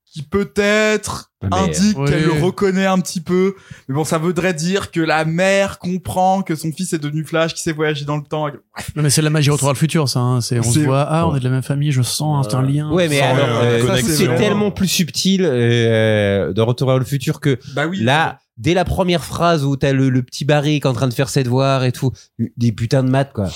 qui 0.06 0.24
peut-être 0.24 1.31
indique 1.52 1.98
euh, 1.98 2.06
qu'elle 2.08 2.28
oui. 2.30 2.36
le 2.40 2.44
reconnaît 2.44 2.86
un 2.86 3.00
petit 3.00 3.22
peu, 3.22 3.56
mais 3.88 3.96
bon, 3.96 4.04
ça 4.04 4.18
voudrait 4.18 4.54
dire 4.54 4.92
que 4.92 5.00
la 5.00 5.26
mère 5.26 5.80
comprend 5.80 6.42
que 6.44 6.56
son 6.56 6.72
fils 6.72 6.94
est 6.94 7.00
devenu 7.00 7.24
Flash, 7.24 7.54
qui 7.54 7.62
sait 7.62 7.72
voyager 7.72 8.06
dans 8.06 8.18
le 8.18 8.24
temps. 8.24 8.48
non 8.48 9.02
mais 9.04 9.10
c'est 9.10 9.22
la 9.22 9.30
magie 9.30 9.50
retour 9.50 9.70
à 9.70 9.74
le 9.74 9.78
futur 9.78 10.08
ça 10.10 10.20
hein. 10.20 10.42
c'est 10.42 10.60
on 10.60 10.64
se 10.64 10.80
voit 10.80 11.02
ah 11.02 11.28
on 11.28 11.36
est 11.36 11.40
de 11.40 11.44
la 11.44 11.50
même 11.50 11.62
famille 11.64 11.92
je 11.92 12.02
sens 12.02 12.48
c'est 12.50 12.56
un 12.56 12.62
lien 12.62 12.92
Ouais, 12.92 13.08
mais 13.08 13.22
alors, 13.22 13.62
euh, 13.62 13.88
euh, 13.88 14.02
c'est 14.04 14.36
tellement 14.36 14.72
plus 14.72 14.88
subtil 14.88 15.42
euh, 15.46 16.54
de 16.54 16.62
Retour 16.62 16.88
vers 16.90 17.00
le 17.00 17.06
futur 17.06 17.40
que 17.40 17.58
Bah 17.76 17.88
oui. 17.88 18.02
là, 18.02 18.40
dès 18.58 18.74
la 18.74 18.86
première 18.86 19.24
phrase 19.24 19.64
où 19.66 19.76
t'as 19.76 19.94
le, 19.94 20.10
le 20.10 20.22
petit 20.24 20.46
Barry 20.46 20.80
qui 20.80 20.88
est 20.88 20.90
en 20.90 20.94
train 20.94 21.08
de 21.08 21.14
faire 21.14 21.30
ses 21.30 21.44
devoirs 21.44 21.84
et 21.84 21.92
tout, 21.92 22.12
des 22.58 22.72
putains 22.72 23.04
de 23.04 23.10
maths, 23.10 23.34
quoi. 23.34 23.50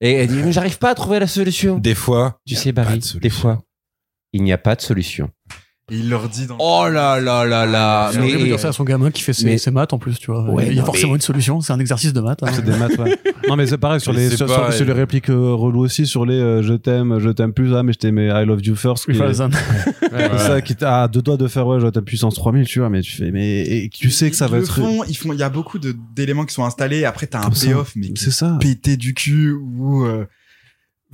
Et 0.00 0.12
elle 0.14 0.28
dit, 0.28 0.42
mais 0.44 0.52
j'arrive 0.52 0.78
pas 0.78 0.90
à 0.90 0.94
trouver 0.94 1.20
la 1.20 1.26
solution. 1.26 1.78
Des 1.78 1.94
fois, 1.94 2.40
Tu 2.46 2.54
sais, 2.56 2.72
Barry, 2.72 3.00
des 3.20 3.30
fois, 3.30 3.62
il 4.32 4.42
n'y 4.42 4.52
a 4.52 4.58
pas 4.58 4.74
de 4.74 4.80
solution. 4.80 5.30
Et 5.90 5.96
il 5.96 6.08
leur 6.08 6.28
dit 6.28 6.46
dans 6.46 6.56
Oh 6.60 6.86
là 6.88 7.20
là 7.20 7.44
là 7.44 7.66
là. 7.66 8.10
C'est 8.12 8.18
horrible 8.20 8.38
de 8.38 8.42
Mais 8.44 8.48
dire 8.50 8.60
ça 8.60 8.68
à 8.68 8.72
son 8.72 8.84
gamin 8.84 9.10
qui 9.10 9.22
fait 9.22 9.32
ses, 9.32 9.44
mais- 9.44 9.58
ses 9.58 9.70
maths 9.72 9.92
en 9.92 9.98
plus, 9.98 10.16
tu 10.18 10.30
vois. 10.30 10.42
Ouais, 10.48 10.68
il 10.68 10.74
y 10.74 10.78
a 10.78 10.80
non, 10.80 10.86
forcément 10.86 11.12
mais- 11.12 11.16
une 11.16 11.22
solution, 11.22 11.60
c'est 11.60 11.72
un 11.72 11.80
exercice 11.80 12.12
de 12.12 12.20
maths. 12.20 12.42
hein. 12.42 12.50
C'est 12.52 12.64
des 12.64 12.76
maths, 12.76 12.96
ouais. 12.98 13.16
Non, 13.48 13.56
mais 13.56 13.66
c'est 13.66 13.78
pareil 13.78 14.00
sur 14.00 14.12
Mais 14.12 14.28
les, 14.30 14.36
sur, 14.36 14.46
sur- 14.48 14.56
pareil. 14.56 14.76
sur 14.76 14.86
les 14.86 14.92
répliques 14.92 15.28
euh, 15.28 15.52
reloues 15.54 15.80
aussi, 15.80 16.06
sur 16.06 16.24
les 16.24 16.38
euh, 16.38 16.62
je 16.62 16.74
t'aime, 16.74 17.18
je 17.18 17.28
t'aime 17.30 17.52
plus, 17.52 17.74
ah, 17.74 17.82
mais 17.82 17.92
je 17.92 17.98
t'aimais, 17.98 18.28
I 18.28 18.46
love 18.46 18.60
you 18.64 18.76
first. 18.76 19.04
qui 19.06 19.10
est- 19.10 19.20
Enfin, 19.20 19.32
ça- 19.34 19.48
c'est 20.00 20.38
ça 20.38 20.60
qui 20.60 20.76
t'a 20.76 21.02
à 21.02 21.08
deux 21.08 21.20
doigts 21.22 21.36
de 21.36 21.48
faire, 21.48 21.66
ouais, 21.66 21.80
je 21.80 21.88
t'aime 21.88 22.04
puissance 22.04 22.34
3000, 22.36 22.64
tu 22.66 22.78
vois, 22.78 22.88
mais 22.88 23.00
tu 23.02 23.16
fais, 23.16 23.30
mais, 23.32 23.62
et 23.62 23.88
tu 23.92 24.10
sais 24.10 24.30
que 24.30 24.36
ça 24.36 24.46
Ils 24.46 24.50
va 24.52 24.56
le 24.58 24.62
être. 24.62 24.74
font, 24.76 25.02
ils 25.08 25.16
font, 25.16 25.32
il 25.32 25.38
y 25.40 25.42
a 25.42 25.48
beaucoup 25.50 25.78
d'éléments 26.14 26.44
qui 26.44 26.54
sont 26.54 26.64
installés. 26.64 27.04
Après, 27.04 27.26
t'as 27.26 27.44
un 27.44 27.50
payoff, 27.50 27.92
mais 27.96 28.12
C'est 28.14 28.30
ça. 28.30 28.56
pété 28.60 28.96
du 28.96 29.12
cul 29.14 29.50
ou 29.52 30.04
euh, 30.04 30.20
Mais 30.20 30.26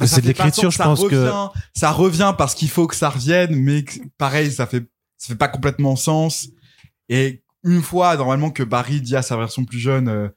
c'est 0.06 0.16
de 0.22 0.26
l'écriture, 0.28 0.70
je 0.70 0.78
pense 0.90 1.00
que- 1.10 1.26
ça 1.74 1.90
revient 1.92 2.34
parce 2.38 2.54
qu'il 2.54 2.68
faut 2.70 2.86
que 2.86 2.94
ça 2.96 3.10
revienne, 3.10 3.54
mais 3.56 3.84
pareil, 4.18 4.50
ça 4.52 4.66
fait 4.66 4.86
ça 5.16 5.28
fait 5.28 5.36
pas 5.38 5.48
complètement 5.48 5.96
sens. 5.96 6.48
Et 7.08 7.42
une 7.64 7.82
fois, 7.82 8.16
normalement, 8.16 8.50
que 8.50 8.62
Barry 8.62 9.00
dit 9.00 9.16
à 9.16 9.22
sa 9.22 9.36
version 9.36 9.64
plus 9.64 9.80
jeune, 9.80 10.08
euh, 10.08 10.28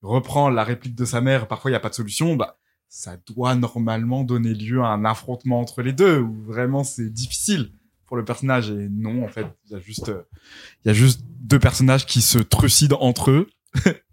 reprend 0.00 0.48
la 0.48 0.64
réplique 0.64 0.94
de 0.94 1.04
sa 1.04 1.20
mère, 1.20 1.46
parfois 1.48 1.70
il 1.70 1.74
y 1.74 1.76
a 1.76 1.80
pas 1.80 1.90
de 1.90 1.94
solution, 1.94 2.34
bah 2.36 2.56
ça 2.88 3.16
doit 3.26 3.54
normalement 3.54 4.22
donner 4.24 4.52
lieu 4.54 4.82
à 4.82 4.88
un 4.88 5.04
affrontement 5.04 5.60
entre 5.60 5.82
les 5.82 5.92
deux, 5.92 6.18
où 6.20 6.42
vraiment 6.44 6.82
c'est 6.84 7.08
difficile 7.10 7.72
pour 8.06 8.16
le 8.16 8.24
personnage. 8.24 8.70
Et 8.70 8.88
non, 8.90 9.24
en 9.24 9.28
fait, 9.28 9.46
il 9.66 9.72
y 9.72 9.74
a 9.76 9.80
juste, 9.80 10.08
euh, 10.10 10.22
il 10.84 10.88
y 10.88 10.90
a 10.90 10.94
juste 10.94 11.22
deux 11.40 11.58
personnages 11.58 12.04
qui 12.06 12.20
se 12.22 12.38
trucident 12.38 12.98
entre 13.00 13.30
eux. 13.30 13.46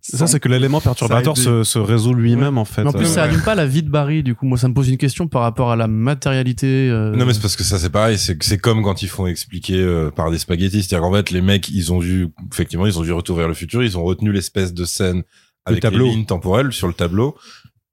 Ça, 0.02 0.26
c'est 0.26 0.40
que 0.40 0.48
l'élément 0.48 0.80
perturbateur 0.82 1.38
se, 1.38 1.64
se 1.64 1.78
résout 1.78 2.14
lui-même, 2.14 2.58
en 2.58 2.66
fait. 2.66 2.84
Mais 2.84 2.90
en 2.90 2.94
plus, 2.94 3.06
Euh, 3.06 3.14
ça 3.14 3.24
allume 3.24 3.42
pas 3.42 3.56
la 3.56 3.68
vie 3.68 3.84
de 3.84 3.90
Barry, 3.90 4.24
du 4.24 4.34
coup. 4.34 4.46
Moi, 4.46 4.58
ça 4.58 4.68
me 4.70 4.74
pose 4.74 4.88
une 4.90 4.98
question 4.98 5.28
par 5.28 5.42
rapport 5.42 5.70
à 5.72 5.76
la 5.76 5.88
matérialité. 5.88 6.90
euh, 6.90 7.16
Non 7.16 7.26
mais 7.26 7.34
c'est 7.34 7.42
parce 7.42 7.56
que 7.56 7.64
ça 7.64 7.78
c'est 7.78 7.90
pareil, 7.90 8.18
c'est 8.18 8.42
c'est 8.42 8.58
comme 8.58 8.82
quand 8.84 9.02
ils 9.04 9.10
font 9.10 9.28
expliquer 9.28 9.78
euh, 9.80 10.10
par 10.12 10.32
des 10.32 10.38
spaghettis, 10.40 10.84
c'est-à-dire 10.84 11.02
qu'en 11.02 11.14
fait 11.14 11.30
les 11.32 11.42
mecs 11.42 11.70
ils 11.70 11.92
ont 11.94 12.00
vu 12.00 12.30
effectivement 12.52 12.86
ils 12.88 12.98
ont 12.98 13.02
vu 13.02 13.12
Retour 13.12 13.38
vers 13.38 13.48
le 13.48 13.54
futur, 13.54 13.84
ils 13.84 13.98
ont 13.98 14.04
retenu 14.04 14.32
l'espèce 14.32 14.74
de 14.74 14.86
scène 14.86 15.24
avec 15.66 15.82
tableau. 15.82 16.06
les 16.06 16.12
lignes 16.12 16.26
temporelles 16.26 16.72
sur 16.72 16.88
le 16.88 16.94
tableau, 16.94 17.38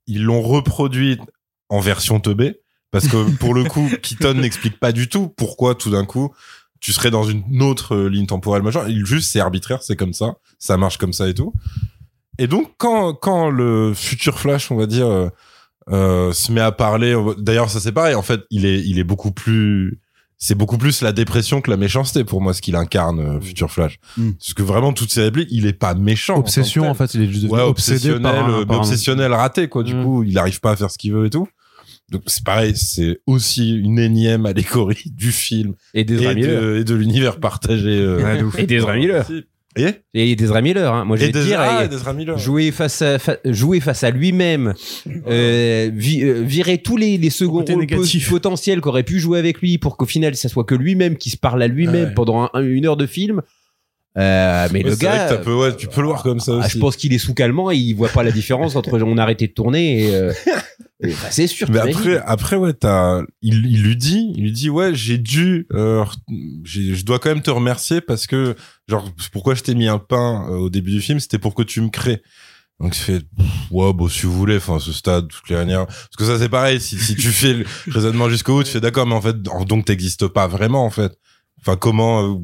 ils 0.07 0.23
l'ont 0.23 0.41
reproduit 0.43 1.19
en 1.69 1.81
version 1.81 2.21
teubée 2.21 2.61
parce 2.93 3.09
que 3.09 3.31
pour 3.39 3.53
le 3.55 3.65
coup 3.65 3.91
Keaton 4.03 4.35
n'explique 4.35 4.79
pas 4.79 4.93
du 4.93 5.09
tout 5.09 5.29
pourquoi 5.37 5.75
tout 5.75 5.91
d'un 5.91 6.05
coup 6.05 6.33
tu 6.87 6.93
serais 6.93 7.11
dans 7.11 7.25
une 7.25 7.63
autre 7.63 7.97
euh, 7.97 8.09
ligne 8.09 8.27
temporelle 8.27 8.63
machin, 8.63 8.85
il 8.87 9.05
juste 9.05 9.29
c'est 9.33 9.41
arbitraire, 9.41 9.83
c'est 9.83 9.97
comme 9.97 10.13
ça, 10.13 10.37
ça 10.61 10.77
marche 10.77 10.99
comme 10.99 11.13
ça 11.13 11.29
et 11.29 11.35
tout. 11.35 11.53
Et 12.39 12.47
donc 12.47 12.75
quand 12.79 13.13
quand 13.15 13.51
le 13.51 13.93
futur 13.93 14.39
Flash, 14.39 14.71
on 14.71 14.77
va 14.77 14.87
dire 14.87 15.07
euh, 15.09 15.29
euh, 15.91 16.33
se 16.33 16.53
met 16.53 16.61
à 16.61 16.71
parler. 16.71 17.17
D'ailleurs, 17.39 17.71
ça 17.71 17.81
c'est 17.81 17.91
pareil. 17.91 18.15
En 18.15 18.23
fait, 18.23 18.43
il 18.51 18.65
est, 18.67 18.81
il 18.87 18.99
est 19.01 19.05
beaucoup 19.05 19.33
plus. 19.33 20.01
C'est 20.39 20.55
beaucoup 20.55 20.79
plus 20.79 21.01
la 21.03 21.13
dépression 21.13 21.61
que 21.61 21.71
la 21.71 21.77
méchanceté 21.77 22.23
pour 22.23 22.41
moi 22.43 22.53
ce 22.55 22.61
qu'il 22.63 22.77
incarne, 22.77 23.19
euh, 23.21 23.41
Future 23.41 23.71
Flash. 23.71 23.99
Mm. 24.17 24.33
Parce 24.33 24.55
que 24.55 24.63
vraiment 24.63 24.93
toutes 24.93 25.11
ces 25.13 25.23
répliques, 25.23 25.49
il 25.51 25.67
est 25.67 25.73
pas 25.73 25.95
méchant. 25.95 26.37
Obsession, 26.37 26.89
en 26.89 26.95
fait, 26.95 27.15
il 27.15 27.23
est 27.23 27.27
juste 27.29 27.43
devenu 27.45 27.59
Ouais, 27.59 27.63
obsédé 27.65 28.11
obsessionnel, 28.13 28.23
par 28.23 28.35
un- 28.45 28.51
euh, 28.53 28.59
mais 28.61 28.67
par 28.67 28.77
un- 28.77 28.79
obsessionnel 28.81 29.33
raté 29.33 29.69
quoi. 29.69 29.83
Du 29.83 29.95
Mm. 29.95 30.05
coup, 30.05 30.23
il 30.25 30.39
arrive 30.39 30.61
pas 30.61 30.71
à 30.73 30.77
faire 30.77 30.91
ce 30.91 30.99
qu'il 30.99 31.13
veut 31.15 31.27
et 31.27 31.31
tout. 31.31 31.49
Donc 32.11 32.23
c'est 32.27 32.45
pareil, 32.45 32.73
c'est 32.77 33.19
aussi 33.27 33.77
une 33.77 33.99
énième 33.99 34.47
allégorie 34.47 35.11
du 35.17 35.33
film 35.33 35.75
et 35.95 36.05
des 36.05 36.23
et 36.23 36.35
Miller. 36.35 36.63
de, 36.63 36.77
et 36.79 36.85
de 36.85 36.95
l'univers 36.95 37.41
partagé. 37.41 37.89
euh. 37.99 38.49
Et 38.59 38.67
d'Ezra 38.67 38.95
Miller. 38.97 39.27
Et, 39.79 39.95
Et 40.15 40.37
des 40.37 40.63
Miller. 40.63 40.95
Hein. 40.95 41.05
Moi, 41.05 41.17
je 41.19 41.27
vais 41.27 41.33
te 41.33 41.39
dire, 41.45 41.61
ah, 41.61 41.85
et 41.85 41.89
d'Ezra 41.89 42.15
Miller. 42.15 42.39
jouer 42.39 42.71
face 42.71 43.03
à 43.03 43.19
fa- 43.19 43.37
jouer 43.45 43.81
face 43.81 44.05
à 44.05 44.11
lui-même, 44.11 44.73
euh, 45.29 45.91
vi- 45.93 46.23
euh, 46.25 46.41
virer 46.43 46.79
tous 46.79 46.97
les, 46.97 47.19
les 47.19 47.29
seconds 47.29 47.63
rôles 47.63 47.87
potentiels 48.31 48.81
qu'aurait 48.81 49.03
pu 49.03 49.21
jouer 49.21 49.39
avec 49.39 49.61
lui 49.61 49.77
pour 49.77 49.99
qu'au 49.99 50.07
final 50.07 50.35
ça 50.35 50.49
soit 50.49 50.65
que 50.65 50.75
lui-même 50.75 51.17
qui 51.19 51.29
se 51.29 51.37
parle 51.37 51.63
à 51.63 51.67
lui-même 51.69 52.09
Ouais. 52.09 52.15
pendant 52.15 52.45
un- 52.45 52.51
un- 52.55 52.63
une 52.65 52.87
heure 52.87 52.97
de 52.97 53.07
film. 53.07 53.43
Euh, 54.17 54.67
mais 54.73 54.83
Ouais, 54.83 54.91
le 54.91 54.97
c'est 54.97 55.05
vrai 55.07 55.17
gars, 55.29 55.37
que 55.37 55.45
peu- 55.45 55.55
ouais, 55.55 55.77
tu 55.77 55.89
peux 55.89 56.01
le 56.01 56.07
voir 56.07 56.23
comme 56.23 56.41
ça 56.41 56.53
ah, 56.55 56.59
aussi. 56.65 56.71
je 56.71 56.79
pense 56.79 56.97
qu'il 56.97 57.13
est 57.13 57.19
sous 57.19 57.35
calmant 57.35 57.71
et 57.71 57.77
il 57.77 57.93
voit 57.93 58.09
pas 58.09 58.23
la 58.23 58.31
différence 58.33 58.75
entre 58.77 58.99
on 59.03 59.19
a 59.19 59.23
arrêté 59.23 59.47
de 59.47 59.53
tourner 59.53 60.05
et, 60.07 60.15
euh, 60.15 60.33
bah, 61.03 61.09
c'est 61.31 61.47
sûr. 61.47 61.71
Mais 61.71 61.79
après, 61.79 62.19
après 62.19 62.57
ouais, 62.57 62.73
t'as, 62.73 63.23
il, 63.43 63.67
il 63.67 63.83
lui 63.83 63.97
dit, 63.97 64.33
il 64.35 64.45
lui 64.45 64.53
dit, 64.53 64.71
ouais, 64.71 64.95
j'ai 64.95 65.19
dû, 65.19 65.67
euh, 65.73 66.05
je 66.65 67.05
dois 67.05 67.19
quand 67.19 67.29
même 67.29 67.43
te 67.43 67.51
remercier 67.51 68.01
parce 68.01 68.27
que, 68.27 68.57
genre, 68.89 69.11
pourquoi 69.33 69.55
je 69.55 69.63
t'ai 69.63 69.75
mis 69.75 69.89
un 69.89 69.99
pain 69.99 70.47
euh, 70.49 70.57
au 70.57 70.71
début 70.71 70.93
du 70.93 71.01
film, 71.01 71.21
c'était 71.21 71.39
pour 71.39 71.55
que 71.55 71.63
tu 71.63 71.81
me 71.81 71.89
crées. 71.89 72.23
Donc 72.81 72.97
il 72.97 73.01
fait, 73.01 73.23
ouais, 73.71 73.93
bon, 73.93 74.09
si 74.09 74.27
vous 74.27 74.33
voulez, 74.33 74.57
enfin, 74.57 74.79
ce 74.79 74.93
stade, 74.93 75.29
toutes 75.29 75.49
les 75.49 75.57
parce 75.57 76.17
que 76.19 76.25
ça 76.25 76.39
c'est 76.39 76.49
pareil, 76.51 76.79
si, 76.81 76.99
si 76.99 77.15
tu 77.15 77.29
fais 77.29 77.55
le 77.55 77.67
raisonnement 77.89 78.29
jusqu'au 78.29 78.55
bout, 78.55 78.65
tu 78.65 78.71
fais 78.71 78.81
d'accord, 78.81 79.07
mais 79.07 79.15
en 79.15 79.23
fait, 79.23 79.41
donc 79.41 79.87
t'existes 79.87 80.29
pas 80.29 80.47
vraiment, 80.47 80.85
en 80.85 80.91
fait. 80.91 81.19
Enfin, 81.61 81.77
comment, 81.77 82.23
euh, 82.23 82.39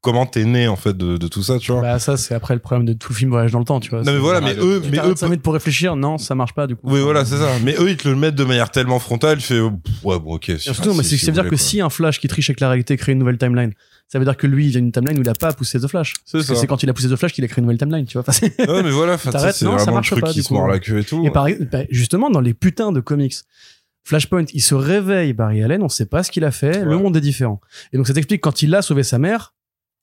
comment 0.00 0.26
t'es 0.26 0.44
né, 0.44 0.68
en 0.68 0.76
fait, 0.76 0.96
de, 0.96 1.16
de 1.16 1.28
tout 1.28 1.42
ça, 1.42 1.58
tu 1.58 1.72
vois. 1.72 1.82
Bah, 1.82 1.98
ça, 1.98 2.16
c'est 2.16 2.34
après 2.34 2.54
le 2.54 2.60
problème 2.60 2.86
de 2.86 2.92
tout 2.92 3.12
film 3.12 3.30
Voyage 3.30 3.52
dans 3.52 3.58
le 3.58 3.64
temps, 3.64 3.80
tu 3.80 3.90
vois. 3.90 4.02
non, 4.02 4.12
mais 4.12 4.18
voilà, 4.18 4.40
mais 4.40 4.54
eux, 4.58 4.82
mais 4.90 4.98
eux, 4.98 5.14
5 5.14 5.26
minutes 5.26 5.42
pour 5.42 5.52
réfléchir, 5.52 5.96
non, 5.96 6.18
ça 6.18 6.34
marche 6.34 6.54
pas, 6.54 6.66
du 6.66 6.76
coup. 6.76 6.88
oui, 6.90 7.00
voilà, 7.00 7.24
c'est 7.24 7.36
ça. 7.36 7.50
Mais 7.62 7.74
eux, 7.78 7.90
ils 7.90 7.96
te 7.96 8.08
le 8.08 8.16
mettent 8.16 8.34
de 8.34 8.44
manière 8.44 8.70
tellement 8.70 8.98
frontale, 8.98 9.38
tu 9.38 9.44
fais, 9.44 9.60
oh, 9.60 9.72
ouais, 10.04 10.18
bon, 10.18 10.34
ok. 10.34 10.52
surtout, 10.58 10.94
mais 10.94 11.02
c'est 11.02 11.16
ça 11.16 11.26
veut 11.26 11.32
dire 11.32 11.48
que 11.48 11.56
si 11.56 11.80
un 11.80 11.90
Flash 11.90 12.18
qui 12.18 12.28
triche 12.28 12.50
avec 12.50 12.60
la 12.60 12.68
réalité 12.68 12.96
crée 12.96 13.12
une 13.12 13.18
nouvelle 13.18 13.38
timeline, 13.38 13.72
ça 14.08 14.18
veut 14.18 14.24
dire 14.24 14.36
que 14.36 14.46
lui, 14.46 14.66
il 14.66 14.70
vient 14.70 14.80
d'une 14.80 14.90
timeline 14.90 15.18
où 15.18 15.22
il 15.22 15.28
a 15.28 15.34
pas 15.34 15.52
poussé 15.52 15.78
The 15.78 15.86
Flash. 15.86 16.14
C'est 16.24 16.42
ça. 16.42 16.54
c'est 16.56 16.66
quand 16.66 16.82
il 16.82 16.90
a 16.90 16.92
poussé 16.92 17.08
The 17.08 17.16
Flash 17.16 17.32
qu'il 17.32 17.44
a 17.44 17.48
créé 17.48 17.58
une 17.58 17.64
nouvelle 17.66 17.78
timeline, 17.78 18.06
tu 18.06 18.18
vois. 18.18 18.24
Ouais, 18.42 18.82
mais 18.82 18.90
voilà, 18.90 19.18
c'est 19.18 19.30
non, 19.30 19.38
ça 19.40 19.62
vraiment 19.62 19.86
le 19.86 19.92
marche 19.92 20.10
truc 20.10 20.20
pas, 20.24 20.32
qui 20.32 20.42
se 20.42 20.52
mord 20.52 20.66
la 20.66 20.78
queue 20.80 20.98
et 20.98 21.04
tout. 21.04 21.24
Et 21.24 21.30
par, 21.30 21.46
bah, 21.70 21.82
justement, 21.90 22.30
dans 22.30 22.40
les 22.40 22.54
putains 22.54 22.90
de 22.90 23.00
comics, 23.00 23.34
Flashpoint, 24.04 24.46
il 24.52 24.62
se 24.62 24.74
réveille, 24.74 25.32
Barry 25.32 25.62
Allen, 25.62 25.82
on 25.82 25.88
sait 25.88 26.06
pas 26.06 26.22
ce 26.22 26.30
qu'il 26.30 26.44
a 26.44 26.50
fait, 26.50 26.84
le 26.84 26.96
monde 26.98 27.16
est 27.16 27.20
différent. 27.20 27.60
Et 27.92 27.96
donc 27.96 28.06
ça 28.06 28.14
t'explique 28.14 28.40
quand 28.40 28.62
il 28.62 28.74
a 28.74 28.82
sauvé 28.82 29.02
sa 29.02 29.18
mère, 29.18 29.52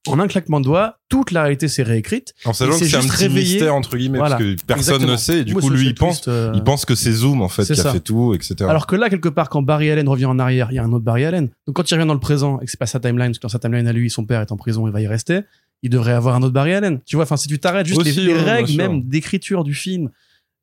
en 0.09 0.19
un 0.19 0.27
claquement 0.27 0.59
de 0.59 0.65
doigts, 0.65 0.97
toute 1.09 1.31
la 1.31 1.41
réalité 1.43 1.67
s'est 1.67 1.83
réécrite. 1.83 2.33
En 2.45 2.53
sachant 2.53 2.77
que 2.79 2.85
c'est 2.85 2.95
un 2.95 3.01
petit 3.01 3.09
réveillé. 3.23 3.53
mystère, 3.55 3.75
entre 3.75 3.97
guillemets, 3.97 4.17
Voilà. 4.17 4.37
parce 4.37 4.43
que 4.49 4.55
personne 4.65 4.95
Exactement. 4.95 5.11
ne 5.11 5.17
sait, 5.17 5.39
et 5.39 5.43
du 5.43 5.53
Moi, 5.53 5.61
coup, 5.61 5.69
lui, 5.69 5.87
il 5.87 5.95
pense, 5.95 6.23
euh, 6.27 6.51
il 6.55 6.63
pense 6.63 6.85
que 6.85 6.95
c'est 6.95 7.11
Zoom, 7.11 7.41
en 7.41 7.49
fait, 7.49 7.65
qui 7.65 7.75
ça. 7.75 7.89
a 7.89 7.93
fait 7.93 7.99
tout, 7.99 8.33
etc. 8.33 8.55
Alors 8.69 8.87
que 8.87 8.95
là, 8.95 9.09
quelque 9.09 9.29
part, 9.29 9.49
quand 9.49 9.61
Barry 9.61 9.89
Allen 9.91 10.07
revient 10.09 10.25
en 10.25 10.39
arrière, 10.39 10.67
il 10.71 10.75
y 10.75 10.79
a 10.79 10.83
un 10.83 10.91
autre 10.91 11.05
Barry 11.05 11.25
Allen. 11.25 11.49
Donc 11.65 11.75
quand 11.75 11.89
il 11.89 11.93
revient 11.95 12.07
dans 12.07 12.13
le 12.13 12.19
présent 12.19 12.59
et 12.59 12.65
que 12.65 12.71
c'est 12.71 12.79
pas 12.79 12.85
sa 12.85 12.99
timeline, 12.99 13.27
parce 13.29 13.37
que 13.39 13.43
dans 13.43 13.49
sa 13.49 13.59
timeline 13.59 13.87
à 13.87 13.93
lui, 13.93 14.09
son 14.09 14.25
père 14.25 14.41
est 14.41 14.51
en 14.51 14.57
prison, 14.57 14.87
il 14.87 14.91
va 14.93 15.01
y 15.01 15.07
rester, 15.07 15.41
il 15.83 15.89
devrait 15.89 16.13
avoir 16.13 16.35
un 16.35 16.41
autre 16.41 16.53
Barry 16.53 16.73
Allen. 16.73 16.99
Tu 17.05 17.15
vois, 17.15 17.23
enfin, 17.23 17.37
si 17.37 17.47
tu 17.47 17.59
t'arrêtes 17.59 17.85
juste 17.87 17.99
Aussi, 18.01 18.11
les, 18.11 18.25
les 18.27 18.33
ouais, 18.33 18.43
bien 18.43 18.53
règles 18.53 18.75
même 18.77 19.03
d'écriture 19.03 19.63
du 19.63 19.73
film, 19.73 20.09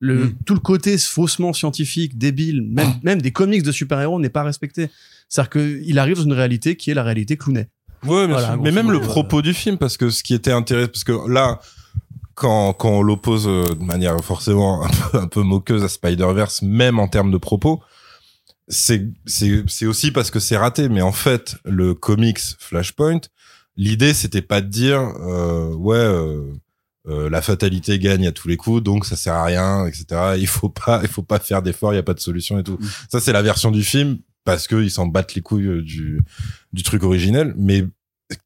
le, 0.00 0.24
Mm. 0.26 0.34
tout 0.44 0.54
le 0.54 0.60
côté 0.60 0.98
faussement 0.98 1.52
scientifique, 1.52 2.18
débile, 2.18 2.62
même, 2.62 2.94
même 3.04 3.22
des 3.22 3.30
comics 3.30 3.62
de 3.62 3.72
super-héros 3.72 4.18
n'est 4.20 4.28
pas 4.28 4.42
respecté. 4.42 4.90
C'est-à-dire 5.28 5.50
qu'il 5.50 5.98
arrive 5.98 6.16
dans 6.16 6.24
une 6.24 6.32
réalité 6.34 6.76
qui 6.76 6.90
est 6.90 6.94
la 6.94 7.02
réalité 7.02 7.36
clownée. 7.36 7.68
Ouais, 8.04 8.26
bien 8.26 8.34
Voilà, 8.34 8.48
sûr. 8.48 8.56
grosso 8.56 8.62
Mais 8.62 8.70
même 8.72 8.90
le 8.90 9.00
propos 9.00 9.42
du 9.42 9.54
film, 9.54 9.78
parce 9.78 9.96
que 9.96 10.10
ce 10.10 10.22
qui 10.22 10.34
était 10.34 10.52
intéressant, 10.52 10.90
parce 10.92 11.04
que 11.04 11.30
là, 11.30 11.60
quand, 12.34 12.72
quand 12.72 12.90
on 12.90 13.02
l'oppose 13.02 13.46
euh, 13.46 13.74
de 13.74 13.84
manière 13.84 14.18
forcément 14.22 14.84
un 14.84 14.88
peu, 14.88 15.18
un 15.18 15.26
peu 15.26 15.42
moqueuse 15.42 15.84
à 15.84 15.88
Spider-Verse, 15.88 16.62
même 16.62 16.98
en 16.98 17.08
termes 17.08 17.30
de 17.30 17.38
propos, 17.38 17.82
c'est, 18.68 19.86
aussi 19.86 20.10
parce 20.10 20.30
que 20.30 20.40
c'est 20.40 20.56
raté. 20.56 20.88
Mais 20.88 21.02
en 21.02 21.12
fait, 21.12 21.56
le 21.64 21.94
comics 21.94 22.40
Flashpoint, 22.58 23.20
l'idée, 23.76 24.14
c'était 24.14 24.42
pas 24.42 24.60
de 24.60 24.68
dire, 24.68 25.00
euh, 25.00 25.72
ouais, 25.74 25.96
euh, 25.96 26.52
euh, 27.06 27.28
la 27.28 27.42
fatalité 27.42 27.98
gagne 27.98 28.26
à 28.26 28.32
tous 28.32 28.48
les 28.48 28.56
coups, 28.56 28.82
donc 28.82 29.04
ça 29.04 29.16
sert 29.16 29.34
à 29.34 29.44
rien, 29.44 29.86
etc. 29.86 30.36
Il 30.38 30.46
faut 30.46 30.70
pas, 30.70 31.00
il 31.02 31.08
faut 31.08 31.22
pas 31.22 31.38
faire 31.38 31.62
d'efforts, 31.62 31.92
il 31.92 31.96
y 31.96 32.00
a 32.00 32.04
pas 32.04 32.14
de 32.14 32.20
solution 32.20 32.58
et 32.58 32.62
tout. 32.62 32.78
Mm. 32.80 32.86
Ça, 33.10 33.20
c'est 33.20 33.32
la 33.32 33.42
version 33.42 33.70
du 33.70 33.84
film 33.84 34.18
parce 34.44 34.66
que 34.66 34.82
ils 34.82 34.90
s'en 34.90 35.06
battent 35.06 35.34
les 35.34 35.42
couilles 35.42 35.66
euh, 35.66 35.82
du, 35.82 36.20
du 36.72 36.82
truc 36.82 37.02
originel. 37.02 37.54
Mais 37.56 37.84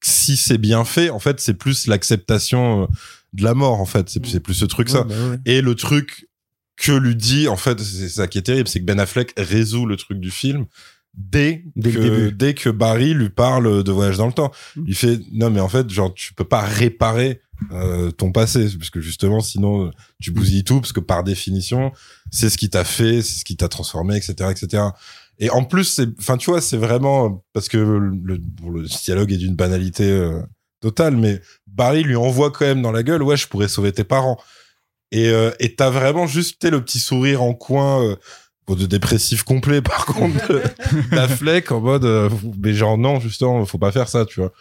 si 0.00 0.36
c'est 0.36 0.58
bien 0.58 0.84
fait, 0.84 1.10
en 1.10 1.18
fait, 1.18 1.40
c'est 1.40 1.54
plus 1.54 1.86
l'acceptation 1.86 2.82
euh, 2.82 2.86
de 3.32 3.44
la 3.44 3.54
mort, 3.54 3.80
en 3.80 3.86
fait. 3.86 4.08
C'est 4.08 4.40
plus 4.40 4.54
ce 4.54 4.64
truc, 4.64 4.88
ça. 4.88 5.02
Ouais, 5.02 5.08
bah 5.08 5.30
ouais. 5.30 5.38
Et 5.44 5.60
le 5.60 5.74
truc 5.74 6.28
que 6.76 6.92
lui 6.92 7.16
dit, 7.16 7.48
en 7.48 7.56
fait, 7.56 7.80
c'est 7.80 8.08
ça 8.08 8.26
qui 8.28 8.38
est 8.38 8.42
terrible, 8.42 8.68
c'est 8.68 8.80
que 8.80 8.84
Ben 8.84 9.00
Affleck 9.00 9.32
résout 9.36 9.86
le 9.86 9.96
truc 9.96 10.20
du 10.20 10.30
film 10.30 10.66
dès, 11.14 11.64
Dès 11.74 11.92
que, 11.92 12.28
dès 12.30 12.54
que 12.54 12.70
Barry 12.70 13.14
lui 13.14 13.30
parle 13.30 13.82
de 13.82 13.92
voyage 13.92 14.16
dans 14.16 14.26
le 14.26 14.32
temps. 14.32 14.52
Mm. 14.76 14.84
Il 14.86 14.94
fait, 14.94 15.20
non, 15.32 15.50
mais 15.50 15.60
en 15.60 15.68
fait, 15.68 15.90
genre, 15.90 16.14
tu 16.14 16.32
peux 16.34 16.44
pas 16.44 16.60
réparer 16.60 17.40
euh, 17.72 18.12
ton 18.12 18.30
passé, 18.30 18.68
parce 18.78 18.90
que 18.90 19.00
justement, 19.00 19.40
sinon, 19.40 19.90
tu 20.20 20.30
bousilles 20.30 20.62
tout, 20.62 20.80
parce 20.80 20.92
que 20.92 21.00
par 21.00 21.24
définition, 21.24 21.92
c'est 22.30 22.50
ce 22.50 22.56
qui 22.56 22.70
t'a 22.70 22.84
fait, 22.84 23.20
c'est 23.22 23.40
ce 23.40 23.44
qui 23.44 23.56
t'a 23.56 23.68
transformé, 23.68 24.16
etc., 24.16 24.50
etc. 24.50 24.84
Et 25.38 25.50
en 25.50 25.64
plus, 25.64 25.84
c'est, 25.84 26.08
enfin, 26.18 26.36
tu 26.36 26.50
vois, 26.50 26.60
c'est 26.60 26.76
vraiment 26.76 27.44
parce 27.52 27.68
que 27.68 27.78
le, 27.78 28.38
bon, 28.38 28.70
le 28.70 28.82
dialogue 28.84 29.32
est 29.32 29.36
d'une 29.36 29.54
banalité 29.54 30.10
euh, 30.10 30.40
totale, 30.80 31.16
mais 31.16 31.40
Barry 31.66 32.02
lui 32.02 32.16
envoie 32.16 32.50
quand 32.50 32.64
même 32.64 32.82
dans 32.82 32.92
la 32.92 33.02
gueule, 33.02 33.22
ouais, 33.22 33.36
je 33.36 33.46
pourrais 33.46 33.68
sauver 33.68 33.92
tes 33.92 34.04
parents. 34.04 34.38
Et 35.10 35.28
euh, 35.28 35.52
et 35.58 35.74
t'as 35.74 35.90
vraiment 35.90 36.26
juste 36.26 36.62
le 36.64 36.82
petit 36.84 36.98
sourire 36.98 37.42
en 37.42 37.54
coin. 37.54 38.02
Euh, 38.02 38.16
de 38.74 38.86
dépressif 38.86 39.42
complet 39.42 39.82
par 39.82 40.06
contre 40.06 40.62
d'Affleck 41.10 41.72
en 41.72 41.80
mode 41.80 42.04
euh, 42.04 42.30
mais 42.62 42.74
genre 42.74 42.98
non 42.98 43.20
justement 43.20 43.64
faut 43.64 43.78
pas 43.78 43.92
faire 43.92 44.08
ça 44.08 44.24
tu 44.24 44.40
vois 44.40 44.52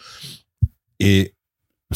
et 1.00 1.34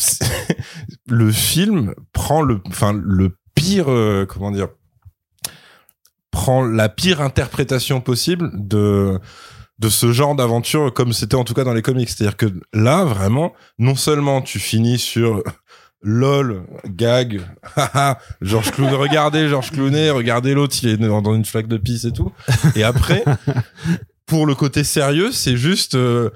le 1.09 1.30
film 1.30 1.94
prend 2.12 2.42
le 2.42 2.60
enfin 2.66 2.92
le 2.92 3.36
pire 3.54 3.90
euh, 3.90 4.26
comment 4.26 4.50
dire 4.50 4.68
prend 6.32 6.64
la 6.64 6.88
pire 6.88 7.20
interprétation 7.20 8.00
possible 8.00 8.50
de 8.54 9.20
de 9.78 9.88
ce 9.88 10.12
genre 10.12 10.36
d'aventure 10.36 10.94
comme 10.94 11.12
c'était 11.12 11.34
en 11.34 11.44
tout 11.44 11.54
cas 11.54 11.64
dans 11.64 11.74
les 11.74 11.82
comics. 11.82 12.09
C'est-à-dire 12.09 12.36
que 12.36 12.46
là, 12.72 13.04
vraiment, 13.04 13.52
non 13.78 13.96
seulement 13.96 14.40
tu 14.40 14.59
finis 14.59 14.98
sur 14.98 15.42
lol, 16.02 16.64
gag, 16.86 17.42
haha, 17.76 18.18
Georges 18.40 18.70
Clooney, 18.72 18.94
regardez 18.94 19.48
Georges 19.48 19.70
Clooney, 19.70 20.10
regardez 20.10 20.54
l'autre, 20.54 20.76
il 20.82 20.88
est 20.88 20.96
dans 20.96 21.22
dans 21.22 21.34
une 21.34 21.44
flaque 21.44 21.68
de 21.68 21.76
pisse 21.76 22.04
et 22.04 22.12
tout. 22.12 22.32
Et 22.76 22.84
après, 22.84 23.24
pour 24.26 24.46
le 24.46 24.54
côté 24.54 24.84
sérieux, 24.84 25.32
c'est 25.32 25.56
juste, 25.56 25.94
euh, 25.94 26.30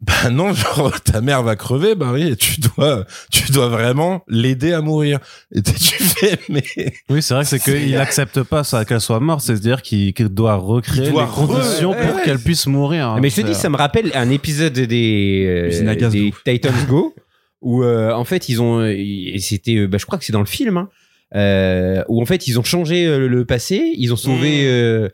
bah 0.00 0.30
non, 0.30 0.52
genre 0.52 1.00
ta 1.04 1.20
mère 1.20 1.42
va 1.42 1.56
crever, 1.56 1.94
bah 1.94 2.10
oui, 2.12 2.28
et 2.28 2.36
tu 2.36 2.60
dois, 2.60 3.04
tu 3.32 3.50
dois 3.50 3.68
vraiment 3.68 4.22
l'aider 4.28 4.72
à 4.72 4.80
mourir. 4.80 5.18
Et 5.52 5.60
t'es- 5.60 5.72
tu 5.72 6.02
fais, 6.02 6.38
mais 6.48 6.62
Oui, 7.08 7.20
c'est 7.20 7.34
vrai 7.34 7.42
que 7.42 7.48
c'est 7.50 7.58
qu'il 7.58 7.96
accepte 7.96 8.42
pas 8.44 8.62
ça 8.64 8.84
qu'elle 8.84 9.00
soit 9.00 9.18
morte, 9.20 9.40
c'est-à-dire 9.44 9.82
qu'il 9.82 10.14
qu'il 10.14 10.28
doit 10.28 10.54
recréer 10.54 11.10
doit 11.10 11.24
les 11.24 11.30
conditions 11.46 11.92
re- 11.94 12.06
pour 12.06 12.16
ouais. 12.16 12.22
qu'elle 12.24 12.38
puisse 12.38 12.66
mourir. 12.66 13.16
Mais 13.20 13.28
je 13.30 13.36
te 13.36 13.40
dis, 13.46 13.54
ça 13.54 13.68
me 13.70 13.76
rappelle 13.76 14.12
un 14.14 14.30
épisode 14.30 14.72
des, 14.74 15.70
euh, 15.72 15.88
à. 15.88 16.10
Titans 16.44 16.86
Go 16.88 17.14
où 17.60 17.82
euh, 17.82 18.12
en 18.12 18.24
fait 18.24 18.48
ils 18.48 18.62
ont 18.62 18.84
et 18.86 19.38
c'était 19.40 19.74
euh, 19.78 19.88
bah, 19.88 19.98
je 19.98 20.06
crois 20.06 20.16
que 20.16 20.24
c'est 20.24 20.32
dans 20.32 20.38
le 20.38 20.46
film 20.46 20.76
hein, 20.76 20.88
euh, 21.34 22.04
où 22.06 22.22
en 22.22 22.24
fait 22.24 22.46
ils 22.46 22.56
ont 22.60 22.62
changé 22.62 23.04
euh, 23.04 23.26
le 23.26 23.44
passé, 23.44 23.94
ils 23.96 24.12
ont 24.12 24.16
sauvé 24.16 24.60
euh, 24.68 25.08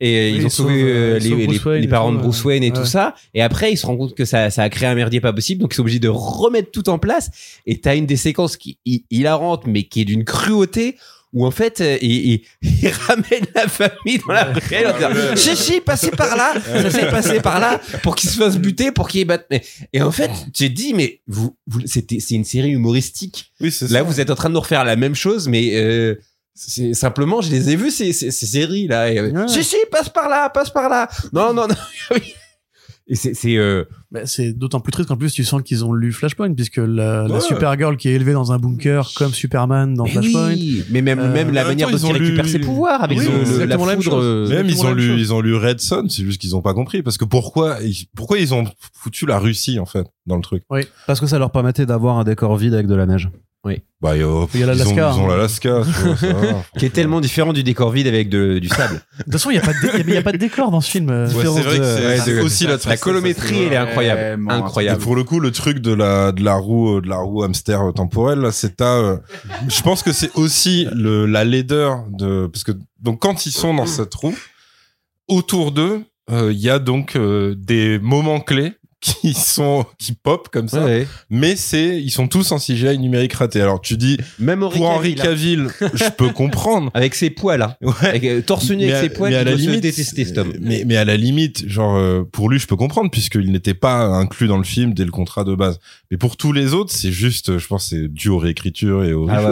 et 0.00 0.32
Oui, 0.32 0.38
ils 0.38 0.46
ont 0.46 0.50
sauvé 0.50 0.82
euh, 0.82 1.18
les, 1.18 1.88
parents 1.88 2.10
tout, 2.10 2.16
de 2.16 2.22
Bruce. 2.22 2.44
Wayne 2.44 2.64
et 2.64 2.72
tout 2.72 2.84
ça. 2.84 3.14
Et 3.32 3.42
après 3.42 3.72
ils 3.72 3.76
se 3.76 3.86
rendent 3.86 3.98
compte 3.98 4.14
que 4.16 4.24
ça, 4.24 4.50
ça 4.50 4.62
a 4.62 4.68
créé 4.68 4.88
un 4.88 4.94
merdier 4.94 5.20
pas 5.20 5.32
possible 5.32 5.60
donc 5.62 5.72
ils 5.72 5.76
sont 5.76 5.82
obligés 5.82 6.00
de 6.00 6.08
remettre 6.08 6.70
tout 6.72 6.88
en 6.88 6.98
place. 6.98 7.30
Et 7.66 7.80
t'as 7.80 7.96
une 7.96 8.06
des 8.06 8.16
séquences 8.16 8.56
qui 8.56 8.78
hi- 8.84 9.04
hilarante 9.10 9.66
mais 9.66 9.84
qui 9.84 10.00
est 10.00 10.04
d'une 10.04 10.24
cruauté 10.24 10.96
où 11.32 11.44
en 11.46 11.50
fait 11.50 11.80
euh, 11.80 11.98
il, 12.00 12.10
il, 12.32 12.40
il 12.82 12.88
ramène 12.90 13.44
la 13.54 13.66
famille 13.68 14.18
dans 14.26 14.32
la 14.32 14.44
vraie 14.52 14.86
en 14.86 15.36
Chichi 15.36 15.80
passez 15.80 16.10
par 16.10 16.36
là. 16.36 16.54
Ça 16.64 16.90
s'est 16.90 17.10
passé 17.10 17.40
par 17.40 17.58
là 17.60 17.80
pour 18.02 18.14
qu'il 18.16 18.30
se 18.30 18.36
fasse 18.36 18.56
buter 18.58 18.92
pour 18.92 19.08
qu'il 19.08 19.26
batte 19.26 19.46
mais 19.50 19.62
et 19.92 20.02
en 20.02 20.10
fait 20.12 20.30
j'ai 20.52 20.68
dit 20.68 20.94
mais 20.94 21.20
vous, 21.26 21.56
vous 21.66 21.80
c'était 21.86 22.20
c'est 22.20 22.34
une 22.34 22.44
série 22.44 22.70
humoristique. 22.70 23.52
Oui, 23.60 23.68
là 23.82 23.88
ça. 23.88 24.02
vous 24.02 24.20
êtes 24.20 24.30
en 24.30 24.34
train 24.36 24.48
de 24.48 24.54
nous 24.54 24.60
refaire 24.60 24.84
la 24.84 24.96
même 24.96 25.14
chose 25.14 25.48
mais 25.48 25.70
euh, 25.74 26.16
c'est 26.54 26.94
simplement 26.94 27.40
je 27.40 27.50
les 27.50 27.70
ai 27.70 27.76
vus 27.76 27.90
ces, 27.90 28.12
ces, 28.12 28.30
ces 28.30 28.46
séries 28.46 28.86
là 28.86 29.10
et, 29.10 29.18
euh, 29.18 29.30
Ouais. 29.30 29.48
Chichi 29.48 29.76
passe 29.90 30.08
par 30.08 30.28
là 30.28 30.48
passe 30.50 30.70
par 30.70 30.88
là 30.88 31.08
non 31.32 31.52
non 31.52 31.66
non 31.66 31.74
oui. 32.12 32.32
et 33.08 33.16
c'est 33.16 33.34
c'est 33.34 33.56
euh, 33.56 33.84
Bah, 34.12 34.20
c'est 34.24 34.52
d'autant 34.52 34.78
plus 34.80 34.92
triste 34.92 35.08
qu'en 35.08 35.16
plus 35.16 35.32
tu 35.32 35.44
sens 35.44 35.62
qu'ils 35.62 35.84
ont 35.84 35.92
lu 35.92 36.12
Flashpoint 36.12 36.54
puisque 36.54 36.76
la. 36.78 37.26
Supergirl 37.40 37.96
qui 37.96 38.08
est 38.08 38.12
élevée 38.14 38.32
dans 38.32 38.52
un 38.52 38.58
bunker 38.58 39.10
comme 39.16 39.32
Superman 39.34 39.94
dans 39.94 40.04
mais 40.04 40.10
Flashpoint. 40.12 40.48
oui, 40.54 40.84
mais 40.90 41.02
même 41.02 41.18
Euh, 41.18 41.32
même 41.32 41.52
la 41.52 41.64
manière 41.64 41.90
dont 41.90 41.96
ils 41.96 42.00
il 42.00 42.06
ont 42.06 42.12
récupère 42.12 42.44
lu- 42.44 42.50
ses 42.50 42.58
pouvoirs 42.60 43.02
avec 43.02 43.18
Oui, 43.18 43.24
le- 43.26 43.32
la 43.32 43.40
exactement 43.40 43.84
la 43.86 43.92
même 43.92 44.02
foudre 44.02 44.16
chose. 44.22 44.50
euh, 44.50 44.54
Même 44.54 44.68
ils 44.68 44.80
ont 44.86 44.92
lu, 44.94 45.08
chose. 45.08 45.20
ils 45.20 45.32
ont 45.34 45.40
lu 45.40 45.56
Red 45.56 45.80
Son, 45.80 46.08
c'est 46.08 46.22
juste 46.22 46.40
qu'ils 46.40 46.54
ont 46.54 46.62
pas 46.62 46.72
compris. 46.72 47.02
Parce 47.02 47.18
que 47.18 47.24
pourquoi, 47.24 47.78
ils- 47.82 48.06
pourquoi 48.16 48.38
ils 48.38 48.54
ont 48.54 48.64
foutu 48.92 49.26
la 49.26 49.40
Russie 49.40 49.78
en 49.80 49.86
fait 49.86 50.06
dans 50.26 50.36
le 50.36 50.42
truc? 50.42 50.62
Parce 51.08 51.18
que 51.20 51.26
ça 51.26 51.38
leur 51.40 51.50
permettait 51.50 51.84
d'avoir 51.86 52.16
un 52.18 52.24
décor 52.24 52.56
vide 52.56 52.74
avec 52.74 52.86
de 52.86 52.94
la 52.94 53.06
neige. 53.06 53.28
Bah, 54.00 54.14
yo, 54.18 54.46
Il 54.52 54.60
y 54.60 54.62
a 54.62 54.66
ils 54.66 54.70
ont, 54.70 54.74
l'Alaska, 54.74 55.12
ils 55.14 55.20
ont 55.20 55.24
hein. 55.24 55.28
l'Alaska. 55.28 55.80
qui 56.78 56.84
est 56.84 56.90
tellement 56.90 57.20
différent 57.22 57.54
du 57.54 57.62
décor 57.62 57.90
vide 57.90 58.06
avec 58.06 58.28
de- 58.28 58.58
du 58.58 58.68
sable 58.68 59.00
De 59.18 59.22
toute 59.24 59.32
façon, 59.32 59.50
il 59.50 59.54
n'y 59.54 59.58
a, 59.58 59.62
pas 59.62 59.72
de 59.72 60.16
a- 60.18 60.22
pas 60.22 60.32
décor 60.32 60.70
dans 60.70 60.82
ce 60.82 60.90
film. 60.90 61.08
euh. 61.08 61.26
Ouais, 61.28 61.42
c'est 61.44 61.62
vrai 61.62 61.78
que 61.78 61.84
c'est 61.84 62.06
ouais, 62.06 62.18
c'est 62.18 62.36
de- 62.36 62.40
aussi 62.42 62.66
la 62.66 62.76
la 62.86 62.96
colométrie 62.98 63.62
elle 63.62 63.72
est 63.72 63.76
incroyable 63.76 64.20
Vraiment, 64.20 64.50
Et 64.50 64.54
incroyable 64.54 65.00
pour 65.00 65.16
le 65.16 65.24
coup, 65.24 65.40
le 65.40 65.50
truc 65.52 65.78
de 65.78 65.94
la 65.94 66.32
de 66.32 66.42
la 66.44 66.54
roue 66.56 67.00
de 67.00 67.08
la 67.08 67.16
roue 67.16 67.42
hamster 67.44 67.80
temporelle, 67.94 68.40
là, 68.40 68.52
c'est 68.52 68.82
à. 68.82 68.92
euh, 68.96 69.16
je 69.68 69.80
pense 69.80 70.02
que 70.02 70.12
c'est 70.12 70.36
aussi 70.36 70.86
le 70.92 71.24
la 71.24 71.44
laideur 71.44 72.04
de 72.10 72.46
parce 72.52 72.64
que 72.64 72.72
donc 73.00 73.20
quand 73.20 73.46
ils 73.46 73.52
sont 73.52 73.72
dans 73.72 73.86
cette 73.86 74.14
roue, 74.14 74.36
autour 75.28 75.72
d'eux, 75.72 76.02
euh, 76.30 76.52
il 76.52 76.58
y 76.60 76.68
a 76.68 76.78
donc 76.78 77.16
euh, 77.16 77.54
des 77.56 77.98
moments 77.98 78.40
clés 78.40 78.72
qui 79.04 79.34
sont 79.34 79.84
qui 79.98 80.12
pop 80.14 80.48
comme 80.50 80.68
ça, 80.68 80.84
Ouais. 80.84 81.06
mais 81.30 81.56
c'est 81.56 82.00
ils 82.00 82.10
sont 82.10 82.26
tous 82.26 82.50
en 82.52 82.58
CGI 82.58 82.98
numérique 82.98 83.34
raté. 83.34 83.60
Alors 83.60 83.80
tu 83.80 83.96
dis 83.98 84.16
même 84.38 84.62
Henri 84.62 84.78
pour 84.78 84.88
Henri 84.88 85.14
Cavill, 85.14 85.68
je 85.92 86.08
peux 86.16 86.28
comprendre. 86.32 86.90
avec 86.94 87.14
ses 87.14 87.28
poils 87.30 87.60
hein. 87.62 87.76
Ouais. 87.82 87.92
avec, 88.08 88.24
euh, 88.24 88.40
torse 88.40 88.70
nu 88.70 88.84
avec 88.84 88.94
à- 88.94 89.00
ses 89.02 89.10
poils 89.10 89.30
mais 89.30 89.36
à 89.36 89.44
la 89.44 89.54
limite, 89.54 89.80
détester 89.80 90.24
cet 90.24 90.38
homme 90.38 90.54
Mais, 90.60 90.84
mais 90.86 90.96
à 90.96 91.04
la 91.04 91.16
limite, 91.18 91.68
genre, 91.68 91.96
euh, 91.96 92.22
pour 92.32 92.48
lui, 92.48 92.58
je 92.58 92.66
peux 92.66 92.76
comprendre, 92.76 93.10
puisqu'il 93.10 93.52
n'était 93.52 93.74
pas 93.74 94.04
inclus 94.06 94.46
dans 94.48 94.58
le 94.58 94.64
film 94.64 94.94
dès 94.94 95.04
le 95.04 95.10
contrat 95.10 95.44
de 95.44 95.54
base. 95.54 95.78
Mais 96.10 96.16
pour 96.16 96.36
tous 96.38 96.52
les 96.52 96.72
autres, 96.72 96.92
c'est 96.92 97.12
juste, 97.12 97.58
je 97.58 97.66
pense, 97.66 97.88
c'est 97.90 98.08
dû 98.08 98.28
aux 98.30 98.38
réécritures 98.38 99.04
et 99.04 99.12
au 99.12 99.28
ah 99.28 99.42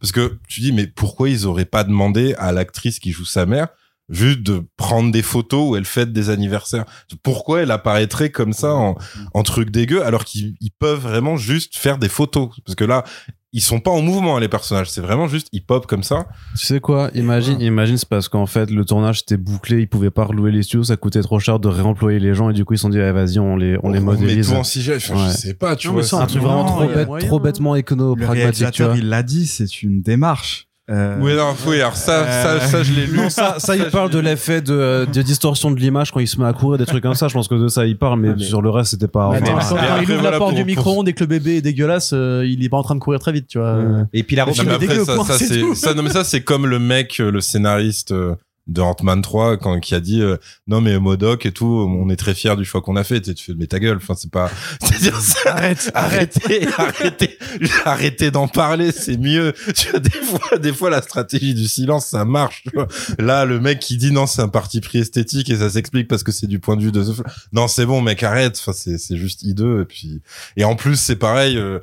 Parce 0.00 0.12
que 0.12 0.38
tu 0.48 0.60
dis, 0.60 0.72
mais 0.72 0.86
pourquoi 0.86 1.28
ils 1.28 1.46
auraient 1.46 1.64
pas 1.64 1.82
demandé 1.84 2.34
à 2.38 2.52
l'actrice 2.52 2.98
qui 3.00 3.10
joue 3.10 3.24
sa 3.24 3.44
mère 3.46 3.68
juste 4.10 4.42
de 4.42 4.62
prendre 4.76 5.10
des 5.12 5.22
photos 5.22 5.70
où 5.70 5.76
elle 5.76 5.84
fête 5.84 6.12
des 6.12 6.28
anniversaires 6.30 6.84
Pourquoi 7.22 7.60
elle 7.62 7.70
apparaîtrait 7.70 8.30
comme 8.30 8.52
ça 8.52 8.74
en, 8.74 8.96
en 9.34 9.42
truc 9.42 9.70
dégueu 9.70 10.04
alors 10.04 10.24
qu'ils 10.24 10.54
ils 10.60 10.72
peuvent 10.72 11.00
vraiment 11.00 11.36
juste 11.36 11.76
faire 11.78 11.96
des 11.98 12.08
photos? 12.08 12.50
Parce 12.66 12.74
que 12.74 12.84
là, 12.84 13.04
ils 13.52 13.60
sont 13.60 13.80
pas 13.80 13.90
en 13.90 14.00
mouvement 14.00 14.38
les 14.38 14.46
personnages, 14.48 14.88
c'est 14.90 15.00
vraiment 15.00 15.26
juste 15.26 15.48
ils 15.52 15.64
pop 15.64 15.84
comme 15.86 16.04
ça. 16.04 16.26
Tu 16.56 16.66
sais 16.66 16.78
quoi? 16.78 17.10
Imagine, 17.14 17.60
imagine, 17.60 17.96
c'est 17.98 18.08
parce 18.08 18.28
qu'en 18.28 18.46
fait 18.46 18.70
le 18.70 18.84
tournage 18.84 19.22
était 19.22 19.36
bouclé, 19.36 19.80
ils 19.80 19.88
pouvaient 19.88 20.10
pas 20.12 20.24
relouer 20.24 20.52
les 20.52 20.62
studios, 20.62 20.84
ça 20.84 20.96
coûtait 20.96 21.20
trop 21.22 21.40
cher 21.40 21.58
de 21.58 21.66
réemployer 21.66 22.20
les 22.20 22.32
gens 22.32 22.50
et 22.50 22.52
du 22.52 22.64
coup 22.64 22.74
ils 22.74 22.78
se 22.78 22.82
sont 22.82 22.88
dit 22.90 22.98
eh, 22.98 23.10
vas-y 23.10 23.40
on 23.40 23.56
les 23.56 23.76
on 23.82 23.90
les 23.90 23.98
met 23.98 24.04
modélise. 24.06 24.50
tout 24.50 24.54
en 24.54 24.62
CGI, 24.62 24.92
enfin, 24.96 25.14
Ouais. 25.16 25.32
je 25.32 25.36
sais 25.36 25.54
pas, 25.54 25.74
tu 25.74 25.88
Non, 25.88 25.94
vois. 25.94 26.02
ça, 26.04 26.18
un 26.22 26.26
truc 26.26 26.42
vraiment 26.42 26.64
trop 26.64 26.86
bête, 26.86 27.08
moyen. 27.08 27.26
trop 27.26 27.40
bêtement 27.40 27.74
écono 27.74 28.14
Le 28.14 28.24
pragmatique. 28.24 28.54
Tu 28.54 28.82
réalisateur, 28.82 28.88
vois. 28.90 28.98
il 28.98 29.08
l'a 29.08 29.22
dit, 29.24 29.46
c'est 29.48 29.82
une 29.82 30.00
démarche. 30.00 30.68
Euh, 30.90 31.16
Oui, 31.20 31.34
non, 31.36 31.54
oui, 31.66 31.76
alors 31.80 31.96
ça, 31.96 32.26
ça, 32.42 32.60
ça, 32.66 32.82
je 32.82 32.92
l'ai 32.92 33.06
lu. 33.06 33.16
Non, 33.16 33.30
ça, 33.30 33.56
ça, 33.58 33.76
il 33.76 33.82
je 33.84 33.88
parle 33.90 34.10
de 34.10 34.18
l'effet 34.18 34.60
de, 34.60 35.06
de 35.12 35.22
distorsion 35.22 35.70
de 35.70 35.78
l'image 35.78 36.10
quand 36.10 36.18
il 36.20 36.26
se 36.26 36.40
met 36.40 36.46
à 36.46 36.52
courir, 36.52 36.78
des 36.78 36.86
trucs 36.86 37.02
comme 37.02 37.14
ça. 37.14 37.28
Je 37.28 37.34
pense 37.34 37.46
que 37.48 37.54
de 37.54 37.68
ça, 37.68 37.86
il 37.86 37.96
parle, 37.96 38.18
mais, 38.20 38.30
Ah, 38.30 38.34
mais- 38.36 38.44
sur 38.44 38.60
le 38.60 38.70
reste, 38.70 38.90
c'était 38.90 39.06
pas. 39.08 39.30
Mais 39.30 39.36
attends, 39.38 39.56
enfin, 39.56 39.68
quand, 39.68 39.74
mais 39.76 39.80
quand 39.80 39.86
après, 39.92 40.04
il 40.04 40.10
ouvre 40.10 40.20
voilà, 40.20 40.30
la 40.32 40.38
porte 40.38 40.50
pour- 40.50 40.64
du 40.64 40.74
pour- 40.74 40.84
micro-ondes 40.84 41.08
et 41.08 41.12
que 41.12 41.20
le 41.20 41.26
bébé 41.26 41.56
est 41.56 41.62
dégueulasse, 41.62 42.10
euh, 42.12 42.44
il 42.44 42.64
est 42.64 42.68
pas 42.68 42.76
en 42.78 42.82
train 42.82 42.94
de 42.96 43.00
courir 43.00 43.20
très 43.20 43.32
vite, 43.32 43.46
tu 43.46 43.58
vois. 43.58 43.68
euh, 43.68 44.04
et 44.12 44.22
puis 44.24 44.34
la 44.36 44.44
dégueu, 44.46 45.04
ça, 45.04 45.14
point, 45.14 45.24
ça, 45.24 45.34
c'est 45.38 45.46
c'est, 45.46 45.60
tout. 45.60 45.74
ça, 45.74 45.94
non, 45.94 46.02
mais 46.02 46.10
ça, 46.10 46.24
c'est 46.24 46.40
comme 46.42 46.66
le 46.66 46.78
mec, 46.80 47.18
euh, 47.20 47.30
le 47.30 47.40
scénariste 47.40 48.10
euh, 48.12 48.34
de 48.66 48.80
Ant-Man 48.80 49.20
3, 49.20 49.56
quand, 49.56 49.80
qui 49.80 49.94
a 49.96 50.00
dit, 50.00 50.20
euh, 50.22 50.36
non, 50.68 50.80
mais 50.80 50.98
Modoc 51.00 51.44
et 51.44 51.50
tout, 51.50 51.66
on 51.66 52.08
est 52.08 52.16
très 52.16 52.34
fiers 52.34 52.54
du 52.56 52.64
choix 52.64 52.80
qu'on 52.82 52.94
a 52.94 53.02
fait. 53.02 53.20
Tu 53.20 53.34
fais, 53.44 53.54
mais 53.56 53.66
ta 53.66 53.80
gueule. 53.80 53.96
Enfin, 53.96 54.14
c'est 54.16 54.30
pas, 54.30 54.50
c'est-à-dire, 54.80 55.20
ça- 55.20 55.54
Arrête, 55.56 55.90
arrêtez, 55.94 56.68
arrêtez, 56.78 57.38
arrêtez 57.84 58.30
d'en 58.30 58.46
parler, 58.46 58.92
c'est 58.92 59.16
mieux. 59.16 59.54
Tu 59.74 59.90
vois, 59.90 59.98
des 59.98 60.10
fois, 60.10 60.58
des 60.58 60.72
fois, 60.72 60.90
la 60.90 61.02
stratégie 61.02 61.54
du 61.54 61.66
silence, 61.66 62.06
ça 62.06 62.24
marche. 62.24 62.62
tu 62.64 62.70
vois. 62.74 62.86
Là, 63.18 63.44
le 63.44 63.58
mec 63.58 63.80
qui 63.80 63.96
dit 63.96 64.12
non, 64.12 64.26
c'est 64.26 64.42
un 64.42 64.48
parti 64.48 64.80
pris 64.80 64.98
esthétique 64.98 65.50
et 65.50 65.56
ça 65.56 65.70
s'explique 65.70 66.06
parce 66.06 66.22
que 66.22 66.30
c'est 66.32 66.46
du 66.46 66.60
point 66.60 66.76
de 66.76 66.82
vue 66.82 66.92
de 66.92 67.02
Flash. 67.02 67.26
Non, 67.52 67.66
c'est 67.66 67.86
bon, 67.86 68.00
mec, 68.02 68.22
arrête. 68.22 68.56
Enfin, 68.60 68.72
c'est, 68.72 68.98
c'est 68.98 69.16
juste 69.16 69.42
hideux. 69.42 69.82
Et 69.82 69.84
puis, 69.86 70.20
et 70.56 70.64
en 70.64 70.76
plus, 70.76 70.96
c'est 70.96 71.16
pareil, 71.16 71.56
euh, 71.56 71.80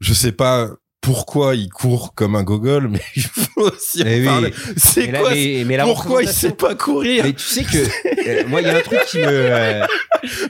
je 0.00 0.14
sais 0.14 0.32
pas 0.32 0.70
pourquoi 1.02 1.54
il 1.56 1.68
court 1.68 2.14
comme 2.14 2.34
un 2.36 2.44
gogol, 2.44 2.88
mais 2.88 3.00
il 3.16 3.22
faut 3.24 3.62
aussi 3.70 4.02
en 4.02 4.06
Eh 4.06 4.20
oui. 4.20 4.24
parler. 4.24 4.54
C'est 4.76 5.08
Mais 5.08 5.18
quoi? 5.18 5.30
mais- 5.32 5.64
mais 5.66 5.76
la 5.76 5.84
pourquoi 5.84 6.22
il 6.22 6.28
sait 6.28 6.52
pas 6.52 6.74
courir? 6.74 7.24
mais 7.24 7.32
tu 7.34 7.42
sais 7.42 7.64
que 7.64 7.76
euh, 8.28 8.44
moi 8.48 8.60
il 8.62 8.68
y 8.68 8.70
a 8.70 8.76
un 8.76 8.80
truc 8.80 9.00
qui 9.08 9.18
me 9.18 9.24
euh, 9.26 9.84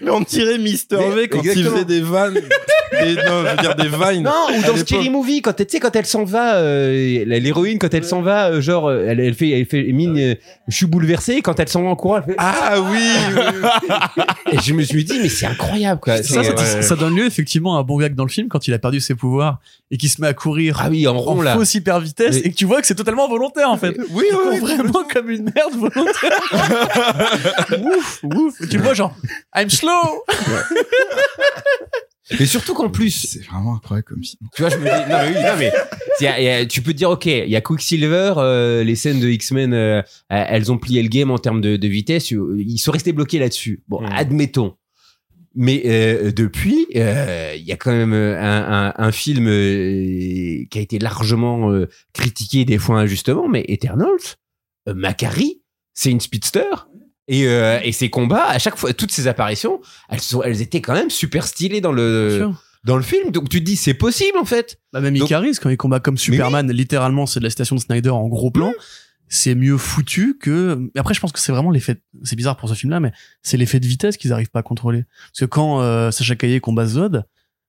Mais 0.03 0.11
on 0.11 0.21
dirait 0.21 0.59
Mister 0.59 0.99
Mais- 0.99 1.11
V 1.23 1.29
quand 1.29 1.41
il 1.43 1.65
faisait 1.65 1.85
des 1.87 2.01
vannes, 2.03 2.35
des, 2.35 3.15
non, 3.15 3.45
je 3.47 3.51
veux 3.51 3.57
dire 3.63 3.75
des 3.75 3.89
vines. 3.89 4.23
Non, 4.25 4.47
ou 4.57 4.63
dans. 4.63 4.77
Scary 4.77 5.09
Movie, 5.09 5.41
quand 5.41 5.55
tu 5.55 5.65
sais, 5.67 5.81
quand 5.81 5.97
elle 5.97 6.05
s'en 6.05 6.25
va, 6.25 6.57
euh, 6.57 7.25
l'héroïne, 7.27 7.79
quand 7.79 7.93
elle 7.95 8.05
s'en 8.05 8.21
va, 8.21 8.51
euh, 8.51 8.61
genre, 8.61 8.89
euh, 8.89 9.07
elle, 9.09 9.21
elle 9.21 9.33
fait, 9.35 9.49
elle 9.51 9.65
fait 9.67 9.85
mine, 9.93 10.19
euh, 10.19 10.35
je 10.69 10.77
suis 10.77 10.87
bouleversée, 10.87 11.41
quand 11.41 11.59
elle 11.61 11.69
s'en 11.69 11.83
va 11.83 11.89
en 11.89 11.97
courant, 11.97 12.19
elle 12.19 12.25
fait, 12.25 12.35
Ah 12.37 12.75
oui, 12.83 12.99
oui. 13.35 14.23
et 14.53 14.59
je 14.63 14.75
me 14.75 14.83
suis 14.83 15.05
dit, 15.05 15.19
mais 15.23 15.31
c'est 15.31 15.47
incroyable, 15.47 16.01
quoi. 16.01 16.19
Ça, 16.23 16.43
C'est, 16.45 16.57
ça, 16.59 16.83
ça 16.83 16.97
donne 16.97 17.17
lieu 17.17 17.25
effectivement 17.25 17.77
à 17.77 17.81
un 17.81 17.83
bon 17.83 17.97
gag 17.99 18.15
dans 18.15 18.25
le 18.25 18.31
film 18.31 18.49
quand 18.49 18.69
il 18.69 18.75
a 18.75 18.79
perdu 18.79 19.01
ses 19.01 19.15
pouvoirs 19.15 19.59
et 19.91 19.97
qu'il 19.97 20.11
se 20.11 20.21
met 20.21 20.27
à 20.29 20.35
courir 20.43 20.79
ah 20.81 20.89
oui, 20.91 21.07
en 21.07 21.15
en 21.15 21.19
rond, 21.21 21.41
là. 21.43 21.55
fausse 21.55 21.75
hyper 21.75 22.01
vitesse 22.01 22.35
Mais- 22.37 22.41
et 22.41 22.51
que 22.51 22.57
tu 22.57 22.65
vois 22.65 22.81
que 22.81 22.87
c'est 22.87 22.95
totalement 22.97 23.29
volontaire 23.29 23.71
en 23.71 23.77
fait. 23.77 23.97
Oui, 24.11 24.25
oui, 24.51 24.59
vraiment 24.59 25.05
comme 25.13 25.31
une 25.31 25.45
merde 25.55 25.75
volontaire. 25.75 26.41
ouf, 27.85 28.25
ouf. 28.25 28.61
Et 28.61 28.69
tu 28.69 28.79
vois 28.79 28.95
genre 28.95 29.15
I'm 29.55 29.71
slow. 29.71 29.91
Mais 32.39 32.47
surtout 32.47 32.73
qu'en 32.75 32.89
plus, 32.89 33.11
C'est 33.29 33.45
vraiment 33.45 33.75
incroyable 33.77 34.07
comme 34.09 34.23
film. 34.23 34.49
tu 34.55 34.63
vois, 34.63 34.71
je 34.71 34.77
me 34.79 34.85
dis, 34.85 35.11
non, 35.11 35.19
mais 35.19 35.29
oui, 35.29 35.43
non, 35.45 35.57
mais, 35.59 35.73
il 36.21 36.25
y 36.25 36.27
a- 36.29 36.41
il 36.41 36.45
y 36.45 36.49
a- 36.49 36.65
tu 36.67 36.81
peux 36.81 36.93
te 36.93 36.97
dire, 36.97 37.11
ok, 37.11 37.27
il 37.27 37.49
y 37.51 37.57
a 37.57 37.61
Quicksilver, 37.61 38.35
euh, 38.39 38.85
les 38.85 38.95
scènes 38.95 39.21
de 39.21 39.29
X-Men, 39.29 39.75
euh, 39.75 40.01
elles 40.31 40.73
ont 40.73 40.79
plié 40.79 41.03
le 41.03 41.09
game 41.09 41.31
en 41.31 41.39
termes 41.39 41.61
de, 41.61 41.77
de 41.77 41.89
vitesse, 41.89 42.33
euh, 42.33 42.57
ils 42.59 42.79
sont 42.79 42.93
restés 42.93 43.13
bloqués 43.13 43.39
là-dessus. 43.39 43.83
Bon, 43.89 44.01
Mm. 44.01 44.09
admettons. 44.15 44.75
Mais 45.55 45.83
euh, 45.85 46.33
depuis, 46.33 46.87
euh, 46.97 47.55
il 47.57 47.63
y 47.63 47.73
a 47.73 47.77
quand 47.77 47.93
même 47.93 48.15
euh, 48.15 48.41
un, 48.41 48.87
un, 48.89 48.95
un 48.97 49.13
film 49.13 49.47
euh, 49.49 50.65
qui 50.71 50.79
a 50.79 50.81
été 50.81 50.99
largement 50.99 51.71
euh, 51.71 51.89
critiqué 52.15 52.65
des 52.65 52.79
fois 52.79 53.01
injustement, 53.01 53.49
mais 53.49 53.65
Eternals, 53.69 54.37
euh, 54.89 54.95
Macari, 54.95 55.61
c'est 55.93 56.11
une 56.11 56.21
speedster. 56.21 56.71
Et, 57.29 57.47
euh, 57.47 57.79
et 57.83 57.93
ses 57.93 58.11
combats, 58.11 58.47
à 58.47 58.59
chaque 58.59 58.77
fois, 58.77 58.93
toutes 58.93 59.13
ces 59.13 59.29
apparitions, 59.29 59.81
elles, 60.09 60.21
sont, 60.21 60.43
elles 60.43 60.61
étaient 60.61 60.81
quand 60.81 60.95
même 60.95 61.11
super 61.11 61.47
stylées 61.47 61.81
dans 61.81 61.93
le, 61.93 62.51
dans 62.85 62.97
le 62.97 63.03
film. 63.03 63.31
Donc 63.31 63.49
tu 63.49 63.61
te 63.61 63.65
dis, 63.65 63.77
c'est 63.77 63.95
possible 63.95 64.39
en 64.39 64.45
fait. 64.45 64.81
La 64.93 65.01
même 65.01 65.15
Icaris 65.15 65.57
quand 65.63 65.71
il 65.71 65.77
combat 65.77 66.01
comme 66.01 66.19
Superman, 66.19 66.71
littéralement 66.73 67.27
c'est 67.27 67.39
de 67.41 67.45
la 67.45 67.51
station 67.51 67.77
de 67.77 67.81
Snyder 67.81 68.11
en 68.11 68.27
gros 68.27 68.51
plan. 68.51 68.73
C'est 69.35 69.55
mieux 69.55 69.79
foutu 69.79 70.37
que. 70.39 70.91
Après, 70.97 71.15
je 71.15 71.21
pense 71.21 71.33
que 71.33 71.39
c'est 71.41 71.53
vraiment 71.53 71.71
l'effet. 71.71 72.03
C'est 72.23 72.37
bizarre 72.37 72.57
pour 72.59 72.69
ce 72.69 72.75
film-là, 72.75 73.01
mais 73.01 73.13
c'est 73.43 73.57
l'effet 73.57 73.81
de 73.81 73.87
vitesse 73.87 74.19
qu'ils 74.19 74.33
arrivent 74.33 74.51
pas 74.51 74.61
à 74.61 74.63
contrôler. 74.63 75.05
Parce 75.31 75.41
que 75.41 75.45
quand 75.47 75.81
euh, 75.81 76.11
Sacha 76.11 76.37
Caillé 76.37 76.61
combat 76.61 76.85
Zod, 76.87 77.25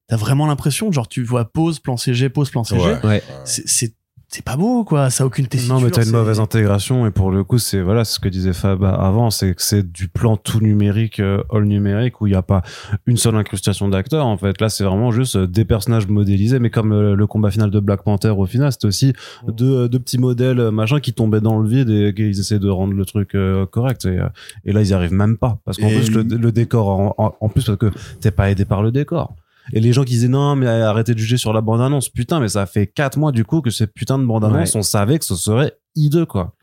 t'as 0.07 0.17
vraiment 0.17 0.45
l'impression, 0.45 0.91
genre, 0.91 1.07
tu 1.07 1.23
vois 1.23 1.45
pause, 1.45 1.79
plan 1.79 1.95
CG, 1.95 2.27
pause, 2.29 2.49
plan 2.51 2.65
CG. 2.65 2.81
Ouais. 2.81 3.05
Ouais. 3.05 3.23
C'est- 3.45 3.95
C'est 4.35 4.43
pas 4.43 4.57
beau, 4.57 4.83
quoi. 4.83 5.11
Ça 5.11 5.23
a 5.23 5.27
aucune 5.27 5.45
tessiture. 5.45 5.75
Non, 5.75 5.79
mais 5.81 5.91
t'as 5.91 6.03
une 6.03 6.11
mauvaise 6.11 6.39
intégration 6.39 7.05
et 7.05 7.11
pour 7.11 7.29
le 7.29 7.43
coup, 7.43 7.59
c'est 7.59 7.81
voilà, 7.81 8.03
ce 8.03 8.19
que 8.19 8.27
disait 8.29 8.51
Fab 8.53 8.83
avant, 8.83 9.29
c'est 9.29 9.53
que 9.53 9.61
c'est 9.61 9.91
du 9.91 10.07
plan 10.07 10.37
tout 10.37 10.59
numérique, 10.59 11.19
euh, 11.19 11.43
all 11.51 11.65
numérique 11.65 12.19
où 12.19 12.25
il 12.25 12.31
n'y 12.31 12.35
a 12.35 12.41
pas 12.41 12.63
une 13.05 13.17
seule 13.17 13.35
incrustation 13.35 13.89
d'acteurs. 13.89 14.25
En 14.25 14.35
fait, 14.37 14.59
là, 14.59 14.69
c'est 14.69 14.83
vraiment 14.85 15.11
juste 15.11 15.35
euh, 15.35 15.45
des 15.45 15.65
personnages 15.65 16.07
modélisés, 16.07 16.57
mais 16.57 16.71
comme 16.71 16.93
euh, 16.93 17.15
le 17.15 17.27
combat 17.27 17.51
final 17.51 17.69
de 17.69 17.79
Black 17.79 18.01
Panther 18.03 18.29
au 18.29 18.47
final, 18.47 18.71
c'était 18.71 18.87
aussi 18.87 19.13
deux, 19.47 19.87
deux 19.87 19.99
petits 19.99 20.17
modèles 20.17 20.71
machin 20.71 20.99
qui 20.99 21.13
tombaient 21.13 21.39
dans 21.41 21.59
le 21.59 21.69
vide 21.69 21.91
et 21.91 22.11
qu'ils 22.15 22.39
essaient 22.39 22.57
de 22.57 22.69
rendre 22.69 22.93
le 22.95 23.05
truc 23.05 23.37
correct. 23.69 24.05
Et, 24.05 24.17
et 24.65 24.73
là, 24.73 24.81
ils 24.81 24.87
y 24.87 24.93
arrivent 24.93 25.13
même 25.13 25.37
pas 25.37 25.59
parce 25.63 25.77
qu'en 25.77 25.89
plus 25.89 26.09
le, 26.11 26.23
le 26.23 26.51
décor, 26.51 26.87
en, 26.89 27.13
en- 27.19 27.35
en 27.39 27.49
plus 27.49 27.63
parce 27.65 27.77
que 27.77 27.91
t'es 28.19 28.31
pas 28.31 28.49
aidé 28.49 28.65
par 28.65 28.81
le 28.81 28.91
décor. 28.91 29.35
Et 29.71 29.79
les 29.79 29.93
gens 29.93 30.03
qui 30.03 30.11
disaient 30.13 30.27
non, 30.27 30.55
mais 30.55 30.67
arrêtez 30.67 31.13
de 31.13 31.19
juger 31.19 31.37
sur 31.37 31.53
la 31.53 31.61
bande-annonce. 31.61 32.09
Putain, 32.09 32.39
mais 32.39 32.49
ça 32.49 32.65
fait 32.65 32.87
quatre 32.87 33.17
mois 33.17 33.31
du 33.31 33.45
coup 33.45 33.61
que 33.61 33.69
cette 33.69 33.93
putain 33.93 34.19
de 34.19 34.25
bande-annonce, 34.25 34.73
Ouais. 34.73 34.79
on 34.79 34.83
savait 34.83 35.17
que 35.19 35.25
ce 35.25 35.35
serait 35.35 35.73
hideux, 35.95 36.25
quoi. 36.25 36.53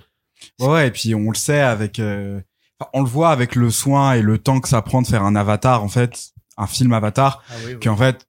Ouais, 0.61 0.89
et 0.89 0.91
puis 0.91 1.15
on 1.15 1.31
le 1.31 1.37
sait 1.37 1.61
avec, 1.61 1.99
euh, 1.99 2.41
on 2.93 3.01
le 3.03 3.09
voit 3.09 3.31
avec 3.31 3.55
le 3.55 3.71
soin 3.71 4.13
et 4.15 4.23
le 4.23 4.39
temps 4.39 4.61
que 4.61 4.69
ça 4.69 4.83
prend 4.83 5.01
de 5.03 5.07
faire 5.07 5.23
un 5.25 5.35
avatar, 5.37 5.83
en 5.83 5.89
fait, 5.89 6.31
un 6.57 6.67
film 6.67 6.93
avatar, 6.93 7.43
Ah 7.49 7.55
oui, 7.65 7.73
oui. 7.75 7.81
qu'en 7.81 7.97
fait, 7.97 8.27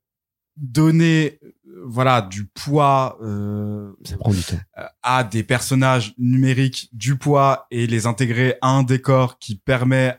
donner, 0.58 1.40
euh, 1.44 1.52
voilà, 1.86 2.22
du 2.22 2.46
poids, 2.46 3.18
euh, 3.24 3.92
Ça 4.04 4.18
prend 4.18 4.32
du 4.32 4.42
temps. 4.44 4.58
à 5.04 5.24
des 5.24 5.44
personnages 5.44 6.14
numériques, 6.18 6.90
du 6.94 7.18
poids 7.18 7.66
et 7.72 7.88
les 7.88 8.06
intégrer 8.06 8.56
à 8.62 8.70
un 8.70 8.84
décor 8.84 9.40
qui 9.40 9.56
permet 9.56 10.18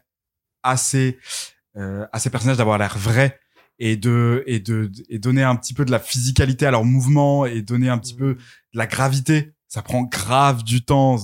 à 0.62 0.76
ces, 0.76 1.18
euh, 1.76 2.06
à 2.12 2.18
ces 2.18 2.30
personnages 2.30 2.56
d'avoir 2.56 2.78
l'air 2.78 2.96
vrais 2.98 3.38
et 3.84 3.96
de, 3.96 4.44
et 4.46 4.60
de, 4.60 4.90
et 5.08 5.18
donner 5.18 5.42
un 5.42 5.56
petit 5.56 5.74
peu 5.74 5.84
de 5.84 5.90
la 5.90 5.98
physicalité 5.98 6.66
à 6.66 6.70
leurs 6.70 6.84
mouvements 6.84 7.46
et 7.46 7.62
donner 7.62 7.88
un 7.88 7.98
petit 7.98 8.14
peu 8.14 8.34
de 8.34 8.78
la 8.78 8.86
gravité. 8.86 9.54
Ça 9.66 9.82
prend 9.82 10.02
grave 10.02 10.62
du 10.62 10.84
temps. 10.84 11.16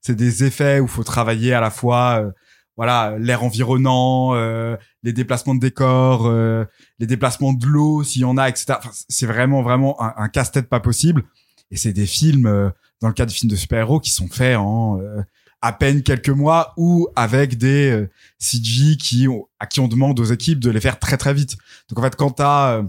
C'est- 0.00 0.14
des 0.14 0.44
effets 0.44 0.80
où 0.80 0.86
faut 0.88 1.04
travailler 1.04 1.52
à 1.52 1.60
la 1.60 1.70
fois, 1.70 2.22
euh, 2.22 2.30
voilà, 2.78 3.16
l'air 3.18 3.44
environnant, 3.44 4.34
euh, 4.34 4.76
les 5.02 5.12
déplacements 5.12 5.54
de 5.54 5.60
décor, 5.60 6.26
euh, 6.26 6.64
les 6.98 7.06
déplacements 7.06 7.52
de 7.52 7.66
l'eau, 7.66 8.02
s'il 8.02 8.22
y 8.22 8.24
en 8.24 8.38
a, 8.38 8.48
etc. 8.48 8.74
Enfin, 8.78 8.90
c'est 9.10 9.26
vraiment, 9.26 9.62
vraiment 9.62 10.00
un, 10.02 10.14
un 10.16 10.28
casse-tête 10.30 10.70
pas 10.70 10.80
possible. 10.80 11.24
Et 11.70 11.76
c'est 11.76 11.92
des 11.92 12.06
films, 12.06 12.46
euh, 12.46 12.70
dans 13.02 13.08
le 13.08 13.14
cas 13.14 13.26
des 13.26 13.34
films 13.34 13.50
de 13.50 13.56
super-héros, 13.56 14.00
qui 14.00 14.10
sont 14.12 14.28
faits 14.28 14.56
en 14.56 14.98
euh, 15.00 15.20
à 15.62 15.72
peine 15.72 16.02
quelques 16.02 16.28
mois 16.28 16.72
ou 16.76 17.08
avec 17.16 17.58
des 17.58 17.90
euh, 17.90 18.10
CG 18.38 18.96
qui 18.96 19.28
ont, 19.28 19.46
à 19.58 19.66
qui 19.66 19.80
on 19.80 19.88
demande 19.88 20.18
aux 20.20 20.24
équipes 20.24 20.60
de 20.60 20.70
les 20.70 20.80
faire 20.80 20.98
très 20.98 21.16
très 21.16 21.34
vite. 21.34 21.56
Donc 21.88 21.98
en 21.98 22.02
fait, 22.02 22.16
quand 22.16 22.30
t'as 22.30 22.78
euh, 22.78 22.82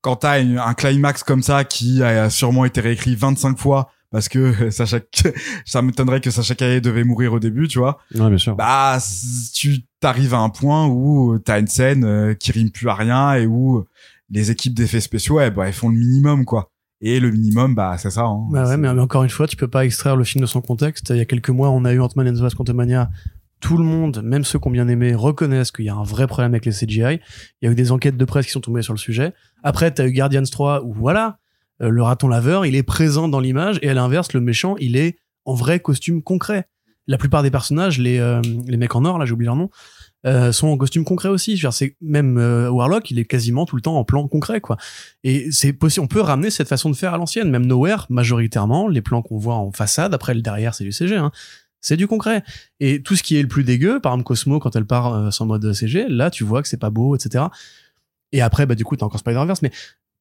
quand 0.00 0.16
t'as 0.16 0.38
un 0.40 0.74
climax 0.74 1.22
comme 1.24 1.42
ça 1.42 1.64
qui 1.64 2.02
a 2.02 2.30
sûrement 2.30 2.64
été 2.64 2.80
réécrit 2.80 3.16
25 3.16 3.58
fois 3.58 3.90
parce 4.10 4.28
que 4.28 4.38
euh, 4.38 4.70
Sacha, 4.70 5.00
ça 5.64 5.82
m'étonnerait 5.82 6.20
que 6.20 6.30
Sacha 6.30 6.54
Caillé 6.54 6.80
devait 6.80 7.04
mourir 7.04 7.32
au 7.32 7.38
début, 7.38 7.68
tu 7.68 7.78
vois. 7.78 7.98
Ouais, 8.14 8.28
bien 8.28 8.38
sûr. 8.38 8.56
Bah, 8.56 8.98
tu 9.54 9.84
t'arrives 10.00 10.34
à 10.34 10.38
un 10.38 10.48
point 10.48 10.86
où 10.86 11.38
t'as 11.38 11.60
une 11.60 11.66
scène 11.66 12.04
euh, 12.04 12.34
qui 12.34 12.52
rime 12.52 12.70
plus 12.70 12.88
à 12.88 12.94
rien 12.94 13.34
et 13.34 13.46
où 13.46 13.84
les 14.30 14.50
équipes 14.50 14.74
d'effets 14.74 15.00
spéciaux, 15.00 15.40
eh, 15.40 15.50
bah, 15.50 15.66
elles 15.66 15.72
font 15.72 15.88
le 15.88 15.98
minimum, 15.98 16.44
quoi. 16.44 16.70
Et 17.00 17.20
le 17.20 17.30
minimum, 17.30 17.74
bah, 17.74 17.96
c'est 17.98 18.10
ça. 18.10 18.22
Hein. 18.22 18.46
Bah 18.50 18.66
ouais, 18.66 18.76
mais, 18.76 18.92
mais 18.92 19.00
encore 19.00 19.22
une 19.22 19.30
fois, 19.30 19.46
tu 19.46 19.56
peux 19.56 19.68
pas 19.68 19.84
extraire 19.84 20.16
le 20.16 20.24
film 20.24 20.42
de 20.42 20.46
son 20.46 20.60
contexte. 20.60 21.10
Il 21.10 21.16
y 21.16 21.20
a 21.20 21.24
quelques 21.24 21.50
mois, 21.50 21.70
on 21.70 21.84
a 21.84 21.92
eu 21.92 22.00
Ant-Man 22.00 22.28
and 22.28 22.34
the 22.34 22.40
Wasp 22.40 22.56
Quantumania. 22.56 23.10
Tout 23.60 23.78
le 23.78 23.84
monde, 23.84 24.22
même 24.22 24.44
ceux 24.44 24.58
qui 24.58 24.68
ont 24.68 24.70
bien 24.70 24.88
aimé, 24.88 25.14
reconnaissent 25.14 25.72
qu'il 25.72 25.86
y 25.86 25.88
a 25.88 25.94
un 25.94 26.04
vrai 26.04 26.26
problème 26.26 26.52
avec 26.52 26.66
les 26.66 26.72
CGI. 26.72 27.20
Il 27.60 27.66
y 27.66 27.68
a 27.68 27.70
eu 27.70 27.74
des 27.74 27.92
enquêtes 27.92 28.16
de 28.16 28.24
presse 28.24 28.46
qui 28.46 28.52
sont 28.52 28.60
tombées 28.60 28.82
sur 28.82 28.92
le 28.92 28.98
sujet. 28.98 29.32
Après, 29.62 29.90
t'as 29.90 30.06
eu 30.06 30.12
Guardians 30.12 30.42
3 30.42 30.84
où 30.84 30.92
voilà, 30.92 31.38
euh, 31.82 31.88
le 31.88 32.02
raton 32.02 32.28
laveur, 32.28 32.66
il 32.66 32.76
est 32.76 32.82
présent 32.82 33.28
dans 33.28 33.40
l'image 33.40 33.78
et 33.82 33.88
à 33.88 33.94
l'inverse, 33.94 34.32
le 34.32 34.40
méchant, 34.40 34.76
il 34.78 34.96
est 34.96 35.16
en 35.44 35.54
vrai 35.54 35.80
costume 35.80 36.22
concret. 36.22 36.68
La 37.06 37.18
plupart 37.18 37.42
des 37.42 37.50
personnages, 37.50 37.98
les, 37.98 38.18
euh, 38.18 38.40
les 38.66 38.76
mecs 38.76 38.94
en 38.94 39.04
or, 39.04 39.18
là, 39.18 39.26
j'ai 39.26 39.32
oublié 39.32 39.46
leur 39.46 39.56
nom, 39.56 39.70
euh, 40.26 40.52
sont 40.52 40.68
en 40.68 40.76
costume 40.76 41.04
concret 41.04 41.28
aussi. 41.28 41.60
C'est 41.70 41.96
même 42.00 42.38
euh, 42.38 42.68
Warlock, 42.70 43.10
il 43.10 43.18
est 43.18 43.24
quasiment 43.24 43.64
tout 43.64 43.76
le 43.76 43.82
temps 43.82 43.96
en 43.96 44.04
plan 44.04 44.26
concret, 44.26 44.60
quoi. 44.60 44.76
Et 45.24 45.50
c'est 45.52 45.72
possible, 45.72 46.04
on 46.04 46.08
peut 46.08 46.20
ramener 46.20 46.50
cette 46.50 46.68
façon 46.68 46.90
de 46.90 46.96
faire 46.96 47.14
à 47.14 47.18
l'ancienne. 47.18 47.50
Même 47.50 47.66
Nowhere, 47.66 48.06
majoritairement, 48.08 48.88
les 48.88 49.02
plans 49.02 49.22
qu'on 49.22 49.38
voit 49.38 49.56
en 49.56 49.70
façade, 49.70 50.14
après 50.14 50.34
le 50.34 50.42
derrière, 50.42 50.74
c'est 50.74 50.84
du 50.84 50.92
CG, 50.92 51.16
hein. 51.16 51.30
C'est 51.80 51.96
du 51.96 52.08
concret. 52.08 52.42
Et 52.80 53.02
tout 53.02 53.14
ce 53.14 53.22
qui 53.22 53.36
est 53.36 53.42
le 53.42 53.48
plus 53.48 53.62
dégueu, 53.62 54.00
par 54.00 54.12
exemple 54.12 54.26
Cosmo, 54.26 54.58
quand 54.58 54.74
elle 54.74 54.86
part 54.86 55.14
euh, 55.14 55.30
sans 55.30 55.46
mode 55.46 55.72
CG, 55.72 56.06
là, 56.08 56.30
tu 56.30 56.42
vois 56.42 56.60
que 56.62 56.68
c'est 56.68 56.80
pas 56.80 56.90
beau, 56.90 57.14
etc. 57.14 57.44
Et 58.32 58.42
après, 58.42 58.66
bah, 58.66 58.74
du 58.74 58.84
coup, 58.84 58.96
t'as 58.96 59.06
encore 59.06 59.20
Spider-Verse, 59.20 59.62
mais 59.62 59.70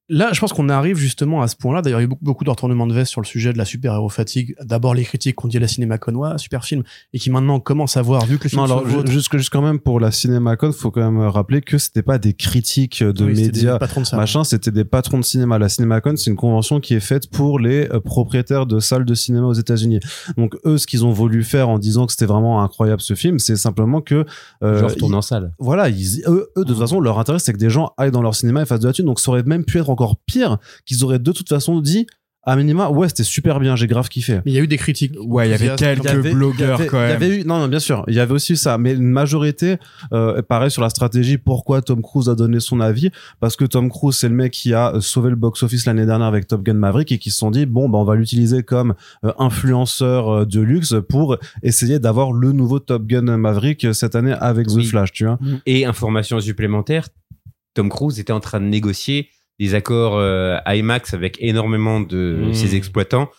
Là, 0.07 0.30
je 0.34 0.40
pense 0.40 0.53
qu'on 0.53 0.69
arrive 0.69 0.98
justement 0.98 1.41
à 1.41 1.48
ce 1.48 1.56
point-là. 1.56 1.82
D'ailleurs, 1.82 1.99
il 1.99 2.03
y 2.03 2.06
a 2.06 2.06
eu 2.06 2.10
beaucoup, 2.10 2.23
beaucoup 2.23 2.44
de 2.44 2.49
retournements 2.52 2.86
de 2.86 2.94
veste 2.94 3.10
sur 3.11 3.22
le 3.22 3.26
sujet 3.26 3.53
de 3.53 3.57
la 3.57 3.65
super-héros 3.65 4.10
fatigue. 4.10 4.56
D'abord, 4.64 4.94
les 4.94 5.03
critiques 5.03 5.36
qu'on 5.36 5.48
dit 5.48 5.57
à 5.57 5.60
la 5.60 5.68
CinemaCon, 5.68 6.14
ouais, 6.14 6.38
super 6.38 6.64
film, 6.64 6.84
et 7.14 7.18
qui 7.18 7.32
maintenant 7.32 7.60
commencent 7.60 7.98
à 7.98 8.03
voir, 8.03 8.23
vu 8.27 8.38
que 8.38 8.44
le 8.44 8.49
film 8.52 8.61
Non, 8.61 8.65
alors, 8.65 8.88
ju- 8.88 9.11
juste, 9.11 9.36
juste 9.36 9.49
quand 9.49 9.64
même 9.64 9.80
pour 9.80 9.99
la 9.99 10.11
CinemaCon, 10.11 10.72
faut 10.73 10.91
quand 10.91 11.02
même 11.11 11.19
rappeler 11.27 11.61
que 11.61 11.80
c'était 11.80 12.03
pas 12.03 12.19
des 12.19 12.34
critiques 12.34 13.02
de 13.03 13.26
Oui, 13.26 13.36
c'était 13.36 13.49
des 13.49 13.57
médias, 13.61 13.80
patrons 13.80 14.02
de 14.02 14.06
ça. 14.06 14.15
machin, 14.18 14.44
c'était 14.44 14.69
des 14.69 14.86
patrons 14.86 15.18
de 15.19 15.23
cinéma. 15.26 15.57
La 15.57 15.69
CinemaCon, 15.69 16.15
c'est 16.18 16.30
une 16.30 16.36
convention 16.36 16.80
qui 16.80 16.94
est 16.94 16.99
faite 16.99 17.27
pour 17.32 17.57
les 17.60 17.90
euh, 17.91 17.99
propriétaires 17.99 18.68
de 18.68 18.80
salles 18.80 19.06
de 19.06 19.14
cinéma 19.15 19.48
aux 19.48 19.53
États-Unis. 19.53 20.02
Donc 20.38 20.56
eux, 20.65 20.77
ce 20.77 20.86
qu'ils 20.86 21.03
ont 21.03 21.11
voulu 21.11 21.44
faire 21.44 21.68
en 21.68 21.80
disant 21.80 22.06
que 22.06 22.11
c'était 22.11 22.27
vraiment 22.27 22.61
incroyable 22.61 23.02
ce 23.02 23.15
film, 23.15 23.40
c'est 23.40 23.56
simplement 23.56 24.02
que 24.02 24.23
euh, 24.64 24.80
Genre 24.82 24.91
ils- 25.02 25.15
en 25.15 25.22
salle. 25.23 25.53
voilà, 25.57 25.90
ils, 25.90 26.22
eux, 26.27 26.49
eux, 26.57 26.64
de 26.64 26.69
toute 26.69 26.77
façon, 26.80 26.99
leur 26.99 27.18
intérêt, 27.18 27.40
c'est 27.40 27.53
que 27.53 27.57
des 27.57 27.72
gens 27.72 27.94
aillent 27.98 28.11
dans 28.11 28.22
leur 28.22 28.36
cinéma 28.36 28.61
et 28.61 28.65
fassent 28.68 28.82
de 28.82 28.88
la 28.88 28.94
thune. 28.94 29.06
Donc, 29.06 29.19
ça 29.19 29.32
aurait 29.32 29.41
même 29.44 29.65
pu 29.65 29.80
être 29.80 29.90
encore 29.96 30.18
pire 30.26 30.58
qu'ils 30.86 31.04
auraient 31.04 31.20
de 31.20 31.32
toute 31.32 31.50
façon 31.50 31.80
dit, 31.80 32.06
à 32.48 32.56
minima, 32.56 32.90
ouais, 32.92 33.08
c'était 33.10 33.24
super 33.24 33.60
bien, 33.60 33.76
j'ai 33.76 33.88
grave 33.88 34.08
kiffé. 34.08 34.36
Mais 34.46 34.52
il 34.52 34.54
y 34.54 34.60
a 34.60 34.62
eu 34.62 34.68
des 34.68 34.78
critiques. 34.78 35.14
Ouais, 35.20 35.48
il 35.48 35.52
y 35.52 35.54
avait 35.56 35.76
quelques 35.76 36.04
Il 36.04 36.06
y 36.06 36.10
avait- 36.10 36.32
blogueurs 36.32 36.80
il 36.80 36.84
y 36.84 36.84
avait- 36.84 36.88
quand 36.88 36.98
Il 37.00 37.06
y 37.06 37.08
même. 37.08 37.16
avait 37.16 37.38
eu, 37.40 37.44
non, 37.44 37.58
non, 37.58 37.68
bien 37.68 37.80
sûr, 37.80 38.04
il 38.08 38.14
y 38.14 38.20
avait 38.20 38.34
aussi 38.34 38.56
ça, 38.56 38.78
mais 38.78 38.94
une 38.94 39.02
majorité, 39.10 39.78
euh, 40.14 40.44
pareil 40.44 40.70
sur 40.70 40.84
la 40.84 40.92
stratégie, 40.92 41.40
pourquoi 41.40 41.82
Tom 41.82 42.04
Cruise 42.04 42.30
a 42.30 42.36
donné 42.36 42.60
son 42.60 42.82
avis, 42.82 43.10
parce 43.40 43.56
que 43.56 43.66
Tom 43.66 43.90
Cruise, 43.90 44.16
c'est 44.16 44.30
le 44.30 44.36
mec 44.36 44.54
qui 44.54 44.76
a 44.76 44.94
euh, 44.94 45.02
sauvé 45.02 45.32
le 45.32 45.36
box-office 45.38 45.88
l'année 45.88 46.06
dernière 46.06 46.28
avec 46.28 46.46
Top 46.46 46.62
Gun 46.62 46.76
Maverick 46.76 47.12
et 47.12 47.18
qui 47.18 47.32
se 47.32 47.38
sont 47.40 47.50
dit, 47.50 47.66
bon, 47.66 47.90
bah, 47.90 47.98
on 47.98 48.04
va 48.06 48.14
l'utiliser 48.14 48.62
comme 48.62 48.94
euh, 49.24 49.32
influenceur 49.40 50.30
euh, 50.30 50.46
de 50.46 50.62
luxe 50.62 50.94
pour 51.10 51.38
essayer 51.64 51.98
d'avoir 51.98 52.32
le 52.32 52.52
nouveau 52.52 52.78
Top 52.78 53.08
Gun 53.08 53.38
Maverick 53.38 53.86
euh, 53.86 53.94
cette 53.94 54.16
année 54.16 54.34
avec 54.40 54.68
Oui. 54.70 54.86
The 54.86 54.90
Flash, 54.90 55.12
tu 55.14 55.26
vois. 55.26 55.40
Et 55.66 55.86
information 55.86 56.40
supplémentaire, 56.40 57.08
Tom 57.74 57.90
Cruise 57.90 58.20
était 58.20 58.34
en 58.34 58.40
train 58.40 58.60
de 58.60 58.66
négocier 58.66 59.30
des 59.60 59.76
accords 59.76 60.18
euh, 60.18 60.57
IMAX 60.68 61.14
avec 61.14 61.38
énormément 61.40 61.99
de 62.02 62.48
Mmh. 62.49 62.53
ses 62.53 62.76
exploitants 62.76 63.30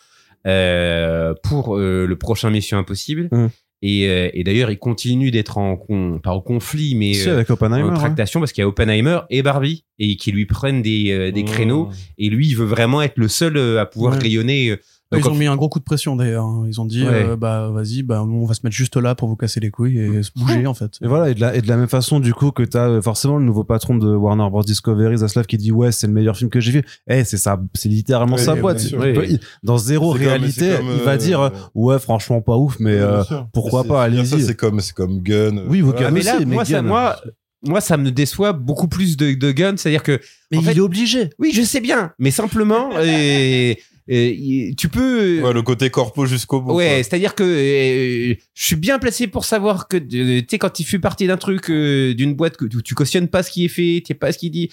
euh, 0.46 1.34
pour 1.42 1.76
euh, 1.76 2.06
le 2.06 2.16
prochain 2.16 2.50
Mission 2.50 2.78
Impossible. 2.78 3.28
Mmh. 3.32 3.46
Et, 3.82 4.08
euh, 4.08 4.30
et 4.32 4.42
d'ailleurs, 4.42 4.70
il 4.70 4.78
continue 4.78 5.30
d'être 5.30 5.58
en 5.58 5.76
con, 5.76 6.18
pas 6.22 6.30
en 6.30 6.40
conflit, 6.40 6.94
mais 6.94 7.12
Si, 7.12 7.28
avec 7.28 7.50
en 7.50 7.56
tractation 7.92 8.40
parce 8.40 8.52
qu'il 8.52 8.62
y 8.62 8.64
a 8.64 8.68
Oppenheimer 8.68 9.20
et 9.28 9.42
Barbie 9.42 9.84
et 9.98 10.16
qui 10.16 10.32
lui 10.32 10.46
prennent 10.46 10.80
des, 10.80 11.10
euh, 11.10 11.30
des 11.30 11.44
créneaux. 11.44 11.90
Et 12.16 12.30
lui, 12.30 12.48
il 12.48 12.56
veut 12.56 12.64
vraiment 12.64 13.02
être 13.02 13.16
le 13.18 13.28
seul 13.28 13.56
euh, 13.56 13.80
à 13.80 13.86
pouvoir 13.86 14.14
Ouais. 14.14 14.20
rayonner. 14.20 14.76
Ils 15.14 15.28
ont 15.28 15.34
mis 15.34 15.46
un 15.46 15.54
gros 15.54 15.68
coup 15.68 15.78
de 15.78 15.84
pression 15.84 16.16
d'ailleurs. 16.16 16.44
hein. 16.44 16.64
Ils 16.66 16.80
ont 16.80 16.84
dit, 16.84 17.04
Ouais. 17.04 17.26
euh, 17.28 17.36
bah 17.36 17.70
vas-y, 17.72 18.02
bah 18.02 18.24
on 18.24 18.44
va 18.44 18.54
se 18.54 18.60
mettre 18.64 18.74
juste 18.74 18.96
là 18.96 19.14
pour 19.14 19.28
vous 19.28 19.36
casser 19.36 19.60
les 19.60 19.70
couilles 19.70 19.98
et 19.98 20.22
se 20.24 20.30
bouger 20.34 20.66
en 20.66 20.74
fait. 20.74 20.98
Et 21.00 21.06
voilà, 21.06 21.30
et 21.30 21.34
de, 21.34 21.40
la, 21.40 21.54
et 21.54 21.60
de 21.62 21.68
la 21.68 21.76
même 21.76 21.86
façon, 21.88 22.18
du 22.18 22.34
coup, 22.34 22.50
que 22.50 22.64
t'as 22.64 22.88
euh, 22.88 23.00
forcément 23.00 23.38
le 23.38 23.44
nouveau 23.44 23.62
patron 23.62 23.94
de 23.96 24.14
Warner 24.14 24.48
Bros. 24.50 24.64
Discovery, 24.64 25.18
Zaslav, 25.18 25.46
qui 25.46 25.58
dit 25.58 25.70
ouais, 25.70 25.92
c'est 25.92 26.08
le 26.08 26.12
meilleur 26.12 26.36
film 26.36 26.50
que 26.50 26.58
j'ai 26.60 26.72
vu. 26.72 26.82
Eh, 27.08 27.22
c'est 27.22 27.36
ça, 27.36 27.60
c'est 27.74 27.88
littéralement 27.88 28.36
sa 28.36 28.56
boîte. 28.56 28.82
Il 28.90 29.38
dans 29.62 29.78
zéro 29.78 30.12
comme- 30.12 30.22
réalité, 30.22 30.74
comme, 30.76 30.86
il 30.98 31.02
va 31.04 31.12
euh, 31.12 31.16
dire 31.16 31.40
euh, 31.40 31.50
ouais, 31.74 31.98
franchement 32.00 32.40
pas 32.40 32.56
ouf, 32.56 32.76
mais 32.80 32.96
euh, 32.96 33.22
pourquoi 33.52 33.84
pas, 33.84 34.02
allez-y. 34.02 34.42
C'est 34.42 34.56
comme, 34.56 34.80
c'est 34.80 34.94
comme 34.94 35.20
Gun. 35.22 35.66
Oui, 35.68 35.82
vous 35.82 35.92
Voilà. 35.92 36.08
Ah, 36.08 36.10
mais 36.10 36.22
là, 36.22 36.36
aussi, 36.36 36.46
mais 36.46 36.54
moi, 36.54 36.64
ça, 36.64 36.82
moi, 36.82 37.16
moi, 37.64 37.80
ça 37.80 37.96
me 37.96 38.10
déçoit 38.10 38.52
beaucoup 38.52 38.88
plus 38.88 39.16
de, 39.16 39.34
de 39.34 39.52
Gun. 39.52 39.76
C'est-à-dire 39.76 40.02
que, 40.02 40.20
mais 40.50 40.58
en 40.58 40.60
il 40.62 40.66
fait- 40.66 40.76
est 40.76 40.80
obligé. 40.80 41.30
oui, 41.38 41.52
je 41.54 41.62
sais 41.62 41.80
bien, 41.80 42.12
mais 42.18 42.30
simplement, 42.32 42.90
euh, 42.96 43.74
euh, 44.10 44.70
tu 44.76 44.88
peux. 44.88 45.42
Ouais, 45.42 45.52
le 45.52 45.62
côté 45.62 45.90
corpo 45.90 46.26
jusqu'au 46.26 46.60
bout. 46.60 46.74
Ouais, 46.74 47.02
c'est-à-dire 47.02 47.34
que 47.34 47.42
euh, 47.42 48.34
je 48.54 48.64
suis 48.64 48.76
bien 48.76 48.98
placé 48.98 49.26
pour 49.26 49.44
savoir 49.44 49.88
que 49.88 49.96
euh, 49.96 50.40
tu 50.40 50.46
sais 50.50 50.58
quand 50.58 50.70
tu 50.70 50.84
fais 50.84 50.98
partie 50.98 51.26
d'un 51.26 51.36
truc 51.36 51.70
euh, 51.70 52.14
d'une 52.14 52.34
boîte 52.34 52.56
que 52.56 52.66
tu, 52.66 52.94
cautionnes 52.94 53.28
pas 53.28 53.42
ce 53.42 53.50
qui 53.50 53.64
est 53.64 53.68
fait, 53.68 54.00
tu 54.00 54.08
sais 54.08 54.14
pas 54.14 54.32
ce 54.32 54.38
qu'il 54.38 54.50
dit. 54.52 54.70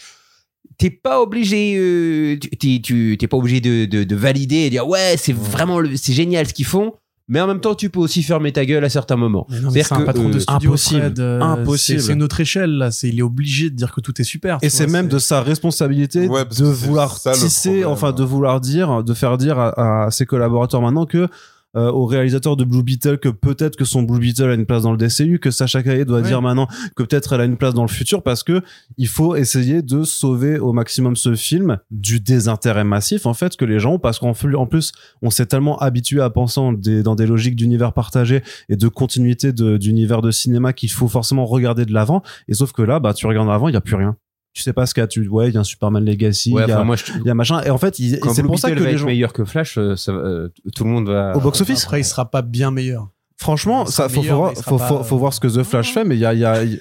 T'es 0.78 0.90
pas 0.90 1.22
obligé, 1.22 1.76
euh, 1.78 2.38
tu- 2.40 2.50
t'es 2.50 2.80
tu- 2.84 3.16
t'es 3.20 3.28
pas 3.28 3.38
obligé 3.38 3.60
de, 3.62 3.86
de, 3.86 4.04
de 4.04 4.16
valider 4.16 4.56
et 4.58 4.70
dire 4.70 4.88
ouais 4.88 5.16
c'est 5.18 5.34
vraiment 5.36 5.80
le- 5.80 5.96
c'est 5.98 6.14
génial 6.14 6.48
ce 6.48 6.54
qu'ils 6.54 6.66
font, 6.66 6.94
mais 7.28 7.40
en 7.42 7.48
même 7.48 7.60
temps 7.62 7.76
tu 7.76 7.90
peux 7.90 8.00
aussi 8.00 8.22
fermer 8.24 8.52
ta 8.52 8.66
gueule 8.66 8.84
à 8.84 8.90
certains 8.90 9.16
moments. 9.16 9.48
C'est 9.72 9.92
un 9.94 10.00
que, 10.00 10.04
patron 10.04 10.30
de 10.30 10.36
euh, 10.36 10.40
studio. 10.40 10.70
impossible. 10.72 11.14
Euh, 11.20 11.42
Impossible. 11.42 12.02
C'est 12.02 12.22
autre 12.22 12.40
échelle 12.42 12.72
là. 12.78 12.92
C'est 12.92 13.10
il 13.10 13.20
est 13.20 13.24
obligé 13.24 13.70
de 13.70 13.76
dire 13.76 13.92
que 13.94 14.02
tout 14.02 14.20
est 14.20 14.24
super. 14.26 14.58
Et 14.62 14.70
c'est 14.70 14.88
même 14.88 15.08
de 15.08 15.20
sa 15.20 15.42
responsabilité 15.42 16.28
Ouais, 16.28 16.46
de 16.46 16.64
vouloir 16.66 17.18
ça, 17.18 17.32
tisser, 17.34 17.70
problème. 17.70 17.88
enfin 17.90 18.12
de 18.12 18.24
vouloir 18.24 18.60
dire, 18.62 19.04
de 19.04 19.14
faire 19.14 19.38
dire 19.38 19.58
à, 19.60 20.06
à 20.06 20.12
ses 20.12 20.26
collaborateurs 20.26 20.82
maintenant 20.82 21.06
que 21.06 21.28
euh, 21.76 21.92
au 21.92 22.06
réalisateur 22.06 22.56
de 22.56 22.64
Blue 22.64 22.84
Beetle 22.84 23.18
que 23.18 23.30
peut-être 23.30 23.76
que 23.76 23.86
son 23.86 24.04
Blue 24.04 24.20
Beetle 24.20 24.50
a 24.50 24.54
une 24.54 24.66
place 24.66 24.84
dans 24.84 24.92
le 24.92 24.98
DCU, 24.98 25.40
que 25.40 25.52
Sacha 25.52 25.82
Caillé 25.84 26.06
doit 26.06 26.22
Ouais. 26.22 26.28
dire 26.28 26.42
maintenant 26.42 26.68
que 26.96 27.04
peut-être 27.04 27.34
elle 27.34 27.42
a 27.42 27.46
une 27.46 27.58
place 27.58 27.74
dans 27.74 27.82
le 27.84 27.88
futur 27.90 28.22
parce 28.24 28.44
que 28.44 28.62
il 28.98 29.08
faut 29.08 29.36
essayer 29.36 29.82
de 29.82 30.04
sauver 30.04 30.60
au 30.60 30.72
maximum 30.74 31.16
ce 31.16 31.36
film 31.36 31.78
du 31.92 32.20
désintérêt 32.20 32.84
massif 32.84 33.26
en 33.26 33.34
fait 33.34 33.56
que 33.56 33.66
les 33.66 33.80
gens 33.80 33.94
ont 33.94 34.00
parce 34.00 34.20
qu'en 34.20 34.34
plus, 34.34 34.92
on 35.22 35.30
s'est 35.30 35.46
tellement 35.48 35.78
habitué 35.80 36.22
à 36.22 36.30
penser 36.30 36.62
des- 36.78 37.04
dans 37.04 37.16
des 37.16 37.26
logiques 37.26 37.56
d'univers 37.56 37.94
partagé 37.94 38.42
et 38.70 38.76
de 38.76 38.88
continuité 38.88 39.52
de- 39.54 39.78
d'univers 39.78 40.22
de 40.22 40.32
cinéma 40.32 40.74
qu'il 40.74 40.92
faut 40.92 41.08
forcément 41.08 41.46
regarder 41.46 41.86
de 41.86 41.94
l'avant 41.94 42.22
et 42.48 42.54
sauf 42.54 42.72
que 42.72 42.82
là 42.82 43.00
bah 43.00 43.14
tu 43.14 43.26
regardes 43.28 43.48
en 43.48 43.52
avant 43.52 43.68
il 43.68 43.74
y 43.74 43.78
a 43.78 43.82
plus 43.82 43.96
rien 43.96 44.16
tu 44.54 44.62
sais 44.62 44.74
pas 44.74 44.86
ce 44.86 44.94
qu'il 44.94 45.02
y 45.02 45.04
a 45.04 45.08
tu 45.08 45.28
ouais 45.28 45.50
il 45.50 45.54
y 45.54 45.58
a 45.58 45.62
un 45.62 45.64
Superman 45.64 46.06
Legacy 46.06 46.50
il 46.52 46.54
Ouais, 46.56 46.68
y 46.68 46.72
a 46.72 46.76
enfin, 46.76 46.84
moi, 46.84 46.96
je, 46.96 47.06
il 47.20 47.26
y 47.26 47.30
a 47.30 47.34
machin 47.34 47.62
et 47.64 47.70
en 47.70 47.78
fait 47.78 47.96
c'est 47.96 48.44
pour 48.44 48.60
ça 48.60 48.70
que 48.70 48.76
va 48.80 48.86
les 48.86 48.92
être 48.94 48.98
gens 49.00 49.06
meilleur 49.08 49.34
que 49.34 49.46
Flash, 49.46 49.78
euh, 49.78 49.96
ça 49.96 50.12
euh, 50.12 50.50
tout 50.76 50.84
le 50.84 50.90
monde 50.92 51.10
va. 51.10 51.36
au 51.36 51.40
box 51.42 51.60
office 51.62 51.84
Après, 51.84 52.00
il 52.02 52.06
sera 52.06 52.30
pas 52.30 52.42
bien 52.44 52.70
meilleur. 52.72 53.10
franchement 53.38 53.86
ça 53.86 54.10
faut, 54.10 54.16
faut 54.16 54.22
meilleur, 54.22 54.54
faut, 54.58 54.78
pas, 54.78 54.88
faut, 54.88 55.04
faut 55.04 55.16
euh, 55.16 55.20
voir 55.20 55.34
ce 55.34 55.40
que 55.40 55.48
The 55.48 55.64
Flash 55.64 55.94
fait 55.94 56.04
mais 56.04 56.16
il 56.16 56.20
y 56.22 56.26
a, 56.26 56.34
y 56.34 56.80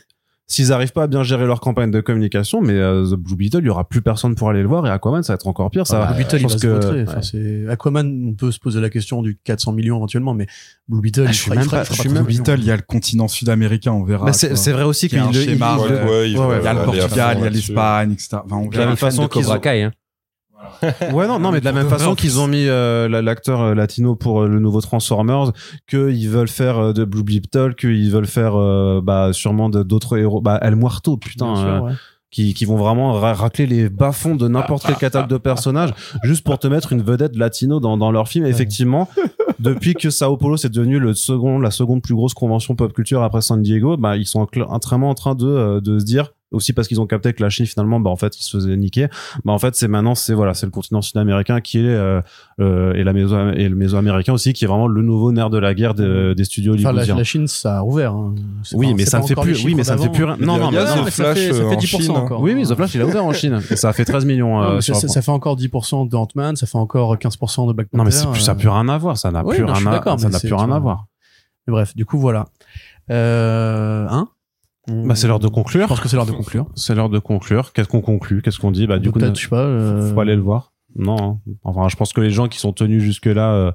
s'ils 0.53 0.73
arrivent 0.73 0.93
pas 0.93 1.05
à 1.05 1.07
bien 1.07 1.23
gérer 1.23 1.47
leur 1.47 1.61
campagne 1.61 1.91
de 1.91 2.01
communication 2.01 2.61
mais 2.61 2.75
euh, 2.75 3.05
The 3.05 3.15
Blue 3.15 3.37
Beetle 3.37 3.59
il 3.61 3.67
y 3.67 3.69
aura 3.69 3.89
plus 3.89 4.03
personne 4.03 4.35
pour 4.35 4.49
aller 4.51 4.63
le 4.63 4.69
voir 4.69 4.87
et 4.87 4.91
Aquaman 4.91 5.23
ça 5.23 5.33
va 5.33 5.35
être 5.37 5.47
encore 5.47 5.71
pire 5.71 5.87
ça 5.87 6.05
Blue 6.07 6.17
Beetle, 6.19 6.37
je 6.39 6.43
il 6.43 6.43
va 6.43 6.49
pense 6.49 6.61
se 7.31 7.37
que- 7.37 7.67
ouais. 7.67 7.71
Aquaman, 7.73 8.29
on 8.31 8.35
peut 8.35 8.51
se 8.53 8.59
poser 8.59 8.81
la 8.81 8.91
question 8.91 9.23
du 9.23 9.39
400 9.45 9.73
millions 9.73 9.97
éventuellement, 9.97 10.35
mais 10.35 10.47
Blue 10.89 11.01
Beetle, 11.01 11.25
Ah, 11.27 11.31
il 11.31 11.33
je 11.33 11.39
suis 11.39 11.45
fera- 11.51 11.55
il 11.55 11.59
même 11.59 11.65
fera- 11.69 11.77
pas- 11.79 11.83
il 11.83 11.87
fera 11.87 11.95
je 11.97 12.01
suis 12.01 12.09
pas 12.09 12.15
même- 12.15 12.23
300 12.25 12.29
millions. 12.29 12.43
Beetle, 12.45 12.61
il 12.61 12.67
y 12.67 12.71
a 12.71 12.77
le 12.77 12.83
continent 12.83 13.29
sud-américain, 13.29 13.93
on 13.93 14.05
verra. 14.05 14.27
mais 14.27 14.33
c'est 14.33 14.73
vrai 14.73 14.83
aussi 14.85 15.07
Il 15.07 15.13
y 15.15 15.19
a 15.19 15.27
qu'il 15.29 15.29
un 15.29 15.33
schéma, 15.45 15.77
il- 16.25 16.33
y 16.33 16.37
a 16.37 16.75
le 16.75 16.85
Portugal, 16.85 17.37
il 17.39 17.45
y 17.45 17.47
a 17.47 17.51
l'Espagne, 17.51 18.13
etc. 18.13 18.37
De 18.71 18.79
la 18.79 18.87
même 18.87 18.97
façon 18.97 19.29
Cobra 19.29 19.41
qu'ils 19.43 19.51
ont- 19.57 19.61
Kai. 19.61 19.91
Ouais, 21.13 21.27
non, 21.29 21.39
non, 21.39 21.51
mais 21.53 21.61
de 21.61 21.65
la 21.65 21.73
même 21.73 21.89
façon 21.89 22.15
qu'ils 22.15 22.41
ont 22.41 22.47
mis 22.49 22.67
euh, 22.67 23.09
la- 23.09 23.23
l'acteur 23.23 23.61
euh, 23.61 23.75
latino 23.75 24.15
pour 24.17 24.43
euh, 24.43 24.49
le 24.49 24.59
nouveau 24.59 24.81
Transformers, 24.81 25.53
qu'ils 25.89 26.29
veulent 26.29 26.49
faire 26.49 26.93
de 26.95 27.05
Blue 27.05 27.23
Beetle, 27.23 27.75
qu'ils 27.75 28.11
veulent 28.11 28.27
faire 28.27 28.55
euh, 28.57 29.01
bah, 29.03 29.33
sûrement 29.33 29.69
d'autres 29.69 30.19
héros, 30.19 30.41
bah 30.41 30.59
El 30.63 30.77
Muerto, 30.77 31.17
putain, 31.17 31.53
Bien 31.53 31.57
sûr, 31.63 31.67
euh, 31.69 31.81
ouais. 31.81 31.93
qui, 32.31 32.55
qui 32.55 32.65
vont 32.65 32.77
vraiment 32.77 33.13
ra- 33.13 33.35
racler 33.35 33.67
les 33.67 33.89
bas-fonds 33.89 34.35
de 34.35 34.49
n'importe 34.49 34.85
quel 34.87 34.97
catalogue 34.97 35.29
de 35.31 35.37
personnages, 35.39 35.91
juste 36.25 36.45
pour 36.45 36.59
te 36.59 36.67
mettre 36.67 36.93
une 36.93 37.03
vedette 37.03 37.37
latino 37.37 37.79
dans, 37.81 37.97
dans 37.97 38.11
leur 38.11 38.29
film. 38.29 38.47
Effectivement, 38.47 39.09
depuis 39.61 39.95
que 39.95 40.11
Sao 40.11 40.37
Paulo 40.37 40.57
c'est 40.57 40.73
devenu 40.73 40.99
le 40.99 41.15
second, 41.15 41.59
la 41.61 41.71
seconde 41.71 42.03
plus 42.03 42.15
grosse 42.15 42.35
convention 42.35 42.75
pop 42.75 42.93
culture 42.93 43.23
après 43.23 43.41
San 43.43 43.63
Diego, 43.63 43.97
bah, 43.97 44.17
ils 44.17 44.27
sont 44.27 44.47
vraiment 44.85 45.11
en 45.11 45.15
train 45.15 45.35
de, 45.35 45.81
de 45.81 45.99
se 45.99 46.05
dire, 46.05 46.31
aussi 46.53 46.73
parce 46.73 46.89
qu'ils 46.89 47.01
ont 47.01 47.07
capté 47.07 47.33
que 47.33 47.43
la 47.43 47.51
Chine 47.51 47.67
finalement 47.67 47.99
bah 48.01 48.11
en 48.11 48.17
fait 48.17 48.37
ils 48.39 48.43
se 48.43 48.57
faisaient 48.57 48.77
niquer 48.77 49.09
bah 49.45 49.53
en 49.53 49.59
fait 49.59 49.75
c'est 49.75 49.89
maintenant 49.89 50.15
c'est 50.15 50.35
voilà 50.35 50.55
c'est 50.55 50.67
le 50.67 50.73
continent 50.73 51.03
sud-américain 51.03 51.61
qui 51.61 51.79
est 51.79 51.83
euh, 51.89 52.21
euh, 52.61 52.93
et 52.95 53.05
la 53.05 53.13
méso 53.13 53.37
et 53.53 53.69
le 53.69 53.75
méso-américain 53.77 54.33
aussi 54.33 54.53
qui 54.53 54.65
est 54.65 54.69
vraiment 54.69 54.87
le 54.87 55.03
nouveau 55.03 55.33
nerf 55.33 55.51
de 55.51 55.59
la 55.59 55.75
guerre 55.75 55.95
de- 55.95 56.35
des 56.37 56.45
studios 56.45 56.75
Enfin, 56.75 56.83
la, 56.85 56.91
hollywoodiens 56.91 57.17
la 57.17 57.25
Chine, 57.25 57.47
ça 57.47 57.79
a 57.79 57.81
rouvert. 57.81 58.13
hein. 58.13 58.35
Oui 58.75 58.89
pas- 58.89 58.95
mais 58.97 59.05
ça 59.07 59.19
ne 59.21 59.25
fait 59.25 59.33
encore 59.33 59.45
plus 59.45 59.65
oui 59.65 59.75
mais 59.75 59.83
chiffres 59.83 59.85
ça 59.85 59.93
ne 59.95 59.99
fait 59.99 60.05
d'avant. 60.05 60.15
plus 60.15 60.25
rien 60.25 60.37
non 60.41 60.59
non 60.59 60.69
a 60.69 60.97
non, 60.97 61.05
mais 61.05 61.11
ça 61.11 61.25
Flash, 61.25 61.39
fait, 61.39 61.53
ça 61.53 61.59
euh, 61.63 61.69
fait 61.71 61.77
en 61.77 61.79
10% 61.79 61.87
Chine, 61.87 62.11
hein. 62.11 62.15
encore. 62.21 62.41
oui 62.41 62.53
oui 62.55 62.67
The 62.67 62.75
Flash 62.75 62.95
il 62.95 63.01
a 63.03 63.07
ouvert 63.07 63.25
en 63.25 63.33
Chine 63.33 63.61
et 63.71 63.77
ça 63.77 63.89
a 63.89 63.93
fait 63.93 64.05
13 64.05 64.25
millions 64.25 64.63
euh, 64.63 64.75
mais 64.77 64.81
ça, 64.83 64.95
ça 64.95 65.23
fait 65.23 65.31
encore 65.33 65.57
10% 65.57 66.09
de 66.09 66.17
Ant-Man, 66.17 66.57
ça 66.57 66.67
fait 66.67 66.79
encore 66.79 67.17
15% 67.17 67.69
de 67.69 67.73
Black 67.73 67.89
Panther. 67.89 67.99
non 67.99 68.05
mais 68.05 68.11
plus, 68.33 68.41
ça 68.41 68.53
euh, 68.53 68.55
n'a 68.55 68.61
plus 68.61 68.69
rien 68.69 68.89
à 68.89 68.99
voir 68.99 69.17
ça 69.17 69.31
n'a 69.31 69.45
oui, 69.45 69.57
plus 69.57 69.65
non, 69.65 69.75
je 69.75 69.81
suis 69.81 69.89
rien 69.89 69.99
à 69.99 70.03
ça 70.19 70.27
mais 70.27 70.33
n'a 70.33 70.41
plus 70.41 70.55
rien 70.55 70.71
à 70.73 70.79
voir 70.79 71.07
Mais 71.67 71.73
bref, 71.73 71.95
du 71.95 72.05
coup, 72.05 72.19
voilà. 72.19 72.47
Euh, 73.11 74.07
hein? 74.11 74.29
Bah 74.89 75.15
c'est 75.15 75.29
l'heure 75.29 75.39
de 75.39 75.47
Je 75.47 75.53
conclure 75.53 75.89
pense 75.89 76.01
que 76.01 76.09
c'est 76.09 76.17
l'heure 76.17 76.27
de 76.27 76.33
conclure. 76.33 76.67
c'est 76.75 76.95
l'heure 76.95 77.09
de 77.11 77.19
conclure 77.19 77.73
qu'est-ce 77.73 77.89
qu'on 77.89 78.01
conclut? 78.01 78.43
Qu'est-ce 78.43 78.59
qu'on 78.59 78.71
dit? 78.73 78.87
Bah 78.87 78.99
du 78.99 79.11
coup 79.13 79.19
Peut-être, 79.19 79.37
je 79.37 79.43
sais 79.43 79.49
pas. 79.49 79.61
euh, 79.65 80.13
faut 80.13 80.21
aller 80.21 80.35
le 80.37 80.43
voir 80.43 80.73
non 80.97 81.17
hein. 81.47 81.53
enfin 81.65 81.89
je 81.89 81.97
pense 81.97 82.13
que 82.13 82.21
les 82.21 82.31
gens 82.31 82.49
qui 82.49 82.59
sont 82.59 82.73
tenus 82.73 83.03
jusque 83.03 83.27
là 83.27 83.75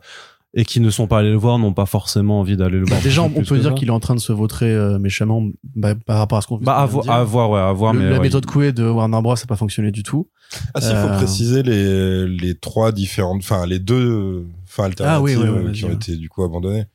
et 0.54 0.66
qui 0.66 0.80
ne 0.80 0.90
sont 0.90 1.08
pas 1.08 1.20
allés 1.20 1.30
le 1.32 1.38
voir 1.38 1.60
n'ont 1.60 1.74
pas 1.74 1.86
forcément 1.86 2.40
envie 2.40 2.58
d'aller 2.58 2.78
le 2.80 2.86
bah, 2.86 2.92
voir 2.92 3.02
déjà, 3.02 3.22
on 3.24 3.30
peut 3.30 3.42
dire 3.42 3.64
ça. 3.64 3.72
qu'il 3.72 3.88
est 3.90 3.92
en 3.92 4.00
train 4.00 4.16
de 4.16 4.20
se 4.20 4.32
vautrer 4.34 4.72
euh, 4.74 4.98
méchamment 4.98 5.44
bah, 5.76 5.94
par 5.96 6.18
rapport 6.20 6.38
à 6.38 6.42
ce 6.42 6.48
qu'on 6.48 6.58
bah 6.58 6.78
à, 6.78 6.86
vo- 6.86 7.02
dire. 7.02 7.12
à 7.12 7.24
voir 7.24 7.50
ouais 7.52 7.60
à 7.60 7.72
voir 7.74 7.94
Le- 7.94 8.00
mais 8.00 8.06
la 8.10 8.12
ouais, 8.18 8.20
méthode 8.22 8.46
Coué 8.46 8.72
de 8.72 8.84
Warner 8.88 9.22
Bros. 9.22 9.36
n'a 9.36 9.46
pas 9.48 9.56
fonctionné 9.56 9.92
du 9.92 10.04
tout. 10.04 10.30
Ah, 10.74 10.80
s'il 10.82 10.96
faut 10.96 11.08
Euh, 11.08 11.18
préciser 11.18 11.64
les, 11.64 12.26
les 12.28 12.56
trois 12.56 12.92
différentes, 12.94 13.40
enfin, 13.44 13.66
les 13.66 13.80
deux 13.80 13.96
euh, 13.96 14.48
fins 14.66 14.86
alternatives 14.86 15.20
Ah 15.20 15.22
oui, 15.22 15.36
euh, 15.36 15.62
vas-y, 15.64 15.72
qui 15.74 15.86
ont 15.86 15.90
ouais. 15.90 15.94
été, 15.96 16.16
du 16.16 16.30
coup, 16.30 16.44
abandonnées. 16.44 16.86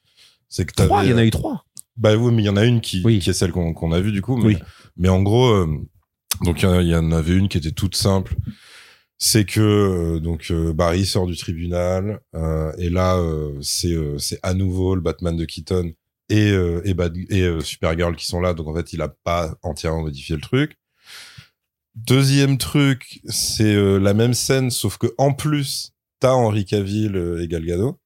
C'est 0.48 0.64
que 0.64 0.72
Trois, 0.74 1.04
il 1.04 1.10
y 1.10 1.14
en 1.14 1.18
a 1.18 1.24
eu 1.24 1.30
trois. 1.30 1.64
Bah 1.96 2.16
oui, 2.16 2.32
mais 2.32 2.42
il 2.42 2.46
y 2.46 2.48
en 2.48 2.56
a 2.56 2.64
une 2.64 2.80
qui, 2.80 3.02
Oui. 3.04 3.18
qui 3.18 3.30
est 3.30 3.34
celle 3.34 3.52
qu'on 3.52 3.74
qu'on 3.74 3.92
a 3.92 4.00
vue 4.00 4.12
du 4.12 4.22
coup. 4.22 4.36
Mais, 4.36 4.44
Oui. 4.46 4.56
mais 4.96 5.08
en 5.08 5.22
gros, 5.22 5.48
euh, 5.50 5.66
donc 6.42 6.62
il 6.62 6.64
y 6.64 6.94
en 6.94 7.10
y, 7.10 7.14
avait 7.14 7.36
une 7.36 7.48
qui 7.48 7.58
était 7.58 7.70
toute 7.72 7.96
simple. 7.96 8.34
C'est 9.18 9.44
que 9.44 9.60
euh, 9.60 10.18
donc 10.20 10.46
euh, 10.50 10.72
Barry 10.72 11.06
sort 11.06 11.26
du 11.26 11.36
tribunal 11.36 12.20
euh, 12.34 12.72
et 12.78 12.90
là 12.90 13.16
euh, 13.18 13.56
c'est 13.60 13.92
euh, 13.92 14.18
c'est 14.18 14.40
à 14.42 14.52
nouveau 14.54 14.94
le 14.96 15.00
Batman 15.00 15.36
de 15.36 15.44
Keaton 15.44 15.92
et 16.28 16.50
euh, 16.50 16.80
et, 16.84 16.94
Bad- 16.94 17.16
et 17.30 17.60
Supergirl 17.60 18.16
qui 18.16 18.26
sont 18.26 18.40
là. 18.40 18.52
Donc 18.54 18.66
en 18.68 18.74
fait, 18.74 18.92
il 18.92 19.00
a 19.02 19.08
pas 19.08 19.54
entièrement 19.62 20.02
modifié 20.02 20.34
le 20.34 20.40
truc. 20.40 20.76
Deuxième 21.94 22.56
truc, 22.58 23.20
c'est 23.26 23.74
euh, 23.74 23.98
la 23.98 24.14
même 24.14 24.32
scène 24.34 24.70
sauf 24.70 24.96
que 24.96 25.08
en 25.18 25.32
plus 25.34 25.92
t'as 26.20 26.32
Henry 26.32 26.64
Cavill 26.64 27.16
et 27.40 27.48
Gal 27.48 27.64
Gadot. 27.66 27.98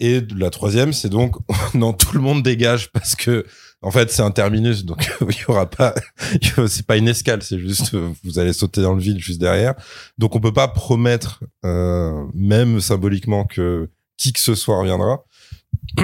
Et 0.00 0.20
la 0.36 0.50
troisième, 0.50 0.92
c'est 0.92 1.08
donc 1.08 1.36
non, 1.74 1.92
tout 1.92 2.14
le 2.14 2.20
monde 2.20 2.42
dégage 2.42 2.90
parce 2.92 3.16
que 3.16 3.44
en 3.82 3.90
fait 3.90 4.10
c'est 4.10 4.22
un 4.22 4.30
terminus, 4.30 4.84
donc 4.84 5.08
il 5.20 5.36
y 5.36 5.44
aura 5.48 5.68
pas, 5.68 5.94
c'est 6.68 6.86
pas 6.86 6.96
une 6.96 7.08
escale, 7.08 7.42
c'est 7.42 7.58
juste 7.58 7.94
vous 8.24 8.38
allez 8.38 8.52
sauter 8.52 8.82
dans 8.82 8.94
le 8.94 9.00
vide 9.00 9.18
juste 9.18 9.40
derrière. 9.40 9.74
Donc 10.18 10.36
on 10.36 10.40
peut 10.40 10.52
pas 10.52 10.68
promettre, 10.68 11.42
euh, 11.64 12.24
même 12.34 12.80
symboliquement, 12.80 13.44
que 13.44 13.88
qui 14.16 14.32
que 14.32 14.40
ce 14.40 14.54
soit 14.54 14.78
reviendra. 14.78 15.24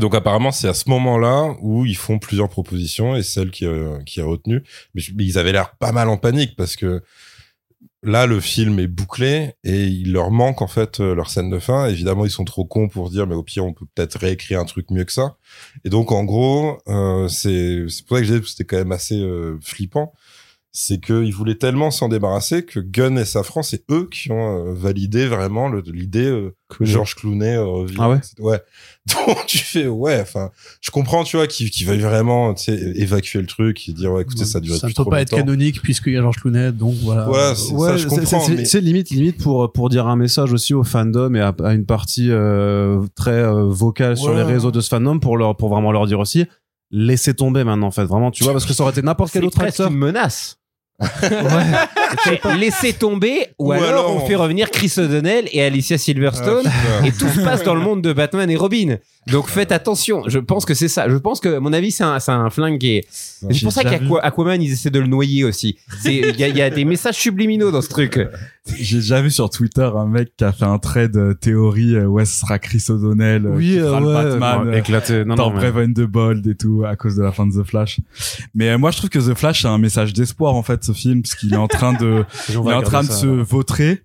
Donc 0.00 0.14
apparemment 0.14 0.52
c'est 0.52 0.68
à 0.68 0.74
ce 0.74 0.90
moment-là 0.90 1.56
où 1.62 1.86
ils 1.86 1.96
font 1.96 2.18
plusieurs 2.18 2.50
propositions 2.50 3.16
et 3.16 3.22
celle 3.22 3.50
qui, 3.50 3.64
euh, 3.64 3.98
qui 4.04 4.20
est 4.20 4.24
retenue, 4.24 4.62
mais 4.94 5.02
ils 5.02 5.38
avaient 5.38 5.52
l'air 5.52 5.74
pas 5.76 5.90
mal 5.90 6.10
en 6.10 6.18
panique 6.18 6.54
parce 6.54 6.76
que 6.76 7.02
là 8.02 8.26
le 8.26 8.40
film 8.40 8.78
est 8.78 8.86
bouclé 8.86 9.54
et 9.64 9.84
il 9.84 10.12
leur 10.12 10.30
manque 10.30 10.62
en 10.62 10.66
fait 10.66 11.00
euh, 11.00 11.14
leur 11.14 11.30
scène 11.30 11.50
de 11.50 11.58
fin. 11.58 11.86
Évidemment 11.86 12.24
ils 12.24 12.30
sont 12.30 12.44
trop 12.44 12.64
cons 12.64 12.88
pour 12.88 13.10
dire 13.10 13.26
mais 13.26 13.34
au 13.34 13.42
pire 13.42 13.64
on 13.64 13.72
peut 13.72 13.86
peut-être 13.94 14.18
réécrire 14.18 14.60
un 14.60 14.64
truc 14.64 14.90
mieux 14.90 15.04
que 15.04 15.12
ça. 15.12 15.36
Et 15.84 15.90
donc 15.90 16.12
en 16.12 16.24
gros 16.24 16.78
euh, 16.88 17.28
c'est 17.28 17.86
c'est 17.88 18.06
pour 18.06 18.16
ça 18.16 18.22
que 18.22 18.28
j'ai 18.28 18.34
dit 18.34 18.40
que 18.40 18.48
c'était 18.48 18.64
quand 18.64 18.76
même 18.76 18.92
assez 18.92 19.18
euh, 19.18 19.58
flippant. 19.60 20.12
C'est 20.78 21.00
qu'ils 21.00 21.32
voulaient 21.32 21.54
tellement 21.54 21.90
s'en 21.90 22.10
débarrasser 22.10 22.62
que 22.62 22.80
Gunn 22.80 23.16
et 23.18 23.24
Safran, 23.24 23.62
c'est 23.62 23.82
eux 23.90 24.06
qui 24.12 24.30
ont 24.30 24.66
euh, 24.66 24.74
validé 24.74 25.26
vraiment 25.26 25.70
l'idée 25.72 26.26
euh, 26.26 26.54
que 26.68 26.84
Georges 26.84 27.14
Clooney 27.14 27.56
euh. 27.56 27.86
Ah 27.98 28.10
ouais 28.10 28.18
Ouais. 28.38 28.60
Donc 29.26 29.46
tu 29.46 29.56
fais 29.56 29.86
ouais, 29.86 30.20
enfin, 30.20 30.50
je 30.82 30.90
comprends, 30.90 31.24
tu 31.24 31.38
vois, 31.38 31.46
qu'ils 31.46 31.70
qu'ils 31.70 31.86
veuillent 31.86 32.00
vraiment, 32.00 32.52
tu 32.52 32.64
sais, 32.64 32.74
évacuer 32.96 33.40
le 33.40 33.46
truc 33.46 33.88
et 33.88 33.92
dire 33.94 34.12
ouais, 34.12 34.20
écoutez, 34.20 34.44
ça 34.44 34.60
dure 34.60 34.76
ça 34.76 34.86
ne 34.88 34.92
peut 34.92 35.02
trop 35.02 35.10
pas 35.10 35.22
être 35.22 35.30
longtemps. 35.32 35.44
canonique 35.46 35.80
puisqu'il 35.80 36.12
y 36.12 36.16
a 36.18 36.20
Georges 36.20 36.36
Clooney, 36.42 36.72
donc 36.72 36.94
voilà. 37.02 37.24
Voilà, 37.24 37.54
c'est 37.54 37.72
ouais, 37.72 37.88
ça, 37.88 37.96
je 37.96 38.06
comprends. 38.08 38.40
c'est- 38.40 38.54
mais- 38.56 38.64
C'est 38.66 38.82
limite, 38.82 39.08
limite 39.08 39.38
pour 39.42 39.72
pour 39.72 39.88
dire 39.88 40.06
un 40.06 40.16
message 40.16 40.52
aussi 40.52 40.74
au 40.74 40.84
fandom 40.84 41.34
et 41.36 41.40
à, 41.40 41.54
à 41.64 41.72
une 41.72 41.86
partie 41.86 42.28
euh, 42.30 43.00
très 43.14 43.30
euh, 43.30 43.64
vocale 43.64 44.18
sur 44.18 44.28
Ouais. 44.32 44.36
les 44.36 44.42
réseaux 44.42 44.72
de 44.72 44.82
ce 44.82 44.88
fandom 44.90 45.18
pour 45.20 45.38
leur 45.38 45.56
pour 45.56 45.70
vraiment 45.70 45.90
leur 45.90 46.06
dire 46.06 46.18
aussi 46.20 46.44
laissez 46.90 47.32
tomber 47.34 47.64
maintenant 47.64 47.86
en 47.88 47.90
fait 47.90 48.04
vraiment 48.04 48.30
tu 48.30 48.44
vois 48.44 48.52
parce 48.52 48.64
que 48.66 48.72
ça 48.74 48.82
aurait 48.84 48.92
été 48.92 49.02
n'importe 49.02 49.32
quel 49.32 49.44
autre 49.46 49.58
acteur 49.60 49.90
une 49.90 49.96
menace. 49.96 50.58
C'est 52.24 52.44
laisser 52.56 52.92
tomber 52.92 53.48
ou, 53.58 53.68
Ou 53.68 53.72
alors, 53.72 53.88
alors, 53.88 54.16
on 54.16 54.26
fait 54.26 54.34
revenir 54.34 54.70
Chris 54.70 54.92
O'Donnell 54.96 55.48
et 55.52 55.62
Alicia 55.62 55.96
Ah, 55.96 55.98
Silverstone 55.98 56.62
putain. 56.64 57.04
et 57.04 57.12
tout 57.12 57.28
se 57.28 57.40
passe 57.40 57.62
dans 57.62 57.74
le 57.74 57.80
monde 57.80 58.02
de 58.02 58.12
Batman 58.12 58.50
et 58.50 58.56
Robin. 58.56 58.96
Donc 59.26 59.48
faites 59.48 59.72
attention. 59.72 60.22
Je 60.26 60.38
pense 60.38 60.64
que 60.64 60.74
c'est 60.74 60.88
ça. 60.88 61.08
Je 61.08 61.16
pense 61.16 61.40
que, 61.40 61.56
à 61.56 61.60
mon 61.60 61.72
avis, 61.72 61.90
c'est 61.90 62.04
un, 62.04 62.18
c'est 62.20 62.32
un 62.32 62.48
flingue 62.50 62.78
qui 62.78 62.96
est. 62.96 63.06
C'est 63.10 63.62
pour 63.62 63.72
ça 63.72 63.82
qu'Aquaman, 63.84 64.62
ils 64.62 64.72
essaient 64.72 64.90
de 64.90 65.00
le 65.00 65.06
noyer 65.08 65.44
aussi. 65.44 65.76
Y 66.04 66.34
il 66.38 66.56
y 66.56 66.62
a 66.62 66.70
des 66.70 66.84
messages 66.84 67.16
subliminaux 67.16 67.70
dans 67.70 67.82
ce 67.82 67.88
truc. 67.88 68.18
J'ai 68.78 68.96
déjà 68.98 69.22
vu 69.22 69.30
sur 69.30 69.48
Twitter 69.50 69.88
un 69.94 70.06
mec 70.06 70.34
qui 70.36 70.44
a 70.44 70.52
fait 70.52 70.64
un 70.64 70.78
trade 70.78 71.16
euh, 71.16 71.34
théorie 71.34 71.94
euh, 71.94 72.06
ouais 72.06 72.24
ce 72.24 72.40
sera 72.40 72.58
Chris 72.58 72.84
O'Donnell 72.88 73.46
euh, 73.46 73.58
qui 73.60 73.78
fera 73.78 74.00
le 74.00 74.06
Batman 74.38 74.68
euh, 74.68 74.78
éclaté 74.78 75.24
non 75.24 75.34
dans 75.36 75.50
non 75.50 75.60
mais- 75.60 75.70
Brave 75.70 75.92
the 75.92 76.00
Bold 76.02 76.46
et 76.46 76.54
tout 76.56 76.82
à 76.86 76.96
cause 76.96 77.16
de 77.16 77.22
la 77.22 77.32
fin 77.32 77.46
de 77.46 77.52
The 77.52 77.64
Flash. 77.66 78.00
Mais 78.54 78.70
euh, 78.70 78.78
moi 78.78 78.90
je 78.90 78.98
trouve 78.98 79.10
que 79.10 79.18
The 79.18 79.34
Flash 79.34 79.62
c'est 79.62 79.68
un 79.68 79.78
message 79.78 80.12
d'espoir 80.12 80.54
en 80.54 80.62
fait 80.62 80.82
ce 80.84 80.92
film 80.92 81.22
parce 81.22 81.34
qu'il 81.36 81.54
est 81.54 81.58
en 81.58 81.68
train 81.68 81.92
de 81.92 82.24
il 82.48 82.54
est 82.54 82.58
en 82.58 82.82
train 82.82 83.02
de 83.04 83.10
se 83.10 83.26
vautrer. 83.26 84.02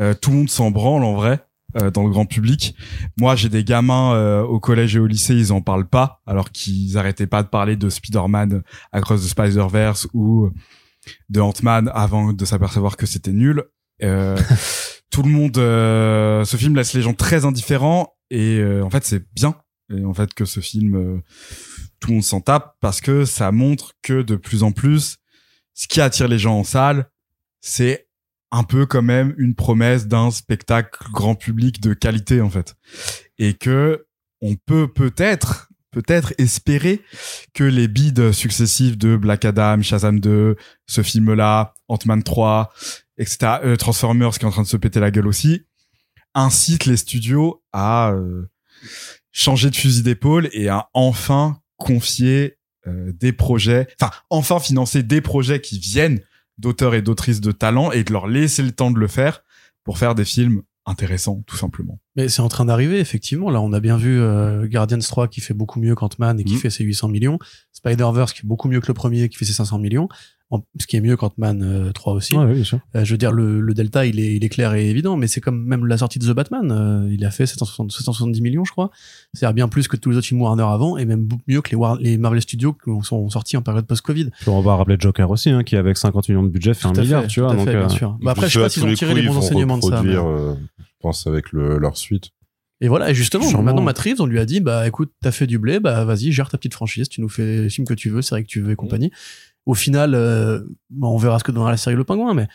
Euh, 0.00 0.12
tout 0.12 0.30
le 0.30 0.36
monde 0.38 0.50
s'en 0.50 0.70
branle 0.70 1.04
en 1.04 1.14
vrai 1.14 1.44
euh, 1.80 1.90
dans 1.90 2.02
le 2.04 2.10
grand 2.10 2.26
public. 2.26 2.74
Moi 3.18 3.36
j'ai 3.36 3.48
des 3.48 3.64
gamins 3.64 4.12
euh, 4.14 4.42
au 4.42 4.60
collège 4.60 4.96
et 4.96 4.98
au 4.98 5.06
lycée 5.06 5.34
ils 5.34 5.52
en 5.52 5.60
parlent 5.60 5.88
pas 5.88 6.20
alors 6.26 6.50
qu'ils 6.50 6.98
arrêtaient 6.98 7.26
pas 7.26 7.42
de 7.42 7.48
parler 7.48 7.76
de 7.76 7.88
Spider-Man 7.88 8.62
Across 8.92 9.22
the 9.24 9.28
Spider-Verse 9.28 10.08
ou 10.12 10.50
de 11.28 11.40
Ant-Man 11.40 11.90
avant 11.94 12.32
de 12.32 12.44
s'apercevoir 12.44 12.96
que 12.96 13.06
c'était 13.06 13.32
nul. 13.32 13.62
Euh, 14.02 14.36
tout 15.14 15.22
le 15.22 15.30
monde, 15.30 15.58
euh, 15.58 16.44
ce 16.44 16.56
film 16.56 16.74
laisse 16.74 16.92
les 16.92 17.02
gens 17.02 17.14
très 17.14 17.44
indifférents 17.44 18.16
et 18.30 18.58
euh, 18.58 18.82
en 18.82 18.90
fait 18.90 19.04
c'est 19.04 19.22
bien. 19.32 19.54
Et 19.94 20.04
en 20.04 20.12
fait 20.12 20.34
que 20.34 20.44
ce 20.44 20.58
film, 20.58 20.96
euh, 20.96 21.22
tout 22.00 22.08
le 22.08 22.14
monde 22.14 22.24
s'en 22.24 22.40
tape 22.40 22.74
parce 22.80 23.00
que 23.00 23.24
ça 23.24 23.52
montre 23.52 23.92
que 24.02 24.22
de 24.22 24.34
plus 24.34 24.64
en 24.64 24.72
plus, 24.72 25.18
ce 25.72 25.86
qui 25.86 26.00
attire 26.00 26.26
les 26.26 26.40
gens 26.40 26.58
en 26.58 26.64
salle, 26.64 27.08
c'est 27.60 28.08
un 28.50 28.64
peu 28.64 28.86
quand 28.86 29.02
même 29.02 29.34
une 29.38 29.54
promesse 29.54 30.08
d'un 30.08 30.32
spectacle 30.32 30.98
grand 31.12 31.36
public 31.36 31.80
de 31.80 31.94
qualité 31.94 32.40
en 32.40 32.50
fait. 32.50 32.74
et 33.38 33.54
que 33.54 34.06
on 34.40 34.56
peut 34.56 34.88
peut-être 34.88 35.68
peut-être 35.92 36.34
espérer 36.38 37.02
que 37.52 37.62
les 37.62 37.86
bids 37.86 38.32
successifs 38.32 38.98
de 38.98 39.16
Black 39.16 39.44
Adam, 39.44 39.80
Shazam 39.80 40.18
2, 40.18 40.56
ce 40.86 41.02
film-là, 41.04 41.74
Ant-Man 41.86 42.24
3, 42.24 42.72
etc., 43.18 43.58
euh, 43.64 43.76
Transformers 43.76 44.32
qui 44.38 44.44
est 44.44 44.48
en 44.48 44.50
train 44.50 44.62
de 44.62 44.68
se 44.68 44.76
péter 44.76 45.00
la 45.00 45.10
gueule 45.10 45.26
aussi, 45.26 45.62
incitent 46.34 46.86
les 46.86 46.96
studios 46.96 47.62
à 47.72 48.10
euh, 48.12 48.48
changer 49.32 49.70
de 49.70 49.76
fusil 49.76 50.02
d'épaule 50.02 50.48
et 50.52 50.68
à 50.68 50.88
enfin 50.94 51.58
confier 51.76 52.58
euh, 52.86 53.12
des 53.14 53.32
projets, 53.32 53.88
enfin 54.00 54.12
enfin 54.30 54.58
financer 54.60 55.02
des 55.02 55.20
projets 55.20 55.60
qui 55.60 55.78
viennent 55.78 56.20
d'auteurs 56.58 56.94
et 56.94 57.02
d'autrices 57.02 57.40
de 57.40 57.52
talent 57.52 57.90
et 57.92 58.04
de 58.04 58.12
leur 58.12 58.26
laisser 58.26 58.62
le 58.62 58.72
temps 58.72 58.90
de 58.90 58.98
le 58.98 59.08
faire 59.08 59.42
pour 59.84 59.98
faire 59.98 60.14
des 60.14 60.24
films 60.24 60.62
intéressants 60.86 61.42
tout 61.46 61.56
simplement. 61.56 61.98
Mais 62.14 62.28
c'est 62.28 62.42
en 62.42 62.48
train 62.48 62.66
d'arriver, 62.66 63.00
effectivement. 63.00 63.48
Là, 63.50 63.60
on 63.62 63.72
a 63.72 63.80
bien 63.80 63.96
vu 63.96 64.20
euh, 64.20 64.66
Guardians 64.68 64.98
3 64.98 65.28
qui 65.28 65.40
fait 65.40 65.54
beaucoup 65.54 65.80
mieux 65.80 65.94
qu'Ant-Man 65.94 66.38
et 66.40 66.44
qui 66.44 66.54
Mhm. 66.54 66.60
fait 66.60 66.70
ses 66.70 66.84
800 66.84 67.08
millions. 67.08 67.38
Spider-Verse 67.72 68.34
qui 68.34 68.40
est 68.40 68.46
beaucoup 68.46 68.68
mieux 68.68 68.80
que 68.80 68.88
le 68.88 68.94
premier 68.94 69.28
qui 69.30 69.36
fait 69.38 69.46
ses 69.46 69.54
500 69.54 69.78
millions. 69.78 70.08
En- 70.54 70.62
ce 70.80 70.86
qui 70.86 70.96
est 70.96 71.00
mieux 71.00 71.16
qu'Ant-Man 71.16 71.62
euh, 71.62 71.90
3 71.92 72.12
aussi. 72.14 72.36
Ouais, 72.36 72.44
oui, 72.44 72.54
bien 72.54 72.64
sûr. 72.64 72.78
Euh, 72.94 73.04
je 73.04 73.10
veux 73.12 73.18
dire, 73.18 73.32
le, 73.32 73.60
le 73.60 73.74
delta, 73.74 74.06
il 74.06 74.20
est, 74.20 74.36
il 74.36 74.44
est 74.44 74.48
clair 74.48 74.72
et 74.74 74.88
évident, 74.88 75.16
mais 75.16 75.26
c'est 75.26 75.40
comme 75.40 75.64
même 75.64 75.84
la 75.86 75.98
sortie 75.98 76.18
de 76.20 76.26
The 76.26 76.34
Batman. 76.36 76.70
euh, 76.70 77.08
il 77.12 77.24
a 77.24 77.30
fait 77.30 77.46
760 77.46 77.90
770 77.92 78.40
millions, 78.40 78.64
je 78.64 78.70
crois. 78.72 78.90
C'est-à-dire 79.32 79.54
bien 79.54 79.68
plus 79.68 79.88
que 79.88 79.96
tous 79.96 80.10
les 80.10 80.16
autres 80.16 80.26
films 80.26 80.40
Warner 80.42 80.62
avant 80.62 80.96
et 80.96 81.04
même 81.06 81.26
mieux 81.48 81.60
que 81.60 81.70
les, 81.70 81.76
War- 81.76 81.96
les 81.98 82.16
Marvel 82.18 82.40
Studios 82.40 82.72
qui 82.74 82.90
sont 83.02 83.28
sortis 83.30 83.56
en 83.56 83.62
période 83.62 83.86
post-Covid. 83.86 84.30
On 84.46 84.60
va 84.60 84.76
rappeler 84.76 84.96
Joker 84.98 85.28
aussi, 85.30 85.50
hein, 85.50 85.64
qui 85.64 85.76
avec 85.76 85.96
50 85.96 86.28
millions 86.28 86.42
de 86.44 86.48
budget 86.50 86.72
fait 86.74 86.82
Tout 86.82 86.88
un 86.88 86.98
à 86.98 87.00
milliard, 87.02 87.22
fait, 87.22 87.28
tu 87.28 87.40
vois. 87.40 87.52
à 87.52 87.56
Donc, 87.56 87.64
fait, 87.64 87.72
bien 87.76 87.86
euh, 87.86 87.88
sûr. 87.88 88.16
Bah 88.22 88.30
après, 88.30 88.48
je 88.48 88.52
sais 88.52 88.58
pas 88.60 88.66
à 88.66 88.68
s'ils 88.68 88.82
tous 88.82 88.86
ont 88.86 88.90
les 88.90 88.96
tiré 88.96 89.10
coups, 89.12 89.22
les 89.22 89.26
bons 89.28 89.34
vont 89.34 89.40
enseignements 89.40 89.78
de 89.78 89.82
ça. 89.82 90.02
mais- 90.04 90.14
euh, 90.14 90.54
je 90.78 90.84
pense 91.00 91.26
avec 91.26 91.50
le, 91.52 91.78
leur 91.78 91.96
suite. 91.96 92.30
Et 92.80 92.88
voilà, 92.88 93.08
et 93.10 93.14
justement, 93.14 93.44
Sûrement. 93.44 93.62
maintenant 93.64 93.82
Matt 93.82 93.98
Reeves, 93.98 94.20
on 94.20 94.26
lui 94.26 94.38
a 94.38 94.44
dit, 94.44 94.60
bah 94.60 94.86
écoute, 94.86 95.10
t'as 95.22 95.30
fait 95.30 95.46
du 95.46 95.58
blé, 95.58 95.80
bah 95.80 96.04
vas-y, 96.04 96.32
gère 96.32 96.48
ta 96.50 96.58
petite 96.58 96.74
franchise, 96.74 97.08
tu 97.08 97.20
nous 97.22 97.28
fais 97.28 97.62
le 97.62 97.68
film 97.68 97.86
que 97.86 97.94
tu 97.94 98.10
veux, 98.10 98.20
c'est 98.20 98.34
vrai 98.34 98.42
que 98.42 98.48
tu 98.48 98.60
veux 98.60 98.72
et 98.72 98.76
compagnie. 98.76 99.10
Au 99.66 99.74
final, 99.74 100.14
euh, 100.14 100.60
bon, 100.90 101.08
on 101.08 101.16
verra 101.16 101.38
ce 101.38 101.44
que 101.44 101.52
donnera 101.52 101.70
la 101.70 101.76
série 101.76 101.96
Le 101.96 102.04
Pingouin, 102.04 102.34
mais 102.34 102.48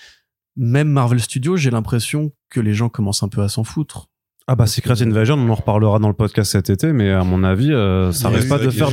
même 0.55 0.89
Marvel 0.89 1.19
Studios, 1.19 1.57
j'ai 1.57 1.71
l'impression 1.71 2.31
que 2.49 2.59
les 2.59 2.73
gens 2.73 2.89
commencent 2.89 3.23
un 3.23 3.29
peu 3.29 3.41
à 3.41 3.49
s'en 3.49 3.63
foutre. 3.63 4.07
Ah 4.51 4.55
bah 4.55 4.65
Secret 4.65 4.99
Invasion, 5.03 5.35
on 5.35 5.47
en 5.49 5.53
reparlera 5.53 5.99
dans 5.99 6.07
le 6.07 6.15
podcast 6.15 6.51
cet 6.53 6.71
été, 6.71 6.91
mais 6.91 7.11
à 7.11 7.23
mon 7.23 7.43
avis, 7.43 7.71
euh, 7.71 8.11
ça 8.11 8.31
Mais 8.31 8.37
risque 8.37 8.47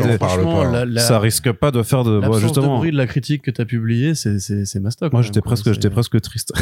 des... 0.04 0.18
pas, 0.18 0.36
la- 0.70 0.84
la- 0.84 1.00
Ça 1.00 1.18
risque 1.18 1.50
pas 1.52 1.70
de 1.70 1.82
faire 1.82 2.04
de... 2.04 2.10
Bon, 2.16 2.20
l'absence 2.20 2.40
de 2.42 2.46
justement, 2.46 2.76
bruit 2.76 2.90
de 2.90 2.96
la 2.98 3.06
critique 3.06 3.40
que 3.40 3.50
t'as 3.50 3.64
publiée, 3.64 4.14
c'est 4.14 4.38
c'est 4.38 4.66
c'est 4.66 4.80
mastoc. 4.80 5.14
moi 5.14 5.22
j'étais 5.22 5.40
presque, 5.40 5.72
j'étais 5.72 5.88
presque 5.88 6.20
triste. 6.20 6.52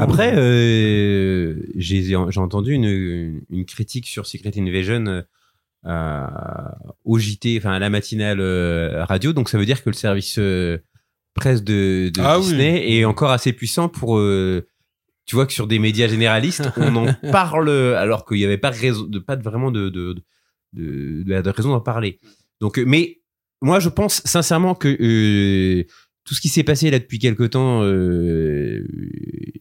Après, 0.00 0.34
euh, 0.36 1.54
j'ai 1.76 2.02
j'ai 2.02 2.16
entendu 2.16 2.72
une, 2.72 3.42
une 3.48 3.64
critique 3.64 4.06
sur 4.08 4.26
Secret 4.26 4.50
Invasion 4.58 5.06
euh, 5.06 5.22
au 7.04 7.18
JT, 7.18 7.58
enfin 7.58 7.72
à 7.72 7.78
la 7.78 7.90
matinale 7.90 8.40
euh, 8.40 9.04
radio. 9.04 9.32
Donc 9.32 9.48
ça 9.48 9.58
veut 9.58 9.66
dire 9.66 9.82
que 9.82 9.90
le 9.90 9.94
service 9.94 10.36
euh, 10.38 10.78
presse 11.34 11.62
de, 11.62 12.10
de 12.14 12.20
Ah 12.20 12.38
oui. 12.38 12.44
Disney 12.46 12.90
est 12.98 13.04
encore 13.04 13.30
assez 13.30 13.52
puissant 13.52 13.88
pour. 13.88 14.18
euh, 14.18 14.66
tu 15.26 15.34
vois 15.34 15.46
que 15.46 15.52
sur 15.52 15.66
des 15.66 15.78
médias 15.80 16.06
généralistes, 16.06 16.70
on 16.76 16.94
en 16.96 17.12
parle 17.32 17.68
alors 17.70 18.24
qu'il 18.26 18.36
n'y 18.38 18.44
avait 18.44 18.58
pas, 18.58 18.70
raison, 18.70 19.02
de, 19.04 19.18
pas 19.18 19.34
vraiment 19.36 19.72
de, 19.72 19.88
de, 19.88 20.14
de, 20.72 21.48
raison 21.50 21.70
d'en 21.70 21.80
parler. 21.80 22.20
Donc, 22.60 22.78
euh, 22.78 22.84
mais 22.86 23.20
moi, 23.60 23.80
je 23.80 23.88
pense 23.88 24.22
sincèrement 24.24 24.74
que 24.76 24.86
euh, 24.88 25.84
tout 26.24 26.34
ce 26.34 26.40
qui 26.40 26.48
s'est 26.48 26.62
passé 26.62 26.90
là 26.90 26.98
depuis 27.00 27.18
quelque 27.18 27.42
temps 27.44 27.82
euh, 27.82 28.86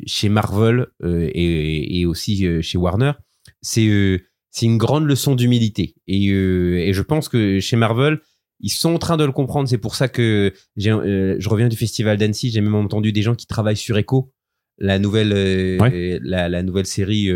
chez 0.06 0.30
Marvel 0.30 0.88
euh, 1.04 1.28
et, 1.34 2.00
et 2.00 2.06
aussi 2.06 2.46
euh, 2.46 2.62
chez 2.62 2.78
Warner, 2.78 3.14
c'est 3.62 3.88
euh, 3.88 4.20
c'est 4.56 4.68
une 4.68 4.78
grande 4.78 5.06
leçon 5.06 5.36
d'humilité. 5.36 5.96
Et, 6.08 6.30
euh, 6.30 6.78
et 6.78 6.94
je 6.94 7.02
pense 7.02 7.28
que 7.28 7.60
chez 7.60 7.76
Marvel, 7.76 8.22
ils 8.62 8.70
sont 8.70 8.94
en 8.94 9.00
train 9.00 9.18
de 9.18 9.26
le 9.26 9.34
comprendre. 9.34 9.68
C'est 9.68 9.78
pour 9.78 9.96
ça 9.96 10.08
que 10.08 10.54
euh, 10.88 11.36
je 11.38 11.50
reviens 11.50 11.68
du 11.68 11.76
festival 11.76 12.18
d'Annecy. 12.18 12.52
J'ai 12.52 12.62
même 12.62 12.74
entendu 12.76 13.12
des 13.12 13.22
gens 13.22 13.36
qui 13.36 13.48
travaillent 13.48 13.76
sur 13.76 13.98
Echo, 13.98 14.32
la 14.78 14.98
nouvelle, 14.98 15.34
euh, 15.36 16.20
la, 16.24 16.48
la 16.48 16.64
nouvelle 16.64 16.86
série. 16.86 17.30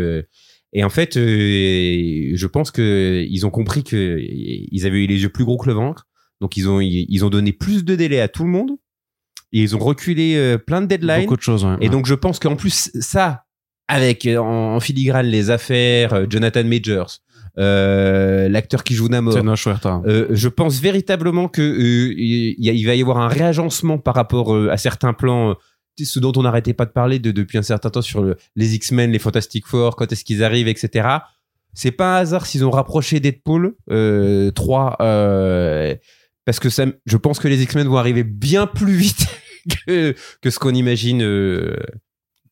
et 0.72 0.82
en 0.82 0.88
fait, 0.88 1.16
je 1.16 2.46
pense 2.46 2.70
que 2.70 3.22
ils 3.28 3.44
ont 3.44 3.50
compris 3.50 3.84
que 3.84 4.18
ils 4.18 4.86
avaient 4.86 5.04
eu 5.04 5.06
les 5.06 5.20
yeux 5.20 5.28
plus 5.28 5.44
gros 5.44 5.58
que 5.58 5.68
le 5.68 5.74
ventre. 5.74 6.06
Donc 6.40 6.56
ils 6.56 6.70
ont 6.70 6.80
ils 6.80 7.22
ont 7.22 7.28
donné 7.28 7.52
plus 7.52 7.84
de 7.84 7.96
délais 7.96 8.20
à 8.20 8.28
tout 8.28 8.44
le 8.44 8.50
monde. 8.50 8.70
Et 9.52 9.60
ils 9.60 9.76
ont 9.76 9.80
reculé 9.80 10.56
plein 10.66 10.80
de 10.80 10.86
deadlines. 10.86 11.20
Beaucoup 11.24 11.36
de 11.36 11.42
choses, 11.42 11.66
ouais. 11.66 11.76
Et 11.82 11.90
donc 11.90 12.06
je 12.06 12.14
pense 12.14 12.38
qu'en 12.38 12.56
plus 12.56 12.90
ça, 12.98 13.44
avec 13.90 14.26
euh, 14.26 14.38
en, 14.38 14.76
en 14.76 14.80
filigrane 14.80 15.26
les 15.26 15.50
affaires, 15.50 16.14
euh, 16.14 16.26
Jonathan 16.28 16.64
Majors, 16.64 17.18
euh, 17.58 18.48
l'acteur 18.48 18.84
qui 18.84 18.94
joue 18.94 19.08
Namor, 19.08 19.32
euh, 20.06 20.26
je 20.30 20.48
pense 20.48 20.80
véritablement 20.80 21.48
que 21.48 21.60
euh, 21.60 22.14
il, 22.16 22.86
va 22.86 22.94
y 22.94 23.02
avoir 23.02 23.18
un 23.18 23.28
réagencement 23.28 23.98
par 23.98 24.14
rapport 24.14 24.56
à 24.70 24.76
certains 24.76 25.12
plans, 25.12 25.56
ce 26.02 26.18
dont 26.20 26.32
on 26.36 26.42
n'arrêtait 26.42 26.72
pas 26.74 26.86
de 26.86 26.92
parler 26.92 27.18
de- 27.18 27.30
depuis 27.32 27.58
un 27.58 27.62
certain 27.62 27.90
temps 27.90 28.02
sur 28.02 28.22
le- 28.22 28.36
les 28.56 28.74
X-Men, 28.76 29.10
les 29.10 29.18
Fantastic 29.18 29.66
Four, 29.66 29.96
quand 29.96 30.10
est-ce 30.12 30.24
qu'ils 30.24 30.42
arrivent, 30.44 30.68
etc. 30.68 31.08
C'est 31.74 31.90
pas 31.92 32.16
un 32.16 32.20
hasard 32.22 32.46
s'ils 32.46 32.64
ont 32.64 32.70
rapproché 32.70 33.20
Deadpool 33.20 33.74
euh, 33.90 34.50
3 34.52 34.96
euh, 35.00 35.94
parce 36.46 36.58
que 36.60 36.70
ça, 36.70 36.86
je 37.06 37.16
pense 37.16 37.38
que 37.38 37.48
les 37.48 37.62
X-Men 37.62 37.86
vont 37.88 37.98
arriver 37.98 38.24
bien 38.24 38.66
plus 38.66 38.94
vite 38.94 39.26
que, 39.86 40.14
que 40.40 40.50
ce 40.50 40.58
qu'on 40.58 40.74
imagine. 40.74 41.20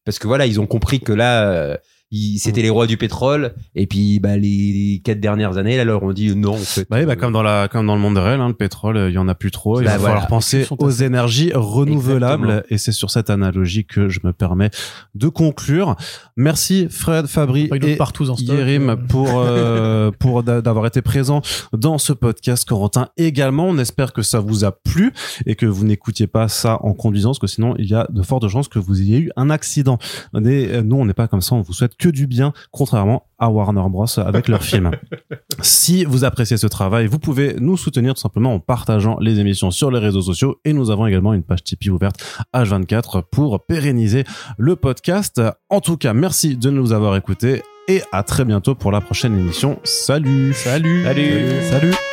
Parce 0.08 0.18
que 0.18 0.26
voilà, 0.26 0.46
ils 0.46 0.58
ont 0.58 0.66
compris 0.66 1.00
que 1.00 1.12
là, 1.12 1.50
euh, 1.50 1.76
c'était 2.10 2.62
les 2.62 2.70
rois 2.70 2.86
du 2.86 2.96
pétrole. 2.96 3.54
Et 3.74 3.86
puis, 3.86 4.18
bah, 4.20 4.36
les 4.36 5.00
quatre 5.04 5.20
dernières 5.20 5.58
années, 5.58 5.76
là, 5.76 5.84
leur 5.84 6.02
on 6.02 6.12
dit 6.12 6.34
non. 6.34 6.54
En 6.54 6.56
fait, 6.56 6.86
Bah 6.88 6.96
oui, 7.00 7.06
bah, 7.06 7.16
comme 7.16 7.32
dans 7.32 7.42
la, 7.42 7.68
comme 7.68 7.86
dans 7.86 7.94
le 7.94 8.00
monde 8.00 8.16
réel, 8.18 8.40
hein, 8.40 8.48
le 8.48 8.54
pétrole, 8.54 8.96
euh, 8.96 9.10
il 9.10 9.14
y 9.14 9.18
en 9.18 9.28
a 9.28 9.34
plus 9.34 9.50
trop. 9.50 9.80
Il 9.80 9.84
Bah 9.84 9.92
va 9.92 9.98
voilà. 9.98 10.14
falloir 10.14 10.28
penser 10.28 10.66
aux 10.78 10.90
énergies 10.90 11.52
renouvelables. 11.54 12.44
Exactement. 12.46 12.74
Et 12.74 12.78
c'est 12.78 12.92
sur 12.92 13.10
cette 13.10 13.30
analogie 13.30 13.84
que 13.84 14.08
je 14.08 14.20
me 14.24 14.32
permets 14.32 14.70
de 15.14 15.28
conclure. 15.28 15.96
Merci 16.36 16.86
Fred, 16.90 17.26
Fabri 17.26 17.68
et 17.82 17.96
partout 17.96 18.30
en 18.30 18.36
stock. 18.36 18.56
Yérim 18.56 18.90
euh. 18.90 18.96
pour 18.96 19.28
euh, 19.36 20.10
pour 20.18 20.42
d'a- 20.42 20.62
d'avoir 20.62 20.86
été 20.86 21.02
présent 21.02 21.42
dans 21.76 21.98
ce 21.98 22.12
podcast. 22.12 22.66
Corentin 22.68 23.08
également. 23.16 23.66
On 23.68 23.78
espère 23.78 24.12
que 24.12 24.22
ça 24.22 24.40
vous 24.40 24.64
a 24.64 24.72
plu 24.72 25.12
et 25.46 25.56
que 25.56 25.66
vous 25.66 25.84
n'écoutiez 25.84 26.26
pas 26.26 26.48
ça 26.48 26.78
en 26.82 26.94
conduisant, 26.94 27.30
parce 27.30 27.38
que 27.40 27.46
sinon 27.46 27.74
il 27.78 27.86
y 27.86 27.94
a 27.94 28.06
de 28.10 28.22
fortes 28.22 28.48
chances 28.48 28.68
que 28.68 28.78
vous 28.78 29.00
ayez 29.00 29.18
eu 29.18 29.30
un 29.36 29.50
accident. 29.50 29.98
Mais 30.32 30.68
euh, 30.68 30.82
nous, 30.82 30.96
on 30.96 31.04
n'est 31.04 31.12
pas 31.14 31.28
comme 31.28 31.40
ça. 31.42 31.54
On 31.54 31.60
vous 31.60 31.72
souhaite 31.72 31.96
que 31.98 32.08
du 32.08 32.26
bien, 32.26 32.52
contrairement 32.70 33.24
à 33.38 33.50
Warner 33.50 33.84
Bros 33.88 34.06
avec 34.18 34.48
leurs 34.48 34.62
films. 34.62 34.90
Si 35.60 36.04
vous 36.04 36.24
appréciez 36.24 36.56
ce 36.56 36.68
travail, 36.68 37.08
vous 37.08 37.18
pouvez 37.18 37.56
nous 37.58 37.76
soutenir 37.76 38.14
tout 38.14 38.20
simplement 38.20 38.54
en 38.54 38.60
partageant 38.60 39.18
les 39.18 39.40
émissions 39.40 39.72
sur 39.72 39.90
les 39.90 39.98
réseaux 39.98 40.22
sociaux 40.22 40.60
et 40.64 40.72
nous 40.72 40.90
avons 40.90 41.06
également 41.06 41.34
une 41.34 41.42
page 41.42 41.64
Tipeee 41.64 41.90
ouverte 41.90 42.22
H24 42.54 43.22
pour 43.32 43.64
pérenniser 43.66 44.22
le 44.56 44.76
podcast. 44.76 45.42
En 45.68 45.80
tout 45.80 45.96
cas, 45.96 46.12
merci 46.12 46.56
de 46.56 46.70
nous 46.70 46.92
avoir 46.92 47.16
écoutés 47.16 47.62
et 47.88 48.02
à 48.12 48.22
très 48.22 48.44
bientôt 48.44 48.76
pour 48.76 48.92
la 48.92 49.00
prochaine 49.00 49.36
émission. 49.36 49.80
Salut 49.82 50.52
Salut. 50.52 51.02
Salut. 51.04 51.62
Salut 51.62 51.90
Et 51.90 52.07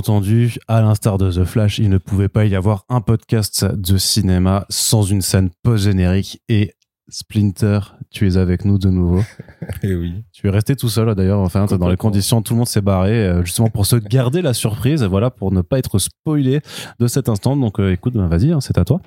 entendu, 0.00 0.56
à 0.66 0.80
l'instar 0.80 1.18
de 1.18 1.30
The 1.30 1.44
Flash, 1.44 1.78
il 1.78 1.90
ne 1.90 1.98
pouvait 1.98 2.30
pas 2.30 2.46
y 2.46 2.56
avoir 2.56 2.86
un 2.88 3.02
podcast 3.02 3.66
de 3.66 3.98
cinéma 3.98 4.64
sans 4.70 5.02
une 5.02 5.20
scène 5.20 5.50
post-générique. 5.62 6.40
Et 6.48 6.72
Splinter, 7.10 7.80
tu 8.10 8.26
es 8.26 8.38
avec 8.38 8.64
nous 8.64 8.78
de 8.78 8.88
nouveau. 8.88 9.22
Et 9.82 9.94
oui. 9.94 10.24
Tu 10.32 10.46
es 10.46 10.50
resté 10.50 10.74
tout 10.74 10.88
seul 10.88 11.14
d'ailleurs, 11.14 11.40
enfin, 11.40 11.66
dans 11.66 11.90
les 11.90 11.98
conditions, 11.98 12.40
tout 12.40 12.54
le 12.54 12.58
monde 12.58 12.66
s'est 12.66 12.80
barré, 12.80 13.12
euh, 13.12 13.44
justement 13.44 13.68
pour 13.68 13.84
se 13.84 13.96
garder 13.96 14.40
la 14.40 14.54
surprise, 14.54 15.02
voilà, 15.02 15.30
pour 15.30 15.52
ne 15.52 15.60
pas 15.60 15.78
être 15.78 15.98
spoilé 15.98 16.62
de 16.98 17.06
cet 17.06 17.28
instant. 17.28 17.54
Donc 17.54 17.78
euh, 17.78 17.92
écoute, 17.92 18.14
ben, 18.14 18.26
vas-y, 18.26 18.52
hein, 18.52 18.62
c'est 18.62 18.78
à 18.78 18.86
toi. 18.86 19.02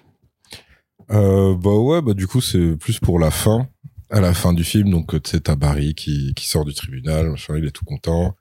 Euh, 1.10 1.56
bah 1.56 1.76
ouais, 1.76 2.04
bah 2.04 2.14
du 2.14 2.28
coup 2.28 2.40
c'est 2.40 2.78
plus 2.78 3.00
pour 3.00 3.18
la 3.18 3.32
fin, 3.32 3.68
à 4.12 4.22
la 4.22 4.36
fin 4.36 4.54
du 4.54 4.64
film. 4.64 4.92
Donc 4.92 5.20
tu 5.24 5.32
sais 5.32 5.40
t'as 5.40 5.56
Barry 5.56 5.96
qui 5.96 6.36
qui 6.36 6.48
sort 6.48 6.66
du 6.66 6.76
tribunal, 6.76 7.32
machin, 7.32 7.58
il 7.58 7.66
est 7.66 7.72
tout 7.72 7.86
content. 7.86 8.36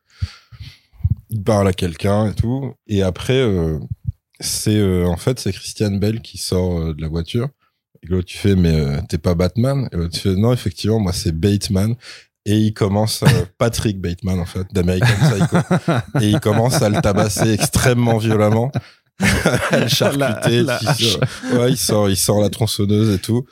Il 1.31 1.43
parle 1.43 1.69
à 1.69 1.73
quelqu'un 1.73 2.27
et 2.31 2.35
tout. 2.35 2.75
Et 2.87 3.03
après 3.03 3.41
euh, 3.41 3.79
c'est 4.41 4.77
euh, 4.77 5.07
en 5.07 5.17
fait 5.17 5.39
c'est 5.41 5.53
Christian 5.53 5.93
Bell 5.93 6.21
qui 6.21 6.39
sort 6.39 6.79
euh, 6.81 6.95
de 6.95 7.01
la 7.03 7.09
voiture. 7.09 7.49
Et 8.03 8.07
l'autre 8.09 8.27
tu 8.27 8.37
fais 8.39 8.55
mais 8.57 8.75
euh, 8.75 9.01
t'es 9.09 9.19
pas 9.19 9.35
Batman? 9.35 9.89
Et 9.93 9.97
l'autre 9.97 10.15
tu 10.15 10.21
fais 10.21 10.35
non 10.35 10.53
effectivement 10.53 10.99
moi 11.01 11.13
c'est 11.13 11.33
Bateman. 11.33 11.95
et 12.45 12.57
il 12.59 12.75
commence, 12.75 13.23
Patrick 13.59 14.01
Bateman 14.01 14.41
en 14.41 14.45
fait, 14.47 14.67
d'American 14.73 15.07
Psycho, 15.07 15.57
et 16.21 16.29
il 16.31 16.41
commence 16.41 16.83
à 16.83 16.89
le 16.89 17.01
tabasser 17.01 17.53
extrêmement 17.53 18.19
violemment, 18.19 18.73
le 19.21 19.87
charcuter, 19.87 20.63
La- 20.65 20.81
la 20.83 20.93
il 20.99 21.05
sort- 21.07 21.21
ouais, 21.55 21.71
il 21.71 21.77
sort, 21.77 22.11
il 22.11 22.17
sort 22.17 22.41
la 22.41 22.51
tronçonneuse 22.51 23.15
et 23.15 23.19
tout. 23.21 23.47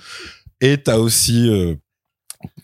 Et 0.61 0.77
t'as 0.83 0.97
aussi 0.99 1.49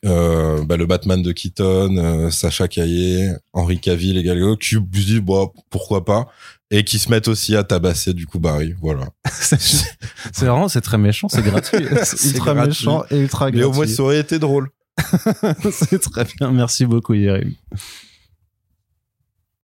euh, 0.04 0.64
bah, 0.64 0.76
le 0.76 0.86
Batman 0.86 1.22
de 1.22 1.32
Keaton, 1.32 1.96
euh, 1.96 2.30
Sacha 2.30 2.68
Caillé, 2.68 3.32
Henri 3.52 3.78
Cavill 3.78 4.16
et 4.18 4.22
Gal 4.22 4.38
Gadot 4.38 4.56
qui 4.56 4.74
se 4.74 4.80
disent 4.80 5.22
pourquoi 5.70 6.04
pas 6.04 6.28
et 6.70 6.84
qui 6.84 6.98
se 6.98 7.10
mettent 7.10 7.28
aussi 7.28 7.56
à 7.56 7.64
tabasser 7.64 8.14
du 8.14 8.26
coup 8.26 8.38
Barry. 8.38 8.74
Voilà. 8.80 9.08
c'est 9.30 10.44
vraiment, 10.44 10.68
c'est 10.68 10.80
très 10.80 10.98
méchant, 10.98 11.28
c'est 11.28 11.42
gratuit. 11.42 11.86
C'est 12.04 12.30
ultra 12.30 12.54
gratuit. 12.54 12.86
méchant 12.86 13.04
et 13.10 13.18
ultra 13.18 13.50
Mais 13.50 13.62
au 13.62 13.68
moins 13.68 13.78
gratuit. 13.78 13.94
ça 13.94 14.02
aurait 14.02 14.20
été 14.20 14.38
drôle. 14.38 14.68
c'est 15.72 16.00
très 16.00 16.24
bien. 16.24 16.50
Merci 16.50 16.86
beaucoup, 16.86 17.14
Yerim. 17.14 17.52